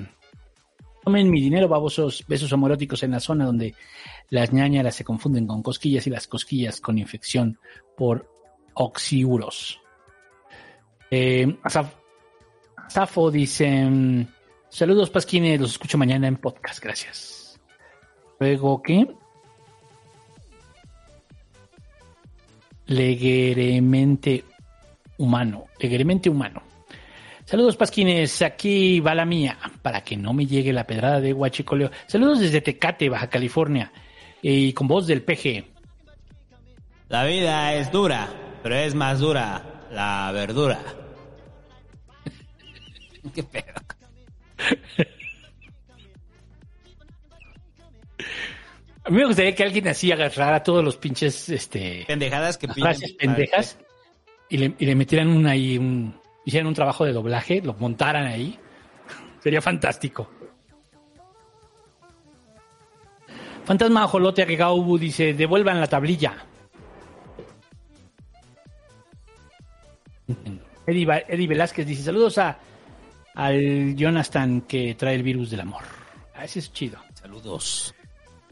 tomen 1.03 1.29
mi 1.29 1.43
dinero, 1.43 1.69
babosos, 1.69 2.25
besos 2.27 2.53
homoróticos 2.53 3.03
en 3.03 3.11
la 3.11 3.21
zona 3.21 3.47
donde 3.47 3.75
las 4.31 4.53
ñañaras 4.53 4.95
se 4.95 5.05
confunden 5.05 5.47
con 5.47 5.63
cosquillas 5.63 6.07
y 6.07 6.11
las 6.11 6.27
cosquillas 6.27 6.81
con 6.81 6.99
infección 6.99 7.59
por 7.97 8.31
oxiuros. 8.75 9.81
Eh, 11.11 11.47
Asaf- 11.65 11.95
Safo 12.89 13.31
dice, 13.31 13.85
mm, 13.85 14.27
saludos 14.69 15.11
Pasquines, 15.11 15.61
los 15.61 15.73
escucho 15.73 15.99
mañana 15.99 16.29
en 16.29 16.37
podcast, 16.37 16.83
gracias. 16.83 17.61
Luego, 18.39 18.81
¿qué? 18.83 19.07
Legueremente 23.11 24.45
humano, 25.19 25.67
legueremente 25.79 26.29
humano. 26.31 26.63
Saludos 27.45 27.77
Pasquines, 27.77 28.43
aquí 28.43 29.01
va 29.01 29.15
la 29.15 29.25
mía, 29.25 29.59
para 29.83 30.03
que 30.03 30.17
no 30.17 30.33
me 30.33 30.47
llegue 30.47 30.73
la 30.73 30.87
pedrada 30.87 31.21
de 31.21 31.33
Huachicoleo. 31.33 31.91
Saludos 32.07 32.41
desde 32.41 32.61
Tecate, 32.61 33.09
Baja 33.09 33.29
California, 33.29 33.93
y 34.43 34.73
con 34.73 34.89
voz 34.89 35.07
del 35.07 35.23
PG. 35.23 35.65
La 37.09 37.25
vida 37.25 37.75
es 37.75 37.91
dura, 37.91 38.29
pero 38.63 38.77
es 38.77 38.95
más 38.95 39.19
dura 39.21 39.87
la 39.91 40.31
verdura. 40.33 40.81
¿Qué 43.35 43.43
pedo? 43.43 43.75
A 49.03 49.11
mí 49.11 49.17
me 49.17 49.27
gustaría 49.27 49.55
que 49.55 49.65
alguien 49.65 49.89
así 49.89 50.13
agarrara 50.13 50.63
todos 50.63 50.85
los 50.85 50.97
pinches, 50.97 51.49
este... 51.49 52.05
Pendejadas 52.07 52.59
que 52.59 52.69
frases 52.69 53.13
pendejas 53.15 53.79
y 54.49 54.59
le, 54.59 54.75
y 54.79 54.87
le 54.87 54.95
metieran 54.95 55.29
un 55.29 55.47
ahí, 55.47 55.79
un, 55.79 56.15
hicieran 56.45 56.69
un 56.69 56.75
trabajo 56.75 57.05
de 57.05 57.13
doblaje, 57.13 57.63
lo 57.63 57.75
montaran 57.75 58.27
ahí. 58.27 58.59
Sería 59.43 59.63
fantástico. 59.63 60.31
Fantasma 63.71 64.03
Ajolote 64.03 64.43
Agegaubu 64.43 64.99
dice, 64.99 65.33
devuelvan 65.33 65.79
la 65.79 65.87
tablilla. 65.87 66.45
Eddie, 70.85 71.07
Eddie 71.29 71.47
Velázquez 71.47 71.87
dice, 71.87 72.03
saludos 72.03 72.39
a 72.39 72.59
al 73.37 73.95
Jonathan 73.95 74.63
que 74.63 74.97
trae 74.97 75.15
el 75.15 75.23
virus 75.23 75.51
del 75.53 75.61
amor. 75.61 75.85
Ah, 76.35 76.47
ese 76.47 76.59
es 76.59 76.73
chido. 76.73 76.99
Saludos. 77.15 77.95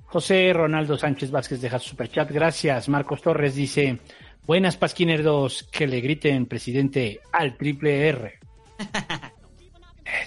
José 0.07 0.53
Ronaldo 0.53 0.97
Sánchez 0.97 1.33
Vázquez 1.33 1.61
deja 1.61 1.81
su 1.81 1.89
superchat. 1.89 2.31
Gracias. 2.31 2.89
Marcos 2.89 3.21
Torres 3.21 3.57
dice: 3.57 3.99
Buenas 4.47 4.77
Pasquinerdos, 4.77 5.65
que 5.65 5.89
le 5.89 6.01
griten 6.01 6.47
presidente 6.47 7.23
al 7.33 7.57
triple 7.57 8.09
R. 8.09 8.39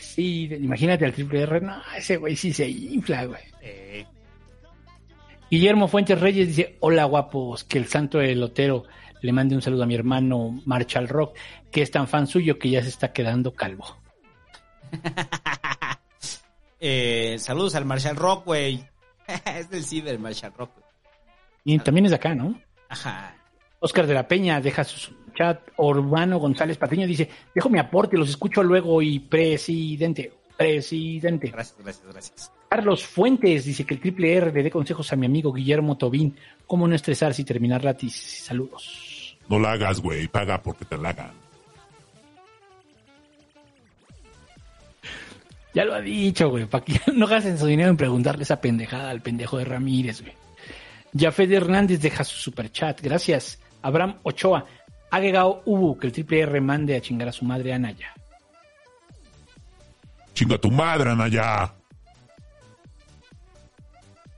Sí, 0.01 0.49
imagínate 0.51 1.05
al 1.05 1.13
triple 1.13 1.43
R. 1.43 1.61
No, 1.61 1.81
ese 1.97 2.17
güey 2.17 2.35
sí 2.35 2.51
se 2.51 2.69
infla, 2.69 3.23
güey. 3.25 3.41
Eh, 3.61 4.05
Guillermo 5.51 5.89
Fuentes 5.89 6.17
Reyes 6.17 6.47
dice: 6.47 6.77
Hola 6.79 7.03
guapos, 7.03 7.65
que 7.65 7.77
el 7.77 7.87
santo 7.87 8.21
elotero 8.21 8.85
le 9.21 9.33
mande 9.33 9.53
un 9.53 9.61
saludo 9.61 9.83
a 9.83 9.85
mi 9.85 9.95
hermano 9.95 10.61
Marshall 10.65 11.09
Rock, 11.09 11.37
que 11.69 11.81
es 11.81 11.91
tan 11.91 12.07
fan 12.07 12.25
suyo 12.25 12.57
que 12.57 12.69
ya 12.69 12.81
se 12.81 12.87
está 12.87 13.11
quedando 13.11 13.53
calvo. 13.53 13.97
eh, 16.79 17.35
saludos 17.37 17.75
al 17.75 17.83
Marshall 17.83 18.15
Rock, 18.15 18.45
güey. 18.45 18.81
es 19.57 19.69
del 19.69 19.83
ciber, 19.83 20.17
Marshall 20.19 20.53
Rock. 20.57 20.71
Y 21.65 21.77
también 21.79 22.05
es 22.05 22.11
de 22.11 22.15
acá, 22.15 22.33
¿no? 22.33 22.57
Ajá. 22.87 23.35
Oscar 23.81 24.07
de 24.07 24.13
la 24.13 24.29
Peña 24.29 24.61
deja 24.61 24.85
su 24.85 25.13
chat. 25.33 25.59
Urbano 25.75 26.39
González 26.39 26.77
Patiño 26.77 27.05
dice: 27.05 27.29
Dejo 27.53 27.67
mi 27.67 27.77
aporte, 27.77 28.15
los 28.15 28.29
escucho 28.29 28.63
luego 28.63 29.01
y 29.01 29.19
presidente. 29.19 30.31
Presidente. 30.55 31.49
Gracias, 31.49 31.77
gracias, 31.77 32.05
gracias. 32.05 32.51
Carlos 32.71 33.05
Fuentes 33.05 33.65
dice 33.65 33.83
que 33.83 33.95
el 33.95 33.99
triple 33.99 34.33
R 34.33 34.53
le 34.53 34.63
dé 34.63 34.71
consejos 34.71 35.11
a 35.11 35.17
mi 35.17 35.25
amigo 35.25 35.51
Guillermo 35.51 35.97
Tobín. 35.97 36.37
¿Cómo 36.65 36.87
no 36.87 36.95
estresarse 36.95 37.41
y 37.41 37.45
terminar 37.45 37.83
la 37.83 37.97
tesis? 37.97 38.45
Saludos. 38.45 39.37
No 39.49 39.59
la 39.59 39.73
hagas, 39.73 39.99
güey. 39.99 40.29
Paga 40.29 40.61
porque 40.61 40.85
te 40.85 40.97
la 40.97 41.09
hagan. 41.09 41.31
Ya 45.73 45.83
lo 45.83 45.95
ha 45.95 45.99
dicho, 45.99 46.49
güey. 46.49 46.63
Para 46.63 46.85
que 46.85 47.01
no 47.13 47.27
gasten 47.27 47.57
su 47.57 47.65
dinero 47.65 47.89
en 47.89 47.97
preguntarle 47.97 48.43
esa 48.43 48.61
pendejada 48.61 49.09
al 49.09 49.19
pendejo 49.19 49.57
de 49.57 49.65
Ramírez, 49.65 50.21
güey. 50.21 50.33
Jafet 51.13 51.51
Hernández 51.51 51.99
deja 51.99 52.23
su 52.23 52.37
superchat. 52.37 53.01
Gracias. 53.01 53.59
Abraham 53.81 54.15
Ochoa. 54.23 54.65
Ha 55.11 55.19
llegado 55.19 55.61
Ubu 55.65 55.97
que 55.97 56.07
el 56.07 56.13
triple 56.13 56.39
R 56.39 56.61
mande 56.61 56.95
a 56.95 57.01
chingar 57.01 57.27
a 57.27 57.33
su 57.33 57.43
madre 57.43 57.73
Anaya. 57.73 58.13
Chinga 60.33 60.57
tu 60.57 60.71
madre, 60.71 61.09
Anaya. 61.09 61.80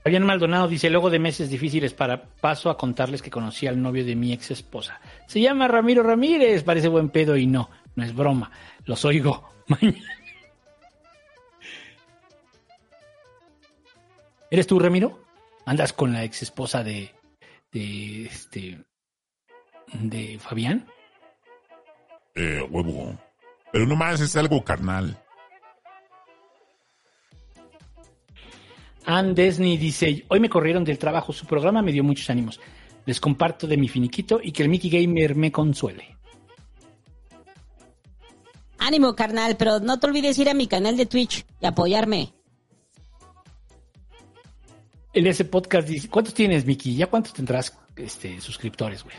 Fabián 0.04 0.26
Maldonado 0.26 0.68
dice, 0.68 0.90
luego 0.90 1.08
de 1.08 1.18
meses 1.18 1.48
difíciles 1.48 1.94
para 1.94 2.22
paso 2.22 2.68
a 2.68 2.76
contarles 2.76 3.22
que 3.22 3.30
conocí 3.30 3.66
al 3.66 3.80
novio 3.80 4.04
de 4.04 4.14
mi 4.14 4.34
ex 4.34 4.50
esposa. 4.50 5.00
Se 5.26 5.40
llama 5.40 5.66
Ramiro 5.66 6.02
Ramírez, 6.02 6.62
parece 6.62 6.88
buen 6.88 7.08
pedo 7.08 7.38
y 7.38 7.46
no, 7.46 7.70
no 7.94 8.04
es 8.04 8.14
broma. 8.14 8.50
Los 8.84 9.06
oigo 9.06 9.48
mañana. 9.66 10.04
¿Eres 14.50 14.66
tú, 14.66 14.78
Ramiro? 14.78 15.24
¿Andas 15.64 15.94
con 15.94 16.12
la 16.12 16.22
ex 16.22 16.42
esposa 16.42 16.84
de, 16.84 17.10
de 17.72 18.26
este, 18.26 18.84
de 19.94 20.38
Fabián? 20.38 20.86
Eh, 22.34 22.60
huevo. 22.70 23.18
Pero 23.72 23.86
nomás 23.86 24.20
es 24.20 24.36
algo 24.36 24.62
carnal. 24.62 25.23
Ann 29.06 29.34
Desney 29.34 29.76
dice, 29.76 30.24
hoy 30.28 30.40
me 30.40 30.48
corrieron 30.48 30.84
del 30.84 30.98
trabajo, 30.98 31.32
su 31.32 31.46
programa 31.46 31.82
me 31.82 31.92
dio 31.92 32.02
muchos 32.02 32.30
ánimos. 32.30 32.60
Les 33.06 33.20
comparto 33.20 33.66
de 33.66 33.76
mi 33.76 33.88
finiquito 33.88 34.40
y 34.42 34.52
que 34.52 34.62
el 34.62 34.68
Mickey 34.68 34.90
Gamer 34.90 35.34
me 35.34 35.52
consuele. 35.52 36.16
Ánimo, 38.78 39.14
carnal, 39.14 39.56
pero 39.56 39.80
no 39.80 39.98
te 39.98 40.06
olvides 40.06 40.38
ir 40.38 40.48
a 40.48 40.54
mi 40.54 40.66
canal 40.66 40.96
de 40.96 41.06
Twitch 41.06 41.44
y 41.60 41.66
apoyarme. 41.66 42.32
En 45.12 45.26
ese 45.26 45.44
podcast 45.44 45.86
dice, 45.86 46.08
¿cuántos 46.08 46.34
tienes, 46.34 46.66
Mickey? 46.66 46.96
¿Ya 46.96 47.06
cuántos 47.06 47.32
tendrás 47.32 47.76
este, 47.96 48.40
suscriptores, 48.40 49.04
güey? 49.04 49.14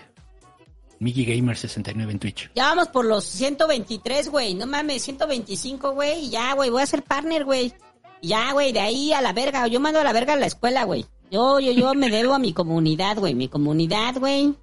Mickey 0.99 1.25
Gamer 1.25 1.57
69 1.57 2.11
en 2.11 2.19
Twitch. 2.19 2.51
Ya 2.55 2.65
vamos 2.65 2.89
por 2.89 3.05
los 3.05 3.23
123, 3.25 4.29
güey. 4.29 4.53
No 4.55 4.65
mames, 4.65 5.03
125, 5.03 5.93
güey. 5.93 6.29
Ya, 6.29 6.53
güey, 6.53 6.69
voy 6.69 6.81
a 6.81 6.85
ser 6.85 7.03
partner, 7.03 7.45
güey. 7.45 7.73
Ya, 8.25 8.51
güey, 8.53 8.71
de 8.71 8.79
ahí 8.79 9.13
a 9.13 9.21
la 9.21 9.33
verga. 9.33 9.67
Yo 9.67 9.79
mando 9.79 9.99
a 9.99 10.03
la 10.03 10.13
verga 10.13 10.33
a 10.33 10.37
la 10.37 10.45
escuela, 10.45 10.83
güey. 10.83 11.05
Yo, 11.31 11.59
yo, 11.59 11.71
yo 11.71 11.93
me 11.93 12.09
debo 12.09 12.33
a 12.33 12.39
mi 12.39 12.53
comunidad, 12.53 13.17
güey. 13.17 13.35
Mi 13.35 13.47
comunidad, 13.47 14.15
güey. 14.15 14.53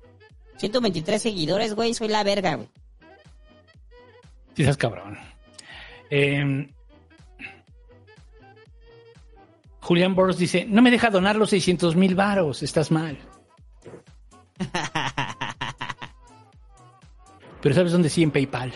123 0.57 1.21
seguidores, 1.21 1.75
güey. 1.75 1.95
Soy 1.95 2.09
la 2.09 2.25
verga, 2.25 2.57
güey. 2.57 2.69
Sí, 4.55 4.63
estás 4.63 4.77
cabrón. 4.77 5.19
Eh, 6.11 6.69
Julián 9.83 10.15
Boros 10.15 10.39
dice, 10.39 10.65
no 10.69 10.81
me 10.81 10.91
deja 10.93 11.11
donar 11.11 11.37
los 11.37 11.51
600 11.51 11.97
mil 11.97 12.15
varos, 12.15 12.63
estás 12.63 12.91
mal. 12.93 13.19
Pero 17.61 17.75
¿sabes 17.75 17.93
dónde 17.93 18.09
sí? 18.09 18.23
En 18.23 18.31
PayPal. 18.31 18.73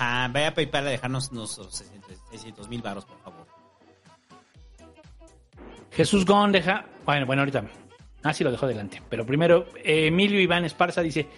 Ajá, 0.00 0.28
vaya 0.28 0.48
a 0.48 0.54
PayPal 0.54 0.86
a 0.86 0.90
dejarnos 0.90 1.30
unos 1.30 1.60
600 2.30 2.70
mil 2.70 2.80
baros, 2.80 3.04
por 3.04 3.20
favor. 3.20 3.46
Jesús 5.92 6.24
Gon 6.24 6.52
deja... 6.52 6.86
Bueno, 7.04 7.26
bueno, 7.26 7.42
ahorita. 7.42 7.64
Ah, 8.22 8.32
sí, 8.32 8.42
lo 8.42 8.50
dejo 8.50 8.64
adelante. 8.64 9.02
Pero 9.10 9.26
primero, 9.26 9.66
eh, 9.76 10.06
Emilio 10.06 10.40
Iván 10.40 10.64
Esparza 10.64 11.02
dice, 11.02 11.28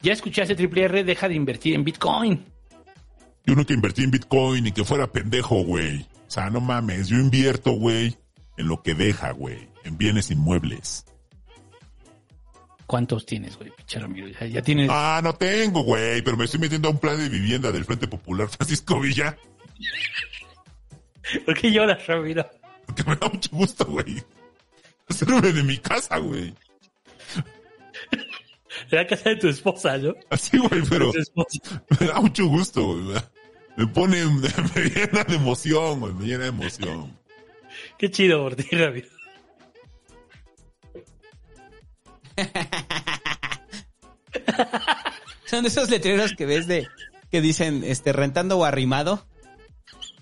ya 0.00 0.14
escuchaste 0.14 0.54
Triple 0.54 0.84
R, 0.84 1.04
deja 1.04 1.28
de 1.28 1.34
invertir 1.34 1.74
en 1.74 1.84
Bitcoin. 1.84 2.46
Yo 3.44 3.54
nunca 3.54 3.74
invertí 3.74 4.04
en 4.04 4.10
Bitcoin 4.10 4.64
ni 4.64 4.72
que 4.72 4.84
fuera 4.84 5.12
pendejo, 5.12 5.62
güey. 5.64 6.00
O 6.00 6.30
sea, 6.30 6.48
no 6.48 6.62
mames, 6.62 7.08
yo 7.08 7.18
invierto, 7.18 7.72
güey, 7.72 8.16
en 8.56 8.68
lo 8.68 8.82
que 8.82 8.94
deja, 8.94 9.32
güey. 9.32 9.68
En 9.84 9.98
bienes 9.98 10.30
inmuebles. 10.30 11.04
¿Cuántos 12.88 13.26
tienes, 13.26 13.58
güey? 13.58 13.70
Pinche 13.70 13.98
Ramiro? 13.98 14.28
Ya, 14.28 14.46
ya 14.46 14.62
tienes... 14.62 14.88
Ah, 14.90 15.20
no 15.22 15.34
tengo, 15.34 15.82
güey, 15.82 16.22
pero 16.22 16.38
me 16.38 16.46
estoy 16.46 16.58
metiendo 16.58 16.88
a 16.88 16.92
un 16.92 16.98
plan 16.98 17.18
de 17.18 17.28
vivienda 17.28 17.70
del 17.70 17.84
Frente 17.84 18.08
Popular 18.08 18.48
Francisco 18.56 18.98
Villa. 18.98 19.36
¿Por 21.44 21.54
qué 21.54 21.70
lloras, 21.70 22.06
Ramiro? 22.06 22.48
Porque 22.86 23.04
me 23.04 23.14
da 23.16 23.28
mucho 23.28 23.50
gusto, 23.52 23.84
güey. 23.84 24.24
Hacerme 25.06 25.52
de 25.52 25.62
mi 25.62 25.76
casa, 25.76 26.16
güey. 26.16 26.54
La 28.88 29.06
casa 29.06 29.28
de 29.28 29.36
tu 29.36 29.48
esposa, 29.48 29.98
¿no? 29.98 30.14
Así, 30.30 30.56
güey, 30.56 30.80
pero 30.88 31.12
me 32.00 32.06
da 32.06 32.22
mucho 32.22 32.46
gusto, 32.46 32.86
güey. 32.86 33.20
Me 33.76 33.86
pone, 33.88 34.24
me, 34.24 34.48
me 34.74 34.88
llena 34.88 35.24
de 35.24 35.34
emoción, 35.34 36.00
güey, 36.00 36.14
me 36.14 36.24
llena 36.24 36.44
de 36.44 36.48
emoción. 36.48 37.18
Qué 37.98 38.10
chido 38.10 38.44
por 38.44 38.56
ti, 38.56 38.74
Ramiro. 38.74 39.17
Son 45.46 45.62
de 45.62 45.68
esos 45.68 45.90
letreros 45.90 46.34
que 46.34 46.46
ves 46.46 46.66
de 46.66 46.86
que 47.30 47.40
dicen 47.40 47.82
este 47.84 48.12
rentando 48.12 48.58
o 48.58 48.64
arrimado. 48.64 49.26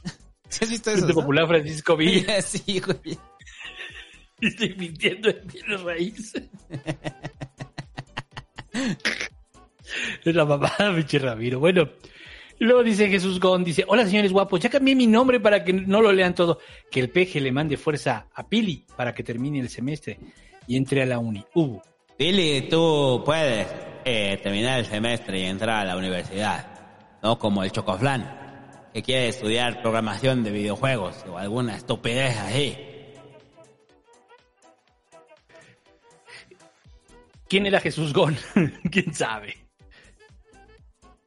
¿Sí 0.49 0.65
has 0.65 0.70
visto 0.70 0.91
eso? 0.91 1.01
Frente 1.01 1.15
Popular 1.15 1.49
Francisco 1.49 1.97
Villa. 1.97 2.41
sí, 2.43 2.81
güey. 2.81 3.19
Estoy 4.41 4.75
mintiendo 4.77 5.31
en 5.31 5.47
bienes 5.47 5.83
raíces. 5.83 6.43
es 10.25 10.35
la 10.35 10.45
mamada, 10.45 10.95
pinche 10.95 11.19
Ramiro. 11.19 11.59
Bueno, 11.59 11.89
y 12.59 12.65
luego 12.65 12.83
dice 12.83 13.09
Jesús 13.09 13.41
Gon, 13.41 13.65
dice, 13.65 13.85
hola 13.89 14.07
señores 14.07 14.33
guapos, 14.33 14.61
ya 14.61 14.69
cambié 14.69 14.95
mi 14.95 15.07
nombre 15.07 15.41
para 15.41 15.65
que 15.65 15.73
no 15.73 16.03
lo 16.03 16.12
lean 16.12 16.35
todo. 16.35 16.59
Que 16.91 17.01
el 17.01 17.11
peje 17.11 17.41
le 17.41 17.51
mande 17.51 17.77
fuerza 17.77 18.28
a 18.35 18.49
Pili 18.49 18.85
para 18.97 19.15
que 19.15 19.23
termine 19.23 19.61
el 19.61 19.70
semestre 19.70 20.19
y 20.67 20.77
entre 20.77 21.03
a 21.03 21.07
la 21.07 21.19
uni. 21.19 21.45
Hubo. 21.55 21.83
Billy, 22.19 22.62
tú 22.62 23.23
puedes 23.27 23.69
eh, 24.05 24.41
terminar 24.43 24.78
el 24.78 24.86
semestre 24.86 25.41
y 25.41 25.45
entrar 25.45 25.81
a 25.81 25.85
la 25.85 25.97
universidad, 25.99 27.19
no 27.23 27.39
como 27.39 27.62
el 27.62 27.73
Chocoflan, 27.73 28.89
que 28.95 29.03
quiere 29.03 29.28
estudiar 29.28 29.83
programación 29.83 30.43
de 30.43 30.51
videojuegos 30.51 31.25
o 31.28 31.36
alguna 31.36 31.77
estupidez 31.77 32.39
así. 32.39 32.78
¿Quién 37.49 37.67
era 37.67 37.81
Jesús 37.81 38.15
Gon? 38.15 38.36
¿Quién 38.91 39.12
sabe? 39.12 39.55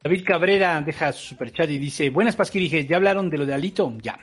David 0.02 0.24
Cabrera 0.24 0.80
deja 0.80 1.12
su 1.12 1.28
superchat 1.28 1.70
y 1.70 1.78
dice, 1.78 2.10
buenas 2.10 2.34
Pasquirijas, 2.34 2.88
¿ya 2.88 2.96
hablaron 2.96 3.30
de 3.30 3.38
lo 3.38 3.46
de 3.46 3.54
Alito? 3.54 3.92
Ya. 4.02 4.18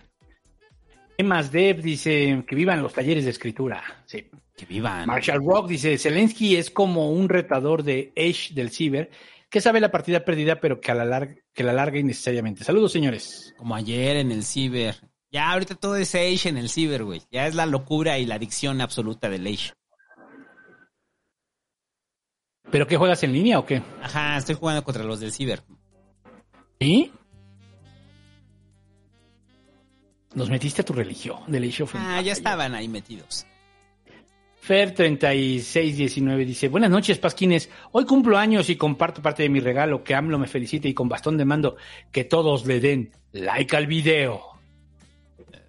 Emas 1.18 1.52
Dev 1.52 1.82
dice 1.82 2.44
que 2.48 2.56
vivan 2.56 2.84
los 2.84 2.94
talleres 2.94 3.26
de 3.26 3.32
escritura. 3.32 3.84
Sí. 4.06 4.30
Que 4.56 4.66
vivan. 4.66 5.08
Marshall 5.08 5.44
Rock 5.44 5.68
dice, 5.68 5.98
Zelensky 5.98 6.56
es 6.56 6.70
como 6.70 7.12
un 7.12 7.28
retador 7.28 7.84
de 7.84 8.14
Age 8.16 8.54
del 8.54 8.70
Ciber, 8.70 9.10
que 9.50 9.62
sabe 9.62 9.80
la 9.80 9.92
partida 9.92 10.26
perdida, 10.26 10.60
pero 10.60 10.80
que, 10.80 10.92
a 10.92 10.96
la 10.96 11.06
larga, 11.06 11.36
que 11.54 11.64
la 11.64 11.74
larga 11.74 12.00
innecesariamente. 12.00 12.64
Saludos, 12.64 12.92
señores. 12.92 13.54
Como 13.58 13.76
ayer 13.76 14.18
en 14.18 14.32
el 14.32 14.44
ciber. 14.44 14.96
Ya 15.32 15.52
ahorita 15.52 15.76
todo 15.76 15.96
es 15.96 16.14
Age 16.16 16.50
en 16.50 16.58
el 16.58 16.70
ciber, 16.70 17.04
güey. 17.04 17.22
Ya 17.32 17.48
es 17.48 17.56
la 17.56 17.66
locura 17.66 18.20
y 18.20 18.26
la 18.26 18.36
adicción 18.36 18.82
absoluta 18.82 19.30
del 19.30 19.48
Age. 19.48 19.74
¿Pero 22.70 22.86
qué 22.86 22.98
juegas 22.98 23.24
en 23.24 23.34
línea 23.34 23.60
o 23.60 23.66
qué? 23.66 23.82
Ajá, 24.02 24.38
estoy 24.38 24.56
jugando 24.56 24.84
contra 24.84 25.04
los 25.04 25.20
del 25.20 25.32
ciber. 25.32 25.64
¿Y? 26.80 27.12
Los 30.38 30.52
metiste 30.52 30.84
a 30.84 30.86
tu 30.86 30.94
religión, 30.94 31.40
de 31.48 31.74
Ah, 31.96 32.22
ya 32.22 32.32
estaban 32.32 32.76
ahí 32.76 32.88
metidos. 32.88 33.48
Fer3619 34.68 36.46
dice, 36.46 36.68
buenas 36.68 36.92
noches, 36.92 37.18
Pasquines. 37.18 37.72
Hoy 37.92 38.06
cumplo 38.06 38.38
años 38.38 38.70
y 38.70 38.76
comparto 38.76 39.20
parte 39.20 39.42
de 39.42 39.50
mi 39.50 39.60
regalo, 39.60 40.04
que 40.04 40.14
AMLO 40.14 40.38
me 40.38 40.46
felicite 40.46 40.88
y 40.88 40.94
con 40.94 41.10
bastón 41.10 41.40
de 41.40 41.46
mando 41.46 41.78
que 42.12 42.24
todos 42.24 42.68
le 42.68 42.80
den 42.80 43.12
like 43.32 43.76
al 43.76 43.88
video. 43.88 44.44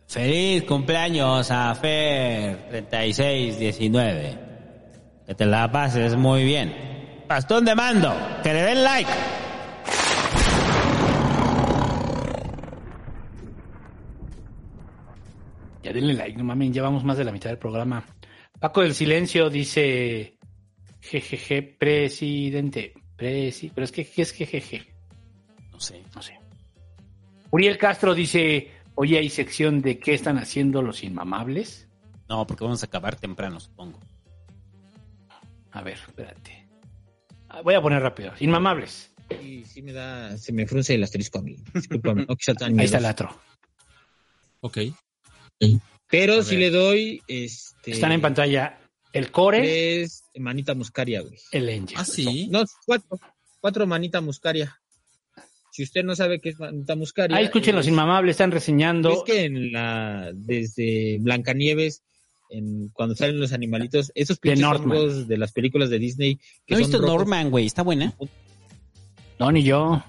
Feliz 0.06 0.64
cumpleaños 0.64 1.50
a 1.50 1.74
Fer 1.74 2.68
3619. 2.68 4.38
Que 5.26 5.34
te 5.34 5.46
la 5.46 5.72
pases 5.72 6.14
muy 6.14 6.44
bien. 6.44 7.24
Bastón 7.26 7.64
de 7.64 7.74
mando, 7.74 8.14
que 8.42 8.52
le 8.52 8.62
den 8.64 8.84
like. 8.84 9.10
Ya 15.88 15.94
denle 15.94 16.12
like, 16.12 16.36
no 16.36 16.44
mames, 16.44 16.70
ya 16.72 16.82
vamos 16.82 17.02
más 17.02 17.16
de 17.16 17.24
la 17.24 17.32
mitad 17.32 17.48
del 17.48 17.58
programa. 17.58 18.04
Paco 18.60 18.82
del 18.82 18.92
Silencio 18.92 19.48
dice, 19.48 20.36
jejeje, 21.00 21.62
presidente, 21.62 22.92
presi, 23.16 23.70
pero 23.74 23.86
es 23.86 23.92
que, 23.92 24.04
¿qué 24.04 24.20
es 24.20 24.32
jejeje? 24.32 24.94
No 25.72 25.80
sé. 25.80 26.02
No 26.14 26.20
sé. 26.20 26.38
Uriel 27.50 27.78
Castro 27.78 28.14
dice, 28.14 28.70
oye, 28.96 29.16
hay 29.16 29.30
sección 29.30 29.80
de 29.80 29.98
qué 29.98 30.12
están 30.12 30.36
haciendo 30.36 30.82
los 30.82 31.02
inmamables. 31.02 31.88
No, 32.28 32.46
porque 32.46 32.64
vamos 32.64 32.82
a 32.82 32.86
acabar 32.86 33.16
temprano, 33.16 33.58
supongo. 33.58 33.98
A 35.70 35.80
ver, 35.80 35.96
espérate. 36.06 36.68
Ah, 37.48 37.62
Voy 37.62 37.72
a 37.72 37.80
poner 37.80 38.02
rápido. 38.02 38.34
Inmamables. 38.40 39.14
Sí, 39.30 39.64
sí 39.64 39.80
me 39.80 39.94
da, 39.94 40.36
se 40.36 40.52
me 40.52 40.66
frunce 40.66 40.94
el 40.94 41.02
asterisco 41.02 41.38
a 41.38 41.42
mí. 41.42 41.56
Discúlpame, 41.72 42.26
no 42.26 42.36
quizá 42.36 42.52
tan 42.52 42.78
Ahí 42.78 42.84
está 42.84 42.98
el 42.98 43.06
atro. 43.06 43.34
Ok. 44.60 44.80
Pero 46.10 46.42
si 46.42 46.56
le 46.56 46.70
doy, 46.70 47.22
este... 47.28 47.90
Están 47.92 48.12
en 48.12 48.20
pantalla 48.20 48.78
el 49.12 49.30
core, 49.30 50.02
Es 50.02 50.24
manita 50.36 50.74
muscaria, 50.74 51.20
güey. 51.22 51.38
el 51.52 51.68
angel. 51.68 51.96
Ah, 51.98 52.04
sí. 52.04 52.48
No, 52.50 52.64
cuatro. 52.86 53.18
Cuatro 53.60 53.86
manita 53.86 54.20
muscaria. 54.20 54.80
Si 55.72 55.82
usted 55.82 56.04
no 56.04 56.14
sabe 56.16 56.40
qué 56.40 56.50
es 56.50 56.58
manita 56.58 56.94
muscaria. 56.96 57.36
Ahí 57.36 57.44
escuchen 57.46 57.74
los 57.76 57.86
es- 57.86 57.92
inmamables, 57.92 58.32
están 58.32 58.50
Es 58.50 58.54
reseñando. 58.54 59.24
que 59.24 59.44
en 59.44 59.72
la, 59.72 60.30
desde 60.34 61.18
Blancanieves, 61.20 62.02
en, 62.50 62.88
cuando 62.92 63.14
salen 63.14 63.38
los 63.40 63.52
animalitos, 63.52 64.10
esos 64.14 64.38
pinches 64.38 65.26
de 65.28 65.36
las 65.38 65.52
películas 65.52 65.90
de 65.90 65.98
Disney. 65.98 66.36
Que 66.66 66.74
No 66.74 66.76
he 66.76 66.78
visto 66.80 66.98
rojos. 66.98 67.16
Norman, 67.18 67.50
güey. 67.50 67.66
¿Está 67.66 67.82
buena? 67.82 68.14
No, 69.38 69.52
ni 69.52 69.62
yo. 69.62 70.02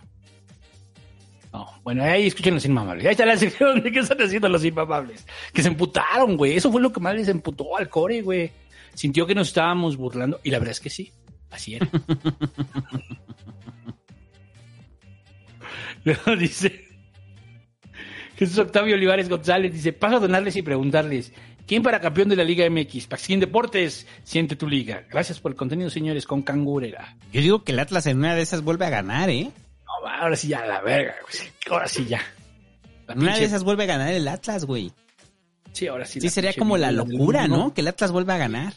No, 1.51 1.67
bueno, 1.83 2.03
ahí 2.03 2.27
escuchen 2.27 2.53
los 2.53 2.65
inmamables. 2.65 3.05
Ahí 3.05 3.11
está 3.11 3.25
la 3.25 3.37
sección 3.37 3.81
de 3.81 3.91
qué 3.91 3.99
están 3.99 4.21
haciendo 4.21 4.49
los 4.49 4.63
inmamables. 4.63 5.25
Que 5.53 5.61
se 5.63 5.67
emputaron, 5.69 6.37
güey. 6.37 6.55
Eso 6.55 6.71
fue 6.71 6.81
lo 6.81 6.93
que 6.93 6.99
más 6.99 7.15
les 7.15 7.27
emputó 7.27 7.75
al 7.77 7.89
core, 7.89 8.21
güey. 8.21 8.51
Sintió 8.93 9.25
que 9.25 9.33
nos 9.33 9.47
estábamos 9.47 9.97
burlando. 9.97 10.39
Y 10.43 10.51
la 10.51 10.59
verdad 10.59 10.71
es 10.73 10.79
que 10.79 10.89
sí. 10.89 11.11
Así 11.49 11.75
era. 11.75 11.89
Luego 16.03 16.35
dice 16.37 16.89
Jesús 18.39 18.57
Octavio 18.57 18.95
Olivares 18.95 19.27
González 19.27 19.73
dice, 19.73 19.91
paso 19.91 20.15
a 20.15 20.19
donarles 20.19 20.55
y 20.55 20.61
preguntarles, 20.61 21.33
¿quién 21.67 21.83
para 21.83 21.99
campeón 21.99 22.29
de 22.29 22.37
la 22.37 22.45
Liga 22.45 22.69
MX? 22.69 23.07
Paxín 23.07 23.41
Deportes, 23.41 24.07
siente 24.23 24.55
tu 24.55 24.65
liga. 24.65 25.03
Gracias 25.11 25.41
por 25.41 25.51
el 25.51 25.57
contenido, 25.57 25.89
señores, 25.89 26.25
con 26.25 26.41
cangurera. 26.41 27.17
Yo 27.33 27.41
digo 27.41 27.65
que 27.65 27.73
el 27.73 27.79
Atlas 27.79 28.05
en 28.05 28.19
una 28.19 28.35
de 28.35 28.41
esas 28.41 28.63
vuelve 28.63 28.85
a 28.85 28.89
ganar, 28.89 29.29
¿eh? 29.29 29.51
Ahora 30.05 30.35
sí 30.35 30.47
ya, 30.49 30.65
la 30.65 30.81
verga, 30.81 31.15
güey. 31.21 31.51
Ahora 31.69 31.87
sí 31.87 32.05
ya. 32.05 32.21
La 33.07 33.15
una 33.15 33.35
de 33.37 33.43
esas 33.45 33.63
vuelve 33.63 33.83
a 33.83 33.87
ganar 33.87 34.13
el 34.13 34.27
Atlas, 34.27 34.65
güey. 34.65 34.91
Sí, 35.73 35.87
ahora 35.87 36.05
sí. 36.05 36.19
Sí, 36.21 36.29
sería 36.29 36.53
como 36.53 36.77
la 36.77 36.91
locura. 36.91 37.47
¿no? 37.47 37.73
Que 37.73 37.81
el 37.81 37.87
Atlas 37.87 38.11
vuelva 38.11 38.35
a 38.35 38.37
ganar. 38.37 38.73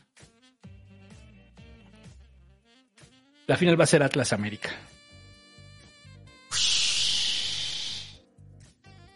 La 3.47 3.57
final 3.57 3.79
va 3.79 3.85
a 3.85 3.89
ser 3.89 4.03
Atlas 4.03 4.33
América. 4.33 4.71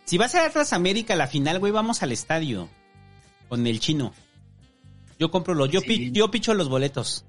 Si 0.04 0.18
va 0.18 0.26
a 0.26 0.28
ser 0.28 0.42
Atlas 0.42 0.72
América 0.72 1.16
la 1.16 1.26
final, 1.26 1.58
güey, 1.58 1.72
vamos 1.72 2.02
al 2.02 2.12
estadio. 2.12 2.68
Con 3.48 3.66
el 3.66 3.80
chino. 3.80 4.12
Yo 5.18 5.30
compro 5.30 5.54
los, 5.54 5.70
yo, 5.70 5.80
pi- 5.80 6.10
yo 6.12 6.30
picho 6.30 6.52
los 6.54 6.68
boletos. 6.68 7.24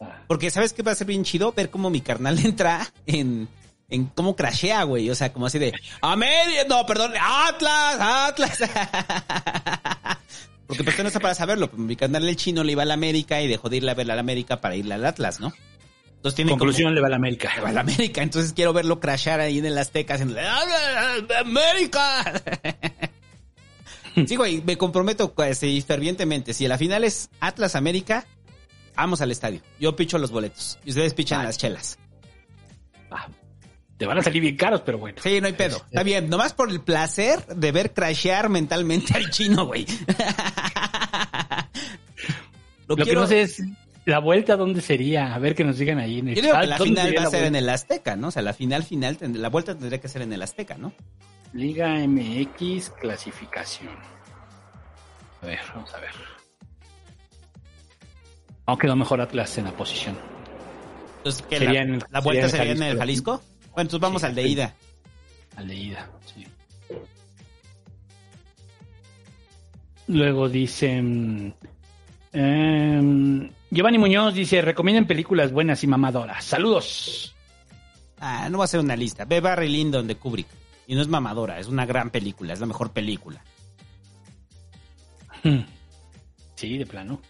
Ah. 0.00 0.22
Porque 0.28 0.50
¿sabes 0.50 0.72
qué 0.72 0.82
va 0.82 0.92
a 0.92 0.96
ser 0.96 1.06
bien 1.06 1.24
chido? 1.24 1.52
Ver 1.52 1.70
cómo 1.70 1.88
mi 1.90 2.00
carnal 2.00 2.38
entra 2.44 2.86
en, 3.06 3.48
en 3.88 4.06
cómo 4.06 4.36
crashea, 4.36 4.82
güey. 4.84 5.08
O 5.10 5.14
sea, 5.14 5.32
como 5.32 5.46
así 5.46 5.58
de, 5.58 5.72
América, 6.00 6.62
no, 6.68 6.84
perdón, 6.86 7.12
Atlas, 7.20 7.96
Atlas. 8.00 8.58
Porque 10.66 10.82
pues 10.82 10.98
no 10.98 11.06
está 11.06 11.20
para 11.20 11.34
saberlo. 11.34 11.70
pero 11.70 11.82
Mi 11.82 11.94
carnal 11.96 12.28
el 12.28 12.36
chino 12.36 12.64
le 12.64 12.72
iba 12.72 12.82
a 12.82 12.86
la 12.86 12.94
América 12.94 13.40
y 13.40 13.46
dejó 13.48 13.68
de 13.68 13.76
irle 13.76 13.90
a 13.92 13.94
ver 13.94 14.10
a 14.10 14.14
la 14.14 14.20
América 14.20 14.60
para 14.60 14.74
irle 14.74 14.94
al 14.94 15.04
Atlas, 15.06 15.38
¿no? 15.38 15.52
Entonces 16.16 16.34
tiene 16.34 16.50
Conclusión, 16.50 16.86
como- 16.88 16.94
le 16.96 17.00
va 17.02 17.06
a 17.06 17.10
la 17.10 17.16
América. 17.16 17.52
le 17.54 17.62
va 17.62 17.68
a 17.68 17.72
la 17.72 17.80
América. 17.82 18.22
Entonces 18.22 18.52
quiero 18.52 18.72
verlo 18.72 18.98
crashar 18.98 19.38
ahí 19.38 19.58
en 19.58 19.66
el 19.66 19.78
Azteca 19.78 20.14
haciendo 20.14 20.36
América. 21.40 22.42
Sí, 24.26 24.34
güey, 24.34 24.62
me 24.62 24.78
comprometo 24.78 25.34
pues, 25.34 25.58
sí, 25.58 25.84
fervientemente. 25.86 26.54
Si 26.54 26.66
la 26.66 26.78
final 26.78 27.04
es 27.04 27.28
Atlas 27.38 27.74
América, 27.76 28.26
vamos 28.96 29.20
al 29.20 29.30
estadio. 29.30 29.60
Yo 29.78 29.94
picho 29.94 30.16
los 30.16 30.30
boletos 30.30 30.78
y 30.86 30.88
ustedes 30.88 31.12
pichan 31.12 31.44
las 31.44 31.58
chelas. 31.58 31.98
Te 33.98 34.04
van 34.06 34.18
a 34.18 34.22
salir 34.22 34.42
bien 34.42 34.56
caros, 34.56 34.82
pero 34.84 34.98
bueno. 34.98 35.18
Sí, 35.22 35.40
no 35.40 35.46
hay 35.46 35.54
pedo. 35.54 35.76
Está 35.78 36.02
bien, 36.02 36.28
nomás 36.28 36.52
por 36.52 36.70
el 36.70 36.80
placer 36.82 37.44
de 37.46 37.72
ver 37.72 37.94
crashear 37.94 38.48
mentalmente 38.50 39.14
al 39.16 39.30
chino, 39.30 39.66
güey. 39.66 39.86
Lo, 42.88 42.96
que 42.96 43.02
quiero- 43.04 43.22
no 43.22 43.26
sé 43.26 43.40
es 43.42 43.62
la 44.04 44.18
vuelta, 44.20 44.56
¿dónde 44.56 44.80
sería? 44.80 45.34
A 45.34 45.38
ver 45.38 45.54
que 45.54 45.64
nos 45.64 45.78
digan 45.78 45.98
ahí 45.98 46.18
en 46.20 46.28
el 46.28 46.34
Yo 46.36 46.42
digo 46.42 46.60
que 46.60 46.66
la 46.66 46.78
¿dónde 46.78 46.90
final 46.90 47.04
sería 47.06 47.20
va 47.22 47.26
a 47.26 47.30
ser 47.30 47.44
en 47.44 47.56
el 47.56 47.68
Azteca, 47.68 48.16
¿no? 48.16 48.28
O 48.28 48.30
sea, 48.30 48.42
la 48.42 48.52
final 48.52 48.84
final, 48.84 49.18
la 49.20 49.48
vuelta 49.48 49.74
tendría 49.76 50.00
que 50.00 50.08
ser 50.08 50.22
en 50.22 50.32
el 50.32 50.42
Azteca, 50.42 50.76
¿no? 50.78 50.92
Liga 51.52 51.94
MX 52.06 52.90
clasificación. 53.00 53.96
A 55.42 55.46
ver, 55.46 55.58
vamos 55.74 55.92
a 55.94 55.98
ver. 56.00 56.10
Aunque 58.66 58.86
quedó 58.86 58.96
mejor 58.96 59.20
Atlas 59.20 59.56
en 59.58 59.64
la 59.64 59.72
posición. 59.72 60.16
Entonces, 61.18 61.42
¿qué, 61.48 61.58
Sería 61.58 61.80
la, 61.80 61.82
en 61.82 61.94
el- 61.94 62.04
la 62.10 62.20
vuelta 62.20 62.48
sería 62.48 62.72
en 62.72 62.82
el 62.82 62.98
Jalisco. 62.98 63.42
Bueno, 63.76 63.88
entonces 63.88 64.00
vamos 64.00 64.22
Sí, 64.22 64.26
al 64.26 64.34
de 64.34 64.48
ida. 64.48 64.74
Al 65.54 65.68
de 65.68 65.74
ida, 65.74 66.08
sí. 66.34 66.46
Luego 70.08 70.48
dicen... 70.48 71.54
em, 72.32 73.50
Giovanni 73.70 73.98
Muñoz 73.98 74.32
dice, 74.32 74.62
recomienden 74.62 75.06
películas 75.06 75.52
buenas 75.52 75.84
y 75.84 75.86
mamadoras. 75.88 76.42
Saludos. 76.42 77.34
Ah, 78.18 78.48
no 78.48 78.56
va 78.58 78.64
a 78.64 78.68
ser 78.68 78.80
una 78.80 78.96
lista. 78.96 79.26
Ve 79.26 79.40
Barry 79.40 79.68
Lyndon 79.68 80.06
de 80.06 80.16
Kubrick. 80.16 80.46
Y 80.86 80.94
no 80.94 81.02
es 81.02 81.08
mamadora, 81.08 81.58
es 81.58 81.66
una 81.66 81.84
gran 81.84 82.08
película, 82.08 82.54
es 82.54 82.60
la 82.60 82.66
mejor 82.66 82.92
película. 82.92 83.42
Hmm. 85.42 85.60
Sí, 86.54 86.78
de 86.78 86.86
plano. 86.86 87.20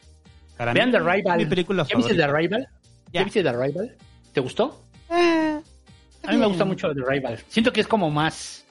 Para 0.57 0.73
Vean 0.75 0.91
mí, 0.91 0.93
The 0.93 0.99
Arrival. 0.99 1.39
Mi 1.39 1.47
película 1.47 1.85
¿Ya 1.89 1.97
viste 1.97 2.15
The. 2.15 2.23
Arrival? 2.23 2.69
¿Ya 3.07 3.21
Ya. 3.21 3.25
viste 3.25 3.43
The 3.43 3.49
Arrival? 3.49 3.97
¿Te 4.33 4.41
gustó? 4.41 4.85
Eh, 5.11 5.61
A 6.27 6.33
mí 6.33 6.39
me 6.39 6.47
gusta 6.47 6.65
mucho 6.65 6.93
The 6.95 7.03
Arrival. 7.03 7.39
Siento 7.49 7.73
que 7.73 7.81
es 7.81 7.87
como 7.87 8.11
más... 8.11 8.65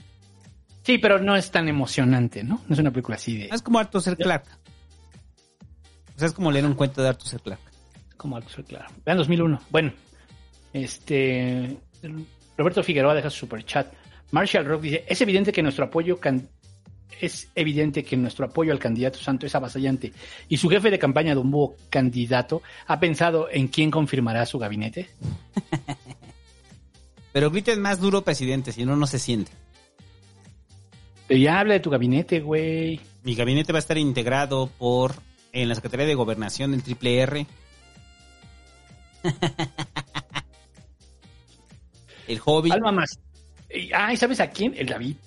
Sí, 0.83 0.97
pero 0.99 1.17
no 1.19 1.35
es 1.35 1.49
tan 1.49 1.67
emocionante, 1.67 2.43
¿no? 2.43 2.61
No 2.67 2.73
es 2.73 2.79
una 2.79 2.91
película 2.91 3.15
así 3.15 3.37
de... 3.37 3.45
Es 3.51 3.61
como 3.61 3.79
Arthur 3.79 4.01
C. 4.01 4.15
Clarke. 4.15 4.47
O 6.15 6.19
sea, 6.19 6.27
es 6.27 6.33
como 6.33 6.51
leer 6.51 6.65
un 6.65 6.75
cuento 6.75 7.01
de 7.01 7.09
Arthur 7.09 7.27
C. 7.27 7.39
Clarke. 7.39 7.63
Como 8.17 8.37
algo 8.37 8.47
claro. 8.67 8.85
Vean 9.05 9.17
2001. 9.17 9.61
Bueno, 9.69 9.91
este 10.73 11.77
Roberto 12.57 12.83
Figueroa 12.83 13.13
deja 13.15 13.29
su 13.29 13.39
super 13.39 13.63
chat. 13.65 13.91
Marshall 14.31 14.65
Rock 14.65 14.81
dice, 14.83 15.05
es 15.07 15.21
evidente 15.21 15.51
que 15.51 15.61
nuestro 15.63 15.85
apoyo 15.85 16.19
can- 16.19 16.47
es 17.21 17.49
evidente 17.55 18.03
que 18.03 18.17
nuestro 18.17 18.45
apoyo 18.45 18.71
al 18.71 18.79
candidato 18.79 19.19
Santo 19.19 19.45
es 19.45 19.55
avasallante 19.55 20.11
y 20.49 20.57
su 20.57 20.69
jefe 20.69 20.89
de 20.91 20.99
campaña 20.99 21.33
de 21.33 21.39
un 21.41 21.49
búho 21.51 21.75
candidato 21.89 22.61
ha 22.87 22.99
pensado 22.99 23.47
en 23.49 23.67
quién 23.69 23.89
confirmará 23.91 24.45
su 24.45 24.59
gabinete. 24.59 25.09
Pero 27.35 27.51
griten 27.51 27.81
más 27.81 27.99
duro, 27.99 28.21
presidente, 28.23 28.71
si 28.71 28.85
no, 28.85 28.95
no 28.95 29.07
se 29.07 29.19
siente. 29.19 29.51
Pero 31.27 31.37
ya 31.37 31.59
habla 31.59 31.73
de 31.73 31.81
tu 31.81 31.89
gabinete, 31.89 32.39
güey. 32.39 33.01
Mi 33.23 33.35
gabinete 33.35 33.73
va 33.73 33.79
a 33.79 33.81
estar 33.81 33.97
integrado 33.97 34.67
por, 34.77 35.15
en 35.51 35.67
la 35.67 35.75
Secretaría 35.75 36.05
de 36.05 36.15
Gobernación, 36.15 36.73
el 36.73 36.81
Triple 36.81 37.19
R. 37.19 37.45
el 42.29 42.39
Hobby. 42.39 42.71
Alma 42.71 42.93
más. 42.93 43.19
Y- 43.69 43.91
Ah, 43.93 44.13
¿y 44.13 44.17
sabes 44.17 44.39
a 44.39 44.49
quién? 44.49 44.73
El 44.77 44.87
David. 44.87 45.17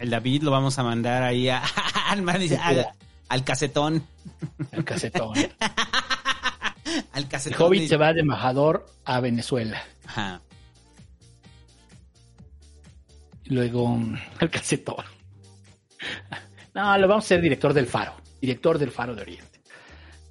El 0.00 0.10
David 0.10 0.42
lo 0.42 0.50
vamos 0.50 0.76
a 0.80 0.82
mandar 0.82 1.22
ahí 1.22 1.48
a, 1.48 1.62
al, 2.08 2.28
al, 2.28 2.86
al 3.28 3.44
casetón. 3.44 4.04
El 4.72 4.82
casetón. 4.84 5.32
Al 5.36 7.22
El 7.22 7.28
casetón. 7.28 7.62
Hobbit 7.62 7.82
dice- 7.82 7.90
se 7.90 7.96
va 7.98 8.12
de 8.12 8.22
embajador 8.22 8.84
a 9.04 9.20
Venezuela. 9.20 9.80
Ajá. 10.06 10.40
Luego, 13.46 13.98
el 14.40 14.50
casetón. 14.50 15.04
No, 16.74 16.96
lo 16.98 17.08
vamos 17.08 17.24
a 17.24 17.28
ser 17.28 17.40
director 17.40 17.72
del 17.72 17.86
Faro. 17.86 18.14
Director 18.40 18.78
del 18.78 18.90
Faro 18.90 19.14
de 19.14 19.22
Oriente. 19.22 19.60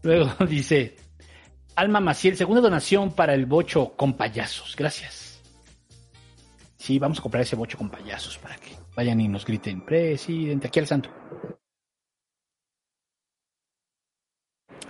Luego 0.04 0.46
dice, 0.48 0.96
Alma 1.76 2.00
Maciel, 2.00 2.36
segunda 2.36 2.62
donación 2.62 3.14
para 3.14 3.34
el 3.34 3.46
bocho 3.46 3.94
con 3.96 4.14
payasos. 4.14 4.76
Gracias. 4.76 5.42
Sí, 6.78 6.98
vamos 6.98 7.20
a 7.20 7.22
comprar 7.22 7.44
ese 7.44 7.56
bocho 7.56 7.78
con 7.78 7.90
payasos 7.90 8.38
para 8.40 8.56
que 8.56 8.76
vayan 8.96 9.22
y 9.22 9.28
nos 9.28 9.46
griten, 9.46 9.86
presidente, 9.86 10.68
aquí 10.68 10.80
al 10.80 10.88
santo. 10.88 11.10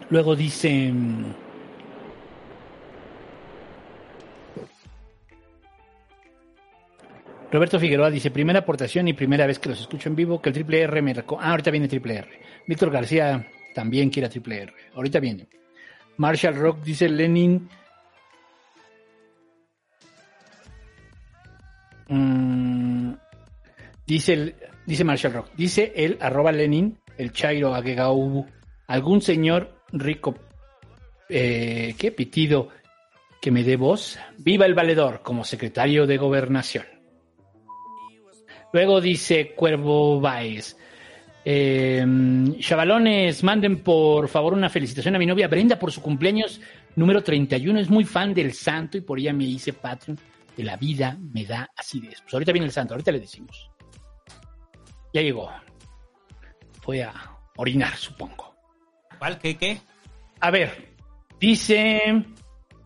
Luego 0.09 0.35
dice... 0.35 0.93
Roberto 7.51 7.79
Figueroa 7.79 8.09
dice, 8.09 8.31
primera 8.31 8.59
aportación 8.59 9.09
y 9.09 9.13
primera 9.13 9.45
vez 9.45 9.59
que 9.59 9.69
los 9.69 9.81
escucho 9.81 10.07
en 10.07 10.15
vivo, 10.15 10.41
que 10.41 10.49
el 10.49 10.53
triple 10.53 10.81
R 10.81 11.01
me... 11.01 11.11
Ah, 11.11 11.51
ahorita 11.51 11.69
viene 11.69 11.89
triple 11.89 12.15
R. 12.15 12.29
Víctor 12.65 12.91
García 12.91 13.45
también 13.75 14.09
quiere 14.09 14.29
triple 14.29 14.61
R. 14.61 14.73
Ahorita 14.95 15.19
viene. 15.19 15.47
Marshall 16.17 16.55
Rock 16.55 16.81
dice 16.81 17.09
Lenin... 17.09 17.67
Mm, 22.07 23.13
dice, 24.07 24.55
dice 24.85 25.03
Marshall 25.03 25.33
Rock, 25.33 25.51
dice 25.55 25.91
el 25.95 26.17
arroba 26.21 26.51
Lenin, 26.51 26.97
el 27.17 27.31
Chairo 27.31 27.73
Agegau, 27.73 28.45
algún 28.87 29.21
señor 29.21 29.77
rico, 29.91 30.35
eh, 31.27 31.95
¿qué? 31.97 32.11
Pitido 32.11 32.69
que 33.41 33.51
me 33.51 33.63
dé 33.63 33.75
voz. 33.75 34.19
Viva 34.37 34.65
el 34.65 34.73
valedor 34.73 35.21
como 35.21 35.43
secretario 35.43 36.05
de 36.05 36.17
gobernación. 36.17 37.00
Luego 38.73 39.01
dice 39.01 39.53
Cuervo 39.55 40.19
Baez. 40.19 40.77
Eh, 41.43 42.05
chavalones, 42.59 43.43
manden 43.43 43.81
por 43.81 44.27
favor 44.27 44.53
una 44.53 44.69
felicitación 44.69 45.15
a 45.15 45.19
mi 45.19 45.25
novia 45.25 45.47
Brenda 45.47 45.79
por 45.79 45.91
su 45.91 46.01
cumpleaños 46.01 46.61
número 46.95 47.23
31. 47.23 47.79
Es 47.79 47.89
muy 47.89 48.05
fan 48.05 48.33
del 48.33 48.53
santo 48.53 48.97
y 48.97 49.01
por 49.01 49.19
ella 49.19 49.33
me 49.33 49.45
hice 49.45 49.73
Patreon 49.73 50.19
de 50.55 50.63
la 50.63 50.77
vida 50.77 51.17
me 51.33 51.45
da 51.45 51.69
acidez. 51.75 52.21
Pues 52.21 52.33
ahorita 52.33 52.51
viene 52.51 52.67
el 52.67 52.71
santo, 52.71 52.93
ahorita 52.93 53.11
le 53.11 53.19
decimos. 53.19 53.69
Ya 55.13 55.21
llegó. 55.21 55.49
Fue 56.81 57.03
a 57.03 57.13
orinar, 57.57 57.95
supongo. 57.95 58.55
¿Cuál? 59.17 59.37
¿Qué? 59.39 59.57
¿Qué? 59.57 59.81
A 60.39 60.51
ver, 60.51 60.95
dice 61.39 62.25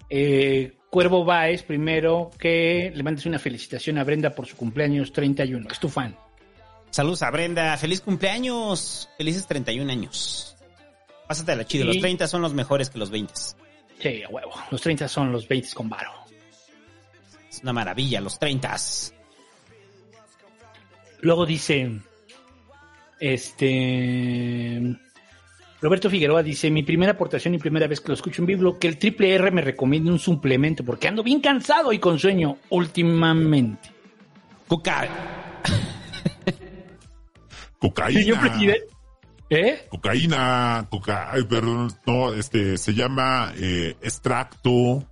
eh, 0.09 0.74
Cuervo 0.95 1.25
Baez 1.25 1.61
primero 1.63 2.31
que 2.39 2.89
le 2.95 3.03
mandes 3.03 3.25
una 3.25 3.37
felicitación 3.37 3.97
a 3.97 4.05
Brenda 4.05 4.29
por 4.29 4.45
su 4.45 4.55
cumpleaños 4.55 5.11
31. 5.11 5.67
Es 5.69 5.77
tu 5.77 5.89
fan. 5.89 6.15
Saludos 6.89 7.21
a 7.21 7.31
Brenda. 7.31 7.75
Feliz 7.75 7.99
cumpleaños. 7.99 9.09
Felices 9.17 9.45
31 9.45 9.91
años. 9.91 10.55
Pásate 11.27 11.65
chido. 11.65 11.83
Y- 11.83 11.87
Los 11.87 11.97
30 11.99 12.27
son 12.29 12.41
los 12.41 12.53
mejores 12.53 12.89
que 12.89 12.97
los 12.97 13.09
20. 13.09 13.33
Sí, 13.99 14.23
a 14.23 14.29
huevo. 14.29 14.53
Los 14.71 14.79
30 14.79 15.09
son 15.09 15.33
los 15.33 15.49
20 15.49 15.67
con 15.73 15.89
varo. 15.89 16.11
Es 17.49 17.59
una 17.61 17.73
maravilla, 17.73 18.21
los 18.21 18.39
30. 18.39 18.77
Luego 21.19 21.45
dice, 21.45 21.91
este, 23.19 24.95
Roberto 25.85 26.09
Figueroa 26.09 26.41
dice, 26.41 26.71
mi 26.71 26.81
primera 26.81 27.11
aportación 27.11 27.53
y 27.53 27.59
primera 27.59 27.85
vez 27.85 28.01
que 28.01 28.07
lo 28.07 28.15
escucho 28.15 28.41
en 28.41 28.47
vivo, 28.47 28.79
que 28.79 28.87
el 28.87 28.97
triple 28.97 29.35
R 29.35 29.51
me 29.51 29.61
recomiende 29.61 30.09
un 30.09 30.17
suplemento 30.17 30.83
porque 30.83 31.07
ando 31.07 31.21
bien 31.21 31.41
cansado 31.41 31.93
y 31.93 31.99
con 31.99 32.17
sueño 32.17 32.57
últimamente. 32.71 33.91
Coca. 34.67 35.07
Cocaína. 37.79 38.19
Señor 38.19 38.39
presidente. 38.39 38.87
¿Eh? 39.51 39.85
Cocaína, 39.87 40.87
coca, 40.89 41.29
ay, 41.31 41.43
perdón, 41.43 41.91
no, 42.07 42.33
este, 42.33 42.79
se 42.79 42.95
llama 42.95 43.53
eh, 43.55 43.95
extracto 44.01 45.03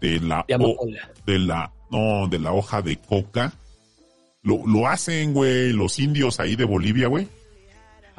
de 0.00 0.18
la, 0.18 0.46
de 1.26 1.38
la, 1.38 1.70
no, 1.90 2.26
de 2.26 2.38
la 2.38 2.54
hoja 2.54 2.80
de 2.80 2.96
coca. 2.96 3.52
Lo, 4.40 4.66
lo 4.66 4.88
hacen, 4.88 5.34
güey, 5.34 5.74
los 5.74 5.98
indios 5.98 6.40
ahí 6.40 6.56
de 6.56 6.64
Bolivia, 6.64 7.08
güey. 7.08 7.28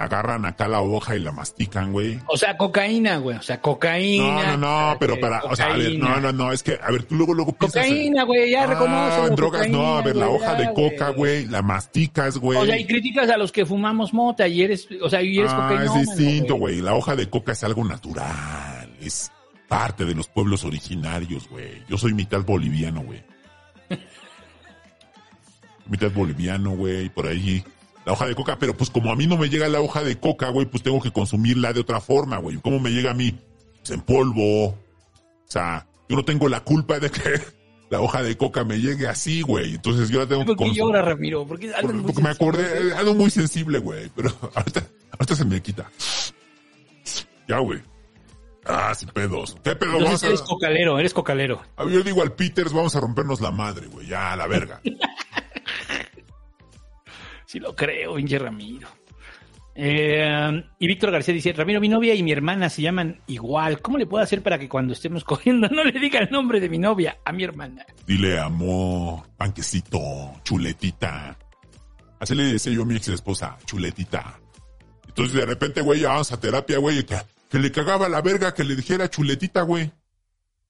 Agarran 0.01 0.45
acá 0.45 0.69
la 0.69 0.79
hoja 0.81 1.17
y 1.17 1.19
la 1.19 1.33
mastican, 1.33 1.91
güey. 1.91 2.17
O 2.27 2.37
sea, 2.37 2.55
cocaína, 2.55 3.17
güey. 3.17 3.35
O 3.35 3.41
sea, 3.41 3.57
No, 3.57 3.61
cocaína. 3.63 4.55
no, 4.55 4.91
no, 4.91 4.97
pero 4.97 5.19
para, 5.19 5.41
o 5.43 5.53
sea, 5.57 5.65
a 5.65 5.73
ver, 5.73 5.99
Cocaína. 5.99 6.09
no, 6.09 6.19
no, 6.21 6.31
no, 6.31 6.51
es 6.53 6.63
que, 6.63 6.79
a 6.81 6.89
ver, 6.89 7.03
tú 7.03 7.15
luego, 7.15 7.33
luego 7.33 7.51
piensas 7.51 7.83
en- 7.85 7.91
Cocaína, 7.91 8.23
güey, 8.23 8.51
ya 8.51 8.63
Ah, 8.63 8.67
reconoce. 8.67 9.35
drogas, 9.35 9.67
no, 9.69 9.97
a 9.97 10.01
ver, 10.01 10.15
la 10.15 10.29
hoja 10.29 10.53
de 10.55 10.73
coca, 10.73 11.09
güey, 11.09 11.47
la 11.47 11.61
masticas, 11.61 12.37
güey. 12.37 12.57
O 12.57 12.65
sea, 12.65 12.77
y 12.79 12.85
criticas 12.85 13.29
a 13.29 13.35
los 13.37 13.51
que 13.51 13.65
fumamos 13.65 14.13
mota 14.13 14.47
y 14.47 14.61
eres, 14.61 14.87
o 15.01 15.09
sea, 15.09 15.21
y 15.21 15.37
eres 15.37 15.51
Ah, 15.53 15.83
es 15.83 15.93
distinto, 15.93 16.55
güey. 16.55 16.79
La 16.81 16.93
hoja 16.95 17.17
de 17.17 17.29
coca 17.29 17.51
es 17.51 17.63
algo 17.65 17.83
natural. 17.83 18.89
Es 19.01 19.31
parte 19.67 20.05
de 20.05 20.15
los 20.15 20.29
pueblos 20.29 20.63
originarios, 20.63 21.49
güey. 21.49 21.83
Yo 21.89 21.97
soy 21.97 22.13
mitad 22.13 22.41
boliviano, 22.45 23.01
güey. 23.01 23.21
mitad 25.87 26.11
boliviano, 26.11 26.71
güey. 26.71 27.09
Por 27.09 27.27
ahí. 27.27 27.63
La 28.05 28.13
hoja 28.13 28.25
de 28.25 28.35
coca, 28.35 28.57
pero 28.57 28.75
pues 28.75 28.89
como 28.89 29.11
a 29.11 29.15
mí 29.15 29.27
no 29.27 29.37
me 29.37 29.49
llega 29.49 29.67
la 29.67 29.81
hoja 29.81 30.03
de 30.03 30.17
coca, 30.19 30.49
güey, 30.49 30.65
pues 30.65 30.83
tengo 30.83 31.01
que 31.01 31.11
consumirla 31.11 31.73
de 31.73 31.81
otra 31.81 31.99
forma, 31.99 32.37
güey. 32.37 32.57
¿Cómo 32.57 32.79
me 32.79 32.89
llega 32.91 33.11
a 33.11 33.13
mí? 33.13 33.37
Pues 33.79 33.91
en 33.91 34.01
polvo. 34.01 34.65
O 34.67 34.77
sea, 35.45 35.85
yo 36.07 36.15
no 36.15 36.25
tengo 36.25 36.47
la 36.49 36.63
culpa 36.63 36.99
de 36.99 37.11
que 37.11 37.39
la 37.89 38.01
hoja 38.01 38.23
de 38.23 38.37
coca 38.37 38.63
me 38.63 38.79
llegue 38.79 39.07
así, 39.07 39.41
güey. 39.41 39.75
Entonces 39.75 40.09
yo 40.09 40.19
la 40.19 40.27
tengo 40.27 40.41
que 40.41 40.47
¿Por 40.47 40.55
qué 40.57 40.63
consumir. 40.63 40.79
llora, 40.79 41.01
Ramiro? 41.01 41.45
Porque, 41.45 41.67
andas 41.67 41.83
Porque, 41.83 42.01
porque 42.01 42.21
me 42.21 42.29
acordé, 42.29 42.63
eh, 42.63 42.93
algo 42.95 43.13
muy 43.15 43.29
sensible, 43.29 43.79
güey, 43.79 44.09
pero 44.15 44.31
ahorita, 44.55 44.83
ahorita 45.11 45.35
se 45.35 45.45
me 45.45 45.61
quita. 45.61 45.89
Ya, 47.47 47.59
güey. 47.59 47.81
Ah, 48.65 48.93
sin 48.93 49.09
pedos. 49.09 49.57
¿Qué 49.63 49.75
pedo? 49.75 49.93
Vamos 49.99 50.23
a, 50.23 50.27
eres 50.27 50.41
cocalero, 50.41 50.99
eres 50.99 51.13
cocalero. 51.13 51.61
a 51.75 51.83
ver, 51.83 51.93
yo 51.93 52.03
digo 52.03 52.21
al 52.21 52.33
Peters, 52.33 52.71
vamos 52.71 52.95
a 52.95 52.99
rompernos 52.99 53.41
la 53.41 53.51
madre, 53.51 53.87
güey, 53.87 54.07
ya, 54.07 54.33
a 54.33 54.35
la 54.35 54.47
verga. 54.47 54.81
Sí 57.49 57.59
lo 57.59 57.75
creo, 57.75 58.13
pinche 58.13 58.37
Ramiro. 58.37 58.87
Eh, 59.73 60.63
y 60.77 60.85
Víctor 60.85 61.09
García 61.09 61.33
dice, 61.33 61.51
Ramiro, 61.51 61.81
mi 61.81 61.89
novia 61.89 62.13
y 62.13 62.21
mi 62.21 62.31
hermana 62.31 62.69
se 62.69 62.83
llaman 62.83 63.21
igual. 63.25 63.81
¿Cómo 63.81 63.97
le 63.97 64.05
puedo 64.05 64.23
hacer 64.23 64.43
para 64.43 64.59
que 64.59 64.69
cuando 64.69 64.93
estemos 64.93 65.23
cogiendo 65.25 65.67
no 65.67 65.83
le 65.83 65.99
diga 65.99 66.19
el 66.19 66.29
nombre 66.29 66.59
de 66.59 66.69
mi 66.69 66.77
novia 66.77 67.17
a 67.25 67.31
mi 67.31 67.43
hermana? 67.43 67.87
Dile 68.05 68.39
amor, 68.39 69.23
panquecito, 69.35 69.99
chuletita. 70.43 71.39
Así 72.19 72.35
le 72.35 72.43
decía 72.43 72.71
yo 72.71 72.83
a 72.83 72.85
mi 72.85 72.95
ex 72.95 73.07
esposa, 73.07 73.57
chuletita. 73.65 74.39
Entonces 75.07 75.33
de 75.33 75.45
repente, 75.47 75.81
güey, 75.81 76.01
ya 76.01 76.09
vamos 76.09 76.31
a 76.31 76.39
terapia, 76.39 76.77
güey, 76.77 77.03
que, 77.03 77.17
que 77.49 77.57
le 77.57 77.71
cagaba 77.71 78.07
la 78.09 78.21
verga 78.21 78.53
que 78.53 78.63
le 78.63 78.75
dijera 78.75 79.09
chuletita, 79.09 79.63
güey. 79.63 79.85
O 79.85 79.91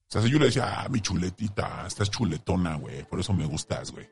sea, 0.07 0.21
yo 0.21 0.39
le 0.39 0.45
decía, 0.45 0.79
ah, 0.79 0.87
mi 0.87 1.01
chuletita, 1.01 1.83
estás 1.85 2.09
chuletona, 2.09 2.77
güey, 2.77 3.03
por 3.03 3.19
eso 3.19 3.33
me 3.33 3.45
gustas, 3.45 3.91
güey. 3.91 4.07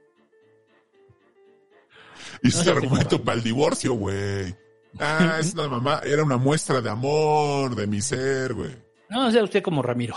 Es 2.41 2.65
No 2.65 2.71
argumento 2.71 3.21
para 3.23 3.37
el 3.37 3.43
divorcio, 3.43 3.93
güey. 3.93 4.55
Ah, 4.99 5.37
es 5.39 5.53
una 5.53 5.67
mamá, 5.67 6.01
era 6.03 6.23
una 6.23 6.37
muestra 6.37 6.81
de 6.81 6.89
amor, 6.89 7.75
de 7.75 7.87
mi 7.87 8.01
ser, 8.01 8.53
güey. 8.53 8.75
No, 9.09 9.31
sea 9.31 9.43
usted 9.43 9.61
como 9.61 9.81
Ramiro. 9.81 10.15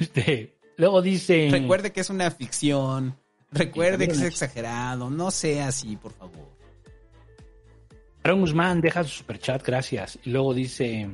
Este, 0.00 0.56
luego 0.76 1.00
dice... 1.02 1.48
Recuerde 1.50 1.92
que 1.92 2.00
es 2.00 2.10
una 2.10 2.30
ficción. 2.30 3.16
Recuerde 3.50 4.06
que 4.06 4.14
es 4.14 4.22
exagerado. 4.22 5.08
No 5.10 5.30
sea 5.30 5.68
así, 5.68 5.96
por 5.96 6.12
favor. 6.12 6.48
Aaron 8.22 8.40
Guzmán 8.40 8.80
deja 8.80 9.04
su 9.04 9.10
superchat, 9.10 9.64
gracias. 9.64 10.18
Y 10.24 10.30
luego 10.30 10.52
dice... 10.54 11.08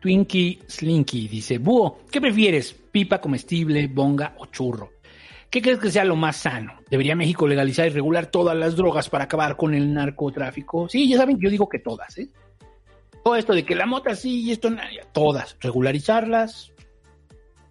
Twinkie 0.00 0.60
Slinky 0.68 1.26
dice, 1.26 1.58
Búho, 1.58 2.00
¿qué 2.10 2.20
prefieres? 2.20 2.72
¿Pipa 2.72 3.20
comestible, 3.20 3.88
bonga 3.88 4.36
o 4.38 4.46
churro? 4.46 4.92
¿Qué 5.50 5.62
crees 5.62 5.78
que 5.78 5.90
sea 5.90 6.04
lo 6.04 6.16
más 6.16 6.36
sano? 6.36 6.80
¿Debería 6.90 7.14
México 7.14 7.46
legalizar 7.46 7.86
y 7.86 7.90
regular 7.90 8.26
todas 8.26 8.56
las 8.56 8.76
drogas 8.76 9.08
para 9.08 9.24
acabar 9.24 9.56
con 9.56 9.74
el 9.74 9.92
narcotráfico? 9.92 10.88
Sí, 10.88 11.08
ya 11.08 11.18
saben, 11.18 11.38
yo 11.38 11.48
digo 11.48 11.68
que 11.68 11.78
todas, 11.78 12.18
¿eh? 12.18 12.28
Todo 13.22 13.36
esto 13.36 13.54
de 13.54 13.64
que 13.64 13.74
la 13.74 13.86
mota 13.86 14.14
sí 14.14 14.42
y 14.42 14.52
esto, 14.52 14.70
todas. 15.12 15.56
Regularizarlas, 15.60 16.72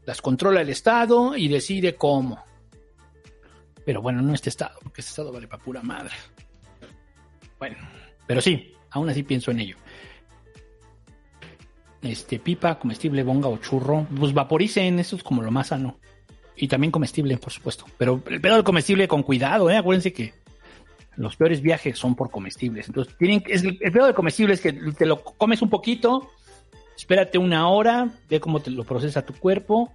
las 0.06 0.22
controla 0.22 0.62
el 0.62 0.70
Estado 0.70 1.36
y 1.36 1.48
decide 1.48 1.96
cómo. 1.96 2.44
Pero 3.86 4.02
bueno, 4.02 4.22
no 4.22 4.34
este 4.34 4.50
Estado, 4.50 4.78
porque 4.82 5.02
este 5.02 5.12
Estado 5.12 5.32
vale 5.32 5.48
para 5.48 5.64
pura 5.64 5.82
madre. 5.82 6.14
Bueno, 7.60 7.78
pero 8.28 8.42
sí, 8.42 8.74
aún 8.92 9.10
así 9.10 9.24
pienso 9.24 9.52
en 9.52 9.60
ello. 9.60 9.78
Este, 12.02 12.40
pipa, 12.40 12.78
comestible, 12.78 13.24
bonga 13.24 13.48
o 13.48 13.58
churro, 13.58 14.06
pues 14.16 14.34
vaporicen, 14.34 15.00
eso 15.00 15.16
es 15.16 15.24
como 15.24 15.42
lo 15.42 15.52
más 15.52 15.68
sano. 15.68 16.00
Y 16.58 16.68
también 16.68 16.92
comestible, 16.92 17.38
por 17.38 17.52
supuesto. 17.52 17.86
Pero 17.98 18.22
el 18.30 18.40
pedo 18.42 18.56
del 18.56 18.64
comestible 18.64 19.08
con 19.08 19.24
cuidado, 19.24 19.70
¿eh? 19.70 19.78
Acuérdense 19.78 20.14
que 20.14 20.34
los 21.18 21.36
peores 21.36 21.62
viajes 21.62 21.98
son 21.98 22.16
por 22.16 22.30
comestibles. 22.32 22.88
Entonces, 22.88 23.16
tienen, 23.18 23.44
es, 23.48 23.64
el 23.64 23.78
el 23.82 23.92
pedo 23.92 24.06
del 24.06 24.16
comestible 24.16 24.54
es 24.54 24.62
que 24.62 24.72
te 24.74 25.06
lo 25.06 25.24
comes 25.24 25.62
un 25.62 25.70
poquito, 25.70 26.30
espérate 26.98 27.38
una 27.38 27.68
hora, 27.70 28.10
ve 28.30 28.40
cómo 28.40 28.62
te 28.62 28.72
lo 28.72 28.84
procesa 28.86 29.26
tu 29.26 29.34
cuerpo 29.34 29.92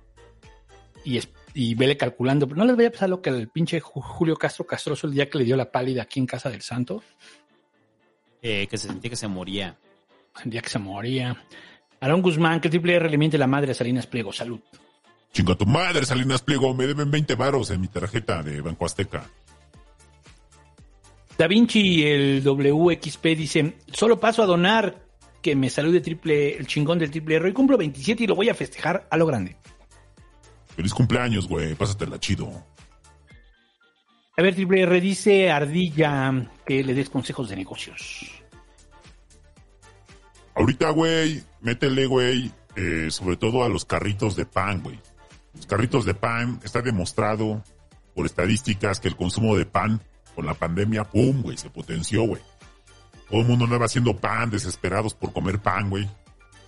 y, 1.05 1.17
es- 1.19 1.29
y 1.55 1.75
vele 1.75 1.97
calculando. 1.97 2.47
No 2.47 2.65
les 2.65 2.77
vaya 2.77 2.89
a 2.89 2.93
pasar 2.93 3.09
lo 3.09 3.21
que 3.23 3.31
el 3.31 3.49
pinche 3.49 3.81
Ju- 3.83 4.03
Julio 4.03 4.37
Castro 4.37 4.67
Castroso 4.67 5.07
el 5.07 5.15
día 5.15 5.29
que 5.31 5.39
le 5.39 5.45
dio 5.45 5.57
la 5.57 5.71
pálida 5.71 6.03
aquí 6.03 6.21
en 6.21 6.27
Casa 6.27 6.51
del 6.51 6.61
Santo. 6.63 7.03
Eh, 8.43 8.67
que 8.69 8.79
se 8.79 8.89
sentía 8.89 9.11
que 9.11 9.17
se 9.17 9.29
moría. 9.29 9.77
Sentía 10.35 10.61
que 10.63 10.69
se 10.71 10.79
moría. 10.79 11.43
Aarón 12.01 12.23
Guzmán, 12.23 12.61
que 12.61 12.71
Triple 12.71 12.95
R 12.95 13.11
le 13.11 13.19
miente 13.19 13.37
la 13.37 13.47
madre 13.47 13.73
a 13.73 13.75
Salinas 13.75 14.07
Pliego. 14.07 14.33
Salud. 14.33 14.61
Chinga 15.33 15.55
tu 15.55 15.67
madre, 15.67 16.05
Salinas 16.05 16.43
Pliego. 16.43 16.75
Me 16.75 16.87
deben 16.87 17.11
20 17.11 17.35
varos 17.35 17.71
en 17.71 17.81
mi 17.81 17.89
tarjeta 17.89 18.43
de 18.43 18.61
Banco 18.61 18.85
Azteca. 18.85 19.25
Da 21.39 21.47
Vinci, 21.47 22.05
el 22.05 22.43
WXP, 22.47 23.25
dice, 23.37 23.77
solo 23.93 24.21
paso 24.21 24.43
a 24.43 24.47
donar 24.47 25.03
que 25.41 25.57
me 25.57 25.71
salude 25.71 26.01
triple, 26.01 26.57
el 26.57 26.67
chingón 26.67 26.99
del 26.99 27.11
triple 27.11 27.37
R. 27.37 27.47
Hoy 27.47 27.53
cumplo 27.53 27.79
27 27.79 28.25
y 28.25 28.27
lo 28.27 28.35
voy 28.35 28.51
a 28.51 28.55
festejar 28.55 29.07
a 29.11 29.17
lo 29.17 29.27
grande. 29.27 29.57
Feliz 30.77 30.93
cumpleaños, 30.93 31.49
güey. 31.49 31.75
Pásatela 31.75 32.19
chido. 32.19 32.51
A 34.37 34.43
ver, 34.43 34.55
triple 34.55 34.83
R 34.83 35.01
dice 35.01 35.51
Ardilla 35.51 36.51
que 36.67 36.85
le 36.85 36.95
des 36.95 37.09
consejos 37.09 37.49
de 37.49 37.57
negocios. 37.57 38.43
Ahorita, 40.55 40.91
güey, 40.91 41.43
métele, 41.61 42.07
güey, 42.07 42.51
eh, 42.77 43.09
sobre 43.11 43.37
todo 43.37 43.65
a 43.65 43.69
los 43.69 43.85
carritos 43.85 44.37
de 44.37 44.45
pan, 44.45 44.83
güey. 44.83 44.99
Los 45.55 45.67
carritos 45.67 46.05
de 46.05 46.15
pan, 46.15 46.61
está 46.65 46.83
demostrado 46.83 47.63
por 48.15 48.27
estadísticas 48.27 49.01
que 49.01 49.09
el 49.09 49.17
consumo 49.17 49.57
de 49.57 49.67
pan 49.67 50.01
con 50.35 50.47
la 50.47 50.55
pandemia, 50.55 51.05
pum, 51.05 51.43
güey, 51.43 51.57
se 51.57 51.71
potenció, 51.71 52.25
güey. 52.25 52.43
Todo 53.29 53.41
el 53.41 53.47
mundo 53.47 53.65
andaba 53.65 53.87
haciendo 53.87 54.17
pan, 54.17 54.51
desesperados 54.51 55.15
por 55.15 55.33
comer 55.33 55.61
pan, 55.61 55.91
güey. 55.91 56.09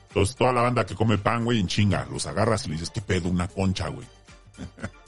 Entonces 0.09 0.37
toda 0.37 0.53
la 0.53 0.63
banda 0.63 0.85
que 0.85 0.95
come 0.95 1.19
pan, 1.19 1.45
güey, 1.45 1.59
en 1.59 1.67
chinga, 1.67 2.07
los 2.11 2.27
agarras 2.27 2.67
y 2.67 2.69
le 2.69 2.75
dices, 2.75 2.91
¿qué 2.91 3.01
pedo? 3.01 3.29
Una 3.29 3.49
concha, 3.49 3.89
güey. 3.89 4.07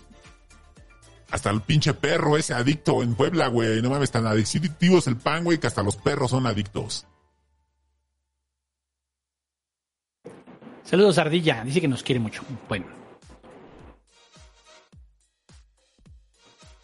hasta 1.35 1.51
el 1.51 1.63
pinche 1.63 1.95
perro 1.95 2.37
ese 2.37 2.55
adicto 2.55 3.03
en 3.03 3.17
Puebla, 3.17 3.49
güey. 3.49 3.83
No 3.83 3.91
mames, 3.91 4.13
tan 4.13 4.25
adictivo 4.25 4.99
es 4.99 5.09
el 5.09 5.17
pan, 5.17 5.43
güey, 5.43 5.59
que 5.59 5.67
hasta 5.67 5.83
los 5.83 5.97
perros 5.97 6.31
son 6.31 6.47
adictos. 6.47 7.07
Saludos, 10.85 11.19
Ardilla. 11.19 11.65
Dice 11.65 11.81
que 11.81 11.89
nos 11.89 12.05
quiere 12.05 12.21
mucho. 12.21 12.43
Bueno. 12.69 13.04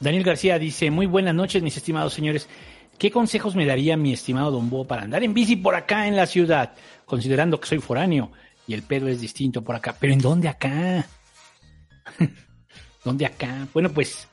Daniel 0.01 0.25
García 0.25 0.59
dice, 0.59 0.91
muy 0.91 1.05
buenas 1.05 1.35
noches, 1.35 1.63
mis 1.63 1.77
estimados 1.77 2.15
señores. 2.15 2.49
¿Qué 2.97 3.11
consejos 3.11 3.55
me 3.55 3.67
daría 3.67 3.99
mi 3.99 4.15
estimado 4.15 4.51
Don 4.51 4.71
Bo 4.71 4.87
para 4.87 5.03
andar 5.03 5.23
en 5.23 5.35
bici 5.35 5.57
por 5.57 5.75
acá 5.75 6.07
en 6.07 6.17
la 6.17 6.27
ciudad? 6.27 6.73
Considerando 7.05 7.61
que 7.61 7.69
soy 7.69 7.79
foráneo 7.81 8.33
y 8.67 8.73
el 8.73 8.83
pedo 8.83 9.09
es 9.09 9.21
distinto 9.21 9.63
por 9.63 9.77
acá. 9.77 9.95
¿Pero 10.01 10.15
en 10.15 10.21
dónde 10.21 10.49
acá? 10.49 11.07
¿Dónde 13.05 13.27
acá? 13.27 13.69
Bueno, 13.75 13.91
pues, 13.91 14.27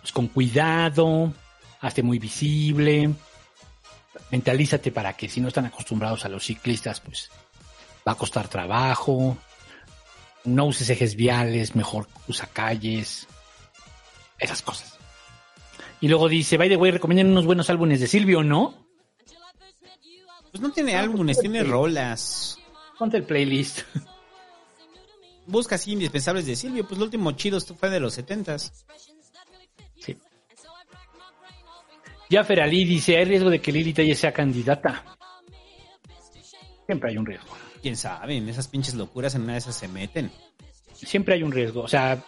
pues 0.00 0.12
con 0.12 0.28
cuidado, 0.28 1.32
hazte 1.80 2.04
muy 2.04 2.20
visible, 2.20 3.10
mentalízate 4.30 4.92
para 4.92 5.14
que 5.14 5.28
si 5.28 5.40
no 5.40 5.48
están 5.48 5.66
acostumbrados 5.66 6.24
a 6.24 6.28
los 6.28 6.44
ciclistas, 6.44 7.00
pues 7.00 7.28
va 8.06 8.12
a 8.12 8.16
costar 8.16 8.46
trabajo. 8.46 9.36
No 10.44 10.66
uses 10.66 10.88
ejes 10.90 11.16
viales, 11.16 11.74
mejor 11.74 12.06
usa 12.28 12.48
calles. 12.52 13.26
Esas 14.38 14.62
cosas. 14.62 14.97
Y 16.00 16.08
luego 16.08 16.28
dice, 16.28 16.56
by 16.56 16.68
the 16.68 16.76
way, 16.76 16.90
recomiendan 16.92 17.30
unos 17.30 17.44
buenos 17.44 17.70
álbumes 17.70 18.00
de 18.00 18.06
Silvio, 18.06 18.42
¿no? 18.42 18.86
Pues 20.50 20.60
no 20.60 20.70
tiene 20.70 20.94
álbumes, 20.96 21.40
tiene 21.40 21.62
rolas. 21.64 22.58
Ponte 22.98 23.16
el 23.16 23.24
playlist. 23.24 23.80
Busca 25.46 25.76
así 25.76 25.92
indispensables 25.92 26.46
de 26.46 26.56
Silvio, 26.56 26.86
pues 26.86 26.98
lo 26.98 27.04
último 27.04 27.32
chido 27.32 27.60
fue 27.60 27.90
de 27.90 28.00
los 28.00 28.14
setentas. 28.14 28.84
Sí. 29.96 30.16
Jaffer 32.30 32.60
Ali 32.60 32.84
dice, 32.84 33.16
hay 33.16 33.24
riesgo 33.24 33.48
de 33.48 33.60
que 33.60 33.72
Lili 33.72 33.94
Telle 33.94 34.14
sea 34.14 34.32
candidata. 34.32 35.04
Siempre 36.86 37.10
hay 37.10 37.18
un 37.18 37.26
riesgo. 37.26 37.56
Quién 37.80 37.96
sabe, 37.96 38.36
en 38.36 38.48
esas 38.48 38.68
pinches 38.68 38.94
locuras 38.94 39.34
en 39.34 39.42
una 39.42 39.52
de 39.52 39.58
esas 39.58 39.74
se 39.74 39.88
meten. 39.88 40.30
Siempre 40.92 41.34
hay 41.34 41.42
un 41.42 41.52
riesgo, 41.52 41.82
o 41.82 41.88
sea, 41.88 42.22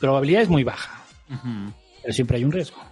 probabilidad 0.00 0.42
es 0.42 0.48
muy 0.48 0.64
baja. 0.64 1.04
Pero 2.02 2.12
siempre 2.12 2.38
hay 2.38 2.44
un 2.44 2.52
riesgo. 2.52 2.82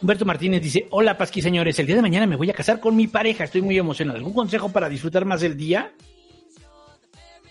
Humberto 0.00 0.24
Martínez 0.24 0.62
dice, 0.62 0.86
hola 0.90 1.18
Pasqui 1.18 1.42
señores, 1.42 1.78
el 1.78 1.86
día 1.86 1.96
de 1.96 2.02
mañana 2.02 2.26
me 2.26 2.36
voy 2.36 2.48
a 2.48 2.54
casar 2.54 2.80
con 2.80 2.96
mi 2.96 3.06
pareja, 3.06 3.44
estoy 3.44 3.60
muy 3.60 3.76
emocionado. 3.76 4.18
¿Algún 4.18 4.32
consejo 4.32 4.70
para 4.70 4.88
disfrutar 4.88 5.26
más 5.26 5.42
el 5.42 5.56
día? 5.56 5.92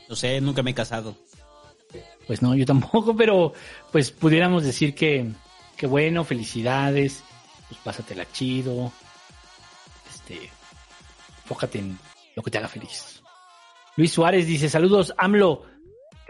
No 0.08 0.16
sé, 0.16 0.42
nunca 0.42 0.64
me 0.64 0.72
he 0.72 0.74
casado. 0.74 1.16
Pues 2.26 2.42
no, 2.42 2.56
yo 2.56 2.66
tampoco, 2.66 3.16
pero 3.16 3.54
pues 3.92 4.12
pudiéramos 4.12 4.64
decir 4.64 4.96
que, 4.96 5.28
que 5.78 5.86
bueno, 5.86 6.24
felicidades, 6.24 7.24
pues 7.68 7.80
pásatela 7.82 8.26
chido, 8.32 8.92
este, 10.10 10.50
fójate 11.46 11.80
en 11.80 12.00
lo 12.36 12.42
que 12.42 12.52
te 12.52 12.58
haga 12.58 12.68
feliz. 12.68 13.22
Luis 13.96 14.12
Suárez 14.12 14.48
dice, 14.48 14.70
saludos, 14.70 15.14
AMLO. 15.18 15.66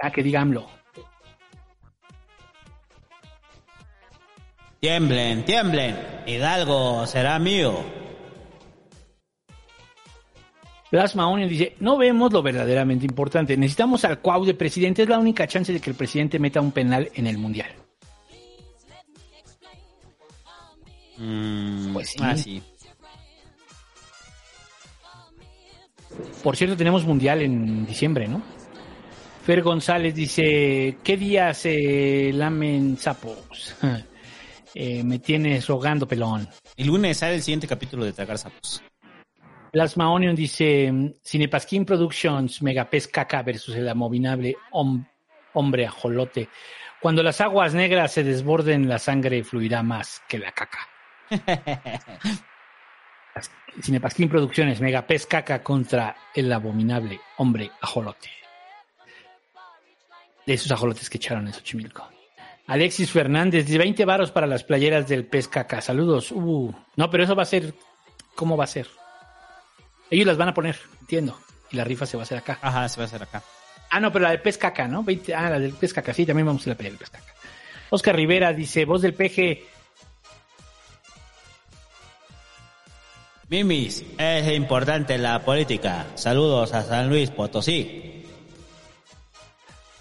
Ah, 0.01 0.11
que 0.11 0.23
diga 0.23 0.41
AMLO. 0.41 0.78
Tiemblen, 4.79 5.43
tiemblen. 5.43 5.95
Hidalgo 6.25 7.05
será 7.05 7.37
mío. 7.37 7.83
Plasma 10.89 11.27
Onion 11.27 11.49
dice, 11.49 11.75
no 11.79 11.97
vemos 11.97 12.31
lo 12.31 12.41
verdaderamente 12.41 13.05
importante. 13.05 13.55
Necesitamos 13.57 14.05
al 14.05 14.19
Cuau 14.19 14.45
de 14.45 14.53
presidente. 14.53 15.03
Es 15.03 15.09
la 15.09 15.19
única 15.19 15.47
chance 15.47 15.71
de 15.73 15.79
que 15.79 15.89
el 15.89 15.95
presidente 15.95 16.39
meta 16.39 16.61
un 16.61 16.71
penal 16.71 17.11
en 17.13 17.27
el 17.27 17.37
Mundial. 17.37 17.69
Mm, 21.17 21.93
pues 21.93 22.09
sí. 22.09 22.17
Ah, 22.21 22.37
sí. 22.37 22.63
Por 26.41 26.55
cierto, 26.55 26.77
tenemos 26.77 27.05
Mundial 27.05 27.41
en 27.41 27.85
diciembre, 27.85 28.27
¿no? 28.27 28.41
Fer 29.45 29.61
González 29.61 30.15
dice, 30.15 30.97
¿qué 31.03 31.17
día 31.17 31.53
se 31.53 32.31
lamen 32.33 32.97
sapos? 32.97 33.75
Eh, 34.75 35.03
me 35.03 35.19
tienes 35.19 35.67
rogando, 35.67 36.07
pelón. 36.07 36.47
El 36.77 36.87
lunes 36.87 37.17
sale 37.17 37.35
el 37.35 37.41
siguiente 37.41 37.67
capítulo 37.67 38.05
de 38.05 38.13
Tragar 38.13 38.37
Sapos. 38.37 38.83
Plasma 39.71 40.11
Onion 40.11 40.35
dice, 40.35 40.91
Cinepasquín 41.23 41.85
Productions, 41.85 42.61
Megapes 42.61 43.07
Caca 43.07 43.43
versus 43.43 43.75
el 43.75 43.87
abominable 43.87 44.55
hom- 44.71 45.07
hombre 45.53 45.85
ajolote. 45.85 46.49
Cuando 47.01 47.21
las 47.23 47.39
aguas 47.39 47.73
negras 47.73 48.11
se 48.11 48.23
desborden, 48.23 48.89
la 48.89 48.99
sangre 48.99 49.43
fluirá 49.43 49.83
más 49.83 50.21
que 50.27 50.39
la 50.39 50.51
caca. 50.51 50.79
Cinepasquín 53.81 54.27
Producciones, 54.29 54.81
Megapes 54.81 55.25
Caca 55.27 55.61
contra 55.63 56.15
el 56.35 56.51
abominable 56.51 57.19
hombre 57.37 57.71
ajolote. 57.81 58.29
De 60.45 60.53
esos 60.53 60.71
ajolotes 60.71 61.09
que 61.09 61.17
echaron 61.17 61.47
en 61.47 61.53
Xochimilco. 61.53 62.09
Alexis 62.69 63.09
Fernández, 63.09 63.65
dice 63.65 63.79
20 63.79 64.05
varos 64.05 64.29
para 64.29 64.45
las 64.45 64.63
playeras 64.63 65.07
del 65.07 65.25
pez 65.25 65.47
caca. 65.47 65.81
Saludos. 65.81 66.31
Uh, 66.31 66.71
no, 66.97 67.09
pero 67.09 67.23
eso 67.23 67.35
va 67.35 67.41
a 67.41 67.47
ser. 67.47 67.73
¿Cómo 68.35 68.55
va 68.55 68.65
a 68.65 68.67
ser? 68.67 68.85
Ellos 70.11 70.27
las 70.27 70.37
van 70.37 70.49
a 70.49 70.53
poner, 70.53 70.77
entiendo. 71.01 71.35
Y 71.71 71.77
la 71.77 71.83
rifa 71.83 72.05
se 72.05 72.15
va 72.15 72.21
a 72.21 72.25
hacer 72.25 72.37
acá. 72.37 72.59
Ajá, 72.61 72.87
se 72.87 72.97
va 72.97 73.05
a 73.05 73.07
hacer 73.07 73.23
acá. 73.23 73.41
Ah, 73.89 73.99
no, 73.99 74.11
pero 74.11 74.21
la 74.21 74.29
del 74.29 74.41
pez 74.41 74.59
caca, 74.59 74.87
¿no? 74.87 75.01
20 75.01 75.33
ah, 75.33 75.49
la 75.49 75.59
del 75.59 75.73
pez 75.73 75.95
caca, 75.95 76.13
sí, 76.13 76.27
también 76.27 76.45
vamos 76.45 76.67
a 76.67 76.69
la 76.69 76.75
playera 76.75 76.93
del 76.93 76.99
pez 76.99 77.09
caca. 77.09 77.33
Oscar 77.89 78.15
Rivera 78.15 78.53
dice: 78.53 78.85
Voz 78.85 79.01
del 79.01 79.15
peje. 79.15 79.63
Mimis, 83.49 84.05
es 84.15 84.55
importante 84.55 85.17
la 85.17 85.43
política. 85.43 86.05
Saludos 86.13 86.71
a 86.75 86.83
San 86.83 87.09
Luis 87.09 87.31
Potosí. 87.31 88.18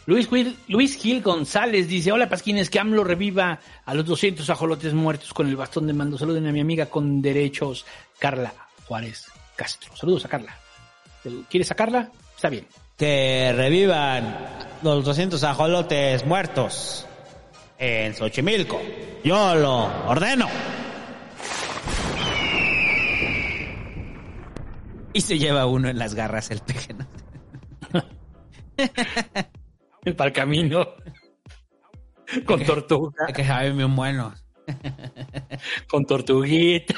Luis 0.08 0.26
Gil, 0.26 0.56
Luis 0.68 0.96
Gil 0.96 1.20
González 1.20 1.86
dice, 1.86 2.10
hola 2.10 2.30
Pasquines, 2.30 2.70
que 2.70 2.80
AMLO 2.80 3.04
reviva 3.04 3.60
a 3.84 3.92
los 3.92 4.06
200 4.06 4.48
ajolotes 4.48 4.94
muertos 4.94 5.34
con 5.34 5.46
el 5.46 5.54
bastón 5.54 5.86
de 5.86 5.92
mando. 5.92 6.16
Saluden 6.16 6.46
a 6.46 6.50
mi 6.50 6.60
amiga 6.60 6.86
con 6.86 7.20
derechos, 7.20 7.84
Carla 8.18 8.54
Juárez 8.86 9.26
Castro. 9.54 9.94
Saludos 9.94 10.24
a 10.24 10.30
Carla. 10.30 10.56
¿Quieres 11.50 11.68
sacarla? 11.68 12.10
Está 12.34 12.48
bien. 12.48 12.66
Que 12.96 13.52
revivan 13.54 14.34
los 14.82 15.04
200 15.04 15.44
ajolotes 15.44 16.24
muertos 16.24 17.04
en 17.76 18.14
Xochimilco. 18.14 18.80
Yo 19.22 19.54
lo 19.56 20.08
ordeno. 20.08 20.48
Y 25.12 25.20
se 25.20 25.38
lleva 25.38 25.66
uno 25.66 25.90
en 25.90 25.98
las 25.98 26.14
garras 26.14 26.50
el 26.50 26.60
peje. 26.60 26.96
Para 30.16 30.28
el 30.28 30.32
camino. 30.34 30.86
Con 32.44 32.62
tortuga. 32.64 33.26
Que 33.34 33.44
saben 33.44 33.76
bien 33.76 33.94
buenos. 33.96 34.44
Con 35.90 36.04
tortuguita. 36.04 36.94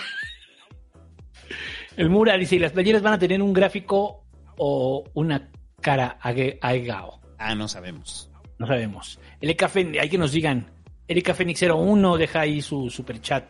El 1.96 2.10
Mura 2.10 2.36
dice, 2.36 2.56
¿y 2.56 2.58
las 2.58 2.72
playeras 2.72 3.02
van 3.02 3.14
a 3.14 3.18
tener 3.18 3.42
un 3.42 3.52
gráfico 3.52 4.24
o 4.56 5.04
una 5.14 5.50
cara 5.80 6.18
aegao? 6.20 7.20
Ah, 7.38 7.54
no 7.54 7.68
sabemos. 7.68 8.30
No 8.58 8.66
sabemos. 8.66 9.18
El 9.40 9.50
EKF, 9.50 9.76
hay 9.76 10.08
que 10.08 10.18
nos 10.18 10.32
digan. 10.32 10.70
Erika 11.08 11.34
Fénix 11.34 11.62
01 11.62 12.16
deja 12.16 12.40
ahí 12.40 12.60
su 12.60 12.88
super 12.90 13.20
chat. 13.20 13.44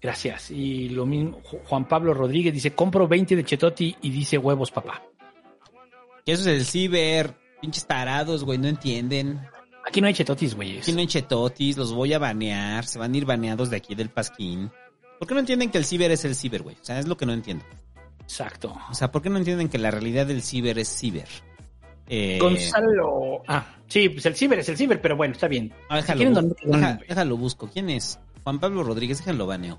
Gracias. 0.00 0.50
Y 0.50 0.88
lo 0.90 1.06
mismo, 1.06 1.40
Ju- 1.42 1.62
Juan 1.64 1.86
Pablo 1.86 2.12
Rodríguez 2.14 2.52
dice, 2.52 2.72
compro 2.74 3.06
20 3.08 3.36
de 3.36 3.44
Chetoti 3.44 3.96
y 4.02 4.10
dice 4.10 4.38
huevos, 4.38 4.70
papá. 4.70 5.02
Eso 6.24 6.42
es 6.42 6.46
el 6.58 6.64
ciber. 6.64 7.34
Pinches 7.60 7.86
tarados, 7.86 8.44
güey, 8.44 8.58
no 8.58 8.68
entienden. 8.68 9.40
Aquí 9.86 10.00
no 10.00 10.06
hay 10.08 10.14
Chetotis, 10.14 10.54
güey. 10.54 10.78
Aquí 10.78 10.92
no 10.92 10.98
hay 10.98 11.06
chetotis, 11.06 11.76
los 11.76 11.92
voy 11.92 12.12
a 12.12 12.18
banear. 12.18 12.84
Se 12.86 12.98
van 12.98 13.14
a 13.14 13.16
ir 13.16 13.24
baneados 13.24 13.70
de 13.70 13.76
aquí 13.76 13.94
del 13.94 14.08
Pasquín. 14.10 14.70
¿Por 15.18 15.28
qué 15.28 15.34
no 15.34 15.40
entienden 15.40 15.70
que 15.70 15.78
el 15.78 15.84
ciber 15.84 16.10
es 16.10 16.24
el 16.24 16.34
ciber, 16.34 16.62
güey? 16.62 16.76
O 16.80 16.84
sea, 16.84 16.98
es 16.98 17.06
lo 17.06 17.16
que 17.16 17.24
no 17.24 17.32
entiendo. 17.32 17.64
Exacto. 18.20 18.74
O 18.90 18.94
sea, 18.94 19.12
¿por 19.12 19.22
qué 19.22 19.30
no 19.30 19.38
entienden 19.38 19.68
que 19.68 19.78
la 19.78 19.90
realidad 19.92 20.26
del 20.26 20.42
ciber 20.42 20.78
es 20.80 20.88
ciber? 20.88 21.28
Eh, 22.08 22.38
Gonzalo. 22.40 23.42
Ah, 23.48 23.64
sí, 23.86 24.08
pues 24.08 24.26
el 24.26 24.34
ciber 24.34 24.58
es 24.58 24.68
el 24.68 24.76
ciber, 24.76 25.00
pero 25.00 25.16
bueno, 25.16 25.32
está 25.34 25.46
bien. 25.48 25.72
ah, 25.88 26.02
Si 26.02 26.12
déjalo, 26.14 26.42
deja- 26.64 26.98
déjalo 27.08 27.36
busco. 27.36 27.68
¿Quién 27.72 27.88
es? 27.90 28.18
Juan 28.44 28.58
Pablo 28.58 28.82
Rodríguez, 28.82 29.18
déjalo 29.18 29.46
baneo. 29.46 29.78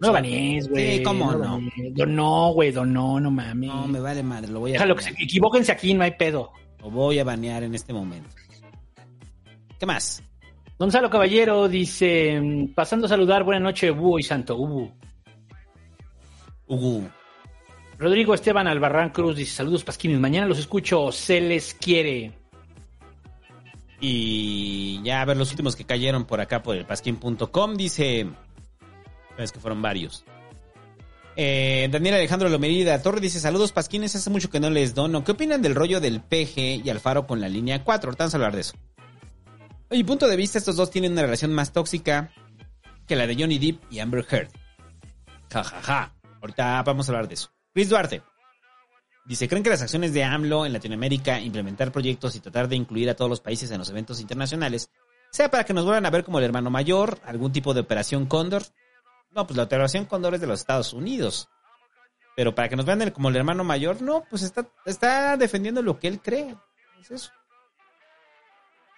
No 0.00 0.12
banees, 0.12 0.68
güey. 0.68 0.98
Sí, 0.98 1.02
cómo 1.02 1.32
no. 1.32 1.60
Donó, 1.92 2.52
güey, 2.54 2.70
donó, 2.72 3.20
no 3.20 3.30
mames. 3.30 3.68
No, 3.68 3.86
me 3.86 4.00
vale 4.00 4.22
madre, 4.22 4.48
lo 4.48 4.60
voy 4.60 4.70
a 4.70 4.72
Déjalo 4.74 4.96
que 4.96 5.02
se 5.02 5.10
equivóquense 5.10 5.70
aquí, 5.72 5.92
no 5.94 6.04
hay 6.04 6.12
pedo. 6.12 6.52
Lo 6.82 6.90
voy 6.90 7.18
a 7.18 7.24
banear 7.24 7.62
en 7.62 7.74
este 7.74 7.92
momento. 7.92 8.30
¿Qué 9.78 9.86
más? 9.86 10.22
Gonzalo 10.78 11.10
Caballero 11.10 11.68
dice, 11.68 12.40
mm, 12.40 12.74
pasando 12.74 13.06
a 13.06 13.08
saludar, 13.08 13.44
buena 13.44 13.60
noche, 13.60 13.90
Búho 13.90 14.18
y 14.18 14.22
Santo 14.22 14.56
Ubu. 14.56 14.90
Ugu. 16.66 17.08
Rodrigo 17.98 18.32
Esteban 18.32 18.66
Albarrán 18.66 19.10
Cruz 19.10 19.36
dice, 19.36 19.56
saludos 19.56 19.84
Pasquines, 19.84 20.18
mañana 20.18 20.46
los 20.46 20.58
escucho, 20.58 21.12
se 21.12 21.40
les 21.40 21.74
quiere. 21.74 22.32
Y 24.00 25.02
ya 25.02 25.20
a 25.20 25.24
ver 25.26 25.36
los 25.36 25.50
últimos 25.50 25.76
que 25.76 25.84
cayeron 25.84 26.24
por 26.24 26.40
acá 26.40 26.62
por 26.62 26.76
el 26.76 26.86
pasquín.com. 26.86 27.74
Dice. 27.74 28.26
Es 29.36 29.52
que 29.52 29.60
fueron 29.60 29.82
varios. 29.82 30.24
Eh, 31.36 31.88
Daniel 31.90 32.16
Alejandro 32.16 32.48
Lomerida 32.48 33.00
Torre 33.02 33.20
dice: 33.20 33.40
Saludos 33.40 33.72
Pasquines, 33.72 34.14
hace 34.14 34.30
mucho 34.30 34.50
que 34.50 34.60
no 34.60 34.70
les 34.70 34.94
dono. 34.94 35.24
¿Qué 35.24 35.32
opinan 35.32 35.62
del 35.62 35.74
rollo 35.74 36.00
del 36.00 36.20
PG 36.20 36.84
y 36.84 36.90
Alfaro 36.90 37.26
con 37.26 37.40
la 37.40 37.48
línea 37.48 37.84
4? 37.84 38.08
Ahorita 38.08 38.24
vamos 38.24 38.34
a 38.34 38.36
hablar 38.36 38.54
de 38.54 38.60
eso. 38.60 38.74
Mi 39.90 40.04
punto 40.04 40.28
de 40.28 40.36
vista, 40.36 40.58
estos 40.58 40.76
dos 40.76 40.90
tienen 40.90 41.12
una 41.12 41.22
relación 41.22 41.52
más 41.52 41.72
tóxica 41.72 42.32
que 43.06 43.16
la 43.16 43.26
de 43.26 43.34
Johnny 43.34 43.58
Depp 43.58 43.92
y 43.92 43.98
Amber 43.98 44.24
Heard. 44.30 44.50
Ja, 45.52 45.64
ja, 45.64 45.82
ja. 45.82 46.14
Ahorita 46.40 46.82
vamos 46.82 47.08
a 47.08 47.12
hablar 47.12 47.28
de 47.28 47.34
eso. 47.34 47.50
Chris 47.74 47.88
Duarte. 47.88 48.22
Dice, 49.26 49.48
¿creen 49.48 49.62
que 49.62 49.70
las 49.70 49.82
acciones 49.82 50.12
de 50.12 50.24
AMLO 50.24 50.64
en 50.64 50.72
Latinoamérica, 50.72 51.40
implementar 51.40 51.92
proyectos 51.92 52.34
y 52.36 52.40
tratar 52.40 52.68
de 52.68 52.76
incluir 52.76 53.10
a 53.10 53.14
todos 53.14 53.28
los 53.28 53.40
países 53.40 53.70
en 53.70 53.78
los 53.78 53.90
eventos 53.90 54.20
internacionales, 54.20 54.90
sea 55.30 55.50
para 55.50 55.64
que 55.64 55.74
nos 55.74 55.84
vuelvan 55.84 56.06
a 56.06 56.10
ver 56.10 56.24
como 56.24 56.38
el 56.38 56.44
hermano 56.44 56.70
mayor, 56.70 57.20
algún 57.24 57.52
tipo 57.52 57.74
de 57.74 57.80
operación 57.80 58.26
Cóndor? 58.26 58.62
No, 59.32 59.46
pues 59.46 59.56
la 59.56 59.64
operación 59.64 60.06
Cóndor 60.06 60.34
es 60.34 60.40
de 60.40 60.46
los 60.46 60.60
Estados 60.60 60.92
Unidos. 60.92 61.48
Pero 62.36 62.54
para 62.54 62.68
que 62.68 62.76
nos 62.76 62.86
vean 62.86 63.10
como 63.10 63.28
el 63.28 63.36
hermano 63.36 63.64
mayor, 63.64 64.00
no, 64.02 64.24
pues 64.28 64.42
está, 64.42 64.68
está 64.86 65.36
defendiendo 65.36 65.82
lo 65.82 65.98
que 65.98 66.08
él 66.08 66.20
cree. 66.20 66.56
Es 67.00 67.10
eso. 67.10 67.30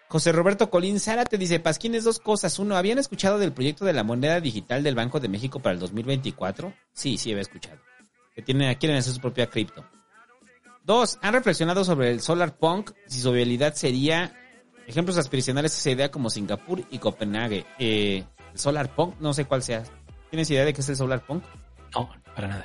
José 0.09 0.31
Roberto 0.31 0.69
Colín 0.69 1.01
Zárate 1.01 1.39
dice, 1.39 1.59
Pasquines, 1.59 2.05
dos 2.05 2.19
cosas. 2.19 2.59
Uno, 2.59 2.77
¿habían 2.77 2.99
escuchado 2.99 3.39
del 3.39 3.53
proyecto 3.53 3.87
de 3.87 3.95
la 3.95 4.05
moneda 4.05 4.41
digital 4.41 4.83
del 4.83 4.95
Banco 4.95 5.21
de 5.21 5.29
México 5.29 5.59
para 5.61 5.73
el 5.73 5.81
2024? 5.81 6.75
Sí, 6.93 7.17
sí, 7.17 7.31
había 7.31 7.41
escuchado. 7.41 7.79
Que 8.35 8.43
tienen, 8.43 8.75
quieren 8.75 8.99
hacer 8.99 9.15
su 9.15 9.21
propia 9.21 9.49
cripto. 9.49 9.85
Dos, 10.85 11.19
¿han 11.23 11.33
reflexionado 11.33 11.83
sobre 11.85 12.11
el 12.11 12.21
solar 12.21 12.59
punk? 12.59 12.91
Si 13.07 13.21
su 13.21 13.33
viabilidad 13.33 13.75
sería 13.75 14.37
ejemplos 14.87 15.17
aspiracionales 15.17 15.77
esa 15.79 15.91
idea 15.91 16.11
como 16.11 16.29
Singapur 16.29 16.85
y 16.91 16.99
Copenhague. 16.99 17.65
Eh, 17.79 18.25
el 18.53 18.59
solar 18.59 18.95
punk, 18.95 19.19
no 19.19 19.33
sé 19.33 19.47
cuál 19.47 19.63
sea. 19.63 19.83
¿Tienes 20.33 20.51
idea 20.51 20.65
de 20.65 20.73
qué 20.73 20.81
es 20.81 20.89
el 20.89 20.97
solar 20.97 21.21
punk? 21.27 21.45
No, 21.95 22.09
para 22.35 22.49
nada. 22.49 22.65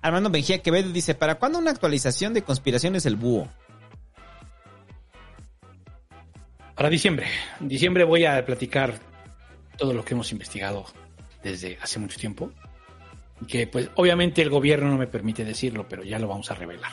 Armando 0.00 0.28
Mejía 0.28 0.60
Quevedo 0.60 0.90
dice, 0.90 1.14
¿para 1.14 1.36
cuándo 1.36 1.60
una 1.60 1.70
actualización 1.70 2.34
de 2.34 2.42
conspiraciones 2.42 3.06
el 3.06 3.14
búho? 3.14 3.46
Para 6.74 6.90
diciembre. 6.90 7.28
En 7.60 7.68
diciembre 7.68 8.02
voy 8.02 8.24
a 8.24 8.44
platicar 8.44 8.98
todo 9.78 9.92
lo 9.92 10.04
que 10.04 10.14
hemos 10.14 10.32
investigado 10.32 10.84
desde 11.44 11.78
hace 11.80 12.00
mucho 12.00 12.18
tiempo. 12.18 12.50
Que 13.46 13.68
pues 13.68 13.90
obviamente 13.94 14.42
el 14.42 14.50
gobierno 14.50 14.88
no 14.88 14.98
me 14.98 15.06
permite 15.06 15.44
decirlo, 15.44 15.86
pero 15.88 16.02
ya 16.02 16.18
lo 16.18 16.26
vamos 16.26 16.50
a 16.50 16.56
revelar. 16.56 16.90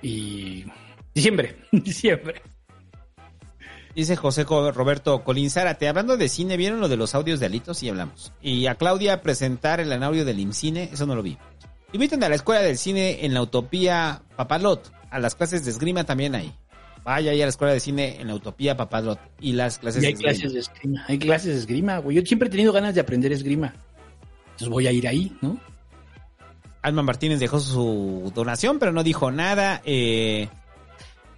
Y 0.00 0.64
diciembre, 1.12 1.64
diciembre. 1.70 2.40
Dice 3.94 4.14
José 4.16 4.44
Roberto 4.44 5.24
Colín 5.24 5.50
Zárate, 5.50 5.88
hablando 5.88 6.16
de 6.16 6.28
cine, 6.28 6.56
¿vieron 6.56 6.80
lo 6.80 6.88
de 6.88 6.96
los 6.96 7.14
audios 7.14 7.40
de 7.40 7.46
Alitos? 7.46 7.82
Y 7.82 7.88
hablamos. 7.88 8.32
Y 8.40 8.66
a 8.66 8.76
Claudia 8.76 9.20
presentar 9.20 9.80
el 9.80 9.92
audio 10.02 10.24
del 10.24 10.38
IMCINE, 10.38 10.90
eso 10.92 11.06
no 11.06 11.14
lo 11.16 11.22
vi. 11.22 11.36
Inviten 11.92 12.22
a 12.22 12.28
la 12.28 12.36
escuela 12.36 12.60
del 12.60 12.78
cine 12.78 13.24
en 13.26 13.34
la 13.34 13.42
Utopía 13.42 14.22
Papalot. 14.36 14.92
A 15.10 15.18
las 15.18 15.34
clases 15.34 15.64
de 15.64 15.72
esgrima 15.72 16.04
también 16.04 16.36
hay. 16.36 16.54
Vaya 17.02 17.32
ahí 17.32 17.42
a 17.42 17.46
la 17.46 17.50
escuela 17.50 17.72
de 17.72 17.80
cine 17.80 18.20
en 18.20 18.28
la 18.28 18.34
Utopía 18.36 18.76
Papalot. 18.76 19.18
Y 19.40 19.52
las 19.54 19.78
clases 19.78 20.02
Y 20.04 20.06
hay 20.06 20.12
de 20.12 20.18
esgrima. 20.18 20.32
clases 20.32 20.52
de 20.52 20.60
esgrima. 20.60 21.04
Hay 21.08 21.18
clases 21.18 21.46
de 21.54 21.58
esgrima, 21.58 21.98
güey. 21.98 22.16
Yo 22.16 22.22
siempre 22.22 22.46
he 22.46 22.50
tenido 22.50 22.72
ganas 22.72 22.94
de 22.94 23.00
aprender 23.00 23.32
esgrima. 23.32 23.74
Entonces 24.44 24.68
voy 24.68 24.86
a 24.86 24.92
ir 24.92 25.08
ahí, 25.08 25.36
¿no? 25.40 25.58
Alma 26.82 27.02
Martínez 27.02 27.40
dejó 27.40 27.58
su 27.58 28.30
donación, 28.34 28.78
pero 28.78 28.92
no 28.92 29.02
dijo 29.02 29.30
nada. 29.32 29.82
Eh, 29.84 30.48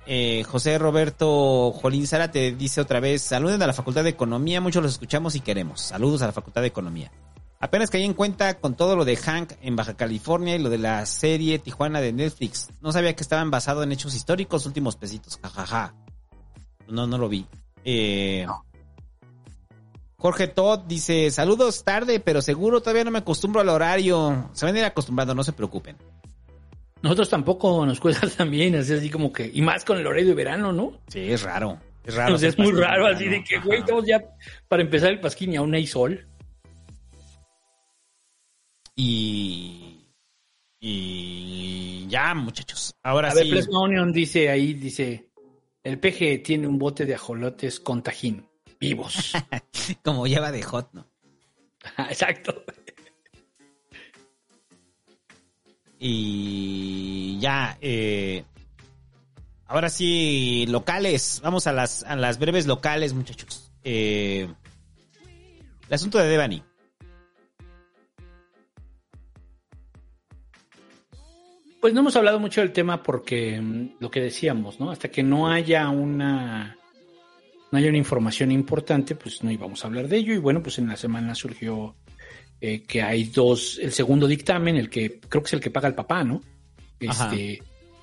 eh, 0.06 0.44
José 0.44 0.78
Roberto 0.78 1.72
Jolín 1.72 2.06
Zárate 2.06 2.52
dice 2.52 2.81
otra 2.81 3.00
vez, 3.00 3.22
saluden 3.22 3.62
a 3.62 3.66
la 3.66 3.72
Facultad 3.72 4.05
de 4.05 4.10
Economía, 4.10 4.60
muchos 4.60 4.82
los 4.82 4.92
escuchamos 4.92 5.34
y 5.36 5.40
queremos. 5.40 5.81
Saludos 5.81 6.22
a 6.22 6.26
la 6.26 6.32
Facultad 6.32 6.60
de 6.62 6.68
Economía. 6.68 7.12
Apenas 7.60 7.90
caí 7.90 8.05
en 8.05 8.14
cuenta 8.14 8.58
con 8.58 8.74
todo 8.74 8.97
lo 8.97 9.05
de 9.05 9.16
Hank 9.16 9.52
en 9.62 9.76
Baja 9.76 9.94
California 9.94 10.56
y 10.56 10.58
lo 10.58 10.68
de 10.68 10.78
la 10.78 11.06
serie 11.06 11.60
Tijuana 11.60 12.00
de 12.00 12.12
Netflix. 12.12 12.70
No 12.81 12.90
sabía 12.90 13.14
que 13.14 13.22
estaban 13.22 13.52
basados 13.52 13.84
en 13.84 13.92
hechos 13.92 14.16
históricos, 14.16 14.66
últimos 14.66 14.97
pesitos, 14.97 15.39
jajaja. 15.40 15.94
No, 16.89 17.06
no 17.06 17.18
lo 17.18 17.28
vi. 17.28 17.47
Eh, 17.84 18.47
Jorge 20.16 20.48
Todd 20.48 20.81
dice, 20.89 21.31
saludos 21.31 21.84
tarde, 21.84 22.18
pero 22.18 22.42
seguro 22.42 22.81
todavía 22.81 23.05
no 23.05 23.12
me 23.12 23.18
acostumbro 23.18 23.60
al 23.60 23.68
horario. 23.68 24.50
Se 24.52 24.66
van 24.66 24.74
a 24.74 24.78
ir 24.81 24.84
acostumbrando, 24.84 25.32
no 25.32 25.44
se 25.44 25.52
preocupen. 25.52 25.97
Nosotros 27.02 27.28
tampoco 27.28 27.84
nos 27.84 28.00
cuesta 28.00 28.28
también, 28.36 28.76
así, 28.76 28.94
así 28.94 29.10
como 29.10 29.32
que, 29.32 29.50
y 29.52 29.60
más 29.60 29.84
con 29.84 29.98
el 29.98 30.06
horario 30.06 30.28
de 30.28 30.34
verano, 30.34 30.72
¿no? 30.72 31.00
Sí, 31.08 31.32
es 31.32 31.42
raro. 31.42 31.78
Es 32.05 32.14
raro. 32.14 32.34
O 32.34 32.39
sea, 32.39 32.48
es 32.48 32.58
muy 32.58 32.72
raro, 32.72 33.06
así 33.06 33.28
de 33.28 33.44
que, 33.44 33.58
güey, 33.58 33.81
estamos 33.81 34.06
ya 34.06 34.20
para 34.68 34.82
empezar 34.82 35.10
el 35.10 35.20
pasquín 35.20 35.52
y 35.52 35.56
aún 35.56 35.74
hay 35.74 35.86
sol. 35.86 36.26
Y. 38.97 40.05
Y. 40.81 42.06
Ya, 42.08 42.34
muchachos. 42.34 42.94
Ahora 43.02 43.31
A 43.31 43.34
ver, 43.34 43.44
sí. 43.44 43.50
Plasma 43.52 43.81
Onion 43.81 44.12
dice 44.12 44.48
ahí, 44.48 44.74
dice, 44.74 45.31
el 45.82 45.98
peje 45.98 46.39
tiene 46.39 46.66
un 46.66 46.78
bote 46.78 47.06
de 47.06 47.14
ajolotes 47.14 47.78
con 47.78 48.02
tajín, 48.02 48.48
vivos. 48.81 49.32
Como 50.05 50.26
lleva 50.26 50.50
de 50.50 50.62
hot, 50.62 50.92
¿no? 50.92 51.08
Exacto. 51.98 52.64
Y 56.05 57.39
ya, 57.39 57.78
eh, 57.81 58.42
ahora 59.66 59.89
sí, 59.89 60.66
locales. 60.68 61.40
Vamos 61.44 61.68
a 61.68 61.72
las, 61.72 62.02
a 62.02 62.16
las 62.16 62.40
breves 62.40 62.66
locales, 62.66 63.12
muchachos. 63.14 63.70
Eh, 63.84 64.48
el 65.86 65.94
asunto 65.94 66.18
de 66.18 66.26
Devani. 66.26 66.60
Pues 71.81 71.94
no 71.94 72.00
hemos 72.00 72.16
hablado 72.16 72.40
mucho 72.40 72.62
del 72.62 72.72
tema 72.72 73.00
porque 73.05 73.60
mm, 73.60 73.98
lo 74.00 74.10
que 74.10 74.20
decíamos, 74.20 74.81
¿no? 74.81 74.90
Hasta 74.90 75.08
que 75.08 75.22
no 75.22 75.52
haya 75.52 75.89
una 75.89 76.76
no 77.70 77.78
haya 77.78 77.89
una 77.89 77.98
información 77.98 78.50
importante, 78.50 79.14
pues 79.14 79.44
no 79.44 79.52
íbamos 79.52 79.84
a 79.84 79.86
hablar 79.86 80.08
de 80.08 80.16
ello. 80.16 80.34
Y 80.34 80.39
bueno, 80.39 80.64
pues 80.64 80.81
en 80.81 80.89
la 80.89 80.97
semana 80.97 81.36
surgió 81.36 81.94
eh, 82.65 82.84
que 82.84 83.02
hay 83.02 83.24
dos, 83.24 83.81
el 83.82 83.91
segundo 83.91 84.28
dictamen, 84.28 84.76
el 84.76 84.89
que 84.89 85.18
creo 85.18 85.42
que 85.42 85.49
es 85.49 85.52
el 85.55 85.60
que 85.60 85.73
paga 85.73 85.89
el 85.89 85.97
papá, 85.97 86.23
¿no? 86.23 86.41
Ajá. 87.08 87.24
Este, 87.24 87.60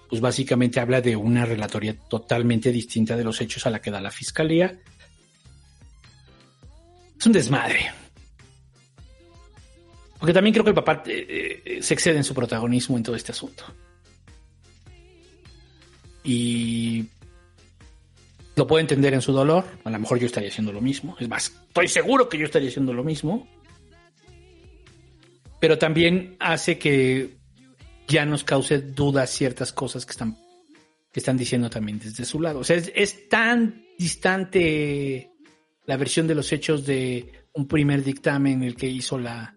pues 0.10 0.20
básicamente 0.20 0.82
habla 0.82 1.00
de 1.00 1.16
una 1.16 1.46
relatoría 1.46 1.98
totalmente 1.98 2.70
distinta 2.74 3.16
de 3.16 3.24
los 3.24 3.40
hechos 3.40 3.66
a 3.66 3.70
la 3.70 3.80
que 3.80 3.90
da 3.90 4.02
la 4.02 4.12
fiscalía. 4.12 4.78
Es 7.18 7.26
un 7.26 7.32
desmadre. 7.32 7.90
Porque 10.20 10.34
también 10.34 10.52
creo 10.52 10.66
que 10.66 10.72
el 10.72 10.76
papá 10.76 11.04
eh, 11.06 11.62
eh, 11.64 11.80
se 11.82 11.94
excede 11.94 12.18
en 12.18 12.26
su 12.26 12.34
protagonismo 12.34 12.98
en 12.98 13.04
todo 13.04 13.16
este 13.16 13.32
asunto. 13.32 13.64
Y 16.26 17.06
lo 18.58 18.68
puedo 18.68 18.82
entender 18.82 19.14
en 19.14 19.22
su 19.22 19.32
dolor. 19.32 19.64
A 19.86 19.90
lo 19.90 20.00
mejor 20.00 20.20
yo 20.20 20.26
estaría 20.26 20.50
haciendo 20.50 20.74
lo 20.74 20.82
mismo. 20.82 21.16
Es 21.18 21.30
más, 21.30 21.54
estoy 21.70 21.88
seguro 21.88 22.28
que 22.28 22.38
yo 22.38 22.44
estaría 22.44 22.68
haciendo 22.68 22.92
lo 22.92 23.06
mismo. 23.06 23.48
Pero 25.60 25.78
también 25.78 26.38
hace 26.40 26.78
que 26.78 27.38
ya 28.08 28.26
nos 28.26 28.44
cause 28.44 28.80
dudas 28.80 29.30
ciertas 29.30 29.72
cosas 29.72 30.06
que 30.06 30.12
están, 30.12 30.38
que 31.14 31.20
están 31.20 31.38
diciendo 31.38 31.70
también 31.70 32.00
desde 32.00 32.26
su 32.26 32.42
lado. 32.42 32.60
O 32.60 32.64
sea, 32.64 32.78
es, 32.78 33.30
tan 33.30 33.86
distante 33.98 35.32
la 35.86 35.98
versión 35.98 36.28
de 36.28 36.36
los 36.36 36.52
hechos 36.52 36.86
de 36.86 37.32
un 37.54 37.68
primer 37.68 38.04
dictamen, 38.04 38.64
el 38.64 38.76
que 38.76 38.88
hizo 38.88 39.18
la, 39.18 39.54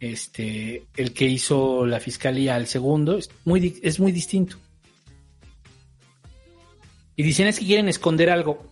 este, 0.00 0.86
el 0.96 1.12
que 1.12 1.26
hizo 1.26 1.86
la 1.86 2.00
fiscalía 2.00 2.56
al 2.56 2.66
segundo, 2.66 3.18
es 3.18 3.30
muy, 3.44 3.78
es 3.82 4.00
muy 4.00 4.12
distinto. 4.12 4.56
Y 7.14 7.22
dicen 7.22 7.46
es 7.46 7.58
que 7.58 7.66
quieren 7.66 7.88
esconder 7.88 8.30
algo. 8.30 8.66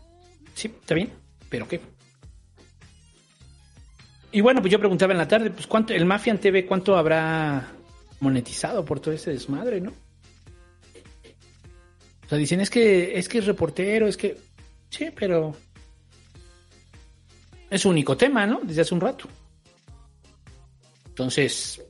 Sí, 0.55 0.69
está 0.69 0.95
bien, 0.95 1.11
pero 1.51 1.69
¿qué? 1.69 1.81
Y 4.31 4.41
bueno, 4.41 4.61
pues 4.61 4.71
yo 4.71 4.79
preguntaba 4.79 5.13
en 5.13 5.19
la 5.19 5.29
tarde, 5.29 5.51
pues 5.51 5.67
cuánto, 5.67 5.95
el 5.95 6.05
Mafian 6.05 6.39
TV, 6.39 6.67
¿cuánto 6.67 6.97
habrá 6.97 7.73
monetizado 8.21 8.85
por 8.85 9.01
todo 9.01 9.15
ese 9.15 9.31
desmadre, 9.31 9.81
no? 9.81 9.93
O 12.25 12.29
sea, 12.29 12.37
dicen 12.37 12.61
es 12.61 12.69
que 12.69 13.19
es 13.19 13.27
que 13.27 13.39
es 13.39 13.47
reportero, 13.47 14.07
es 14.07 14.19
que 14.19 14.37
sí, 14.91 15.09
pero 15.15 15.57
es 17.71 17.81
su 17.81 17.89
único 17.89 18.17
tema, 18.17 18.47
¿no? 18.47 18.61
Desde 18.63 18.83
hace 18.83 18.95
un 18.95 19.01
rato. 19.01 19.29
Entonces, 21.09 21.83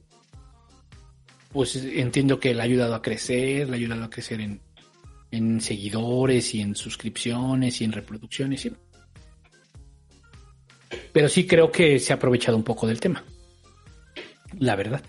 pues 1.52 1.74
entiendo 1.76 2.38
que 2.38 2.54
le 2.54 2.60
ha 2.60 2.64
ayudado 2.64 2.94
a 2.94 3.02
crecer, 3.02 3.68
le 3.68 3.72
ha 3.74 3.78
ayudado 3.78 4.04
a 4.04 4.10
crecer 4.10 4.40
en, 4.40 4.60
en 5.32 5.60
seguidores 5.60 6.54
y 6.54 6.60
en 6.60 6.76
suscripciones 6.76 7.80
y 7.80 7.84
en 7.84 7.92
reproducciones, 7.92 8.60
sí. 8.60 8.72
Pero 11.12 11.28
sí 11.28 11.46
creo 11.46 11.70
que 11.70 11.98
se 11.98 12.12
ha 12.12 12.16
aprovechado 12.16 12.56
un 12.56 12.64
poco 12.64 12.86
del 12.86 13.00
tema. 13.00 13.24
La 14.58 14.76
verdad. 14.76 15.02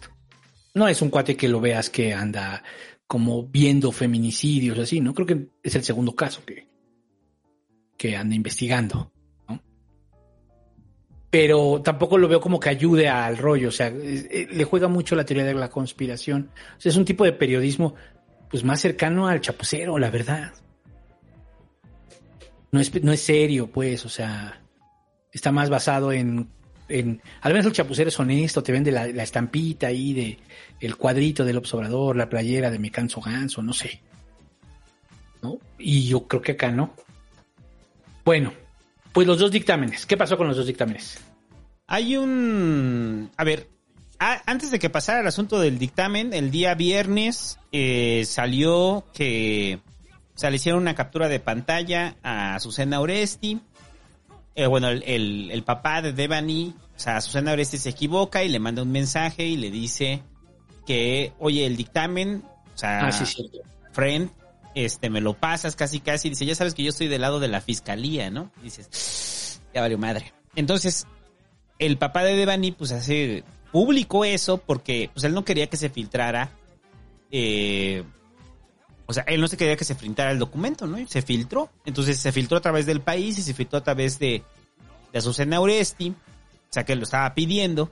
No 0.73 0.87
es 0.87 1.01
un 1.01 1.09
cuate 1.09 1.35
que 1.35 1.49
lo 1.49 1.59
veas 1.59 1.89
que 1.89 2.13
anda 2.13 2.63
como 3.07 3.43
viendo 3.43 3.91
feminicidios 3.91 4.77
así, 4.77 5.01
¿no? 5.01 5.13
Creo 5.13 5.25
que 5.25 5.47
es 5.63 5.75
el 5.75 5.83
segundo 5.83 6.15
caso 6.15 6.43
que, 6.45 6.67
que 7.97 8.15
anda 8.15 8.35
investigando, 8.35 9.11
¿no? 9.47 9.61
Pero 11.31 11.81
tampoco 11.81 12.19
lo 12.19 12.27
veo 12.27 12.39
como 12.39 12.59
que 12.59 12.69
ayude 12.69 13.09
al 13.09 13.37
rollo, 13.37 13.69
o 13.69 13.71
sea, 13.71 13.87
eh, 13.87 14.47
le 14.51 14.63
juega 14.63 14.87
mucho 14.87 15.15
la 15.15 15.25
teoría 15.25 15.43
de 15.43 15.55
la 15.55 15.69
conspiración. 15.69 16.51
O 16.77 16.81
sea, 16.81 16.91
es 16.91 16.97
un 16.97 17.05
tipo 17.05 17.23
de 17.23 17.33
periodismo 17.33 17.95
pues 18.49 18.63
más 18.63 18.79
cercano 18.79 19.27
al 19.27 19.41
chapucero, 19.41 19.97
la 19.97 20.11
verdad. 20.11 20.53
No 22.71 22.79
es, 22.79 23.03
no 23.03 23.11
es 23.11 23.21
serio, 23.21 23.71
pues, 23.71 24.05
o 24.05 24.09
sea, 24.09 24.61
está 25.31 25.51
más 25.51 25.69
basado 25.69 26.11
en, 26.11 26.49
en 26.87 27.21
al 27.41 27.53
menos 27.53 27.67
el 27.67 27.73
chapucero 27.73 28.09
es 28.09 28.19
honesto, 28.19 28.63
te 28.63 28.71
vende 28.71 28.91
la, 28.91 29.05
estampita 29.05 29.87
ahí 29.87 30.13
de 30.13 30.37
el 30.79 30.95
cuadrito 30.97 31.45
del 31.45 31.57
observador, 31.57 32.15
la 32.15 32.29
playera 32.29 32.71
de 32.71 32.79
me 32.79 32.91
canso 32.91 33.21
ganso, 33.21 33.61
no 33.61 33.73
sé. 33.73 34.01
¿No? 35.41 35.57
Y 35.77 36.07
yo 36.07 36.27
creo 36.27 36.41
que 36.41 36.53
acá 36.53 36.71
no. 36.71 36.93
Bueno, 38.25 38.53
pues 39.13 39.25
los 39.25 39.39
dos 39.39 39.51
dictámenes. 39.51 40.05
¿Qué 40.05 40.17
pasó 40.17 40.37
con 40.37 40.47
los 40.47 40.57
dos 40.57 40.67
dictámenes? 40.67 41.19
Hay 41.87 42.17
un... 42.17 43.31
A 43.37 43.43
ver, 43.43 43.67
antes 44.19 44.69
de 44.69 44.79
que 44.79 44.89
pasara 44.89 45.21
el 45.21 45.27
asunto 45.27 45.59
del 45.59 45.79
dictamen, 45.79 46.33
el 46.33 46.51
día 46.51 46.75
viernes 46.75 47.57
eh, 47.71 48.23
salió 48.25 49.05
que... 49.13 49.79
O 50.35 50.39
sea, 50.39 50.49
le 50.49 50.57
hicieron 50.57 50.81
una 50.81 50.95
captura 50.95 51.27
de 51.27 51.39
pantalla 51.39 52.15
a 52.23 52.59
Susana 52.59 53.01
Oresti. 53.01 53.59
Eh, 54.59 54.67
bueno, 54.67 54.89
el, 54.89 55.03
el- 55.03 55.51
el 55.51 55.63
papá 55.63 56.01
de 56.01 56.11
Devani, 56.11 56.73
o 56.95 56.99
sea, 56.99 57.21
Susana 57.21 57.53
Oresti 57.53 57.77
se 57.77 57.89
equivoca 57.91 58.43
y 58.43 58.49
le 58.49 58.59
manda 58.59 58.81
un 58.81 58.91
mensaje 58.91 59.45
y 59.45 59.55
le 59.55 59.71
dice 59.71 60.21
que, 60.85 61.31
oye, 61.39 61.65
el 61.65 61.77
dictamen, 61.77 62.43
o 62.75 62.77
sea, 62.77 63.07
Ah, 63.07 63.11
sí, 63.13 63.49
friend, 63.93 64.29
este, 64.75 65.09
me 65.09 65.21
lo 65.21 65.33
pasas 65.33 65.77
casi 65.77 66.01
casi. 66.01 66.27
Dice, 66.29 66.45
ya 66.45 66.55
sabes 66.55 66.73
que 66.73 66.83
yo 66.83 66.89
estoy 66.89 67.07
del 67.07 67.21
lado 67.21 67.39
de 67.39 67.47
la 67.47 67.61
fiscalía, 67.61 68.29
¿no? 68.31 68.51
Y 68.59 68.63
dices, 68.65 69.61
ya 69.73 69.79
valió 69.79 69.97
madre. 69.97 70.33
Entonces, 70.55 71.07
el 71.77 71.97
papá 71.97 72.23
de 72.25 72.35
Devani, 72.35 72.71
pues 72.73 72.91
hace 72.91 73.45
público 73.71 74.25
eso 74.25 74.57
porque, 74.57 75.09
pues 75.13 75.23
él 75.23 75.33
no 75.33 75.45
quería 75.45 75.67
que 75.67 75.77
se 75.77 75.89
filtrara, 75.89 76.51
eh, 77.31 78.03
o 79.09 79.13
sea, 79.13 79.23
él 79.23 79.41
no 79.41 79.47
se 79.47 79.57
quería 79.57 79.75
que 79.75 79.85
se 79.85 79.95
filtrara 79.95 80.29
el 80.29 80.37
documento, 80.37 80.85
¿no? 80.85 80.95
Se 81.07 81.23
filtró. 81.23 81.71
Entonces 81.83 82.19
se 82.19 82.31
filtró 82.31 82.59
a 82.59 82.61
través 82.61 82.85
del 82.85 83.01
país 83.01 83.39
y 83.39 83.41
se 83.41 83.55
filtró 83.55 83.79
a 83.79 83.83
través 83.83 84.19
de, 84.19 84.43
de 85.11 85.17
Azucena 85.17 85.59
Oresti, 85.59 86.11
o 86.11 86.15
sea, 86.69 86.85
que 86.85 86.95
lo 86.95 87.05
estaba 87.05 87.33
pidiendo. 87.33 87.89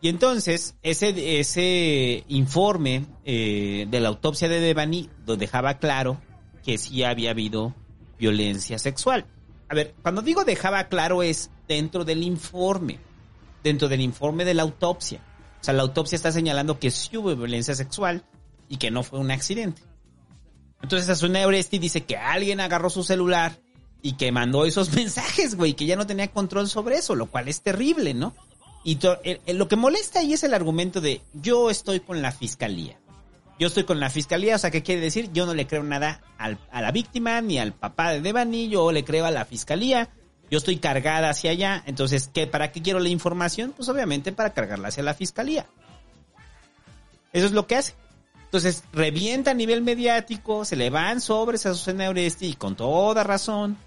Y 0.00 0.08
entonces, 0.08 0.74
ese, 0.82 1.38
ese 1.38 2.24
informe 2.26 3.06
eh, 3.24 3.86
de 3.88 4.00
la 4.00 4.08
autopsia 4.08 4.48
de 4.48 4.58
Devani 4.58 5.08
lo 5.24 5.36
dejaba 5.36 5.78
claro 5.78 6.20
que 6.64 6.78
sí 6.78 7.04
había 7.04 7.30
habido 7.30 7.76
violencia 8.18 8.76
sexual. 8.80 9.26
A 9.68 9.74
ver, 9.76 9.94
cuando 10.02 10.20
digo 10.20 10.42
dejaba 10.42 10.88
claro 10.88 11.22
es 11.22 11.52
dentro 11.68 12.04
del 12.04 12.24
informe, 12.24 12.98
dentro 13.62 13.88
del 13.88 14.00
informe 14.00 14.44
de 14.44 14.54
la 14.54 14.62
autopsia. 14.62 15.20
O 15.60 15.62
sea, 15.64 15.74
la 15.74 15.82
autopsia 15.82 16.16
está 16.16 16.32
señalando 16.32 16.80
que 16.80 16.90
sí 16.90 17.16
hubo 17.16 17.36
violencia 17.36 17.76
sexual 17.76 18.24
y 18.68 18.78
que 18.78 18.90
no 18.90 19.04
fue 19.04 19.20
un 19.20 19.30
accidente. 19.30 19.82
Entonces 20.82 21.08
Asuna 21.08 21.46
Oresti 21.46 21.78
dice 21.78 22.02
que 22.02 22.16
alguien 22.16 22.60
agarró 22.60 22.90
su 22.90 23.02
celular 23.04 23.52
y 24.02 24.14
que 24.14 24.32
mandó 24.32 24.64
esos 24.64 24.92
mensajes, 24.94 25.54
güey, 25.56 25.74
que 25.74 25.86
ya 25.86 25.96
no 25.96 26.06
tenía 26.06 26.28
control 26.28 26.68
sobre 26.68 26.96
eso, 26.96 27.14
lo 27.14 27.26
cual 27.26 27.48
es 27.48 27.60
terrible, 27.60 28.14
¿no? 28.14 28.34
Y 28.82 28.98
lo 29.52 29.68
que 29.68 29.76
molesta 29.76 30.20
ahí 30.20 30.32
es 30.32 30.42
el 30.42 30.54
argumento 30.54 31.00
de 31.02 31.20
yo 31.34 31.68
estoy 31.68 32.00
con 32.00 32.22
la 32.22 32.32
fiscalía. 32.32 32.98
Yo 33.58 33.66
estoy 33.66 33.84
con 33.84 34.00
la 34.00 34.08
fiscalía, 34.08 34.56
o 34.56 34.58
sea, 34.58 34.70
¿qué 34.70 34.82
quiere 34.82 35.02
decir? 35.02 35.30
Yo 35.34 35.44
no 35.44 35.52
le 35.52 35.66
creo 35.66 35.82
nada 35.82 36.22
al- 36.38 36.56
a 36.72 36.80
la 36.80 36.90
víctima 36.92 37.42
ni 37.42 37.58
al 37.58 37.74
papá 37.74 38.10
de 38.12 38.22
Devani, 38.22 38.70
yo 38.70 38.90
le 38.90 39.04
creo 39.04 39.26
a 39.26 39.30
la 39.30 39.44
fiscalía. 39.44 40.08
Yo 40.50 40.56
estoy 40.56 40.78
cargada 40.78 41.28
hacia 41.28 41.50
allá, 41.50 41.82
entonces, 41.86 42.30
¿qué, 42.32 42.46
¿para 42.46 42.72
qué 42.72 42.80
quiero 42.80 43.00
la 43.00 43.10
información? 43.10 43.74
Pues 43.76 43.86
obviamente 43.90 44.32
para 44.32 44.54
cargarla 44.54 44.88
hacia 44.88 45.02
la 45.02 45.12
fiscalía. 45.12 45.66
Eso 47.34 47.46
es 47.46 47.52
lo 47.52 47.66
que 47.66 47.76
hace. 47.76 47.92
Entonces, 48.50 48.82
revienta 48.92 49.52
a 49.52 49.54
nivel 49.54 49.80
mediático, 49.80 50.64
se 50.64 50.74
le 50.74 50.90
van 50.90 51.20
sobres 51.20 51.66
a 51.66 51.72
Susana 51.74 52.08
Oresti 52.08 52.48
y 52.48 52.54
con 52.54 52.74
toda 52.74 53.22
razón. 53.22 53.78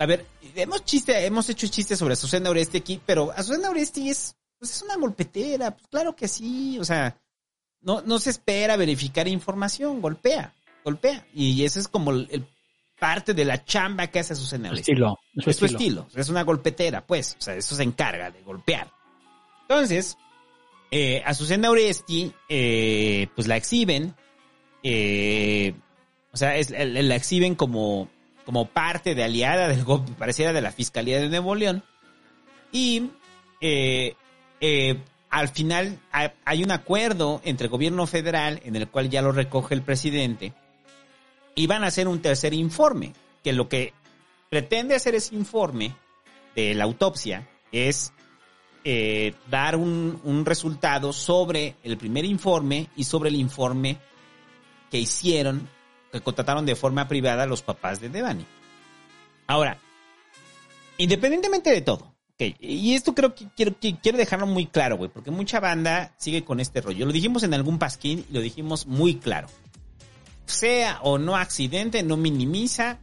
A 0.00 0.06
ver, 0.06 0.26
hemos 0.56 0.84
chiste, 0.84 1.24
hemos 1.24 1.48
hecho 1.48 1.68
chistes 1.68 2.00
sobre 2.00 2.16
Susana 2.16 2.50
Oresti 2.50 2.78
aquí, 2.78 3.00
pero 3.06 3.32
Susana 3.36 3.70
Oresti 3.70 4.10
es, 4.10 4.34
pues 4.58 4.72
es 4.72 4.82
una 4.82 4.96
golpetera, 4.96 5.70
pues 5.70 5.86
claro 5.86 6.16
que 6.16 6.26
sí, 6.26 6.76
o 6.80 6.84
sea, 6.84 7.16
no, 7.82 8.02
no 8.02 8.18
se 8.18 8.30
espera 8.30 8.76
verificar 8.76 9.28
información, 9.28 10.00
golpea, 10.00 10.52
golpea. 10.84 11.24
Y 11.32 11.64
ese 11.64 11.78
es 11.78 11.86
como 11.86 12.10
el, 12.10 12.26
el 12.32 12.44
parte 12.98 13.32
de 13.32 13.44
la 13.44 13.64
chamba 13.64 14.08
que 14.08 14.18
hace 14.18 14.34
Susana 14.34 14.70
Oresti. 14.70 14.90
Estilo, 14.90 15.18
Es 15.36 15.44
su 15.44 15.52
su 15.52 15.66
estilo. 15.66 15.78
estilo, 15.78 16.06
es 16.16 16.28
una 16.28 16.42
golpetera, 16.42 17.06
pues, 17.06 17.36
o 17.38 17.42
sea, 17.42 17.54
eso 17.54 17.76
se 17.76 17.84
encarga 17.84 18.32
de 18.32 18.42
golpear. 18.42 18.90
Entonces, 19.62 20.18
eh, 20.96 21.22
Azucena 21.26 21.70
Oresti, 21.70 22.32
eh, 22.48 23.26
pues 23.34 23.48
la 23.48 23.56
exhiben, 23.56 24.14
eh, 24.84 25.74
o 26.32 26.36
sea, 26.36 26.54
la 26.68 27.16
exhiben 27.16 27.56
como, 27.56 28.08
como 28.44 28.66
parte 28.68 29.16
de 29.16 29.24
aliada 29.24 29.66
del 29.66 29.82
go- 29.82 30.04
pareciera 30.18 30.52
de 30.52 30.60
la 30.60 30.70
Fiscalía 30.70 31.18
de 31.20 31.28
Nuevo 31.28 31.56
León. 31.56 31.82
Y 32.70 33.10
eh, 33.60 34.14
eh, 34.60 35.00
al 35.30 35.48
final 35.48 35.98
hay 36.44 36.62
un 36.62 36.70
acuerdo 36.70 37.40
entre 37.44 37.64
el 37.66 37.70
gobierno 37.72 38.06
federal 38.06 38.60
en 38.64 38.76
el 38.76 38.86
cual 38.86 39.10
ya 39.10 39.20
lo 39.20 39.32
recoge 39.32 39.74
el 39.74 39.82
presidente 39.82 40.52
y 41.56 41.66
van 41.66 41.82
a 41.82 41.88
hacer 41.88 42.06
un 42.06 42.22
tercer 42.22 42.54
informe, 42.54 43.14
que 43.42 43.52
lo 43.52 43.68
que 43.68 43.92
pretende 44.48 44.94
hacer 44.94 45.16
ese 45.16 45.34
informe 45.34 45.92
de 46.54 46.72
la 46.74 46.84
autopsia 46.84 47.48
es 47.72 48.12
eh, 48.84 49.34
dar 49.50 49.76
un, 49.76 50.20
un 50.24 50.44
resultado 50.44 51.12
sobre 51.12 51.76
el 51.82 51.96
primer 51.96 52.24
informe 52.24 52.90
y 52.96 53.04
sobre 53.04 53.30
el 53.30 53.36
informe 53.36 53.98
que 54.90 54.98
hicieron, 54.98 55.68
que 56.12 56.20
contrataron 56.20 56.66
de 56.66 56.76
forma 56.76 57.08
privada 57.08 57.46
los 57.46 57.62
papás 57.62 58.00
de 58.00 58.10
Devani. 58.10 58.44
Ahora, 59.46 59.78
independientemente 60.98 61.70
de 61.70 61.80
todo, 61.80 62.14
ok, 62.34 62.56
y 62.60 62.94
esto 62.94 63.14
creo 63.14 63.34
que 63.34 63.46
quiero, 63.56 63.74
quiero 63.80 64.18
dejarlo 64.18 64.46
muy 64.46 64.66
claro, 64.66 64.98
güey, 64.98 65.10
porque 65.10 65.30
mucha 65.30 65.60
banda 65.60 66.12
sigue 66.18 66.44
con 66.44 66.60
este 66.60 66.80
rollo. 66.82 67.06
Lo 67.06 67.12
dijimos 67.12 67.42
en 67.42 67.54
algún 67.54 67.78
pasquín 67.78 68.26
y 68.28 68.34
lo 68.34 68.40
dijimos 68.40 68.86
muy 68.86 69.16
claro. 69.16 69.48
Sea 70.44 70.98
o 71.02 71.16
no 71.16 71.36
accidente, 71.36 72.02
no 72.02 72.18
minimiza 72.18 72.98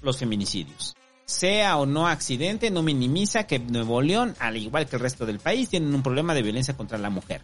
los 0.00 0.18
feminicidios 0.18 0.96
sea 1.26 1.76
o 1.76 1.86
no 1.86 2.06
accidente, 2.06 2.70
no 2.70 2.82
minimiza 2.82 3.46
que 3.46 3.58
Nuevo 3.58 4.00
León, 4.00 4.36
al 4.38 4.56
igual 4.56 4.86
que 4.86 4.96
el 4.96 5.02
resto 5.02 5.26
del 5.26 5.40
país, 5.40 5.68
tienen 5.68 5.94
un 5.94 6.02
problema 6.02 6.34
de 6.34 6.42
violencia 6.42 6.76
contra 6.76 6.98
la 6.98 7.10
mujer. 7.10 7.42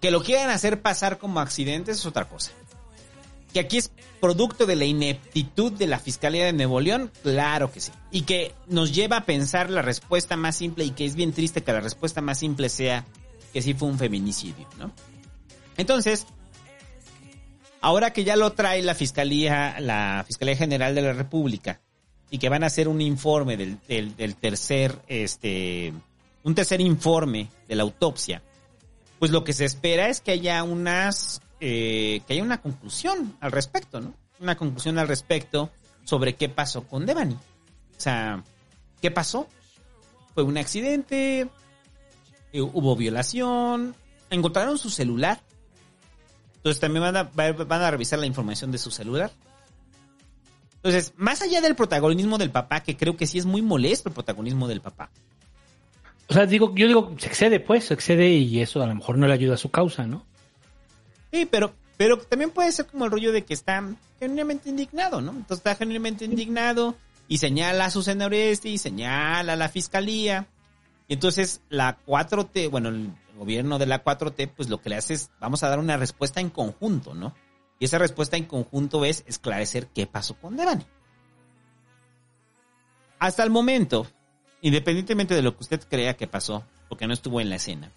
Que 0.00 0.10
lo 0.10 0.22
quieran 0.22 0.48
hacer 0.48 0.80
pasar 0.80 1.18
como 1.18 1.40
accidentes 1.40 1.98
es 1.98 2.06
otra 2.06 2.26
cosa. 2.28 2.52
Que 3.52 3.60
aquí 3.60 3.78
es 3.78 3.90
producto 4.20 4.64
de 4.64 4.76
la 4.76 4.84
ineptitud 4.84 5.72
de 5.72 5.88
la 5.88 5.98
Fiscalía 5.98 6.46
de 6.46 6.52
Nuevo 6.52 6.80
León, 6.80 7.10
claro 7.22 7.72
que 7.72 7.80
sí. 7.80 7.90
Y 8.12 8.22
que 8.22 8.54
nos 8.68 8.94
lleva 8.94 9.18
a 9.18 9.24
pensar 9.24 9.70
la 9.70 9.82
respuesta 9.82 10.36
más 10.36 10.56
simple 10.56 10.84
y 10.84 10.90
que 10.90 11.04
es 11.04 11.16
bien 11.16 11.32
triste 11.32 11.62
que 11.62 11.72
la 11.72 11.80
respuesta 11.80 12.20
más 12.20 12.38
simple 12.38 12.68
sea 12.68 13.04
que 13.52 13.60
sí 13.60 13.74
fue 13.74 13.88
un 13.88 13.98
feminicidio, 13.98 14.68
¿no? 14.78 14.92
Entonces, 15.76 16.26
ahora 17.80 18.12
que 18.12 18.22
ya 18.22 18.36
lo 18.36 18.52
trae 18.52 18.82
la 18.82 18.94
Fiscalía, 18.94 19.80
la 19.80 20.24
Fiscalía 20.24 20.56
General 20.56 20.94
de 20.94 21.02
la 21.02 21.12
República, 21.12 21.80
y 22.30 22.38
que 22.38 22.48
van 22.48 22.62
a 22.62 22.66
hacer 22.66 22.88
un 22.88 23.00
informe 23.00 23.56
del, 23.56 23.78
del, 23.88 24.16
del 24.16 24.36
tercer, 24.36 24.96
este, 25.08 25.92
un 26.44 26.54
tercer 26.54 26.80
informe 26.80 27.48
de 27.68 27.74
la 27.74 27.82
autopsia, 27.82 28.42
pues 29.18 29.30
lo 29.32 29.44
que 29.44 29.52
se 29.52 29.64
espera 29.66 30.08
es 30.08 30.20
que 30.20 30.30
haya 30.30 30.62
unas, 30.62 31.42
eh, 31.60 32.22
que 32.26 32.32
haya 32.34 32.42
una 32.42 32.62
conclusión 32.62 33.36
al 33.40 33.52
respecto, 33.52 34.00
¿no? 34.00 34.14
Una 34.40 34.56
conclusión 34.56 34.98
al 34.98 35.08
respecto 35.08 35.70
sobre 36.04 36.36
qué 36.36 36.48
pasó 36.48 36.84
con 36.84 37.04
Devani. 37.04 37.34
O 37.34 38.00
sea, 38.00 38.42
¿qué 39.02 39.10
pasó? 39.10 39.46
Fue 40.34 40.42
un 40.42 40.56
accidente, 40.56 41.48
eh, 42.52 42.60
hubo 42.62 42.96
violación, 42.96 43.94
encontraron 44.30 44.78
su 44.78 44.88
celular. 44.88 45.42
Entonces 46.56 46.80
también 46.80 47.02
van 47.02 47.16
a, 47.16 47.24
van 47.24 47.82
a 47.82 47.90
revisar 47.90 48.18
la 48.18 48.26
información 48.26 48.72
de 48.72 48.78
su 48.78 48.90
celular. 48.90 49.30
Entonces, 50.82 51.12
más 51.16 51.42
allá 51.42 51.60
del 51.60 51.76
protagonismo 51.76 52.38
del 52.38 52.50
papá, 52.50 52.80
que 52.80 52.96
creo 52.96 53.16
que 53.16 53.26
sí 53.26 53.38
es 53.38 53.44
muy 53.44 53.60
molesto 53.60 54.08
el 54.08 54.14
protagonismo 54.14 54.66
del 54.66 54.80
papá. 54.80 55.10
O 56.28 56.32
sea, 56.32 56.46
digo, 56.46 56.74
yo 56.74 56.86
digo, 56.86 57.14
se 57.18 57.26
excede, 57.26 57.60
pues, 57.60 57.84
se 57.84 57.94
excede 57.94 58.30
y 58.30 58.60
eso 58.60 58.82
a 58.82 58.86
lo 58.86 58.94
mejor 58.94 59.18
no 59.18 59.26
le 59.26 59.34
ayuda 59.34 59.54
a 59.54 59.58
su 59.58 59.70
causa, 59.70 60.06
¿no? 60.06 60.24
Sí, 61.30 61.46
pero, 61.50 61.74
pero 61.98 62.18
también 62.18 62.50
puede 62.50 62.72
ser 62.72 62.86
como 62.86 63.04
el 63.04 63.10
rollo 63.10 63.30
de 63.30 63.44
que 63.44 63.52
está 63.52 63.84
genuinamente 64.18 64.70
indignado, 64.70 65.20
¿no? 65.20 65.32
Entonces 65.32 65.58
está 65.58 65.74
genuinamente 65.74 66.24
indignado 66.24 66.96
y 67.28 67.38
señala 67.38 67.86
a 67.86 67.90
su 67.90 68.02
senador 68.02 68.34
este 68.34 68.70
y 68.70 68.78
señala 68.78 69.52
a 69.52 69.56
la 69.56 69.68
fiscalía. 69.68 70.46
Y 71.08 71.14
entonces 71.14 71.60
la 71.68 71.98
4T, 72.06 72.70
bueno, 72.70 72.88
el 72.88 73.10
gobierno 73.36 73.78
de 73.78 73.86
la 73.86 74.02
4T, 74.02 74.50
pues 74.56 74.70
lo 74.70 74.80
que 74.80 74.88
le 74.88 74.96
hace 74.96 75.14
es, 75.14 75.30
vamos 75.40 75.62
a 75.62 75.68
dar 75.68 75.78
una 75.78 75.96
respuesta 75.96 76.40
en 76.40 76.48
conjunto, 76.50 77.12
¿no? 77.14 77.34
Y 77.80 77.86
esa 77.86 77.98
respuesta 77.98 78.36
en 78.36 78.44
conjunto 78.44 79.04
es 79.04 79.24
esclarecer 79.26 79.88
qué 79.88 80.06
pasó 80.06 80.34
con 80.34 80.56
Devani. 80.56 80.86
Hasta 83.18 83.42
el 83.42 83.50
momento, 83.50 84.06
independientemente 84.60 85.34
de 85.34 85.42
lo 85.42 85.56
que 85.56 85.64
usted 85.64 85.82
crea 85.88 86.16
que 86.16 86.28
pasó, 86.28 86.64
porque 86.88 87.06
no 87.06 87.14
estuvo 87.14 87.40
en 87.40 87.48
la 87.48 87.56
escena, 87.56 87.90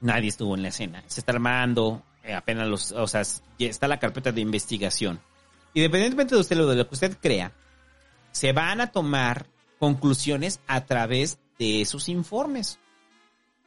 nadie 0.00 0.28
estuvo 0.28 0.54
en 0.54 0.62
la 0.62 0.68
escena. 0.68 1.02
Se 1.08 1.20
está 1.20 1.32
armando 1.32 2.02
eh, 2.22 2.32
apenas 2.34 2.68
los, 2.68 2.92
o 2.92 3.06
sea, 3.08 3.22
está 3.58 3.88
la 3.88 3.98
carpeta 3.98 4.30
de 4.30 4.40
investigación. 4.40 5.20
Independientemente 5.74 6.36
de 6.36 6.40
usted 6.40 6.56
lo 6.56 6.66
de 6.66 6.76
lo 6.76 6.88
que 6.88 6.94
usted 6.94 7.16
crea, 7.20 7.52
se 8.30 8.52
van 8.52 8.80
a 8.80 8.92
tomar 8.92 9.46
conclusiones 9.80 10.60
a 10.68 10.84
través 10.84 11.38
de 11.58 11.80
esos 11.80 12.08
informes. 12.08 12.78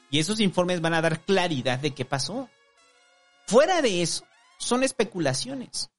Y 0.09 0.19
esos 0.19 0.40
informes 0.40 0.80
van 0.80 0.93
a 0.93 1.01
dar 1.01 1.19
claridad 1.19 1.80
de 1.80 1.92
qué 1.92 2.06
pasó. 2.06 2.50
Fuera 3.48 3.82
de 3.82 4.01
eso, 4.01 4.24
son 4.58 4.84
especulaciones. 4.84 5.90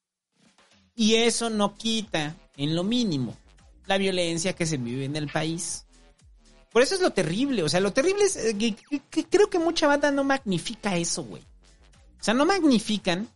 Y 0.95 1.15
eso 1.15 1.49
no 1.49 1.75
quita, 1.75 2.35
en 2.55 2.75
lo 2.75 2.83
mínimo, 2.83 3.37
la 3.85 3.97
violencia 3.97 4.53
que 4.53 4.65
se 4.65 4.77
vive 4.77 5.05
en 5.05 5.15
el 5.15 5.29
país. 5.29 5.85
Por 6.71 6.81
eso 6.81 6.95
es 6.95 7.01
lo 7.01 7.11
terrible. 7.11 7.63
O 7.63 7.69
sea, 7.69 7.79
lo 7.79 7.93
terrible 7.93 8.23
es 8.23 8.35
eh, 8.35 8.55
que, 8.57 9.25
creo 9.25 9.49
que 9.49 9.59
mucha 9.59 9.87
banda 9.87 10.11
no 10.11 10.23
magnifica 10.23 10.95
eso, 10.97 11.23
güey. 11.23 11.41
O 12.19 12.23
sea, 12.23 12.33
no 12.33 12.45
magnifican 12.45 13.27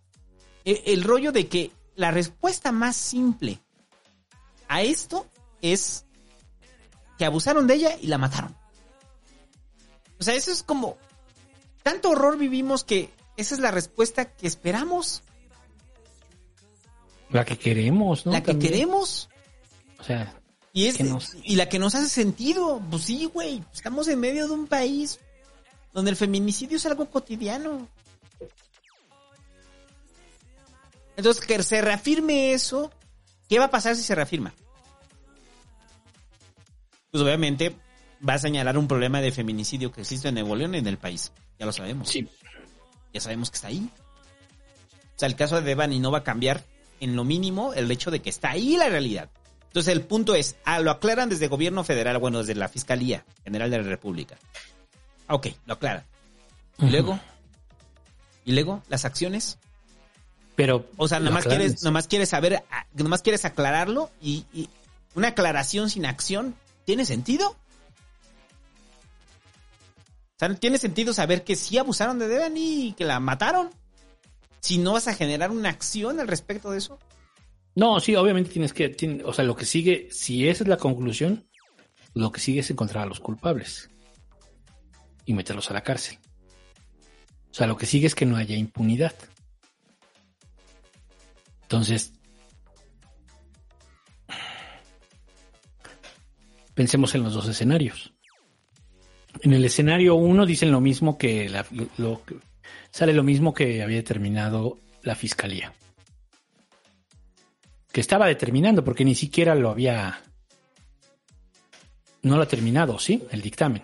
el, 0.65 0.81
el 0.85 1.03
rollo 1.03 1.31
de 1.31 1.47
que 1.47 1.71
la 1.95 2.11
respuesta 2.11 2.71
más 2.71 2.95
simple 2.95 3.59
a 4.67 4.81
esto 4.81 5.27
es 5.61 6.05
que 7.17 7.25
abusaron 7.25 7.67
de 7.67 7.75
ella 7.75 7.97
y 8.01 8.07
la 8.07 8.17
mataron. 8.17 8.55
O 10.19 10.23
sea, 10.23 10.33
eso 10.33 10.51
es 10.51 10.63
como... 10.63 10.97
Tanto 11.83 12.11
horror 12.11 12.37
vivimos 12.37 12.83
que 12.83 13.09
esa 13.37 13.55
es 13.55 13.61
la 13.61 13.71
respuesta 13.71 14.25
que 14.25 14.47
esperamos. 14.47 15.23
La 17.29 17.45
que 17.45 17.57
queremos, 17.57 18.25
¿no? 18.25 18.33
la 18.33 18.41
que 18.41 18.51
También. 18.51 18.71
queremos. 18.73 19.29
O 19.99 20.03
sea, 20.03 20.35
Y, 20.73 20.87
es, 20.87 20.99
nos- 21.01 21.35
y 21.43 21.55
la 21.55 21.69
que 21.69 21.79
nos 21.79 21.95
hace 21.95 22.09
sentido. 22.09 22.81
Pues 22.89 23.03
sí, 23.03 23.25
güey. 23.25 23.63
Estamos 23.73 24.07
en 24.09 24.19
medio 24.19 24.47
de 24.47 24.53
un 24.53 24.67
país 24.67 25.19
donde 25.93 26.11
el 26.11 26.17
feminicidio 26.17 26.77
es 26.77 26.85
algo 26.85 27.09
cotidiano. 27.09 27.87
Entonces, 31.17 31.45
que 31.45 31.61
se 31.63 31.81
reafirme 31.81 32.53
eso, 32.53 32.91
¿qué 33.49 33.59
va 33.59 33.65
a 33.65 33.71
pasar 33.71 33.95
si 33.95 34.01
se 34.03 34.15
reafirma? 34.15 34.53
Pues 37.11 37.21
obviamente 37.23 37.75
va 38.27 38.35
a 38.35 38.39
señalar 38.39 38.77
un 38.77 38.87
problema 38.87 39.19
de 39.21 39.31
feminicidio 39.31 39.91
que 39.91 40.01
existe 40.01 40.29
en 40.29 40.35
Nuevo 40.35 40.55
León 40.55 40.73
y 40.75 40.77
en 40.79 40.87
el 40.87 40.97
país. 40.97 41.31
Ya 41.59 41.65
lo 41.65 41.71
sabemos. 41.73 42.09
Sí. 42.09 42.27
Ya 43.13 43.21
sabemos 43.21 43.49
que 43.49 43.55
está 43.55 43.67
ahí. 43.67 43.89
O 45.15 45.19
sea, 45.19 45.27
el 45.27 45.35
caso 45.35 45.55
de 45.55 45.61
Devani 45.61 45.99
no 45.99 46.11
va 46.11 46.19
a 46.19 46.23
cambiar 46.23 46.63
en 46.99 47.15
lo 47.15 47.23
mínimo 47.23 47.73
el 47.73 47.89
hecho 47.91 48.11
de 48.11 48.21
que 48.21 48.29
está 48.29 48.51
ahí 48.51 48.77
la 48.77 48.89
realidad. 48.89 49.29
Entonces 49.67 49.93
el 49.93 50.01
punto 50.01 50.35
es, 50.35 50.55
ah, 50.65 50.79
lo 50.79 50.91
aclaran 50.91 51.29
desde 51.29 51.47
gobierno 51.47 51.83
federal, 51.83 52.17
bueno, 52.17 52.39
desde 52.39 52.55
la 52.55 52.67
Fiscalía 52.67 53.23
General 53.43 53.69
de 53.71 53.77
la 53.77 53.83
República. 53.83 54.37
Ah, 55.27 55.35
Ok, 55.35 55.47
lo 55.65 55.75
aclaran. 55.75 56.03
Y 56.79 56.89
luego, 56.89 57.19
y 58.43 58.53
luego, 58.53 58.83
las 58.89 59.05
acciones. 59.05 59.57
Pero. 60.55 60.85
O 60.97 61.07
sea, 61.07 61.19
nomás 61.19 61.45
quieres, 61.45 61.83
nomás 61.83 62.07
quieres 62.07 62.29
saber, 62.29 62.63
ah, 62.71 62.85
nomás 62.93 63.21
quieres 63.21 63.45
aclararlo 63.45 64.09
y, 64.21 64.45
y 64.53 64.69
una 65.15 65.29
aclaración 65.29 65.89
sin 65.89 66.05
acción, 66.05 66.55
¿tiene 66.85 67.05
sentido? 67.05 67.55
Sea, 70.41 70.55
¿tiene 70.55 70.79
sentido 70.79 71.13
saber 71.13 71.43
que 71.43 71.55
sí 71.55 71.77
abusaron 71.77 72.17
de 72.17 72.27
Devani 72.27 72.87
y 72.87 72.93
que 72.93 73.05
la 73.05 73.19
mataron? 73.19 73.69
Si 74.59 74.79
no 74.79 74.93
vas 74.93 75.07
a 75.07 75.13
generar 75.13 75.51
una 75.51 75.69
acción 75.69 76.19
al 76.19 76.27
respecto 76.27 76.71
de 76.71 76.79
eso. 76.79 76.97
No, 77.75 77.99
sí, 77.99 78.15
obviamente 78.15 78.49
tienes 78.49 78.73
que. 78.73 79.21
o 79.23 79.33
sea, 79.33 79.45
lo 79.45 79.55
que 79.55 79.65
sigue, 79.65 80.07
si 80.09 80.47
esa 80.49 80.63
es 80.63 80.67
la 80.67 80.77
conclusión, 80.77 81.47
lo 82.15 82.31
que 82.31 82.39
sigue 82.39 82.61
es 82.61 82.71
encontrar 82.71 83.03
a 83.03 83.05
los 83.05 83.19
culpables 83.19 83.91
y 85.25 85.35
meterlos 85.35 85.69
a 85.69 85.75
la 85.75 85.83
cárcel. 85.83 86.17
O 87.51 87.53
sea, 87.53 87.67
lo 87.67 87.77
que 87.77 87.85
sigue 87.85 88.07
es 88.07 88.15
que 88.15 88.25
no 88.25 88.35
haya 88.35 88.57
impunidad. 88.57 89.13
Entonces, 91.61 92.13
pensemos 96.73 97.13
en 97.13 97.21
los 97.21 97.35
dos 97.35 97.47
escenarios. 97.47 98.10
En 99.41 99.53
el 99.53 99.63
escenario 99.65 100.15
uno 100.15 100.45
dicen 100.45 100.71
lo 100.71 100.81
mismo 100.81 101.17
que 101.17 101.47
la- 101.49 101.65
lo, 101.97 102.21
sale 102.91 103.13
lo 103.13 103.23
mismo 103.23 103.53
que 103.53 103.81
había 103.81 103.97
determinado 103.97 104.77
la 105.03 105.15
fiscalía 105.15 105.73
que 107.91 108.01
estaba 108.01 108.27
determinando, 108.27 108.83
porque 108.83 109.03
ni 109.03 109.15
siquiera 109.15 109.53
lo 109.55 109.69
había. 109.69 110.21
No 112.23 112.37
lo 112.37 112.43
ha 112.43 112.47
terminado, 112.47 112.97
¿sí? 112.99 113.23
El 113.31 113.41
dictamen. 113.41 113.83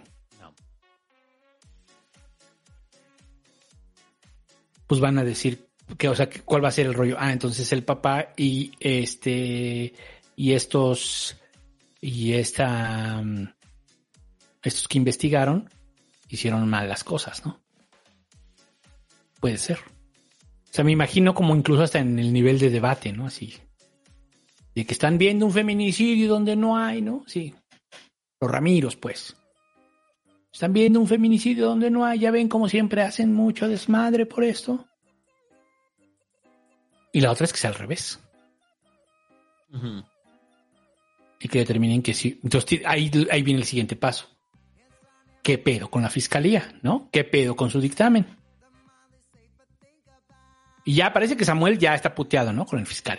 Pues 4.85 5.01
van 5.01 5.17
a 5.17 5.23
decir 5.23 5.67
que, 5.97 6.07
o 6.07 6.15
sea, 6.15 6.29
cuál 6.45 6.63
va 6.63 6.69
a 6.69 6.71
ser 6.71 6.85
el 6.85 6.93
rollo. 6.93 7.17
Ah, 7.19 7.33
entonces 7.33 7.71
el 7.73 7.83
papá 7.83 8.29
y 8.37 8.71
este 8.79 9.93
y 10.35 10.53
estos 10.53 11.35
y 11.99 12.33
esta 12.33 13.21
mm, 13.21 13.49
estos 14.63 14.87
que 14.87 14.97
investigaron 14.97 15.69
hicieron 16.29 16.67
mal 16.69 16.89
las 16.89 17.03
cosas, 17.03 17.45
¿no? 17.45 17.59
Puede 19.39 19.57
ser. 19.57 19.77
O 19.79 20.73
sea, 20.73 20.83
me 20.83 20.91
imagino 20.91 21.33
como 21.33 21.55
incluso 21.55 21.83
hasta 21.83 21.99
en 21.99 22.19
el 22.19 22.33
nivel 22.33 22.59
de 22.59 22.69
debate, 22.69 23.13
¿no? 23.13 23.27
Así 23.27 23.55
de 24.77 24.85
que 24.85 24.93
están 24.93 25.17
viendo 25.17 25.47
un 25.47 25.51
feminicidio 25.51 26.29
donde 26.29 26.55
no 26.55 26.77
hay, 26.77 27.01
¿no? 27.01 27.23
Sí. 27.25 27.55
Los 28.39 28.51
Ramiros, 28.51 28.95
pues. 28.95 29.35
Están 30.53 30.71
viendo 30.71 30.99
un 30.99 31.07
feminicidio 31.07 31.65
donde 31.65 31.89
no 31.89 32.05
hay, 32.05 32.19
ya 32.19 32.29
ven 32.29 32.47
como 32.47 32.69
siempre 32.69 33.01
hacen 33.01 33.33
mucho 33.33 33.67
desmadre 33.67 34.27
por 34.27 34.43
esto. 34.43 34.85
Y 37.11 37.21
la 37.21 37.31
otra 37.31 37.45
es 37.45 37.53
que 37.53 37.57
sea 37.57 37.71
al 37.71 37.75
revés. 37.75 38.19
Y 41.39 41.47
que 41.47 41.57
determinen 41.57 42.03
que 42.03 42.13
sí. 42.13 42.39
Entonces 42.43 42.81
ahí, 42.85 43.09
ahí 43.31 43.41
viene 43.41 43.61
el 43.61 43.65
siguiente 43.65 43.95
paso. 43.95 44.36
¿Qué 45.47 45.57
pedo 45.57 45.89
con 45.89 46.01
la 46.01 46.09
fiscalía, 46.09 46.77
no? 46.81 47.07
¿Qué 47.09 47.23
pedo 47.23 47.55
con 47.55 47.69
su 47.69 47.79
dictamen? 47.79 48.25
Y 50.83 50.95
ya 50.95 51.13
parece 51.13 51.37
que 51.37 51.45
Samuel 51.45 51.79
ya 51.79 51.95
está 51.95 52.13
puteado, 52.13 52.51
¿no? 52.51 52.65
Con 52.65 52.79
el 52.79 52.85
fiscal. 52.85 53.17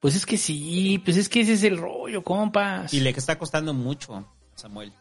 Pues 0.00 0.16
es 0.16 0.24
que 0.24 0.38
sí, 0.38 0.98
pues 1.04 1.18
es 1.18 1.28
que 1.28 1.42
ese 1.42 1.52
es 1.52 1.62
el 1.62 1.76
rollo, 1.76 2.24
compas. 2.24 2.94
Y 2.94 3.00
le 3.00 3.10
está 3.10 3.36
costando 3.36 3.74
mucho 3.74 4.16
a 4.16 4.24
Samuel. 4.54 4.94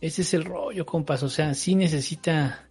Ese 0.00 0.22
es 0.22 0.34
el 0.34 0.44
rollo, 0.44 0.84
compas. 0.84 1.22
O 1.22 1.28
sea, 1.28 1.54
sí 1.54 1.76
necesita. 1.76 2.68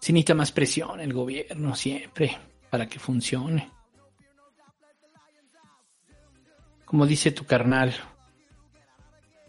Sí 0.00 0.14
necesita 0.14 0.34
más 0.34 0.50
presión 0.50 0.98
el 0.98 1.12
gobierno 1.12 1.74
siempre 1.74 2.38
para 2.70 2.88
que 2.88 2.98
funcione. 2.98 3.70
Como 6.92 7.06
dice 7.06 7.30
tu 7.32 7.46
carnal, 7.46 7.94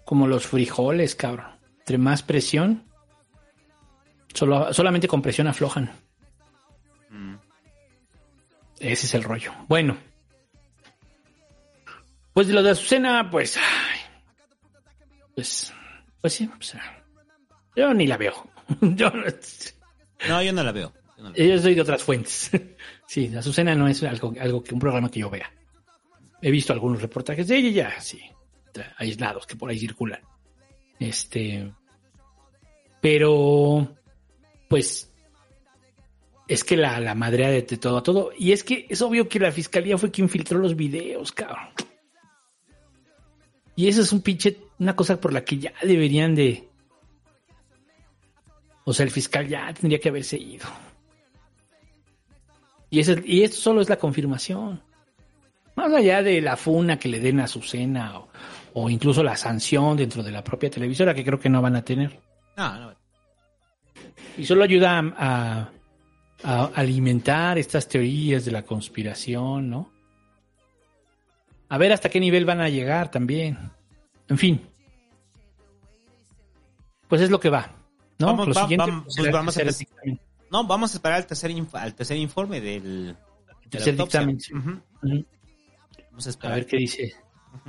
como 0.06 0.28
los 0.28 0.48
frijoles, 0.48 1.14
cabrón. 1.14 1.48
Entre 1.80 1.98
más 1.98 2.24
presión, 2.24 2.86
solo, 4.34 4.72
solamente 4.74 5.10
con 5.10 5.22
presión 5.22 5.48
aflojan. 5.48 5.92
Mm. 7.10 7.36
Ese 8.80 9.08
es 9.08 9.14
el 9.14 9.24
rollo. 9.26 9.52
Bueno. 9.68 9.98
Pues 12.32 12.48
de 12.48 12.54
lo 12.54 12.64
de 12.64 12.70
Azucena, 12.70 13.30
pues. 13.30 13.60
pues. 15.36 15.74
Pues 16.22 16.34
sí. 16.34 16.50
yo 17.76 17.94
ni 17.94 18.08
la 18.08 18.16
veo. 18.16 18.50
yo, 18.82 19.10
no- 19.10 19.26
No, 20.30 20.42
yo 20.42 20.54
no 20.54 20.64
la 20.64 20.72
veo. 20.72 20.94
Yo 21.18 21.24
no 21.24 21.30
la 21.32 21.36
veo. 21.36 21.56
yo 21.58 21.62
soy 21.62 21.76
de 21.76 21.82
otras 21.82 22.02
fuentes. 22.04 22.52
sí, 23.06 23.36
Azucena 23.36 23.76
no 23.76 23.90
es 23.90 24.02
algo, 24.04 24.34
algo 24.40 24.64
que 24.64 24.74
un 24.74 24.80
programa 24.80 25.12
que 25.12 25.20
yo 25.20 25.30
vea. 25.30 25.52
He 26.46 26.52
visto 26.52 26.74
algunos 26.74 27.02
reportajes 27.02 27.48
de 27.48 27.58
ella 27.58 27.70
ya, 27.90 28.02
sí. 28.02 28.22
Aislados 28.98 29.48
que 29.48 29.56
por 29.56 29.70
ahí 29.70 29.80
circulan. 29.80 30.20
Este. 31.00 31.72
Pero. 33.02 33.96
Pues. 34.68 35.10
Es 36.48 36.64
que 36.66 36.76
la, 36.76 37.00
la 37.00 37.16
madrea 37.16 37.50
de, 37.50 37.62
de 37.62 37.78
todo 37.78 37.98
a 37.98 38.04
todo. 38.04 38.32
Y 38.38 38.52
es 38.52 38.64
que 38.66 38.86
es 38.90 39.02
obvio 39.02 39.30
que 39.30 39.40
la 39.40 39.52
fiscalía 39.52 39.98
fue 39.98 40.12
quien 40.12 40.28
filtró 40.28 40.60
los 40.60 40.76
videos, 40.76 41.32
cabrón. 41.32 41.70
Y 43.76 43.88
eso 43.88 44.02
es 44.02 44.12
un 44.12 44.22
pinche. 44.22 44.58
Una 44.80 44.96
cosa 44.96 45.20
por 45.22 45.32
la 45.32 45.46
que 45.46 45.58
ya 45.60 45.74
deberían 45.82 46.36
de. 46.36 46.68
O 48.84 48.92
sea, 48.92 49.06
el 49.06 49.12
fiscal 49.12 49.48
ya 49.48 49.74
tendría 49.74 50.00
que 50.00 50.10
haberse 50.10 50.38
ido. 50.38 50.66
Y, 52.90 53.00
ese- 53.00 53.24
y 53.26 53.44
esto 53.44 53.56
solo 53.58 53.80
es 53.82 53.88
la 53.88 53.96
confirmación. 53.98 54.84
Más 55.76 55.92
allá 55.92 56.22
de 56.22 56.40
la 56.42 56.56
funa 56.56 56.98
que 57.00 57.10
le 57.10 57.20
den 57.20 57.40
a 57.40 57.46
Azucena 57.46 58.20
o, 58.20 58.30
o 58.74 58.90
incluso 58.90 59.24
la 59.24 59.36
sanción 59.36 59.98
dentro 59.98 60.22
de 60.24 60.32
la 60.32 60.44
propia 60.44 60.70
televisora, 60.70 61.14
que 61.16 61.24
creo 61.26 61.40
que 61.40 61.50
no 61.50 61.62
van 61.62 61.76
a 61.76 61.84
tener. 61.84 62.20
No, 62.58 62.80
no. 62.80 62.96
Y 64.38 64.46
solo 64.46 64.64
ayuda 64.64 65.00
a, 65.00 65.00
a- 65.18 65.70
a 66.44 66.66
alimentar 66.76 67.58
estas 67.58 67.88
teorías 67.88 68.44
de 68.46 68.52
la 68.52 68.64
conspiración, 68.64 69.70
¿no? 69.70 69.90
A 71.70 71.78
ver 71.78 71.92
hasta 71.94 72.10
qué 72.10 72.20
nivel 72.20 72.46
van 72.46 72.60
a 72.62 72.70
llegar 72.70 73.10
también. 73.10 73.58
En 74.28 74.38
fin. 74.38 74.62
Pues 77.08 77.22
es 77.22 77.30
lo 77.30 77.40
que 77.40 77.50
va. 77.50 77.72
¿no? 78.20 78.28
Vamos, 78.28 78.48
Lo 78.50 78.54
va- 78.54 78.62
siguiente, 78.64 78.86
vamos- 78.92 79.04
pues, 79.06 79.16
pues 79.18 79.32
vamos 79.32 79.58
a. 79.58 79.64
No, 80.52 80.66
vamos 80.68 80.94
a 80.94 80.98
esperar 80.98 81.18
al 81.18 81.26
tercer, 81.26 81.52
al 81.74 81.96
tercer 81.96 82.18
informe 82.18 82.62
del 82.62 83.16
Tercer 83.70 83.96
dictamen. 83.98 84.38
Ujú. 84.54 85.26
Vamos 86.14 86.38
a 86.44 86.50
ver 86.50 86.68
qué 86.68 86.78
dice. 86.78 87.16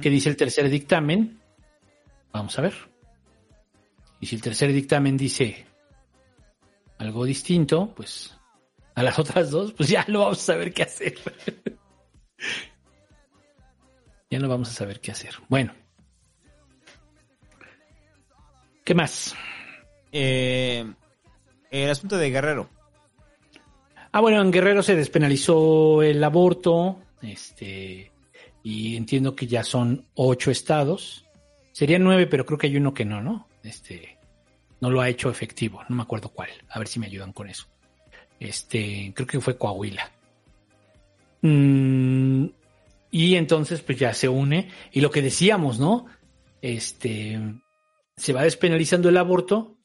¿Qué 0.02 0.10
dice 0.10 0.28
el 0.28 0.36
tercer 0.36 0.68
dictamen? 0.68 1.40
Vamos 2.30 2.58
a 2.58 2.62
ver. 2.62 2.74
Y 4.20 4.26
si 4.26 4.36
el 4.36 4.42
tercer 4.42 4.70
dictamen 4.70 5.16
dice 5.16 5.64
algo 6.98 7.24
distinto, 7.24 7.94
pues 7.94 8.38
a 8.94 9.02
las 9.02 9.18
otras 9.18 9.50
dos, 9.50 9.72
pues 9.72 9.88
ya 9.88 10.04
no 10.08 10.20
vamos 10.20 10.40
a 10.40 10.52
saber 10.52 10.74
qué 10.74 10.82
hacer. 10.82 11.14
ya 14.30 14.38
no 14.38 14.48
vamos 14.48 14.68
a 14.68 14.72
saber 14.72 15.00
qué 15.00 15.12
hacer. 15.12 15.34
Bueno. 15.48 15.72
¿Qué 18.84 18.94
más? 18.94 19.34
Eh, 20.12 20.84
el 21.70 21.90
asunto 21.90 22.18
de 22.18 22.28
Guerrero. 22.28 22.68
Ah, 24.12 24.20
bueno, 24.20 24.42
en 24.42 24.52
Guerrero 24.52 24.82
se 24.82 24.96
despenalizó 24.96 26.02
el 26.02 26.22
aborto, 26.22 26.98
este, 27.22 28.12
y 28.64 28.96
entiendo 28.96 29.36
que 29.36 29.46
ya 29.46 29.62
son 29.62 30.06
ocho 30.14 30.50
estados. 30.50 31.26
Serían 31.70 32.02
nueve, 32.02 32.26
pero 32.26 32.46
creo 32.46 32.58
que 32.58 32.66
hay 32.66 32.76
uno 32.78 32.94
que 32.94 33.04
no, 33.04 33.20
¿no? 33.20 33.46
Este, 33.62 34.18
no 34.80 34.88
lo 34.88 35.02
ha 35.02 35.08
hecho 35.10 35.28
efectivo, 35.28 35.82
no 35.90 35.96
me 35.96 36.02
acuerdo 36.02 36.30
cuál. 36.30 36.48
A 36.70 36.78
ver 36.78 36.88
si 36.88 36.98
me 36.98 37.06
ayudan 37.06 37.34
con 37.34 37.46
eso. 37.46 37.66
Este, 38.40 39.12
creo 39.14 39.26
que 39.26 39.40
fue 39.42 39.58
Coahuila. 39.58 40.10
Mm, 41.42 42.46
y 43.10 43.34
entonces, 43.34 43.82
pues 43.82 43.98
ya 43.98 44.14
se 44.14 44.30
une. 44.30 44.70
Y 44.92 45.02
lo 45.02 45.10
que 45.10 45.20
decíamos, 45.20 45.78
¿no? 45.78 46.06
Este, 46.62 47.38
se 48.16 48.32
va 48.32 48.44
despenalizando 48.44 49.10
el 49.10 49.18
aborto 49.18 49.76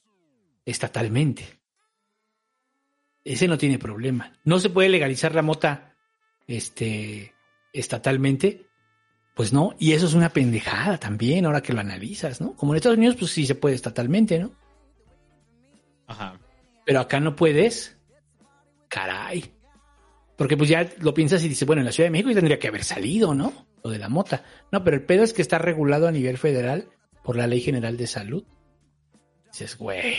estatalmente. 0.64 1.59
Ese 3.25 3.49
no 3.49 3.58
tiene 3.58 3.77
problema. 3.77 4.40
No 4.45 4.58
se 4.58 4.69
puede 4.69 4.88
legalizar 4.88 5.35
la 5.35 5.41
mota 5.41 5.98
este, 6.48 7.33
estatalmente. 7.74 8.68
Pues 9.40 9.53
no, 9.53 9.74
y 9.80 9.93
eso 9.93 10.06
es 10.06 10.16
una 10.16 10.34
pendejada 10.34 10.98
también, 10.98 11.45
ahora 11.45 11.61
que 11.61 11.72
lo 11.72 11.80
analizas, 11.80 12.42
¿no? 12.42 12.58
Como 12.58 12.74
en 12.74 12.76
Estados 12.76 12.98
Unidos, 12.98 13.16
pues 13.18 13.32
sí 13.32 13.45
se 13.45 13.56
puede 13.56 13.74
estatalmente, 13.74 14.38
¿no? 14.38 14.51
Ajá. 16.08 16.38
Pero 16.85 17.00
acá 17.00 17.22
no 17.22 17.38
puedes. 17.38 17.98
Caray. 18.90 19.45
Porque 20.35 20.58
pues 20.58 20.69
ya 20.69 20.90
lo 21.00 21.14
piensas 21.14 21.42
y 21.45 21.48
dices, 21.48 21.66
bueno, 21.66 21.80
en 21.82 21.85
la 21.85 21.93
Ciudad 21.93 22.08
de 22.08 22.11
México 22.11 22.34
tendría 22.34 22.59
que 22.59 22.68
haber 22.68 22.84
salido, 22.84 23.34
¿no? 23.34 23.53
Lo 23.82 23.92
de 23.92 23.98
la 23.98 24.09
mota. 24.09 24.43
No, 24.74 24.84
pero 24.84 24.98
el 24.98 25.06
pedo 25.06 25.24
es 25.24 25.32
que 25.32 25.42
está 25.42 25.58
regulado 25.58 26.09
a 26.09 26.11
nivel 26.11 26.38
federal 26.38 26.90
por 27.24 27.38
la 27.38 27.48
Ley 27.48 27.61
General 27.61 27.95
de 27.95 28.08
Salud. 28.08 28.43
Dices, 29.53 29.77
güey. 29.77 30.16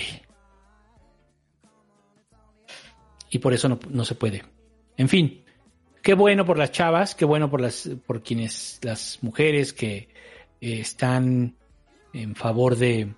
Y 3.28 3.38
por 3.38 3.52
eso 3.52 3.68
no, 3.68 3.78
no 3.90 4.06
se 4.06 4.14
puede. 4.14 4.44
En 4.96 5.10
fin, 5.10 5.44
qué 6.02 6.14
bueno 6.14 6.44
por 6.44 6.58
las 6.58 6.72
chavas, 6.72 7.14
qué 7.14 7.24
bueno 7.24 7.50
por 7.50 7.60
las, 7.60 7.88
por 8.06 8.22
quienes, 8.22 8.78
las 8.82 9.18
mujeres 9.22 9.72
que 9.72 10.08
eh, 10.60 10.80
están 10.80 11.56
en 12.12 12.34
favor 12.34 12.76
de, 12.76 13.14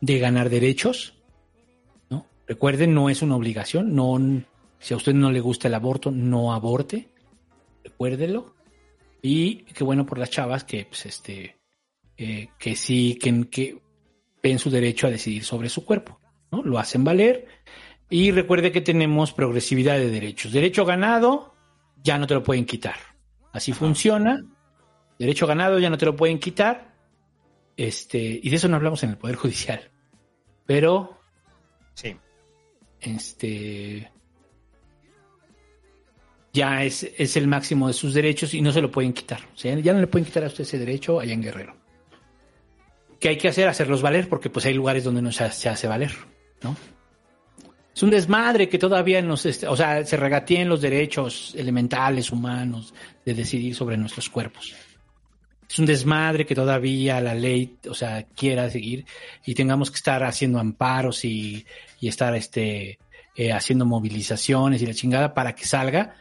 de 0.00 0.18
ganar 0.18 0.50
derechos. 0.50 1.14
¿no? 2.10 2.26
Recuerden, 2.46 2.94
no 2.94 3.10
es 3.10 3.22
una 3.22 3.36
obligación. 3.36 3.94
No, 3.94 4.18
si 4.78 4.94
a 4.94 4.96
usted 4.96 5.14
no 5.14 5.30
le 5.30 5.40
gusta 5.40 5.68
el 5.68 5.74
aborto, 5.74 6.10
no 6.10 6.52
aborte. 6.52 7.08
Recuérdelo. 7.84 8.54
Y 9.22 9.64
qué 9.64 9.82
bueno 9.84 10.06
por 10.06 10.18
las 10.18 10.30
chavas 10.30 10.64
que, 10.64 10.84
pues, 10.84 11.06
este, 11.06 11.56
eh, 12.16 12.48
que 12.58 12.76
sí, 12.76 13.18
que, 13.20 13.48
que 13.48 13.78
ven 14.42 14.58
su 14.58 14.70
derecho 14.70 15.06
a 15.06 15.10
decidir 15.10 15.44
sobre 15.44 15.68
su 15.68 15.84
cuerpo. 15.84 16.20
¿no? 16.52 16.62
Lo 16.62 16.78
hacen 16.78 17.02
valer. 17.02 17.46
Y 18.08 18.30
recuerde 18.30 18.70
que 18.70 18.80
tenemos 18.80 19.32
progresividad 19.32 19.96
de 19.96 20.10
derechos. 20.10 20.52
Derecho 20.52 20.84
ganado, 20.84 21.54
ya 22.02 22.18
no 22.18 22.26
te 22.26 22.34
lo 22.34 22.42
pueden 22.42 22.64
quitar. 22.64 22.96
Así 23.52 23.72
funciona. 23.72 24.44
Derecho 25.18 25.46
ganado, 25.46 25.78
ya 25.78 25.90
no 25.90 25.98
te 25.98 26.06
lo 26.06 26.14
pueden 26.14 26.38
quitar. 26.38 26.94
Este, 27.76 28.18
y 28.18 28.48
de 28.48 28.56
eso 28.56 28.68
no 28.68 28.76
hablamos 28.76 29.02
en 29.02 29.10
el 29.10 29.18
Poder 29.18 29.36
Judicial. 29.42 29.90
Pero. 30.66 31.18
Sí. 31.94 32.16
Este. 33.00 34.10
Ya 36.52 36.84
es, 36.84 37.02
es 37.18 37.36
el 37.36 37.48
máximo 37.48 37.88
de 37.88 37.92
sus 37.92 38.14
derechos 38.14 38.54
y 38.54 38.62
no 38.62 38.72
se 38.72 38.80
lo 38.80 38.90
pueden 38.90 39.12
quitar. 39.12 39.40
O 39.54 39.58
sea, 39.58 39.78
ya 39.78 39.92
no 39.92 40.00
le 40.00 40.06
pueden 40.06 40.24
quitar 40.24 40.44
a 40.44 40.46
usted 40.46 40.62
ese 40.62 40.78
derecho 40.78 41.20
allá 41.20 41.34
en 41.34 41.42
Guerrero. 41.42 41.76
¿Qué 43.20 43.30
hay 43.30 43.38
que 43.38 43.48
hacer? 43.48 43.68
Hacerlos 43.68 44.00
valer, 44.00 44.28
porque 44.28 44.48
pues 44.48 44.64
hay 44.64 44.74
lugares 44.74 45.04
donde 45.04 45.20
no 45.20 45.32
se, 45.32 45.50
se 45.50 45.68
hace 45.68 45.86
valer, 45.86 46.12
¿no? 46.62 46.76
Es 47.96 48.02
un 48.02 48.10
desmadre 48.10 48.68
que 48.68 48.76
todavía 48.76 49.22
nos, 49.22 49.46
o 49.46 49.74
sea, 49.74 50.04
se 50.04 50.18
regateen 50.18 50.68
los 50.68 50.82
derechos 50.82 51.54
elementales 51.56 52.30
humanos 52.30 52.92
de 53.24 53.32
decidir 53.32 53.74
sobre 53.74 53.96
nuestros 53.96 54.28
cuerpos. 54.28 54.74
Es 55.66 55.78
un 55.78 55.86
desmadre 55.86 56.44
que 56.44 56.54
todavía 56.54 57.22
la 57.22 57.34
ley, 57.34 57.78
o 57.88 57.94
sea, 57.94 58.26
quiera 58.36 58.68
seguir 58.68 59.06
y 59.46 59.54
tengamos 59.54 59.90
que 59.90 59.96
estar 59.96 60.22
haciendo 60.24 60.58
amparos 60.58 61.24
y, 61.24 61.64
y 61.98 62.08
estar 62.08 62.34
este, 62.34 62.98
eh, 63.34 63.50
haciendo 63.50 63.86
movilizaciones 63.86 64.82
y 64.82 64.86
la 64.86 64.92
chingada 64.92 65.32
para 65.32 65.54
que 65.54 65.64
salga, 65.64 66.16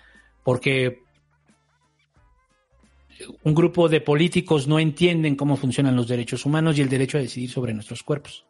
porque 0.46 1.02
un 3.44 3.54
grupo 3.54 3.90
de 3.90 4.00
políticos 4.00 4.66
no 4.66 4.80
entienden 4.80 5.36
cómo 5.36 5.58
funcionan 5.58 5.98
los 5.98 6.08
derechos 6.08 6.46
humanos 6.46 6.78
y 6.78 6.82
el 6.82 6.90
derecho 6.90 7.18
a 7.18 7.22
decidir 7.22 7.52
sobre 7.52 7.74
nuestros 7.74 8.02
cuerpos. 8.02 8.46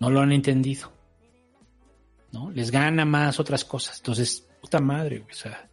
No 0.00 0.10
lo 0.10 0.20
han 0.20 0.32
entendido. 0.32 0.97
¿No? 2.32 2.50
Les 2.50 2.70
gana 2.70 3.04
más 3.04 3.40
otras 3.40 3.64
cosas. 3.64 3.98
Entonces, 3.98 4.46
puta 4.60 4.80
madre, 4.80 5.24
o 5.30 5.34
sea, 5.34 5.68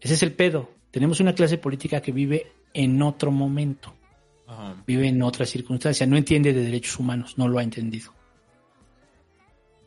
ese 0.00 0.14
es 0.14 0.22
el 0.22 0.32
pedo. 0.32 0.70
Tenemos 0.90 1.20
una 1.20 1.34
clase 1.34 1.58
política 1.58 2.00
que 2.00 2.12
vive 2.12 2.52
en 2.72 3.00
otro 3.02 3.30
momento, 3.30 3.94
Ajá. 4.46 4.82
vive 4.86 5.08
en 5.08 5.22
otra 5.22 5.46
circunstancia, 5.46 6.06
no 6.06 6.16
entiende 6.16 6.52
de 6.52 6.62
derechos 6.62 6.98
humanos, 6.98 7.38
no 7.38 7.48
lo 7.48 7.58
ha 7.58 7.62
entendido. 7.62 8.12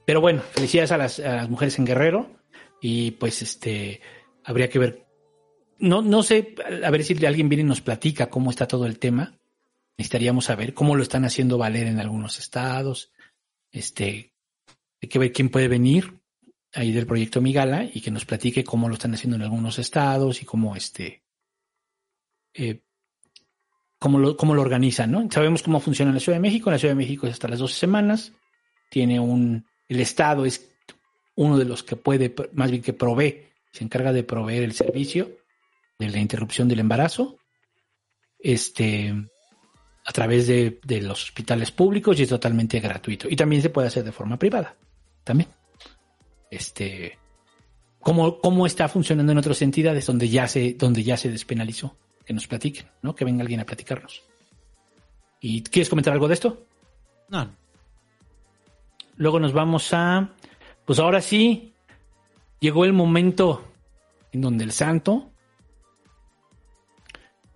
Pero 0.05 0.21
bueno, 0.21 0.41
felicidades 0.41 0.91
a 0.91 0.97
las, 0.97 1.19
a 1.19 1.35
las 1.35 1.49
mujeres 1.49 1.77
en 1.77 1.85
Guerrero 1.85 2.31
y 2.81 3.11
pues 3.11 3.41
este, 3.41 4.01
habría 4.43 4.69
que 4.69 4.79
ver, 4.79 5.05
no, 5.77 6.01
no 6.01 6.23
sé, 6.23 6.55
a 6.83 6.89
ver 6.89 7.03
si 7.03 7.25
alguien 7.25 7.47
viene 7.47 7.63
y 7.63 7.67
nos 7.67 7.81
platica 7.81 8.29
cómo 8.29 8.49
está 8.49 8.67
todo 8.67 8.85
el 8.85 8.97
tema. 8.97 9.37
Necesitaríamos 9.97 10.45
saber 10.45 10.73
cómo 10.73 10.95
lo 10.95 11.03
están 11.03 11.25
haciendo 11.25 11.57
valer 11.57 11.87
en 11.87 11.99
algunos 11.99 12.39
estados, 12.39 13.11
este, 13.71 14.33
hay 15.01 15.09
que 15.09 15.19
ver 15.19 15.31
quién 15.31 15.49
puede 15.49 15.67
venir 15.67 16.19
ahí 16.73 16.91
del 16.91 17.07
proyecto 17.07 17.41
Migala 17.41 17.89
y 17.91 18.01
que 18.01 18.11
nos 18.11 18.25
platique 18.25 18.63
cómo 18.63 18.87
lo 18.87 18.95
están 18.95 19.13
haciendo 19.13 19.35
en 19.37 19.43
algunos 19.43 19.79
estados 19.79 20.41
y 20.41 20.45
cómo 20.45 20.75
este 20.75 21.23
eh, 22.53 22.81
cómo 23.99 24.17
lo, 24.17 24.37
cómo 24.37 24.55
lo 24.55 24.61
organizan, 24.61 25.11
¿no? 25.11 25.27
Sabemos 25.29 25.61
cómo 25.61 25.79
funciona 25.79 26.13
la 26.13 26.19
Ciudad 26.19 26.37
de 26.37 26.41
México. 26.41 26.69
En 26.69 26.73
la 26.73 26.79
Ciudad 26.79 26.93
de 26.93 27.03
México 27.03 27.27
es 27.27 27.33
hasta 27.33 27.47
las 27.47 27.59
12 27.59 27.75
semanas. 27.75 28.31
Tiene 28.89 29.19
un, 29.19 29.65
el 29.87 29.99
Estado 29.99 30.45
es 30.45 30.71
uno 31.35 31.57
de 31.57 31.65
los 31.65 31.83
que 31.83 31.95
puede, 31.95 32.33
más 32.53 32.71
bien 32.71 32.81
que 32.81 32.93
provee 32.93 33.45
se 33.71 33.83
encarga 33.83 34.11
de 34.11 34.23
proveer 34.23 34.63
el 34.63 34.73
servicio 34.73 35.29
de 35.99 36.09
la 36.09 36.19
interrupción 36.19 36.67
del 36.67 36.79
embarazo, 36.79 37.37
este, 38.39 39.13
a 40.05 40.11
través 40.11 40.47
de, 40.47 40.79
de 40.83 41.01
los 41.01 41.23
hospitales 41.23 41.71
públicos 41.71 42.19
y 42.19 42.23
es 42.23 42.29
totalmente 42.29 42.79
gratuito. 42.79 43.27
Y 43.29 43.35
también 43.35 43.61
se 43.61 43.69
puede 43.69 43.89
hacer 43.89 44.03
de 44.03 44.11
forma 44.11 44.39
privada, 44.39 44.75
también. 45.29 45.49
Este, 46.49 47.19
¿cómo, 47.99 48.39
cómo 48.39 48.65
está 48.65 48.89
funcionando 48.89 49.31
en 49.31 49.37
otras 49.37 49.61
entidades 49.61 50.07
donde 50.07 50.27
ya 50.27 50.47
se, 50.47 50.73
donde 50.73 51.03
ya 51.03 51.17
se 51.17 51.29
despenalizó? 51.29 51.95
Que 52.25 52.33
nos 52.33 52.47
platiquen, 52.47 52.87
¿no? 53.03 53.13
Que 53.13 53.25
venga 53.25 53.43
alguien 53.43 53.59
a 53.59 53.65
platicarnos. 53.65 54.23
¿Y 55.39 55.61
quieres 55.61 55.87
comentar 55.87 56.13
algo 56.13 56.27
de 56.27 56.33
esto? 56.33 56.65
No. 57.29 57.47
Luego 59.17 59.39
nos 59.39 59.53
vamos 59.53 59.93
a, 59.93 60.31
pues 60.85 60.97
ahora 60.97 61.21
sí, 61.21 61.73
llegó 62.59 62.85
el 62.85 62.93
momento 62.93 63.71
en 64.31 64.41
donde 64.41 64.63
el 64.63 64.71
santo 64.71 65.29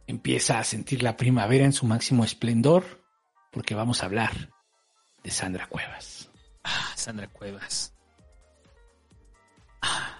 empieza 0.06 0.60
a 0.60 0.64
sentir 0.64 1.02
la 1.02 1.18
primavera 1.18 1.66
en 1.66 1.74
su 1.74 1.88
máximo 1.88 2.24
esplendor, 2.24 3.04
porque 3.52 3.74
vamos 3.74 4.04
a 4.04 4.06
hablar 4.06 4.52
de 5.24 5.32
Sandra 5.32 5.68
Cuevas. 5.68 6.30
Sandra 7.04 7.28
Cuevas. 7.28 7.94
Ah, 9.82 10.18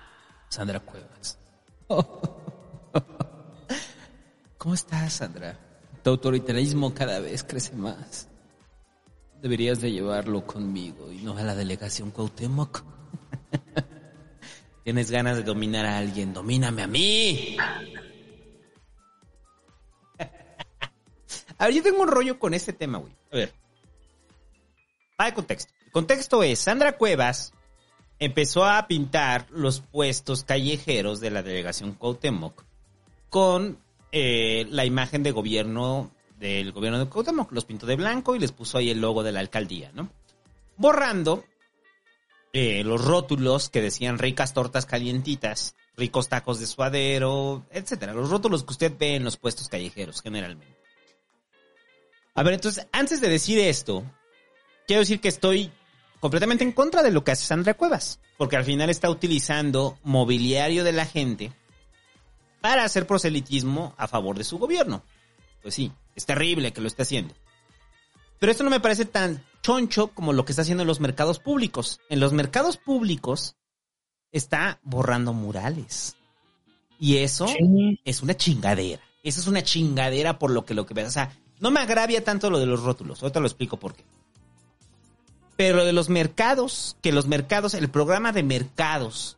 Sandra 0.50 0.82
Cuevas. 0.82 1.40
¿Cómo 4.58 4.76
estás, 4.76 5.14
Sandra? 5.14 5.58
Tu 6.04 6.10
autoritarismo 6.10 6.94
cada 6.94 7.22
vez 7.22 7.46
crece 7.46 7.74
más. 7.78 8.28
Deberías 9.42 9.80
de 9.80 9.94
llevarlo 9.94 10.46
conmigo 10.46 11.10
y 11.10 11.22
no 11.22 11.38
a 11.38 11.44
la 11.44 11.56
delegación 11.56 12.12
Cuauhtémoc. 12.12 12.84
Tienes 14.84 15.10
ganas 15.10 15.38
de 15.38 15.44
dominar 15.44 15.86
a 15.86 16.00
alguien, 16.00 16.34
domíname 16.34 16.84
a 16.84 16.88
mí. 16.88 17.56
A 21.58 21.68
ver, 21.68 21.76
yo 21.76 21.84
tengo 21.84 22.02
un 22.02 22.10
rollo 22.10 22.38
con 22.38 22.54
este 22.54 22.74
tema, 22.74 22.98
güey. 22.98 23.16
A 23.32 23.38
ver. 23.38 23.54
Va 25.18 25.28
de 25.28 25.34
contexto. 25.34 25.74
Contexto 25.94 26.42
es, 26.42 26.58
Sandra 26.58 26.98
Cuevas 26.98 27.54
empezó 28.18 28.66
a 28.66 28.88
pintar 28.88 29.46
los 29.52 29.80
puestos 29.80 30.44
callejeros 30.44 31.20
de 31.20 31.30
la 31.30 31.44
delegación 31.44 31.94
Cuauhtémoc 31.94 32.64
con 33.30 33.78
eh, 34.12 34.66
la 34.72 34.86
imagen 34.86 35.22
de 35.22 35.30
gobierno 35.30 36.12
del 36.40 36.72
gobierno 36.72 36.98
de 36.98 37.06
Cuauhtémoc. 37.06 37.52
Los 37.52 37.66
pintó 37.66 37.86
de 37.86 37.96
blanco 37.96 38.36
y 38.36 38.40
les 38.40 38.52
puso 38.52 38.80
ahí 38.80 38.90
el 38.90 39.02
logo 39.02 39.22
de 39.22 39.34
la 39.34 39.40
alcaldía, 39.40 39.92
¿no? 39.94 40.10
Borrando 40.78 41.46
eh, 42.54 42.84
los 42.84 43.06
rótulos 43.06 43.70
que 43.70 43.82
decían 43.82 44.18
ricas 44.18 44.56
tortas 44.56 44.88
calientitas, 44.88 45.76
ricos 45.96 46.28
tacos 46.28 46.60
de 46.60 46.66
suadero, 46.66 47.68
etcétera. 47.70 48.16
Los 48.16 48.32
rótulos 48.32 48.64
que 48.64 48.72
usted 48.72 48.94
ve 48.98 49.16
en 49.16 49.24
los 49.24 49.38
puestos 49.38 49.70
callejeros, 49.70 50.24
generalmente. 50.24 50.76
A 52.34 52.42
ver, 52.42 52.56
entonces, 52.56 52.88
antes 52.92 53.22
de 53.22 53.30
decir 53.30 53.60
esto, 53.60 54.04
quiero 54.88 55.02
decir 55.02 55.22
que 55.22 55.28
estoy 55.28 55.72
completamente 56.24 56.64
en 56.64 56.72
contra 56.72 57.04
de 57.04 57.12
lo 57.12 57.26
que 57.26 57.32
hace 57.32 57.46
Sandra 57.46 57.74
Cuevas, 57.74 58.22
porque 58.38 58.56
al 58.56 58.64
final 58.64 58.90
está 58.90 59.10
utilizando 59.10 59.98
mobiliario 60.04 60.86
de 60.86 60.94
la 60.94 61.06
gente 61.06 61.52
para 62.62 62.86
hacer 62.86 63.06
proselitismo 63.06 63.94
a 63.98 64.08
favor 64.08 64.38
de 64.38 64.46
su 64.46 64.58
gobierno. 64.58 65.04
Pues 65.62 65.76
sí, 65.76 65.92
es 66.16 66.26
terrible 66.26 66.72
que 66.72 66.80
lo 66.80 66.88
esté 66.88 67.02
haciendo. 67.02 67.34
Pero 68.40 68.54
esto 68.54 68.64
no 68.64 68.70
me 68.70 68.80
parece 68.80 69.04
tan 69.04 69.44
choncho 69.62 70.12
como 70.14 70.32
lo 70.32 70.46
que 70.46 70.54
está 70.54 70.62
haciendo 70.62 70.84
en 70.84 70.88
los 70.88 71.02
mercados 71.02 71.40
públicos. 71.40 72.00
En 72.08 72.22
los 72.22 72.32
mercados 72.32 72.78
públicos 72.78 73.58
está 74.32 74.80
borrando 74.82 75.34
murales. 75.34 76.16
Y 77.02 77.18
eso 77.18 77.48
es 78.06 78.24
una 78.24 78.38
chingadera. 78.38 79.02
Eso 79.24 79.42
es 79.42 79.48
una 79.48 79.62
chingadera 79.62 80.40
por 80.40 80.52
lo 80.52 80.64
que 80.64 80.74
lo 80.74 80.86
que. 80.86 81.04
O 81.04 81.12
sea, 81.12 81.38
no 81.60 81.70
me 81.70 81.82
agravia 81.82 82.24
tanto 82.24 82.50
lo 82.50 82.60
de 82.60 82.66
los 82.66 82.82
rótulos. 82.82 83.22
Ahorita 83.22 83.42
lo 83.42 83.48
explico 83.48 83.76
por 83.76 83.94
qué. 83.94 84.06
Pero 85.56 85.78
lo 85.78 85.86
de 85.86 85.94
los 85.94 86.10
mercados, 86.10 86.98
que 87.02 87.12
los 87.12 87.28
mercados, 87.28 87.74
el 87.74 87.90
programa 87.90 88.32
de 88.32 88.44
mercados, 88.44 89.38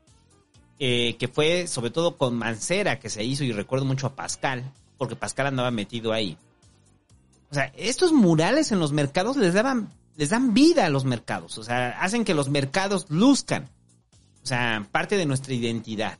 eh, 0.80 1.16
que 1.18 1.28
fue 1.28 1.68
sobre 1.68 1.92
todo 1.92 2.18
con 2.18 2.36
Mancera 2.36 3.00
que 3.00 3.10
se 3.10 3.24
hizo, 3.24 3.44
y 3.44 3.52
recuerdo 3.52 3.86
mucho 3.86 4.08
a 4.08 4.16
Pascal, 4.16 4.72
porque 4.98 5.16
Pascal 5.16 5.48
andaba 5.48 5.72
metido 5.72 6.14
ahí. 6.14 6.38
O 7.52 7.54
sea, 7.54 7.72
estos 7.78 8.12
murales 8.12 8.72
en 8.72 8.80
los 8.80 8.92
mercados 8.92 9.38
les 9.38 9.54
daban, 9.54 9.90
les 10.16 10.30
dan 10.30 10.54
vida 10.54 10.86
a 10.86 10.90
los 10.90 11.06
mercados. 11.06 11.58
O 11.58 11.64
sea, 11.64 12.02
hacen 12.02 12.26
que 12.26 12.34
los 12.34 12.50
mercados 12.50 13.06
luzcan. 13.10 13.70
O 14.44 14.48
sea, 14.48 14.88
parte 14.92 15.18
de 15.18 15.26
nuestra 15.26 15.54
identidad. 15.54 16.20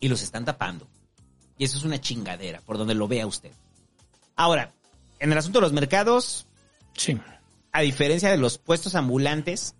Y 0.00 0.08
los 0.08 0.22
están 0.22 0.44
tapando. 0.44 0.86
Y 1.56 1.64
eso 1.64 1.76
es 1.76 1.84
una 1.84 2.00
chingadera, 2.00 2.60
por 2.60 2.78
donde 2.78 2.94
lo 2.94 3.08
vea 3.08 3.26
usted. 3.26 3.50
Ahora, 4.36 4.72
en 5.18 5.32
el 5.32 5.38
asunto 5.38 5.58
de 5.58 5.62
los 5.62 5.72
mercados, 5.72 6.46
sí. 6.96 7.18
A 7.72 7.80
diferencia 7.80 8.30
de 8.30 8.36
los 8.36 8.58
puestos 8.58 8.94
ambulantes, 8.94 9.74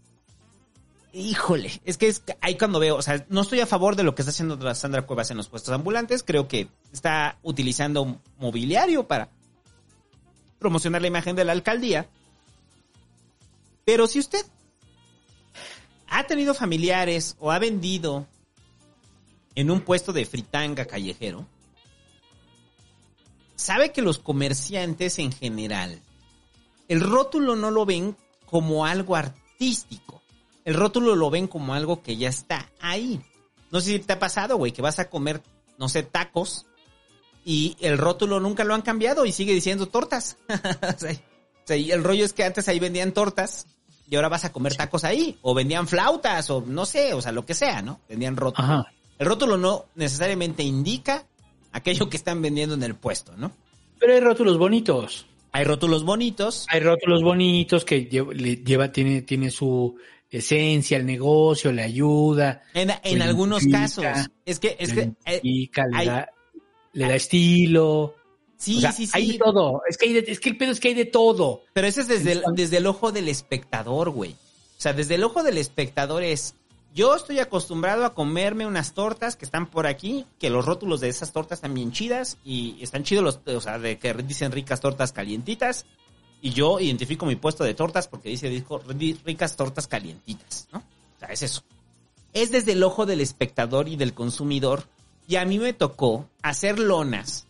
híjole, 1.12 1.80
es 1.84 1.96
que 1.96 2.08
es 2.08 2.22
ahí 2.40 2.56
cuando 2.56 2.78
veo, 2.78 2.96
o 2.96 3.02
sea, 3.02 3.24
no 3.28 3.40
estoy 3.40 3.60
a 3.60 3.66
favor 3.66 3.96
de 3.96 4.02
lo 4.02 4.14
que 4.14 4.22
está 4.22 4.30
haciendo 4.30 4.74
Sandra 4.74 5.02
Cuevas 5.02 5.30
en 5.30 5.36
los 5.36 5.48
puestos 5.48 5.74
ambulantes, 5.74 6.22
creo 6.22 6.48
que 6.48 6.68
está 6.92 7.38
utilizando 7.42 8.20
mobiliario 8.38 9.06
para 9.06 9.30
promocionar 10.58 11.02
la 11.02 11.08
imagen 11.08 11.36
de 11.36 11.44
la 11.44 11.52
alcaldía. 11.52 12.08
Pero 13.84 14.06
si 14.06 14.18
usted 14.18 14.44
ha 16.08 16.24
tenido 16.24 16.54
familiares 16.54 17.36
o 17.38 17.50
ha 17.50 17.58
vendido 17.58 18.26
en 19.54 19.70
un 19.70 19.80
puesto 19.80 20.12
de 20.12 20.26
fritanga 20.26 20.84
callejero, 20.84 21.46
sabe 23.56 23.92
que 23.92 24.02
los 24.02 24.18
comerciantes 24.18 25.18
en 25.18 25.32
general, 25.32 26.00
el 26.88 27.00
rótulo 27.00 27.54
no 27.54 27.70
lo 27.70 27.86
ven 27.86 28.16
como 28.46 28.86
algo 28.86 29.16
artístico. 29.16 30.22
El 30.64 30.74
rótulo 30.74 31.14
lo 31.14 31.30
ven 31.30 31.46
como 31.46 31.74
algo 31.74 32.02
que 32.02 32.16
ya 32.16 32.28
está 32.28 32.70
ahí. 32.80 33.20
No 33.70 33.80
sé 33.80 33.92
si 33.92 33.98
te 33.98 34.14
ha 34.14 34.18
pasado, 34.18 34.56
güey, 34.56 34.72
que 34.72 34.82
vas 34.82 34.98
a 34.98 35.08
comer, 35.08 35.42
no 35.78 35.88
sé, 35.88 36.02
tacos 36.02 36.66
y 37.44 37.76
el 37.80 37.98
rótulo 37.98 38.40
nunca 38.40 38.64
lo 38.64 38.74
han 38.74 38.82
cambiado 38.82 39.24
y 39.24 39.32
sigue 39.32 39.54
diciendo 39.54 39.86
tortas. 39.86 40.36
o 40.48 40.98
sea, 41.64 41.76
y 41.76 41.90
el 41.90 42.02
rollo 42.02 42.24
es 42.24 42.32
que 42.32 42.44
antes 42.44 42.68
ahí 42.68 42.78
vendían 42.78 43.12
tortas 43.12 43.66
y 44.08 44.16
ahora 44.16 44.28
vas 44.28 44.44
a 44.44 44.52
comer 44.52 44.74
tacos 44.76 45.04
ahí. 45.04 45.38
O 45.42 45.54
vendían 45.54 45.86
flautas 45.86 46.48
o 46.50 46.62
no 46.66 46.86
sé, 46.86 47.14
o 47.14 47.22
sea, 47.22 47.32
lo 47.32 47.44
que 47.44 47.54
sea, 47.54 47.82
¿no? 47.82 48.00
Vendían 48.08 48.36
rótulo. 48.36 48.86
El 49.18 49.26
rótulo 49.26 49.56
no 49.56 49.86
necesariamente 49.94 50.62
indica 50.62 51.26
aquello 51.72 52.08
que 52.08 52.16
están 52.16 52.40
vendiendo 52.40 52.74
en 52.74 52.82
el 52.82 52.94
puesto, 52.94 53.36
¿no? 53.36 53.52
Pero 53.98 54.14
hay 54.14 54.20
rótulos 54.20 54.58
bonitos. 54.58 55.26
Hay 55.52 55.64
rótulos 55.64 56.04
bonitos. 56.04 56.66
Hay 56.68 56.80
rótulos 56.80 57.22
bonitos 57.22 57.84
que 57.84 58.04
lleva, 58.04 58.32
lleva 58.32 58.92
tiene, 58.92 59.22
tiene 59.22 59.50
su 59.50 59.96
esencia, 60.30 60.96
el 60.98 61.06
negocio, 61.06 61.72
le 61.72 61.82
ayuda. 61.82 62.62
En, 62.74 62.90
en 63.02 63.22
algunos 63.22 63.66
casos. 63.66 64.04
Es 64.44 64.58
que, 64.58 64.76
es 64.78 64.92
que 64.92 65.12
eh, 65.24 65.40
le, 65.42 65.70
hay, 65.94 66.06
da, 66.06 66.28
le, 66.92 67.08
da, 67.08 67.14
estilo. 67.14 68.14
Sí, 68.56 68.78
o 68.78 68.80
sea, 68.80 68.92
sí, 68.92 69.06
sí. 69.06 69.12
Hay 69.14 69.32
de 69.32 69.38
todo. 69.38 69.82
Es 69.88 69.96
que, 69.96 70.06
hay 70.06 70.12
de, 70.14 70.24
es 70.26 70.40
que 70.40 70.50
el 70.50 70.56
pedo 70.56 70.72
es 70.72 70.80
que 70.80 70.88
hay 70.88 70.94
de 70.94 71.04
todo. 71.06 71.62
Pero 71.72 71.86
eso 71.86 72.00
es 72.00 72.08
desde 72.08 72.32
el, 72.32 72.42
desde 72.54 72.78
el 72.78 72.86
ojo 72.86 73.12
del 73.12 73.28
espectador, 73.28 74.10
güey. 74.10 74.32
O 74.32 74.80
sea, 74.80 74.92
desde 74.92 75.14
el 75.14 75.24
ojo 75.24 75.42
del 75.42 75.58
espectador 75.58 76.22
es, 76.22 76.54
yo 76.94 77.14
estoy 77.14 77.38
acostumbrado 77.38 78.04
a 78.04 78.14
comerme 78.14 78.66
unas 78.66 78.92
tortas 78.92 79.36
que 79.36 79.44
están 79.44 79.66
por 79.66 79.86
aquí, 79.86 80.26
que 80.38 80.50
los 80.50 80.64
rótulos 80.64 81.00
de 81.00 81.08
esas 81.08 81.32
tortas 81.32 81.58
están 81.58 81.74
bien 81.74 81.92
chidas 81.92 82.38
y 82.44 82.76
están 82.82 83.04
chidos 83.04 83.24
los, 83.24 83.40
o 83.56 83.60
sea, 83.60 83.78
de 83.78 83.98
que 83.98 84.14
dicen 84.14 84.52
ricas 84.52 84.80
tortas 84.80 85.12
calientitas. 85.12 85.86
Y 86.40 86.50
yo 86.50 86.78
identifico 86.80 87.26
mi 87.26 87.36
puesto 87.36 87.64
de 87.64 87.74
tortas 87.74 88.08
porque 88.08 88.28
dice 88.28 88.48
dijo, 88.48 88.80
ricas 89.24 89.56
tortas 89.56 89.86
calientitas, 89.88 90.68
¿no? 90.72 90.78
O 90.78 91.18
sea, 91.18 91.28
es 91.28 91.42
eso. 91.42 91.62
Es 92.32 92.50
desde 92.50 92.72
el 92.72 92.82
ojo 92.82 93.06
del 93.06 93.20
espectador 93.20 93.88
y 93.88 93.96
del 93.96 94.14
consumidor. 94.14 94.84
Y 95.26 95.36
a 95.36 95.44
mí 95.44 95.58
me 95.58 95.72
tocó 95.72 96.28
hacer 96.42 96.78
lonas, 96.78 97.46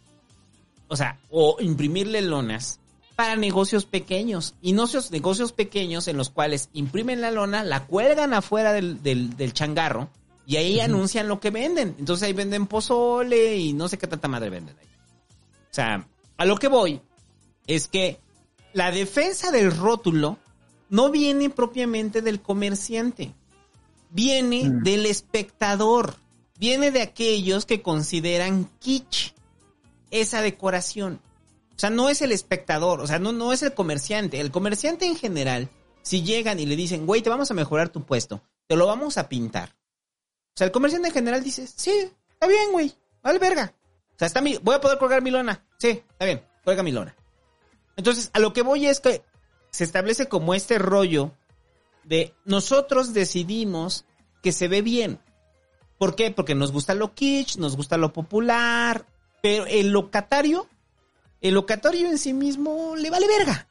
o 0.89 0.97
sea, 0.97 1.19
o 1.31 1.57
imprimirle 1.61 2.23
lonas 2.23 2.81
para 3.19 3.35
negocios 3.35 3.85
pequeños. 3.85 4.55
Y 4.63 4.75
no 4.75 4.85
esos 4.85 5.11
negocios 5.11 5.51
pequeños 5.51 6.07
en 6.07 6.17
los 6.17 6.31
cuales 6.31 6.71
imprimen 6.73 7.21
la 7.21 7.33
lona, 7.33 7.65
la 7.65 7.85
cuelgan 7.85 8.33
afuera 8.33 8.73
del, 8.73 9.03
del, 9.03 9.37
del 9.37 9.53
changarro 9.53 10.09
y 10.47 10.55
ahí 10.55 10.77
uh 10.77 10.79
-huh. 10.79 10.85
anuncian 10.85 11.27
lo 11.27 11.41
que 11.41 11.51
venden. 11.51 11.97
Entonces 11.99 12.29
ahí 12.29 12.33
venden 12.33 12.69
pozole 12.69 13.57
y 13.57 13.73
no 13.73 13.89
sé 13.89 13.99
qué 13.99 14.07
tanta 14.07 14.29
madre 14.29 14.51
venden 14.51 14.77
ahí. 14.79 14.87
O 14.87 15.75
sea, 15.75 16.07
a 16.37 16.45
lo 16.45 16.59
que 16.59 16.69
voy 16.69 17.01
es 17.67 17.89
que 17.89 18.21
la 18.73 18.93
defensa 18.93 19.51
del 19.51 19.77
rótulo 19.77 20.39
no 20.89 21.11
viene 21.11 21.51
propiamente 21.51 22.23
del 22.23 22.41
comerciante, 22.41 23.35
viene 24.11 24.71
mm. 24.71 24.85
del 24.85 25.07
espectador, 25.07 26.15
viene 26.57 26.93
de 26.93 27.03
aquellos 27.03 27.67
que 27.67 27.83
consideran 27.83 28.71
kitsch 28.79 29.33
esa 30.13 30.41
decoración. 30.41 31.21
O 31.79 31.81
sea, 31.81 31.91
no 31.91 32.09
es 32.09 32.23
el 32.23 32.33
espectador, 32.33 33.01
o 33.01 33.07
sea, 33.07 33.21
no, 33.21 33.31
no 33.31 33.53
es 33.53 33.63
el 33.63 33.73
comerciante. 33.73 34.41
El 34.41 34.51
comerciante 34.51 35.07
en 35.07 35.15
general, 35.15 35.71
si 36.03 36.25
llegan 36.25 36.59
y 36.59 36.67
le 36.67 36.75
dicen, 36.75 37.07
güey, 37.07 37.23
te 37.23 37.31
vamos 37.31 37.53
a 37.53 37.55
mejorar 37.55 37.89
tu 37.89 38.05
puesto, 38.05 38.43
te 38.67 38.75
lo 38.75 38.89
vamos 38.89 39.17
a 39.17 39.29
pintar. 39.29 39.69
O 39.69 40.57
sea, 40.57 40.67
el 40.67 40.73
comerciante 40.73 41.07
en 41.07 41.15
general 41.15 41.45
dice, 41.45 41.69
sí, 41.69 42.11
está 42.31 42.49
bien, 42.49 42.73
güey, 42.73 42.93
vale 43.23 43.39
verga. 43.39 43.73
O 44.11 44.19
sea, 44.19 44.27
está 44.27 44.41
mi, 44.41 44.57
voy 44.57 44.75
a 44.75 44.81
poder 44.81 44.99
colgar 44.99 45.23
mi 45.23 45.31
lona. 45.31 45.65
Sí, 45.79 46.03
está 46.11 46.25
bien, 46.25 46.43
cuelga 46.65 46.83
mi 46.83 46.91
lona. 46.91 47.15
Entonces, 47.97 48.31
a 48.33 48.41
lo 48.41 48.53
que 48.53 48.63
voy 48.63 48.87
es 48.87 48.99
que 48.99 49.23
se 49.71 49.85
establece 49.85 50.27
como 50.27 50.55
este 50.55 50.81
rollo 50.81 51.31
de 52.03 52.35
nosotros 52.45 53.15
decidimos 53.15 54.05
que 54.43 54.51
se 54.51 54.67
ve 54.67 54.83
bien. 54.83 55.21
¿Por 55.97 56.17
qué? 56.17 56.33
Porque 56.33 56.57
nos 56.57 56.73
gusta 56.73 56.95
lo 56.95 57.15
kitsch, 57.15 57.57
nos 57.57 57.77
gusta 57.77 57.97
lo 57.97 58.13
popular, 58.13 59.07
pero 59.43 59.67
el 59.67 59.91
locatario, 59.91 60.69
el 61.41 61.55
locatario 61.55 62.09
en 62.09 62.19
sí 62.19 62.33
mismo 62.33 62.97
le 62.97 63.11
vale 63.11 63.27
verga. 63.27 63.69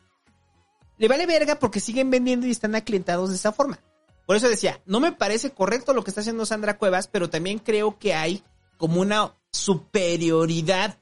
Le 0.98 1.08
vale 1.08 1.26
verga 1.26 1.60
porque 1.60 1.80
siguen 1.80 2.10
vendiendo 2.10 2.48
y 2.48 2.52
están 2.52 2.76
aclientados 2.76 3.30
de 3.30 3.36
esa 3.36 3.52
forma. 3.52 3.80
Por 4.26 4.36
eso 4.36 4.50
decía, 4.50 4.82
no 4.86 5.00
me 5.00 5.12
parece 5.12 5.52
correcto 5.52 5.94
lo 5.94 6.04
que 6.04 6.12
está 6.12 6.22
haciendo 6.22 6.46
Sandra 6.46 6.78
Cuevas, 6.78 7.08
pero 7.08 7.30
también 7.30 7.60
creo 7.60 7.98
que 7.98 8.14
hay 8.14 8.44
como 8.78 9.02
una 9.02 9.34
superioridad 9.52 10.98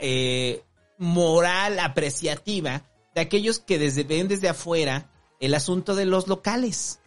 eh, 0.00 0.64
moral 0.98 1.78
apreciativa 1.78 2.82
de 3.14 3.20
aquellos 3.20 3.58
que 3.60 3.78
desde, 3.78 4.04
ven 4.04 4.28
desde 4.28 4.48
afuera 4.48 5.10
el 5.38 5.54
asunto 5.54 5.94
de 5.94 6.06
los 6.06 6.28
locales. 6.28 7.00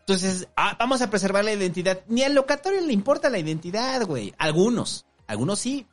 Entonces, 0.00 0.48
ah, 0.56 0.76
vamos 0.78 1.00
a 1.00 1.08
preservar 1.08 1.44
la 1.44 1.52
identidad. 1.52 2.02
Ni 2.08 2.22
al 2.22 2.34
locatario 2.34 2.80
le 2.80 2.92
importa 2.92 3.30
la 3.30 3.38
identidad, 3.38 4.04
güey. 4.04 4.34
Algunos, 4.36 5.06
algunos 5.26 5.58
sí. 5.58 5.86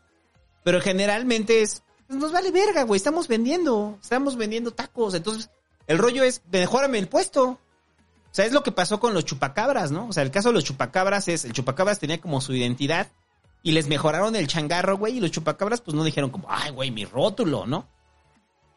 Pero 0.64 0.82
generalmente 0.82 1.62
es, 1.62 1.84
nos 2.12 2.32
vale 2.32 2.52
verga, 2.52 2.84
güey. 2.84 2.98
Estamos 2.98 3.28
vendiendo, 3.28 3.98
estamos 4.02 4.36
vendiendo 4.38 4.72
tacos. 4.72 5.14
Entonces, 5.14 5.50
el 5.88 5.98
rollo 5.98 6.24
es, 6.24 6.42
mejórame 6.52 7.00
el 7.00 7.08
puesto. 7.08 7.44
O 7.50 8.34
sea, 8.34 8.46
es 8.46 8.54
lo 8.54 8.64
que 8.64 8.72
pasó 8.72 9.00
con 9.00 9.14
los 9.14 9.26
chupacabras, 9.26 9.92
¿no? 9.92 10.08
O 10.08 10.14
sea, 10.14 10.24
el 10.24 10.32
caso 10.32 10.50
de 10.50 10.54
los 10.54 10.64
chupacabras 10.64 11.28
es, 11.28 11.44
el 11.44 11.54
chupacabras 11.54 12.00
tenía 12.00 12.22
como 12.22 12.40
su 12.40 12.54
identidad 12.54 13.08
y 13.64 13.74
les 13.74 13.88
mejoraron 13.88 14.36
el 14.36 14.48
changarro, 14.48 14.98
güey, 14.98 15.18
y 15.18 15.20
los 15.20 15.32
chupacabras 15.32 15.82
pues 15.82 15.96
no 15.96 16.04
dijeron 16.04 16.30
como, 16.30 16.48
ay, 16.50 16.72
güey, 16.72 16.92
mi 16.92 17.06
rótulo, 17.06 17.66
¿no? 17.66 17.88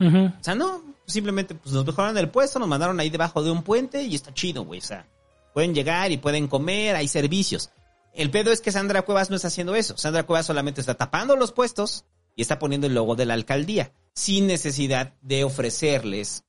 O 0.00 0.42
sea, 0.42 0.54
no, 0.54 0.82
simplemente 1.06 1.54
pues 1.54 1.72
nos 1.72 1.86
mejoraron 1.86 2.18
el 2.18 2.28
puesto, 2.28 2.58
nos 2.58 2.68
mandaron 2.68 2.98
ahí 3.00 3.08
debajo 3.08 3.42
de 3.42 3.50
un 3.50 3.62
puente 3.62 4.02
y 4.02 4.14
está 4.14 4.34
chido, 4.34 4.64
güey, 4.64 4.80
o 4.80 4.82
sea, 4.82 5.06
pueden 5.54 5.72
llegar 5.72 6.10
y 6.10 6.18
pueden 6.18 6.46
comer, 6.46 6.96
hay 6.96 7.08
servicios. 7.08 7.70
El 8.12 8.30
pedo 8.30 8.52
es 8.52 8.60
que 8.60 8.72
Sandra 8.72 9.02
Cuevas 9.02 9.30
no 9.30 9.36
está 9.36 9.48
haciendo 9.48 9.74
eso. 9.74 9.96
Sandra 9.96 10.24
Cuevas 10.24 10.46
solamente 10.46 10.80
está 10.80 10.94
tapando 10.94 11.36
los 11.36 11.52
puestos 11.52 12.04
y 12.34 12.42
está 12.42 12.58
poniendo 12.58 12.86
el 12.86 12.94
logo 12.94 13.16
de 13.16 13.26
la 13.26 13.34
alcaldía, 13.34 13.92
sin 14.12 14.46
necesidad 14.46 15.14
de 15.22 15.44
ofrecerles 15.44 16.44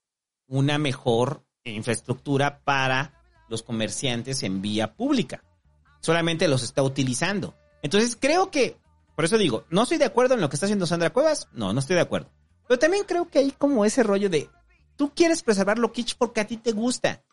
una 0.48 0.78
mejor 0.78 1.44
infraestructura 1.64 2.60
para 2.64 3.14
los 3.50 3.64
comerciantes 3.64 4.44
en 4.44 4.62
vía 4.62 4.94
pública. 4.96 5.44
Solamente 6.00 6.48
los 6.48 6.64
está 6.64 6.84
utilizando. 6.84 7.56
Entonces 7.82 8.18
creo 8.20 8.52
que, 8.52 8.78
por 9.16 9.26
eso 9.26 9.38
digo, 9.38 9.66
no 9.70 9.84
estoy 9.84 9.98
de 9.98 10.06
acuerdo 10.06 10.36
en 10.36 10.42
lo 10.42 10.50
que 10.50 10.56
está 10.56 10.66
haciendo 10.66 10.88
Sandra 10.88 11.12
Cuevas, 11.12 11.48
no, 11.54 11.74
no 11.74 11.80
estoy 11.80 11.96
de 11.96 12.02
acuerdo. 12.02 12.30
Pero 12.68 12.80
también 12.80 13.04
creo 13.06 13.30
que 13.30 13.40
hay 13.40 13.52
como 13.52 13.86
ese 13.86 14.04
rollo 14.04 14.30
de, 14.30 14.50
tú 14.96 15.12
quieres 15.14 15.44
preservar 15.44 15.78
lo 15.78 15.92
kitsch 15.92 16.16
porque 16.18 16.42
a 16.42 16.48
ti 16.48 16.58
te 16.58 16.72
gusta. 16.72 17.24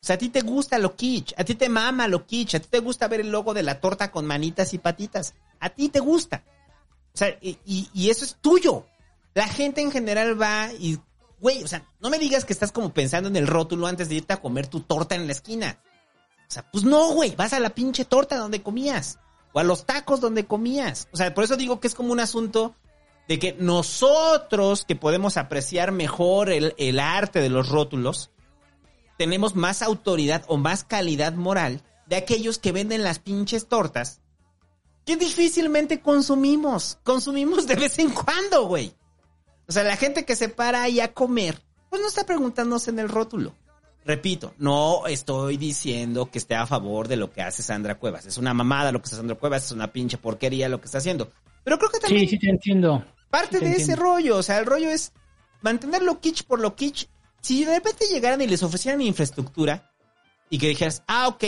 O 0.00 0.06
sea, 0.06 0.14
a 0.14 0.18
ti 0.18 0.28
te 0.28 0.42
gusta 0.42 0.78
lo 0.78 0.94
kitsch, 0.94 1.34
a 1.36 1.44
ti 1.44 1.54
te 1.54 1.68
mama 1.68 2.06
lo 2.06 2.24
kitsch, 2.24 2.54
a 2.54 2.60
ti 2.60 2.68
te 2.70 2.78
gusta 2.78 3.08
ver 3.08 3.20
el 3.20 3.30
logo 3.30 3.52
de 3.52 3.64
la 3.64 3.80
torta 3.80 4.10
con 4.10 4.26
manitas 4.26 4.72
y 4.72 4.78
patitas. 4.78 5.34
A 5.58 5.70
ti 5.70 5.88
te 5.88 5.98
gusta. 5.98 6.44
O 7.18 7.24
sea, 7.26 7.36
y, 7.40 7.58
y 7.92 8.10
eso 8.10 8.24
es 8.24 8.36
tuyo. 8.40 8.86
La 9.34 9.48
gente 9.48 9.80
en 9.80 9.90
general 9.90 10.40
va 10.40 10.70
y 10.78 10.98
güey, 11.40 11.64
o 11.64 11.66
sea, 11.66 11.84
no 12.00 12.10
me 12.10 12.18
digas 12.18 12.44
que 12.44 12.52
estás 12.52 12.70
como 12.70 12.92
pensando 12.92 13.28
en 13.28 13.34
el 13.34 13.48
rótulo 13.48 13.88
antes 13.88 14.08
de 14.08 14.16
irte 14.16 14.32
a 14.32 14.40
comer 14.40 14.68
tu 14.68 14.80
torta 14.80 15.14
en 15.16 15.26
la 15.26 15.32
esquina. 15.32 15.80
O 16.48 16.50
sea, 16.50 16.70
pues 16.70 16.84
no, 16.84 17.12
güey, 17.12 17.34
vas 17.34 17.52
a 17.52 17.60
la 17.60 17.70
pinche 17.70 18.04
torta 18.04 18.36
donde 18.36 18.62
comías. 18.62 19.18
O 19.52 19.58
a 19.58 19.64
los 19.64 19.84
tacos 19.84 20.20
donde 20.20 20.46
comías. 20.46 21.08
O 21.12 21.16
sea, 21.16 21.34
por 21.34 21.42
eso 21.42 21.56
digo 21.56 21.80
que 21.80 21.88
es 21.88 21.94
como 21.96 22.12
un 22.12 22.20
asunto 22.20 22.76
de 23.26 23.38
que 23.40 23.54
nosotros 23.58 24.84
que 24.84 24.94
podemos 24.94 25.36
apreciar 25.36 25.90
mejor 25.90 26.50
el, 26.50 26.74
el 26.78 27.00
arte 27.00 27.40
de 27.40 27.48
los 27.48 27.68
rótulos, 27.68 28.30
tenemos 29.18 29.56
más 29.56 29.82
autoridad 29.82 30.44
o 30.46 30.56
más 30.56 30.84
calidad 30.84 31.34
moral 31.34 31.82
de 32.06 32.14
aquellos 32.14 32.58
que 32.58 32.72
venden 32.72 33.02
las 33.02 33.18
pinches 33.18 33.66
tortas 33.66 34.20
que 35.08 35.16
difícilmente 35.16 36.00
consumimos. 36.00 36.98
Consumimos 37.02 37.66
de 37.66 37.76
vez 37.76 37.98
en 37.98 38.10
cuando, 38.10 38.66
güey. 38.66 38.92
O 39.66 39.72
sea, 39.72 39.82
la 39.82 39.96
gente 39.96 40.26
que 40.26 40.36
se 40.36 40.50
para 40.50 40.82
ahí 40.82 41.00
a 41.00 41.14
comer, 41.14 41.58
pues 41.88 42.02
no 42.02 42.08
está 42.08 42.26
preguntándose 42.26 42.90
en 42.90 42.98
el 42.98 43.08
rótulo. 43.08 43.54
Repito, 44.04 44.52
no 44.58 45.06
estoy 45.06 45.56
diciendo 45.56 46.30
que 46.30 46.36
esté 46.36 46.56
a 46.56 46.66
favor 46.66 47.08
de 47.08 47.16
lo 47.16 47.32
que 47.32 47.40
hace 47.40 47.62
Sandra 47.62 47.94
Cuevas. 47.98 48.26
Es 48.26 48.36
una 48.36 48.52
mamada 48.52 48.92
lo 48.92 49.00
que 49.00 49.06
hace 49.06 49.16
Sandra 49.16 49.36
Cuevas, 49.36 49.64
es 49.64 49.72
una 49.72 49.90
pinche 49.90 50.18
porquería 50.18 50.68
lo 50.68 50.78
que 50.78 50.84
está 50.84 50.98
haciendo. 50.98 51.30
Pero 51.64 51.78
creo 51.78 51.90
que 51.90 52.00
también... 52.00 52.28
Sí, 52.28 52.36
sí, 52.36 52.38
te 52.38 52.50
entiendo. 52.50 53.02
Parte 53.30 53.60
de 53.60 53.72
ese 53.72 53.96
rollo, 53.96 54.36
o 54.36 54.42
sea, 54.42 54.58
el 54.58 54.66
rollo 54.66 54.90
es 54.90 55.12
mantener 55.62 56.02
lo 56.02 56.20
kitsch 56.20 56.44
por 56.44 56.60
lo 56.60 56.76
kitsch. 56.76 57.06
Si 57.40 57.64
de 57.64 57.76
repente 57.76 58.04
llegaran 58.12 58.42
y 58.42 58.46
les 58.46 58.62
ofrecieran 58.62 59.00
infraestructura 59.00 59.90
y 60.50 60.58
que 60.58 60.68
dijeras, 60.68 61.02
ah, 61.06 61.28
ok, 61.28 61.44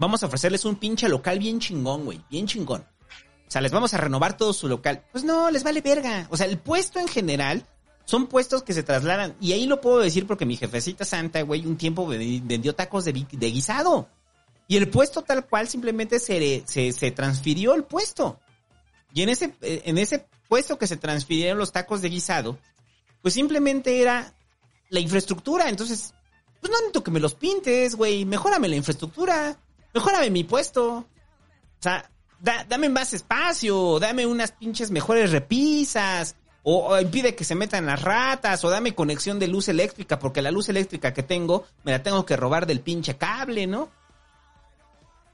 vamos 0.00 0.22
a 0.22 0.26
ofrecerles 0.26 0.64
un 0.64 0.76
pinche 0.76 1.08
local 1.08 1.38
bien 1.38 1.60
chingón, 1.60 2.06
güey, 2.06 2.20
bien 2.30 2.46
chingón. 2.46 2.80
O 2.80 3.50
sea, 3.50 3.60
les 3.60 3.70
vamos 3.70 3.92
a 3.92 3.98
renovar 3.98 4.36
todo 4.36 4.52
su 4.52 4.66
local. 4.66 5.04
Pues 5.12 5.24
no, 5.24 5.50
les 5.50 5.62
vale 5.62 5.82
verga. 5.82 6.26
O 6.30 6.36
sea, 6.36 6.46
el 6.46 6.58
puesto 6.58 6.98
en 6.98 7.06
general 7.06 7.66
son 8.06 8.26
puestos 8.26 8.62
que 8.62 8.72
se 8.72 8.82
trasladan. 8.82 9.36
Y 9.40 9.52
ahí 9.52 9.66
lo 9.66 9.80
puedo 9.80 9.98
decir 9.98 10.26
porque 10.26 10.46
mi 10.46 10.56
jefecita 10.56 11.04
santa, 11.04 11.42
güey, 11.42 11.66
un 11.66 11.76
tiempo 11.76 12.06
vendió 12.06 12.74
tacos 12.74 13.04
de, 13.04 13.12
guisado. 13.12 14.08
Y 14.68 14.76
el 14.76 14.88
puesto 14.88 15.22
tal 15.22 15.46
cual 15.46 15.68
simplemente 15.68 16.18
se, 16.18 16.62
se, 16.66 16.92
se, 16.92 17.10
transfirió 17.10 17.74
el 17.74 17.84
puesto. 17.84 18.40
Y 19.12 19.22
en 19.22 19.28
ese, 19.28 19.54
en 19.60 19.98
ese 19.98 20.24
puesto 20.48 20.78
que 20.78 20.86
se 20.86 20.96
transfirieron 20.96 21.58
los 21.58 21.72
tacos 21.72 22.00
de 22.00 22.08
guisado, 22.08 22.58
pues 23.20 23.34
simplemente 23.34 24.00
era 24.00 24.32
la 24.88 25.00
infraestructura. 25.00 25.68
Entonces, 25.68 26.14
pues 26.60 26.70
no 26.70 26.78
necesito 26.78 27.02
que 27.02 27.10
me 27.10 27.20
los 27.20 27.34
pintes, 27.34 27.96
güey. 27.96 28.24
Mejórame 28.24 28.68
la 28.68 28.76
infraestructura. 28.76 29.58
Mejórame 29.94 30.30
mi 30.30 30.44
puesto. 30.44 30.96
O 30.98 31.82
sea, 31.82 32.10
dame 32.40 32.88
más 32.88 33.12
espacio, 33.12 33.98
dame 33.98 34.26
unas 34.26 34.52
pinches 34.52 34.90
mejores 34.90 35.30
repisas, 35.30 36.36
o, 36.62 36.98
impide 36.98 37.34
que 37.34 37.44
se 37.44 37.54
metan 37.54 37.86
las 37.86 38.02
ratas, 38.02 38.64
o 38.64 38.70
dame 38.70 38.94
conexión 38.94 39.38
de 39.38 39.48
luz 39.48 39.68
eléctrica, 39.68 40.18
porque 40.18 40.42
la 40.42 40.50
luz 40.50 40.68
eléctrica 40.68 41.12
que 41.12 41.22
tengo 41.22 41.66
me 41.84 41.92
la 41.92 42.02
tengo 42.02 42.24
que 42.26 42.36
robar 42.36 42.66
del 42.66 42.80
pinche 42.80 43.16
cable, 43.16 43.66
¿no? 43.66 43.90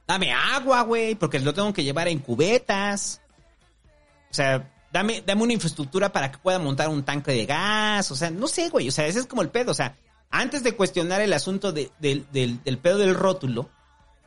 Dame 0.07 0.31
agua, 0.31 0.81
güey, 0.83 1.15
porque 1.15 1.39
lo 1.39 1.53
tengo 1.53 1.73
que 1.73 1.83
llevar 1.83 2.07
en 2.07 2.19
cubetas. 2.19 3.21
O 4.31 4.33
sea, 4.33 4.71
dame, 4.91 5.21
dame 5.21 5.43
una 5.43 5.53
infraestructura 5.53 6.13
para 6.13 6.31
que 6.31 6.37
pueda 6.37 6.59
montar 6.59 6.87
un 6.87 7.03
tanque 7.03 7.33
de 7.33 7.45
gas. 7.45 8.09
O 8.11 8.15
sea, 8.15 8.29
no 8.29 8.47
sé, 8.47 8.69
güey. 8.69 8.87
O 8.87 8.91
sea, 8.91 9.05
ese 9.05 9.19
es 9.19 9.25
como 9.25 9.41
el 9.41 9.49
pedo. 9.49 9.71
O 9.71 9.73
sea, 9.73 9.97
antes 10.31 10.63
de 10.63 10.77
cuestionar 10.77 11.19
el 11.19 11.33
asunto 11.33 11.73
del, 11.73 11.91
del 11.99 12.77
pedo 12.77 12.99
del 12.99 13.15
rótulo, 13.15 13.69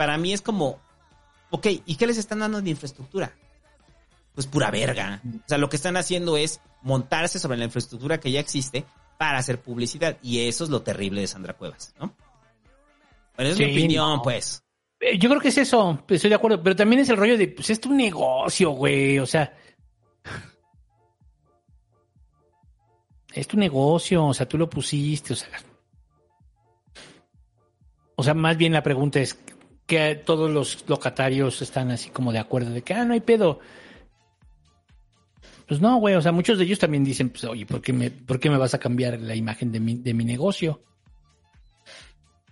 para 0.00 0.16
mí 0.16 0.32
es 0.32 0.40
como, 0.40 0.80
Ok, 1.50 1.66
¿y 1.84 1.96
qué 1.96 2.06
les 2.06 2.16
están 2.16 2.38
dando 2.38 2.62
de 2.62 2.70
infraestructura? 2.70 3.32
Pues 4.34 4.46
pura 4.46 4.70
verga. 4.70 5.20
O 5.24 5.48
sea, 5.48 5.58
lo 5.58 5.68
que 5.68 5.76
están 5.76 5.96
haciendo 5.98 6.36
es 6.36 6.60
montarse 6.80 7.38
sobre 7.38 7.58
la 7.58 7.64
infraestructura 7.64 8.18
que 8.18 8.30
ya 8.30 8.40
existe 8.40 8.86
para 9.18 9.38
hacer 9.38 9.60
publicidad. 9.60 10.16
Y 10.22 10.46
eso 10.46 10.64
es 10.64 10.70
lo 10.70 10.82
terrible 10.82 11.20
de 11.20 11.26
Sandra 11.26 11.54
Cuevas, 11.54 11.94
¿no? 12.00 12.14
Bueno, 13.36 13.50
es 13.50 13.58
mi 13.58 13.72
opinión, 13.72 14.22
pues. 14.22 14.62
Eh, 15.00 15.18
yo 15.18 15.28
creo 15.28 15.40
que 15.40 15.48
es 15.48 15.58
eso, 15.58 16.02
estoy 16.08 16.30
de 16.30 16.36
acuerdo, 16.36 16.62
pero 16.62 16.76
también 16.76 17.02
es 17.02 17.08
el 17.08 17.16
rollo 17.16 17.36
de, 17.36 17.48
pues 17.48 17.68
es 17.68 17.80
tu 17.80 17.92
negocio, 17.92 18.70
güey, 18.70 19.18
o 19.18 19.26
sea, 19.26 19.54
es 23.34 23.46
tu 23.46 23.56
negocio, 23.56 24.26
o 24.26 24.34
sea, 24.34 24.46
tú 24.46 24.58
lo 24.58 24.68
pusiste, 24.68 25.32
o 25.32 25.36
sea, 25.36 25.48
o 28.14 28.22
sea, 28.22 28.34
más 28.34 28.58
bien 28.58 28.74
la 28.74 28.82
pregunta 28.82 29.20
es, 29.20 29.38
que 29.90 30.14
todos 30.14 30.48
los 30.48 30.84
locatarios 30.86 31.62
están 31.62 31.90
así 31.90 32.10
como 32.10 32.30
de 32.30 32.38
acuerdo 32.38 32.70
de 32.70 32.82
que, 32.82 32.94
ah, 32.94 33.04
no 33.04 33.12
hay 33.12 33.18
pedo. 33.18 33.58
Pues 35.66 35.80
no, 35.80 35.96
güey, 35.96 36.14
o 36.14 36.22
sea, 36.22 36.30
muchos 36.30 36.58
de 36.58 36.64
ellos 36.64 36.78
también 36.78 37.02
dicen, 37.02 37.30
pues, 37.30 37.42
oye, 37.42 37.66
¿por 37.66 37.82
qué 37.82 37.92
me, 37.92 38.08
por 38.08 38.38
qué 38.38 38.50
me 38.50 38.56
vas 38.56 38.72
a 38.72 38.78
cambiar 38.78 39.18
la 39.18 39.34
imagen 39.34 39.72
de 39.72 39.80
mi, 39.80 39.96
de 39.96 40.14
mi 40.14 40.24
negocio? 40.24 40.84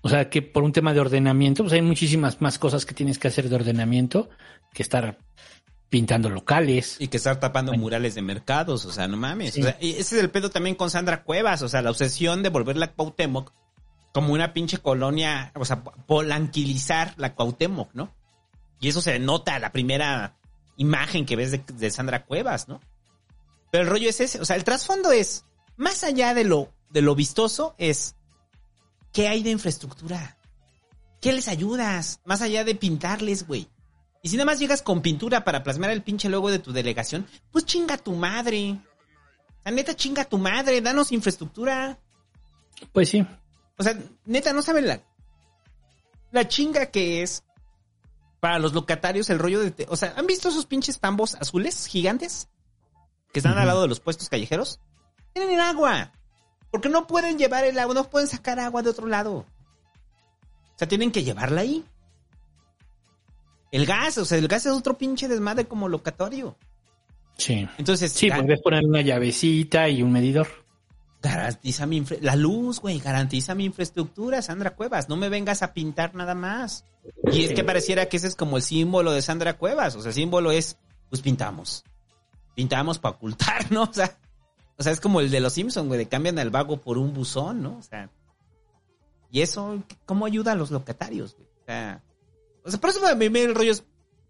O 0.01 0.09
sea, 0.09 0.29
que 0.29 0.43
por 0.43 0.65
un 0.65 0.73
tema 0.73 0.93
de 0.93 0.99
ordenamiento, 0.99 1.63
pues 1.63 1.75
hay 1.75 1.83
muchísimas 1.83 2.41
más 2.41 2.59
cosas 2.59 2.85
que 2.85 2.93
tienes 2.93 3.21
que 3.21 3.29
hacer 3.29 3.49
de 3.49 3.55
ordenamiento 3.55 4.29
que 4.75 4.83
estar 4.83 5.19
pintando 5.91 6.31
locales. 6.31 6.97
Y 6.99 7.07
que 7.07 7.19
estar 7.19 7.39
tapando 7.39 7.73
murales 7.75 8.17
de 8.17 8.23
mercados, 8.23 8.85
o 8.85 8.91
sea, 8.91 9.07
no 9.07 9.17
mames. 9.17 9.57
O 9.57 9.63
sea, 9.63 9.77
y 9.81 9.91
ese 9.91 10.17
es 10.17 10.25
el 10.25 10.31
pedo 10.31 10.51
también 10.51 10.75
con 10.75 10.91
Sandra 10.91 11.23
Cuevas, 11.23 11.63
o 11.63 11.69
sea, 11.69 11.83
la 11.83 11.91
obsesión 11.91 12.43
de 12.43 12.49
volverla 12.49 12.87
a 12.87 12.93
Cuauhtémoc 12.95 13.53
como 14.19 14.33
una 14.33 14.53
pinche 14.53 14.79
colonia, 14.79 15.53
o 15.55 15.65
sea, 15.65 15.85
polanquilizar 15.85 17.15
la 17.19 17.37
Cuauhtémoc, 17.37 17.95
¿no? 17.95 18.13
Y 18.81 18.89
eso 18.89 19.01
se 19.01 19.17
nota 19.21 19.61
la 19.61 19.71
primera 19.71 20.37
imagen 20.77 21.25
que 21.25 21.37
ves 21.37 21.53
de, 21.53 21.91
Sandra 21.93 22.25
Cuevas, 22.25 22.67
¿no? 22.67 22.81
Pero 23.71 23.85
el 23.85 23.91
rollo 23.91 24.09
es 24.09 24.21
ese, 24.21 24.41
o 24.41 24.45
sea, 24.45 24.57
el 24.57 24.65
trasfondo 24.65 25.13
es, 25.13 25.45
más 25.77 26.03
allá 26.03 26.35
de 26.35 26.43
lo, 26.43 26.73
de 26.91 27.01
lo 27.01 27.15
vistoso, 27.15 27.77
es, 27.79 28.17
¿qué 29.13 29.29
hay 29.29 29.45
de 29.45 29.51
infraestructura? 29.51 30.37
¿Qué 31.21 31.33
les 31.33 31.47
ayudas? 31.47 32.19
Más 32.25 32.43
allá 32.43 32.65
de 32.65 32.75
pintarles, 32.75 33.47
güey. 33.47 33.69
Y 34.21 34.31
si 34.31 34.37
nada 34.37 34.47
más 34.47 34.59
llegas 34.59 34.83
con 34.83 35.01
pintura 35.01 35.45
para 35.45 35.63
plasmar 35.63 35.93
el 35.93 36.03
pinche 36.03 36.29
logo 36.29 36.51
de 36.51 36.59
tu 36.59 36.73
delegación, 36.73 37.25
pues 37.53 37.67
chinga 37.67 37.97
tu 37.97 38.17
madre. 38.17 38.81
La 39.65 39.71
neta 39.71 39.95
chinga 39.95 40.25
tu 40.25 40.39
madre, 40.39 40.81
danos 40.81 41.13
infraestructura. 41.13 42.01
Pues 42.93 43.11
sí. 43.11 43.25
O 43.79 43.83
sea, 43.83 43.97
neta, 44.25 44.53
no 44.53 44.61
saben 44.63 44.87
la, 44.87 45.01
la 46.33 46.49
chinga 46.49 46.87
que 46.87 47.23
es 47.23 47.45
para 48.41 48.59
los 48.59 48.73
locatarios 48.75 49.31
el 49.31 49.39
rollo 49.39 49.61
de... 49.61 49.71
te- 49.71 49.87
O 49.89 49.97
sea, 49.97 50.15
¿han 50.17 50.27
visto 50.27 50.49
esos 50.49 50.67
pinches 50.67 51.01
tambos 51.01 51.35
azules 51.37 51.87
gigantes? 51.87 52.49
Que 53.33 53.41
están 53.41 53.59
al 53.59 53.67
lado 53.67 53.83
de 53.83 53.89
los 53.89 54.01
puestos 54.01 54.29
callejeros. 54.29 54.81
Tienen 55.33 55.61
agua. 55.61 56.13
Porque 56.71 56.89
no 56.89 57.07
pueden 57.07 57.39
llevar 57.39 57.65
el 57.65 57.79
agua, 57.79 57.95
no 57.95 58.11
pueden 58.11 58.29
sacar 58.29 58.59
agua 58.61 58.83
de 58.83 58.91
otro 58.91 59.07
lado. 59.07 59.33
O 59.39 59.47
sea, 60.79 60.87
tienen 60.89 61.11
que 61.13 61.25
llevarla 61.25 61.63
ahí. 61.63 61.85
El 63.71 63.85
gas, 63.87 64.17
o 64.19 64.25
sea, 64.25 64.39
el 64.39 64.49
gas 64.49 64.67
es 64.67 64.73
otro 64.73 64.97
pinche 64.97 65.29
desmadre 65.29 65.67
como 65.67 65.89
locatorio. 65.89 66.57
Sí. 67.37 67.69
Entonces, 67.79 68.13
Sí, 68.13 68.31
puedes 68.31 68.61
poner 68.63 68.85
una 68.85 69.03
llavecita 69.03 69.89
y 69.89 70.03
un 70.03 70.13
medidor. 70.13 70.49
Garantiza 71.23 71.87
mi 71.87 71.97
infra- 72.01 72.19
la 72.21 72.37
luz, 72.37 72.81
güey, 72.81 72.99
garantiza 73.01 73.55
mi 73.55 73.65
infraestructura, 73.65 74.41
Sandra 74.43 74.75
Cuevas. 74.77 75.09
No 75.09 75.17
me 75.17 75.29
vengas 75.29 75.63
a 75.63 75.73
pintar 75.73 76.15
nada 76.15 76.35
más. 76.35 76.85
Y 77.33 77.45
es 77.45 77.55
que 77.55 77.65
pareciera 77.65 78.07
que 78.07 78.17
ese 78.19 78.29
es 78.29 78.37
como 78.37 78.57
el 78.57 78.63
símbolo 78.63 79.13
de 79.13 79.23
Sandra 79.23 79.57
Cuevas. 79.59 79.95
O 79.97 80.01
sea, 80.03 80.11
el 80.11 80.15
símbolo 80.15 80.53
es, 80.53 80.79
pues 81.11 81.23
pintamos. 81.23 81.85
Pintamos 82.55 82.99
para 82.99 83.17
ocultar, 83.17 83.71
¿no? 83.73 83.83
O 83.91 83.93
sea, 83.93 84.17
o 84.77 84.83
sea, 84.83 84.93
es 84.93 85.01
como 85.01 85.21
el 85.21 85.31
de 85.31 85.41
los 85.41 85.55
Simpsons, 85.55 85.89
güey, 85.89 85.99
de 85.99 86.09
cambian 86.09 86.39
al 86.39 86.51
vago 86.51 86.81
por 86.81 86.99
un 86.99 87.13
buzón, 87.13 87.63
¿no? 87.63 87.79
O 87.79 87.83
sea, 87.83 88.11
y 89.31 89.41
eso, 89.43 89.83
¿cómo 90.07 90.25
ayuda 90.25 90.53
a 90.53 90.55
los 90.55 90.71
locatarios, 90.71 91.35
güey? 91.35 91.49
O 91.49 91.65
sea, 91.67 92.05
o 92.65 92.71
sea, 92.71 92.81
por 92.81 92.91
eso 92.91 93.01
me, 93.17 93.29
me 93.31 93.43
el 93.43 93.55
rollo 93.55 93.73
es, 93.73 93.85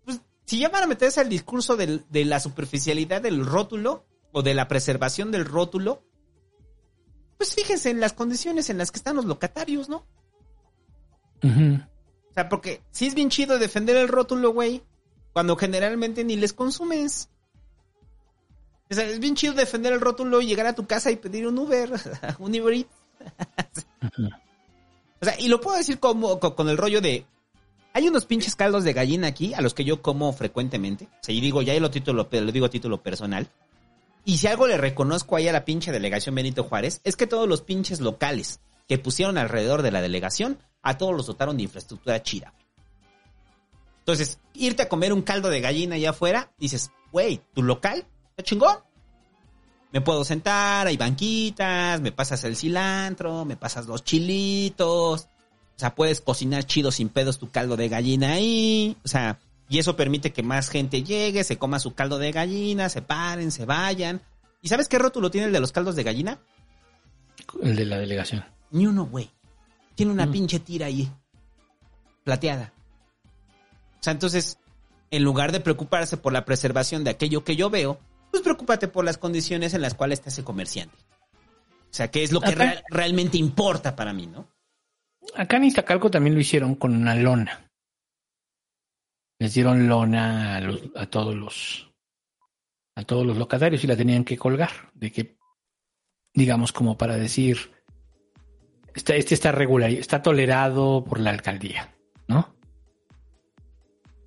pues, 0.04 0.20
si 0.46 0.58
ya 0.60 0.70
van 0.70 0.84
a 0.84 0.86
meterse 0.86 1.20
al 1.20 1.28
discurso 1.28 1.76
del- 1.76 2.04
de 2.08 2.24
la 2.24 2.40
superficialidad 2.40 3.20
del 3.20 3.44
rótulo 3.44 4.06
o 4.32 4.42
de 4.42 4.54
la 4.54 4.68
preservación 4.68 5.30
del 5.30 5.44
rótulo, 5.44 6.02
pues 7.38 7.54
fíjense 7.54 7.88
en 7.90 8.00
las 8.00 8.12
condiciones 8.12 8.68
en 8.68 8.76
las 8.78 8.90
que 8.90 8.98
están 8.98 9.16
los 9.16 9.24
locatarios, 9.24 9.88
¿no? 9.88 10.04
O 12.30 12.34
sea, 12.34 12.48
porque 12.48 12.82
sí 12.90 13.06
es 13.06 13.14
bien 13.14 13.30
chido 13.30 13.58
defender 13.58 13.96
el 13.96 14.08
rótulo, 14.08 14.52
güey, 14.52 14.82
cuando 15.32 15.56
generalmente 15.56 16.24
ni 16.24 16.36
les 16.36 16.52
consumes. 16.52 17.30
O 18.90 18.94
sea, 18.94 19.04
es 19.04 19.18
bien 19.20 19.34
chido 19.36 19.54
defender 19.54 19.92
el 19.92 20.00
rótulo 20.00 20.40
y 20.40 20.46
llegar 20.46 20.66
a 20.66 20.74
tu 20.74 20.86
casa 20.86 21.10
y 21.10 21.16
pedir 21.16 21.46
un 21.46 21.58
Uber, 21.58 21.90
un 22.38 22.60
Uber. 22.60 22.86
O 25.20 25.24
sea, 25.24 25.38
y 25.40 25.48
lo 25.48 25.60
puedo 25.60 25.76
decir 25.76 25.98
como 25.98 26.38
co- 26.40 26.54
con, 26.54 26.68
el 26.68 26.76
rollo 26.78 27.00
de 27.00 27.24
hay 27.92 28.08
unos 28.08 28.24
pinches 28.26 28.54
caldos 28.54 28.84
de 28.84 28.92
gallina 28.92 29.26
aquí 29.28 29.54
a 29.54 29.60
los 29.60 29.74
que 29.74 29.84
yo 29.84 30.00
como 30.02 30.32
frecuentemente. 30.32 31.04
O 31.06 31.18
sea, 31.24 31.34
y 31.34 31.40
digo, 31.40 31.62
ya 31.62 31.78
lo 31.80 31.90
título, 31.90 32.28
lo 32.30 32.52
digo 32.52 32.66
a 32.66 32.70
título 32.70 33.02
personal. 33.02 33.48
Y 34.28 34.36
si 34.36 34.46
algo 34.46 34.66
le 34.66 34.76
reconozco 34.76 35.36
ahí 35.36 35.48
a 35.48 35.52
la 35.52 35.64
pinche 35.64 35.90
delegación 35.90 36.34
Benito 36.34 36.62
Juárez, 36.62 37.00
es 37.02 37.16
que 37.16 37.26
todos 37.26 37.48
los 37.48 37.62
pinches 37.62 37.98
locales 38.00 38.60
que 38.86 38.98
pusieron 38.98 39.38
alrededor 39.38 39.80
de 39.80 39.90
la 39.90 40.02
delegación, 40.02 40.58
a 40.82 40.98
todos 40.98 41.16
los 41.16 41.26
dotaron 41.28 41.56
de 41.56 41.62
infraestructura 41.62 42.22
chida. 42.22 42.52
Entonces, 44.00 44.38
irte 44.52 44.82
a 44.82 44.88
comer 44.90 45.14
un 45.14 45.22
caldo 45.22 45.48
de 45.48 45.62
gallina 45.62 45.94
allá 45.94 46.10
afuera, 46.10 46.52
dices, 46.58 46.90
güey, 47.10 47.40
tu 47.54 47.62
local 47.62 48.04
está 48.28 48.42
chingón. 48.42 48.76
Me 49.92 50.02
puedo 50.02 50.22
sentar, 50.24 50.86
hay 50.88 50.98
banquitas, 50.98 52.02
me 52.02 52.12
pasas 52.12 52.44
el 52.44 52.54
cilantro, 52.54 53.46
me 53.46 53.56
pasas 53.56 53.86
los 53.86 54.04
chilitos. 54.04 55.22
O 55.22 55.78
sea, 55.78 55.94
puedes 55.94 56.20
cocinar 56.20 56.64
chido 56.64 56.92
sin 56.92 57.08
pedos 57.08 57.38
tu 57.38 57.50
caldo 57.50 57.78
de 57.78 57.88
gallina 57.88 58.32
ahí. 58.32 58.94
O 59.06 59.08
sea, 59.08 59.38
y 59.68 59.78
eso 59.78 59.96
permite 59.96 60.32
que 60.32 60.42
más 60.42 60.68
gente 60.70 61.02
llegue, 61.02 61.44
se 61.44 61.58
coma 61.58 61.78
su 61.78 61.94
caldo 61.94 62.18
de 62.18 62.32
gallina, 62.32 62.88
se 62.88 63.02
paren, 63.02 63.50
se 63.50 63.64
vayan. 63.66 64.20
¿Y 64.62 64.68
sabes 64.68 64.88
qué 64.88 64.98
rótulo 64.98 65.30
tiene 65.30 65.46
el 65.48 65.52
de 65.52 65.60
los 65.60 65.72
caldos 65.72 65.94
de 65.96 66.02
gallina? 66.04 66.38
El 67.62 67.76
de 67.76 67.84
la 67.86 67.98
delegación. 67.98 68.44
Ni 68.70 68.86
uno, 68.86 69.06
güey. 69.06 69.30
Tiene 69.94 70.12
una 70.12 70.30
pinche 70.30 70.58
tira 70.60 70.86
ahí. 70.86 71.10
Plateada. 72.24 72.72
O 74.00 74.02
sea, 74.02 74.12
entonces, 74.12 74.58
en 75.10 75.22
lugar 75.24 75.52
de 75.52 75.60
preocuparse 75.60 76.16
por 76.16 76.32
la 76.32 76.44
preservación 76.44 77.04
de 77.04 77.10
aquello 77.10 77.44
que 77.44 77.56
yo 77.56 77.70
veo, 77.70 77.98
pues 78.30 78.42
preocúpate 78.42 78.88
por 78.88 79.04
las 79.04 79.18
condiciones 79.18 79.74
en 79.74 79.80
las 79.82 79.94
cuales 79.94 80.18
está 80.18 80.30
ese 80.30 80.44
comerciante. 80.44 80.96
O 81.90 81.94
sea, 81.94 82.10
que 82.10 82.22
es 82.22 82.32
lo 82.32 82.40
que 82.40 82.50
Acá- 82.50 82.64
real- 82.64 82.84
realmente 82.90 83.38
importa 83.38 83.96
para 83.96 84.12
mí, 84.12 84.26
¿no? 84.26 84.46
Acá 85.34 85.56
en 85.56 85.64
Iztacalco 85.64 86.10
también 86.10 86.34
lo 86.34 86.40
hicieron 86.40 86.74
con 86.74 86.94
una 86.94 87.14
lona. 87.14 87.67
Les 89.38 89.54
dieron 89.54 89.88
lona 89.88 90.56
a, 90.56 90.60
los- 90.60 90.82
a 90.96 91.06
todos 91.06 91.34
los 91.34 91.84
a 92.96 93.04
todos 93.04 93.24
los 93.24 93.36
locatarios 93.36 93.84
y 93.84 93.86
la 93.86 93.96
tenían 93.96 94.24
que 94.24 94.36
colgar. 94.36 94.70
De 94.92 95.12
que, 95.12 95.38
digamos, 96.34 96.72
como 96.72 96.98
para 96.98 97.16
decir, 97.16 97.56
está, 98.92 99.14
este 99.14 99.34
está 99.34 99.52
regular, 99.52 99.90
está 99.90 100.20
tolerado 100.20 101.04
por 101.04 101.20
la 101.20 101.30
alcaldía, 101.30 101.94
¿no? 102.26 102.56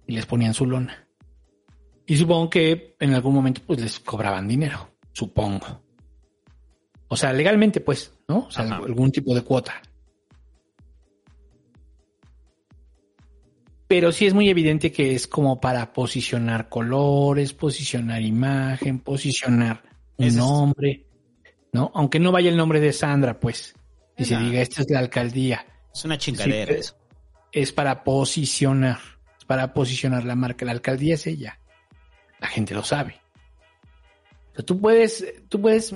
Y 0.07 0.14
les 0.14 0.25
ponían 0.25 0.53
su 0.53 0.65
lona. 0.65 1.06
Y 2.06 2.15
supongo 2.15 2.49
que 2.49 2.95
en 2.99 3.14
algún 3.14 3.33
momento 3.33 3.61
pues 3.67 3.81
les 3.81 3.99
cobraban 3.99 4.48
dinero, 4.48 4.95
supongo. 5.11 5.83
O 7.09 7.17
sea, 7.17 7.33
legalmente 7.33 7.81
pues, 7.81 8.14
¿no? 8.30 8.45
O 8.48 8.51
sea, 8.51 8.64
algún 8.85 9.11
tipo 9.11 9.35
de 9.35 9.41
cuota. 9.41 9.81
Pero 13.91 14.13
sí 14.13 14.25
es 14.25 14.33
muy 14.33 14.49
evidente 14.49 14.89
que 14.89 15.13
es 15.13 15.27
como 15.27 15.59
para 15.59 15.91
posicionar 15.91 16.69
colores, 16.69 17.51
posicionar 17.51 18.21
imagen, 18.21 18.99
posicionar 18.99 19.83
un 20.15 20.25
es- 20.27 20.33
nombre, 20.33 21.03
¿no? 21.73 21.91
Aunque 21.93 22.17
no 22.17 22.31
vaya 22.31 22.49
el 22.49 22.55
nombre 22.55 22.79
de 22.79 22.93
Sandra, 22.93 23.37
pues. 23.37 23.75
Y 24.17 24.23
se 24.23 24.37
diga, 24.37 24.61
esta 24.61 24.83
es 24.83 24.89
la 24.89 24.99
alcaldía. 24.99 25.65
Es 25.93 26.05
una 26.05 26.17
chingadera 26.17 26.71
Sí, 26.73 26.79
eso. 26.79 26.95
Es 27.51 27.73
para 27.73 28.05
posicionar, 28.05 28.97
es 29.37 29.43
para 29.43 29.73
posicionar 29.73 30.23
la 30.23 30.35
marca. 30.35 30.63
La 30.65 30.71
alcaldía 30.71 31.15
es 31.15 31.27
ella. 31.27 31.59
La 32.39 32.47
gente 32.47 32.73
lo 32.73 32.85
sabe. 32.85 33.19
O 34.53 34.55
sea, 34.55 34.63
tú 34.65 34.79
puedes, 34.79 35.25
tú 35.49 35.59
puedes, 35.59 35.93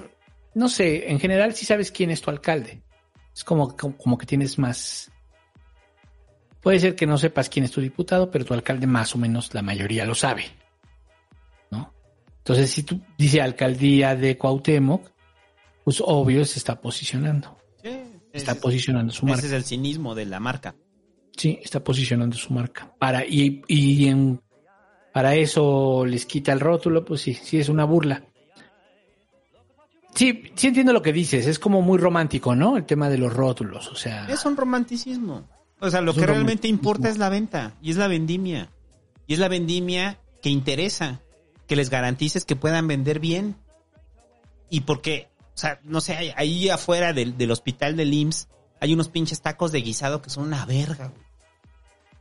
no 0.53 0.67
sé, 0.67 1.09
en 1.09 1.17
general 1.17 1.55
sí 1.55 1.65
sabes 1.65 1.91
quién 1.93 2.11
es 2.11 2.21
tu 2.21 2.29
alcalde. 2.29 2.81
Es 3.33 3.45
como, 3.45 3.73
como, 3.77 3.95
como 3.95 4.17
que 4.17 4.25
tienes 4.25 4.59
más. 4.59 5.09
Puede 6.65 6.79
ser 6.79 6.95
que 6.95 7.05
no 7.05 7.19
sepas 7.19 7.47
quién 7.47 7.63
es 7.65 7.69
tu 7.71 7.79
diputado, 7.79 8.31
pero 8.31 8.43
tu 8.43 8.55
alcalde 8.55 8.87
más 8.87 9.13
o 9.13 9.19
menos 9.19 9.53
la 9.53 9.61
mayoría 9.61 10.03
lo 10.03 10.15
sabe. 10.15 10.45
¿No? 11.69 11.93
Entonces, 12.39 12.71
si 12.71 12.81
tú 12.81 12.99
dice 13.19 13.39
alcaldía 13.39 14.15
de 14.15 14.35
Cuauhtémoc, 14.35 15.11
pues 15.83 16.01
obvio 16.03 16.43
se 16.43 16.57
está 16.57 16.81
posicionando. 16.81 17.55
Está 18.33 18.53
ese- 18.53 18.61
posicionando 18.61 19.13
su 19.13 19.27
marca. 19.27 19.37
Ese 19.37 19.47
es 19.49 19.53
el 19.53 19.63
cinismo 19.63 20.15
de 20.15 20.25
la 20.25 20.39
marca. 20.39 20.73
Sí, 21.37 21.59
está 21.61 21.83
posicionando 21.83 22.35
su 22.35 22.51
marca. 22.51 22.91
Para, 22.97 23.23
y, 23.23 23.61
y 23.67 24.07
en, 24.07 24.41
para 25.13 25.35
eso 25.35 26.03
les 26.03 26.25
quita 26.25 26.51
el 26.51 26.59
rótulo, 26.59 27.05
pues 27.05 27.21
sí, 27.21 27.35
sí 27.35 27.59
es 27.59 27.69
una 27.69 27.85
burla. 27.85 28.23
Sí, 30.15 30.43
sí 30.55 30.67
entiendo 30.67 30.93
lo 30.93 31.01
que 31.03 31.13
dices, 31.13 31.45
es 31.45 31.59
como 31.59 31.81
muy 31.83 31.97
romántico, 31.99 32.55
¿no? 32.55 32.75
El 32.77 32.85
tema 32.85 33.07
de 33.09 33.17
los 33.19 33.31
rótulos, 33.33 33.87
o 33.89 33.95
sea, 33.95 34.25
Es 34.29 34.45
un 34.45 34.55
romanticismo. 34.57 35.47
O 35.79 35.89
sea, 35.89 36.01
lo 36.01 36.13
que 36.13 36.21
realmente 36.33 36.67
importa 36.67 37.09
es 37.09 37.17
la 37.17 37.29
venta 37.29 37.73
y 37.81 37.91
es 37.91 37.97
la 37.97 38.07
vendimia. 38.07 38.69
Y 39.27 39.33
es 39.33 39.39
la 39.39 39.47
vendimia 39.47 40.19
que 40.41 40.49
interesa, 40.49 41.19
que 41.67 41.75
les 41.75 41.89
garantices 41.89 42.45
que 42.45 42.55
puedan 42.55 42.87
vender 42.87 43.19
bien. 43.19 43.55
Y 44.69 44.81
porque, 44.81 45.29
o 45.53 45.57
sea, 45.57 45.79
no 45.83 46.01
sé, 46.01 46.15
ahí- 46.15 46.33
ahí 46.37 46.69
afuera 46.69 47.13
del, 47.13 47.37
del 47.37 47.51
hospital 47.51 47.95
del 47.97 48.13
IMSS 48.13 48.47
hay 48.79 48.93
unos 48.93 49.09
pinches 49.09 49.41
tacos 49.41 49.71
de 49.71 49.81
guisado 49.81 50.21
que 50.21 50.29
son 50.29 50.45
una 50.45 50.65
verga, 50.65 51.07
güey. 51.07 51.25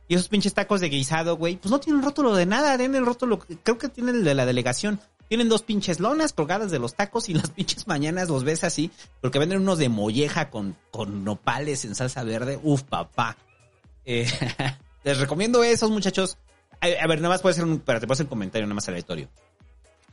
Y 0.07 0.15
esos 0.15 0.27
pinches 0.27 0.53
tacos 0.53 0.81
de 0.81 0.89
guisado, 0.89 1.35
güey, 1.35 1.55
pues 1.57 1.71
no 1.71 1.79
tienen 1.79 2.03
rótulo 2.03 2.35
de 2.35 2.45
nada, 2.45 2.77
tienen 2.77 2.95
el 2.97 3.05
rótulo, 3.05 3.39
creo 3.39 3.77
que 3.79 3.89
tienen 3.89 4.15
el 4.17 4.23
de 4.23 4.35
la 4.35 4.45
delegación. 4.45 4.99
Tienen 5.27 5.49
dos 5.49 5.63
pinches 5.63 5.99
lonas 5.99 6.33
colgadas 6.33 6.71
de 6.71 6.79
los 6.79 6.95
tacos 6.95 7.29
y 7.29 7.33
las 7.33 7.49
pinches 7.51 7.87
mañanas 7.87 8.29
los 8.29 8.43
ves 8.43 8.63
así, 8.63 8.91
porque 9.21 9.39
venden 9.39 9.61
unos 9.61 9.77
de 9.77 9.89
molleja 9.89 10.49
con, 10.49 10.75
con 10.91 11.23
nopales 11.23 11.85
en 11.85 11.95
salsa 11.95 12.23
verde. 12.23 12.59
Uf, 12.61 12.83
papá. 12.83 13.37
Eh, 14.05 14.27
les 15.03 15.19
recomiendo 15.19 15.63
esos, 15.63 15.89
muchachos. 15.89 16.37
A, 16.81 17.07
ver, 17.07 17.21
nada 17.21 17.33
más 17.33 17.41
puede 17.41 17.55
ser 17.55 17.63
un, 17.63 17.73
espérate, 17.73 18.05
puede 18.05 18.17
ser 18.17 18.25
un 18.25 18.29
comentario 18.29 18.67
nada 18.67 18.75
más 18.75 18.87
aleatorio. 18.87 19.29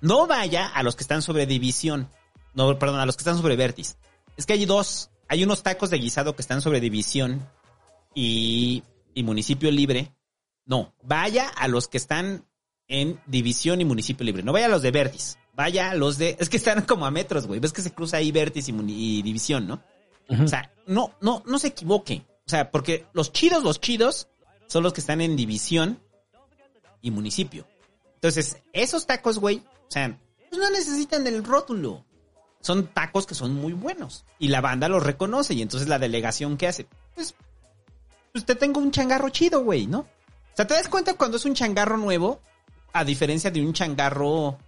No 0.01 0.27
vaya 0.27 0.67
a 0.69 0.83
los 0.83 0.97
que 0.97 1.05
están 1.05 1.23
sobre 1.23 1.47
división. 1.47 2.09
No, 2.55 2.79
perdón, 2.79 3.01
a 3.01 3.07
los 3.07 3.17
que 3.17 3.23
están 3.23 3.37
sobre 3.37 3.57
vértiz. 3.57 3.97
Es 4.37 4.47
que 4.47 4.55
hay 4.55 4.65
dos. 4.65 5.11
Hay 5.29 5.45
unos 5.45 5.63
tacos 5.63 5.91
de 5.91 5.99
guisado 5.99 6.35
que 6.35 6.43
están 6.43 6.61
sobre 6.61 6.81
división 6.81 7.47
y, 8.15 8.83
y 9.15 9.23
municipio 9.23 9.71
libre. 9.71 10.15
No, 10.65 10.95
vaya 11.03 11.49
a 11.49 11.69
los 11.69 11.89
que 11.89 11.99
están 11.99 12.45
en 12.93 13.19
división 13.27 13.81
y 13.81 13.87
municipio 13.87 14.25
libre. 14.25 14.43
No 14.43 14.53
vaya 14.53 14.67
a 14.67 14.69
los 14.69 14.83
de 14.83 14.91
vértiz. 14.91 15.39
Vaya 15.55 15.91
a 15.91 15.95
los 15.95 16.19
de... 16.19 16.37
Es 16.39 16.49
que 16.51 16.59
están 16.59 16.83
como 16.83 17.07
a 17.07 17.11
metros, 17.11 17.47
güey. 17.47 17.59
Ves 17.59 17.73
que 17.73 17.81
se 17.81 17.93
cruza 17.93 18.19
ahí 18.19 18.29
y, 18.29 18.73
muni- 18.73 18.95
y 18.95 19.23
división, 19.23 19.67
¿no? 19.67 19.83
O 20.29 20.47
sea, 20.47 20.71
no, 20.87 21.15
no, 21.21 21.43
no 21.47 21.59
se 21.59 21.69
equivoque. 21.69 22.23
O 22.47 22.51
sea, 22.51 22.71
porque 22.71 23.07
los 23.15 23.33
chidos, 23.33 23.65
los 23.65 23.81
chidos, 23.81 24.29
son 24.67 24.83
los 24.83 24.93
que 24.93 25.01
están 25.01 25.21
en 25.21 25.37
división 25.37 26.01
y 27.01 27.11
municipio. 27.11 27.67
Entonces, 28.15 28.59
esos 28.73 29.07
tacos, 29.07 29.39
güey, 29.39 29.57
o 29.57 29.91
sea, 29.91 30.19
pues 30.51 30.61
no 30.61 30.71
necesitan 30.71 31.27
el 31.27 31.45
rótulo. 31.45 32.05
Son 32.61 32.87
tacos 32.89 33.27
que 33.27 33.35
son 33.35 33.55
muy 33.55 33.73
buenos. 33.73 34.25
Y 34.39 34.49
la 34.49 34.61
banda 34.61 34.89
los 34.89 35.03
reconoce. 35.03 35.55
Y 35.55 35.63
entonces 35.63 35.89
la 35.89 35.99
delegación, 35.99 36.57
¿qué 36.57 36.69
hace? 36.69 36.87
Pues, 37.15 37.35
pues 38.33 38.45
te 38.45 38.55
tengo 38.55 38.81
un 38.81 38.91
changarro 38.91 39.31
chido, 39.31 39.65
güey, 39.65 39.87
¿no? 39.87 40.01
O 40.01 40.55
sea, 40.57 40.67
¿te 40.67 40.75
das 40.75 40.89
cuenta 40.89 41.15
cuando 41.15 41.39
es 41.39 41.45
un 41.45 41.55
changarro 41.55 41.97
nuevo? 41.97 42.41
A 42.93 43.05
diferencia 43.05 43.51
de 43.51 43.61
un 43.61 43.73
changarro 43.73 44.59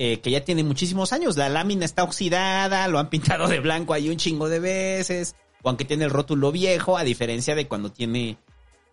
eh, 0.00 0.20
que 0.20 0.30
ya 0.30 0.44
tiene 0.44 0.62
muchísimos 0.62 1.12
años. 1.12 1.36
La 1.36 1.48
lámina 1.48 1.84
está 1.84 2.04
oxidada, 2.04 2.86
lo 2.86 3.00
han 3.00 3.10
pintado 3.10 3.48
de 3.48 3.58
blanco 3.58 3.94
ahí 3.94 4.08
un 4.08 4.16
chingo 4.16 4.48
de 4.48 4.60
veces. 4.60 5.34
O 5.62 5.68
aunque 5.68 5.84
tiene 5.84 6.04
el 6.04 6.10
rótulo 6.10 6.52
viejo, 6.52 6.96
a 6.96 7.02
diferencia 7.02 7.56
de 7.56 7.66
cuando 7.66 7.90
tiene, 7.90 8.38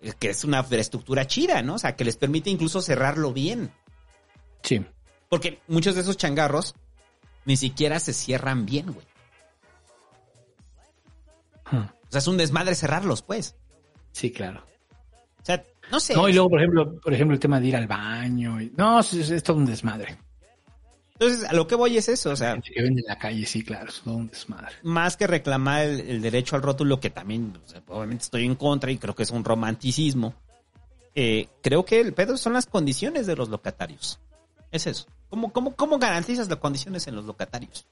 eh, 0.02 0.14
que 0.18 0.32
es 0.32 0.44
una 0.44 0.62
estructura 0.72 1.28
chida, 1.28 1.62
¿no? 1.62 1.76
O 1.76 1.80
sea, 1.80 1.96
que 1.96 2.06
les 2.06 2.18
permite 2.18 2.50
incluso 2.50 2.82
cerrarlo 2.82 3.34
bien. 3.34 3.72
Sí. 4.64 4.84
Porque 5.30 5.60
muchos 5.68 5.94
de 5.94 6.02
esos 6.02 6.18
changarros 6.18 6.74
ni 7.46 7.56
siquiera 7.56 8.00
se 8.00 8.12
cierran 8.12 8.66
bien, 8.66 8.92
güey. 8.92 9.06
Hmm. 11.70 11.86
O 11.86 12.12
sea, 12.12 12.20
es 12.20 12.28
un 12.28 12.38
desmadre 12.38 12.74
cerrarlos, 12.74 13.22
pues. 13.22 13.56
Sí, 14.12 14.32
claro. 14.32 14.64
O 15.42 15.46
sea, 15.46 15.64
no 15.92 16.00
sé. 16.00 16.14
No, 16.16 16.28
y 16.30 16.34
luego, 16.34 16.50
por 16.50 16.60
ejemplo, 16.60 17.00
por 17.00 17.14
ejemplo, 17.14 17.34
el 17.34 17.40
tema 17.40 17.60
de 17.60 17.68
ir 17.68 17.76
al 17.76 17.88
baño. 17.88 18.62
y- 18.62 18.72
No, 18.78 19.00
es, 19.00 19.14
es 19.14 19.44
todo 19.44 19.58
un 19.58 19.66
desmadre. 19.66 20.18
Entonces, 21.18 21.48
a 21.48 21.54
lo 21.54 21.66
que 21.66 21.76
voy 21.76 21.98
es 21.98 22.10
eso, 22.10 22.32
o 22.32 22.36
sea, 22.36 22.60
Que 22.60 22.74
en 22.86 23.02
la 23.08 23.18
calle, 23.18 23.46
sí, 23.46 23.64
claro, 23.64 23.88
es 23.90 24.02
todo 24.02 24.16
un 24.16 24.28
desmadre. 24.28 24.76
más 24.84 25.16
que 25.16 25.28
reclamar 25.28 25.84
el, 25.86 26.02
el 26.02 26.22
derecho 26.22 26.58
al 26.58 26.62
rótulo, 26.62 27.00
que 27.00 27.10
también, 27.10 27.54
o 27.66 27.70
sea, 27.70 27.82
obviamente 27.88 28.26
estoy 28.26 28.44
en 28.46 28.56
contra 28.56 28.92
y 28.92 28.98
creo 28.98 29.16
que 29.16 29.24
es 29.24 29.32
un 29.32 29.46
romanticismo, 29.46 30.34
eh, 31.16 31.48
creo 31.62 31.86
que 31.86 32.02
el 32.02 32.14
pedo 32.14 32.36
son 32.36 32.52
las 32.52 32.66
condiciones 32.66 33.28
de 33.28 33.36
los 33.38 33.48
locatarios. 33.48 34.20
Es 34.72 34.88
eso. 34.88 35.06
¿Cómo, 35.30 35.54
cómo, 35.54 35.74
cómo 35.78 35.98
garantizas 36.00 36.50
las 36.50 36.58
condiciones 36.60 37.08
en 37.08 37.16
los 37.16 37.24
locatarios? 37.24 37.88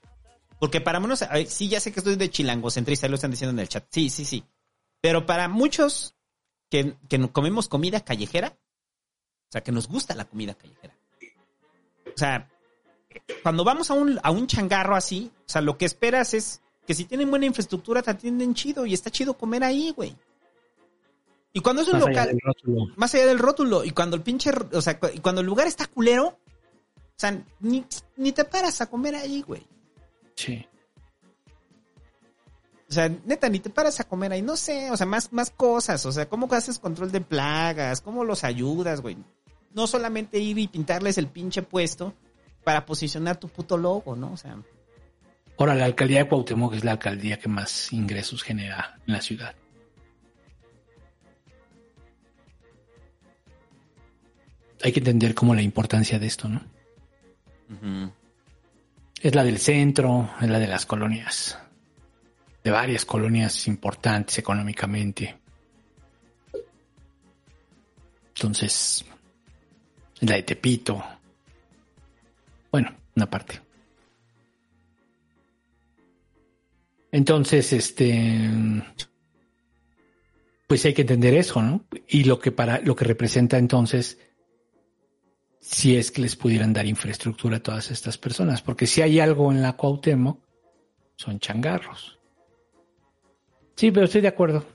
Porque 0.59 0.81
para 0.81 0.99
ver, 0.99 1.47
sí, 1.47 1.69
ya 1.69 1.79
sé 1.79 1.93
que 1.93 2.01
estoy 2.01 2.17
de 2.17 2.29
chilangocentrista, 2.29 3.07
lo 3.07 3.15
están 3.15 3.31
diciendo 3.31 3.53
en 3.53 3.59
el 3.59 3.69
chat. 3.69 3.85
Sí, 3.89 4.09
sí, 4.09 4.25
sí. 4.25 4.43
Pero 4.99 5.25
para 5.25 5.47
muchos 5.47 6.13
que, 6.73 6.95
que 7.07 7.29
comemos 7.29 7.67
comida 7.67 8.03
callejera, 8.03 8.57
o 8.57 9.51
sea, 9.51 9.61
que 9.61 9.71
nos 9.71 9.87
gusta 9.87 10.15
la 10.15 10.25
comida 10.25 10.55
callejera. 10.55 10.95
O 12.07 12.17
sea, 12.17 12.49
cuando 13.43 13.63
vamos 13.63 13.91
a 13.91 13.93
un, 13.93 14.19
a 14.23 14.31
un 14.31 14.47
changarro 14.47 14.95
así, 14.95 15.31
o 15.45 15.49
sea, 15.49 15.61
lo 15.61 15.77
que 15.77 15.85
esperas 15.85 16.33
es 16.33 16.63
que 16.87 16.95
si 16.95 17.05
tienen 17.05 17.29
buena 17.29 17.45
infraestructura 17.45 18.01
te 18.01 18.09
atienden 18.09 18.55
chido 18.55 18.87
y 18.87 18.95
está 18.95 19.11
chido 19.11 19.37
comer 19.37 19.63
ahí, 19.63 19.93
güey. 19.95 20.15
Y 21.53 21.59
cuando 21.59 21.83
es 21.83 21.89
un 21.89 21.99
Más 21.99 22.07
allá 22.07 22.25
local, 22.25 22.39
rótulo. 22.41 22.93
más 22.95 23.13
allá 23.13 23.27
del 23.27 23.37
rótulo, 23.37 23.83
y 23.83 23.91
cuando 23.91 24.15
el 24.15 24.23
pinche, 24.23 24.49
o 24.71 24.81
sea, 24.81 24.99
y 25.13 25.19
cuando 25.19 25.41
el 25.41 25.47
lugar 25.47 25.67
está 25.67 25.85
culero, 25.85 26.25
o 26.25 27.15
sea, 27.15 27.39
ni, 27.59 27.85
ni 28.17 28.31
te 28.31 28.45
paras 28.45 28.81
a 28.81 28.89
comer 28.89 29.13
ahí, 29.13 29.43
güey. 29.43 29.61
Sí. 30.33 30.65
O 32.89 32.93
sea, 32.93 33.09
neta, 33.09 33.49
ni 33.49 33.59
te 33.59 33.69
paras 33.69 33.99
a 33.99 34.03
comer 34.03 34.33
ahí, 34.33 34.41
no 34.41 34.55
sé, 34.55 34.91
o 34.91 34.97
sea, 34.97 35.05
más, 35.05 35.33
más 35.33 35.49
cosas, 35.49 36.05
o 36.05 36.11
sea, 36.11 36.27
cómo 36.27 36.47
haces 36.51 36.77
control 36.79 37.11
de 37.11 37.21
plagas, 37.21 38.01
cómo 38.01 38.23
los 38.23 38.43
ayudas, 38.43 39.01
güey. 39.01 39.17
No 39.73 39.87
solamente 39.87 40.37
ir 40.37 40.59
y 40.59 40.67
pintarles 40.67 41.17
el 41.17 41.27
pinche 41.27 41.63
puesto 41.63 42.13
para 42.63 42.85
posicionar 42.85 43.37
tu 43.37 43.47
puto 43.47 43.77
logo, 43.77 44.15
¿no? 44.15 44.33
O 44.33 44.37
sea, 44.37 44.57
Ahora, 45.57 45.75
la 45.75 45.85
alcaldía 45.85 46.19
de 46.19 46.27
Cuauhtémoc 46.27 46.73
es 46.73 46.83
la 46.83 46.93
alcaldía 46.93 47.39
que 47.39 47.47
más 47.47 47.93
ingresos 47.93 48.43
genera 48.43 48.97
en 49.05 49.13
la 49.13 49.21
ciudad. 49.21 49.55
Hay 54.83 54.91
que 54.91 54.99
entender 54.99 55.33
como 55.33 55.55
la 55.55 55.61
importancia 55.61 56.19
de 56.19 56.27
esto, 56.27 56.49
¿no? 56.49 56.61
Es 59.21 59.33
la 59.33 59.43
del 59.43 59.57
centro, 59.57 60.29
es 60.41 60.49
la 60.49 60.59
de 60.59 60.67
las 60.67 60.85
colonias, 60.85 61.57
de 62.63 62.71
varias 62.71 63.05
colonias 63.05 63.67
importantes 63.67 64.37
económicamente. 64.37 65.37
Entonces, 68.35 69.05
es 70.21 70.29
la 70.29 70.35
de 70.35 70.43
Tepito. 70.43 71.03
Bueno, 72.71 72.95
una 73.15 73.29
parte. 73.29 73.59
Entonces, 77.11 77.73
este, 77.73 78.49
pues 80.65 80.83
hay 80.85 80.93
que 80.93 81.01
entender 81.01 81.35
eso, 81.35 81.61
¿no? 81.61 81.85
Y 82.07 82.23
lo 82.23 82.39
que 82.39 82.51
para, 82.51 82.79
lo 82.79 82.95
que 82.95 83.05
representa 83.05 83.59
entonces, 83.59 84.17
si 85.59 85.95
es 85.95 86.09
que 86.09 86.21
les 86.21 86.35
pudieran 86.35 86.73
dar 86.73 86.87
infraestructura 86.87 87.57
a 87.57 87.59
todas 87.63 87.91
estas 87.91 88.17
personas, 88.17 88.63
porque 88.63 88.87
si 88.87 89.03
hay 89.03 89.19
algo 89.19 89.51
en 89.51 89.61
la 89.61 89.73
Cuauhtémoc, 89.73 90.43
son 91.15 91.39
changarros. 91.39 92.19
Sí, 93.75 93.91
pero 93.91 94.05
estoy 94.05 94.21
de 94.21 94.27
acuerdo. 94.27 94.65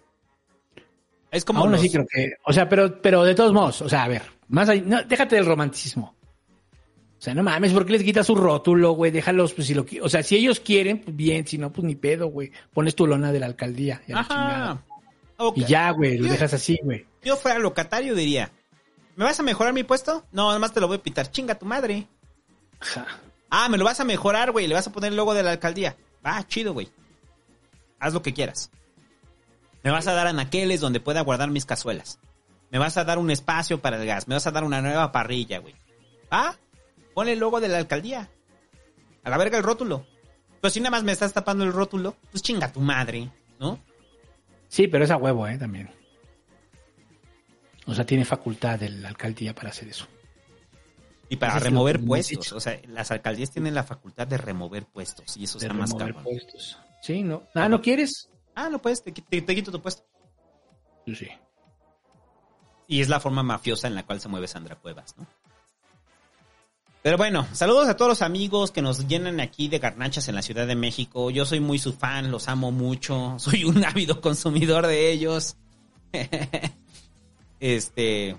es 1.30 1.44
como 1.44 1.60
Aún 1.60 1.72
los- 1.72 1.80
así 1.80 1.90
creo 1.90 2.06
que, 2.10 2.32
o 2.44 2.52
sea, 2.52 2.68
pero, 2.68 3.00
pero 3.02 3.22
de 3.24 3.34
todos 3.34 3.52
modos, 3.52 3.82
o 3.82 3.88
sea, 3.88 4.04
a 4.04 4.08
ver, 4.08 4.22
más 4.48 4.68
allá, 4.68 4.82
no, 4.84 5.02
déjate 5.04 5.36
del 5.36 5.46
romanticismo. 5.46 6.14
O 7.18 7.20
sea, 7.20 7.34
no 7.34 7.42
mames, 7.42 7.72
¿por 7.72 7.84
qué 7.84 7.92
les 7.94 8.04
quitas 8.04 8.26
su 8.26 8.34
rótulo, 8.36 8.92
güey? 8.92 9.10
Déjalos, 9.10 9.52
pues 9.52 9.66
si 9.66 9.74
lo 9.74 9.84
O 10.02 10.08
sea, 10.08 10.22
si 10.22 10.36
ellos 10.36 10.60
quieren, 10.60 11.00
pues 11.00 11.16
bien, 11.16 11.46
si 11.46 11.58
no, 11.58 11.72
pues 11.72 11.84
ni 11.84 11.96
pedo, 11.96 12.28
güey. 12.28 12.52
Pones 12.72 12.94
tu 12.94 13.06
lona 13.08 13.32
de 13.32 13.40
la 13.40 13.46
alcaldía. 13.46 14.00
y 14.06 14.12
la. 14.12 14.20
Ajá. 14.20 14.84
Ok. 15.36 15.58
Y 15.58 15.64
ya, 15.64 15.90
güey, 15.90 16.16
lo 16.16 16.28
dejas 16.30 16.54
así, 16.54 16.78
güey. 16.82 17.04
Yo 17.24 17.36
fuera 17.36 17.58
locatario 17.58 18.14
diría, 18.14 18.52
¿me 19.16 19.24
vas 19.24 19.38
a 19.40 19.42
mejorar 19.42 19.72
mi 19.74 19.82
puesto? 19.82 20.24
No, 20.30 20.50
además 20.50 20.72
te 20.72 20.80
lo 20.80 20.86
voy 20.86 20.98
a 20.98 21.02
pitar, 21.02 21.30
chinga 21.30 21.56
tu 21.56 21.66
madre. 21.66 22.06
Ah, 23.50 23.68
me 23.68 23.78
lo 23.78 23.84
vas 23.84 23.98
a 23.98 24.04
mejorar, 24.04 24.52
güey, 24.52 24.68
le 24.68 24.74
vas 24.74 24.86
a 24.86 24.92
poner 24.92 25.10
el 25.10 25.16
logo 25.16 25.34
de 25.34 25.42
la 25.42 25.50
alcaldía. 25.50 25.96
Ah, 26.22 26.44
chido, 26.46 26.72
güey. 26.72 26.88
Haz 27.98 28.14
lo 28.14 28.22
que 28.22 28.32
quieras. 28.32 28.70
Me 29.82 29.90
vas 29.90 30.06
a 30.06 30.12
dar 30.12 30.26
anaqueles 30.26 30.80
donde 30.80 31.00
pueda 31.00 31.20
guardar 31.22 31.50
mis 31.50 31.64
cazuelas. 31.66 32.18
Me 32.70 32.78
vas 32.78 32.96
a 32.96 33.04
dar 33.04 33.18
un 33.18 33.30
espacio 33.30 33.80
para 33.80 34.00
el 34.00 34.06
gas. 34.06 34.28
Me 34.28 34.34
vas 34.34 34.46
a 34.46 34.50
dar 34.50 34.64
una 34.64 34.82
nueva 34.82 35.12
parrilla, 35.12 35.58
güey. 35.58 35.74
Ah, 36.30 36.56
ponle 37.14 37.32
el 37.32 37.38
logo 37.38 37.60
de 37.60 37.68
la 37.68 37.78
alcaldía. 37.78 38.28
A 39.24 39.30
la 39.30 39.38
verga 39.38 39.56
el 39.58 39.64
rótulo. 39.64 40.06
Pero 40.60 40.70
si 40.70 40.80
nada 40.80 40.90
más 40.90 41.04
me 41.04 41.12
estás 41.12 41.32
tapando 41.32 41.64
el 41.64 41.72
rótulo, 41.72 42.16
pues 42.30 42.42
chinga 42.42 42.72
tu 42.72 42.80
madre, 42.80 43.30
¿no? 43.60 43.78
Sí, 44.68 44.88
pero 44.88 45.04
es 45.04 45.10
a 45.10 45.16
huevo, 45.16 45.46
¿eh? 45.46 45.56
También. 45.56 45.88
O 47.86 47.94
sea, 47.94 48.04
tiene 48.04 48.24
facultad 48.24 48.78
de 48.78 48.90
la 48.90 49.08
alcaldía 49.08 49.54
para 49.54 49.70
hacer 49.70 49.88
eso. 49.88 50.06
Y 51.30 51.36
para 51.36 51.56
Eso 51.56 51.64
remover 51.64 52.04
puestos. 52.04 52.52
O 52.52 52.60
sea, 52.60 52.78
las 52.86 53.10
alcaldías 53.10 53.50
tienen 53.50 53.74
la 53.74 53.84
facultad 53.84 54.26
de 54.26 54.36
remover 54.38 54.84
puestos. 54.86 55.36
Y 55.36 55.44
eso 55.44 55.58
De 55.58 55.66
está 55.66 55.74
más 55.78 55.94
cabrón. 55.94 56.22
puestos. 56.22 56.78
Sí, 57.02 57.22
¿no? 57.22 57.44
Ah, 57.54 57.68
¿no 57.68 57.80
quieres? 57.80 58.28
Ah, 58.60 58.68
no 58.68 58.80
puedes, 58.80 59.02
te, 59.02 59.12
te- 59.12 59.42
te 59.42 59.54
quito 59.54 59.70
tu 59.70 59.80
puesto. 59.80 60.02
Pues 61.06 61.18
sí. 61.18 61.28
Y 62.88 63.00
es 63.00 63.08
la 63.08 63.20
forma 63.20 63.42
mafiosa 63.42 63.86
en 63.86 63.94
la 63.94 64.04
cual 64.04 64.20
se 64.20 64.28
mueve 64.28 64.48
Sandra 64.48 64.74
Cuevas, 64.76 65.14
¿no? 65.16 65.26
Pero 67.02 67.16
bueno, 67.16 67.46
saludos 67.52 67.88
a 67.88 67.96
todos 67.96 68.08
los 68.08 68.22
amigos 68.22 68.72
que 68.72 68.82
nos 68.82 69.06
llenan 69.06 69.38
aquí 69.38 69.68
de 69.68 69.78
garnachas 69.78 70.28
en 70.28 70.34
la 70.34 70.42
Ciudad 70.42 70.66
de 70.66 70.74
México. 70.74 71.30
Yo 71.30 71.44
soy 71.46 71.60
muy 71.60 71.78
su 71.78 71.92
fan, 71.92 72.30
los 72.32 72.48
amo 72.48 72.72
mucho. 72.72 73.36
Soy 73.38 73.64
un 73.64 73.84
ávido 73.84 74.20
consumidor 74.20 74.86
de 74.86 75.12
ellos. 75.12 75.56
este. 77.60 78.36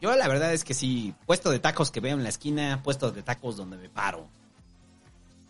Yo 0.00 0.16
la 0.16 0.26
verdad 0.26 0.52
es 0.52 0.64
que 0.64 0.74
sí, 0.74 1.14
puesto 1.26 1.50
de 1.50 1.58
tacos 1.60 1.90
que 1.90 2.00
veo 2.00 2.16
en 2.16 2.22
la 2.24 2.28
esquina, 2.30 2.80
puesto 2.82 3.12
de 3.12 3.22
tacos 3.22 3.56
donde 3.56 3.76
me 3.76 3.88
paro. 3.88 4.26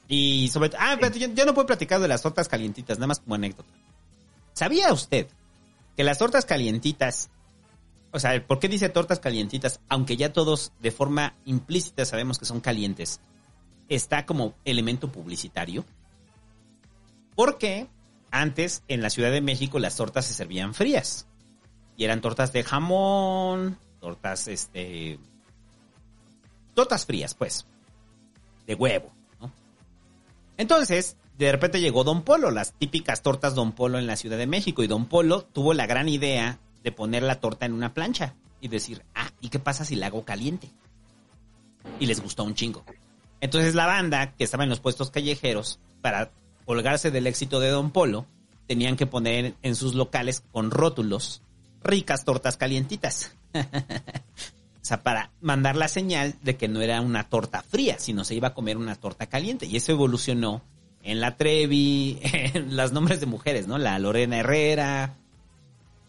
Y 0.09 0.49
sobre 0.49 0.71
Ah, 0.79 0.93
espérate, 0.95 1.19
yo, 1.19 1.29
yo 1.29 1.47
no 1.47 1.55
puedo 1.55 1.67
platicar 1.67 2.01
de 2.01 2.09
las 2.09 2.21
tortas 2.21 2.49
calientitas, 2.49 2.99
nada 2.99 3.07
más 3.07 3.21
como 3.21 3.35
anécdota. 3.37 3.71
¿Sabía 4.53 4.93
usted 4.93 5.27
que 5.97 6.05
las 6.05 6.19
tortas 6.19 6.45
calientitas 6.45 7.31
o 8.13 8.21
sea, 8.21 8.47
¿por 8.47 8.59
qué 8.59 8.69
dice 8.69 8.91
tortas 8.91 9.21
calientitas? 9.21 9.81
Aunque 9.89 10.19
ya 10.19 10.33
todos 10.33 10.73
de 10.81 10.91
forma 10.91 11.35
implícita 11.47 12.05
sabemos 12.05 12.39
que 12.39 12.45
son 12.45 12.61
calientes. 12.61 13.21
Está 13.89 14.27
como 14.27 14.55
elemento 14.67 15.11
publicitario. 15.11 15.85
Porque 17.35 17.89
antes 18.31 18.83
en 18.89 19.01
la 19.01 19.09
Ciudad 19.09 19.31
de 19.31 19.41
México 19.41 19.79
las 19.79 19.97
tortas 19.97 20.27
se 20.27 20.35
servían 20.35 20.75
frías. 20.75 21.27
Y 21.97 22.05
eran 22.05 22.21
tortas 22.21 22.53
de 22.53 22.63
jamón, 22.63 23.79
tortas, 23.99 24.47
este... 24.47 25.19
Tortas 26.75 27.07
frías, 27.07 27.35
pues. 27.35 27.67
De 28.67 28.75
huevo, 28.75 29.11
¿no? 29.41 29.51
Entonces, 30.59 31.17
de 31.39 31.52
repente 31.52 31.81
llegó 31.81 32.05
Don 32.05 32.23
Polo, 32.23 32.51
las 32.51 32.73
típicas 32.73 33.23
tortas 33.23 33.55
Don 33.55 33.73
Polo 33.73 33.99
en 33.99 34.07
la 34.07 34.17
Ciudad 34.17 34.39
de 34.39 34.47
México. 34.47 34.83
Y 34.83 34.86
Don 34.86 35.07
Polo 35.07 35.43
tuvo 35.43 35.75
la 35.75 35.86
gran 35.86 36.09
idea 36.09 36.59
de 36.83 36.93
poner 36.93 37.23
la 37.23 37.41
torta 37.41 37.67
en 37.67 37.73
una 37.73 37.94
plancha 37.94 38.35
y 38.61 38.69
decir, 38.69 39.02
ah, 39.15 39.31
¿y 39.41 39.49
qué 39.49 39.59
pasa 39.59 39.85
si 39.85 39.97
la 39.97 40.07
hago 40.07 40.25
caliente? 40.25 40.70
Y 41.99 42.07
les 42.07 42.20
gustó 42.20 42.44
un 42.44 42.55
chingo. 42.55 42.85
Entonces 43.41 43.75
la 43.75 43.86
banda 43.86 44.33
que 44.33 44.44
estaba 44.44 44.65
en 44.65 44.70
los 44.70 44.81
puestos 44.81 45.11
callejeros, 45.11 45.81
para 46.01 46.31
colgarse 46.65 47.11
del 47.11 47.27
éxito 47.27 47.61
de 47.61 47.70
Don 47.70 47.91
Polo, 47.91 48.27
tenían 48.69 48.97
que 48.97 49.07
poner 49.07 49.55
en 49.62 49.75
sus 49.75 49.94
locales 49.94 50.44
con 50.52 50.70
rótulos 50.70 51.43
ricas 51.83 52.25
tortas 52.25 52.57
calientitas. 52.57 53.33
O 54.83 54.85
sea, 54.85 55.05
para 55.05 55.31
mandar 55.41 55.77
la 55.77 55.86
señal 55.86 56.35
de 56.43 56.57
que 56.57 56.67
no 56.67 56.81
era 56.81 57.01
una 57.01 57.28
torta 57.28 57.62
fría, 57.62 58.01
sino 58.01 58.25
se 58.25 58.35
iba 58.35 58.49
a 58.49 58.55
comer 58.55 58.77
una 58.77 58.97
torta 58.97 59.27
caliente. 59.27 59.65
Y 59.65 59.77
eso 59.77 59.93
evolucionó 59.93 60.61
en 61.03 61.21
la 61.21 61.37
Trevi, 61.37 62.19
en 62.23 62.77
los 62.77 62.93
nombres 62.93 63.21
de 63.21 63.27
mujeres, 63.27 63.67
¿no? 63.67 63.79
La 63.79 63.99
Lorena 63.99 64.39
Herrera 64.39 65.15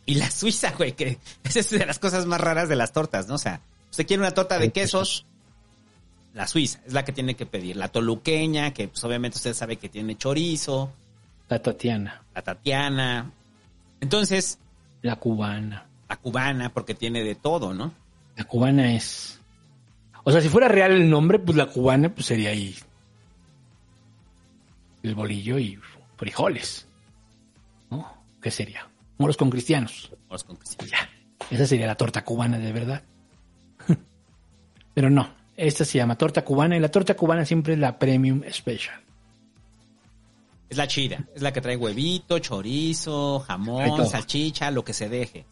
y 0.06 0.16
la 0.16 0.30
Suiza, 0.30 0.72
güey, 0.78 0.94
que 0.94 1.18
esa 1.44 1.60
es 1.62 1.70
de 1.70 1.86
las 1.86 2.00
cosas 2.00 2.26
más 2.26 2.42
raras 2.42 2.70
de 2.70 2.76
las 2.76 2.92
tortas, 2.92 3.28
¿no? 3.28 3.36
O 3.36 3.40
sea, 3.40 3.62
usted 3.90 4.06
quiere 4.06 4.22
una 4.22 4.32
torta 4.32 4.60
de 4.60 4.72
quesos, 4.72 5.26
la 6.34 6.48
Suiza 6.48 6.80
es 6.86 6.94
la 6.94 7.06
que 7.06 7.12
tiene 7.12 7.36
que 7.36 7.46
pedir. 7.46 7.76
La 7.76 7.90
toluqueña, 7.90 8.74
que 8.74 8.88
pues 8.88 9.04
obviamente 9.04 9.38
usted 9.38 9.54
sabe 9.54 9.78
que 9.78 9.90
tiene 9.90 10.18
chorizo. 10.18 10.92
La 11.48 11.62
Tatiana. 11.62 12.24
La 12.34 12.42
Tatiana. 12.42 13.32
Entonces. 14.02 14.58
La 15.02 15.18
cubana. 15.18 15.86
La 16.10 16.16
cubana, 16.16 16.74
porque 16.74 16.96
tiene 16.96 17.24
de 17.24 17.36
todo, 17.36 17.74
¿no? 17.74 17.94
La 18.36 18.46
cubana 18.46 18.96
es. 18.96 19.40
O 20.24 20.32
sea, 20.32 20.42
si 20.42 20.50
fuera 20.50 20.68
real 20.68 20.92
el 20.92 21.10
nombre, 21.10 21.38
pues 21.38 21.56
la 21.56 21.68
cubana 21.68 22.10
pues 22.10 22.26
sería 22.26 22.50
ahí. 22.50 22.76
El 25.04 25.16
bolillo 25.16 25.60
y 25.60 25.80
frijoles. 26.18 26.88
¿No? 27.92 28.24
¿Qué 28.42 28.50
sería? 28.50 28.88
Moros 29.18 29.38
con 29.38 29.50
cristianos. 29.50 30.12
Moros 30.28 30.44
con 30.44 30.56
cristianos. 30.56 30.92
Ya. 30.92 31.10
Esa 31.50 31.68
sería 31.68 31.88
la 31.88 31.96
torta 31.96 32.24
cubana 32.24 32.58
de 32.58 32.72
verdad. 32.72 33.04
Pero 34.94 35.10
no, 35.10 35.30
esta 35.56 35.86
se 35.86 35.98
llama 35.98 36.18
torta 36.18 36.44
cubana 36.44 36.76
y 36.76 36.80
la 36.80 36.90
torta 36.90 37.16
cubana 37.16 37.46
siempre 37.46 37.74
es 37.74 37.80
la 37.80 38.00
premium 38.00 38.42
special. 38.52 39.02
Es 40.70 40.78
la 40.78 40.88
chida, 40.88 41.28
es 41.36 41.42
la 41.42 41.54
que 41.54 41.62
trae 41.62 41.78
huevito, 41.78 42.40
chorizo, 42.40 43.40
jamón, 43.42 44.08
salchicha, 44.08 44.72
lo 44.72 44.84
que 44.84 44.94
se 44.94 45.10
deje. 45.10 45.46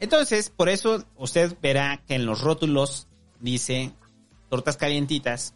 Entonces, 0.00 0.50
por 0.50 0.68
eso 0.68 1.04
usted 1.16 1.56
verá 1.62 2.02
que 2.06 2.16
en 2.16 2.26
los 2.26 2.42
rótulos 2.42 3.06
dice 3.40 3.92
tortas 4.50 4.76
calientitas 4.76 5.54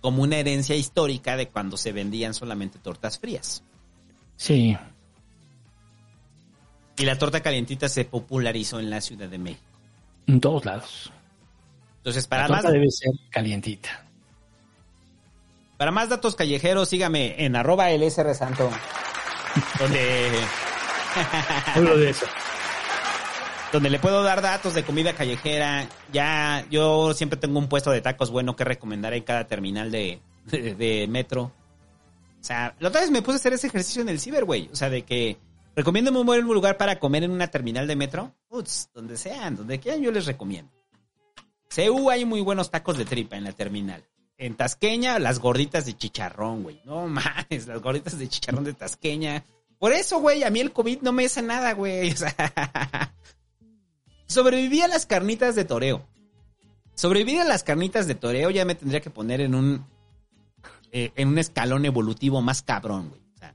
como 0.00 0.22
una 0.22 0.36
herencia 0.36 0.76
histórica 0.76 1.36
de 1.36 1.48
cuando 1.48 1.76
se 1.76 1.92
vendían 1.92 2.34
solamente 2.34 2.78
tortas 2.78 3.18
frías. 3.18 3.62
Sí. 4.36 4.76
Y 6.96 7.04
la 7.04 7.16
torta 7.18 7.40
calientita 7.40 7.88
se 7.88 8.04
popularizó 8.04 8.80
en 8.80 8.90
la 8.90 9.00
Ciudad 9.00 9.28
de 9.28 9.38
México. 9.38 9.62
En 10.26 10.40
todos 10.40 10.64
lados. 10.64 11.12
Entonces, 11.98 12.26
para 12.26 12.48
la 12.48 12.56
más... 12.56 12.72
debe 12.72 12.90
ser 12.90 13.12
calientita. 13.30 14.06
Para 15.76 15.90
más 15.90 16.08
datos 16.08 16.34
callejeros, 16.34 16.88
sígame 16.88 17.44
en 17.44 17.56
arroba 17.56 17.88
Santo. 18.34 18.70
donde... 19.78 20.30
Hablo 21.74 21.96
de 21.96 22.10
eso. 22.10 22.26
Donde 23.72 23.90
le 23.90 24.00
puedo 24.00 24.22
dar 24.22 24.42
datos 24.42 24.74
de 24.74 24.82
comida 24.82 25.12
callejera. 25.12 25.88
Ya, 26.12 26.66
yo 26.70 27.14
siempre 27.14 27.38
tengo 27.38 27.58
un 27.58 27.68
puesto 27.68 27.90
de 27.90 28.00
tacos 28.00 28.30
bueno 28.30 28.56
que 28.56 28.64
recomendar 28.64 29.14
en 29.14 29.22
cada 29.22 29.46
terminal 29.46 29.90
de, 29.90 30.20
de, 30.50 31.06
metro. 31.08 31.52
O 32.40 32.44
sea, 32.44 32.74
la 32.80 32.88
otra 32.88 33.02
vez 33.02 33.10
me 33.10 33.22
puse 33.22 33.36
a 33.36 33.40
hacer 33.40 33.52
ese 33.52 33.68
ejercicio 33.68 34.02
en 34.02 34.08
el 34.08 34.18
ciber, 34.18 34.44
güey. 34.44 34.68
O 34.72 34.76
sea, 34.76 34.90
de 34.90 35.02
que 35.02 35.36
recomiendo 35.76 36.10
un 36.10 36.54
lugar 36.54 36.76
para 36.76 36.98
comer 36.98 37.24
en 37.24 37.30
una 37.30 37.48
terminal 37.48 37.86
de 37.86 37.96
metro. 37.96 38.34
Uts, 38.48 38.90
donde 38.92 39.16
sean, 39.16 39.56
donde 39.56 39.78
quieran, 39.78 40.02
yo 40.02 40.10
les 40.10 40.26
recomiendo. 40.26 40.72
CU 41.74 42.10
hay 42.10 42.24
muy 42.24 42.40
buenos 42.40 42.70
tacos 42.70 42.98
de 42.98 43.04
tripa 43.04 43.36
en 43.36 43.44
la 43.44 43.52
terminal. 43.52 44.04
En 44.36 44.56
Tasqueña, 44.56 45.18
las 45.18 45.38
gorditas 45.38 45.86
de 45.86 45.96
chicharrón, 45.96 46.62
güey. 46.62 46.80
No 46.84 47.06
mames, 47.08 47.66
las 47.66 47.80
gorditas 47.80 48.18
de 48.18 48.28
chicharrón 48.28 48.64
de 48.64 48.72
Tasqueña. 48.72 49.44
Por 49.78 49.92
eso, 49.92 50.18
güey, 50.18 50.42
a 50.42 50.50
mí 50.50 50.60
el 50.60 50.72
COVID 50.72 51.02
no 51.02 51.12
me 51.12 51.26
hace 51.26 51.42
nada, 51.42 51.72
güey. 51.72 52.10
O 52.12 52.16
sea, 52.16 53.14
sobreviví 54.30 54.80
a 54.80 54.88
las 54.88 55.06
carnitas 55.06 55.54
de 55.54 55.64
toreo. 55.64 56.06
Sobrevivir 56.94 57.40
a 57.40 57.44
las 57.44 57.62
carnitas 57.62 58.06
de 58.06 58.14
toreo 58.14 58.50
ya 58.50 58.64
me 58.64 58.74
tendría 58.74 59.00
que 59.00 59.10
poner 59.10 59.40
en 59.40 59.54
un 59.54 59.86
eh, 60.92 61.12
en 61.16 61.28
un 61.28 61.38
escalón 61.38 61.84
evolutivo 61.84 62.42
más 62.42 62.62
cabrón, 62.62 63.08
güey. 63.08 63.20
O 63.34 63.38
sea, 63.38 63.54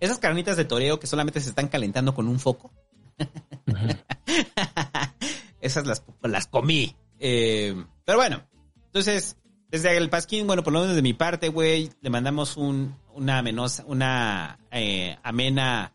esas 0.00 0.18
carnitas 0.18 0.56
de 0.56 0.64
toreo 0.64 1.00
que 1.00 1.06
solamente 1.06 1.40
se 1.40 1.50
están 1.50 1.68
calentando 1.68 2.14
con 2.14 2.28
un 2.28 2.38
foco. 2.38 2.70
Esas 5.60 5.86
las, 5.86 6.02
las 6.22 6.46
comí. 6.46 6.94
Eh, 7.18 7.74
pero 8.04 8.18
bueno, 8.18 8.42
entonces, 8.86 9.36
desde 9.68 9.96
el 9.96 10.10
Pasquín, 10.10 10.46
bueno, 10.46 10.62
por 10.62 10.72
lo 10.72 10.80
menos 10.80 10.96
de 10.96 11.02
mi 11.02 11.12
parte, 11.12 11.48
güey, 11.48 11.90
le 12.00 12.10
mandamos 12.10 12.56
un, 12.56 12.96
una 13.14 13.38
amenosa, 13.38 13.84
una 13.86 14.58
eh, 14.70 15.16
amena, 15.22 15.92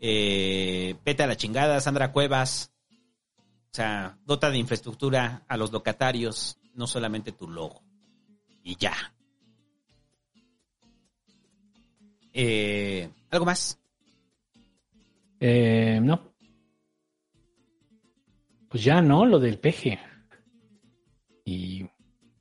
eh, 0.00 0.94
pete 1.04 1.22
a 1.22 1.26
la 1.26 1.36
chingada, 1.36 1.80
Sandra 1.80 2.12
Cuevas. 2.12 2.71
O 3.72 3.74
sea, 3.74 4.18
dota 4.26 4.50
de 4.50 4.58
infraestructura 4.58 5.44
a 5.48 5.56
los 5.56 5.72
locatarios, 5.72 6.58
no 6.74 6.86
solamente 6.86 7.32
tu 7.32 7.48
logo. 7.48 7.82
Y 8.62 8.76
ya. 8.76 8.92
Eh, 12.34 13.10
¿Algo 13.30 13.46
más? 13.46 13.80
Eh, 15.40 16.00
no. 16.02 16.34
Pues 18.68 18.84
ya, 18.84 19.00
¿no? 19.00 19.24
Lo 19.24 19.38
del 19.38 19.58
peje. 19.58 19.98
Y. 21.46 21.86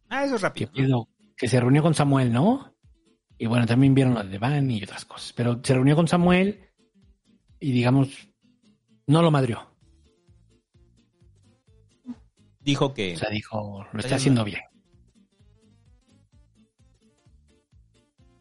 Ah, 0.10 0.26
eso 0.26 0.36
es 0.36 0.42
rápido. 0.42 0.70
Que, 0.74 0.86
que 1.38 1.48
se 1.48 1.62
reunió 1.62 1.82
con 1.82 1.94
Samuel, 1.94 2.34
¿no? 2.34 2.76
Y 3.38 3.46
bueno, 3.46 3.66
también 3.66 3.94
vieron 3.94 4.16
lo 4.16 4.24
de 4.26 4.38
Van 4.38 4.70
y 4.70 4.84
otras 4.84 5.06
cosas. 5.06 5.32
Pero 5.32 5.62
se 5.64 5.74
reunió 5.74 5.96
con 5.96 6.10
Samuel 6.10 6.60
y, 7.58 7.72
digamos, 7.72 8.10
no 9.08 9.22
lo 9.22 9.32
madrió. 9.32 9.71
Dijo 12.64 12.94
que. 12.94 13.16
O 13.16 13.18
sea, 13.18 13.30
dijo, 13.30 13.86
lo 13.92 14.00
está 14.00 14.16
haciendo 14.16 14.44
bien. 14.44 14.62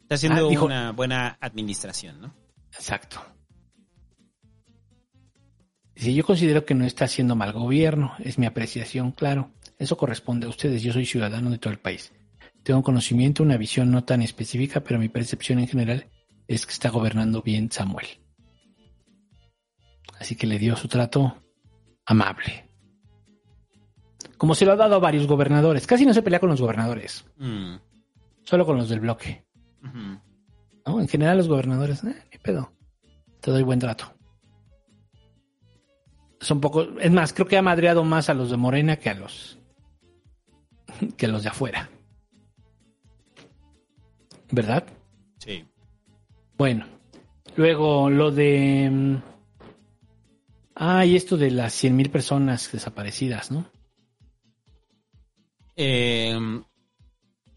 Está 0.03 0.15
haciendo 0.17 0.47
ah, 0.47 0.51
dijo, 0.51 0.65
una 0.67 0.93
buena 0.93 1.39
administración, 1.41 2.21
¿no? 2.21 2.35
Exacto. 2.73 3.23
Si 5.95 6.15
yo 6.15 6.25
considero 6.25 6.65
que 6.65 6.75
no 6.75 6.85
está 6.85 7.05
haciendo 7.05 7.37
mal 7.37 7.53
gobierno, 7.53 8.15
es 8.19 8.39
mi 8.39 8.47
apreciación, 8.47 9.13
claro. 9.13 9.53
Eso 9.79 9.97
corresponde 9.97 10.47
a 10.47 10.51
ustedes, 10.51 10.83
yo 10.83 10.93
soy 10.93 11.07
ciudadano 11.07 11.51
de 11.51 11.59
todo 11.59 11.73
el 11.73 11.79
país. 11.79 12.13
Tengo 12.63 12.83
conocimiento, 12.83 13.43
una 13.43 13.57
visión 13.57 13.91
no 13.91 14.05
tan 14.05 14.23
específica, 14.23 14.81
pero 14.81 14.99
mi 14.99 15.09
percepción 15.09 15.59
en 15.59 15.69
general 15.69 16.11
es 16.49 16.67
que 16.67 16.73
está 16.73 16.91
gobernando 16.91 17.43
bien 17.43 17.71
Samuel. 17.71 18.07
Así 20.19 20.37
que 20.37 20.47
le 20.47 20.59
dio 20.59 20.75
su 20.77 20.89
trato 20.89 21.37
amable. 22.05 22.70
Como 24.41 24.55
se 24.55 24.65
lo 24.65 24.73
ha 24.73 24.77
dado 24.77 24.95
a 24.95 25.01
varios 25.01 25.27
gobernadores. 25.27 25.87
Casi 25.87 26.07
no 26.07 26.15
se 26.15 26.23
pelea 26.23 26.41
con 26.41 26.49
los 26.49 26.63
gobernadores. 26.63 27.27
Mm. 27.37 27.75
Solo 28.43 28.65
con 28.65 28.79
los 28.79 28.89
del 28.89 29.01
bloque. 29.01 29.45
Uh 29.83 29.87
-huh. 29.87 30.21
¿No? 30.87 31.01
En 31.03 31.09
general 31.09 31.37
los 31.37 31.47
gobernadores, 31.47 32.03
eh, 32.05 32.17
ni 32.33 32.39
pedo. 32.39 32.73
Te 33.41 33.51
doy 33.51 33.63
buen 33.63 33.79
trato. 33.79 34.15
Son 36.41 36.59
poco, 36.59 36.87
es 36.99 37.11
más, 37.13 37.35
creo 37.35 37.47
que 37.47 37.59
ha 37.59 37.63
madreado 37.63 38.03
más 38.03 38.31
a 38.31 38.35
los 38.35 38.51
de 38.51 38.57
Morena 38.57 38.97
que 38.97 39.11
a 39.11 39.15
los 39.15 39.59
que 41.19 41.27
a 41.27 41.29
los 41.29 41.43
de 41.43 41.51
afuera. 41.51 41.91
¿Verdad? 44.51 44.85
Sí. 45.37 45.67
Bueno, 46.57 46.87
luego 47.57 48.09
lo 48.09 48.31
de... 48.31 49.21
Ah, 50.77 51.05
y 51.05 51.15
esto 51.15 51.37
de 51.37 51.51
las 51.51 51.75
100.000 51.85 52.11
personas 52.11 52.73
desaparecidas, 52.73 53.51
¿no? 53.51 53.67
Eh, 55.83 56.63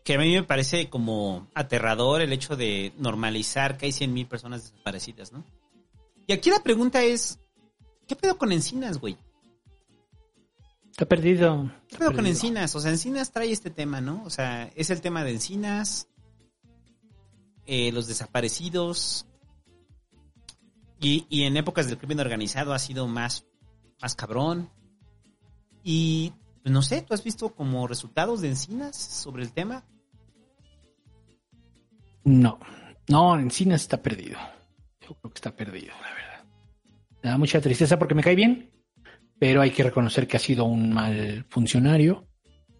que 0.05 0.13
a 0.13 0.17
mí 0.17 0.33
me 0.33 0.43
parece 0.43 0.89
como 0.89 1.49
aterrador 1.53 2.21
el 2.21 2.31
hecho 2.31 2.55
de 2.55 2.93
normalizar 2.97 3.77
que 3.77 3.87
hay 3.87 3.91
100.000 3.91 4.29
personas 4.29 4.63
desaparecidas, 4.63 5.33
¿no? 5.33 5.43
Y 6.25 6.31
aquí 6.31 6.49
la 6.49 6.63
pregunta 6.63 7.03
es, 7.03 7.37
¿qué 8.07 8.15
pedo 8.15 8.37
con 8.37 8.53
Encinas, 8.53 8.97
güey? 8.97 9.17
Está 10.89 11.05
perdido. 11.05 11.69
¿Qué 11.89 11.97
pedo 11.97 12.13
con 12.13 12.25
Encinas? 12.25 12.73
O 12.75 12.79
sea, 12.79 12.91
Encinas 12.91 13.33
trae 13.33 13.51
este 13.51 13.71
tema, 13.71 13.99
¿no? 13.99 14.23
O 14.23 14.29
sea, 14.29 14.71
es 14.73 14.89
el 14.89 15.01
tema 15.01 15.25
de 15.25 15.31
Encinas, 15.31 16.07
eh, 17.65 17.91
los 17.91 18.07
desaparecidos, 18.07 19.25
y, 21.01 21.25
y, 21.29 21.43
en 21.43 21.57
épocas 21.57 21.87
del 21.87 21.97
crimen 21.97 22.21
organizado 22.21 22.73
ha 22.73 22.79
sido 22.79 23.05
más, 23.05 23.45
más 24.01 24.15
cabrón. 24.15 24.69
Y 25.83 26.31
pues, 26.63 26.71
no 26.71 26.81
sé, 26.81 27.01
¿tú 27.01 27.13
has 27.13 27.23
visto 27.23 27.53
como 27.53 27.87
resultados 27.87 28.41
de 28.41 28.47
Encinas 28.47 28.95
sobre 28.95 29.43
el 29.43 29.51
tema? 29.51 29.83
No, 32.23 32.57
no, 33.09 33.37
Encinas 33.37 33.81
está 33.81 34.01
perdido. 34.01 34.39
Yo 35.01 35.15
creo 35.15 35.33
que 35.33 35.37
está 35.37 35.53
perdido, 35.53 35.93
la 36.01 36.13
verdad. 36.13 36.45
Me 37.21 37.29
da 37.29 37.37
mucha 37.37 37.59
tristeza 37.59 37.99
porque 37.99 38.15
me 38.15 38.23
cae 38.23 38.35
bien, 38.35 38.71
pero 39.37 39.61
hay 39.61 39.71
que 39.71 39.83
reconocer 39.83 40.25
que 40.25 40.37
ha 40.37 40.39
sido 40.39 40.63
un 40.63 40.93
mal 40.93 41.45
funcionario 41.49 42.29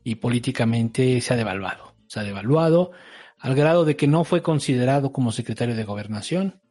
y 0.06 0.16
políticamente 0.16 1.20
se 1.20 1.34
ha 1.34 1.38
devaluado. 1.38 1.95
Se 2.08 2.22
ha 2.22 2.24
devaluado 2.24 2.92
al 3.38 3.53
grado 3.53 3.84
de 3.84 3.98
que 3.98 4.08
no 4.08 4.24
fue 4.24 4.42
considerado 4.42 5.12
como 5.12 5.34
secretario 5.34 5.76
de 5.76 5.84
gobernación, 5.84 6.62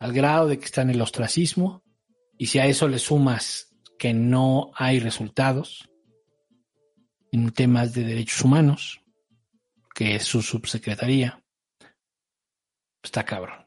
al 0.00 0.12
grado 0.12 0.48
de 0.48 0.58
que 0.58 0.64
está 0.64 0.82
en 0.82 0.90
el 0.90 1.00
ostracismo, 1.00 1.84
y 2.36 2.46
si 2.46 2.58
a 2.58 2.66
eso 2.66 2.88
le 2.88 2.98
sumas 2.98 3.76
que 3.96 4.12
no 4.12 4.72
hay 4.74 4.98
resultados 4.98 5.88
en 7.32 7.50
temas 7.50 7.94
de 7.94 8.04
derechos 8.04 8.42
humanos, 8.42 9.02
que 9.94 10.16
es 10.16 10.24
su 10.24 10.42
subsecretaría. 10.42 11.42
Está 13.02 13.24
cabrón. 13.24 13.66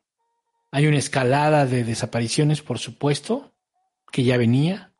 Hay 0.72 0.88
una 0.88 0.98
escalada 0.98 1.66
de 1.66 1.84
desapariciones, 1.84 2.62
por 2.62 2.78
supuesto, 2.78 3.54
que 4.12 4.24
ya 4.24 4.38
venía, 4.38 4.94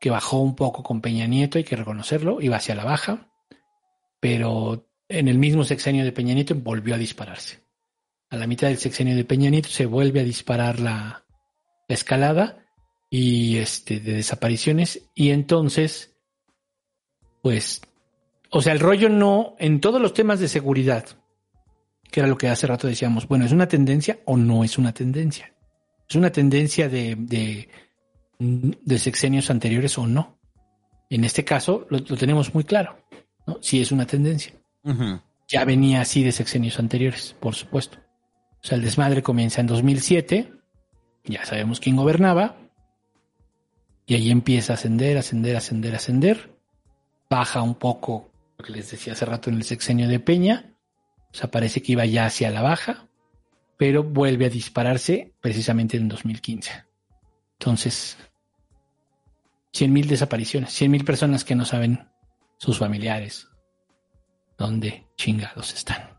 que 0.00 0.10
bajó 0.10 0.40
un 0.40 0.54
poco 0.54 0.82
con 0.82 1.00
Peña 1.00 1.26
Nieto, 1.26 1.58
hay 1.58 1.64
que 1.64 1.76
reconocerlo, 1.76 2.40
iba 2.40 2.56
hacia 2.56 2.74
la 2.74 2.84
baja, 2.84 3.30
pero 4.20 4.88
en 5.08 5.28
el 5.28 5.38
mismo 5.38 5.64
sexenio 5.64 6.04
de 6.04 6.12
Peña 6.12 6.34
Nieto 6.34 6.54
volvió 6.54 6.94
a 6.94 6.98
dispararse. 6.98 7.64
A 8.30 8.36
la 8.36 8.46
mitad 8.46 8.68
del 8.68 8.78
sexenio 8.78 9.14
de 9.14 9.24
Peña 9.24 9.50
Nieto 9.50 9.68
se 9.68 9.86
vuelve 9.86 10.20
a 10.20 10.24
disparar 10.24 10.80
la, 10.80 11.26
la 11.88 11.94
escalada 11.94 12.64
y 13.10 13.58
este 13.58 14.00
de 14.00 14.14
desapariciones 14.14 15.10
y 15.14 15.30
entonces 15.30 16.15
pues 17.46 17.80
o 18.50 18.60
sea 18.60 18.72
el 18.72 18.80
rollo 18.80 19.08
no 19.08 19.54
en 19.60 19.80
todos 19.80 20.02
los 20.02 20.12
temas 20.12 20.40
de 20.40 20.48
seguridad 20.48 21.04
que 22.10 22.18
era 22.18 22.28
lo 22.28 22.36
que 22.36 22.48
hace 22.48 22.66
rato 22.66 22.88
decíamos 22.88 23.28
bueno 23.28 23.44
es 23.44 23.52
una 23.52 23.68
tendencia 23.68 24.18
o 24.24 24.36
no 24.36 24.64
es 24.64 24.78
una 24.78 24.92
tendencia 24.92 25.54
es 26.08 26.16
una 26.16 26.30
tendencia 26.30 26.88
de 26.88 27.14
de, 27.14 27.68
de 28.40 28.98
sexenios 28.98 29.48
anteriores 29.48 29.96
o 29.96 30.08
no 30.08 30.40
en 31.08 31.22
este 31.22 31.44
caso 31.44 31.86
lo, 31.88 31.98
lo 31.98 32.16
tenemos 32.16 32.52
muy 32.52 32.64
claro 32.64 32.98
¿no? 33.46 33.58
sí 33.60 33.80
es 33.80 33.92
una 33.92 34.06
tendencia. 34.06 34.52
Ya 35.46 35.64
venía 35.64 36.00
así 36.00 36.24
de 36.24 36.32
sexenios 36.32 36.80
anteriores 36.80 37.36
por 37.38 37.54
supuesto. 37.54 37.98
O 38.60 38.66
sea 38.66 38.76
el 38.76 38.82
desmadre 38.82 39.22
comienza 39.22 39.60
en 39.60 39.68
2007 39.68 40.52
ya 41.26 41.44
sabemos 41.44 41.78
quién 41.78 41.94
gobernaba, 41.94 42.56
y 44.06 44.14
ahí 44.14 44.30
empieza 44.32 44.72
a 44.72 44.74
ascender, 44.74 45.16
ascender, 45.16 45.56
ascender, 45.56 45.94
ascender, 45.94 46.55
baja 47.28 47.62
un 47.62 47.74
poco, 47.74 48.30
lo 48.58 48.64
que 48.64 48.72
les 48.72 48.90
decía 48.90 49.12
hace 49.12 49.24
rato 49.24 49.50
en 49.50 49.56
el 49.56 49.64
sexenio 49.64 50.08
de 50.08 50.20
Peña, 50.20 50.76
o 51.32 51.34
sea, 51.34 51.50
parece 51.50 51.82
que 51.82 51.92
iba 51.92 52.06
ya 52.06 52.26
hacia 52.26 52.50
la 52.50 52.62
baja, 52.62 53.08
pero 53.76 54.02
vuelve 54.02 54.46
a 54.46 54.50
dispararse 54.50 55.34
precisamente 55.40 55.96
en 55.96 56.08
2015. 56.08 56.84
Entonces, 57.58 58.16
100.000 59.74 60.06
desapariciones, 60.06 60.80
100.000 60.80 61.04
personas 61.04 61.44
que 61.44 61.54
no 61.54 61.64
saben 61.64 62.08
sus 62.58 62.78
familiares 62.78 63.48
dónde 64.56 65.06
chingados 65.16 65.74
están. 65.74 66.18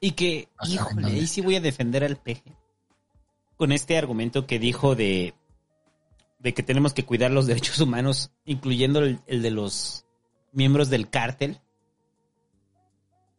Y 0.00 0.12
que, 0.12 0.48
No 0.62 0.74
híjole, 0.74 1.06
ahí 1.06 1.26
sí 1.26 1.40
voy 1.40 1.56
a 1.56 1.60
defender 1.60 2.04
al 2.04 2.16
peje. 2.16 2.56
Con 3.56 3.72
este 3.72 3.96
argumento 3.96 4.46
que 4.46 4.58
dijo 4.58 4.94
de, 4.94 5.34
de 6.40 6.52
que 6.52 6.62
tenemos 6.62 6.92
que 6.92 7.04
cuidar 7.04 7.30
los 7.30 7.46
derechos 7.48 7.80
humanos, 7.80 8.32
incluyendo 8.44 9.00
el, 9.00 9.20
el 9.26 9.42
de 9.42 9.50
los 9.50 10.04
miembros 10.54 10.88
del 10.88 11.10
cártel. 11.10 11.60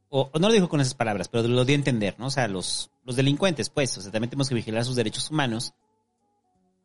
O, 0.10 0.30
o 0.32 0.40
no 0.40 0.48
lo 0.48 0.54
dijo 0.54 0.70
con 0.70 0.80
esas 0.82 0.94
palabras, 0.94 1.28
pero 1.28 1.48
lo 1.48 1.66
dio 1.66 1.76
a 1.76 1.80
entender, 1.80 2.16
¿no? 2.20 2.28
O 2.28 2.32
sea, 2.32 2.48
los, 2.48 2.92
los 3.04 3.16
delincuentes, 3.16 3.70
pues. 3.70 3.98
O 3.98 4.02
sea, 4.02 4.12
también 4.12 4.30
tenemos 4.30 4.50
que 4.50 4.56
vigilar 4.56 4.86
sus 4.86 4.96
derechos 4.96 5.32
humanos. 5.32 5.74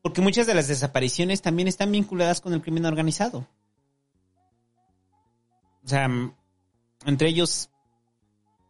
Porque 0.03 0.23
muchas 0.23 0.47
de 0.47 0.55
las 0.55 0.67
desapariciones 0.69 1.43
también 1.43 1.69
están 1.69 1.93
vinculadas 1.93 2.41
con 2.41 2.55
el 2.55 2.63
crimen 2.63 2.87
organizado. 2.87 3.47
O 5.85 5.89
sea, 5.89 6.05
m- 6.05 6.35
entre 7.05 7.29
ellos, 7.29 7.71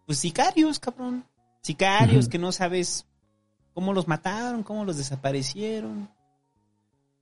pues 0.06 0.18
sicarios, 0.18 0.80
cabrón. 0.80 1.24
Sicarios 1.62 2.28
que 2.28 2.38
no 2.38 2.52
sabes 2.52 3.06
cómo 3.74 3.92
los 3.92 4.08
mataron, 4.08 4.62
cómo 4.62 4.84
los 4.84 4.96
desaparecieron. 4.96 6.10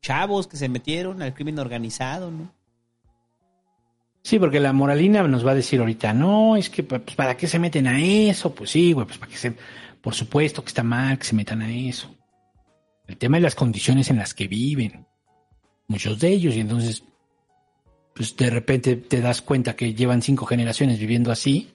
Chavos 0.00 0.46
que 0.46 0.56
se 0.56 0.68
metieron 0.68 1.20
al 1.22 1.34
crimen 1.34 1.58
organizado, 1.58 2.30
¿no? 2.30 2.50
Sí, 4.28 4.38
porque 4.38 4.60
la 4.60 4.74
moralina 4.74 5.22
nos 5.26 5.46
va 5.46 5.52
a 5.52 5.54
decir 5.54 5.80
ahorita, 5.80 6.12
no, 6.12 6.54
es 6.56 6.68
que 6.68 6.82
pues, 6.82 7.00
para 7.16 7.34
qué 7.34 7.46
se 7.46 7.58
meten 7.58 7.86
a 7.86 7.98
eso, 7.98 8.54
pues 8.54 8.68
sí, 8.70 8.92
güey, 8.92 9.06
pues 9.06 9.16
para 9.16 9.30
que 9.32 9.38
se, 9.38 9.54
por 10.02 10.14
supuesto 10.14 10.60
que 10.62 10.68
está 10.68 10.82
mal 10.82 11.18
que 11.18 11.24
se 11.24 11.34
metan 11.34 11.62
a 11.62 11.72
eso. 11.74 12.14
El 13.06 13.16
tema 13.16 13.38
es 13.38 13.42
las 13.42 13.54
condiciones 13.54 14.10
en 14.10 14.18
las 14.18 14.34
que 14.34 14.46
viven, 14.46 15.06
muchos 15.86 16.18
de 16.20 16.28
ellos, 16.28 16.54
y 16.54 16.60
entonces, 16.60 17.04
pues 18.14 18.36
de 18.36 18.50
repente 18.50 18.96
te 18.96 19.22
das 19.22 19.40
cuenta 19.40 19.74
que 19.74 19.94
llevan 19.94 20.20
cinco 20.20 20.44
generaciones 20.44 20.98
viviendo 20.98 21.32
así, 21.32 21.72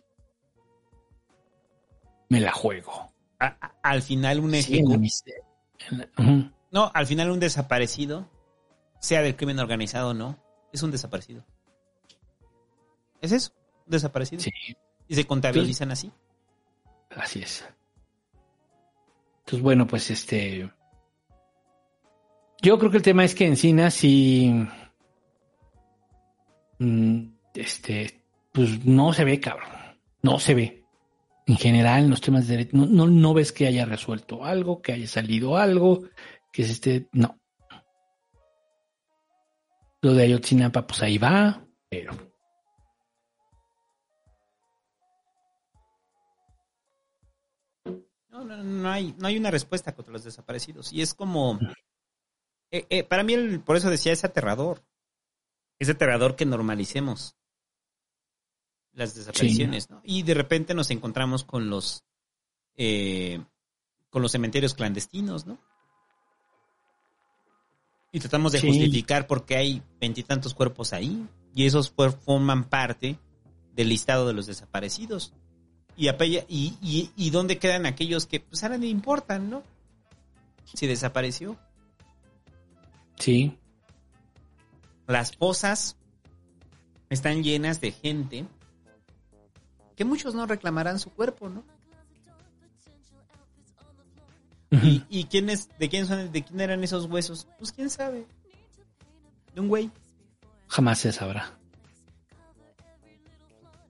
me 2.30 2.40
la 2.40 2.51
juego. 2.51 3.11
A- 3.40 3.57
a- 3.61 3.73
al 3.82 4.03
final 4.03 4.40
un 4.41 4.51
Sí, 4.53 4.77
en 4.77 4.90
la 4.90 4.95
ejecu- 4.95 4.99
miseria. 4.99 5.43
En 5.90 5.98
la- 5.98 6.09
Ujú. 6.19 6.51
No, 6.72 6.91
al 6.93 7.07
final 7.07 7.32
un 7.32 7.40
desaparecido, 7.40 8.30
sea 8.99 9.23
del 9.23 9.35
crimen 9.35 9.57
organizado 9.57 10.09
o 10.09 10.14
no, 10.14 10.38
es 10.72 10.83
un 10.83 10.91
desaparecido. 10.91 11.43
Es 13.24 13.32
eso, 13.32 13.52
desaparecido. 13.85 14.42
Sí. 14.42 14.52
Y 15.08 15.16
se 15.16 15.26
contabilizan 15.26 15.92
así. 15.92 16.11
Así 17.10 17.42
es. 17.42 17.66
Entonces, 19.40 19.64
bueno, 19.64 19.88
pues 19.88 20.11
este. 20.11 20.69
Yo 22.61 22.77
creo 22.77 22.92
que 22.92 22.98
el 22.98 23.03
tema 23.03 23.24
es 23.24 23.34
que 23.34 23.45
Encina 23.45 23.90
sí. 23.92 24.68
mm, 26.80 27.24
Este. 27.53 28.26
Pues 28.52 28.85
no 28.85 29.14
se 29.14 29.24
ve, 29.24 29.40
cabrón. 29.40 29.69
No 30.22 30.38
se 30.38 30.53
ve. 30.53 30.84
En 31.45 31.56
general, 31.56 32.03
en 32.03 32.10
los 32.10 32.19
temas 32.19 32.45
de 32.48 32.58
derecho, 32.58 32.76
no, 32.76 32.85
no, 32.88 33.08
no 33.08 33.34
ves 33.34 33.53
que 33.53 33.68
haya 33.68 33.85
resuelto 33.85 34.43
algo, 34.43 34.82
que 34.82 34.92
haya 34.92 35.08
salido 35.08 35.56
algo, 35.56 36.03
que 36.52 36.66
se 36.66 36.74
esté. 36.74 37.08
No. 37.14 37.40
Lo 40.02 40.14
de 40.14 40.24
Ayotzinapa, 40.24 40.85
pues 40.85 41.02
ahí 41.03 41.18
va, 41.18 41.66
pero. 41.88 42.32
No, 48.43 48.57
no, 48.57 48.63
no 48.63 48.89
hay, 48.89 49.15
no 49.17 49.27
hay 49.27 49.38
una 49.38 49.51
respuesta 49.51 49.93
contra 49.93 50.13
los 50.13 50.23
desaparecidos. 50.23 50.91
Y 50.93 51.01
es 51.01 51.13
como... 51.13 51.59
eh, 52.72 52.85
eh, 52.89 53.03
para 53.03 53.23
mí, 53.23 53.33
el- 53.33 53.59
por 53.61 53.75
eso 53.75 53.89
decía, 53.89 54.11
es 54.11 54.23
aterrador. 54.23 54.83
Es 55.80 55.89
aterrador 55.89 56.35
que 56.35 56.45
normalicemos 56.45 57.35
las 58.93 59.15
desapariciones, 59.15 59.89
¿no? 59.89 60.01
Y 60.03 60.23
de 60.23 60.33
repente 60.33 60.73
nos 60.73 60.91
encontramos 60.91 61.43
con 61.43 61.69
los... 61.69 62.03
eh, 62.75 63.43
con 64.09 64.22
los 64.22 64.31
cementerios 64.31 64.75
clandestinos, 64.75 65.45
¿no? 65.47 65.57
Y 68.11 68.19
tratamos 68.19 68.51
de 68.51 68.59
Sí. 68.59 68.67
justificar 68.67 69.25
por 69.25 69.43
qué 69.45 69.57
hay 69.57 69.81
veintitantos 69.99 70.53
cuerpos 70.53 70.93
ahí. 70.93 71.27
Y 71.55 71.65
esos 71.65 71.91
forman 71.91 72.65
parte 72.69 73.17
del 73.73 73.89
listado 73.89 74.27
de 74.27 74.33
los 74.33 74.45
desaparecidos. 74.45 75.33
Y, 75.95 76.07
apella- 76.07 76.45
y, 76.49 76.75
y, 76.81 77.11
y 77.15 77.30
dónde 77.30 77.59
quedan 77.59 77.85
aquellos 77.85 78.25
que 78.25 78.39
pues 78.39 78.63
ahora 78.63 78.77
no 78.77 78.85
importan, 78.85 79.49
¿no? 79.49 79.63
Si 80.73 80.88
desapareció. 80.88 81.57
Sí. 83.19 83.57
Las 85.07 85.35
fosas 85.38 85.97
están 87.09 87.43
llenas 87.43 87.80
de 87.80 87.91
gente 87.91 88.45
que 89.95 90.03
muchos 90.05 90.33
no 90.33 90.47
reclamarán 90.47 90.97
su 90.99 91.11
cuerpo, 91.11 91.49
¿no? 91.49 91.63
¿Y, 94.72 95.03
y 95.07 95.25
quién 95.25 95.51
es, 95.51 95.69
de 95.77 95.88
quién 95.88 96.07
son, 96.07 96.31
de 96.31 96.43
quién 96.43 96.59
eran 96.59 96.83
esos 96.83 97.05
huesos? 97.05 97.47
Pues 97.59 97.72
quién 97.72 97.91
sabe. 97.91 98.25
De 99.53 99.61
un 99.61 99.67
güey. 99.67 99.91
Jamás 100.67 100.97
se 100.97 101.11
sabrá. 101.11 101.55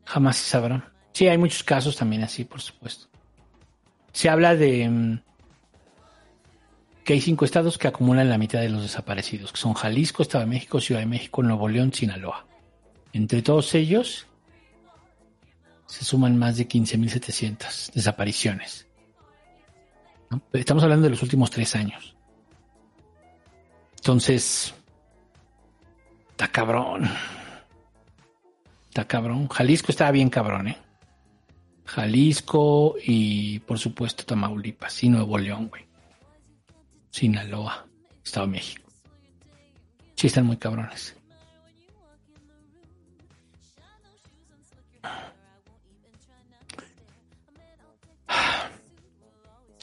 Jamás 0.03 0.35
se 0.35 0.49
sabrá. 0.49 0.92
Sí, 1.13 1.27
hay 1.27 1.37
muchos 1.37 1.63
casos 1.63 1.95
también 1.95 2.23
así, 2.23 2.43
por 2.43 2.59
supuesto. 2.59 3.07
Se 4.11 4.29
habla 4.29 4.55
de 4.55 4.89
mm, 4.89 5.19
que 7.03 7.13
hay 7.13 7.21
cinco 7.21 7.45
estados 7.45 7.77
que 7.77 7.87
acumulan 7.87 8.29
la 8.29 8.37
mitad 8.37 8.59
de 8.59 8.69
los 8.69 8.81
desaparecidos, 8.81 9.51
que 9.51 9.59
son 9.59 9.73
Jalisco, 9.73 10.23
Estado 10.23 10.43
de 10.43 10.49
México, 10.49 10.81
Ciudad 10.81 11.01
de 11.01 11.05
México, 11.05 11.43
Nuevo 11.43 11.67
León, 11.67 11.93
Sinaloa. 11.93 12.45
Entre 13.13 13.41
todos 13.43 13.75
ellos 13.75 14.25
se 15.85 16.03
suman 16.03 16.37
más 16.37 16.57
de 16.57 16.67
15.700 16.67 17.93
desapariciones. 17.93 18.87
Estamos 20.51 20.83
hablando 20.83 21.03
de 21.03 21.11
los 21.11 21.21
últimos 21.21 21.51
tres 21.51 21.75
años. 21.75 22.15
Entonces, 23.97 24.73
está 26.31 26.47
cabrón. 26.47 27.07
Está 28.89 29.05
cabrón. 29.05 29.47
Jalisco 29.47 29.91
estaba 29.91 30.09
bien 30.09 30.29
cabrón, 30.29 30.69
¿eh? 30.69 30.77
Jalisco 31.85 32.95
y 33.03 33.59
por 33.59 33.77
supuesto 33.79 34.25
Tamaulipas 34.25 35.03
y 35.03 35.09
Nuevo 35.09 35.37
León, 35.37 35.67
güey. 35.69 35.85
Sinaloa, 37.11 37.87
Estado 38.23 38.47
de 38.47 38.53
México. 38.53 38.89
Sí 40.15 40.27
están 40.27 40.45
muy 40.45 40.57
cabrones. 40.57 41.15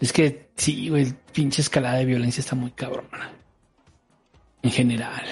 Es 0.01 0.12
que 0.15 0.51
sí, 0.57 0.89
güey, 0.89 1.12
pinche 1.33 1.61
escalada 1.61 1.99
de 1.99 2.07
violencia 2.07 2.41
está 2.41 2.57
muy 2.57 2.70
cabrona. 2.70 3.31
en 4.62 4.70
general. 4.70 5.25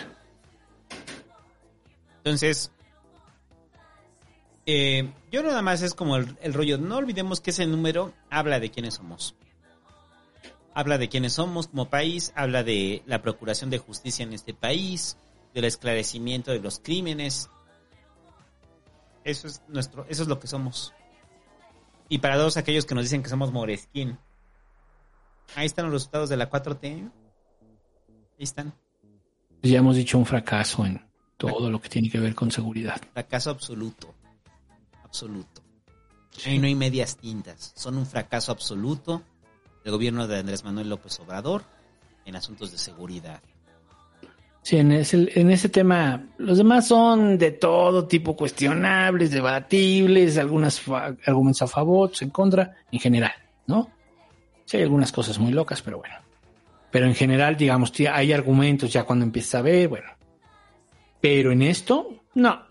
Entonces, 2.19 2.71
eh, 4.71 5.11
yo 5.33 5.43
nada 5.43 5.63
más 5.63 5.81
es 5.81 5.95
como 5.95 6.17
el, 6.17 6.37
el 6.43 6.53
rollo, 6.53 6.77
no 6.77 6.99
olvidemos 6.99 7.41
que 7.41 7.53
ese 7.53 7.67
número 7.67 8.13
habla 8.29 8.61
de 8.61 8.71
quiénes 8.71 8.95
somos. 8.95 9.35
Habla 10.75 10.99
de 10.99 11.09
quiénes 11.09 11.33
somos 11.33 11.69
como 11.69 11.89
país, 11.89 12.35
habla 12.37 12.63
de 12.63 13.03
la 13.07 13.23
procuración 13.23 13.71
de 13.71 13.79
justicia 13.79 14.25
en 14.25 14.35
este 14.35 14.53
país, 14.53 15.17
del 15.55 15.65
esclarecimiento 15.65 16.51
de 16.51 16.61
los 16.61 16.81
crímenes. 16.81 17.49
Eso 19.25 19.47
es 19.47 19.63
nuestro, 19.69 20.05
eso 20.11 20.23
es 20.25 20.29
lo 20.29 20.39
que 20.39 20.49
somos. 20.49 20.93
Y 22.11 22.19
para 22.19 22.37
todos 22.37 22.59
aquellos 22.59 22.85
que 22.85 22.95
nos 22.95 23.05
dicen 23.05 23.23
que 23.23 23.31
somos 23.31 23.51
Moreskin, 23.51 24.19
ahí 25.57 25.65
están 25.65 25.87
los 25.87 25.95
resultados 25.95 26.29
de 26.29 26.37
la 26.37 26.51
4T. 26.51 26.85
Ahí 26.85 27.11
están. 28.37 28.75
Ya 29.63 29.79
hemos 29.79 29.97
dicho 29.97 30.19
un 30.19 30.27
fracaso 30.27 30.85
en 30.85 31.03
todo 31.39 31.71
lo 31.71 31.81
que 31.81 31.89
tiene 31.89 32.11
que 32.11 32.21
ver 32.21 32.35
con 32.35 32.51
seguridad. 32.51 33.01
Fracaso 33.15 33.49
absoluto. 33.49 34.15
Absoluto. 35.09 35.63
Ahí 36.47 36.59
no 36.59 36.67
hay 36.67 36.75
medias 36.75 37.17
tintas. 37.17 37.73
Son 37.77 37.97
un 37.99 38.07
fracaso 38.07 38.53
absoluto 38.53 39.23
del 39.83 39.93
gobierno 39.93 40.27
de 40.29 40.39
Andrés 40.39 40.63
Manuel 40.65 40.89
López 40.89 41.19
Obrador 41.21 41.65
en 42.25 42.37
asuntos 42.37 42.71
de 42.71 42.79
seguridad. 42.79 43.41
Sí, 44.63 44.77
en 44.77 44.93
ese, 44.93 45.29
en 45.41 45.51
ese 45.51 45.69
tema, 45.71 46.27
los 46.37 46.59
demás 46.59 46.87
son 46.89 47.39
de 47.39 47.53
todo 47.53 48.07
tipo 48.07 48.37
cuestionables, 48.37 49.31
debatibles, 49.31 50.37
algunas 50.37 50.79
fa- 50.81 51.17
argumentos 51.27 51.63
a 51.63 51.67
favor, 51.69 52.07
otros 52.09 52.23
en 52.23 52.31
contra, 52.31 52.77
en 52.93 53.01
general, 53.01 53.33
¿no? 53.67 53.89
Sí, 54.67 54.77
hay 54.77 54.83
algunas 54.83 55.11
cosas 55.11 55.39
muy 55.39 55.53
locas, 55.53 55.81
pero 55.81 55.99
bueno. 55.99 56.17
Pero 56.91 57.07
en 57.07 57.15
general, 57.15 57.57
digamos, 57.57 57.93
hay 58.13 58.33
argumentos 58.33 58.93
ya 58.93 59.05
cuando 59.05 59.25
empiezas 59.25 59.55
a 59.57 59.63
ver, 59.63 59.89
bueno. 59.89 60.11
Pero 61.21 61.51
en 61.51 61.63
esto, 61.63 62.09
no. 62.35 62.68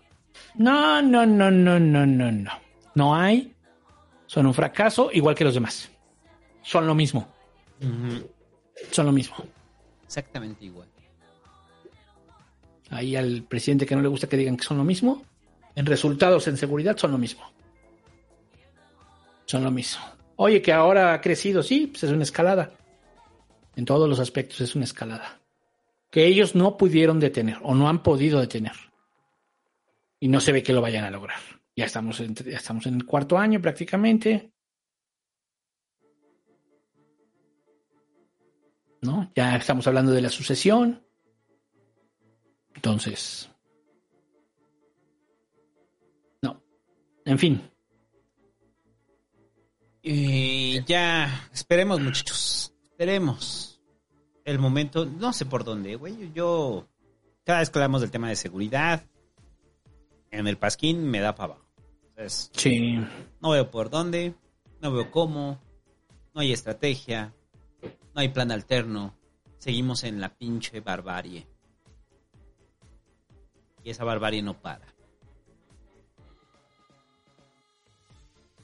No, 0.54 1.02
no, 1.02 1.24
no, 1.26 1.50
no, 1.50 1.78
no, 1.78 2.06
no, 2.06 2.32
no. 2.32 2.50
No 2.94 3.14
hay. 3.14 3.54
Son 4.26 4.46
un 4.46 4.54
fracaso, 4.54 5.10
igual 5.12 5.34
que 5.34 5.44
los 5.44 5.54
demás. 5.54 5.90
Son 6.62 6.86
lo 6.86 6.94
mismo. 6.94 7.28
Son 8.90 9.06
lo 9.06 9.12
mismo. 9.12 9.36
Exactamente 10.04 10.64
igual. 10.64 10.88
Ahí 12.90 13.16
al 13.16 13.42
presidente 13.42 13.86
que 13.86 13.94
no 13.94 14.02
le 14.02 14.08
gusta 14.08 14.28
que 14.28 14.36
digan 14.36 14.56
que 14.56 14.64
son 14.64 14.78
lo 14.78 14.84
mismo, 14.84 15.22
en 15.74 15.86
resultados 15.86 16.48
en 16.48 16.56
seguridad 16.56 16.96
son 16.96 17.12
lo 17.12 17.18
mismo. 17.18 17.44
Son 19.46 19.62
lo 19.62 19.70
mismo. 19.70 20.02
Oye, 20.36 20.62
que 20.62 20.72
ahora 20.72 21.14
ha 21.14 21.20
crecido, 21.20 21.62
sí, 21.62 21.86
pues 21.86 22.04
es 22.04 22.10
una 22.10 22.22
escalada. 22.22 22.72
En 23.76 23.84
todos 23.84 24.08
los 24.08 24.20
aspectos 24.20 24.60
es 24.60 24.74
una 24.74 24.84
escalada. 24.84 25.38
Que 26.10 26.26
ellos 26.26 26.54
no 26.54 26.76
pudieron 26.76 27.20
detener 27.20 27.58
o 27.62 27.74
no 27.74 27.88
han 27.88 28.02
podido 28.02 28.40
detener. 28.40 28.72
Y 30.20 30.28
no 30.28 30.40
se 30.40 30.52
ve 30.52 30.62
que 30.62 30.72
lo 30.72 30.80
vayan 30.80 31.04
a 31.04 31.10
lograr. 31.10 31.38
Ya 31.76 31.84
estamos 31.84 32.18
en, 32.20 32.34
ya 32.34 32.56
estamos 32.56 32.86
en 32.86 32.94
el 32.94 33.06
cuarto 33.06 33.38
año 33.38 33.60
prácticamente. 33.60 34.52
¿No? 39.02 39.30
Ya 39.34 39.56
estamos 39.56 39.86
hablando 39.86 40.12
de 40.12 40.22
la 40.22 40.28
sucesión. 40.28 41.06
Entonces. 42.74 43.48
No. 46.42 46.60
En 47.24 47.38
fin. 47.38 47.62
Y 50.02 50.82
ya, 50.84 51.48
esperemos 51.52 52.00
muchachos, 52.00 52.74
esperemos. 52.82 53.80
El 54.44 54.58
momento, 54.58 55.04
no 55.04 55.32
sé 55.32 55.44
por 55.44 55.64
dónde, 55.64 55.96
güey. 55.96 56.32
Yo, 56.32 56.88
cada 57.44 57.58
vez 57.58 57.68
que 57.68 57.78
hablamos 57.78 58.00
del 58.00 58.10
tema 58.10 58.28
de 58.30 58.36
seguridad, 58.36 59.04
en 60.30 60.46
el 60.46 60.56
pasquín 60.58 61.04
me 61.08 61.20
da 61.20 61.34
para 61.34 61.54
abajo. 61.54 61.66
Entonces, 62.10 62.50
Sí. 62.54 62.98
no 63.40 63.50
veo 63.50 63.70
por 63.70 63.90
dónde, 63.90 64.34
no 64.80 64.92
veo 64.92 65.10
cómo, 65.10 65.60
no 66.34 66.40
hay 66.40 66.52
estrategia, 66.52 67.32
no 68.14 68.20
hay 68.20 68.28
plan 68.28 68.50
alterno. 68.50 69.14
Seguimos 69.58 70.04
en 70.04 70.20
la 70.20 70.28
pinche 70.30 70.80
barbarie. 70.80 71.46
Y 73.84 73.90
esa 73.90 74.04
barbarie 74.04 74.42
no 74.42 74.54
para. 74.60 74.86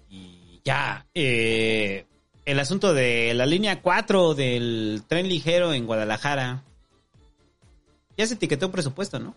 Y 0.08 0.60
ya, 0.64 1.06
eh, 1.14 2.06
el 2.44 2.58
asunto 2.60 2.94
de 2.94 3.34
la 3.34 3.46
línea 3.46 3.80
4 3.82 4.34
del 4.34 5.02
tren 5.08 5.28
ligero 5.28 5.72
en 5.72 5.86
Guadalajara. 5.86 6.62
Ya 8.16 8.26
se 8.26 8.34
etiquetó 8.34 8.66
un 8.66 8.72
presupuesto, 8.72 9.18
¿no? 9.18 9.34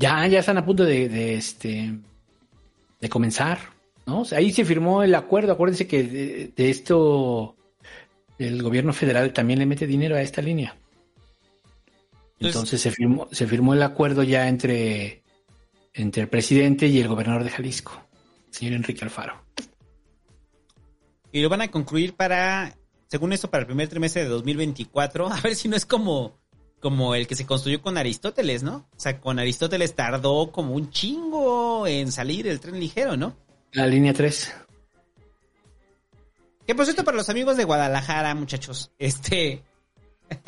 Ya, 0.00 0.26
ya 0.26 0.40
están 0.40 0.56
a 0.56 0.64
punto 0.64 0.84
de, 0.84 1.10
de, 1.10 1.34
este 1.34 1.92
de 3.00 3.08
comenzar, 3.10 3.58
¿no? 4.06 4.22
O 4.22 4.24
sea, 4.24 4.38
ahí 4.38 4.50
se 4.50 4.64
firmó 4.64 5.02
el 5.02 5.14
acuerdo. 5.14 5.52
Acuérdense 5.52 5.86
que 5.86 6.02
de, 6.02 6.52
de 6.56 6.70
esto 6.70 7.54
el 8.38 8.62
gobierno 8.62 8.94
federal 8.94 9.34
también 9.34 9.58
le 9.58 9.66
mete 9.66 9.86
dinero 9.86 10.16
a 10.16 10.22
esta 10.22 10.40
línea. 10.40 10.74
Entonces 12.38 12.80
se 12.80 12.90
firmó, 12.90 13.28
se 13.30 13.46
firmó 13.46 13.74
el 13.74 13.82
acuerdo 13.82 14.22
ya 14.22 14.48
entre, 14.48 15.22
entre 15.92 16.22
el 16.22 16.28
presidente 16.28 16.86
y 16.86 16.98
el 16.98 17.08
gobernador 17.08 17.44
de 17.44 17.50
Jalisco, 17.50 18.02
el 18.48 18.54
señor 18.54 18.74
Enrique 18.76 19.04
Alfaro. 19.04 19.44
Y 21.30 21.42
lo 21.42 21.50
van 21.50 21.60
a 21.60 21.70
concluir 21.70 22.14
para, 22.14 22.74
según 23.08 23.34
esto, 23.34 23.50
para 23.50 23.60
el 23.60 23.66
primer 23.66 23.88
trimestre 23.88 24.22
de 24.22 24.30
2024. 24.30 25.28
A 25.30 25.40
ver 25.42 25.54
si 25.54 25.68
no 25.68 25.76
es 25.76 25.84
como, 25.84 26.39
como 26.80 27.14
el 27.14 27.26
que 27.26 27.36
se 27.36 27.46
construyó 27.46 27.82
con 27.82 27.98
Aristóteles, 27.98 28.62
¿no? 28.62 28.88
O 28.96 29.00
sea, 29.00 29.20
con 29.20 29.38
Aristóteles 29.38 29.94
tardó 29.94 30.50
como 30.50 30.74
un 30.74 30.90
chingo 30.90 31.86
en 31.86 32.10
salir 32.10 32.46
el 32.46 32.58
tren 32.58 32.80
ligero, 32.80 33.16
¿no? 33.16 33.36
La 33.72 33.86
línea 33.86 34.12
3. 34.12 34.52
Que 36.66 36.74
por 36.74 36.84
cierto, 36.84 37.04
para 37.04 37.16
los 37.16 37.28
amigos 37.28 37.56
de 37.56 37.64
Guadalajara, 37.64 38.34
muchachos, 38.34 38.90
este. 38.98 39.62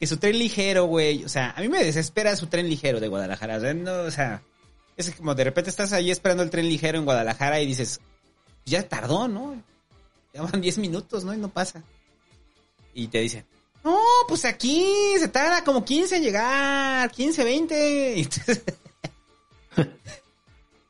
que 0.00 0.06
su 0.06 0.16
tren 0.16 0.38
ligero, 0.38 0.86
güey. 0.86 1.24
O 1.24 1.28
sea, 1.28 1.54
a 1.56 1.60
mí 1.60 1.68
me 1.68 1.84
desespera 1.84 2.34
su 2.34 2.48
tren 2.48 2.68
ligero 2.68 2.98
de 2.98 3.08
Guadalajara. 3.08 3.56
O 3.58 3.60
sea, 3.60 3.74
no, 3.74 3.92
o 3.92 4.10
sea, 4.10 4.42
es 4.96 5.14
como 5.14 5.34
de 5.34 5.44
repente 5.44 5.70
estás 5.70 5.92
ahí 5.92 6.10
esperando 6.10 6.42
el 6.42 6.50
tren 6.50 6.68
ligero 6.68 6.98
en 6.98 7.04
Guadalajara 7.04 7.60
y 7.60 7.66
dices, 7.66 8.00
ya 8.64 8.88
tardó, 8.88 9.28
¿no? 9.28 9.62
Ya 10.34 10.42
van 10.42 10.60
10 10.60 10.78
minutos, 10.78 11.24
¿no? 11.24 11.32
Y 11.32 11.38
no 11.38 11.48
pasa. 11.48 11.82
Y 12.92 13.08
te 13.08 13.20
dicen, 13.20 13.44
no, 13.86 14.00
pues 14.26 14.44
aquí 14.44 14.84
se 15.18 15.28
tarda 15.28 15.62
como 15.62 15.84
15 15.84 16.16
en 16.16 16.22
llegar, 16.24 17.08
15, 17.10 17.44
20. 17.44 18.14
Y 18.16 18.22
entonces- 18.22 18.62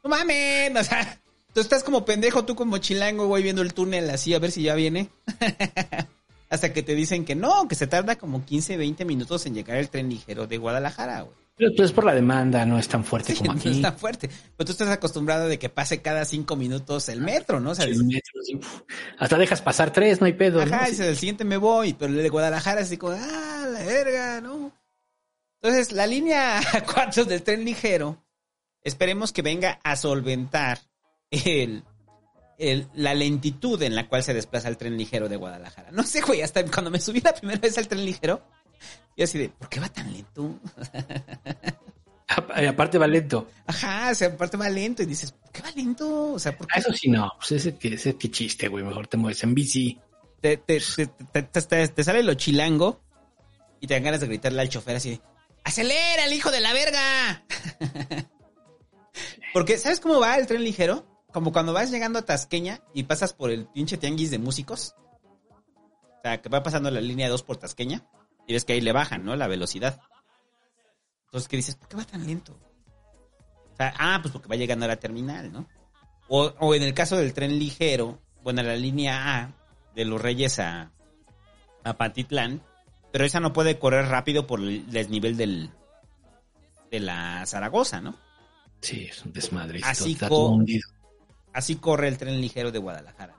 no 0.03 0.11
mames, 0.11 0.75
o 0.75 0.85
sea, 0.85 1.21
tú 1.53 1.61
estás 1.61 1.85
como 1.85 2.05
pendejo, 2.07 2.45
tú 2.47 2.55
como 2.55 2.79
chilango, 2.79 3.27
güey, 3.27 3.43
viendo 3.43 3.61
el 3.61 3.75
túnel 3.75 4.09
así 4.09 4.33
a 4.33 4.39
ver 4.39 4.51
si 4.51 4.63
ya 4.63 4.75
viene. 4.75 5.11
Hasta 6.49 6.73
que 6.73 6.83
te 6.83 6.95
dicen 6.95 7.25
que 7.25 7.35
no, 7.35 7.69
que 7.69 7.75
se 7.75 7.87
tarda 7.87 8.17
como 8.17 8.45
15, 8.45 8.77
20 8.77 9.05
minutos 9.05 9.45
en 9.47 9.55
llegar 9.55 9.77
el 9.77 9.91
tren 9.91 10.09
ligero 10.09 10.47
de 10.47 10.59
Guadalajara, 10.59 11.23
güey. 11.23 11.37
Pero 11.57 11.73
pues 11.75 11.91
por 11.93 12.05
la 12.05 12.15
demanda, 12.15 12.67
no 12.67 12.79
es 12.79 12.87
tan 12.87 13.03
fuerte 13.05 13.35
como 13.35 13.53
No 13.55 13.59
aquí. 13.59 13.71
está 13.71 13.93
fuerte. 13.93 14.29
Pero 14.57 14.67
tú 14.67 14.73
estás 14.73 14.89
acostumbrado 14.91 15.49
de 15.49 15.59
que 15.59 15.69
pase 15.71 16.03
cada 16.03 16.25
cinco 16.27 16.55
minutos 16.57 17.09
el 17.09 17.21
metro, 17.23 17.61
¿no? 17.61 17.71
O 17.71 17.75
sea, 17.75 17.87
Sí, 17.87 17.93
dices, 17.93 18.05
metro, 18.07 18.43
sí. 18.43 18.61
Hasta 19.19 19.39
dejas 19.39 19.63
pasar 19.63 19.93
tres, 19.93 20.21
no 20.21 20.27
hay 20.27 20.35
pedo. 20.35 20.65
¿no? 20.65 20.75
Ajá, 20.75 20.85
Sí. 20.87 20.91
dices, 20.93 21.07
el 21.07 21.17
siguiente 21.17 21.45
me 21.45 21.57
voy, 21.57 21.95
pero 21.95 22.13
el 22.13 22.23
de 22.23 22.29
Guadalajara 22.29 22.81
es 22.83 22.89
así 22.89 22.99
como, 22.99 23.17
ah, 23.19 23.67
la 23.73 23.83
verga, 23.85 24.41
¿no? 24.43 24.71
Entonces, 25.63 25.93
la 25.93 26.07
línea 26.07 26.61
4 26.95 27.25
del 27.25 27.43
tren 27.43 27.65
ligero, 27.65 28.23
esperemos 28.83 29.33
que 29.33 29.41
venga 29.43 29.81
a 29.83 29.97
solventar 29.97 30.79
el, 31.31 31.83
el- 32.59 32.87
la 32.95 33.15
lentitud 33.15 33.83
en 33.83 33.95
la 33.97 34.09
cual 34.09 34.23
se 34.23 34.35
desplaza 34.35 34.69
el 34.69 34.77
tren 34.77 34.97
ligero 34.99 35.29
de 35.31 35.37
Guadalajara. 35.37 35.91
No 35.91 36.03
sé, 36.03 36.21
güey, 36.21 36.43
hasta 36.43 36.63
cuando 36.67 36.91
me 36.91 37.01
subí 37.01 37.21
la 37.23 37.33
primera 37.35 37.59
vez 37.59 37.79
al 37.79 37.89
tren 37.89 38.05
ligero, 38.05 38.43
yo 39.17 39.25
así 39.25 39.39
de, 39.39 39.49
¿por 39.49 39.69
qué 39.69 39.81
va 39.81 39.89
tan 39.89 40.13
lento? 40.13 40.59
Y 42.61 42.67
aparte 42.67 42.99
va 42.99 43.07
lento. 43.07 43.47
Ajá, 43.67 44.11
o 44.11 44.15
sea, 44.15 44.29
aparte 44.29 44.57
va 44.57 44.69
lento 44.69 45.03
y 45.03 45.07
dices, 45.07 45.31
¿por 45.33 45.51
qué 45.53 45.63
va 45.63 45.71
lento? 45.71 46.33
O 46.33 46.39
sea, 46.39 46.57
¿por 46.57 46.67
qué? 46.67 46.73
Ah, 46.77 46.81
Eso 46.81 46.93
sí, 46.93 47.09
no. 47.09 47.33
Pues 47.39 47.53
ese 47.53 47.77
que, 47.79 47.95
ese 47.95 48.17
que 48.17 48.31
chiste, 48.31 48.67
güey. 48.69 48.85
Mejor 48.85 49.07
te 49.07 49.17
mueves 49.17 49.43
en 49.45 49.55
bici. 49.55 50.01
te, 50.41 50.57
te, 50.57 50.81
te, 50.81 51.07
te- 51.07 51.43
te- 51.43 51.63
te- 51.63 51.89
te 51.89 52.05
sale 52.05 52.23
lo 52.25 52.35
chilango 52.35 53.01
y 53.81 53.87
te 53.87 53.95
dan 53.95 54.03
ganas 54.03 54.21
de 54.21 54.27
gritarle 54.27 54.61
al 54.61 54.69
chofer 54.69 54.97
así 54.97 55.11
de, 55.11 55.21
¡Acelera, 55.65 56.25
el 56.27 56.33
hijo 56.33 56.51
de 56.51 56.61
la 56.61 56.73
verga! 56.73 57.45
Porque, 59.53 59.79
¿sabes 59.79 60.01
cómo 60.01 60.21
va 60.21 60.37
el 60.37 60.47
tren 60.47 60.63
ligero? 60.65 61.07
Como 61.33 61.53
cuando 61.53 61.73
vas 61.73 61.91
llegando 61.91 62.19
a 62.19 62.23
Tasqueña 62.25 62.81
y 62.93 63.05
pasas 63.05 63.33
por 63.33 63.51
el 63.51 63.67
pinche 63.69 63.97
tianguis 63.97 64.31
de 64.31 64.39
músicos. 64.39 64.95
O 66.19 66.21
sea, 66.23 66.43
que 66.43 66.49
va 66.49 66.63
pasando 66.63 66.91
la 66.91 67.01
línea 67.01 67.29
2 67.29 67.43
por 67.45 67.57
Tasqueña 67.57 68.05
y 68.47 68.53
ves 68.53 68.65
que 68.65 68.73
ahí 68.75 68.81
le 68.81 68.93
bajan, 68.93 69.25
¿no? 69.25 69.35
La 69.37 69.47
velocidad. 69.49 70.01
Entonces, 71.27 71.49
¿qué 71.49 71.57
dices? 71.57 71.75
¿Por 71.77 71.89
qué 71.89 71.97
va 71.97 72.05
tan 72.05 72.27
lento? 72.27 72.53
O 73.73 73.77
sea, 73.77 73.93
ah, 73.99 74.19
pues 74.23 74.33
porque 74.33 74.49
va 74.49 74.57
llegando 74.57 74.85
a 74.85 74.89
la 74.89 74.97
terminal, 74.97 75.53
¿no? 75.53 75.67
O, 76.29 76.45
o 76.61 76.75
en 76.75 76.83
el 76.83 76.95
caso 76.95 77.17
del 77.17 77.35
tren 77.35 77.59
ligero, 77.59 78.21
bueno, 78.43 78.63
la 78.63 78.77
línea 78.77 79.39
A 79.43 79.53
de 79.95 80.05
los 80.05 80.21
Reyes 80.21 80.59
a, 80.59 80.91
a 81.85 81.93
Patitlán, 81.97 82.63
Pero 83.13 83.25
esa 83.25 83.41
no 83.41 83.53
puede 83.53 83.79
correr 83.79 84.07
rápido 84.07 84.47
por 84.47 84.61
el 84.61 84.91
desnivel 84.91 85.37
del, 85.37 85.71
de 86.91 87.01
la 87.01 87.45
Zaragoza, 87.47 88.01
¿no? 88.01 88.17
Sí, 88.81 89.07
es 89.11 89.25
un 89.25 89.33
desmadre. 89.33 89.81
Así, 89.85 90.15
co- 90.29 90.49
así 91.53 91.77
corre 91.77 92.09
el 92.09 92.19
tren 92.19 92.41
ligero 92.41 92.71
de 92.71 92.79
Guadalajara. 92.79 93.35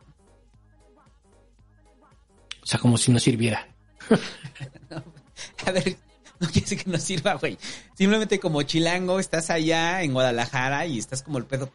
O 2.61 2.65
sea, 2.65 2.79
como 2.79 2.97
si 2.97 3.11
no 3.11 3.19
sirviera. 3.19 3.67
A 5.65 5.71
ver, 5.71 5.97
no 6.39 6.47
quiere 6.47 6.61
decir 6.61 6.83
que 6.83 6.89
no 6.89 6.97
sirva, 6.97 7.33
güey. 7.35 7.57
Simplemente 7.95 8.39
como 8.39 8.61
chilango 8.63 9.19
estás 9.19 9.49
allá 9.49 10.01
en 10.03 10.13
Guadalajara 10.13 10.85
y 10.85 10.97
estás 10.97 11.23
como 11.23 11.37
el 11.37 11.45
pedo. 11.45 11.71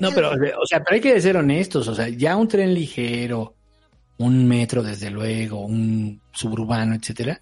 No, 0.00 0.12
pero, 0.12 0.30
o 0.30 0.66
sea, 0.66 0.82
pero 0.84 0.94
hay 0.94 1.00
que 1.00 1.20
ser 1.20 1.36
honestos. 1.36 1.88
O 1.88 1.94
sea, 1.94 2.08
ya 2.08 2.36
un 2.36 2.46
tren 2.46 2.72
ligero, 2.72 3.56
un 4.18 4.46
metro, 4.46 4.82
desde 4.82 5.10
luego, 5.10 5.60
un 5.60 6.20
suburbano, 6.32 6.94
etcétera. 6.94 7.40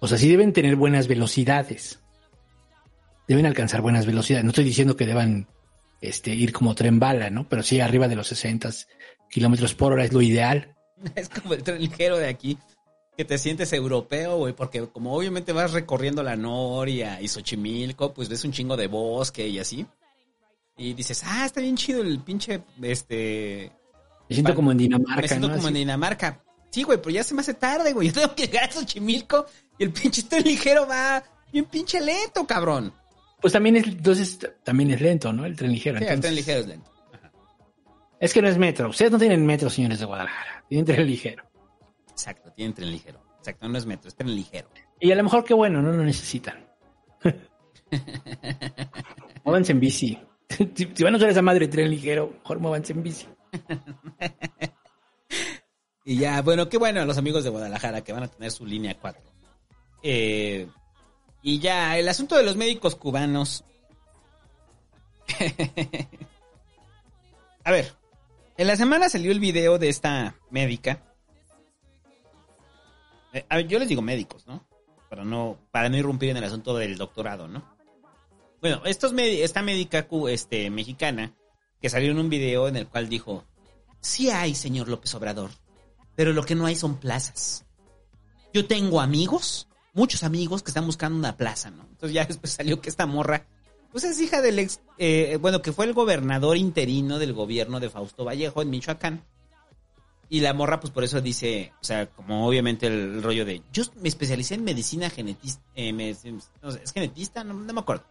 O 0.00 0.08
sea, 0.08 0.18
sí 0.18 0.28
deben 0.28 0.52
tener 0.52 0.74
buenas 0.74 1.06
velocidades. 1.06 2.00
Deben 3.28 3.46
alcanzar 3.46 3.82
buenas 3.82 4.04
velocidades. 4.04 4.44
No 4.44 4.50
estoy 4.50 4.64
diciendo 4.64 4.96
que 4.96 5.06
deban 5.06 5.46
este, 6.00 6.34
ir 6.34 6.52
como 6.52 6.74
tren 6.74 6.98
bala, 6.98 7.30
¿no? 7.30 7.48
Pero 7.48 7.62
sí 7.62 7.80
arriba 7.80 8.08
de 8.08 8.16
los 8.16 8.26
60 8.28 8.70
kilómetros 9.30 9.74
por 9.74 9.92
hora 9.92 10.04
es 10.04 10.12
lo 10.12 10.22
ideal. 10.22 10.72
Es 11.14 11.28
como 11.28 11.54
el 11.54 11.62
tren 11.62 11.78
ligero 11.78 12.16
de 12.16 12.26
aquí, 12.28 12.58
que 13.16 13.24
te 13.24 13.38
sientes 13.38 13.72
europeo, 13.72 14.36
güey, 14.36 14.52
porque 14.52 14.86
como 14.88 15.14
obviamente 15.14 15.52
vas 15.52 15.72
recorriendo 15.72 16.22
la 16.22 16.36
Noria 16.36 17.20
y 17.20 17.28
Xochimilco, 17.28 18.12
pues 18.12 18.28
ves 18.28 18.44
un 18.44 18.52
chingo 18.52 18.76
de 18.76 18.88
bosque 18.88 19.48
y 19.48 19.58
así. 19.58 19.86
Y 20.76 20.92
dices, 20.92 21.22
ah, 21.24 21.46
está 21.46 21.60
bien 21.60 21.76
chido 21.76 22.02
el 22.02 22.20
pinche, 22.20 22.60
este... 22.82 23.72
Me 24.28 24.34
siento 24.34 24.54
como 24.54 24.72
en 24.72 24.78
Dinamarca, 24.78 25.22
Me 25.22 25.28
siento 25.28 25.48
¿no? 25.48 25.56
como 25.56 25.68
en. 25.68 25.74
Dinamarca. 25.74 26.42
Sí, 26.70 26.82
güey, 26.82 26.98
pero 26.98 27.10
ya 27.10 27.22
se 27.22 27.32
me 27.32 27.40
hace 27.40 27.54
tarde, 27.54 27.92
güey. 27.92 28.08
Yo 28.12 28.14
tengo 28.14 28.34
que 28.34 28.46
llegar 28.46 28.64
a 28.64 28.72
Xochimilco 28.72 29.46
y 29.78 29.84
el 29.84 29.92
pinche 29.92 30.24
tren 30.24 30.42
ligero 30.42 30.86
va 30.86 31.22
bien 31.52 31.64
pinche 31.66 32.00
lento, 32.00 32.46
cabrón. 32.46 32.92
Pues 33.40 33.52
también 33.52 33.76
es, 33.76 33.86
entonces, 33.86 34.38
también 34.64 34.90
es 34.90 35.00
lento, 35.00 35.32
¿no? 35.32 35.46
El 35.46 35.56
tren 35.56 35.72
ligero. 35.72 35.98
Sí, 35.98 36.04
el 36.04 36.20
tren 36.20 36.34
ligero 36.34 36.60
es 36.60 36.66
lento. 36.66 36.90
Es 38.18 38.32
que 38.34 38.42
no 38.42 38.48
es 38.48 38.58
metro. 38.58 38.88
Ustedes 38.88 39.12
no 39.12 39.18
tienen 39.18 39.46
metro, 39.46 39.70
señores 39.70 40.00
de 40.00 40.06
Guadalajara. 40.06 40.64
Tienen 40.68 40.84
tren 40.84 41.06
ligero. 41.06 41.45
Exacto, 42.16 42.50
tienen 42.52 42.72
tren 42.72 42.90
ligero. 42.90 43.20
Exacto, 43.38 43.68
no 43.68 43.76
es 43.76 43.84
metro, 43.84 44.08
es 44.08 44.14
tren 44.16 44.34
ligero. 44.34 44.70
Y 44.98 45.12
a 45.12 45.16
lo 45.16 45.22
mejor 45.22 45.44
qué 45.44 45.52
bueno, 45.52 45.82
no 45.82 45.92
lo 45.92 46.02
necesitan. 46.02 46.66
Móvanse 49.44 49.72
en 49.72 49.80
bici. 49.80 50.18
Si, 50.48 50.90
si 50.94 51.04
van 51.04 51.12
a 51.12 51.18
usar 51.18 51.28
esa 51.28 51.42
madre 51.42 51.68
tren 51.68 51.90
ligero, 51.90 52.32
mejor 52.38 52.58
móvanse 52.60 52.94
en 52.94 53.02
bici. 53.02 53.26
Y 56.06 56.16
ya, 56.16 56.40
bueno, 56.40 56.70
qué 56.70 56.78
bueno 56.78 57.02
a 57.02 57.04
los 57.04 57.18
amigos 57.18 57.44
de 57.44 57.50
Guadalajara 57.50 58.02
que 58.02 58.12
van 58.14 58.22
a 58.22 58.28
tener 58.28 58.50
su 58.50 58.64
línea 58.64 58.96
4. 58.98 59.20
Eh, 60.04 60.68
y 61.42 61.58
ya, 61.58 61.98
el 61.98 62.08
asunto 62.08 62.36
de 62.36 62.44
los 62.44 62.56
médicos 62.56 62.96
cubanos. 62.96 63.62
a 67.64 67.70
ver, 67.72 67.92
en 68.56 68.66
la 68.68 68.76
semana 68.76 69.10
salió 69.10 69.32
el 69.32 69.40
video 69.40 69.78
de 69.78 69.90
esta 69.90 70.36
médica. 70.48 71.05
Eh, 73.36 73.44
a 73.50 73.56
ver, 73.56 73.68
yo 73.68 73.78
les 73.78 73.88
digo 73.88 74.00
médicos, 74.00 74.46
¿no? 74.46 74.66
Para 75.10 75.22
no, 75.22 75.58
para 75.70 75.90
no 75.90 75.98
irrumpir 75.98 76.30
en 76.30 76.38
el 76.38 76.44
asunto 76.44 76.74
del 76.74 76.96
doctorado, 76.96 77.46
¿no? 77.46 77.62
Bueno, 78.62 78.80
esta 78.86 79.62
médica 79.62 80.08
este, 80.30 80.70
mexicana 80.70 81.34
que 81.78 81.90
salió 81.90 82.12
en 82.12 82.18
un 82.18 82.30
video 82.30 82.66
en 82.66 82.76
el 82.76 82.86
cual 82.88 83.10
dijo, 83.10 83.44
sí 84.00 84.30
hay, 84.30 84.54
señor 84.54 84.88
López 84.88 85.14
Obrador, 85.14 85.50
pero 86.14 86.32
lo 86.32 86.44
que 86.44 86.54
no 86.54 86.64
hay 86.64 86.76
son 86.76 86.96
plazas. 86.96 87.66
Yo 88.54 88.66
tengo 88.66 89.02
amigos, 89.02 89.68
muchos 89.92 90.24
amigos 90.24 90.62
que 90.62 90.70
están 90.70 90.86
buscando 90.86 91.18
una 91.18 91.36
plaza, 91.36 91.70
¿no? 91.70 91.82
Entonces 91.90 92.14
ya 92.14 92.24
después 92.24 92.54
salió 92.54 92.80
que 92.80 92.88
esta 92.88 93.04
morra, 93.04 93.46
pues 93.92 94.04
es 94.04 94.18
hija 94.18 94.40
del 94.40 94.60
ex, 94.60 94.80
eh, 94.96 95.36
bueno, 95.42 95.60
que 95.60 95.72
fue 95.72 95.84
el 95.84 95.92
gobernador 95.92 96.56
interino 96.56 97.18
del 97.18 97.34
gobierno 97.34 97.80
de 97.80 97.90
Fausto 97.90 98.24
Vallejo 98.24 98.62
en 98.62 98.70
Michoacán. 98.70 99.26
Y 100.28 100.40
la 100.40 100.52
morra, 100.52 100.80
pues 100.80 100.92
por 100.92 101.04
eso 101.04 101.20
dice, 101.20 101.72
o 101.80 101.84
sea, 101.84 102.06
como 102.06 102.46
obviamente 102.48 102.88
el, 102.88 103.22
rollo 103.22 103.44
de, 103.44 103.62
yo 103.72 103.84
me 104.00 104.08
especialicé 104.08 104.54
en 104.54 104.64
medicina 104.64 105.08
genetista, 105.08 105.62
eh, 105.76 105.92
me- 105.92 106.10
¿es 106.10 106.92
genetista? 106.92 107.44
No, 107.44 107.54
no 107.54 107.72
me 107.72 107.80
acuerdo. 107.80 108.04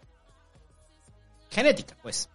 Genética, 1.49 1.97
pues. 2.01 2.29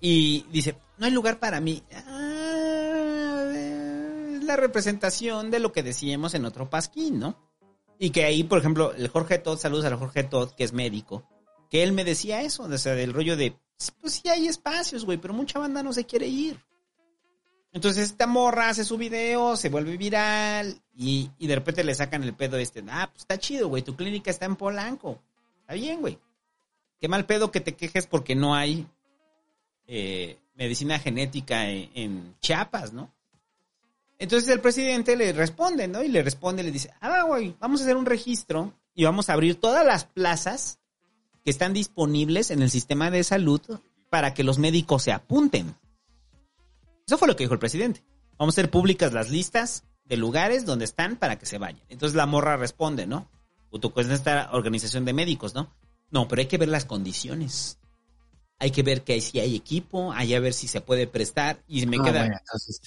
Y 0.00 0.44
dice, 0.50 0.76
no 0.98 1.06
hay 1.06 1.12
lugar 1.12 1.38
para 1.38 1.60
mí. 1.60 1.82
Ah, 1.92 3.52
es 3.54 4.42
la 4.42 4.56
representación 4.56 5.50
de 5.52 5.60
lo 5.60 5.72
que 5.72 5.84
decíamos 5.84 6.34
en 6.34 6.44
otro 6.44 6.68
pasquín, 6.68 7.20
¿no? 7.20 7.36
Y 8.00 8.10
que 8.10 8.24
ahí, 8.24 8.42
por 8.42 8.58
ejemplo, 8.58 8.92
el 8.94 9.06
Jorge 9.06 9.38
Todd, 9.38 9.58
saludos 9.58 9.84
al 9.84 9.94
Jorge 9.94 10.24
Todd, 10.24 10.50
que 10.50 10.64
es 10.64 10.72
médico, 10.72 11.28
que 11.70 11.84
él 11.84 11.92
me 11.92 12.04
decía 12.04 12.42
eso, 12.42 12.64
o 12.64 12.78
sea, 12.78 12.94
del 12.96 13.12
rollo 13.12 13.36
de, 13.36 13.56
pues 14.00 14.14
sí 14.14 14.28
hay 14.28 14.48
espacios, 14.48 15.04
güey, 15.04 15.18
pero 15.18 15.32
mucha 15.34 15.60
banda 15.60 15.84
no 15.84 15.92
se 15.92 16.04
quiere 16.04 16.26
ir. 16.26 16.58
Entonces 17.72 18.10
esta 18.10 18.26
morra 18.26 18.68
hace 18.68 18.84
su 18.84 18.98
video, 18.98 19.56
se 19.56 19.70
vuelve 19.70 19.96
viral 19.96 20.80
y, 20.94 21.30
y 21.38 21.46
de 21.46 21.54
repente 21.54 21.84
le 21.84 21.94
sacan 21.94 22.22
el 22.22 22.34
pedo 22.34 22.58
este, 22.58 22.84
ah, 22.90 23.08
pues 23.10 23.22
está 23.22 23.38
chido, 23.38 23.68
güey, 23.68 23.82
tu 23.82 23.96
clínica 23.96 24.30
está 24.30 24.44
en 24.44 24.56
Polanco. 24.56 25.18
Está 25.60 25.74
bien, 25.74 26.00
güey. 26.00 26.18
Qué 27.00 27.08
mal 27.08 27.24
pedo 27.24 27.50
que 27.50 27.60
te 27.60 27.74
quejes 27.74 28.06
porque 28.06 28.34
no 28.34 28.54
hay 28.54 28.86
eh, 29.86 30.38
medicina 30.54 30.98
genética 30.98 31.68
en, 31.68 31.90
en 31.94 32.36
Chiapas, 32.40 32.92
¿no? 32.92 33.10
Entonces 34.18 34.48
el 34.50 34.60
presidente 34.60 35.16
le 35.16 35.32
responde, 35.32 35.88
¿no? 35.88 36.02
Y 36.02 36.08
le 36.08 36.22
responde, 36.22 36.62
le 36.62 36.70
dice, 36.70 36.90
ah, 37.00 37.24
güey, 37.26 37.56
vamos 37.58 37.80
a 37.80 37.84
hacer 37.84 37.96
un 37.96 38.06
registro 38.06 38.72
y 38.94 39.04
vamos 39.04 39.28
a 39.28 39.32
abrir 39.32 39.56
todas 39.56 39.84
las 39.84 40.04
plazas 40.04 40.78
que 41.42 41.50
están 41.50 41.72
disponibles 41.72 42.50
en 42.50 42.62
el 42.62 42.70
sistema 42.70 43.10
de 43.10 43.24
salud 43.24 43.60
para 44.10 44.34
que 44.34 44.44
los 44.44 44.58
médicos 44.58 45.02
se 45.02 45.12
apunten. 45.12 45.74
Eso 47.12 47.18
fue 47.18 47.28
lo 47.28 47.36
que 47.36 47.44
dijo 47.44 47.52
el 47.52 47.60
presidente. 47.60 48.02
Vamos 48.38 48.54
a 48.54 48.60
hacer 48.62 48.70
públicas 48.70 49.12
las 49.12 49.28
listas 49.28 49.84
de 50.06 50.16
lugares 50.16 50.64
donde 50.64 50.86
están 50.86 51.16
para 51.16 51.38
que 51.38 51.44
se 51.44 51.58
vayan. 51.58 51.82
Entonces 51.90 52.16
la 52.16 52.24
morra 52.24 52.56
responde, 52.56 53.06
¿no? 53.06 53.30
O 53.68 53.78
tú 53.78 53.92
con 53.92 54.10
esta 54.10 54.48
organización 54.52 55.04
de 55.04 55.12
médicos, 55.12 55.54
¿no? 55.54 55.70
No, 56.10 56.26
pero 56.26 56.40
hay 56.40 56.46
que 56.46 56.56
ver 56.56 56.70
las 56.70 56.86
condiciones. 56.86 57.78
Hay 58.58 58.70
que 58.70 58.82
ver 58.82 59.02
que 59.02 59.20
si 59.20 59.40
hay 59.40 59.54
equipo, 59.54 60.10
hay 60.14 60.32
a 60.34 60.40
ver 60.40 60.54
si 60.54 60.68
se 60.68 60.80
puede 60.80 61.06
prestar. 61.06 61.62
Y 61.68 61.80
si 61.80 61.86
me 61.86 61.98
Ah, 62.00 62.02
queda. 62.02 62.20
bueno, 62.20 62.36
entonces, 62.40 62.80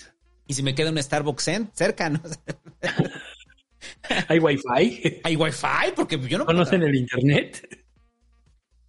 Y 0.47 0.55
si 0.55 0.63
me 0.63 0.73
queda 0.73 0.89
un 0.89 0.97
Starbucks 0.97 1.47
en- 1.49 1.69
cerca, 1.75 2.09
¿no? 2.09 2.19
¿Hay 4.27 4.39
wifi? 4.39 5.21
¿Hay 5.23 5.35
wifi? 5.35 5.91
Porque 5.95 6.17
yo 6.17 6.39
no 6.39 6.45
puedo- 6.45 6.57
¿Conocen 6.57 6.81
el 6.81 6.95
internet? 6.95 7.85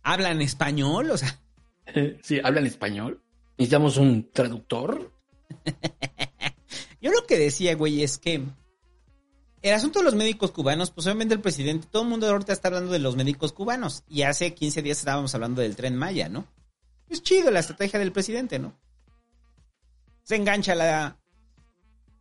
¿Hablan 0.02 0.40
español? 0.40 1.10
O 1.10 1.18
sea, 1.18 1.39
Sí, 2.23 2.40
hablan 2.42 2.65
español. 2.66 3.20
Necesitamos 3.58 3.98
un 3.98 4.31
traductor. 4.32 5.12
yo 7.00 7.10
lo 7.10 7.26
que 7.26 7.39
decía, 7.39 7.75
güey, 7.75 8.02
es 8.02 8.18
que 8.18 8.42
el 9.62 9.75
asunto 9.75 9.99
de 9.99 10.05
los 10.05 10.15
médicos 10.15 10.52
cubanos, 10.52 10.91
pues 10.91 11.07
obviamente 11.07 11.34
el 11.34 11.41
presidente, 11.41 11.89
todo 11.91 12.02
el 12.02 12.08
mundo 12.08 12.28
ahorita 12.28 12.52
está 12.52 12.68
hablando 12.68 12.92
de 12.92 12.99
los 12.99 13.16
médicos 13.16 13.52
cubanos. 13.52 14.05
Y 14.08 14.23
hace 14.23 14.55
15 14.55 14.83
días 14.83 14.99
estábamos 14.99 15.34
hablando 15.34 15.60
del 15.60 15.76
tren 15.76 15.97
Maya, 15.97 16.28
¿no? 16.28 16.47
Es 17.08 17.23
chido 17.23 17.50
la 17.50 17.60
estrategia 17.60 17.99
del 17.99 18.12
presidente, 18.12 18.58
¿no? 18.58 18.78
Se 20.23 20.36
engancha 20.36 20.75
la, 20.75 21.18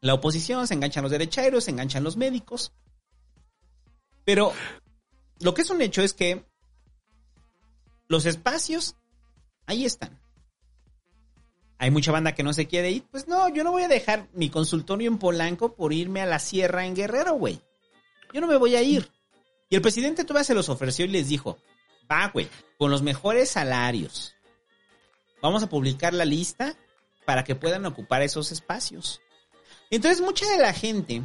la 0.02 0.14
oposición, 0.14 0.68
se 0.68 0.74
enganchan 0.74 1.04
los 1.04 1.12
derechairos, 1.12 1.66
se 1.66 1.72
enganchan 1.72 2.04
los 2.04 2.18
médicos. 2.18 2.74
Pero 4.24 4.54
lo 5.40 5.54
que 5.54 5.62
es 5.62 5.70
un 5.70 5.82
hecho 5.82 6.02
es 6.02 6.14
que 6.14 6.44
los 8.08 8.26
espacios 8.26 8.96
ahí 9.66 9.86
están. 9.86 10.20
Hay 11.78 11.92
mucha 11.92 12.12
banda 12.12 12.34
que 12.34 12.44
no 12.44 12.54
se 12.54 12.68
quiere 12.68 12.92
ir. 12.92 13.04
Pues 13.12 13.28
no, 13.28 13.50
yo 13.50 13.64
no 13.64 13.72
voy 13.72 13.84
a 13.84 13.88
dejar 13.88 14.28
mi 14.34 14.50
consultorio 14.50 15.10
en 15.10 15.18
Polanco 15.18 15.76
por 15.76 15.92
irme 15.94 16.22
a 16.22 16.26
la 16.26 16.40
sierra 16.40 16.86
en 16.86 16.96
Guerrero, 16.96 17.34
güey. 17.34 17.60
Yo 18.34 18.42
no 18.42 18.48
me 18.48 18.58
voy 18.58 18.76
a 18.76 18.82
ir. 18.82 19.10
Y 19.70 19.76
el 19.76 19.82
presidente 19.82 20.24
todavía 20.24 20.46
se 20.46 20.54
los 20.54 20.70
ofreció 20.70 21.06
y 21.06 21.10
les 21.10 21.28
dijo, 21.28 21.58
va, 22.10 22.28
güey, 22.30 22.48
con 22.78 22.92
los 22.92 23.02
mejores 23.02 23.50
salarios. 23.50 24.36
Vamos 25.42 25.64
a 25.64 25.70
publicar 25.70 26.14
la 26.14 26.26
lista 26.26 26.76
para 27.26 27.44
que 27.44 27.56
puedan 27.56 27.86
ocupar 27.86 28.22
esos 28.22 28.52
espacios. 28.52 29.22
Entonces, 29.90 30.22
mucha 30.22 30.50
de 30.50 30.58
la 30.60 30.74
gente 30.74 31.24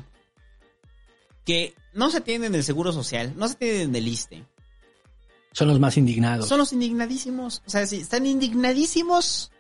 que 1.45 1.75
no 1.93 2.11
se 2.11 2.21
tienen 2.21 2.53
del 2.53 2.65
Seguro 2.65 2.93
Social, 2.93 3.35
no 3.37 3.49
se 3.49 3.55
tienen 3.55 3.93
del 3.93 4.09
ISTE, 4.09 4.45
Son 5.53 5.69
los 5.69 5.81
más 5.81 5.97
indignados. 5.97 6.49
son 6.49 6.59
los 6.59 6.73
indignadísimos. 6.73 7.63
O 7.67 7.71
sea, 7.71 7.87
sí, 7.87 8.01
están 8.01 8.27
indignadísimos 8.27 9.51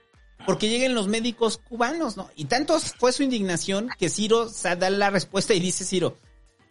porque 0.46 0.68
lleguen 0.68 0.94
los 0.94 1.08
médicos 1.08 1.58
cubanos, 1.58 2.16
¿no? 2.16 2.30
Y 2.36 2.46
tanto 2.46 2.78
fue 2.80 3.12
su 3.12 3.22
indignación 3.22 3.90
que 3.98 4.08
Ciro 4.08 4.48
da 4.48 4.90
la 4.90 5.10
respuesta 5.10 5.54
y 5.54 5.60
dice 5.60 5.84
Ciro, 5.84 6.16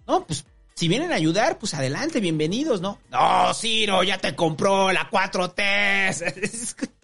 no, 0.08 0.26
pues 0.26 0.46
si 0.76 0.88
vienen 0.88 1.12
a 1.12 1.16
ayudar, 1.16 1.60
pues 1.60 1.74
adelante, 1.74 2.20
bienvenidos, 2.20 2.82
¿no? 2.82 3.00
No, 3.12 3.54
Ciro, 3.54 4.02
ya 4.04 4.18
te 4.18 4.36
compró 4.36 4.92
la 4.92 5.10
4T. 5.10 6.90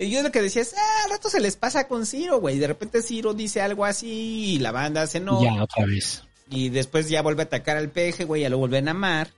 Y 0.00 0.10
yo 0.10 0.22
lo 0.22 0.30
que 0.30 0.40
decía 0.40 0.62
es, 0.62 0.74
ah, 0.74 1.04
al 1.04 1.10
rato 1.10 1.28
se 1.28 1.40
les 1.40 1.56
pasa 1.56 1.88
con 1.88 2.06
Ciro, 2.06 2.38
güey. 2.38 2.60
De 2.60 2.68
repente 2.68 3.02
Ciro 3.02 3.34
dice 3.34 3.60
algo 3.60 3.84
así 3.84 4.54
y 4.54 4.58
la 4.60 4.70
banda 4.70 5.08
se 5.08 5.18
no. 5.18 5.42
Ya, 5.42 5.60
otra 5.60 5.86
vez. 5.86 6.22
Y 6.48 6.68
después 6.68 7.08
ya 7.08 7.20
vuelve 7.20 7.42
a 7.42 7.46
atacar 7.46 7.76
al 7.76 7.90
peje, 7.90 8.24
güey, 8.24 8.42
ya 8.42 8.48
lo 8.48 8.58
vuelven 8.58 8.86
a 8.86 8.92
amar. 8.92 9.30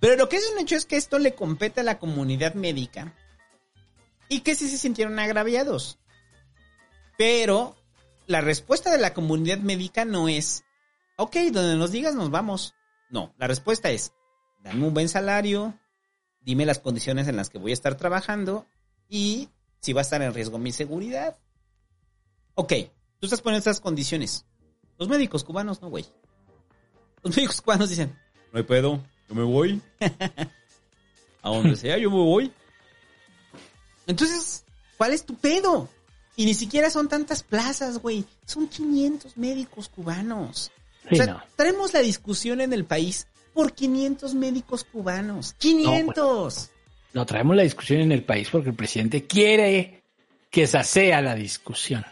Pero 0.00 0.16
lo 0.16 0.28
que 0.28 0.36
es 0.36 0.46
un 0.52 0.58
hecho 0.58 0.76
es 0.76 0.84
que 0.84 0.96
esto 0.96 1.18
le 1.18 1.34
compete 1.34 1.80
a 1.80 1.84
la 1.84 1.98
comunidad 1.98 2.52
médica. 2.52 3.14
Y 4.28 4.40
que 4.40 4.54
sí 4.54 4.68
se 4.68 4.78
sintieron 4.78 5.18
agraviados. 5.18 5.98
Pero 7.16 7.76
la 8.26 8.40
respuesta 8.40 8.90
de 8.90 8.98
la 8.98 9.14
comunidad 9.14 9.58
médica 9.58 10.04
no 10.04 10.28
es, 10.28 10.64
ok, 11.16 11.36
donde 11.52 11.76
nos 11.76 11.92
digas 11.92 12.14
nos 12.14 12.30
vamos. 12.30 12.74
No, 13.08 13.34
la 13.38 13.46
respuesta 13.46 13.90
es, 13.90 14.12
dame 14.62 14.86
un 14.86 14.94
buen 14.94 15.08
salario, 15.08 15.78
dime 16.40 16.66
las 16.66 16.78
condiciones 16.78 17.28
en 17.28 17.36
las 17.36 17.50
que 17.50 17.58
voy 17.58 17.70
a 17.70 17.74
estar 17.74 17.96
trabajando 17.96 18.66
y 19.08 19.48
si 19.80 19.92
va 19.92 20.00
a 20.00 20.02
estar 20.02 20.20
en 20.22 20.34
riesgo 20.34 20.58
mi 20.58 20.72
seguridad. 20.72 21.38
Ok, 22.54 22.72
tú 23.18 23.26
estás 23.26 23.40
poniendo 23.40 23.58
estas 23.58 23.80
condiciones. 23.80 24.46
Los 24.98 25.08
médicos 25.08 25.44
cubanos 25.44 25.80
no, 25.82 25.88
güey. 25.88 26.06
Los 27.22 27.36
médicos 27.36 27.60
cubanos 27.60 27.90
dicen, 27.90 28.18
no 28.52 28.58
hay 28.58 28.64
pedo, 28.64 29.00
yo 29.28 29.34
me 29.34 29.44
voy. 29.44 29.80
a 31.42 31.48
donde 31.48 31.76
sea, 31.76 31.98
yo 31.98 32.10
me 32.10 32.16
voy. 32.16 32.52
Entonces, 34.06 34.64
¿cuál 34.96 35.12
es 35.12 35.24
tu 35.24 35.34
pedo? 35.34 35.88
Y 36.36 36.44
ni 36.44 36.54
siquiera 36.54 36.90
son 36.90 37.08
tantas 37.08 37.42
plazas, 37.42 37.98
güey. 37.98 38.24
Son 38.44 38.68
500 38.68 39.36
médicos 39.36 39.88
cubanos. 39.88 40.70
Sí, 41.08 41.14
o 41.14 41.16
sea, 41.16 41.26
no. 41.26 41.42
traemos 41.56 41.94
la 41.94 42.00
discusión 42.00 42.60
en 42.60 42.72
el 42.72 42.84
país 42.84 43.26
por 43.54 43.72
500 43.72 44.34
médicos 44.34 44.84
cubanos. 44.84 45.54
¡500! 45.58 46.70
No, 47.14 47.24
traemos 47.24 47.56
la 47.56 47.62
discusión 47.62 48.00
en 48.00 48.12
el 48.12 48.22
país 48.22 48.48
porque 48.50 48.68
el 48.68 48.76
presidente 48.76 49.26
quiere 49.26 50.02
que 50.50 50.64
esa 50.64 50.82
sea 50.82 51.22
la 51.22 51.34
discusión. 51.34 52.04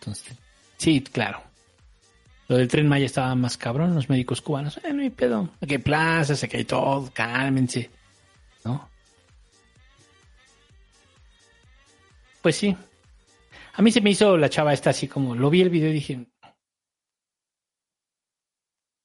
Entonces, 0.00 0.34
sí, 0.78 1.00
claro. 1.02 1.42
Lo 2.48 2.56
del 2.56 2.66
tren 2.66 2.88
Maya 2.88 3.06
estaba 3.06 3.32
más 3.36 3.56
cabrón, 3.56 3.94
los 3.94 4.08
médicos 4.08 4.42
cubanos. 4.42 4.80
Eh, 4.82 4.92
no 4.92 5.02
hay 5.02 5.10
pedo. 5.10 5.50
Aquí 5.60 5.74
hay 5.74 5.78
plazas, 5.78 6.42
aquí 6.42 6.56
hay 6.56 6.64
todo, 6.64 7.08
cálmense. 7.12 7.90
¿No? 8.64 8.88
Pues 12.42 12.56
sí. 12.56 12.76
A 13.74 13.82
mí 13.82 13.92
se 13.92 14.00
me 14.00 14.10
hizo 14.10 14.36
la 14.36 14.50
chava 14.50 14.72
esta 14.72 14.90
así 14.90 15.08
como, 15.08 15.34
lo 15.34 15.50
vi 15.50 15.62
el 15.62 15.70
video 15.70 15.90
y 15.90 15.94
dije, 15.94 16.26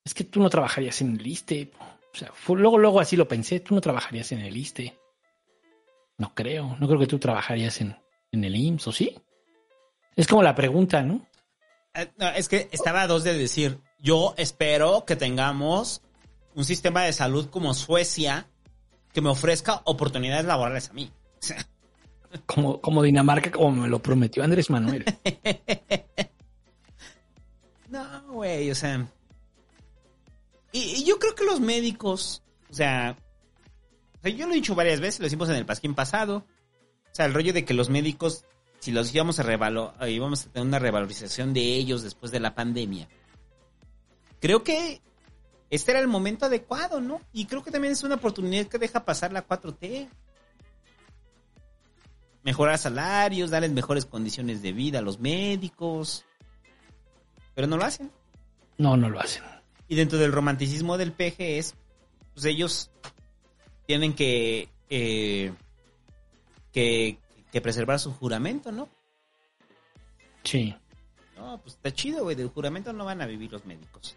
es 0.03 0.13
que 0.13 0.23
tú 0.23 0.41
no 0.41 0.49
trabajarías 0.49 1.01
en 1.01 1.19
el 1.19 1.25
ISTE. 1.25 1.71
O 2.13 2.17
sea, 2.17 2.31
luego, 2.47 2.77
luego 2.77 2.99
así 2.99 3.15
lo 3.15 3.27
pensé, 3.27 3.59
tú 3.59 3.75
no 3.75 3.81
trabajarías 3.81 4.31
en 4.31 4.39
el 4.39 4.55
ISTE. 4.55 4.97
No 6.17 6.33
creo, 6.33 6.77
no 6.79 6.87
creo 6.87 6.99
que 6.99 7.07
tú 7.07 7.19
trabajarías 7.19 7.81
en, 7.81 7.97
en 8.31 8.43
el 8.43 8.55
IMSS, 8.55 8.87
¿o 8.87 8.91
sí? 8.91 9.15
Es 10.15 10.27
como 10.27 10.43
la 10.43 10.55
pregunta, 10.55 11.01
¿no? 11.01 11.27
Eh, 11.93 12.11
no, 12.17 12.29
es 12.29 12.47
que 12.47 12.69
estaba 12.71 13.01
a 13.01 13.07
dos 13.07 13.23
de 13.23 13.37
decir, 13.37 13.79
yo 13.99 14.33
espero 14.37 15.05
que 15.05 15.15
tengamos 15.15 16.01
un 16.53 16.63
sistema 16.63 17.03
de 17.03 17.11
salud 17.11 17.49
como 17.49 17.73
Suecia 17.73 18.47
que 19.15 19.21
me 19.21 19.29
ofrezca 19.29 19.81
oportunidades 19.85 20.45
laborales 20.45 20.89
a 20.89 20.93
mí. 20.93 21.09
Como, 22.45 22.81
como 22.81 23.01
Dinamarca, 23.01 23.49
como 23.49 23.83
me 23.83 23.87
lo 23.87 23.99
prometió 23.99 24.43
Andrés 24.43 24.69
Manuel. 24.69 25.05
No, 27.87 28.23
güey, 28.27 28.69
o 28.71 28.75
sea. 28.75 29.07
Y, 30.73 30.79
y 30.79 31.03
yo 31.05 31.17
creo 31.17 31.33
que 31.33 31.45
los 31.45 31.61
médicos, 31.61 32.43
o 32.69 32.73
sea, 32.73 33.15
o 34.19 34.21
sea, 34.21 34.31
yo 34.31 34.47
lo 34.47 34.51
he 34.51 34.55
dicho 34.55 34.75
varias 34.75 34.99
veces, 34.99 35.21
lo 35.21 35.27
hicimos 35.27 35.47
en 35.47 35.55
el 35.55 35.65
pasquín 35.65 35.95
pasado. 35.95 36.43
O 37.05 37.15
sea, 37.15 37.25
el 37.25 37.33
rollo 37.33 37.53
de 37.53 37.63
que 37.63 37.73
los 37.73 37.89
médicos, 37.89 38.43
si 38.79 38.91
los 38.91 39.15
íbamos 39.15 39.39
a 39.39 39.43
revalo, 39.43 39.93
eh, 40.01 40.11
íbamos 40.11 40.45
a 40.45 40.49
tener 40.49 40.67
una 40.67 40.79
revalorización 40.79 41.53
de 41.53 41.61
ellos 41.61 42.03
después 42.03 42.33
de 42.33 42.41
la 42.41 42.53
pandemia. 42.53 43.07
Creo 44.41 44.63
que 44.63 45.01
este 45.75 45.91
era 45.91 45.99
el 45.99 46.07
momento 46.07 46.45
adecuado, 46.45 47.01
¿no? 47.01 47.21
Y 47.33 47.45
creo 47.45 47.63
que 47.63 47.71
también 47.71 47.93
es 47.93 48.03
una 48.03 48.15
oportunidad 48.15 48.67
que 48.67 48.77
deja 48.77 49.03
pasar 49.05 49.33
la 49.33 49.47
4T. 49.47 50.07
Mejorar 52.43 52.77
salarios, 52.77 53.49
darles 53.49 53.71
mejores 53.71 54.05
condiciones 54.05 54.61
de 54.61 54.71
vida 54.71 54.99
a 54.99 55.01
los 55.01 55.19
médicos. 55.19 56.23
Pero 57.55 57.67
no 57.67 57.77
lo 57.77 57.83
hacen. 57.83 58.11
No, 58.77 58.95
no 58.95 59.09
lo 59.09 59.19
hacen. 59.19 59.43
Y 59.87 59.95
dentro 59.95 60.17
del 60.17 60.31
romanticismo 60.31 60.97
del 60.97 61.11
peje 61.11 61.57
es, 61.57 61.75
pues 62.33 62.45
ellos 62.45 62.91
tienen 63.85 64.13
que, 64.13 64.69
eh, 64.89 65.53
que, 66.71 67.17
que 67.51 67.61
preservar 67.61 67.99
su 67.99 68.13
juramento, 68.13 68.71
¿no? 68.71 68.89
Sí. 70.43 70.75
No, 71.35 71.59
pues 71.61 71.75
está 71.75 71.93
chido, 71.93 72.23
güey. 72.23 72.35
Del 72.35 72.49
juramento 72.49 72.93
no 72.93 73.05
van 73.05 73.21
a 73.21 73.25
vivir 73.25 73.51
los 73.51 73.65
médicos. 73.65 74.15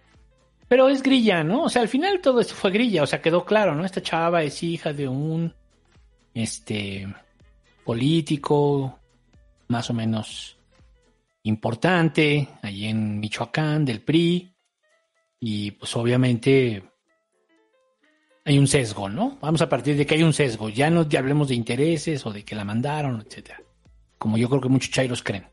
Pero 0.69 0.89
es 0.89 1.03
grilla, 1.03 1.43
¿no? 1.43 1.65
O 1.65 1.69
sea, 1.69 1.83
al 1.83 1.89
final 1.89 2.21
todo 2.21 2.41
esto 2.41 2.55
fue 2.55 2.71
grilla, 2.71 3.03
o 3.03 3.07
sea, 3.07 3.23
quedó 3.23 3.45
claro, 3.45 3.75
¿no? 3.75 3.85
Esta 3.85 4.03
chava 4.03 4.43
es 4.43 4.63
hija 4.63 4.93
de 4.93 5.09
un 5.09 5.53
este 6.35 7.09
político 7.85 8.99
más 9.69 9.89
o 9.91 9.95
menos 9.95 10.59
importante 11.45 12.49
allí 12.63 12.87
en 12.87 13.19
Michoacán 13.19 13.85
del 13.85 14.03
PRI 14.03 14.53
y 15.41 15.71
pues 15.73 15.97
obviamente 15.97 16.83
hay 18.45 18.59
un 18.59 18.67
sesgo, 18.67 19.09
¿no? 19.09 19.39
Vamos 19.41 19.63
a 19.63 19.69
partir 19.69 19.97
de 19.97 20.05
que 20.05 20.15
hay 20.15 20.23
un 20.23 20.33
sesgo, 20.33 20.69
ya 20.69 20.91
no 20.91 21.09
ya 21.09 21.21
hablemos 21.21 21.49
de 21.49 21.55
intereses 21.55 22.25
o 22.27 22.33
de 22.33 22.45
que 22.45 22.55
la 22.55 22.65
mandaron, 22.65 23.23
etcétera. 23.27 23.63
Como 24.19 24.37
yo 24.37 24.49
creo 24.49 24.61
que 24.61 24.69
muchos 24.69 24.91
chairos 24.91 25.23
creen. 25.23 25.47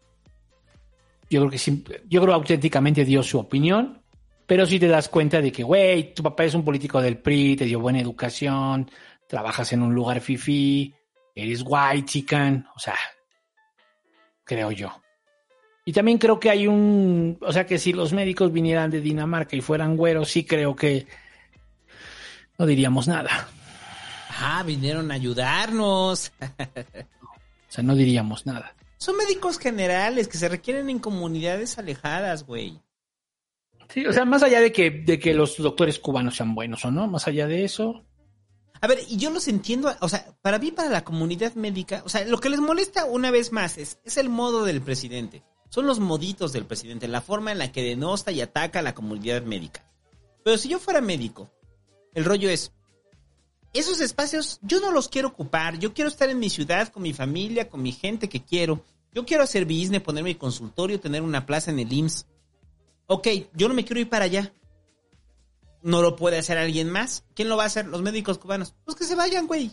Yo 1.29 1.41
creo 1.41 1.51
que 1.51 2.01
yo 2.07 2.21
creo 2.21 2.33
auténticamente 2.33 3.05
dio 3.05 3.23
su 3.23 3.39
opinión 3.39 4.01
pero 4.45 4.65
si 4.65 4.79
te 4.79 4.87
das 4.87 5.09
cuenta 5.09 5.41
de 5.41 5.51
que, 5.51 5.63
güey, 5.63 6.13
tu 6.13 6.21
papá 6.21 6.45
es 6.45 6.53
un 6.53 6.63
político 6.63 7.01
del 7.01 7.17
PRI, 7.17 7.55
te 7.55 7.65
dio 7.65 7.79
buena 7.79 7.99
educación, 7.99 8.89
trabajas 9.27 9.73
en 9.73 9.81
un 9.81 9.93
lugar 9.93 10.21
fifí, 10.21 10.93
eres 11.33 11.63
white 11.65 12.05
chican, 12.05 12.67
o 12.75 12.79
sea, 12.79 12.95
creo 14.43 14.71
yo. 14.71 15.01
Y 15.83 15.93
también 15.93 16.17
creo 16.17 16.39
que 16.39 16.49
hay 16.49 16.67
un, 16.67 17.37
o 17.41 17.53
sea, 17.53 17.65
que 17.65 17.77
si 17.77 17.93
los 17.93 18.13
médicos 18.13 18.51
vinieran 18.51 18.89
de 18.89 19.01
Dinamarca 19.01 19.55
y 19.55 19.61
fueran 19.61 19.97
güeros, 19.97 20.29
sí 20.29 20.43
creo 20.43 20.75
que 20.75 21.07
no 22.57 22.65
diríamos 22.65 23.07
nada. 23.07 23.47
Ah, 24.39 24.63
vinieron 24.65 25.11
a 25.11 25.15
ayudarnos. 25.15 26.31
O 27.67 27.71
sea, 27.75 27.83
no 27.83 27.95
diríamos 27.95 28.45
nada. 28.45 28.73
Son 28.97 29.17
médicos 29.17 29.59
generales 29.59 30.27
que 30.27 30.37
se 30.37 30.49
requieren 30.49 30.89
en 30.89 30.99
comunidades 30.99 31.77
alejadas, 31.77 32.45
güey. 32.45 32.79
Sí, 33.89 34.05
o 34.05 34.13
sea, 34.13 34.25
más 34.25 34.43
allá 34.43 34.59
de 34.59 34.71
que, 34.71 34.89
de 34.91 35.19
que 35.19 35.33
los 35.33 35.57
doctores 35.57 35.99
cubanos 35.99 36.35
sean 36.35 36.55
buenos 36.55 36.83
o 36.85 36.91
no, 36.91 37.07
más 37.07 37.27
allá 37.27 37.47
de 37.47 37.63
eso, 37.63 38.03
A 38.81 38.87
ver, 38.87 38.99
y 39.09 39.17
yo 39.17 39.31
los 39.31 39.47
entiendo, 39.47 39.95
o 40.01 40.09
sea, 40.09 40.27
para 40.41 40.59
mí, 40.59 40.71
para 40.71 40.89
la 40.89 41.03
comunidad 41.03 41.55
médica, 41.55 42.03
o 42.05 42.09
sea, 42.09 42.25
lo 42.25 42.39
que 42.39 42.49
les 42.49 42.59
molesta 42.59 43.05
una 43.05 43.31
vez 43.31 43.51
más 43.51 43.77
es, 43.77 43.99
es 44.03 44.17
el 44.17 44.29
modo 44.29 44.65
del 44.65 44.81
presidente. 44.81 45.43
Son 45.69 45.87
los 45.87 45.99
moditos 45.99 46.53
del 46.53 46.65
presidente, 46.65 47.07
la 47.07 47.21
forma 47.21 47.51
en 47.51 47.57
la 47.57 47.71
que 47.71 47.81
denosta 47.81 48.31
y 48.31 48.41
ataca 48.41 48.79
a 48.79 48.83
la 48.83 48.93
comunidad 48.93 49.43
médica. 49.43 49.83
Pero 50.43 50.57
si 50.57 50.69
yo 50.69 50.79
fuera 50.79 51.01
médico, 51.01 51.49
el 52.13 52.25
rollo 52.25 52.49
es, 52.49 52.71
esos 53.73 53.99
espacios 53.99 54.59
yo 54.61 54.79
no 54.79 54.91
los 54.91 55.09
quiero 55.09 55.29
ocupar, 55.29 55.77
yo 55.79 55.93
quiero 55.93 56.09
estar 56.09 56.29
en 56.29 56.39
mi 56.39 56.49
ciudad 56.49 56.87
con 56.87 57.03
mi 57.03 57.13
familia, 57.13 57.69
con 57.69 57.81
mi 57.81 57.91
gente 57.91 58.29
que 58.29 58.43
quiero. 58.43 58.83
Yo 59.13 59.25
quiero 59.25 59.43
hacer 59.43 59.65
business, 59.65 60.01
poner 60.01 60.23
mi 60.23 60.35
consultorio, 60.35 60.99
tener 60.99 61.21
una 61.21 61.45
plaza 61.45 61.71
en 61.71 61.79
el 61.79 61.91
IMSS. 61.91 62.25
Ok, 63.07 63.27
yo 63.53 63.67
no 63.67 63.73
me 63.73 63.85
quiero 63.85 63.99
ir 63.99 64.09
para 64.09 64.25
allá. 64.25 64.53
¿No 65.81 66.01
lo 66.01 66.15
puede 66.15 66.37
hacer 66.37 66.57
alguien 66.57 66.89
más? 66.89 67.23
¿Quién 67.35 67.49
lo 67.49 67.57
va 67.57 67.63
a 67.63 67.67
hacer? 67.67 67.85
Los 67.85 68.01
médicos 68.01 68.39
cubanos. 68.39 68.73
Pues 68.85 68.97
que 68.97 69.03
se 69.03 69.15
vayan, 69.15 69.45
güey. 69.45 69.71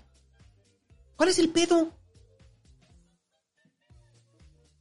¿Cuál 1.17 1.31
es 1.31 1.39
el 1.39 1.49
pedo? 1.49 1.91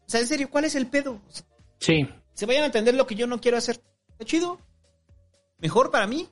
O 0.06 0.10
sea, 0.12 0.20
en 0.20 0.28
serio, 0.28 0.50
¿cuál 0.50 0.66
es 0.66 0.76
el 0.76 0.88
pedo? 0.88 1.22
sí. 1.80 2.08
Se 2.34 2.46
vayan 2.46 2.64
a 2.64 2.68
entender 2.68 2.96
lo 2.96 3.06
que 3.06 3.16
yo 3.16 3.28
no 3.28 3.40
quiero 3.40 3.58
hacer. 3.58 3.82
Está 4.10 4.26
chido. 4.26 4.58
Mejor 5.60 5.92
para 5.92 6.08
mí. 6.08 6.28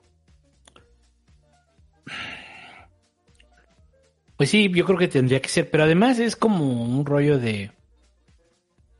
Pues 4.36 4.50
sí, 4.50 4.70
yo 4.74 4.84
creo 4.86 4.98
que 4.98 5.06
tendría 5.06 5.40
que 5.40 5.48
ser, 5.48 5.70
pero 5.70 5.84
además 5.84 6.18
es 6.18 6.34
como 6.34 6.82
un 6.82 7.04
rollo 7.04 7.38
de, 7.38 7.70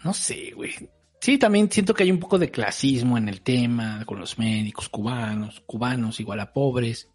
no 0.05 0.13
sé, 0.13 0.53
güey. 0.55 0.75
Sí, 1.21 1.37
también 1.37 1.71
siento 1.71 1.93
que 1.93 2.05
hay 2.05 2.11
un 2.11 2.19
poco 2.19 2.39
de 2.39 2.51
clasismo 2.51 3.19
en 3.19 3.29
el 3.29 3.43
tema, 3.43 4.05
con 4.07 4.19
los 4.19 4.39
médicos 4.39 4.89
cubanos, 4.89 5.61
cubanos 5.67 6.19
igual 6.19 6.41
a 6.41 6.53
pobres, 6.53 7.11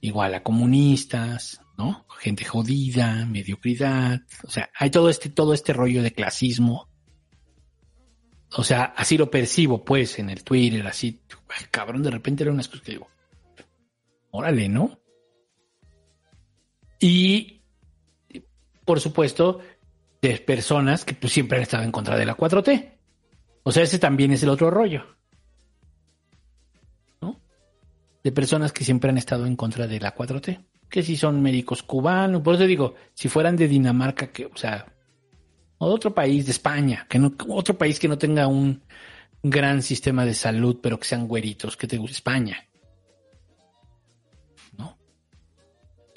igual 0.00 0.34
a 0.34 0.42
comunistas, 0.42 1.60
¿no? 1.78 2.04
Gente 2.20 2.44
jodida, 2.44 3.24
mediocridad, 3.24 4.20
o 4.46 4.50
sea, 4.50 4.70
hay 4.78 4.90
todo 4.90 5.08
este, 5.08 5.30
todo 5.30 5.54
este 5.54 5.72
rollo 5.72 6.02
de 6.02 6.12
clasismo. 6.12 6.88
O 8.56 8.62
sea, 8.62 8.84
así 8.96 9.16
lo 9.16 9.30
percibo, 9.30 9.84
pues, 9.84 10.18
en 10.18 10.28
el 10.28 10.44
Twitter, 10.44 10.86
así, 10.86 11.22
cabrón, 11.70 12.02
de 12.02 12.10
repente 12.10 12.42
eran 12.42 12.54
unas 12.54 12.68
cosas 12.68 12.84
que 12.84 12.92
digo, 12.92 13.08
órale, 14.30 14.68
¿no? 14.68 15.00
Y, 17.00 17.62
por 18.84 19.00
supuesto, 19.00 19.60
de 20.20 20.38
personas 20.38 21.04
que 21.04 21.14
pues, 21.14 21.32
siempre 21.32 21.56
han 21.56 21.62
estado 21.62 21.82
en 21.82 21.90
contra 21.90 22.16
de 22.16 22.26
la 22.26 22.36
4T. 22.36 22.93
O 23.64 23.72
sea, 23.72 23.82
ese 23.82 23.98
también 23.98 24.30
es 24.30 24.42
el 24.42 24.50
otro 24.50 24.70
rollo. 24.70 25.04
¿No? 27.20 27.40
De 28.22 28.30
personas 28.30 28.72
que 28.72 28.84
siempre 28.84 29.10
han 29.10 29.18
estado 29.18 29.46
en 29.46 29.56
contra 29.56 29.86
de 29.86 29.98
la 29.98 30.14
4T. 30.14 30.64
Que 30.88 31.02
si 31.02 31.16
son 31.16 31.42
médicos 31.42 31.82
cubanos, 31.82 32.42
por 32.42 32.54
eso 32.54 32.64
digo, 32.64 32.94
si 33.14 33.28
fueran 33.28 33.56
de 33.56 33.66
Dinamarca, 33.66 34.28
que, 34.28 34.46
o 34.46 34.56
sea, 34.56 34.86
o 35.78 35.88
de 35.88 35.94
otro 35.94 36.14
país, 36.14 36.44
de 36.44 36.52
España, 36.52 37.06
que 37.08 37.18
no, 37.18 37.34
otro 37.48 37.76
país 37.76 37.98
que 37.98 38.06
no 38.06 38.18
tenga 38.18 38.46
un 38.46 38.82
gran 39.42 39.82
sistema 39.82 40.24
de 40.24 40.34
salud, 40.34 40.78
pero 40.82 40.98
que 40.98 41.06
sean 41.06 41.26
güeritos, 41.26 41.76
que 41.76 41.86
te 41.86 41.96
guste 41.96 42.16
España. 42.16 42.68
¿No? 44.76 44.96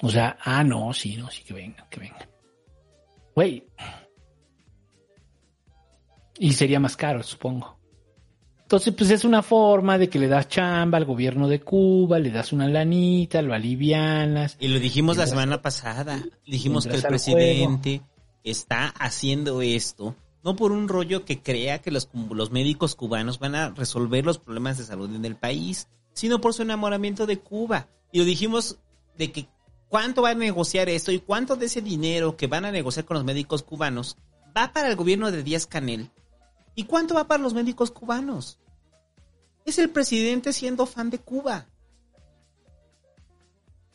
O 0.02 0.10
sea, 0.10 0.36
ah, 0.42 0.62
no, 0.62 0.92
sí, 0.92 1.16
no, 1.16 1.30
sí, 1.30 1.42
que 1.44 1.54
vengan, 1.54 1.88
que 1.88 2.00
vengan. 2.00 2.28
Güey. 3.34 3.66
Y 6.38 6.52
sería 6.52 6.80
más 6.80 6.96
caro, 6.96 7.22
supongo. 7.22 7.78
Entonces, 8.62 8.94
pues 8.94 9.10
es 9.10 9.24
una 9.24 9.42
forma 9.42 9.96
de 9.96 10.08
que 10.08 10.18
le 10.18 10.28
das 10.28 10.48
chamba 10.48 10.98
al 10.98 11.06
gobierno 11.06 11.48
de 11.48 11.60
Cuba, 11.60 12.18
le 12.18 12.30
das 12.30 12.52
una 12.52 12.68
lanita, 12.68 13.40
lo 13.40 13.54
alivianas. 13.54 14.56
Y 14.60 14.68
lo 14.68 14.78
dijimos 14.78 15.16
la 15.16 15.26
semana 15.26 15.62
pasada. 15.62 16.22
Dijimos 16.46 16.86
que 16.86 16.96
el 16.96 17.02
presidente 17.02 18.02
está 18.44 18.88
haciendo 18.88 19.62
esto 19.62 20.14
no 20.44 20.56
por 20.56 20.72
un 20.72 20.88
rollo 20.88 21.24
que 21.24 21.42
crea 21.42 21.80
que 21.80 21.90
los, 21.90 22.08
los 22.30 22.50
médicos 22.50 22.94
cubanos 22.94 23.38
van 23.38 23.54
a 23.54 23.70
resolver 23.70 24.24
los 24.24 24.38
problemas 24.38 24.78
de 24.78 24.84
salud 24.84 25.14
en 25.14 25.24
el 25.24 25.36
país, 25.36 25.88
sino 26.12 26.40
por 26.40 26.54
su 26.54 26.62
enamoramiento 26.62 27.26
de 27.26 27.38
Cuba. 27.38 27.88
Y 28.12 28.18
lo 28.18 28.24
dijimos 28.24 28.78
de 29.16 29.32
que 29.32 29.48
cuánto 29.88 30.22
va 30.22 30.30
a 30.30 30.34
negociar 30.34 30.88
esto 30.88 31.12
y 31.12 31.18
cuánto 31.18 31.56
de 31.56 31.66
ese 31.66 31.82
dinero 31.82 32.36
que 32.36 32.46
van 32.46 32.64
a 32.64 32.72
negociar 32.72 33.04
con 33.04 33.16
los 33.16 33.24
médicos 33.24 33.62
cubanos 33.62 34.16
va 34.56 34.72
para 34.72 34.88
el 34.88 34.96
gobierno 34.96 35.30
de 35.30 35.42
Díaz 35.42 35.66
Canel 35.66 36.10
y 36.78 36.84
cuánto 36.84 37.16
va 37.16 37.26
para 37.26 37.42
los 37.42 37.54
médicos 37.54 37.90
cubanos. 37.90 38.56
Es 39.64 39.80
el 39.80 39.90
presidente 39.90 40.52
siendo 40.52 40.86
fan 40.86 41.10
de 41.10 41.18
Cuba. 41.18 41.66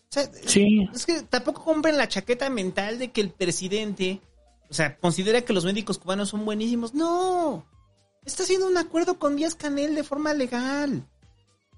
O 0.09 0.13
sea, 0.13 0.29
Sí. 0.45 0.85
es 0.93 1.05
que 1.05 1.21
tampoco 1.21 1.63
compren 1.63 1.95
la 1.97 2.09
chaqueta 2.09 2.49
mental 2.49 2.99
de 2.99 3.09
que 3.13 3.21
el 3.21 3.29
presidente, 3.29 4.19
o 4.69 4.73
sea, 4.73 4.97
considera 4.97 5.39
que 5.43 5.53
los 5.53 5.63
médicos 5.63 5.97
cubanos 5.97 6.27
son 6.27 6.43
buenísimos. 6.43 6.93
No. 6.93 7.65
Está 8.25 8.43
haciendo 8.43 8.67
un 8.67 8.75
acuerdo 8.77 9.17
con 9.17 9.37
Díaz 9.37 9.55
Canel 9.55 9.95
de 9.95 10.03
forma 10.03 10.33
legal. 10.33 11.07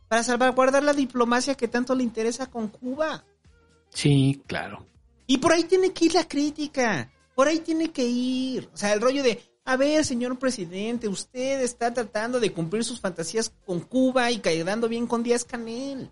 Para 0.07 0.23
salvaguardar 0.23 0.81
la 0.81 0.93
diplomacia 0.93 1.53
que 1.53 1.67
tanto 1.67 1.93
le 1.93 2.01
interesa 2.01 2.47
con 2.47 2.69
Cuba. 2.69 3.23
Sí, 3.89 4.41
claro. 4.47 4.87
Y 5.27 5.37
por 5.37 5.53
ahí 5.53 5.65
tiene 5.65 5.93
que 5.93 6.05
ir 6.05 6.15
la 6.15 6.27
crítica. 6.27 7.11
Por 7.35 7.47
ahí 7.47 7.59
tiene 7.59 7.91
que 7.91 8.03
ir. 8.05 8.71
O 8.73 8.77
sea, 8.77 8.91
el 8.93 9.01
rollo 9.01 9.21
de, 9.21 9.39
a 9.65 9.75
ver, 9.77 10.05
señor 10.05 10.37
presidente, 10.37 11.07
usted 11.07 11.61
está 11.61 11.93
tratando 11.93 12.39
de 12.39 12.51
cumplir 12.53 12.83
sus 12.83 12.99
fantasías 12.99 13.51
con 13.65 13.79
Cuba 13.81 14.29
y 14.31 14.37
quedando 14.39 14.87
bien 14.87 15.07
con 15.07 15.23
Díaz 15.23 15.43
Canel. 15.43 16.11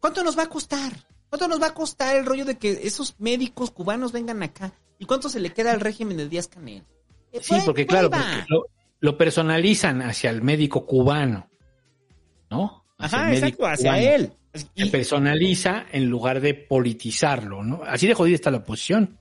¿Cuánto 0.00 0.22
nos 0.24 0.38
va 0.38 0.44
a 0.44 0.48
costar? 0.48 0.92
¿Cuánto 1.28 1.46
nos 1.48 1.60
va 1.60 1.68
a 1.68 1.74
costar 1.74 2.16
el 2.16 2.26
rollo 2.26 2.44
de 2.44 2.56
que 2.58 2.80
esos 2.84 3.14
médicos 3.18 3.70
cubanos 3.70 4.12
vengan 4.12 4.42
acá? 4.42 4.72
¿Y 4.98 5.04
cuánto 5.06 5.28
se 5.28 5.40
le 5.40 5.50
queda 5.52 5.72
al 5.72 5.80
régimen 5.80 6.16
de 6.16 6.28
Díaz 6.28 6.48
Canel? 6.48 6.84
Eh, 7.32 7.40
Sí, 7.42 7.54
por- 7.56 7.66
porque 7.66 7.86
claro, 7.86 8.10
porque 8.10 8.24
lo, 8.48 8.66
lo 9.00 9.16
personalizan 9.16 10.02
hacia 10.02 10.30
el 10.30 10.42
médico 10.42 10.84
cubano, 10.86 11.48
¿no? 12.50 12.84
Hacia 12.98 13.18
Ajá, 13.18 13.32
el 13.32 13.40
médico 13.40 13.64
exacto, 13.64 13.66
hacia 13.66 13.90
cubano. 13.92 14.14
él. 14.14 14.32
Se 14.76 14.86
personaliza 14.86 15.86
en 15.92 16.06
lugar 16.06 16.40
de 16.40 16.54
politizarlo, 16.54 17.62
¿no? 17.62 17.82
Así 17.86 18.08
de 18.08 18.14
jodida 18.14 18.34
está 18.34 18.50
la 18.50 18.58
oposición. 18.58 19.18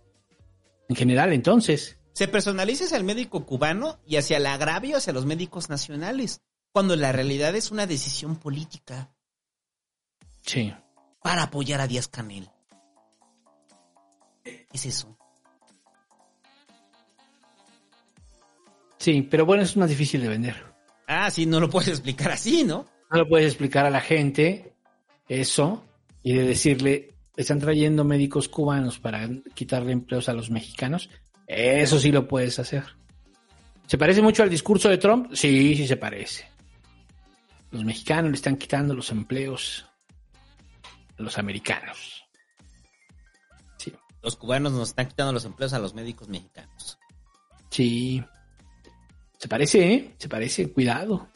En 0.88 0.95
general, 0.95 1.33
entonces. 1.33 1.98
Se 2.13 2.27
personaliza 2.27 2.85
hacia 2.85 2.97
el 2.97 3.03
médico 3.03 3.45
cubano 3.45 3.99
y 4.05 4.17
hacia 4.17 4.38
el 4.38 4.45
agravio 4.45 4.97
hacia 4.97 5.13
los 5.13 5.25
médicos 5.25 5.69
nacionales, 5.69 6.41
cuando 6.71 6.95
la 6.95 7.11
realidad 7.11 7.55
es 7.55 7.71
una 7.71 7.88
decisión 7.88 8.35
política 8.35 9.09
Sí. 10.41 10.73
para 11.21 11.43
apoyar 11.43 11.81
a 11.81 11.88
Díaz 11.88 12.07
Canel. 12.07 12.49
Es 14.73 14.85
eso. 14.85 15.17
Sí, 18.97 19.21
pero 19.21 19.45
bueno, 19.45 19.63
es 19.63 19.77
más 19.77 19.89
difícil 19.89 20.21
de 20.21 20.27
vender. 20.29 20.55
Ah, 21.07 21.31
sí, 21.31 21.45
no 21.45 21.59
lo 21.59 21.69
puedes 21.69 21.88
explicar 21.89 22.31
así, 22.31 22.63
¿no? 22.63 22.85
No 23.11 23.17
lo 23.19 23.27
puedes 23.27 23.47
explicar 23.47 23.85
a 23.85 23.89
la 23.89 24.01
gente 24.01 24.75
eso 25.27 25.83
y 26.21 26.33
de 26.33 26.43
decirle, 26.43 27.15
están 27.38 27.59
trayendo 27.59 28.03
médicos 28.03 28.49
cubanos 28.49 28.99
para 28.99 29.27
quitarle 29.55 29.93
empleos 29.93 30.27
a 30.29 30.33
los 30.33 30.49
mexicanos. 30.51 31.09
Eso 31.49 31.99
sí 31.99 32.11
lo 32.11 32.27
puedes 32.27 32.59
hacer. 32.59 32.83
¿Se 33.87 33.97
parece 33.97 34.21
mucho 34.21 34.43
al 34.43 34.51
discurso 34.51 34.87
de 34.87 34.99
Trump? 34.99 35.33
Sí, 35.33 35.75
sí 35.75 35.87
se 35.87 35.97
parece. 35.97 36.47
Los 37.71 37.83
mexicanos 37.83 38.29
le 38.29 38.35
están 38.35 38.55
quitando 38.55 38.93
los 38.93 39.09
empleos 39.09 39.87
a 41.17 41.23
los 41.23 41.39
americanos. 41.39 42.23
Los 44.21 44.35
cubanos 44.35 44.73
nos 44.73 44.89
están 44.89 45.07
quitando 45.07 45.31
los 45.31 45.45
empleos 45.45 45.73
a 45.73 45.79
los 45.79 45.95
médicos 45.95 46.27
mexicanos. 46.27 46.99
Sí. 47.69 48.23
Se 49.37 49.47
parece, 49.47 49.93
¿eh? 49.93 50.15
Se 50.17 50.27
parece, 50.29 50.71
cuidado. 50.71 51.29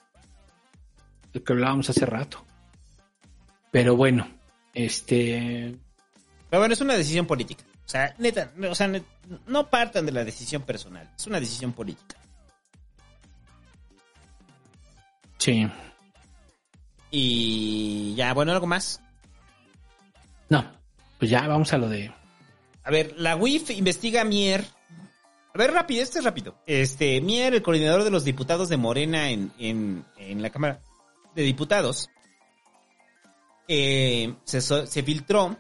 Lo 1.32 1.44
que 1.44 1.54
hablábamos 1.54 1.90
hace 1.90 2.06
rato. 2.06 2.46
Pero 3.72 3.96
bueno, 3.96 4.28
este... 4.74 5.76
Pero 6.50 6.60
bueno, 6.60 6.74
es 6.74 6.82
una 6.82 6.96
decisión 6.96 7.26
política. 7.26 7.64
O 7.86 7.90
sea, 7.90 8.16
neta, 8.18 8.52
no- 8.56 8.72
o 8.72 8.76
sea, 8.76 8.90
no 9.48 9.70
partan 9.70 10.06
de 10.06 10.12
la 10.12 10.24
decisión 10.24 10.62
personal. 10.64 11.10
Es 11.18 11.28
una 11.28 11.40
decisión 11.40 11.74
política. 11.74 12.18
Sí. 15.38 15.68
Y 17.12 18.16
ya, 18.16 18.34
bueno, 18.34 18.52
algo 18.54 18.66
más. 18.68 19.02
No, 20.50 20.66
pues 21.20 21.30
ya 21.30 21.48
vamos 21.48 21.72
a 21.74 21.78
lo 21.78 21.90
de... 21.90 22.12
A 22.84 22.92
ver, 22.92 23.14
la 23.18 23.36
UIF 23.36 23.70
investiga 23.72 24.22
a 24.22 24.26
Mier. 24.26 24.66
A 25.54 25.58
ver, 25.58 25.72
rápido, 25.72 26.02
este 26.02 26.20
es 26.20 26.26
rápido. 26.26 26.56
Este, 26.66 27.22
Mier, 27.22 27.54
el 27.54 27.62
coordinador 27.62 28.04
de 28.04 28.12
los 28.12 28.24
diputados 28.24 28.70
de 28.70 28.78
Morena 28.78 29.30
en, 29.30 29.52
en, 29.60 30.06
en 30.18 30.42
la 30.42 30.50
Cámara 30.50 30.82
de 31.36 31.44
Diputados, 31.44 32.10
eh, 33.68 34.34
se, 34.44 34.62
se 34.62 35.04
filtró 35.04 35.58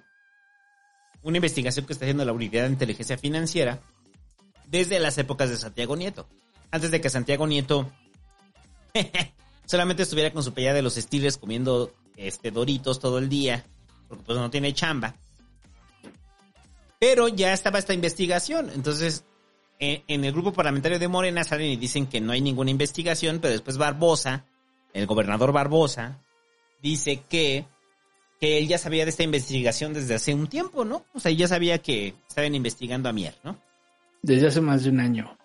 una 1.23 1.37
investigación 1.37 1.85
que 1.85 1.93
está 1.93 2.05
haciendo 2.05 2.25
la 2.25 2.33
Unidad 2.33 2.63
de 2.63 2.69
Inteligencia 2.69 3.17
Financiera 3.17 3.79
desde 4.67 4.99
las 4.99 5.17
épocas 5.17 5.49
de 5.49 5.57
Santiago 5.57 5.95
Nieto. 5.95 6.27
Antes 6.71 6.91
de 6.91 7.01
que 7.01 7.09
Santiago 7.09 7.47
Nieto 7.47 7.89
solamente 9.65 10.03
estuviera 10.03 10.31
con 10.31 10.43
su 10.43 10.53
pelea 10.53 10.73
de 10.73 10.81
los 10.81 10.97
estiles 10.97 11.37
comiendo 11.37 11.93
este 12.17 12.51
doritos 12.51 12.99
todo 12.99 13.17
el 13.17 13.29
día, 13.29 13.65
porque 14.07 14.23
pues 14.23 14.37
no 14.37 14.49
tiene 14.49 14.73
chamba. 14.73 15.15
Pero 16.99 17.27
ya 17.27 17.53
estaba 17.53 17.79
esta 17.79 17.93
investigación. 17.93 18.69
Entonces, 18.73 19.25
en, 19.79 20.03
en 20.07 20.25
el 20.25 20.31
grupo 20.31 20.53
parlamentario 20.53 20.99
de 20.99 21.07
Morena 21.07 21.43
salen 21.43 21.71
y 21.71 21.77
dicen 21.77 22.07
que 22.07 22.21
no 22.21 22.31
hay 22.31 22.41
ninguna 22.41 22.71
investigación, 22.71 23.39
pero 23.39 23.51
después 23.51 23.77
Barbosa, 23.77 24.45
el 24.93 25.05
gobernador 25.05 25.51
Barbosa, 25.51 26.21
dice 26.81 27.21
que, 27.29 27.65
que 28.43 28.57
él 28.57 28.67
ya 28.67 28.77
sabía 28.77 29.05
de 29.05 29.09
esta 29.09 29.23
investigación 29.23 29.93
desde 29.93 30.15
hace 30.15 30.33
un 30.33 30.47
tiempo, 30.47 30.83
¿no? 30.83 31.05
O 31.13 31.19
sea, 31.21 31.31
ya 31.31 31.47
sabía 31.47 31.77
que 31.77 32.13
estaban 32.27 32.53
investigando 32.53 33.07
a 33.07 33.13
Mier, 33.13 33.33
¿no? 33.41 33.57
Desde 34.21 34.47
hace 34.47 34.59
más 34.59 34.83
de 34.83 34.89
un 34.89 34.99
año. 34.99 35.37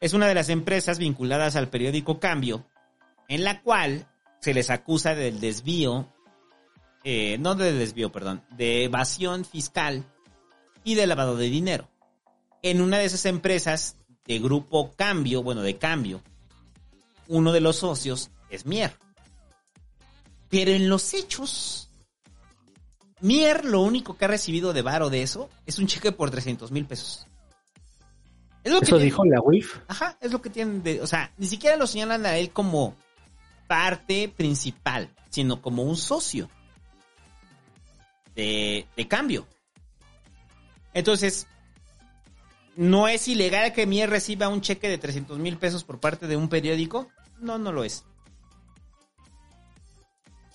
Es 0.00 0.14
una 0.14 0.26
de 0.28 0.34
las 0.34 0.48
empresas 0.48 0.98
vinculadas 0.98 1.56
al 1.56 1.68
periódico 1.68 2.20
Cambio, 2.20 2.64
en 3.28 3.44
la 3.44 3.60
cual 3.60 4.06
se 4.40 4.54
les 4.54 4.70
acusa 4.70 5.14
del 5.14 5.40
desvío, 5.40 6.08
eh, 7.04 7.36
no 7.36 7.54
de 7.54 7.74
desvío, 7.74 8.10
perdón, 8.10 8.42
de 8.56 8.84
evasión 8.84 9.44
fiscal 9.44 10.06
y 10.84 10.94
de 10.94 11.06
lavado 11.06 11.36
de 11.36 11.50
dinero. 11.50 11.86
En 12.62 12.80
una 12.80 12.96
de 12.96 13.04
esas 13.04 13.26
empresas 13.26 13.98
de 14.26 14.38
grupo 14.38 14.92
Cambio, 14.96 15.42
bueno, 15.42 15.60
de 15.60 15.76
Cambio, 15.76 16.22
uno 17.28 17.52
de 17.52 17.60
los 17.60 17.76
socios 17.76 18.30
es 18.48 18.64
Mier. 18.64 18.96
Pero 20.54 20.70
en 20.70 20.88
los 20.88 21.14
hechos, 21.14 21.90
Mier 23.20 23.64
lo 23.64 23.80
único 23.80 24.16
que 24.16 24.24
ha 24.24 24.28
recibido 24.28 24.72
de 24.72 24.82
varo 24.82 25.10
de 25.10 25.20
eso 25.20 25.50
es 25.66 25.80
un 25.80 25.88
cheque 25.88 26.12
por 26.12 26.30
300 26.30 26.70
mil 26.70 26.86
pesos. 26.86 27.26
Es 28.62 28.72
lo 28.72 28.80
Eso 28.80 28.98
dijo 28.98 29.24
la 29.24 29.40
UIF. 29.40 29.78
Ajá, 29.88 30.16
es 30.20 30.30
lo 30.30 30.40
que 30.40 30.50
tienen 30.50 30.84
de, 30.84 31.02
o 31.02 31.08
sea, 31.08 31.32
ni 31.38 31.48
siquiera 31.48 31.76
lo 31.76 31.88
señalan 31.88 32.24
a 32.24 32.36
él 32.36 32.52
como 32.52 32.94
parte 33.66 34.28
principal, 34.28 35.10
sino 35.28 35.60
como 35.60 35.82
un 35.82 35.96
socio 35.96 36.48
de, 38.36 38.86
de 38.96 39.08
cambio. 39.08 39.48
Entonces, 40.92 41.48
¿no 42.76 43.08
es 43.08 43.26
ilegal 43.26 43.72
que 43.72 43.86
Mier 43.86 44.08
reciba 44.08 44.46
un 44.46 44.60
cheque 44.60 44.88
de 44.88 44.98
300 44.98 45.36
mil 45.36 45.58
pesos 45.58 45.82
por 45.82 45.98
parte 45.98 46.28
de 46.28 46.36
un 46.36 46.48
periódico? 46.48 47.08
No, 47.40 47.58
no 47.58 47.72
lo 47.72 47.82
es. 47.82 48.04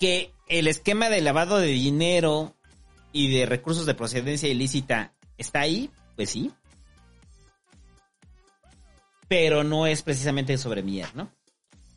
Que 0.00 0.32
el 0.48 0.66
esquema 0.66 1.08
de 1.08 1.20
lavado 1.20 1.58
de 1.58 1.68
dinero 1.68 2.56
y 3.12 3.32
de 3.32 3.46
recursos 3.46 3.86
de 3.86 3.94
procedencia 3.94 4.48
ilícita 4.48 5.12
está 5.38 5.60
ahí, 5.60 5.90
pues 6.16 6.30
sí. 6.30 6.50
pero 9.30 9.62
no 9.62 9.86
es 9.86 10.02
precisamente 10.02 10.58
sobre 10.58 10.82
Mier, 10.82 11.14
¿no? 11.14 11.30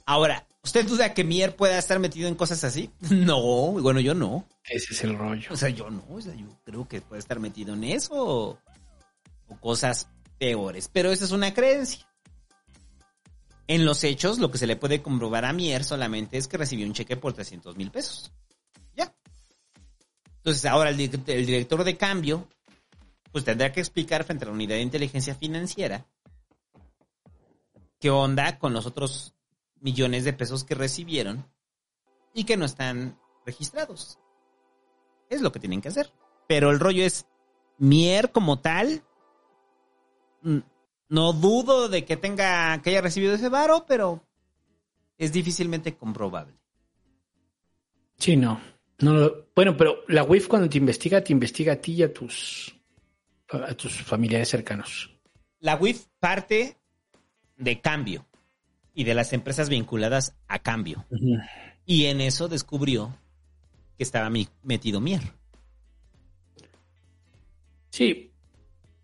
Ahora, 0.06 0.46
¿usted 0.64 0.86
duda 0.86 1.16
que 1.16 1.24
Mier 1.24 1.56
pueda 1.56 1.80
estar 1.80 1.98
metido 1.98 2.30
en 2.30 2.36
cosas 2.36 2.64
así? 2.64 2.92
No, 3.10 3.72
bueno, 3.72 4.00
yo 4.00 4.14
no. 4.14 4.48
Ese 4.70 4.94
es 4.94 5.04
el 5.04 5.18
rollo. 5.18 5.50
O 5.50 5.58
sea, 5.58 5.70
yo 5.70 5.90
no, 5.90 6.06
o 6.12 6.22
sea, 6.22 6.36
yo 6.36 6.46
creo 6.64 6.88
que 6.88 7.02
puede 7.02 7.20
estar 7.20 7.40
metido 7.40 7.74
en 7.74 7.86
eso 7.86 8.14
o, 8.14 8.60
o 9.48 9.58
cosas 9.60 10.10
peores, 10.38 10.88
pero 10.94 11.12
esa 11.12 11.26
es 11.26 11.32
una 11.32 11.56
creencia. 11.56 12.08
En 13.68 13.86
los 13.86 14.04
hechos, 14.04 14.40
lo 14.40 14.52
que 14.52 14.58
se 14.58 14.68
le 14.68 14.76
puede 14.76 15.02
comprobar 15.02 15.46
a 15.46 15.54
Mier 15.54 15.84
solamente 15.84 16.38
es 16.38 16.48
que 16.48 16.58
recibió 16.58 16.86
un 16.86 16.94
cheque 16.94 17.16
por 17.16 17.34
300 17.34 17.78
mil 17.78 17.92
pesos. 17.92 18.32
Ya. 18.96 19.14
Entonces, 20.38 20.66
ahora 20.66 20.90
el, 20.90 21.00
el 21.00 21.46
director 21.46 21.84
de 21.84 21.98
cambio, 21.98 22.48
pues 23.32 23.46
tendrá 23.46 23.72
que 23.72 23.80
explicar 23.80 24.26
frente 24.26 24.44
a 24.46 24.48
la 24.48 24.54
unidad 24.54 24.76
de 24.76 24.82
inteligencia 24.82 25.36
financiera 25.36 26.06
qué 28.04 28.10
onda 28.10 28.60
con 28.60 28.74
los 28.74 28.86
otros 28.86 29.34
millones 29.80 30.26
de 30.26 30.34
pesos 30.34 30.66
que 30.66 30.76
recibieron 30.76 31.46
y 32.34 32.44
que 32.44 32.58
no 32.58 32.66
están 32.66 33.18
registrados. 33.46 34.20
Es 35.30 35.42
lo 35.42 35.54
que 35.54 35.62
tienen 35.62 35.80
que 35.80 35.88
hacer. 35.88 36.12
Pero 36.46 36.70
el 36.70 36.82
rollo 36.82 37.06
es, 37.06 37.26
Mier 37.78 38.34
como 38.34 38.60
tal, 38.60 39.04
mm, 40.42 40.60
no 41.14 41.32
dudo 41.32 41.90
de 41.90 42.06
que 42.06 42.18
tenga, 42.18 42.82
que 42.82 42.90
haya 42.90 43.02
recibido 43.02 43.36
ese 43.36 43.48
varo, 43.48 43.86
pero 43.88 44.26
es 45.20 45.32
difícilmente 45.32 45.96
comprobable. 45.96 46.56
Sí, 48.18 48.36
no. 48.36 48.60
no 49.00 49.14
lo- 49.14 49.48
bueno, 49.56 49.78
pero 49.78 50.00
la 50.08 50.24
WIF 50.24 50.48
cuando 50.48 50.68
te 50.68 50.80
investiga, 50.80 51.24
te 51.24 51.32
investiga 51.32 51.74
a 51.74 51.76
ti 51.76 51.94
y 51.94 52.04
a 52.04 52.12
tus, 52.12 52.76
a 53.50 53.76
tus 53.76 54.02
familiares 54.02 54.50
cercanos. 54.50 55.16
La 55.60 55.76
WIF 55.76 56.08
parte 56.20 56.78
de 57.58 57.80
cambio 57.80 58.26
y 58.96 59.04
de 59.04 59.14
las 59.14 59.34
empresas 59.34 59.70
vinculadas 59.70 60.36
a 60.48 60.58
cambio. 60.60 61.06
Y 61.86 62.06
en 62.06 62.22
eso 62.22 62.48
descubrió 62.48 63.16
que 63.98 64.04
estaba 64.04 64.32
metido 64.64 65.00
Mier. 65.00 65.22
Sí, 67.92 68.33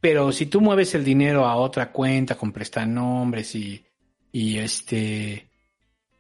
pero 0.01 0.31
si 0.31 0.45
tú 0.45 0.61
mueves 0.61 0.95
el 0.95 1.03
dinero 1.03 1.45
a 1.45 1.55
otra 1.55 1.91
cuenta 1.91 2.35
con 2.35 2.51
prestanombres 2.51 3.55
y, 3.55 3.85
y 4.31 4.57
este 4.57 5.49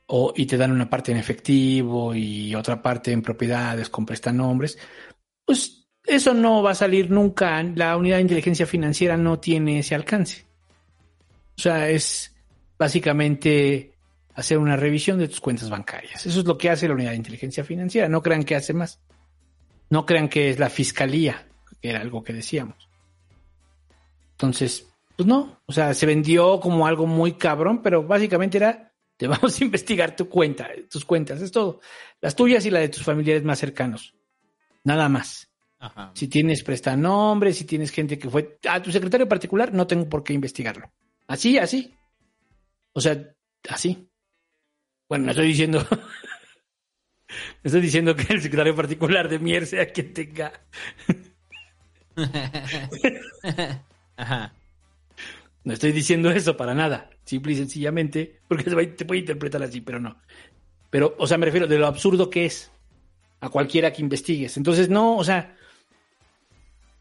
o, 0.07 0.33
y 0.35 0.45
te 0.45 0.57
dan 0.57 0.71
una 0.71 0.89
parte 0.89 1.11
en 1.11 1.17
efectivo 1.17 2.15
y 2.15 2.55
otra 2.55 2.81
parte 2.81 3.11
en 3.11 3.21
propiedades 3.21 3.89
con 3.89 4.05
prestanombres, 4.05 4.77
pues 5.45 5.87
eso 6.05 6.33
no 6.33 6.63
va 6.63 6.71
a 6.71 6.75
salir 6.75 7.11
nunca. 7.11 7.61
La 7.63 7.95
unidad 7.95 8.17
de 8.17 8.23
inteligencia 8.23 8.65
financiera 8.65 9.15
no 9.17 9.39
tiene 9.39 9.79
ese 9.79 9.95
alcance. 9.95 10.45
O 11.57 11.61
sea, 11.61 11.89
es 11.89 12.35
básicamente 12.77 13.93
hacer 14.33 14.57
una 14.57 14.75
revisión 14.75 15.19
de 15.19 15.27
tus 15.27 15.41
cuentas 15.41 15.69
bancarias. 15.69 16.25
Eso 16.25 16.39
es 16.39 16.45
lo 16.45 16.57
que 16.57 16.69
hace 16.69 16.87
la 16.87 16.95
unidad 16.95 17.11
de 17.11 17.17
inteligencia 17.17 17.63
financiera. 17.63 18.09
No 18.09 18.23
crean 18.23 18.43
que 18.43 18.55
hace 18.55 18.73
más. 18.73 18.99
No 19.89 20.05
crean 20.05 20.29
que 20.29 20.49
es 20.49 20.57
la 20.57 20.69
fiscalía, 20.69 21.47
que 21.81 21.89
era 21.89 22.01
algo 22.01 22.23
que 22.23 22.33
decíamos. 22.33 22.88
Entonces, 24.39 24.87
pues 25.17 25.27
no, 25.27 25.61
o 25.65 25.73
sea, 25.73 25.93
se 25.93 26.05
vendió 26.05 26.61
como 26.61 26.87
algo 26.87 27.05
muy 27.05 27.33
cabrón, 27.33 27.81
pero 27.81 28.03
básicamente 28.07 28.55
era, 28.55 28.93
te 29.17 29.27
vamos 29.27 29.59
a 29.59 29.63
investigar 29.65 30.15
tu 30.15 30.29
cuenta, 30.29 30.69
tus 30.89 31.03
cuentas, 31.03 31.41
es 31.41 31.51
todo. 31.51 31.81
Las 32.21 32.37
tuyas 32.37 32.65
y 32.65 32.71
la 32.71 32.79
de 32.79 32.87
tus 32.87 33.03
familiares 33.03 33.43
más 33.43 33.59
cercanos. 33.59 34.15
Nada 34.85 35.09
más. 35.09 35.51
Ajá. 35.77 36.11
Si 36.13 36.29
tienes 36.29 36.63
prestanombres, 36.63 37.57
si 37.57 37.65
tienes 37.65 37.91
gente 37.91 38.17
que 38.17 38.29
fue 38.29 38.59
a 38.69 38.81
tu 38.81 38.93
secretario 38.93 39.27
particular, 39.27 39.73
no 39.73 39.85
tengo 39.85 40.07
por 40.07 40.23
qué 40.23 40.31
investigarlo. 40.31 40.89
Así, 41.27 41.57
así. 41.57 41.93
O 42.93 43.01
sea, 43.01 43.35
así. 43.67 44.09
Bueno, 45.09 45.25
no 45.25 45.31
estoy 45.31 45.47
diciendo. 45.47 45.85
no 45.91 45.97
estoy 47.61 47.81
diciendo 47.81 48.15
que 48.15 48.33
el 48.33 48.41
secretario 48.41 48.73
particular 48.73 49.27
de 49.27 49.39
Mier 49.39 49.67
sea 49.67 49.91
quien 49.91 50.13
tenga. 50.13 50.53
Ajá. 54.19 54.53
No 55.63 55.73
estoy 55.73 55.93
diciendo 55.93 56.29
eso 56.29 56.57
para 56.57 56.73
nada. 56.73 57.09
Simple 57.23 57.53
y 57.53 57.55
sencillamente, 57.55 58.41
porque 58.47 58.63
te 58.63 59.05
puede 59.05 59.21
interpretar 59.21 59.63
así, 59.63 59.79
pero 59.79 59.99
no. 59.99 60.17
Pero, 60.89 61.15
o 61.17 61.25
sea, 61.25 61.37
me 61.37 61.45
refiero 61.45 61.67
de 61.67 61.77
lo 61.77 61.87
absurdo 61.87 62.29
que 62.29 62.45
es 62.45 62.69
a 63.39 63.49
cualquiera 63.49 63.93
que 63.93 64.01
investigues. 64.01 64.57
Entonces, 64.57 64.89
no, 64.89 65.15
o 65.15 65.23
sea, 65.23 65.55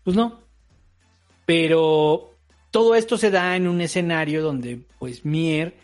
pues 0.04 0.16
no. 0.16 0.42
Pero 1.44 2.36
todo 2.70 2.94
esto 2.94 3.18
se 3.18 3.30
da 3.30 3.56
en 3.56 3.66
un 3.66 3.80
escenario 3.80 4.40
donde, 4.42 4.80
pues, 5.00 5.24
Mier 5.24 5.76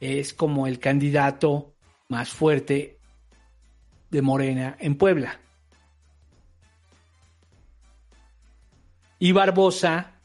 es 0.00 0.32
como 0.32 0.66
el 0.66 0.78
candidato 0.78 1.74
más 2.08 2.30
fuerte 2.30 2.96
de 4.10 4.22
Morena 4.22 4.76
en 4.80 4.96
Puebla. 4.96 5.40
Y 9.18 9.32
Barbosa 9.32 10.19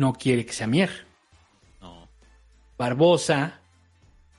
no 0.00 0.14
quiere 0.14 0.46
que 0.46 0.54
sea 0.54 0.66
Mier. 0.66 0.90
Barbosa, 2.78 3.60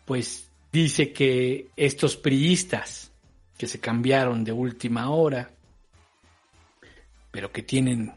pues 0.05 0.49
dice 0.71 1.13
que 1.13 1.69
estos 1.75 2.17
priistas 2.17 3.11
que 3.55 3.67
se 3.67 3.79
cambiaron 3.79 4.43
de 4.43 4.51
última 4.51 5.11
hora, 5.11 5.51
pero 7.29 7.51
que 7.51 7.61
tienen 7.61 8.11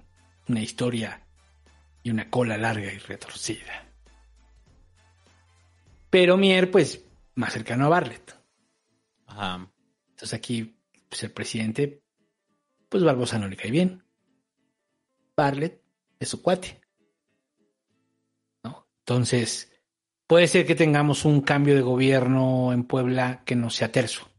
una 0.48 0.62
historia 0.62 1.22
y 2.02 2.10
una 2.10 2.30
cola 2.30 2.56
larga 2.56 2.90
y 2.90 2.96
retorcida. 2.96 3.90
Pero 6.08 6.38
Mier, 6.38 6.70
pues, 6.70 7.04
más 7.34 7.52
cercano 7.52 7.84
a 7.84 7.88
Bartlett. 7.90 8.34
Ajá. 9.26 9.70
Entonces 10.08 10.32
aquí, 10.32 10.78
pues 11.10 11.22
el 11.24 11.32
presidente, 11.32 12.02
pues 12.88 13.04
Barbosa 13.04 13.38
no 13.38 13.48
le 13.48 13.56
cae 13.56 13.70
bien. 13.70 14.02
Bartlett 15.36 15.82
es 16.18 16.30
su 16.30 16.40
cuate. 16.40 16.83
Entonces, 19.06 19.70
puede 20.26 20.48
ser 20.48 20.66
que 20.66 20.74
tengamos 20.74 21.26
un 21.26 21.42
cambio 21.42 21.74
de 21.74 21.82
gobierno 21.82 22.72
en 22.72 22.84
Puebla 22.84 23.42
que 23.44 23.54
no 23.54 23.68
sea 23.68 23.92
terso. 23.92 24.30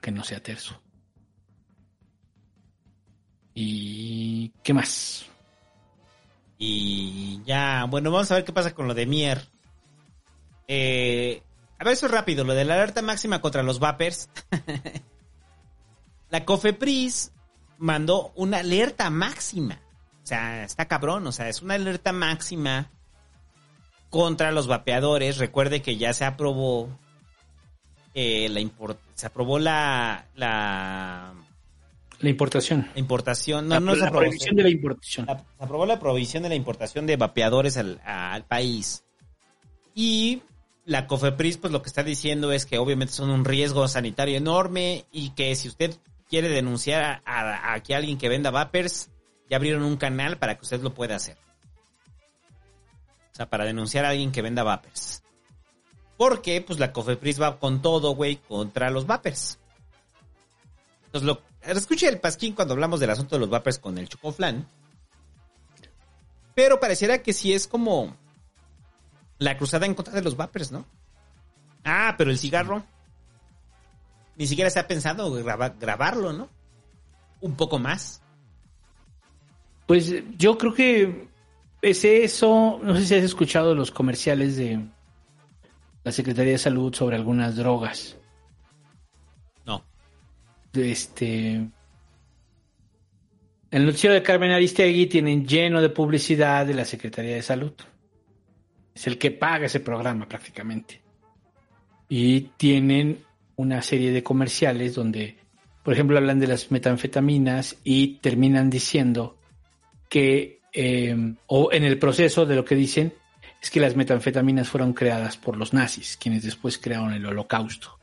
Que 0.00 0.10
no 0.10 0.24
sea 0.24 0.42
terso. 0.42 0.80
¿Y 3.54 4.48
qué 4.62 4.72
más? 4.72 5.26
Y 6.56 7.42
ya, 7.44 7.84
bueno, 7.90 8.10
vamos 8.10 8.30
a 8.30 8.36
ver 8.36 8.44
qué 8.44 8.54
pasa 8.54 8.74
con 8.74 8.88
lo 8.88 8.94
de 8.94 9.04
Mier. 9.04 9.46
Eh, 10.66 11.42
a 11.78 11.84
ver, 11.84 11.92
eso 11.92 12.06
es 12.06 12.12
rápido, 12.12 12.44
lo 12.44 12.54
de 12.54 12.64
la 12.64 12.74
alerta 12.74 13.02
máxima 13.02 13.42
contra 13.42 13.62
los 13.62 13.80
vapers. 13.80 14.30
la 16.30 16.46
COFEPRIS 16.46 17.32
mandó 17.76 18.32
una 18.34 18.60
alerta 18.60 19.10
máxima. 19.10 19.82
O 20.22 20.26
sea, 20.26 20.64
está 20.64 20.86
cabrón, 20.86 21.26
o 21.26 21.32
sea, 21.32 21.48
es 21.48 21.62
una 21.62 21.74
alerta 21.74 22.12
máxima 22.12 22.90
contra 24.10 24.52
los 24.52 24.66
vapeadores. 24.66 25.38
Recuerde 25.38 25.82
que 25.82 25.96
ya 25.96 26.12
se 26.12 26.24
aprobó 26.24 26.88
eh, 28.14 28.48
la 28.50 28.60
import- 28.60 28.98
se 29.14 29.26
aprobó 29.26 29.58
la, 29.58 30.26
la 30.36 31.32
La 32.20 32.28
importación. 32.30 32.88
la 32.94 33.00
importación, 33.00 33.68
no, 33.68 33.74
La- 33.76 33.80
no 33.80 33.94
se 33.94 34.00
la 34.00 34.06
aprobó. 34.08 34.20
prohibición 34.24 34.56
de 34.56 34.62
la 34.62 34.68
importación. 34.70 35.26
La- 35.26 35.38
se 35.38 35.64
aprobó 35.64 35.86
la 35.86 35.98
prohibición 35.98 36.42
de 36.44 36.48
la 36.50 36.54
importación 36.54 37.06
de 37.06 37.16
vapeadores 37.16 37.76
al, 37.76 38.00
al 38.04 38.44
país. 38.44 39.02
Y 39.94 40.42
la 40.84 41.06
COFEPRIS, 41.06 41.56
pues 41.58 41.72
lo 41.72 41.82
que 41.82 41.88
está 41.88 42.02
diciendo 42.02 42.52
es 42.52 42.64
que 42.66 42.78
obviamente 42.78 43.12
son 43.14 43.30
un 43.30 43.44
riesgo 43.44 43.86
sanitario 43.88 44.36
enorme 44.36 45.04
y 45.10 45.30
que 45.30 45.54
si 45.56 45.68
usted 45.68 45.96
quiere 46.28 46.48
denunciar 46.48 47.02
a, 47.02 47.22
a- 47.24 47.74
a 47.74 47.80
que 47.82 47.94
alguien 47.94 48.18
que 48.18 48.28
venda 48.28 48.50
vapers, 48.50 49.08
ya 49.52 49.56
abrieron 49.56 49.82
un 49.82 49.98
canal 49.98 50.38
para 50.38 50.54
que 50.54 50.62
usted 50.62 50.80
lo 50.80 50.94
pueda 50.94 51.14
hacer. 51.14 51.36
O 53.32 53.34
sea, 53.34 53.50
para 53.50 53.66
denunciar 53.66 54.06
a 54.06 54.08
alguien 54.08 54.32
que 54.32 54.40
venda 54.40 54.62
vapers. 54.62 55.22
Porque, 56.16 56.62
pues 56.62 56.78
la 56.78 56.90
COFEPRIS 56.90 57.38
va 57.38 57.58
con 57.58 57.82
todo, 57.82 58.14
güey, 58.14 58.36
contra 58.36 58.88
los 58.88 59.06
vapers. 59.06 59.58
Entonces, 61.04 61.26
lo, 61.26 61.42
escuche 61.70 62.08
el 62.08 62.18
pasquín 62.18 62.54
cuando 62.54 62.72
hablamos 62.72 62.98
del 62.98 63.10
asunto 63.10 63.36
de 63.36 63.40
los 63.40 63.50
vapers 63.50 63.78
con 63.78 63.98
el 63.98 64.08
chocoflan. 64.08 64.66
Pero 66.54 66.80
pareciera 66.80 67.22
que 67.22 67.34
sí 67.34 67.52
es 67.52 67.66
como 67.66 68.16
la 69.36 69.58
cruzada 69.58 69.84
en 69.84 69.94
contra 69.94 70.14
de 70.14 70.22
los 70.22 70.34
vapers, 70.34 70.72
¿no? 70.72 70.86
Ah, 71.84 72.14
pero 72.16 72.30
el 72.30 72.38
cigarro. 72.38 72.82
Ni 74.36 74.46
siquiera 74.46 74.70
se 74.70 74.78
ha 74.78 74.88
pensado 74.88 75.30
graba- 75.44 75.74
grabarlo, 75.78 76.32
¿no? 76.32 76.48
Un 77.42 77.54
poco 77.54 77.78
más. 77.78 78.21
Pues 79.92 80.14
yo 80.38 80.56
creo 80.56 80.72
que 80.72 81.28
es 81.82 82.02
eso. 82.06 82.80
No 82.82 82.96
sé 82.96 83.04
si 83.04 83.14
has 83.14 83.24
escuchado 83.24 83.74
los 83.74 83.90
comerciales 83.90 84.56
de 84.56 84.80
la 86.02 86.10
Secretaría 86.10 86.52
de 86.52 86.58
Salud 86.58 86.94
sobre 86.94 87.16
algunas 87.16 87.56
drogas. 87.56 88.16
No. 89.66 89.84
Este. 90.72 91.68
El 93.70 93.84
noticiero 93.84 94.14
de 94.14 94.22
Carmen 94.22 94.52
Aristegui 94.52 95.08
tienen 95.08 95.46
lleno 95.46 95.82
de 95.82 95.90
publicidad 95.90 96.64
de 96.64 96.72
la 96.72 96.86
Secretaría 96.86 97.34
de 97.34 97.42
Salud. 97.42 97.74
Es 98.94 99.06
el 99.06 99.18
que 99.18 99.30
paga 99.30 99.66
ese 99.66 99.80
programa 99.80 100.26
prácticamente. 100.26 101.02
Y 102.08 102.40
tienen 102.56 103.18
una 103.56 103.82
serie 103.82 104.10
de 104.10 104.22
comerciales 104.22 104.94
donde, 104.94 105.36
por 105.82 105.92
ejemplo, 105.92 106.16
hablan 106.16 106.40
de 106.40 106.46
las 106.46 106.70
metanfetaminas 106.70 107.76
y 107.84 108.20
terminan 108.20 108.70
diciendo 108.70 109.36
que, 110.12 110.60
eh, 110.74 111.16
o 111.46 111.72
en 111.72 111.84
el 111.84 111.98
proceso 111.98 112.44
de 112.44 112.54
lo 112.54 112.66
que 112.66 112.74
dicen, 112.74 113.14
es 113.62 113.70
que 113.70 113.80
las 113.80 113.96
metanfetaminas 113.96 114.68
fueron 114.68 114.92
creadas 114.92 115.38
por 115.38 115.56
los 115.56 115.72
nazis, 115.72 116.18
quienes 116.18 116.42
después 116.42 116.76
crearon 116.76 117.14
el 117.14 117.24
holocausto. 117.24 117.98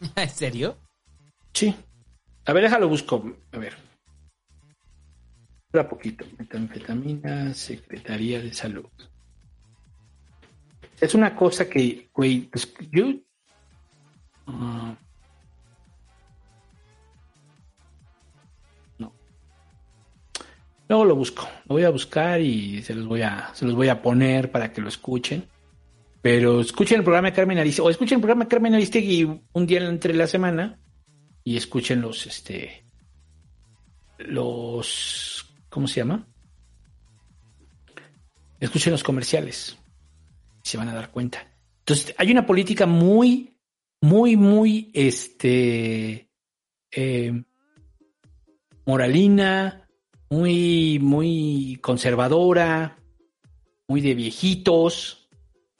¿En 0.16 0.28
serio? 0.28 0.76
Sí. 1.54 1.74
A 2.44 2.52
ver, 2.52 2.64
déjalo 2.64 2.90
busco. 2.90 3.24
A 3.52 3.56
ver. 3.58 3.74
Espera 5.64 5.88
poquito. 5.88 6.26
Metanfetamina, 6.36 7.54
Secretaría 7.54 8.42
de 8.42 8.52
Salud. 8.52 8.90
Es 11.00 11.14
una 11.14 11.34
cosa 11.34 11.70
que, 11.70 12.10
güey, 12.12 12.40
pues, 12.40 12.70
yo... 12.92 13.14
ah, 14.48 14.94
Luego 20.88 21.04
lo 21.04 21.16
busco. 21.16 21.48
Lo 21.66 21.74
voy 21.74 21.84
a 21.84 21.90
buscar 21.90 22.40
y 22.40 22.82
se 22.82 22.94
los 22.94 23.06
voy 23.06 23.22
a, 23.22 23.50
se 23.54 23.64
los 23.64 23.74
voy 23.74 23.88
a 23.88 24.00
poner 24.00 24.50
para 24.50 24.72
que 24.72 24.80
lo 24.80 24.88
escuchen. 24.88 25.48
Pero 26.22 26.60
escuchen 26.60 26.98
el 26.98 27.04
programa 27.04 27.30
de 27.30 27.36
Carmen 27.36 27.58
Aristegui, 27.58 27.86
o 27.86 27.90
escuchen 27.90 28.16
el 28.16 28.20
programa 28.20 28.44
de 28.44 28.48
Carmen 28.48 28.74
Aristegui 28.74 29.42
un 29.52 29.66
día 29.66 29.86
entre 29.86 30.14
la 30.14 30.26
semana 30.26 30.78
y 31.44 31.56
escuchen 31.56 32.00
los, 32.00 32.26
este, 32.26 32.84
los, 34.18 35.54
¿cómo 35.68 35.86
se 35.86 36.00
llama? 36.00 36.26
Escuchen 38.58 38.92
los 38.92 39.04
comerciales. 39.04 39.78
Se 40.62 40.76
van 40.76 40.88
a 40.88 40.94
dar 40.94 41.10
cuenta. 41.10 41.46
Entonces, 41.80 42.14
hay 42.18 42.32
una 42.32 42.44
política 42.44 42.86
muy, 42.86 43.56
muy, 44.00 44.36
muy, 44.36 44.90
este, 44.94 46.28
eh, 46.90 47.44
moralina, 48.84 49.85
muy, 50.30 50.98
muy 51.00 51.78
conservadora, 51.80 52.98
muy 53.88 54.00
de 54.00 54.14
viejitos 54.14 55.28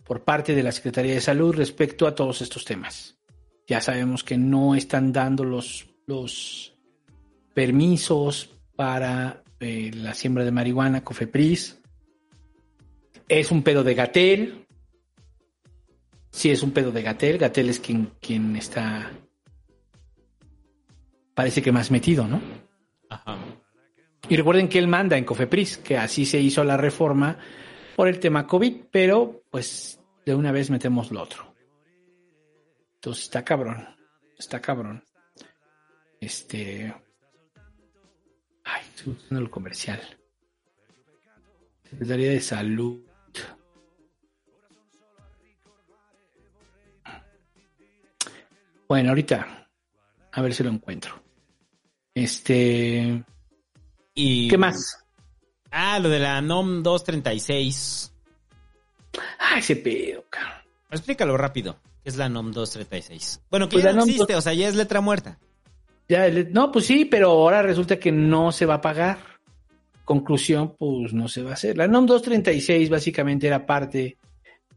por 0.05 0.25
parte 0.25 0.55
de 0.55 0.63
la 0.63 0.73
Secretaría 0.73 1.15
de 1.15 1.21
Salud 1.21 1.55
respecto 1.55 2.07
a 2.07 2.15
todos 2.15 2.43
estos 2.43 2.65
temas. 2.65 3.19
Ya 3.67 3.81
sabemos 3.81 4.23
que 4.23 4.39
no 4.39 4.75
están 4.75 5.13
dando 5.13 5.43
los, 5.45 5.87
los 6.07 6.75
permisos 7.53 8.51
para 8.77 9.43
eh, 9.59 9.91
la 9.93 10.15
siembra 10.15 10.45
de 10.45 10.53
marihuana, 10.53 11.03
Cofepris. 11.03 11.81
Es 13.29 13.51
un 13.51 13.63
pedo 13.65 13.83
de 13.83 13.95
Gatel. 13.95 14.67
Sí, 16.31 16.51
es 16.51 16.63
un 16.63 16.71
pedo 16.71 16.93
de 16.93 17.03
Gatel. 17.03 17.39
Gatel 17.39 17.71
es 17.71 17.81
quien, 17.81 18.13
quien 18.21 18.55
está. 18.55 19.11
Parece 21.35 21.61
que 21.61 21.73
más 21.73 21.91
metido, 21.91 22.29
¿no? 22.29 22.41
Ajá. 23.09 23.37
Y 24.29 24.37
recuerden 24.37 24.69
que 24.69 24.79
él 24.79 24.89
manda 24.89 25.17
en 25.17 25.25
Cofepris, 25.25 25.79
que 25.79 25.97
así 25.97 26.27
se 26.27 26.41
hizo 26.41 26.65
la 26.65 26.77
reforma 26.77 27.39
por 27.95 28.09
el 28.09 28.19
tema 28.19 28.47
COVID, 28.47 28.87
pero 28.91 29.43
pues 29.51 30.01
de 30.25 30.35
una 30.35 30.53
vez 30.53 30.71
metemos 30.71 31.11
lo 31.13 31.23
otro. 31.23 31.55
Entonces 32.97 33.25
está 33.25 33.45
cabrón, 33.45 33.87
está 34.37 34.61
cabrón. 34.61 35.05
Este. 36.21 36.93
Ay, 38.65 38.83
estoy 38.83 39.13
buscando 39.15 39.45
el 39.45 39.51
comercial. 39.51 40.01
Secretaría 41.89 42.31
de 42.31 42.41
Salud. 42.41 43.01
Bueno, 48.89 49.11
ahorita 49.11 49.69
a 50.33 50.43
ver 50.43 50.53
si 50.53 50.65
lo 50.65 50.71
encuentro. 50.71 51.23
Este. 52.15 53.25
Y... 54.17 54.49
¿Qué 54.49 54.59
más? 54.59 55.05
Ah, 55.71 55.99
lo 55.99 56.09
de 56.09 56.19
la 56.19 56.41
NOM 56.41 56.83
236. 56.83 58.13
Ah, 59.39 59.59
ese 59.59 59.77
pedo, 59.77 60.25
cabrón. 60.29 60.63
Explícalo 60.91 61.37
rápido. 61.37 61.77
¿Qué 62.03 62.09
es 62.09 62.17
la 62.17 62.29
NOM 62.29 62.51
236? 62.51 63.43
Bueno, 63.51 63.69
que 63.69 63.75
Pues 63.75 63.85
ya 63.85 63.93
no 63.93 64.05
existe, 64.05 64.35
o 64.35 64.41
sea, 64.41 64.55
ya 64.55 64.69
es 64.69 64.75
letra 64.75 65.01
muerta. 65.01 65.39
Ya, 66.09 66.31
no, 66.51 66.73
pues 66.73 66.87
sí, 66.87 67.05
pero 67.05 67.31
ahora 67.31 67.63
resulta 67.63 67.99
que 67.99 68.11
no 68.11 68.53
se 68.53 68.65
va 68.65 68.75
a 68.75 68.81
pagar. 68.81 69.19
Conclusión, 70.05 70.77
pues 70.79 71.13
no 71.13 71.29
se 71.29 71.43
va 71.43 71.51
a 71.51 71.55
hacer. 71.55 71.77
La 71.77 71.87
NOM 71.87 72.07
236 72.07 72.89
básicamente 72.89 73.49
era 73.49 73.67
parte 73.67 74.17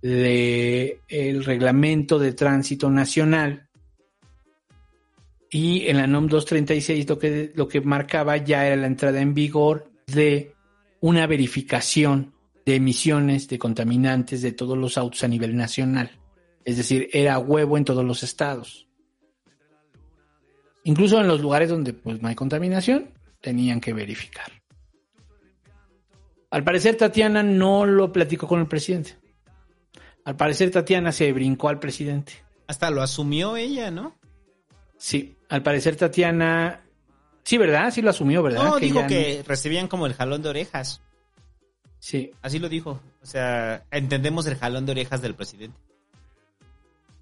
del 0.01 1.45
reglamento 1.45 2.19
de 2.19 2.33
tránsito 2.33 2.89
nacional. 2.89 3.68
Y 5.51 5.87
en 5.87 5.97
la 5.97 6.07
NOM 6.07 6.27
236 6.27 7.09
lo 7.09 7.17
que, 7.17 7.51
lo 7.55 7.67
que 7.67 7.81
marcaba 7.81 8.37
ya 8.37 8.67
era 8.67 8.75
la 8.75 8.87
entrada 8.87 9.19
en 9.19 9.33
vigor 9.33 9.91
de 10.05 10.53
una 11.01 11.25
verificación 11.27 12.33
de 12.65 12.75
emisiones 12.75 13.47
de 13.47 13.57
contaminantes 13.57 14.41
de 14.41 14.51
todos 14.51 14.77
los 14.77 14.97
autos 14.97 15.23
a 15.23 15.27
nivel 15.27 15.55
nacional. 15.55 16.11
Es 16.65 16.77
decir, 16.77 17.09
era 17.13 17.39
huevo 17.39 17.77
en 17.77 17.85
todos 17.85 18.05
los 18.05 18.21
estados. 18.21 18.87
Incluso 20.83 21.19
en 21.19 21.27
los 21.27 21.41
lugares 21.41 21.69
donde 21.69 21.93
pues, 21.93 22.21
no 22.21 22.27
hay 22.27 22.35
contaminación, 22.35 23.11
tenían 23.41 23.81
que 23.81 23.93
verificar. 23.93 24.51
Al 26.51 26.63
parecer 26.63 26.95
Tatiana 26.95 27.43
no 27.43 27.85
lo 27.85 28.11
platicó 28.11 28.47
con 28.47 28.59
el 28.59 28.67
presidente. 28.67 29.15
Al 30.25 30.35
parecer 30.35 30.71
Tatiana 30.71 31.11
se 31.11 31.31
brincó 31.31 31.69
al 31.69 31.79
presidente. 31.79 32.33
Hasta 32.67 32.89
lo 32.91 33.01
asumió 33.01 33.55
ella, 33.55 33.89
¿no? 33.91 34.15
Sí, 34.97 35.35
al 35.49 35.63
parecer 35.63 35.95
Tatiana... 35.95 36.85
Sí, 37.43 37.57
¿verdad? 37.57 37.91
Sí 37.91 38.01
lo 38.01 38.11
asumió, 38.11 38.43
¿verdad? 38.43 38.63
No, 38.63 38.79
dijo 38.79 38.99
ella 38.99 39.07
que 39.07 39.43
recibían 39.45 39.87
como 39.87 40.05
el 40.05 40.13
jalón 40.13 40.43
de 40.43 40.49
orejas. 40.49 41.01
Sí. 41.99 42.31
Así 42.41 42.59
lo 42.59 42.69
dijo. 42.69 43.01
O 43.21 43.25
sea, 43.25 43.83
entendemos 43.91 44.45
el 44.45 44.55
jalón 44.55 44.85
de 44.85 44.91
orejas 44.91 45.21
del 45.21 45.35
presidente. 45.35 45.77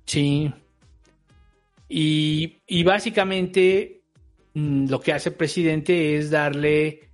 Sí. 0.05 0.53
Y, 1.87 2.57
y 2.67 2.83
básicamente 2.83 4.01
mm, 4.53 4.89
lo 4.89 4.99
que 4.99 5.13
hace 5.13 5.29
el 5.29 5.35
presidente 5.35 6.17
es 6.17 6.29
darle 6.29 7.09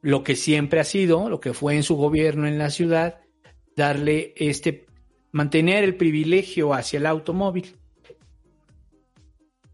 lo 0.00 0.24
que 0.24 0.34
siempre 0.34 0.80
ha 0.80 0.84
sido, 0.84 1.28
lo 1.28 1.40
que 1.40 1.54
fue 1.54 1.76
en 1.76 1.84
su 1.84 1.96
gobierno 1.96 2.48
en 2.48 2.58
la 2.58 2.70
ciudad, 2.70 3.20
darle 3.76 4.34
este, 4.36 4.86
mantener 5.30 5.84
el 5.84 5.94
privilegio 5.94 6.74
hacia 6.74 6.98
el 6.98 7.06
automóvil. 7.06 7.76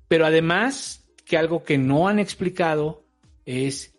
Pero 0.09 0.27
además, 0.27 1.07
que 1.25 1.37
algo 1.37 1.62
que 1.62 1.78
no 1.78 2.09
han 2.09 2.19
explicado 2.19 3.05
es 3.45 3.95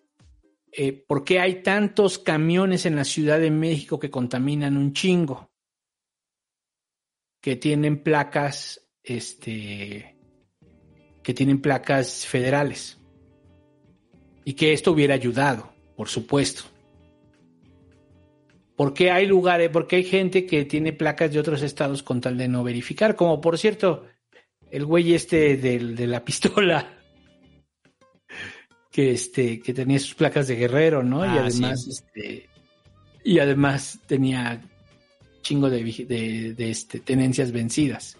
eh, 0.71 0.93
por 0.93 1.23
qué 1.23 1.39
hay 1.39 1.63
tantos 1.63 2.19
camiones 2.19 2.85
en 2.85 2.95
la 2.95 3.03
Ciudad 3.03 3.39
de 3.39 3.51
México 3.51 3.99
que 3.99 4.09
contaminan 4.09 4.77
un 4.77 4.93
chingo 4.93 5.49
que 7.41 7.55
tienen 7.55 8.03
placas, 8.03 8.81
este, 9.03 10.15
que 11.23 11.33
tienen 11.33 11.61
placas 11.61 12.25
federales. 12.25 12.97
Y 14.43 14.53
que 14.53 14.73
esto 14.73 14.91
hubiera 14.91 15.13
ayudado, 15.13 15.71
por 15.95 16.09
supuesto. 16.09 16.63
Porque 18.75 19.11
hay 19.11 19.27
lugares, 19.27 19.69
porque 19.69 19.97
hay 19.97 20.03
gente 20.03 20.45
que 20.45 20.65
tiene 20.65 20.93
placas 20.93 21.31
de 21.31 21.39
otros 21.39 21.61
estados 21.61 22.01
con 22.01 22.21
tal 22.21 22.37
de 22.37 22.47
no 22.47 22.63
verificar. 22.63 23.15
Como 23.15 23.41
por 23.41 23.57
cierto, 23.57 24.05
el 24.71 24.85
güey 24.85 25.13
este 25.13 25.57
del- 25.57 25.95
de 25.95 26.07
la 26.07 26.23
pistola. 26.23 26.93
Que 28.91 29.11
este, 29.11 29.59
que 29.61 29.71
tenía 29.73 29.99
sus 29.99 30.15
placas 30.15 30.47
de 30.47 30.55
guerrero, 30.55 31.03
¿no? 31.03 31.23
y 31.23 31.29
Ah, 31.29 31.43
además, 31.45 31.83
sí. 31.83 31.91
este, 31.91 32.49
y 33.23 33.37
además 33.37 33.99
tenía 34.07 34.61
chingo 35.43 35.69
de, 35.69 35.83
de, 35.83 36.53
de, 36.55 36.69
este, 36.71 36.99
tenencias 36.99 37.51
vencidas. 37.51 38.17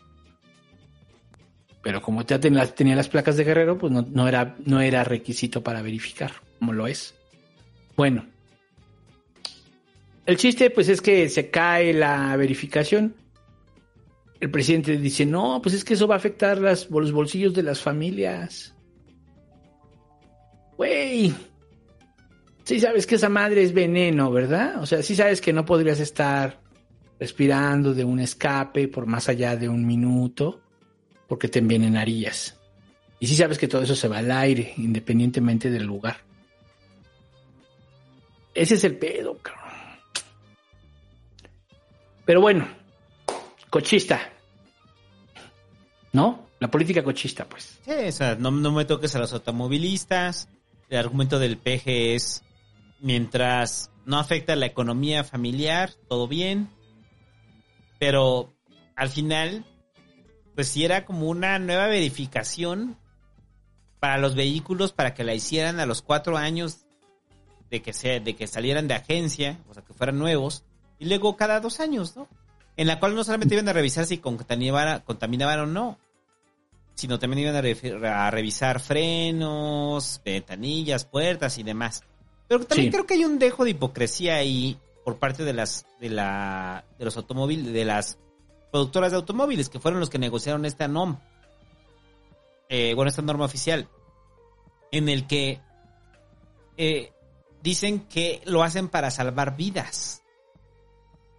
Pero 1.82 2.02
como 2.04 2.22
ya 2.24 2.40
ten- 2.40 2.54
las- 2.56 2.76
tenía 2.76 2.96
las 2.96 3.10
placas 3.10 3.36
de 3.36 3.46
guerrero, 3.46 3.80
pues 3.80 3.92
no, 3.92 4.04
no 4.12 4.28
era, 4.28 4.56
no 4.64 4.80
era 4.80 5.04
requisito 5.04 5.64
para 5.64 5.82
verificar, 5.82 6.34
como 6.60 6.72
lo 6.72 6.86
es. 6.86 7.16
Bueno. 7.98 8.28
El 10.28 10.38
chiste, 10.38 10.70
pues, 10.70 10.88
es 10.88 11.02
que 11.02 11.28
se 11.30 11.50
cae 11.50 11.94
la 11.94 12.36
verificación. 12.38 13.16
El 14.40 14.52
presidente 14.52 14.98
dice, 14.98 15.26
no, 15.26 15.62
pues 15.62 15.76
es 15.76 15.84
que 15.84 15.96
eso 15.96 16.08
va 16.08 16.16
a 16.16 16.18
afectar 16.18 16.60
los 16.60 17.12
bolsillos 17.12 17.54
de 17.54 17.64
las 17.64 17.82
familias. 17.82 18.74
Güey, 20.78 21.34
sí 22.64 22.80
sabes 22.80 23.06
que 23.06 23.16
esa 23.16 23.28
madre 23.28 23.64
es 23.64 23.74
veneno, 23.74 24.32
¿verdad? 24.32 24.82
O 24.82 24.86
sea, 24.86 25.04
sí 25.04 25.16
sabes 25.16 25.42
que 25.42 25.52
no 25.52 25.66
podrías 25.66 26.00
estar 26.00 26.62
respirando 27.20 27.94
de 27.94 28.06
un 28.06 28.22
escape 28.22 28.88
por 28.88 29.06
más 29.06 29.28
allá 29.28 29.58
de 29.58 29.68
un 29.68 29.86
minuto 29.86 30.62
porque 31.28 31.50
te 31.50 31.60
envenenarías. 31.60 32.58
Y 33.20 33.28
sí 33.28 33.36
sabes 33.36 33.58
que 33.58 33.68
todo 33.68 33.82
eso 33.82 33.96
se 33.96 34.08
va 34.08 34.20
al 34.20 34.32
aire, 34.32 34.74
independientemente 34.78 35.70
del 35.70 35.84
lugar. 35.84 36.18
Ese 38.54 38.76
es 38.76 38.84
el 38.86 38.98
pedo, 38.98 39.38
cabrón. 39.38 39.70
Pero 42.26 42.42
bueno, 42.42 42.68
cochista. 43.70 44.34
¿No? 46.12 46.48
La 46.60 46.70
política 46.70 47.04
cochista, 47.04 47.46
pues. 47.46 47.80
Sí, 47.86 47.92
o 47.92 48.12
sea, 48.12 48.36
no, 48.36 48.52
no 48.52 48.72
me 48.72 48.86
toques 48.86 49.16
a 49.16 49.20
los 49.20 49.32
automovilistas. 49.34 50.50
El 50.90 50.98
argumento 50.98 51.40
del 51.40 51.58
PG 51.58 52.16
es, 52.16 52.44
mientras 53.00 53.92
no 54.06 54.20
afecta 54.20 54.56
la 54.56 54.66
economía 54.66 55.24
familiar, 55.24 55.92
todo 56.08 56.28
bien. 56.28 56.70
Pero 58.00 58.54
al 58.96 59.10
final, 59.10 59.66
pues 60.56 60.68
sí 60.70 60.84
era 60.84 61.06
como 61.06 61.30
una 61.30 61.60
nueva 61.60 61.88
verificación 61.88 62.98
para 64.00 64.18
los 64.18 64.36
vehículos 64.36 64.94
para 64.94 65.14
que 65.14 65.24
la 65.24 65.34
hicieran 65.34 65.80
a 65.80 65.86
los 65.86 66.02
cuatro 66.02 66.38
años 66.38 66.86
de 67.70 67.82
que, 67.82 67.94
se, 67.94 68.20
de 68.20 68.36
que 68.36 68.48
salieran 68.48 68.88
de 68.88 68.96
agencia, 68.96 69.60
o 69.70 69.74
sea, 69.74 69.84
que 69.84 69.94
fueran 69.94 70.18
nuevos, 70.18 70.64
y 70.98 71.06
luego 71.06 71.38
cada 71.38 71.60
dos 71.60 71.80
años, 71.80 72.16
¿no? 72.16 72.28
En 72.80 72.88
la 72.88 72.98
cual 72.98 73.14
no 73.14 73.26
solamente 73.26 73.56
iban 73.56 73.68
a 73.68 73.74
revisar 73.74 74.06
si 74.06 74.20
contaminaban, 74.20 75.02
contaminaban 75.02 75.60
o 75.60 75.66
no, 75.66 76.00
sino 76.96 77.20
también 77.20 77.40
iban 77.40 77.56
a, 77.58 77.62
re- 77.62 78.08
a 78.08 78.32
revisar 78.32 78.80
frenos, 78.80 80.22
ventanillas, 80.24 81.04
puertas 81.04 81.58
y 81.58 81.64
demás. 81.64 82.04
Pero 82.48 82.64
también 82.66 82.88
Sí. 82.88 82.92
creo 82.94 83.06
que 83.06 83.16
hay 83.16 83.26
un 83.26 83.38
dejo 83.38 83.66
de 83.66 83.72
hipocresía 83.72 84.36
ahí 84.36 84.80
por 85.04 85.18
parte 85.18 85.44
de 85.44 85.52
las 85.52 85.86
de 86.00 86.08
la 86.10 86.86
de 86.98 87.04
los 87.04 87.18
automóviles 87.18 87.74
de 87.74 87.84
las 87.84 88.18
productoras 88.72 89.12
de 89.12 89.18
automóviles 89.18 89.68
que 89.68 89.80
fueron 89.80 90.00
los 90.00 90.10
que 90.10 90.18
negociaron 90.18 90.64
esta 90.64 90.88
NOM. 90.88 91.18
Eh, 92.70 92.94
bueno, 92.94 93.10
esta 93.10 93.22
norma 93.22 93.44
oficial 93.44 93.90
en 94.92 95.10
el 95.10 95.28
que 95.28 95.60
eh, 96.78 97.12
dicen 97.62 98.00
que 98.08 98.42
lo 98.46 98.64
hacen 98.64 98.88
para 98.88 99.12
salvar 99.12 99.58
vidas. 99.58 100.22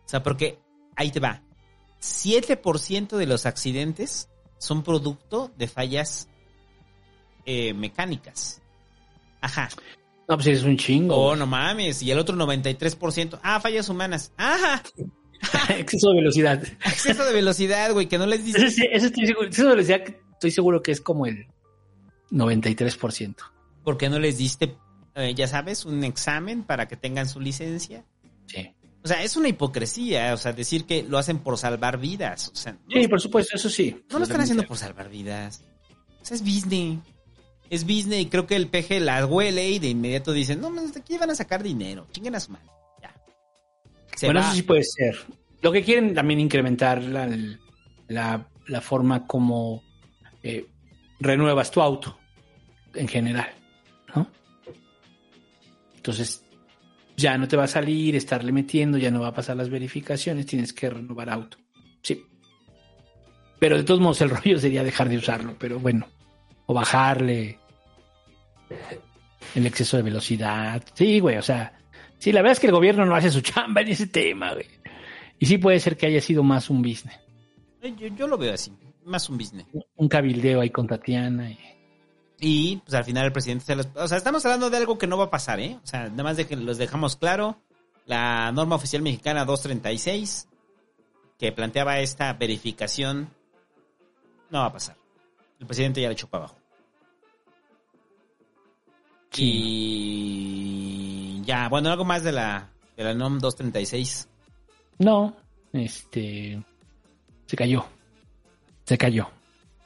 O 0.05 0.09
sea, 0.11 0.23
porque 0.23 0.59
ahí 0.97 1.11
te 1.11 1.21
va. 1.21 1.43
7% 2.01 3.17
de 3.17 3.27
los 3.27 3.47
accidentes 3.47 4.29
son 4.59 4.83
producto 4.83 5.51
de 5.57 5.69
fallas 5.69 6.29
eh, 7.45 7.75
mecánicas. 7.75 8.63
Ajá. 9.41 9.69
No, 10.29 10.37
pues 10.37 10.47
es 10.49 10.63
un 10.63 10.77
chingo. 10.77 11.17
Oh, 11.17 11.37
no 11.37 11.47
mames. 11.47 12.03
Y 12.03 12.11
el 12.11 12.19
otro 12.19 12.37
93%. 12.37 13.39
Ah, 13.43 13.61
fallas 13.61 13.89
humanas. 13.89 14.33
Ajá. 14.37 14.83
Exceso 15.71 16.11
de 16.11 16.17
velocidad. 16.17 16.63
Exceso 16.85 17.25
de 17.25 17.33
velocidad, 17.33 17.93
güey, 17.93 18.07
que 18.09 18.19
no 18.19 18.27
les 18.27 18.45
dice. 18.45 18.59
Ese, 18.59 18.71
sí- 18.71 18.89
ese 18.93 19.07
estoy 19.07 19.27
seguro, 19.27 19.47
exceso 19.47 19.69
de 19.69 19.75
velocidad, 19.77 20.03
estoy 20.33 20.51
seguro 20.51 20.83
que 20.83 20.93
es 20.93 21.01
como 21.01 21.27
el 21.27 21.47
93%. 22.31 23.37
¿Por 23.85 23.97
qué 23.97 24.09
no 24.09 24.19
les 24.19 24.39
diste, 24.39 24.77
eh, 25.15 25.35
ya 25.35 25.49
sabes, 25.49 25.85
un 25.85 26.05
examen 26.05 26.63
para 26.63 26.87
que 26.87 26.97
tengan 26.97 27.29
su 27.29 27.41
licencia? 27.41 28.05
Sí. 28.47 28.71
O 29.03 29.09
sea, 29.09 29.23
es 29.23 29.37
una 29.37 29.49
hipocresía, 29.49 30.35
o 30.35 30.37
sea, 30.37 30.53
decir 30.53 30.85
que 30.85 31.03
lo 31.03 31.17
hacen 31.19 31.39
por 31.39 31.57
salvar 31.57 31.99
vidas. 31.99 32.49
O 32.53 32.57
sea, 32.57 32.73
no, 32.73 32.79
Sí, 32.91 33.09
por 33.09 33.21
supuesto, 33.21 33.57
eso 33.57 33.71
sí. 33.71 33.97
no 34.11 34.19
lo 34.19 34.25
están 34.25 34.43
haciendo 34.43 34.65
por 34.65 34.77
salvar 34.77 35.09
vidas. 35.09 35.65
O 36.21 36.25
sea, 36.25 36.35
es 36.37 36.43
business. 36.43 36.99
Es 37.71 37.85
business 37.85 38.21
y 38.21 38.27
creo 38.27 38.47
que 38.47 38.57
el 38.57 38.67
peje 38.67 39.01
la 39.01 39.25
huele 39.25 39.71
y 39.71 39.79
de 39.79 39.89
inmediato 39.89 40.33
dicen, 40.33 40.61
no, 40.61 40.71
de 40.71 41.01
aquí 41.01 41.17
van 41.17 41.31
a 41.31 41.35
sacar 41.35 41.63
dinero. 41.63 42.07
Chinguen 42.13 42.35
a 42.35 42.41
su 42.41 42.53
madre. 42.53 42.67
Ya. 43.01 43.15
Se 44.17 44.27
bueno, 44.27 44.41
va. 44.41 44.47
eso 44.47 44.57
sí 44.57 44.63
puede 44.65 44.83
ser. 44.85 45.17
Lo 45.63 45.73
que 45.73 45.83
quieren 45.83 46.13
también 46.15 46.41
incrementar 46.41 47.03
la, 47.03 47.29
la, 48.09 48.49
la 48.67 48.81
forma 48.81 49.27
como 49.27 49.83
eh, 50.43 50.67
renuevas 51.21 51.71
tu 51.71 51.81
auto 51.81 52.19
en 52.95 53.07
general, 53.09 53.49
¿no? 54.15 54.27
Entonces, 55.97 56.43
ya 57.21 57.37
no 57.39 57.47
te 57.49 57.57
va 57.57 57.65
a 57.65 57.69
salir 57.69 58.17
estarle 58.17 58.53
metiendo, 58.53 58.99
ya 58.99 59.11
no 59.11 59.21
va 59.21 59.29
a 59.29 59.35
pasar 59.35 59.57
las 59.57 59.69
verificaciones, 59.71 60.47
tienes 60.47 60.73
que 60.73 60.91
renovar 60.91 61.31
auto. 61.31 61.59
Sí. 62.03 62.25
Pero 63.59 63.77
de 63.77 63.85
todos 63.85 64.01
modos 64.01 64.21
el 64.23 64.31
rollo 64.37 64.59
sería 64.59 64.83
dejar 64.85 65.09
de 65.09 65.19
usarlo, 65.19 65.55
pero 65.59 65.79
bueno, 65.79 66.07
o 66.67 66.75
bajarle 66.75 67.59
el 69.55 69.67
exceso 69.67 69.97
de 69.97 70.03
velocidad. 70.03 70.83
Sí, 70.95 71.21
güey, 71.21 71.37
o 71.37 71.43
sea, 71.43 71.73
sí, 72.19 72.33
la 72.33 72.41
verdad 72.41 72.53
es 72.53 72.61
que 72.61 72.67
el 72.67 72.73
gobierno 72.73 73.05
no 73.05 73.15
hace 73.15 73.31
su 73.31 73.41
chamba 73.43 73.81
en 73.83 73.89
ese 73.89 74.07
tema, 74.07 74.53
güey. 74.55 74.67
Y 75.39 75.47
sí 75.47 75.59
puede 75.59 75.81
ser 75.81 75.97
que 75.97 76.07
haya 76.07 76.21
sido 76.21 76.43
más 76.43 76.69
un 76.69 76.83
business, 76.83 77.19
Yo, 77.83 78.09
yo 78.09 78.27
lo 78.27 78.37
veo 78.37 78.53
así, 78.53 78.73
más 79.05 79.29
un 79.31 79.39
business. 79.39 79.67
un 79.97 80.09
cabildeo 80.09 80.61
ahí 80.61 80.71
con 80.71 80.87
Tatiana. 80.87 81.51
Y... 81.51 81.59
Y 82.41 82.79
pues 82.79 82.95
al 82.95 83.05
final 83.05 83.27
el 83.27 83.33
presidente 83.33 83.67
se 83.67 83.77
los... 83.77 83.87
O 83.95 84.09
sea, 84.09 84.17
estamos 84.17 84.45
hablando 84.47 84.71
de 84.71 84.79
algo 84.79 84.97
que 84.97 85.07
no 85.07 85.19
va 85.19 85.25
a 85.25 85.31
pasar, 85.31 85.61
¿eh? 85.61 85.79
O 85.85 85.87
sea, 85.87 86.09
nada 86.09 86.23
más 86.23 86.39
de 86.39 86.47
que 86.47 86.57
los 86.57 86.79
dejamos 86.79 87.17
claro. 87.17 87.59
La 88.07 88.51
norma 88.51 88.77
oficial 88.77 89.03
mexicana 89.03 89.45
236, 89.45 90.49
que 91.39 91.53
planteaba 91.53 92.01
esta 92.01 92.33
verificación, 92.33 93.29
no 94.49 94.61
va 94.61 94.67
a 94.67 94.73
pasar. 94.73 94.97
El 95.61 95.67
presidente 95.67 96.01
ya 96.01 96.09
le 96.09 96.15
echó 96.15 96.29
para 96.29 96.45
abajo. 96.45 96.57
Y 99.37 101.41
ya, 101.45 101.69
bueno, 101.69 101.91
algo 101.91 102.05
más 102.05 102.25
de 102.25 102.33
la, 102.33 102.71
de 102.97 103.05
la 103.05 103.15
NOM 103.15 103.39
236. 103.39 104.29
No, 104.99 105.37
este. 105.73 106.61
Se 107.47 107.57
cayó. 107.57 107.87
Se 108.85 108.99
cayó. 108.99 109.31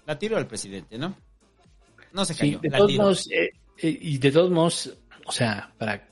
La 0.07 0.19
tiró 0.19 0.39
el 0.39 0.47
presidente, 0.47 0.99
¿no? 0.99 1.15
No 2.15 2.25
se 2.25 2.33
Sí, 2.33 2.39
cayó, 2.41 2.59
de 2.61 2.71
la 2.71 2.79
todos 2.79 2.91
tiró. 2.91 3.03
modos, 3.03 3.29
eh, 3.31 3.51
eh, 3.79 3.99
y 4.01 4.19
de 4.19 4.31
todos 4.33 4.51
modos, 4.51 4.97
o 5.27 5.33
sea, 5.33 5.71
para 5.77 6.09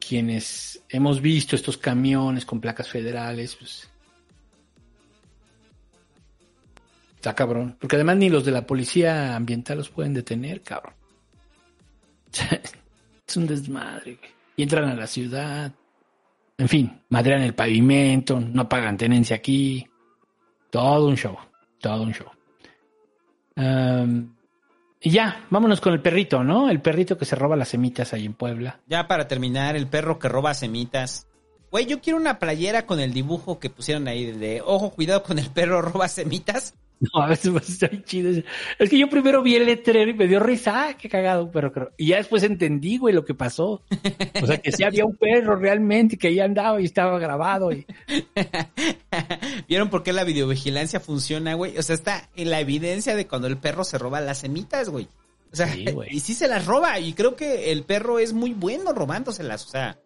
quienes 0.00 0.82
hemos 0.88 1.20
visto 1.20 1.54
estos 1.54 1.76
camiones 1.76 2.44
con 2.46 2.60
placas 2.60 2.88
federales, 2.88 3.54
pues. 3.56 3.88
Está 7.16 7.34
cabrón. 7.34 7.76
Porque 7.78 7.96
además 7.96 8.16
ni 8.16 8.30
los 8.30 8.44
de 8.44 8.52
la 8.52 8.66
policía 8.66 9.36
ambiental 9.36 9.78
los 9.78 9.90
pueden 9.90 10.14
detener, 10.14 10.62
cabrón. 10.62 10.94
es 13.26 13.36
un 13.36 13.46
desmadre, 13.46 14.14
güey. 14.16 14.30
Y 14.56 14.62
entran 14.62 14.88
a 14.88 14.94
la 14.94 15.06
ciudad. 15.06 15.72
En 16.56 16.68
fin, 16.68 17.00
madrean 17.10 17.42
el 17.42 17.54
pavimento, 17.54 18.40
no 18.40 18.68
pagan 18.68 18.96
tenencia 18.96 19.36
aquí. 19.36 19.86
Todo 20.70 21.06
un 21.08 21.16
show. 21.16 21.36
Todo 21.80 22.02
un 22.02 22.12
show. 22.12 22.28
Y 25.00 25.10
ya, 25.10 25.46
vámonos 25.50 25.80
con 25.80 25.92
el 25.92 26.00
perrito, 26.00 26.42
¿no? 26.42 26.68
El 26.68 26.80
perrito 26.80 27.16
que 27.16 27.24
se 27.24 27.36
roba 27.36 27.56
las 27.56 27.68
semitas 27.68 28.12
ahí 28.12 28.26
en 28.26 28.34
Puebla. 28.34 28.80
Ya 28.86 29.06
para 29.06 29.28
terminar, 29.28 29.76
el 29.76 29.86
perro 29.86 30.18
que 30.18 30.28
roba 30.28 30.54
semitas. 30.54 31.28
Güey, 31.70 31.86
yo 31.86 32.00
quiero 32.00 32.18
una 32.18 32.38
playera 32.38 32.86
con 32.86 32.98
el 33.00 33.12
dibujo 33.12 33.58
que 33.58 33.70
pusieron 33.70 34.08
ahí 34.08 34.32
de 34.32 34.62
ojo, 34.64 34.90
cuidado 34.90 35.22
con 35.22 35.38
el 35.38 35.50
perro 35.50 35.82
roba 35.82 36.08
semitas. 36.08 36.74
No, 37.00 37.22
a 37.22 37.28
veces 37.28 37.54
está 37.68 37.88
chido. 38.02 38.42
Es 38.78 38.90
que 38.90 38.98
yo 38.98 39.08
primero 39.08 39.40
vi 39.40 39.54
el 39.54 39.66
letrero 39.66 40.10
y 40.10 40.14
me 40.14 40.26
dio 40.26 40.40
risa, 40.40 40.88
ah, 40.88 40.96
qué 40.96 41.08
cagado 41.08 41.44
un 41.44 41.52
perro. 41.52 41.72
creo. 41.72 41.92
Y 41.96 42.08
ya 42.08 42.16
después 42.16 42.42
entendí, 42.42 42.98
güey, 42.98 43.14
lo 43.14 43.24
que 43.24 43.34
pasó. 43.34 43.82
O 44.42 44.46
sea, 44.46 44.58
que 44.58 44.72
sí 44.72 44.82
había 44.82 45.04
un 45.04 45.14
perro 45.16 45.54
realmente 45.54 46.16
que 46.16 46.26
ahí 46.26 46.40
andaba 46.40 46.80
y 46.80 46.86
estaba 46.86 47.16
grabado. 47.20 47.70
Y... 47.70 47.86
¿Vieron 49.68 49.90
por 49.90 50.02
qué 50.02 50.12
la 50.12 50.24
videovigilancia 50.24 50.98
funciona, 51.00 51.54
güey? 51.54 51.76
O 51.78 51.82
sea, 51.82 51.94
está 51.94 52.28
en 52.34 52.50
la 52.50 52.60
evidencia 52.60 53.14
de 53.14 53.26
cuando 53.28 53.46
el 53.46 53.58
perro 53.58 53.84
se 53.84 53.98
roba 53.98 54.20
las 54.20 54.38
semitas, 54.38 54.88
güey. 54.88 55.06
O 55.52 55.56
sea, 55.56 55.72
Sí, 55.72 55.84
güey. 55.92 56.08
y 56.10 56.20
sí 56.20 56.34
se 56.34 56.48
las 56.48 56.66
roba. 56.66 56.98
Y 56.98 57.12
creo 57.12 57.36
que 57.36 57.70
el 57.70 57.84
perro 57.84 58.18
es 58.18 58.32
muy 58.32 58.54
bueno 58.54 58.92
robándoselas. 58.92 59.64
O 59.66 59.68
sea, 59.68 59.98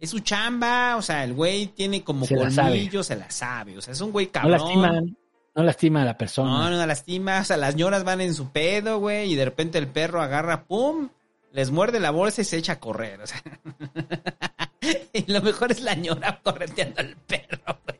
es 0.00 0.10
su 0.10 0.20
chamba. 0.20 0.96
O 0.96 1.02
sea, 1.02 1.24
el 1.24 1.34
güey 1.34 1.68
tiene 1.68 2.02
como 2.04 2.26
Se 2.26 2.36
la 2.36 2.50
se 2.50 3.16
la 3.16 3.30
sabe. 3.30 3.76
O 3.78 3.80
sea, 3.80 3.92
es 3.92 4.00
un 4.00 4.12
güey 4.12 4.26
No 4.26 4.32
cabrón. 4.32 4.52
lastima, 4.52 5.00
no 5.54 5.62
lastima 5.62 6.02
a 6.02 6.04
la 6.04 6.18
persona. 6.18 6.50
No, 6.50 6.70
no 6.70 6.86
lastima. 6.86 7.40
O 7.40 7.44
sea, 7.44 7.56
las 7.56 7.76
ñoras 7.76 8.04
van 8.04 8.20
en 8.20 8.34
su 8.34 8.50
pedo, 8.50 8.98
güey. 8.98 9.32
Y 9.32 9.36
de 9.36 9.44
repente 9.44 9.78
el 9.78 9.88
perro 9.88 10.22
agarra, 10.22 10.64
pum, 10.64 11.08
les 11.52 11.70
muerde 11.70 12.00
la 12.00 12.10
bolsa 12.10 12.42
y 12.42 12.44
se 12.44 12.56
echa 12.56 12.74
a 12.74 12.80
correr. 12.80 13.20
O 13.20 13.26
sea. 13.26 13.42
y 15.12 15.30
lo 15.30 15.42
mejor 15.42 15.72
es 15.72 15.80
la 15.80 15.94
ñora 15.94 16.40
correteando 16.42 17.00
al 17.00 17.16
perro, 17.26 17.78
güey. 17.84 17.98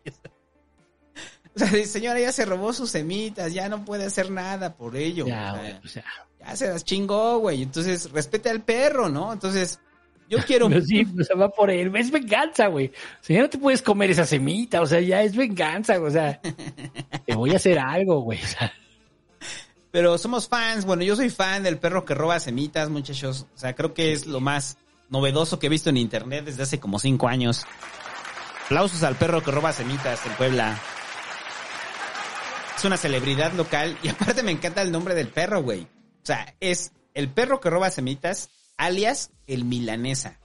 O 1.54 1.58
sea, 1.58 1.86
señora, 1.86 2.20
ya 2.20 2.30
se 2.30 2.44
robó 2.44 2.72
sus 2.72 2.90
semitas, 2.90 3.52
ya 3.52 3.68
no 3.68 3.84
puede 3.84 4.04
hacer 4.04 4.30
nada 4.30 4.76
por 4.76 4.96
ello. 4.96 5.26
Ya, 5.26 5.52
o 5.52 5.56
sea, 5.56 5.60
güey, 5.60 5.72
o 5.84 5.88
sea. 5.88 6.04
ya 6.38 6.56
se 6.56 6.68
las 6.68 6.84
chingó, 6.84 7.38
güey. 7.38 7.64
Entonces, 7.64 8.12
respete 8.12 8.48
al 8.48 8.62
perro, 8.62 9.08
¿no? 9.08 9.32
Entonces, 9.32 9.80
yo 10.28 10.38
quiero. 10.38 10.68
Pero 10.70 10.82
sí, 10.82 11.06
o 11.18 11.24
sea, 11.24 11.36
va 11.36 11.48
por 11.48 11.70
él. 11.70 11.94
Es 11.96 12.10
venganza, 12.10 12.66
güey. 12.68 12.88
O 12.88 13.22
sea, 13.24 13.36
ya 13.36 13.42
no 13.42 13.50
te 13.50 13.58
puedes 13.58 13.82
comer 13.82 14.10
esa 14.10 14.26
semita. 14.26 14.80
O 14.80 14.86
sea, 14.86 15.00
ya 15.00 15.22
es 15.22 15.36
venganza. 15.36 16.00
O 16.00 16.10
sea, 16.10 16.40
te 17.26 17.34
voy 17.34 17.52
a 17.52 17.56
hacer 17.56 17.78
algo, 17.78 18.20
güey. 18.20 18.42
O 18.42 18.46
sea, 18.46 18.72
Pero 19.90 20.18
somos 20.18 20.48
fans, 20.48 20.84
bueno, 20.84 21.02
yo 21.02 21.16
soy 21.16 21.30
fan 21.30 21.62
del 21.62 21.78
perro 21.78 22.04
que 22.04 22.14
roba 22.14 22.40
semitas, 22.40 22.90
muchachos. 22.90 23.46
O 23.54 23.58
sea, 23.58 23.74
creo 23.74 23.94
que 23.94 24.12
es 24.12 24.26
lo 24.26 24.40
más 24.40 24.78
novedoso 25.08 25.58
que 25.58 25.66
he 25.66 25.70
visto 25.70 25.90
en 25.90 25.96
internet 25.96 26.44
desde 26.44 26.62
hace 26.62 26.80
como 26.80 26.98
cinco 26.98 27.28
años. 27.28 27.64
Aplausos 28.66 29.02
al 29.02 29.16
perro 29.16 29.42
que 29.42 29.50
roba 29.50 29.72
semitas 29.72 30.24
en 30.26 30.32
Puebla. 30.32 30.78
Es 32.76 32.84
una 32.84 32.96
celebridad 32.96 33.52
local 33.54 33.96
y 34.02 34.08
aparte 34.08 34.42
me 34.42 34.52
encanta 34.52 34.82
el 34.82 34.92
nombre 34.92 35.14
del 35.14 35.28
perro, 35.28 35.62
güey. 35.62 35.82
O 35.82 36.26
sea, 36.28 36.54
es 36.60 36.92
el 37.14 37.28
perro 37.28 37.60
que 37.60 37.70
roba 37.70 37.90
semitas, 37.90 38.50
alias 38.78 39.30
el 39.46 39.64
milanesa. 39.66 40.38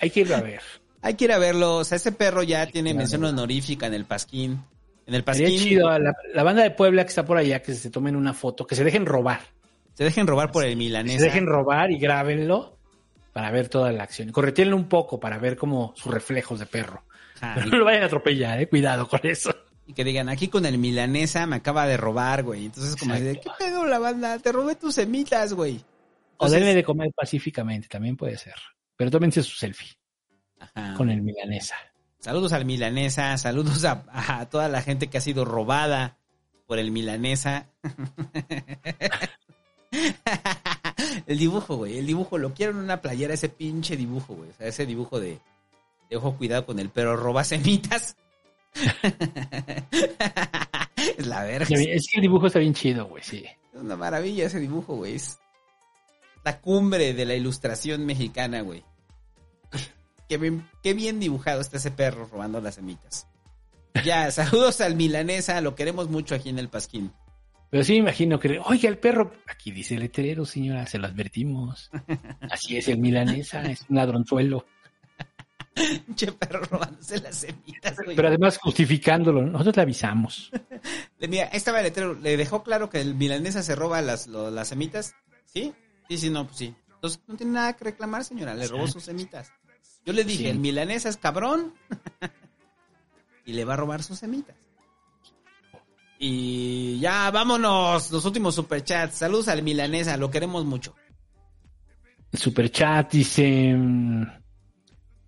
Hay 0.00 0.10
que 0.10 0.20
ir 0.20 0.34
a 0.34 0.40
ver. 0.40 0.60
Hay 1.02 1.14
que 1.14 1.24
ir 1.24 1.32
a 1.32 1.38
verlo. 1.38 1.76
O 1.78 1.84
sea, 1.84 1.96
ese 1.96 2.12
perro 2.12 2.42
ya 2.42 2.66
tiene 2.66 2.94
mención 2.94 3.24
honorífica 3.24 3.86
en 3.86 3.94
el 3.94 4.04
Pasquín. 4.04 4.62
En 5.06 5.14
el 5.14 5.24
Sería 5.24 5.46
Pasquín. 5.48 5.58
chido 5.58 5.88
a 5.88 5.98
la, 5.98 6.14
la 6.32 6.42
banda 6.42 6.62
de 6.62 6.70
Puebla 6.70 7.02
que 7.04 7.08
está 7.08 7.24
por 7.24 7.36
allá, 7.36 7.60
que 7.62 7.74
se 7.74 7.90
tomen 7.90 8.16
una 8.16 8.32
foto, 8.32 8.66
que 8.66 8.74
se 8.74 8.84
dejen 8.84 9.04
robar. 9.06 9.40
Se 9.94 10.04
dejen 10.04 10.26
robar 10.26 10.50
por 10.50 10.64
el 10.64 10.76
milanesa. 10.76 11.18
se 11.18 11.24
dejen 11.26 11.46
robar 11.46 11.90
y 11.90 11.98
grábenlo 11.98 12.76
para 13.32 13.50
ver 13.50 13.68
toda 13.68 13.92
la 13.92 14.04
acción. 14.04 14.30
Corretíenlo 14.32 14.76
un 14.76 14.88
poco 14.88 15.20
para 15.20 15.38
ver 15.38 15.56
como 15.56 15.92
sus 15.96 16.12
reflejos 16.12 16.58
de 16.58 16.66
perro. 16.66 17.04
Pero 17.54 17.66
y- 17.66 17.70
no 17.70 17.78
lo 17.78 17.84
vayan 17.84 18.02
a 18.04 18.06
atropellar, 18.06 18.60
eh. 18.60 18.68
Cuidado 18.68 19.08
con 19.08 19.20
eso. 19.24 19.54
Y 19.86 19.92
que 19.92 20.04
digan, 20.04 20.28
aquí 20.28 20.48
con 20.48 20.64
el 20.66 20.78
milanesa 20.78 21.46
me 21.46 21.56
acaba 21.56 21.86
de 21.86 21.96
robar, 21.96 22.42
güey. 22.42 22.66
Entonces, 22.66 22.96
como 22.96 23.14
de, 23.14 23.40
¿qué 23.40 23.50
pedo 23.58 23.84
la 23.84 23.98
banda? 23.98 24.38
Te 24.38 24.52
robé 24.52 24.76
tus 24.76 24.94
semitas, 24.94 25.52
güey. 25.52 25.76
O 25.76 26.46
Entonces- 26.46 26.60
denle 26.60 26.74
de 26.74 26.84
comer 26.84 27.12
pacíficamente, 27.14 27.88
también 27.88 28.16
puede 28.16 28.38
ser. 28.38 28.54
Pero 28.96 29.10
tómense 29.10 29.42
su 29.42 29.56
selfie 29.56 29.96
Ajá. 30.58 30.94
con 30.96 31.10
el 31.10 31.20
milanesa. 31.22 31.76
Saludos 32.18 32.52
al 32.54 32.64
milanesa, 32.64 33.36
saludos 33.36 33.84
a, 33.84 34.04
a 34.12 34.48
toda 34.48 34.68
la 34.68 34.80
gente 34.80 35.08
que 35.08 35.18
ha 35.18 35.20
sido 35.20 35.44
robada 35.44 36.16
por 36.66 36.78
el 36.78 36.90
milanesa. 36.90 37.66
el 41.26 41.38
dibujo, 41.38 41.76
güey, 41.76 41.98
el 41.98 42.06
dibujo, 42.06 42.38
lo 42.38 42.54
quiero 42.54 42.72
en 42.72 42.78
una 42.78 43.02
playera, 43.02 43.34
ese 43.34 43.48
pinche 43.50 43.96
dibujo, 43.96 44.34
güey. 44.34 44.50
O 44.50 44.54
sea, 44.54 44.66
ese 44.68 44.86
dibujo 44.86 45.20
de, 45.20 45.38
de 46.08 46.16
ojo 46.16 46.36
cuidado 46.36 46.64
con 46.66 46.78
el 46.78 46.88
perro 46.88 47.16
roba 47.16 47.44
semitas. 47.44 48.16
Es 51.16 51.26
la 51.26 51.44
verga. 51.44 51.66
Es 51.70 52.08
que 52.10 52.16
el 52.16 52.22
dibujo 52.22 52.46
está 52.46 52.58
bien 52.58 52.74
chido, 52.74 53.06
güey, 53.06 53.22
sí. 53.22 53.44
Es 53.72 53.80
una 53.80 53.96
maravilla 53.96 54.46
ese 54.46 54.60
dibujo, 54.60 54.96
güey. 54.96 55.14
Es 55.14 55.38
la 56.44 56.60
cumbre 56.60 57.14
de 57.14 57.24
la 57.24 57.34
ilustración 57.34 58.04
mexicana, 58.04 58.60
güey. 58.60 58.84
Qué 60.28 60.38
bien, 60.38 60.68
qué 60.82 60.94
bien 60.94 61.20
dibujado 61.20 61.60
está 61.60 61.76
ese 61.76 61.90
perro 61.90 62.26
robando 62.30 62.60
las 62.60 62.76
semitas. 62.76 63.26
Ya, 64.04 64.30
saludos 64.32 64.80
al 64.80 64.96
milanesa, 64.96 65.60
lo 65.60 65.74
queremos 65.74 66.08
mucho 66.08 66.34
aquí 66.34 66.48
en 66.48 66.58
el 66.58 66.68
Pasquín. 66.68 67.12
Pero 67.70 67.82
sí 67.82 67.94
me 67.94 67.98
imagino 67.98 68.38
que, 68.38 68.60
oiga, 68.64 68.88
el 68.88 68.98
perro, 68.98 69.32
aquí 69.48 69.72
dice 69.72 69.94
el 69.94 70.00
letrero, 70.00 70.44
señora, 70.44 70.86
se 70.86 70.98
lo 70.98 71.06
advertimos. 71.06 71.90
Así 72.50 72.76
es 72.76 72.88
el 72.88 72.98
milanesa, 72.98 73.62
es 73.62 73.84
un 73.88 73.96
ladronzuelo. 73.96 74.64
Pinche 76.06 76.30
perro 76.32 76.62
robándose 76.70 77.20
las 77.20 77.36
semitas, 77.36 77.96
güey. 78.04 78.14
Pero 78.16 78.28
además 78.28 78.58
justificándolo, 78.58 79.42
nosotros 79.42 79.76
le 79.76 79.82
avisamos. 79.82 80.50
Le- 81.18 81.28
Mira, 81.28 81.44
estaba 81.46 81.78
el 81.80 81.84
letrero. 81.84 82.14
¿Le 82.14 82.36
dejó 82.36 82.62
claro 82.62 82.88
que 82.90 83.00
el 83.00 83.14
milanesa 83.14 83.62
se 83.62 83.74
roba 83.74 84.00
las, 84.02 84.26
lo- 84.28 84.50
las 84.50 84.68
semitas? 84.68 85.14
¿Sí? 85.46 85.72
Sí, 86.08 86.18
sí, 86.18 86.30
no, 86.30 86.46
pues 86.46 86.58
sí. 86.58 86.74
Entonces 86.94 87.20
no 87.26 87.36
tiene 87.36 87.52
nada 87.52 87.72
que 87.72 87.84
reclamar, 87.84 88.24
señora. 88.24 88.54
Le 88.54 88.66
robó 88.68 88.86
sus 88.86 89.02
semitas. 89.04 89.52
Yo 90.06 90.12
le 90.12 90.22
dije, 90.24 90.44
Sí. 90.44 90.48
el 90.48 90.58
milanesa 90.58 91.08
es 91.08 91.16
cabrón. 91.16 91.74
y 93.46 93.52
le 93.52 93.64
va 93.64 93.74
a 93.74 93.76
robar 93.78 94.02
sus 94.02 94.18
semitas. 94.18 94.56
Y 96.18 96.98
ya, 97.00 97.30
vámonos. 97.30 98.10
Los 98.10 98.24
últimos 98.24 98.54
superchats. 98.54 99.16
Saludos 99.16 99.48
al 99.48 99.62
milanesa, 99.62 100.16
lo 100.16 100.30
queremos 100.30 100.64
mucho. 100.64 100.94
Superchat 102.32 103.12
dice, 103.12 103.74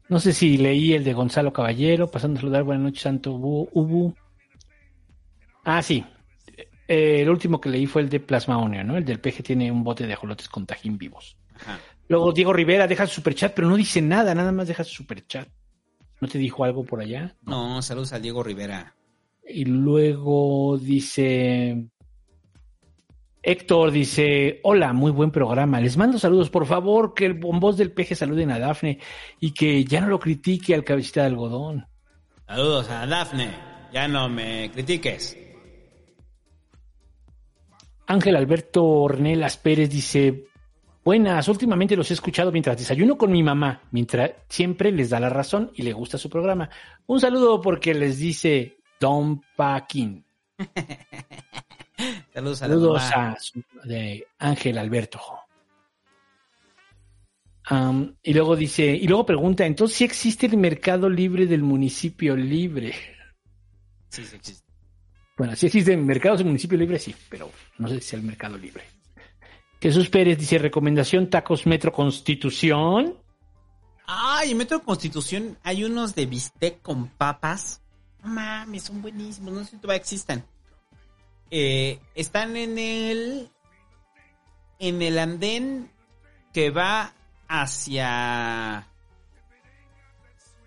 no 0.09 0.21
sé 0.21 0.33
si 0.33 0.57
leí 0.57 0.93
el 0.93 1.05
de 1.05 1.15
Gonzalo 1.15 1.53
Caballero, 1.53 2.11
pasando 2.11 2.39
a 2.39 2.41
saludar, 2.41 2.63
buenas 2.65 2.85
noches, 2.85 3.03
Santo 3.03 3.33
Ubu. 3.33 4.15
Ah, 5.65 5.83
sí. 5.83 6.05
Eh, 6.89 7.23
el 7.23 7.31
último 7.31 7.61
que 7.61 7.69
leí 7.69 7.87
fue 7.87 8.03
el 8.03 8.09
de 8.09 8.21
Plasma 8.21 8.59
Onio, 8.59 8.85
¿no? 8.85 8.97
El 8.97 9.05
del 9.05 9.19
peje 9.19 9.43
tiene 9.43 9.71
un 9.73 9.83
bote 9.83 10.07
de 10.07 10.13
ajolotes 10.13 10.49
con 10.49 10.67
tajín 10.67 10.97
vivos. 10.97 11.37
Ajá. 11.57 11.81
Luego 12.09 12.33
Diego 12.33 12.53
Rivera 12.53 12.87
deja 12.87 13.07
su 13.07 13.17
superchat, 13.17 13.53
pero 13.55 13.69
no 13.69 13.77
dice 13.77 14.01
nada, 14.01 14.35
nada 14.35 14.53
más 14.53 14.69
deja 14.69 14.85
su 14.85 14.95
superchat. 14.95 15.49
¿No 16.21 16.29
te 16.29 16.39
dijo 16.39 16.65
algo 16.65 16.85
por 16.85 17.01
allá? 17.01 17.35
No, 17.43 17.83
saludos 17.83 18.13
al 18.13 18.23
Diego 18.23 18.43
Rivera. 18.43 18.95
Y 19.49 19.65
luego 19.65 20.79
dice 20.79 21.89
Héctor 23.49 23.93
dice, 23.93 24.59
hola, 24.65 24.93
muy 24.93 25.13
buen 25.13 25.31
programa. 25.31 25.81
Les 25.81 25.97
mando 25.97 26.19
saludos, 26.19 26.51
por 26.51 26.67
favor, 26.67 27.15
que 27.15 27.27
el 27.27 27.35
bombos 27.35 27.77
del 27.77 27.93
peje 27.93 28.17
saluden 28.17 28.51
a 28.51 28.59
Dafne 28.59 28.99
y 29.39 29.53
que 29.53 29.85
ya 29.85 30.01
no 30.01 30.09
lo 30.09 30.19
critique 30.19 30.75
al 30.75 30.83
cabecita 30.83 31.21
de 31.21 31.29
algodón. 31.29 31.87
Saludos 32.45 32.91
a 32.91 33.07
Dafne. 33.07 33.55
Ya 33.93 34.09
no 34.09 34.29
me 34.29 34.69
critiques. 34.73 35.39
Ángel 38.09 38.35
Alberto 38.35 38.85
Ornelas 38.85 39.59
Pérez 39.59 39.91
dice, 39.91 40.49
buenas, 41.05 41.47
últimamente 41.47 41.95
los 41.95 42.11
he 42.11 42.15
escuchado 42.15 42.51
mientras 42.51 42.77
desayuno 42.77 43.17
con 43.17 43.31
mi 43.31 43.45
mamá, 43.45 43.81
mientras 43.93 44.33
siempre 44.49 44.91
les 44.91 45.11
da 45.11 45.21
la 45.21 45.31
razón 45.31 45.71
y 45.77 45.83
le 45.83 45.93
gusta 45.93 46.19
su 46.19 46.29
programa. 46.29 46.69
Un 47.07 47.21
saludo 47.21 47.61
porque 47.61 47.95
les 47.95 48.19
dice 48.19 48.79
Don 48.99 49.41
Paquín. 49.55 50.27
Saludos 52.33 52.63
a 52.63 52.67
Saludos 52.67 53.03
a 53.03 53.37
su- 53.41 53.65
de 53.85 54.27
Ángel 54.39 54.79
Alberto. 54.79 55.21
Y 58.23 58.33
luego 58.35 58.55
dice, 58.55 58.87
y 58.87 59.07
luego 59.09 59.27
pregunta, 59.27 59.67
entonces 59.67 59.97
si 59.97 60.05
existe 60.05 60.47
el 60.47 60.57
mercado 60.57 61.09
libre 61.09 61.47
del 61.47 61.63
municipio 61.63 62.37
libre. 62.37 62.95
Sí, 64.11 64.25
sí 64.25 64.37
existe. 64.37 64.65
Bueno, 65.37 65.57
si 65.57 65.67
existen 65.67 66.07
mercados 66.07 66.39
del 66.39 66.47
municipio 66.47 66.79
libre, 66.79 66.99
sí, 66.99 67.15
pero 67.29 67.51
no 67.79 67.89
sé 67.89 67.95
si 67.95 67.99
es 68.01 68.13
el 68.15 68.23
mercado 68.23 68.57
libre. 68.57 68.85
Jesús 69.81 70.09
Pérez 70.09 70.39
dice, 70.39 70.59
recomendación 70.59 71.29
tacos 71.29 71.67
Metro 71.67 71.93
Constitución. 71.93 73.15
Ay, 74.07 74.53
en 74.53 74.59
Metro 74.59 74.81
Constitución 74.83 75.59
hay 75.63 75.85
unos 75.85 76.15
de 76.15 76.27
bistec 76.27 76.81
con 76.81 77.09
papas. 77.09 77.83
No 78.23 78.29
mames, 78.29 78.85
son 78.85 79.03
buenísimos. 79.03 79.53
No 79.53 79.65
sé 79.65 79.73
si 79.73 79.77
todavía 79.79 80.01
existan. 80.01 80.45
Eh, 81.51 82.01
están 82.15 82.57
en 82.57 82.79
el. 82.79 83.51
En 84.79 85.03
el 85.03 85.19
andén 85.19 85.91
que 86.53 86.71
va 86.71 87.13
hacia. 87.49 88.89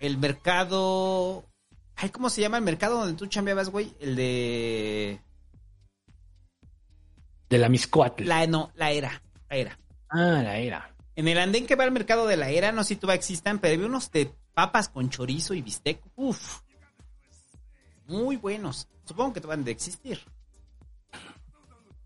El 0.00 0.18
mercado. 0.18 1.44
Ay, 1.96 2.10
¿cómo 2.10 2.30
se 2.30 2.40
llama 2.40 2.56
el 2.56 2.64
mercado 2.64 2.98
donde 2.98 3.14
tú 3.14 3.26
chambeabas, 3.26 3.70
güey? 3.70 3.94
El 4.00 4.16
de. 4.16 5.20
De 7.48 7.58
la 7.58 7.68
Miscoatl. 7.68 8.24
La, 8.24 8.46
no, 8.46 8.70
la 8.74 8.92
era. 8.92 9.22
La 9.48 9.56
era. 9.56 9.78
Ah, 10.08 10.40
la 10.42 10.56
era. 10.56 10.94
En 11.16 11.28
el 11.28 11.38
andén 11.38 11.66
que 11.66 11.74
va 11.74 11.84
al 11.84 11.92
mercado 11.92 12.26
de 12.26 12.36
la 12.36 12.48
era, 12.48 12.72
no 12.72 12.82
sé 12.82 12.94
si 12.94 12.96
todavía 12.96 13.18
existan, 13.18 13.58
pero 13.58 13.74
había 13.74 13.86
unos 13.86 14.10
de 14.10 14.32
papas 14.54 14.88
con 14.88 15.10
chorizo 15.10 15.54
y 15.54 15.60
bistec. 15.60 16.00
Uf. 16.16 16.60
Muy 18.06 18.36
buenos. 18.36 18.88
Supongo 19.04 19.34
que 19.34 19.40
te 19.40 19.46
van 19.46 19.64
de 19.64 19.72
existir. 19.72 20.20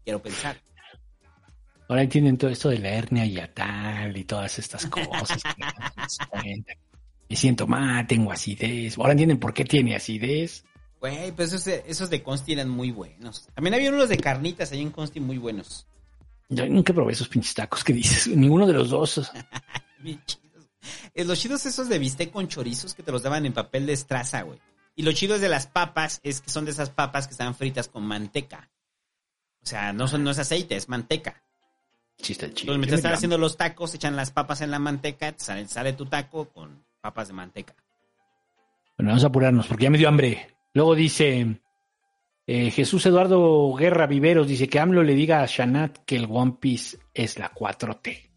Quiero 0.05 0.23
pensar. 0.23 0.57
Ahora 1.89 2.03
entienden 2.03 2.39
todo 2.39 2.51
esto 2.51 2.71
de 2.71 2.79
la 2.79 2.91
hernia 2.91 3.27
yatal 3.27 4.17
y 4.17 4.25
todas 4.25 4.59
estas 4.59 4.87
cosas. 4.87 5.43
que. 6.43 6.65
Me 7.29 7.37
siento 7.37 7.67
mal, 7.67 8.07
tengo 8.07 8.31
acidez. 8.33 8.99
Ahora 8.99 9.13
entienden 9.13 9.39
por 9.39 9.53
qué 9.55 9.65
tiene 9.65 9.97
acidez. 9.97 10.65
Güey, 11.01 11.33
pues 11.33 11.49
esos, 11.53 11.65
de- 11.65 11.85
esos 11.87 12.09
de 12.11 12.23
Consti 12.23 12.53
eran 12.55 12.69
muy 12.69 12.91
buenos. 12.91 13.47
También 13.55 13.75
había 13.75 13.91
unos 13.91 14.09
de 14.09 14.17
carnitas 14.17 14.73
ahí 14.73 14.81
en 14.81 14.91
Consti 14.91 15.21
muy 15.21 15.39
buenos. 15.39 15.87
Yo 16.49 16.67
nunca 16.69 16.93
probé 16.93 17.13
esos 17.13 17.29
pinches 17.29 17.55
tacos 17.55 17.83
que 17.85 17.93
dices. 17.93 18.29
Ninguno 18.29 18.67
de 18.67 18.73
los 18.75 18.91
dos. 18.91 19.15
Chidos. 20.05 20.69
Eh, 21.15 21.25
los 21.25 21.39
chidos 21.41 21.65
esos 21.65 21.89
de 21.89 21.99
bistec 21.99 22.31
con 22.31 22.47
chorizos 22.49 22.95
que 22.95 23.03
te 23.03 23.11
los 23.11 23.23
daban 23.23 23.47
en 23.47 23.55
papel 23.55 23.87
de 23.87 23.95
estraza, 23.95 24.43
güey. 24.43 24.59
Y 24.97 25.03
lo 25.03 25.13
chido 25.13 25.35
es 25.35 25.41
de 25.41 25.49
las 25.49 25.67
papas, 25.67 26.21
es 26.23 26.41
que 26.43 26.51
son 26.51 26.67
de 26.67 26.71
esas 26.73 26.91
papas 26.91 27.27
que 27.27 27.33
están 27.33 27.55
fritas 27.55 27.89
con 27.89 28.05
manteca. 28.05 28.69
O 29.65 29.67
sea, 29.67 29.93
no 29.95 30.07
son, 30.07 30.23
no 30.23 30.31
es 30.31 30.39
aceite, 30.39 30.77
es 30.77 30.89
manteca. 30.89 31.43
Chiste 32.19 32.53
chido. 32.53 32.75
Entonces, 32.75 32.79
mientras 32.79 32.99
están 32.99 33.15
haciendo 33.15 33.39
los 33.39 33.57
tacos, 33.57 33.95
echan 33.95 34.15
las 34.15 34.31
papas 34.31 34.61
en 34.61 34.71
la 34.71 34.79
manteca, 34.79 35.33
te 35.33 35.43
sale, 35.43 35.67
sale 35.67 35.95
tu 35.95 36.07
taco 36.07 36.51
con 36.51 36.85
papas 37.01 37.29
de 37.29 37.35
manteca. 37.35 37.75
Bueno, 38.99 39.11
vamos 39.11 39.25
a 39.25 39.29
apurarnos 39.29 39.67
porque 39.67 39.85
ya 39.85 39.91
me 39.91 39.99
dio 39.99 40.09
hambre. 40.09 40.49
Luego 40.75 40.95
dice 40.95 41.61
eh, 42.47 42.71
Jesús 42.71 43.07
Eduardo 43.07 43.73
Guerra 43.75 44.07
Viveros, 44.07 44.47
dice 44.47 44.69
que 44.69 44.79
AMLO 44.79 45.03
le 45.03 45.15
diga 45.15 45.43
a 45.43 45.47
Shanat 45.47 45.99
que 46.05 46.17
el 46.17 46.29
One 46.31 46.57
Piece 46.61 46.99
es 47.15 47.39
la 47.39 47.53
4T. 47.53 48.31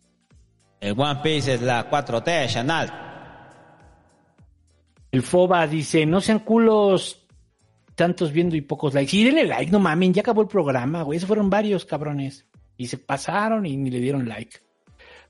El 0.80 0.94
One 0.98 1.20
Piece 1.22 1.56
es 1.56 1.62
la 1.62 1.90
4T, 1.90 2.48
Chanel. 2.48 2.90
El 5.12 5.22
Foba 5.24 5.68
dice, 5.68 6.06
no 6.06 6.22
sean 6.22 6.40
culos 6.40 7.27
tantos 7.98 8.32
viendo 8.32 8.56
y 8.56 8.62
pocos 8.62 8.94
likes. 8.94 9.18
Y 9.18 9.26
denle 9.26 9.46
like, 9.46 9.72
no 9.72 9.80
mamen, 9.80 10.14
ya 10.14 10.22
acabó 10.22 10.42
el 10.44 10.48
programa, 10.48 11.02
güey. 11.02 11.18
Esos 11.18 11.28
fueron 11.28 11.50
varios 11.50 11.84
cabrones. 11.84 12.48
Y 12.78 12.88
se 12.88 13.00
pasaron 13.00 13.66
y 13.66 13.76
ni 13.76 13.90
le 13.90 14.00
dieron 14.00 14.30
like. 14.30 14.60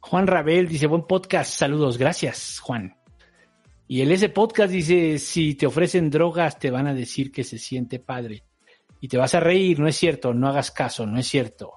Juan 0.01 0.27
Rabel 0.27 0.67
dice, 0.67 0.85
buen 0.85 1.07
podcast, 1.07 1.51
saludos, 1.51 1.97
gracias, 1.97 2.59
Juan. 2.59 2.95
Y 3.87 4.01
el 4.01 4.11
ese 4.11 4.29
podcast 4.29 4.71
dice, 4.71 5.17
si 5.17 5.55
te 5.55 5.65
ofrecen 5.65 6.09
drogas 6.09 6.59
te 6.59 6.69
van 6.69 6.87
a 6.87 6.93
decir 6.93 7.31
que 7.31 7.45
se 7.45 7.57
siente 7.57 7.99
padre. 7.99 8.43
Y 8.99 9.07
te 9.07 9.17
vas 9.17 9.33
a 9.33 9.39
reír, 9.39 9.79
no 9.79 9.87
es 9.87 9.95
cierto, 9.95 10.33
no 10.33 10.49
hagas 10.49 10.71
caso, 10.71 11.05
no 11.05 11.17
es 11.17 11.27
cierto. 11.27 11.73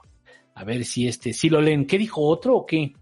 A 0.55 0.65
ver 0.65 0.85
si 0.85 1.07
este, 1.07 1.33
si 1.33 1.49
lo 1.49 1.60
leen. 1.60 1.86
¿Qué 1.86 1.99
dijo 1.99 2.20
otro 2.27 2.57
o 2.57 2.67
qué? 2.67 2.93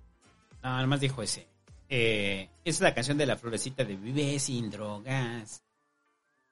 No, 0.62 0.70
nada 0.70 0.86
más 0.86 1.00
dijo 1.00 1.22
ese. 1.22 1.48
eh, 1.88 2.50
es 2.64 2.80
la 2.82 2.92
canción 2.92 3.16
de 3.16 3.24
la 3.24 3.36
florecita 3.36 3.82
de 3.82 3.96
Vive 3.96 4.38
sin 4.38 4.68
drogas. 4.68 5.62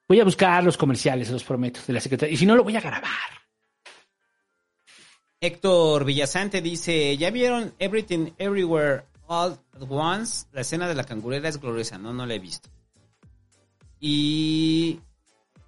Voy 0.07 0.19
a 0.21 0.23
buscar 0.23 0.63
los 0.63 0.77
comerciales, 0.77 1.29
los 1.29 1.43
prometo, 1.43 1.81
de 1.85 1.93
la 1.93 1.99
secretaria. 1.99 2.33
Y 2.33 2.37
si 2.37 2.45
no, 2.45 2.55
lo 2.55 2.63
voy 2.63 2.75
a 2.77 2.81
grabar. 2.81 3.11
Héctor 5.39 6.05
Villasante 6.05 6.61
dice, 6.61 7.15
¿ya 7.17 7.29
vieron 7.29 7.73
Everything 7.77 8.31
Everywhere 8.37 9.03
All 9.27 9.59
at 9.73 9.81
Once? 9.87 10.47
La 10.53 10.61
escena 10.61 10.87
de 10.87 10.95
la 10.95 11.03
cangurera 11.03 11.49
es 11.49 11.59
gloriosa, 11.59 11.97
no, 11.97 12.13
no 12.13 12.25
la 12.25 12.33
he 12.33 12.39
visto. 12.39 12.69
Y 13.99 14.99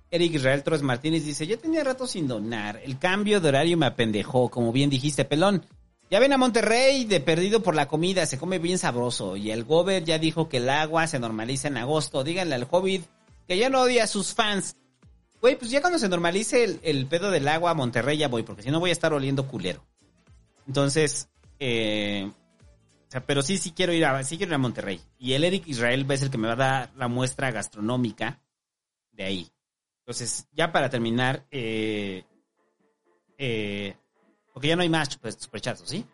Eric 0.10 0.34
Israel 0.34 0.64
Torres 0.64 0.82
Martínez 0.82 1.26
dice, 1.26 1.46
ya 1.46 1.58
tenía 1.58 1.84
rato 1.84 2.08
sin 2.08 2.28
donar, 2.28 2.82
el 2.84 2.98
cambio 2.98 3.42
de 3.42 3.50
horario 3.50 3.78
me 3.78 3.86
apendejó, 3.86 4.50
como 4.50 4.72
bien 4.72 4.90
dijiste, 4.90 5.26
pelón. 5.26 5.66
Ya 6.10 6.20
ven 6.20 6.34
a 6.34 6.38
Monterrey 6.38 7.06
de 7.06 7.20
perdido 7.20 7.62
por 7.62 7.76
la 7.76 7.88
comida, 7.88 8.26
se 8.26 8.40
come 8.40 8.58
bien 8.58 8.80
sabroso. 8.80 9.36
Y 9.36 9.52
el 9.52 9.64
Gober 9.64 10.04
ya 10.04 10.18
dijo 10.18 10.50
que 10.50 10.58
el 10.58 10.70
agua 10.70 11.06
se 11.06 11.20
normaliza 11.20 11.68
en 11.68 11.78
agosto. 11.78 12.24
Díganle 12.24 12.56
al 12.56 12.68
Hobbit 12.68 13.06
que 13.50 13.58
ya 13.58 13.68
no 13.68 13.82
odia 13.82 14.04
a 14.04 14.08
sus 14.08 14.36
fans. 14.36 14.78
Güey, 15.42 15.58
pues 15.58 15.72
ya 15.72 15.82
cuando 15.82 15.98
se 15.98 16.08
normalice 16.08 16.64
el, 16.64 16.80
el 16.84 17.08
pedo 17.08 17.32
del 17.32 17.48
agua 17.48 17.72
a 17.72 17.74
Monterrey 17.74 18.16
ya 18.16 18.28
voy, 18.28 18.44
porque 18.44 18.62
si 18.62 18.70
no 18.70 18.80
voy 18.80 18.92
a 18.92 18.94
estar 18.94 19.12
oliendo 19.12 19.48
culero. 19.48 19.84
Entonces, 20.68 21.30
eh, 21.58 22.30
o 22.30 23.12
sea, 23.12 23.26
pero 23.26 23.42
sí, 23.42 23.58
sí 23.58 23.72
quiero 23.72 23.92
ir 23.92 24.06
a, 24.06 24.24
sí 24.24 24.38
quiero 24.38 24.52
ir 24.52 24.56
a 24.56 24.60
Monterrey. 24.60 25.02
Y 25.18 25.34
el 25.34 25.44
Eric 25.44 25.68
Israel 25.68 26.06
es 26.12 26.22
el 26.22 26.30
que 26.30 26.38
me 26.38 26.48
va 26.48 26.54
a 26.54 26.58
dar 26.58 26.92
la 26.96 27.08
muestra 27.08 27.50
gastronómica 27.50 28.40
de 29.14 29.24
ahí. 29.24 29.48
Entonces, 30.02 30.48
ya 30.52 30.72
para 30.72 30.92
terminar, 30.92 31.48
eh, 31.50 32.26
eh, 33.40 33.96
porque 34.54 34.68
ya 34.68 34.76
no 34.76 34.84
hay 34.84 34.90
más 34.90 35.18
pues, 35.18 35.40
¿sí? 35.86 36.06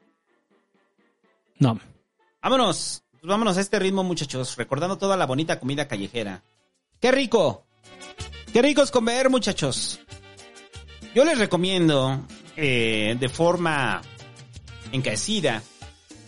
No. 1.60 1.78
Vámonos, 2.42 3.04
pues 3.12 3.24
vámonos 3.24 3.58
a 3.58 3.62
este 3.62 3.78
ritmo, 3.78 4.06
muchachos, 4.06 4.56
recordando 4.56 4.98
toda 4.98 5.18
la 5.18 5.26
bonita 5.26 5.60
comida 5.60 5.86
callejera. 5.90 6.42
¡Qué 7.06 7.12
rico! 7.12 7.68
¡Qué 8.52 8.64
rico 8.64 8.82
es 8.82 8.90
comer, 8.90 9.30
muchachos! 9.30 10.00
Yo 11.14 11.24
les 11.24 11.38
recomiendo, 11.38 12.26
eh, 12.58 13.16
de 13.20 13.30
forma 13.30 14.02
encarecida, 14.92 15.62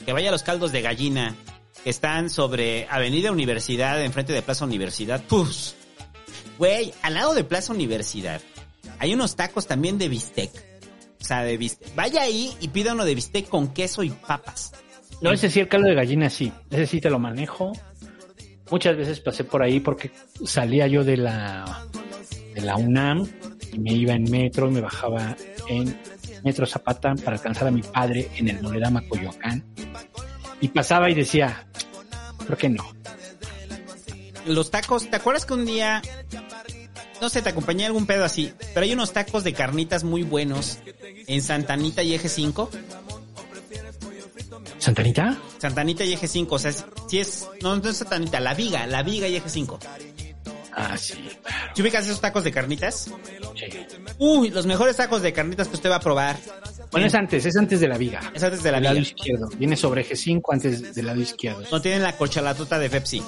que 0.06 0.14
vaya 0.14 0.30
a 0.30 0.32
los 0.32 0.44
caldos 0.44 0.72
de 0.72 0.84
gallina 0.84 1.36
que 1.84 1.90
están 1.90 2.30
sobre 2.30 2.86
Avenida 2.92 3.32
Universidad, 3.32 4.00
enfrente 4.04 4.34
de 4.34 4.44
Plaza 4.44 4.66
Universidad. 4.66 5.24
¡Pus! 5.24 5.74
Güey, 6.60 6.94
al 7.02 7.16
lado 7.16 7.34
de 7.34 7.44
Plaza 7.44 7.74
Universidad 7.74 8.40
hay 9.00 9.16
unos 9.16 9.36
tacos 9.36 9.66
también 9.66 9.98
de 9.98 10.10
bistec. 10.10 10.52
O 11.20 11.24
sea, 11.24 11.42
de 11.42 11.58
bistec. 11.58 11.96
Vaya 11.96 12.22
ahí 12.22 12.56
y 12.62 12.68
pida 12.68 12.94
de 12.94 13.16
bistec 13.16 13.50
con 13.50 13.74
queso 13.74 14.04
y 14.04 14.12
papas. 14.12 14.74
No, 15.22 15.32
ese 15.32 15.50
sí, 15.50 15.60
el 15.60 15.70
caldo 15.70 15.88
de 15.88 15.96
gallina 15.96 16.30
sí. 16.30 16.54
Ese 16.70 16.86
sí 16.86 17.02
te 17.02 17.10
lo 17.10 17.18
manejo. 17.18 17.74
Muchas 18.70 18.98
veces 18.98 19.20
pasé 19.20 19.44
por 19.44 19.62
ahí 19.62 19.80
porque 19.80 20.12
salía 20.46 20.88
yo 20.88 21.04
de 21.04 21.18
la, 21.18 21.86
de 22.54 22.62
la 22.62 22.76
UNAM 22.76 23.28
y 23.72 23.80
me 23.80 23.94
iba 23.94 24.14
en 24.14 24.30
metro 24.30 24.70
me 24.70 24.82
bajaba 24.82 25.36
en 25.70 25.98
Metro 26.44 26.66
Zapata 26.66 27.16
para 27.16 27.38
alcanzar 27.38 27.68
a 27.68 27.72
mi 27.72 27.82
padre 27.82 28.30
en 28.36 28.50
el 28.50 28.62
Moledama 28.62 29.02
Coyoacán. 29.08 29.64
Y 30.62 30.70
pasaba 30.70 31.10
y 31.10 31.14
decía, 31.14 31.68
¿por 32.48 32.58
qué 32.58 32.70
no? 32.70 32.86
Los 34.46 34.72
tacos, 34.72 35.10
¿te 35.10 35.18
acuerdas 35.18 35.46
que 35.46 35.54
un 35.54 35.66
día, 35.66 36.02
no 37.22 37.30
sé, 37.30 37.42
te 37.42 37.50
acompañé 37.50 37.84
a 37.84 37.88
algún 37.88 38.06
pedo 38.06 38.24
así, 38.24 38.54
pero 38.74 38.86
hay 38.86 38.94
unos 38.94 39.12
tacos 39.12 39.44
de 39.44 39.54
carnitas 39.54 40.04
muy 40.04 40.24
buenos 40.24 40.80
en 41.28 41.42
Santanita 41.42 42.02
y 42.02 42.14
Eje 42.14 42.30
5? 42.30 42.70
¿Santanita? 44.88 45.38
Santanita 45.58 46.06
y 46.06 46.14
Eje 46.14 46.30
5, 46.30 46.56
o 46.56 46.60
sea, 46.60 46.72
si 47.10 47.20
es, 47.20 47.46
no, 47.62 47.76
no 47.76 47.90
es 47.90 47.98
Santanita, 47.98 48.40
La 48.40 48.54
Viga, 48.54 48.88
La 48.88 49.04
Viga 49.04 49.28
y 49.28 49.36
Eje 49.36 49.50
5. 49.50 49.80
Ah, 50.72 50.96
sí, 50.98 51.14
claro. 51.44 51.74
¿Tú 51.76 51.82
ubicas 51.82 52.06
esos 52.06 52.22
tacos 52.22 52.46
de 52.46 52.54
carnitas? 52.54 53.10
Sí. 53.56 53.66
Uy, 54.18 54.50
los 54.50 54.66
mejores 54.66 54.96
tacos 54.96 55.22
de 55.22 55.34
carnitas 55.34 55.68
que 55.68 55.76
usted 55.76 55.90
va 55.90 55.98
a 55.98 56.00
probar. 56.00 56.38
Bueno, 56.90 57.06
es 57.06 57.16
antes, 57.16 57.46
es 57.46 57.58
antes 57.58 57.82
de 57.82 57.88
la 57.90 57.98
viga. 57.98 58.32
Es 58.34 58.42
antes 58.44 58.64
de 58.64 58.72
la 58.72 58.78
Del 58.78 58.84
lado 58.86 58.96
viga. 58.96 59.08
izquierdo. 59.10 59.50
Viene 59.58 59.76
sobre 59.76 60.02
eje 60.02 60.16
5 60.16 60.54
antes 60.54 60.96
del 60.96 61.06
lado 61.06 61.20
izquierdo. 61.20 61.64
No 61.70 61.82
tienen 61.82 62.02
la 62.04 62.16
corchalatota 62.16 62.80
de 62.80 62.90
Pepsi. 62.90 63.22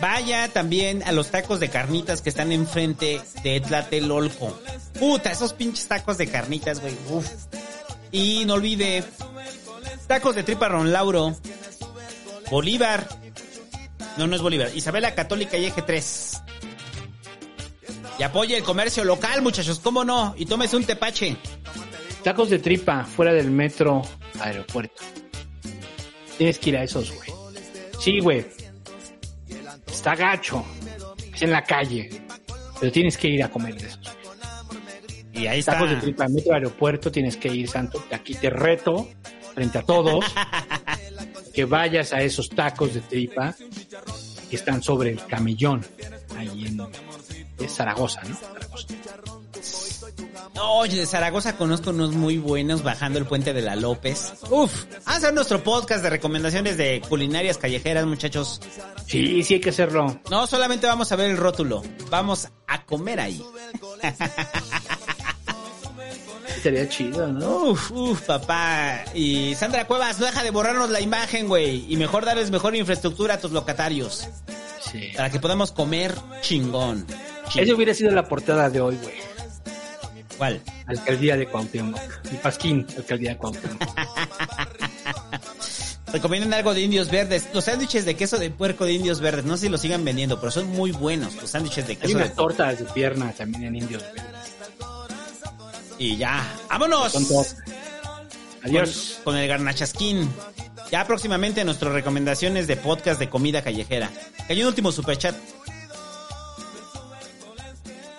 Vaya 0.00 0.48
también 0.48 1.02
a 1.02 1.12
los 1.12 1.30
tacos 1.30 1.60
de 1.60 1.68
carnitas 1.68 2.22
que 2.22 2.30
están 2.30 2.52
enfrente 2.52 3.20
de 3.42 3.60
Tlatelolco. 3.60 4.58
Puta, 4.98 5.30
esos 5.30 5.52
pinches 5.52 5.86
tacos 5.88 6.16
de 6.16 6.26
carnitas, 6.28 6.80
güey. 6.80 6.94
Uf. 7.10 7.28
Y 8.12 8.44
no 8.46 8.54
olvide, 8.54 9.04
tacos 10.06 10.34
de 10.34 10.42
tripa 10.42 10.68
Ron 10.68 10.92
Lauro. 10.92 11.36
Bolívar. 12.50 13.08
No, 14.16 14.26
no 14.26 14.36
es 14.36 14.42
Bolívar. 14.42 14.70
Isabela 14.74 15.14
Católica 15.14 15.56
y 15.56 15.66
Eje 15.66 15.82
3. 15.82 16.42
Y 18.18 18.22
apoye 18.22 18.56
el 18.56 18.62
comercio 18.62 19.04
local, 19.04 19.42
muchachos, 19.42 19.78
¿cómo 19.80 20.04
no? 20.04 20.34
Y 20.38 20.46
tómese 20.46 20.76
un 20.76 20.84
tepache. 20.84 21.36
Tacos 22.22 22.50
de 22.50 22.58
tripa 22.58 23.04
fuera 23.04 23.32
del 23.32 23.50
metro 23.50 24.02
aeropuerto. 24.40 25.02
Tienes 26.38 26.58
que 26.58 26.70
ir 26.70 26.76
a 26.78 26.82
esos, 26.82 27.12
güey. 27.12 27.30
Sí, 27.98 28.20
güey. 28.20 28.46
Está 29.86 30.14
gacho. 30.14 30.64
Es 31.34 31.42
en 31.42 31.50
la 31.50 31.62
calle. 31.62 32.22
Pero 32.80 32.92
tienes 32.92 33.16
que 33.16 33.28
ir 33.28 33.42
a 33.42 33.50
comer 33.50 33.74
de 33.76 33.88
esos. 33.88 34.16
Y 35.32 35.46
ahí 35.46 35.58
está. 35.58 35.72
Tacos 35.72 35.90
de 35.90 35.96
tripa 35.96 36.26
metro 36.28 36.54
aeropuerto. 36.54 37.12
Tienes 37.12 37.36
que 37.36 37.48
ir, 37.48 37.68
Santo. 37.68 38.02
Aquí 38.10 38.34
te 38.34 38.48
reto, 38.48 39.08
frente 39.56 39.78
a 39.78 39.82
todos, 39.82 40.22
que 41.54 41.64
vayas 41.64 42.12
a 42.12 42.20
esos 42.20 42.50
tacos 42.50 42.92
de 42.92 43.00
tripa 43.00 43.54
que 44.50 44.56
están 44.56 44.82
sobre 44.82 45.10
el 45.10 45.26
camellón. 45.26 45.84
Ahí 46.36 46.66
en 46.66 47.68
Zaragoza, 47.70 48.20
¿no? 48.24 48.36
Zaragoza. 48.36 48.86
Oye, 50.60 50.98
de 50.98 51.06
Zaragoza 51.06 51.56
conozco 51.56 51.88
unos 51.88 52.12
muy 52.12 52.36
buenos 52.36 52.82
bajando 52.82 53.18
el 53.18 53.24
puente 53.24 53.54
de 53.54 53.62
la 53.62 53.76
López. 53.76 54.34
Uf, 54.50 54.84
a 55.06 55.16
hacer 55.16 55.32
nuestro 55.32 55.62
podcast 55.62 56.02
de 56.02 56.10
recomendaciones 56.10 56.76
de 56.76 57.00
culinarias 57.08 57.56
callejeras, 57.56 58.04
muchachos. 58.04 58.60
Sí, 59.06 59.42
sí 59.42 59.54
hay 59.54 59.60
que 59.60 59.70
hacerlo. 59.70 60.20
No 60.30 60.46
solamente 60.46 60.86
vamos 60.86 61.10
a 61.12 61.16
ver 61.16 61.30
el 61.30 61.38
rótulo, 61.38 61.82
vamos 62.10 62.48
a 62.66 62.84
comer 62.84 63.20
ahí. 63.20 63.42
Sería 66.66 66.88
chido, 66.88 67.28
¿no? 67.28 67.68
Uf, 67.68 67.92
uf, 67.92 68.22
papá. 68.22 69.04
Y 69.14 69.54
Sandra 69.54 69.86
Cuevas, 69.86 70.18
no 70.18 70.26
deja 70.26 70.42
de 70.42 70.50
borrarnos 70.50 70.90
la 70.90 71.00
imagen, 71.00 71.46
güey. 71.46 71.86
Y 71.88 71.96
mejor 71.96 72.24
darles 72.24 72.50
mejor 72.50 72.74
infraestructura 72.74 73.34
a 73.34 73.38
tus 73.38 73.52
locatarios. 73.52 74.26
Sí. 74.80 75.12
Para 75.14 75.30
que 75.30 75.38
podamos 75.38 75.70
comer 75.70 76.12
chingón. 76.40 77.06
Chingón. 77.06 77.20
Esa 77.54 77.72
hubiera 77.72 77.94
sido 77.94 78.10
la 78.10 78.26
portada 78.26 78.68
de 78.68 78.80
hoy, 78.80 78.98
güey. 79.00 79.14
¿Cuál? 80.36 80.60
Alcaldía 80.88 81.36
de 81.36 81.46
Cuauhtémoc. 81.46 82.00
Y 82.32 82.36
Pasquín, 82.38 82.84
Alcaldía 82.96 83.30
de 83.30 83.36
Cuauhtémoc. 83.36 83.80
Recomiendan 86.12 86.52
algo 86.52 86.74
de 86.74 86.80
indios 86.80 87.12
verdes. 87.12 87.46
Los 87.54 87.62
sándwiches 87.62 88.04
de 88.04 88.16
queso 88.16 88.38
de 88.38 88.50
puerco 88.50 88.86
de 88.86 88.94
indios 88.94 89.20
verdes. 89.20 89.44
No 89.44 89.56
sé 89.56 89.66
si 89.66 89.68
los 89.68 89.80
sigan 89.80 90.04
vendiendo, 90.04 90.40
pero 90.40 90.50
son 90.50 90.66
muy 90.66 90.90
buenos. 90.90 91.36
Los 91.36 91.50
sándwiches 91.50 91.86
de 91.86 91.92
Hay 91.92 91.98
queso 91.98 92.18
de 92.18 92.24
unas 92.24 92.34
tortas 92.34 92.80
de 92.80 92.86
pierna 92.86 93.30
también 93.30 93.62
en 93.62 93.76
Indios. 93.76 94.02
Verdes. 94.02 94.35
Y 95.98 96.16
ya. 96.16 96.44
¡Vámonos! 96.68 97.14
Adiós. 98.62 99.20
Con, 99.22 99.34
con 99.34 99.40
el 99.40 99.48
garnachasquín. 99.48 100.28
Ya 100.90 101.04
próximamente 101.04 101.64
nuestras 101.64 101.92
recomendaciones 101.92 102.66
de 102.66 102.76
podcast 102.76 103.18
de 103.18 103.28
comida 103.28 103.62
callejera. 103.62 104.10
Hay 104.48 104.60
un 104.60 104.68
último 104.68 104.92
superchat. 104.92 105.34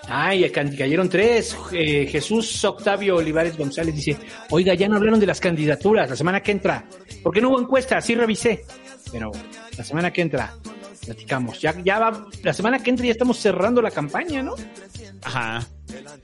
Ay, 0.10 0.50
cayeron 0.52 1.10
tres. 1.10 1.56
Eh, 1.72 2.08
Jesús 2.10 2.64
Octavio 2.64 3.18
Olivares 3.18 3.58
González 3.58 3.94
dice, 3.94 4.18
oiga, 4.50 4.74
ya 4.74 4.88
no 4.88 4.96
hablaron 4.96 5.20
de 5.20 5.26
las 5.26 5.40
candidaturas 5.40 6.10
la 6.10 6.16
semana 6.16 6.42
que 6.42 6.52
entra. 6.52 6.86
¿Por 7.22 7.34
qué 7.34 7.42
no 7.42 7.50
hubo 7.50 7.60
encuesta? 7.60 8.00
Sí 8.02 8.16
revisé. 8.16 8.64
Pero 9.12 9.32
la 9.78 9.84
semana 9.84 10.12
que 10.12 10.22
entra 10.22 10.54
platicamos. 11.08 11.60
Ya, 11.60 11.74
ya 11.84 11.98
va, 12.00 12.28
la 12.44 12.54
semana 12.54 12.80
que 12.80 12.92
entra 12.92 13.06
ya 13.06 13.14
estamos 13.14 13.40
cerrando 13.40 13.82
la 13.82 13.90
campaña, 13.92 14.44
¿no? 14.44 14.56
Ajá. 15.24 15.68
La 16.04 16.18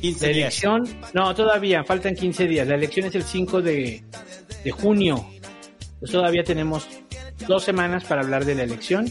15 0.00 0.28
días. 0.28 0.36
elección, 0.62 0.88
no, 1.12 1.34
todavía, 1.34 1.84
faltan 1.84 2.14
15 2.14 2.46
días. 2.46 2.66
La 2.66 2.74
elección 2.74 3.06
es 3.06 3.14
el 3.14 3.22
5 3.22 3.62
de, 3.62 4.02
de 4.64 4.70
junio. 4.72 5.26
Pues 6.00 6.10
todavía 6.10 6.42
tenemos 6.42 6.88
dos 7.46 7.62
semanas 7.62 8.04
para 8.04 8.22
hablar 8.22 8.44
de 8.44 8.54
la 8.54 8.64
elección 8.64 9.10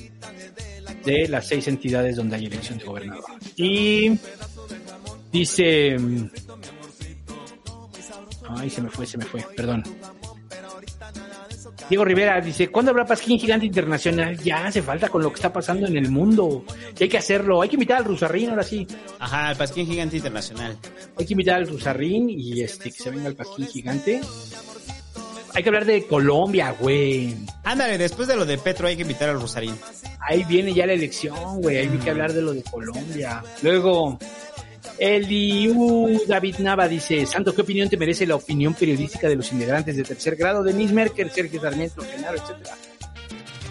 de 1.06 1.28
las 1.28 1.48
seis 1.48 1.68
entidades 1.68 2.16
donde 2.16 2.36
hay 2.36 2.46
elección 2.46 2.78
de 2.78 2.86
gobernador. 2.86 3.24
Y 3.56 4.18
dice... 5.32 5.98
mm, 5.98 6.30
Ay, 8.56 8.70
se 8.70 8.82
me 8.82 8.90
fue, 8.90 9.06
se 9.06 9.18
me 9.18 9.26
fue, 9.26 9.44
perdón. 9.56 9.84
Diego 11.94 12.06
Rivera 12.06 12.42
dice, 12.42 12.70
¿cuándo 12.70 12.90
habrá 12.90 13.06
Pasquín 13.06 13.38
Gigante 13.38 13.68
Internacional? 13.68 14.36
Ya 14.40 14.66
hace 14.66 14.82
falta 14.82 15.10
con 15.10 15.22
lo 15.22 15.30
que 15.30 15.36
está 15.36 15.54
pasando 15.54 15.86
en 15.86 15.96
el 15.96 16.10
mundo. 16.10 16.66
Y 16.98 17.04
hay 17.04 17.08
que 17.08 17.20
hacerlo. 17.20 17.62
Hay 17.62 17.70
que 17.70 17.76
invitar 17.76 17.98
al 17.98 18.06
Rusarrín 18.06 18.50
ahora 18.50 18.64
sí. 18.64 18.88
Ajá, 19.20 19.52
el 19.52 19.58
Pasquín 19.58 19.86
Gigante 19.86 20.18
Internacional. 20.18 20.76
Hay 21.16 21.24
que 21.24 21.34
invitar 21.36 21.58
al 21.58 21.68
Rusarrín 21.68 22.32
y 22.32 22.62
este 22.62 22.90
que 22.90 22.98
se 22.98 23.12
venga 23.12 23.28
el 23.28 23.36
Pasquín 23.36 23.68
Gigante. 23.68 24.22
hay 25.54 25.62
que 25.62 25.70
hablar 25.70 25.86
de 25.86 26.08
Colombia, 26.08 26.76
güey. 26.80 27.36
Ándale, 27.64 28.00
después 28.00 28.28
de 28.28 28.38
lo 28.38 28.46
de 28.46 28.58
Petro 28.58 28.88
hay 28.88 28.96
que 28.96 29.04
invitar 29.04 29.30
al 29.30 29.40
Rosarín. 29.40 29.76
Ahí 30.20 30.44
viene 30.46 30.74
ya 30.74 30.88
la 30.88 30.94
elección, 30.94 31.62
güey. 31.62 31.78
Hay 31.78 31.90
que 31.90 32.10
hablar 32.10 32.34
de 32.34 32.42
lo 32.42 32.54
de 32.54 32.64
Colombia. 32.64 33.44
Luego, 33.62 34.18
Eliu 35.04 36.18
David 36.26 36.60
Nava 36.60 36.88
dice, 36.88 37.26
Santo, 37.26 37.54
¿qué 37.54 37.62
opinión 37.62 37.90
te 37.90 37.98
merece 37.98 38.26
la 38.26 38.36
opinión 38.36 38.74
periodística 38.74 39.28
de 39.28 39.36
los 39.36 39.52
inmigrantes 39.52 39.98
de 39.98 40.04
tercer 40.04 40.38
grado? 40.38 40.64
Denise 40.64 40.94
Merker, 40.94 41.30
Sergio 41.30 41.60
Sarmiento, 41.60 42.02
Genaro, 42.04 42.38
etcétera. 42.38 42.78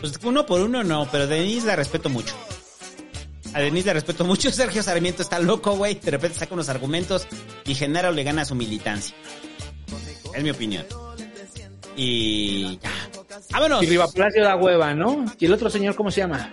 Pues 0.01 0.13
uno 0.23 0.45
por 0.45 0.61
uno 0.61 0.85
no, 0.85 1.09
pero 1.11 1.27
Denise 1.27 1.67
la 1.67 1.75
respeto 1.75 2.11
mucho. 2.11 2.35
A 3.55 3.61
Denise 3.61 3.87
le 3.87 3.95
respeto 3.95 4.27
mucho. 4.27 4.51
Sergio 4.53 4.83
Sarmiento 4.83 5.23
está 5.23 5.39
loco, 5.39 5.75
güey. 5.75 5.95
De 5.95 6.11
repente 6.11 6.39
saca 6.39 6.53
unos 6.53 6.69
argumentos 6.69 7.27
y 7.65 7.75
Genaro 7.75 8.13
le 8.13 8.25
gana 8.25 8.45
su 8.45 8.55
militancia. 8.55 9.17
Es 10.35 10.43
mi 10.43 10.51
opinión. 10.51 10.85
Y 11.97 12.79
ya. 12.79 12.91
¡Vámonos! 13.53 13.83
Y 13.83 13.87
Riva 13.87 14.07
Palacio 14.07 14.45
da 14.45 14.57
hueva, 14.57 14.93
¿no? 14.93 15.25
¿Y 15.39 15.47
el 15.47 15.55
otro 15.55 15.71
señor 15.71 15.95
cómo 15.95 16.11
se 16.11 16.21
llama? 16.21 16.53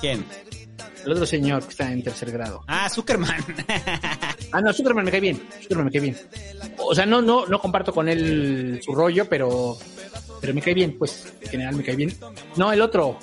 ¿Quién? 0.00 0.24
El 1.08 1.12
otro 1.12 1.24
señor 1.24 1.62
que 1.62 1.70
está 1.70 1.90
en 1.90 2.02
tercer 2.02 2.30
grado. 2.30 2.62
Ah, 2.66 2.86
Zuckerman. 2.90 3.34
ah, 4.52 4.60
no, 4.60 4.74
Zuckerman 4.74 5.06
me 5.06 5.10
cae 5.10 5.20
bien. 5.20 5.40
Zuckerman 5.62 5.86
me 5.86 5.90
cae 5.90 6.02
bien. 6.02 6.18
O 6.76 6.94
sea, 6.94 7.06
no, 7.06 7.22
no, 7.22 7.46
no 7.46 7.58
comparto 7.58 7.94
con 7.94 8.10
él 8.10 8.78
su 8.84 8.94
rollo, 8.94 9.26
pero, 9.26 9.78
pero 10.38 10.52
me 10.52 10.60
cae 10.60 10.74
bien, 10.74 10.98
pues. 10.98 11.32
En 11.40 11.48
general 11.48 11.76
me 11.76 11.82
cae 11.82 11.96
bien. 11.96 12.14
No, 12.56 12.70
el 12.74 12.82
otro. 12.82 13.18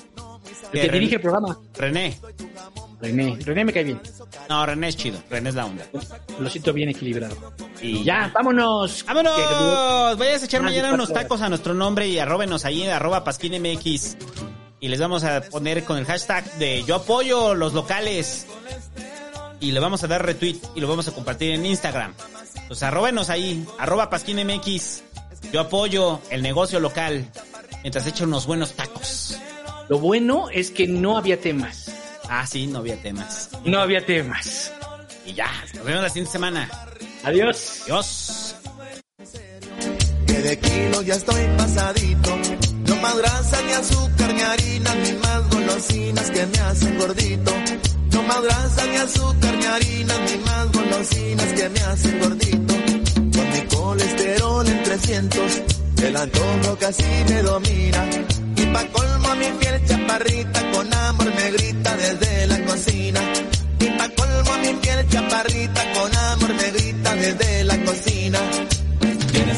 El 0.72 0.80
que 0.80 0.88
dirige 0.88 1.14
el 1.14 1.20
programa. 1.20 1.60
René. 1.76 2.18
René. 3.00 3.38
René 3.44 3.64
me 3.64 3.72
cae 3.72 3.84
bien. 3.84 4.00
No, 4.48 4.66
René 4.66 4.88
es 4.88 4.96
chido. 4.96 5.22
René 5.30 5.50
es 5.50 5.54
la 5.54 5.66
onda. 5.66 5.86
Lo 6.40 6.50
siento 6.50 6.72
bien 6.72 6.88
equilibrado. 6.88 7.36
Y 7.80 8.02
Ya, 8.02 8.32
vámonos. 8.34 9.04
¡Vámonos! 9.06 10.18
Vayas 10.18 10.42
a 10.42 10.46
echar 10.46 10.60
mañana 10.60 10.92
unos 10.92 11.12
tacos 11.12 11.40
a 11.40 11.48
nuestro 11.48 11.72
nombre 11.72 12.08
y 12.08 12.18
arróbenos 12.18 12.64
ahí, 12.64 12.82
arroba 12.88 13.22
pasquinmx. 13.22 14.16
Y 14.80 14.88
les 14.88 15.00
vamos 15.00 15.24
a 15.24 15.40
poner 15.42 15.84
con 15.84 15.98
el 15.98 16.04
hashtag 16.04 16.44
de 16.58 16.84
yo 16.84 16.96
apoyo 16.96 17.54
los 17.54 17.72
locales. 17.72 18.46
Y 19.60 19.72
le 19.72 19.80
vamos 19.80 20.04
a 20.04 20.06
dar 20.06 20.24
retweet 20.24 20.58
y 20.74 20.80
lo 20.80 20.88
vamos 20.88 21.08
a 21.08 21.12
compartir 21.12 21.52
en 21.52 21.64
Instagram. 21.64 22.14
Pues 22.68 22.82
arróbenos 22.82 23.30
ahí, 23.30 23.64
arroba 23.78 24.10
pasquinmx. 24.10 25.02
Yo 25.52 25.60
apoyo 25.60 26.20
el 26.30 26.42
negocio 26.42 26.80
local. 26.80 27.26
Mientras 27.82 28.06
echo 28.06 28.24
unos 28.24 28.46
buenos 28.46 28.72
tacos. 28.74 29.38
Lo 29.88 29.98
bueno 29.98 30.50
es 30.50 30.70
que 30.70 30.86
no 30.86 31.16
había 31.16 31.40
temas. 31.40 31.90
Ah, 32.28 32.46
sí, 32.46 32.66
no 32.66 32.80
había 32.80 33.00
temas. 33.00 33.50
No 33.64 33.80
había 33.80 34.04
temas. 34.04 34.72
Y 35.24 35.34
ya, 35.34 35.50
nos 35.74 35.84
vemos 35.84 36.02
la 36.02 36.08
siguiente 36.08 36.32
semana. 36.32 36.68
Adiós. 37.22 37.82
Adiós. 37.84 38.56
Que 40.26 40.42
de 40.42 40.58
kilo 40.58 41.02
ya 41.02 41.14
estoy 41.14 41.46
pasadito. 41.56 42.65
Más 43.06 43.18
grasa 43.18 43.62
ni 43.62 43.72
azúcar 43.72 44.34
ni 44.34 44.42
harina 44.42 44.94
ni 44.96 45.12
más 45.12 45.48
golosinas 45.48 46.28
que 46.28 46.44
me 46.44 46.58
hacen 46.58 46.98
gordito. 46.98 47.52
No 48.10 48.22
más 48.24 48.42
grasa 48.42 48.84
ni 48.86 48.96
azúcar 48.96 49.56
ni 49.56 49.64
harina 49.64 50.14
ni 50.26 50.36
más 50.38 50.72
golosinas 50.72 51.52
que 51.52 51.68
me 51.68 51.80
hacen 51.82 52.18
gordito. 52.18 52.74
Con 53.36 53.52
mi 53.52 53.60
colesterol 53.76 54.66
en 54.66 54.82
300, 54.82 55.62
el 56.02 56.16
antojo 56.16 56.76
casi 56.80 57.04
me 57.28 57.42
domina. 57.42 58.10
Y 58.56 58.66
pa' 58.74 58.86
colmo 58.86 59.36
mi 59.36 59.50
piel 59.60 59.86
chaparrita 59.86 60.70
con 60.72 60.92
amor 60.92 61.32
me 61.32 61.50
grita 61.52 61.96
desde 61.96 62.46
la 62.48 62.64
cocina. 62.64 63.20
Y 63.78 63.86
pa' 63.98 64.08
colmo 64.18 64.52
mi 64.62 64.74
piel 64.80 65.08
chaparrita 65.08 65.92
con 65.94 66.16
amor 66.16 66.54
me 66.54 66.70
grita 66.72 67.14
desde 67.14 67.64
la 67.64 67.84
cocina. 67.84 68.40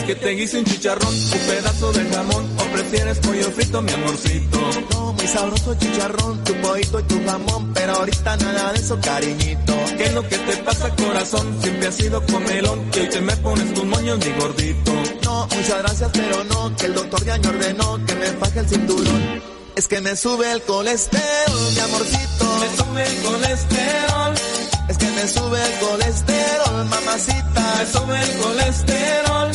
¿Quieres 0.09 0.23
que 0.23 0.27
te 0.27 0.35
guise 0.41 0.59
un 0.61 0.65
chicharrón, 0.65 1.15
un 1.15 1.39
pedazo 1.47 1.93
de 1.93 2.05
jamón 2.09 2.57
o 2.59 2.73
prefieres 2.73 3.19
pollo 3.19 3.51
frito, 3.51 3.83
mi 3.83 3.93
amorcito? 3.93 4.59
No, 4.93 5.13
muy 5.13 5.27
sabroso 5.27 5.75
chicharrón, 5.75 6.45
tu 6.45 6.55
pollito 6.63 7.01
y 7.01 7.03
tu 7.03 7.25
jamón, 7.27 7.75
pero 7.75 7.93
ahorita 7.93 8.37
nada 8.39 8.73
de 8.73 8.79
eso, 8.79 8.99
cariñito. 9.03 9.75
¿Qué 9.99 10.05
es 10.05 10.15
lo 10.15 10.27
que 10.27 10.39
te 10.39 10.57
pasa, 10.65 10.89
corazón? 10.97 11.59
Siempre 11.61 11.89
has 11.89 11.95
sido 11.95 12.25
comelón 12.25 12.91
y 12.95 12.99
hoy 13.01 13.09
te 13.11 13.21
me 13.21 13.37
pones 13.37 13.75
tus 13.75 13.85
moños, 13.85 14.19
mi 14.25 14.33
gordito. 14.41 14.93
No, 15.25 15.47
muchas 15.47 15.79
gracias, 15.83 16.11
pero 16.15 16.45
no, 16.45 16.75
que 16.75 16.87
el 16.87 16.95
doctor 16.95 17.25
ya 17.27 17.37
me 17.37 17.49
ordenó 17.49 18.07
que 18.07 18.15
me 18.15 18.27
faje 18.29 18.61
el 18.61 18.69
cinturón. 18.69 19.43
Es 19.77 19.89
que 19.89 20.01
me 20.01 20.17
sube 20.17 20.51
el 20.51 20.63
colesterol, 20.63 21.73
mi 21.75 21.81
amorcito. 21.81 22.59
Me 22.61 22.77
sube 22.79 23.03
el 23.03 23.23
colesterol, 23.25 24.35
Es 24.89 24.97
que 24.97 25.11
me 25.11 25.29
sube 25.29 25.59
el 25.63 25.87
colesterol, 25.87 26.85
mamacita. 26.87 27.75
me 27.79 27.87
sube 27.87 28.23
el 28.23 28.39
colesterol, 28.39 29.51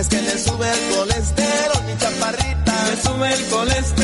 Es 0.00 0.08
que 0.08 0.16
me 0.16 0.38
sube 0.38 0.66
el 0.66 0.96
colesterol, 0.96 1.84
mi 1.86 1.94
chaparrita. 1.98 2.72
me 2.88 3.02
sube 3.02 3.34
el 3.34 3.44
colesterol. 3.48 4.00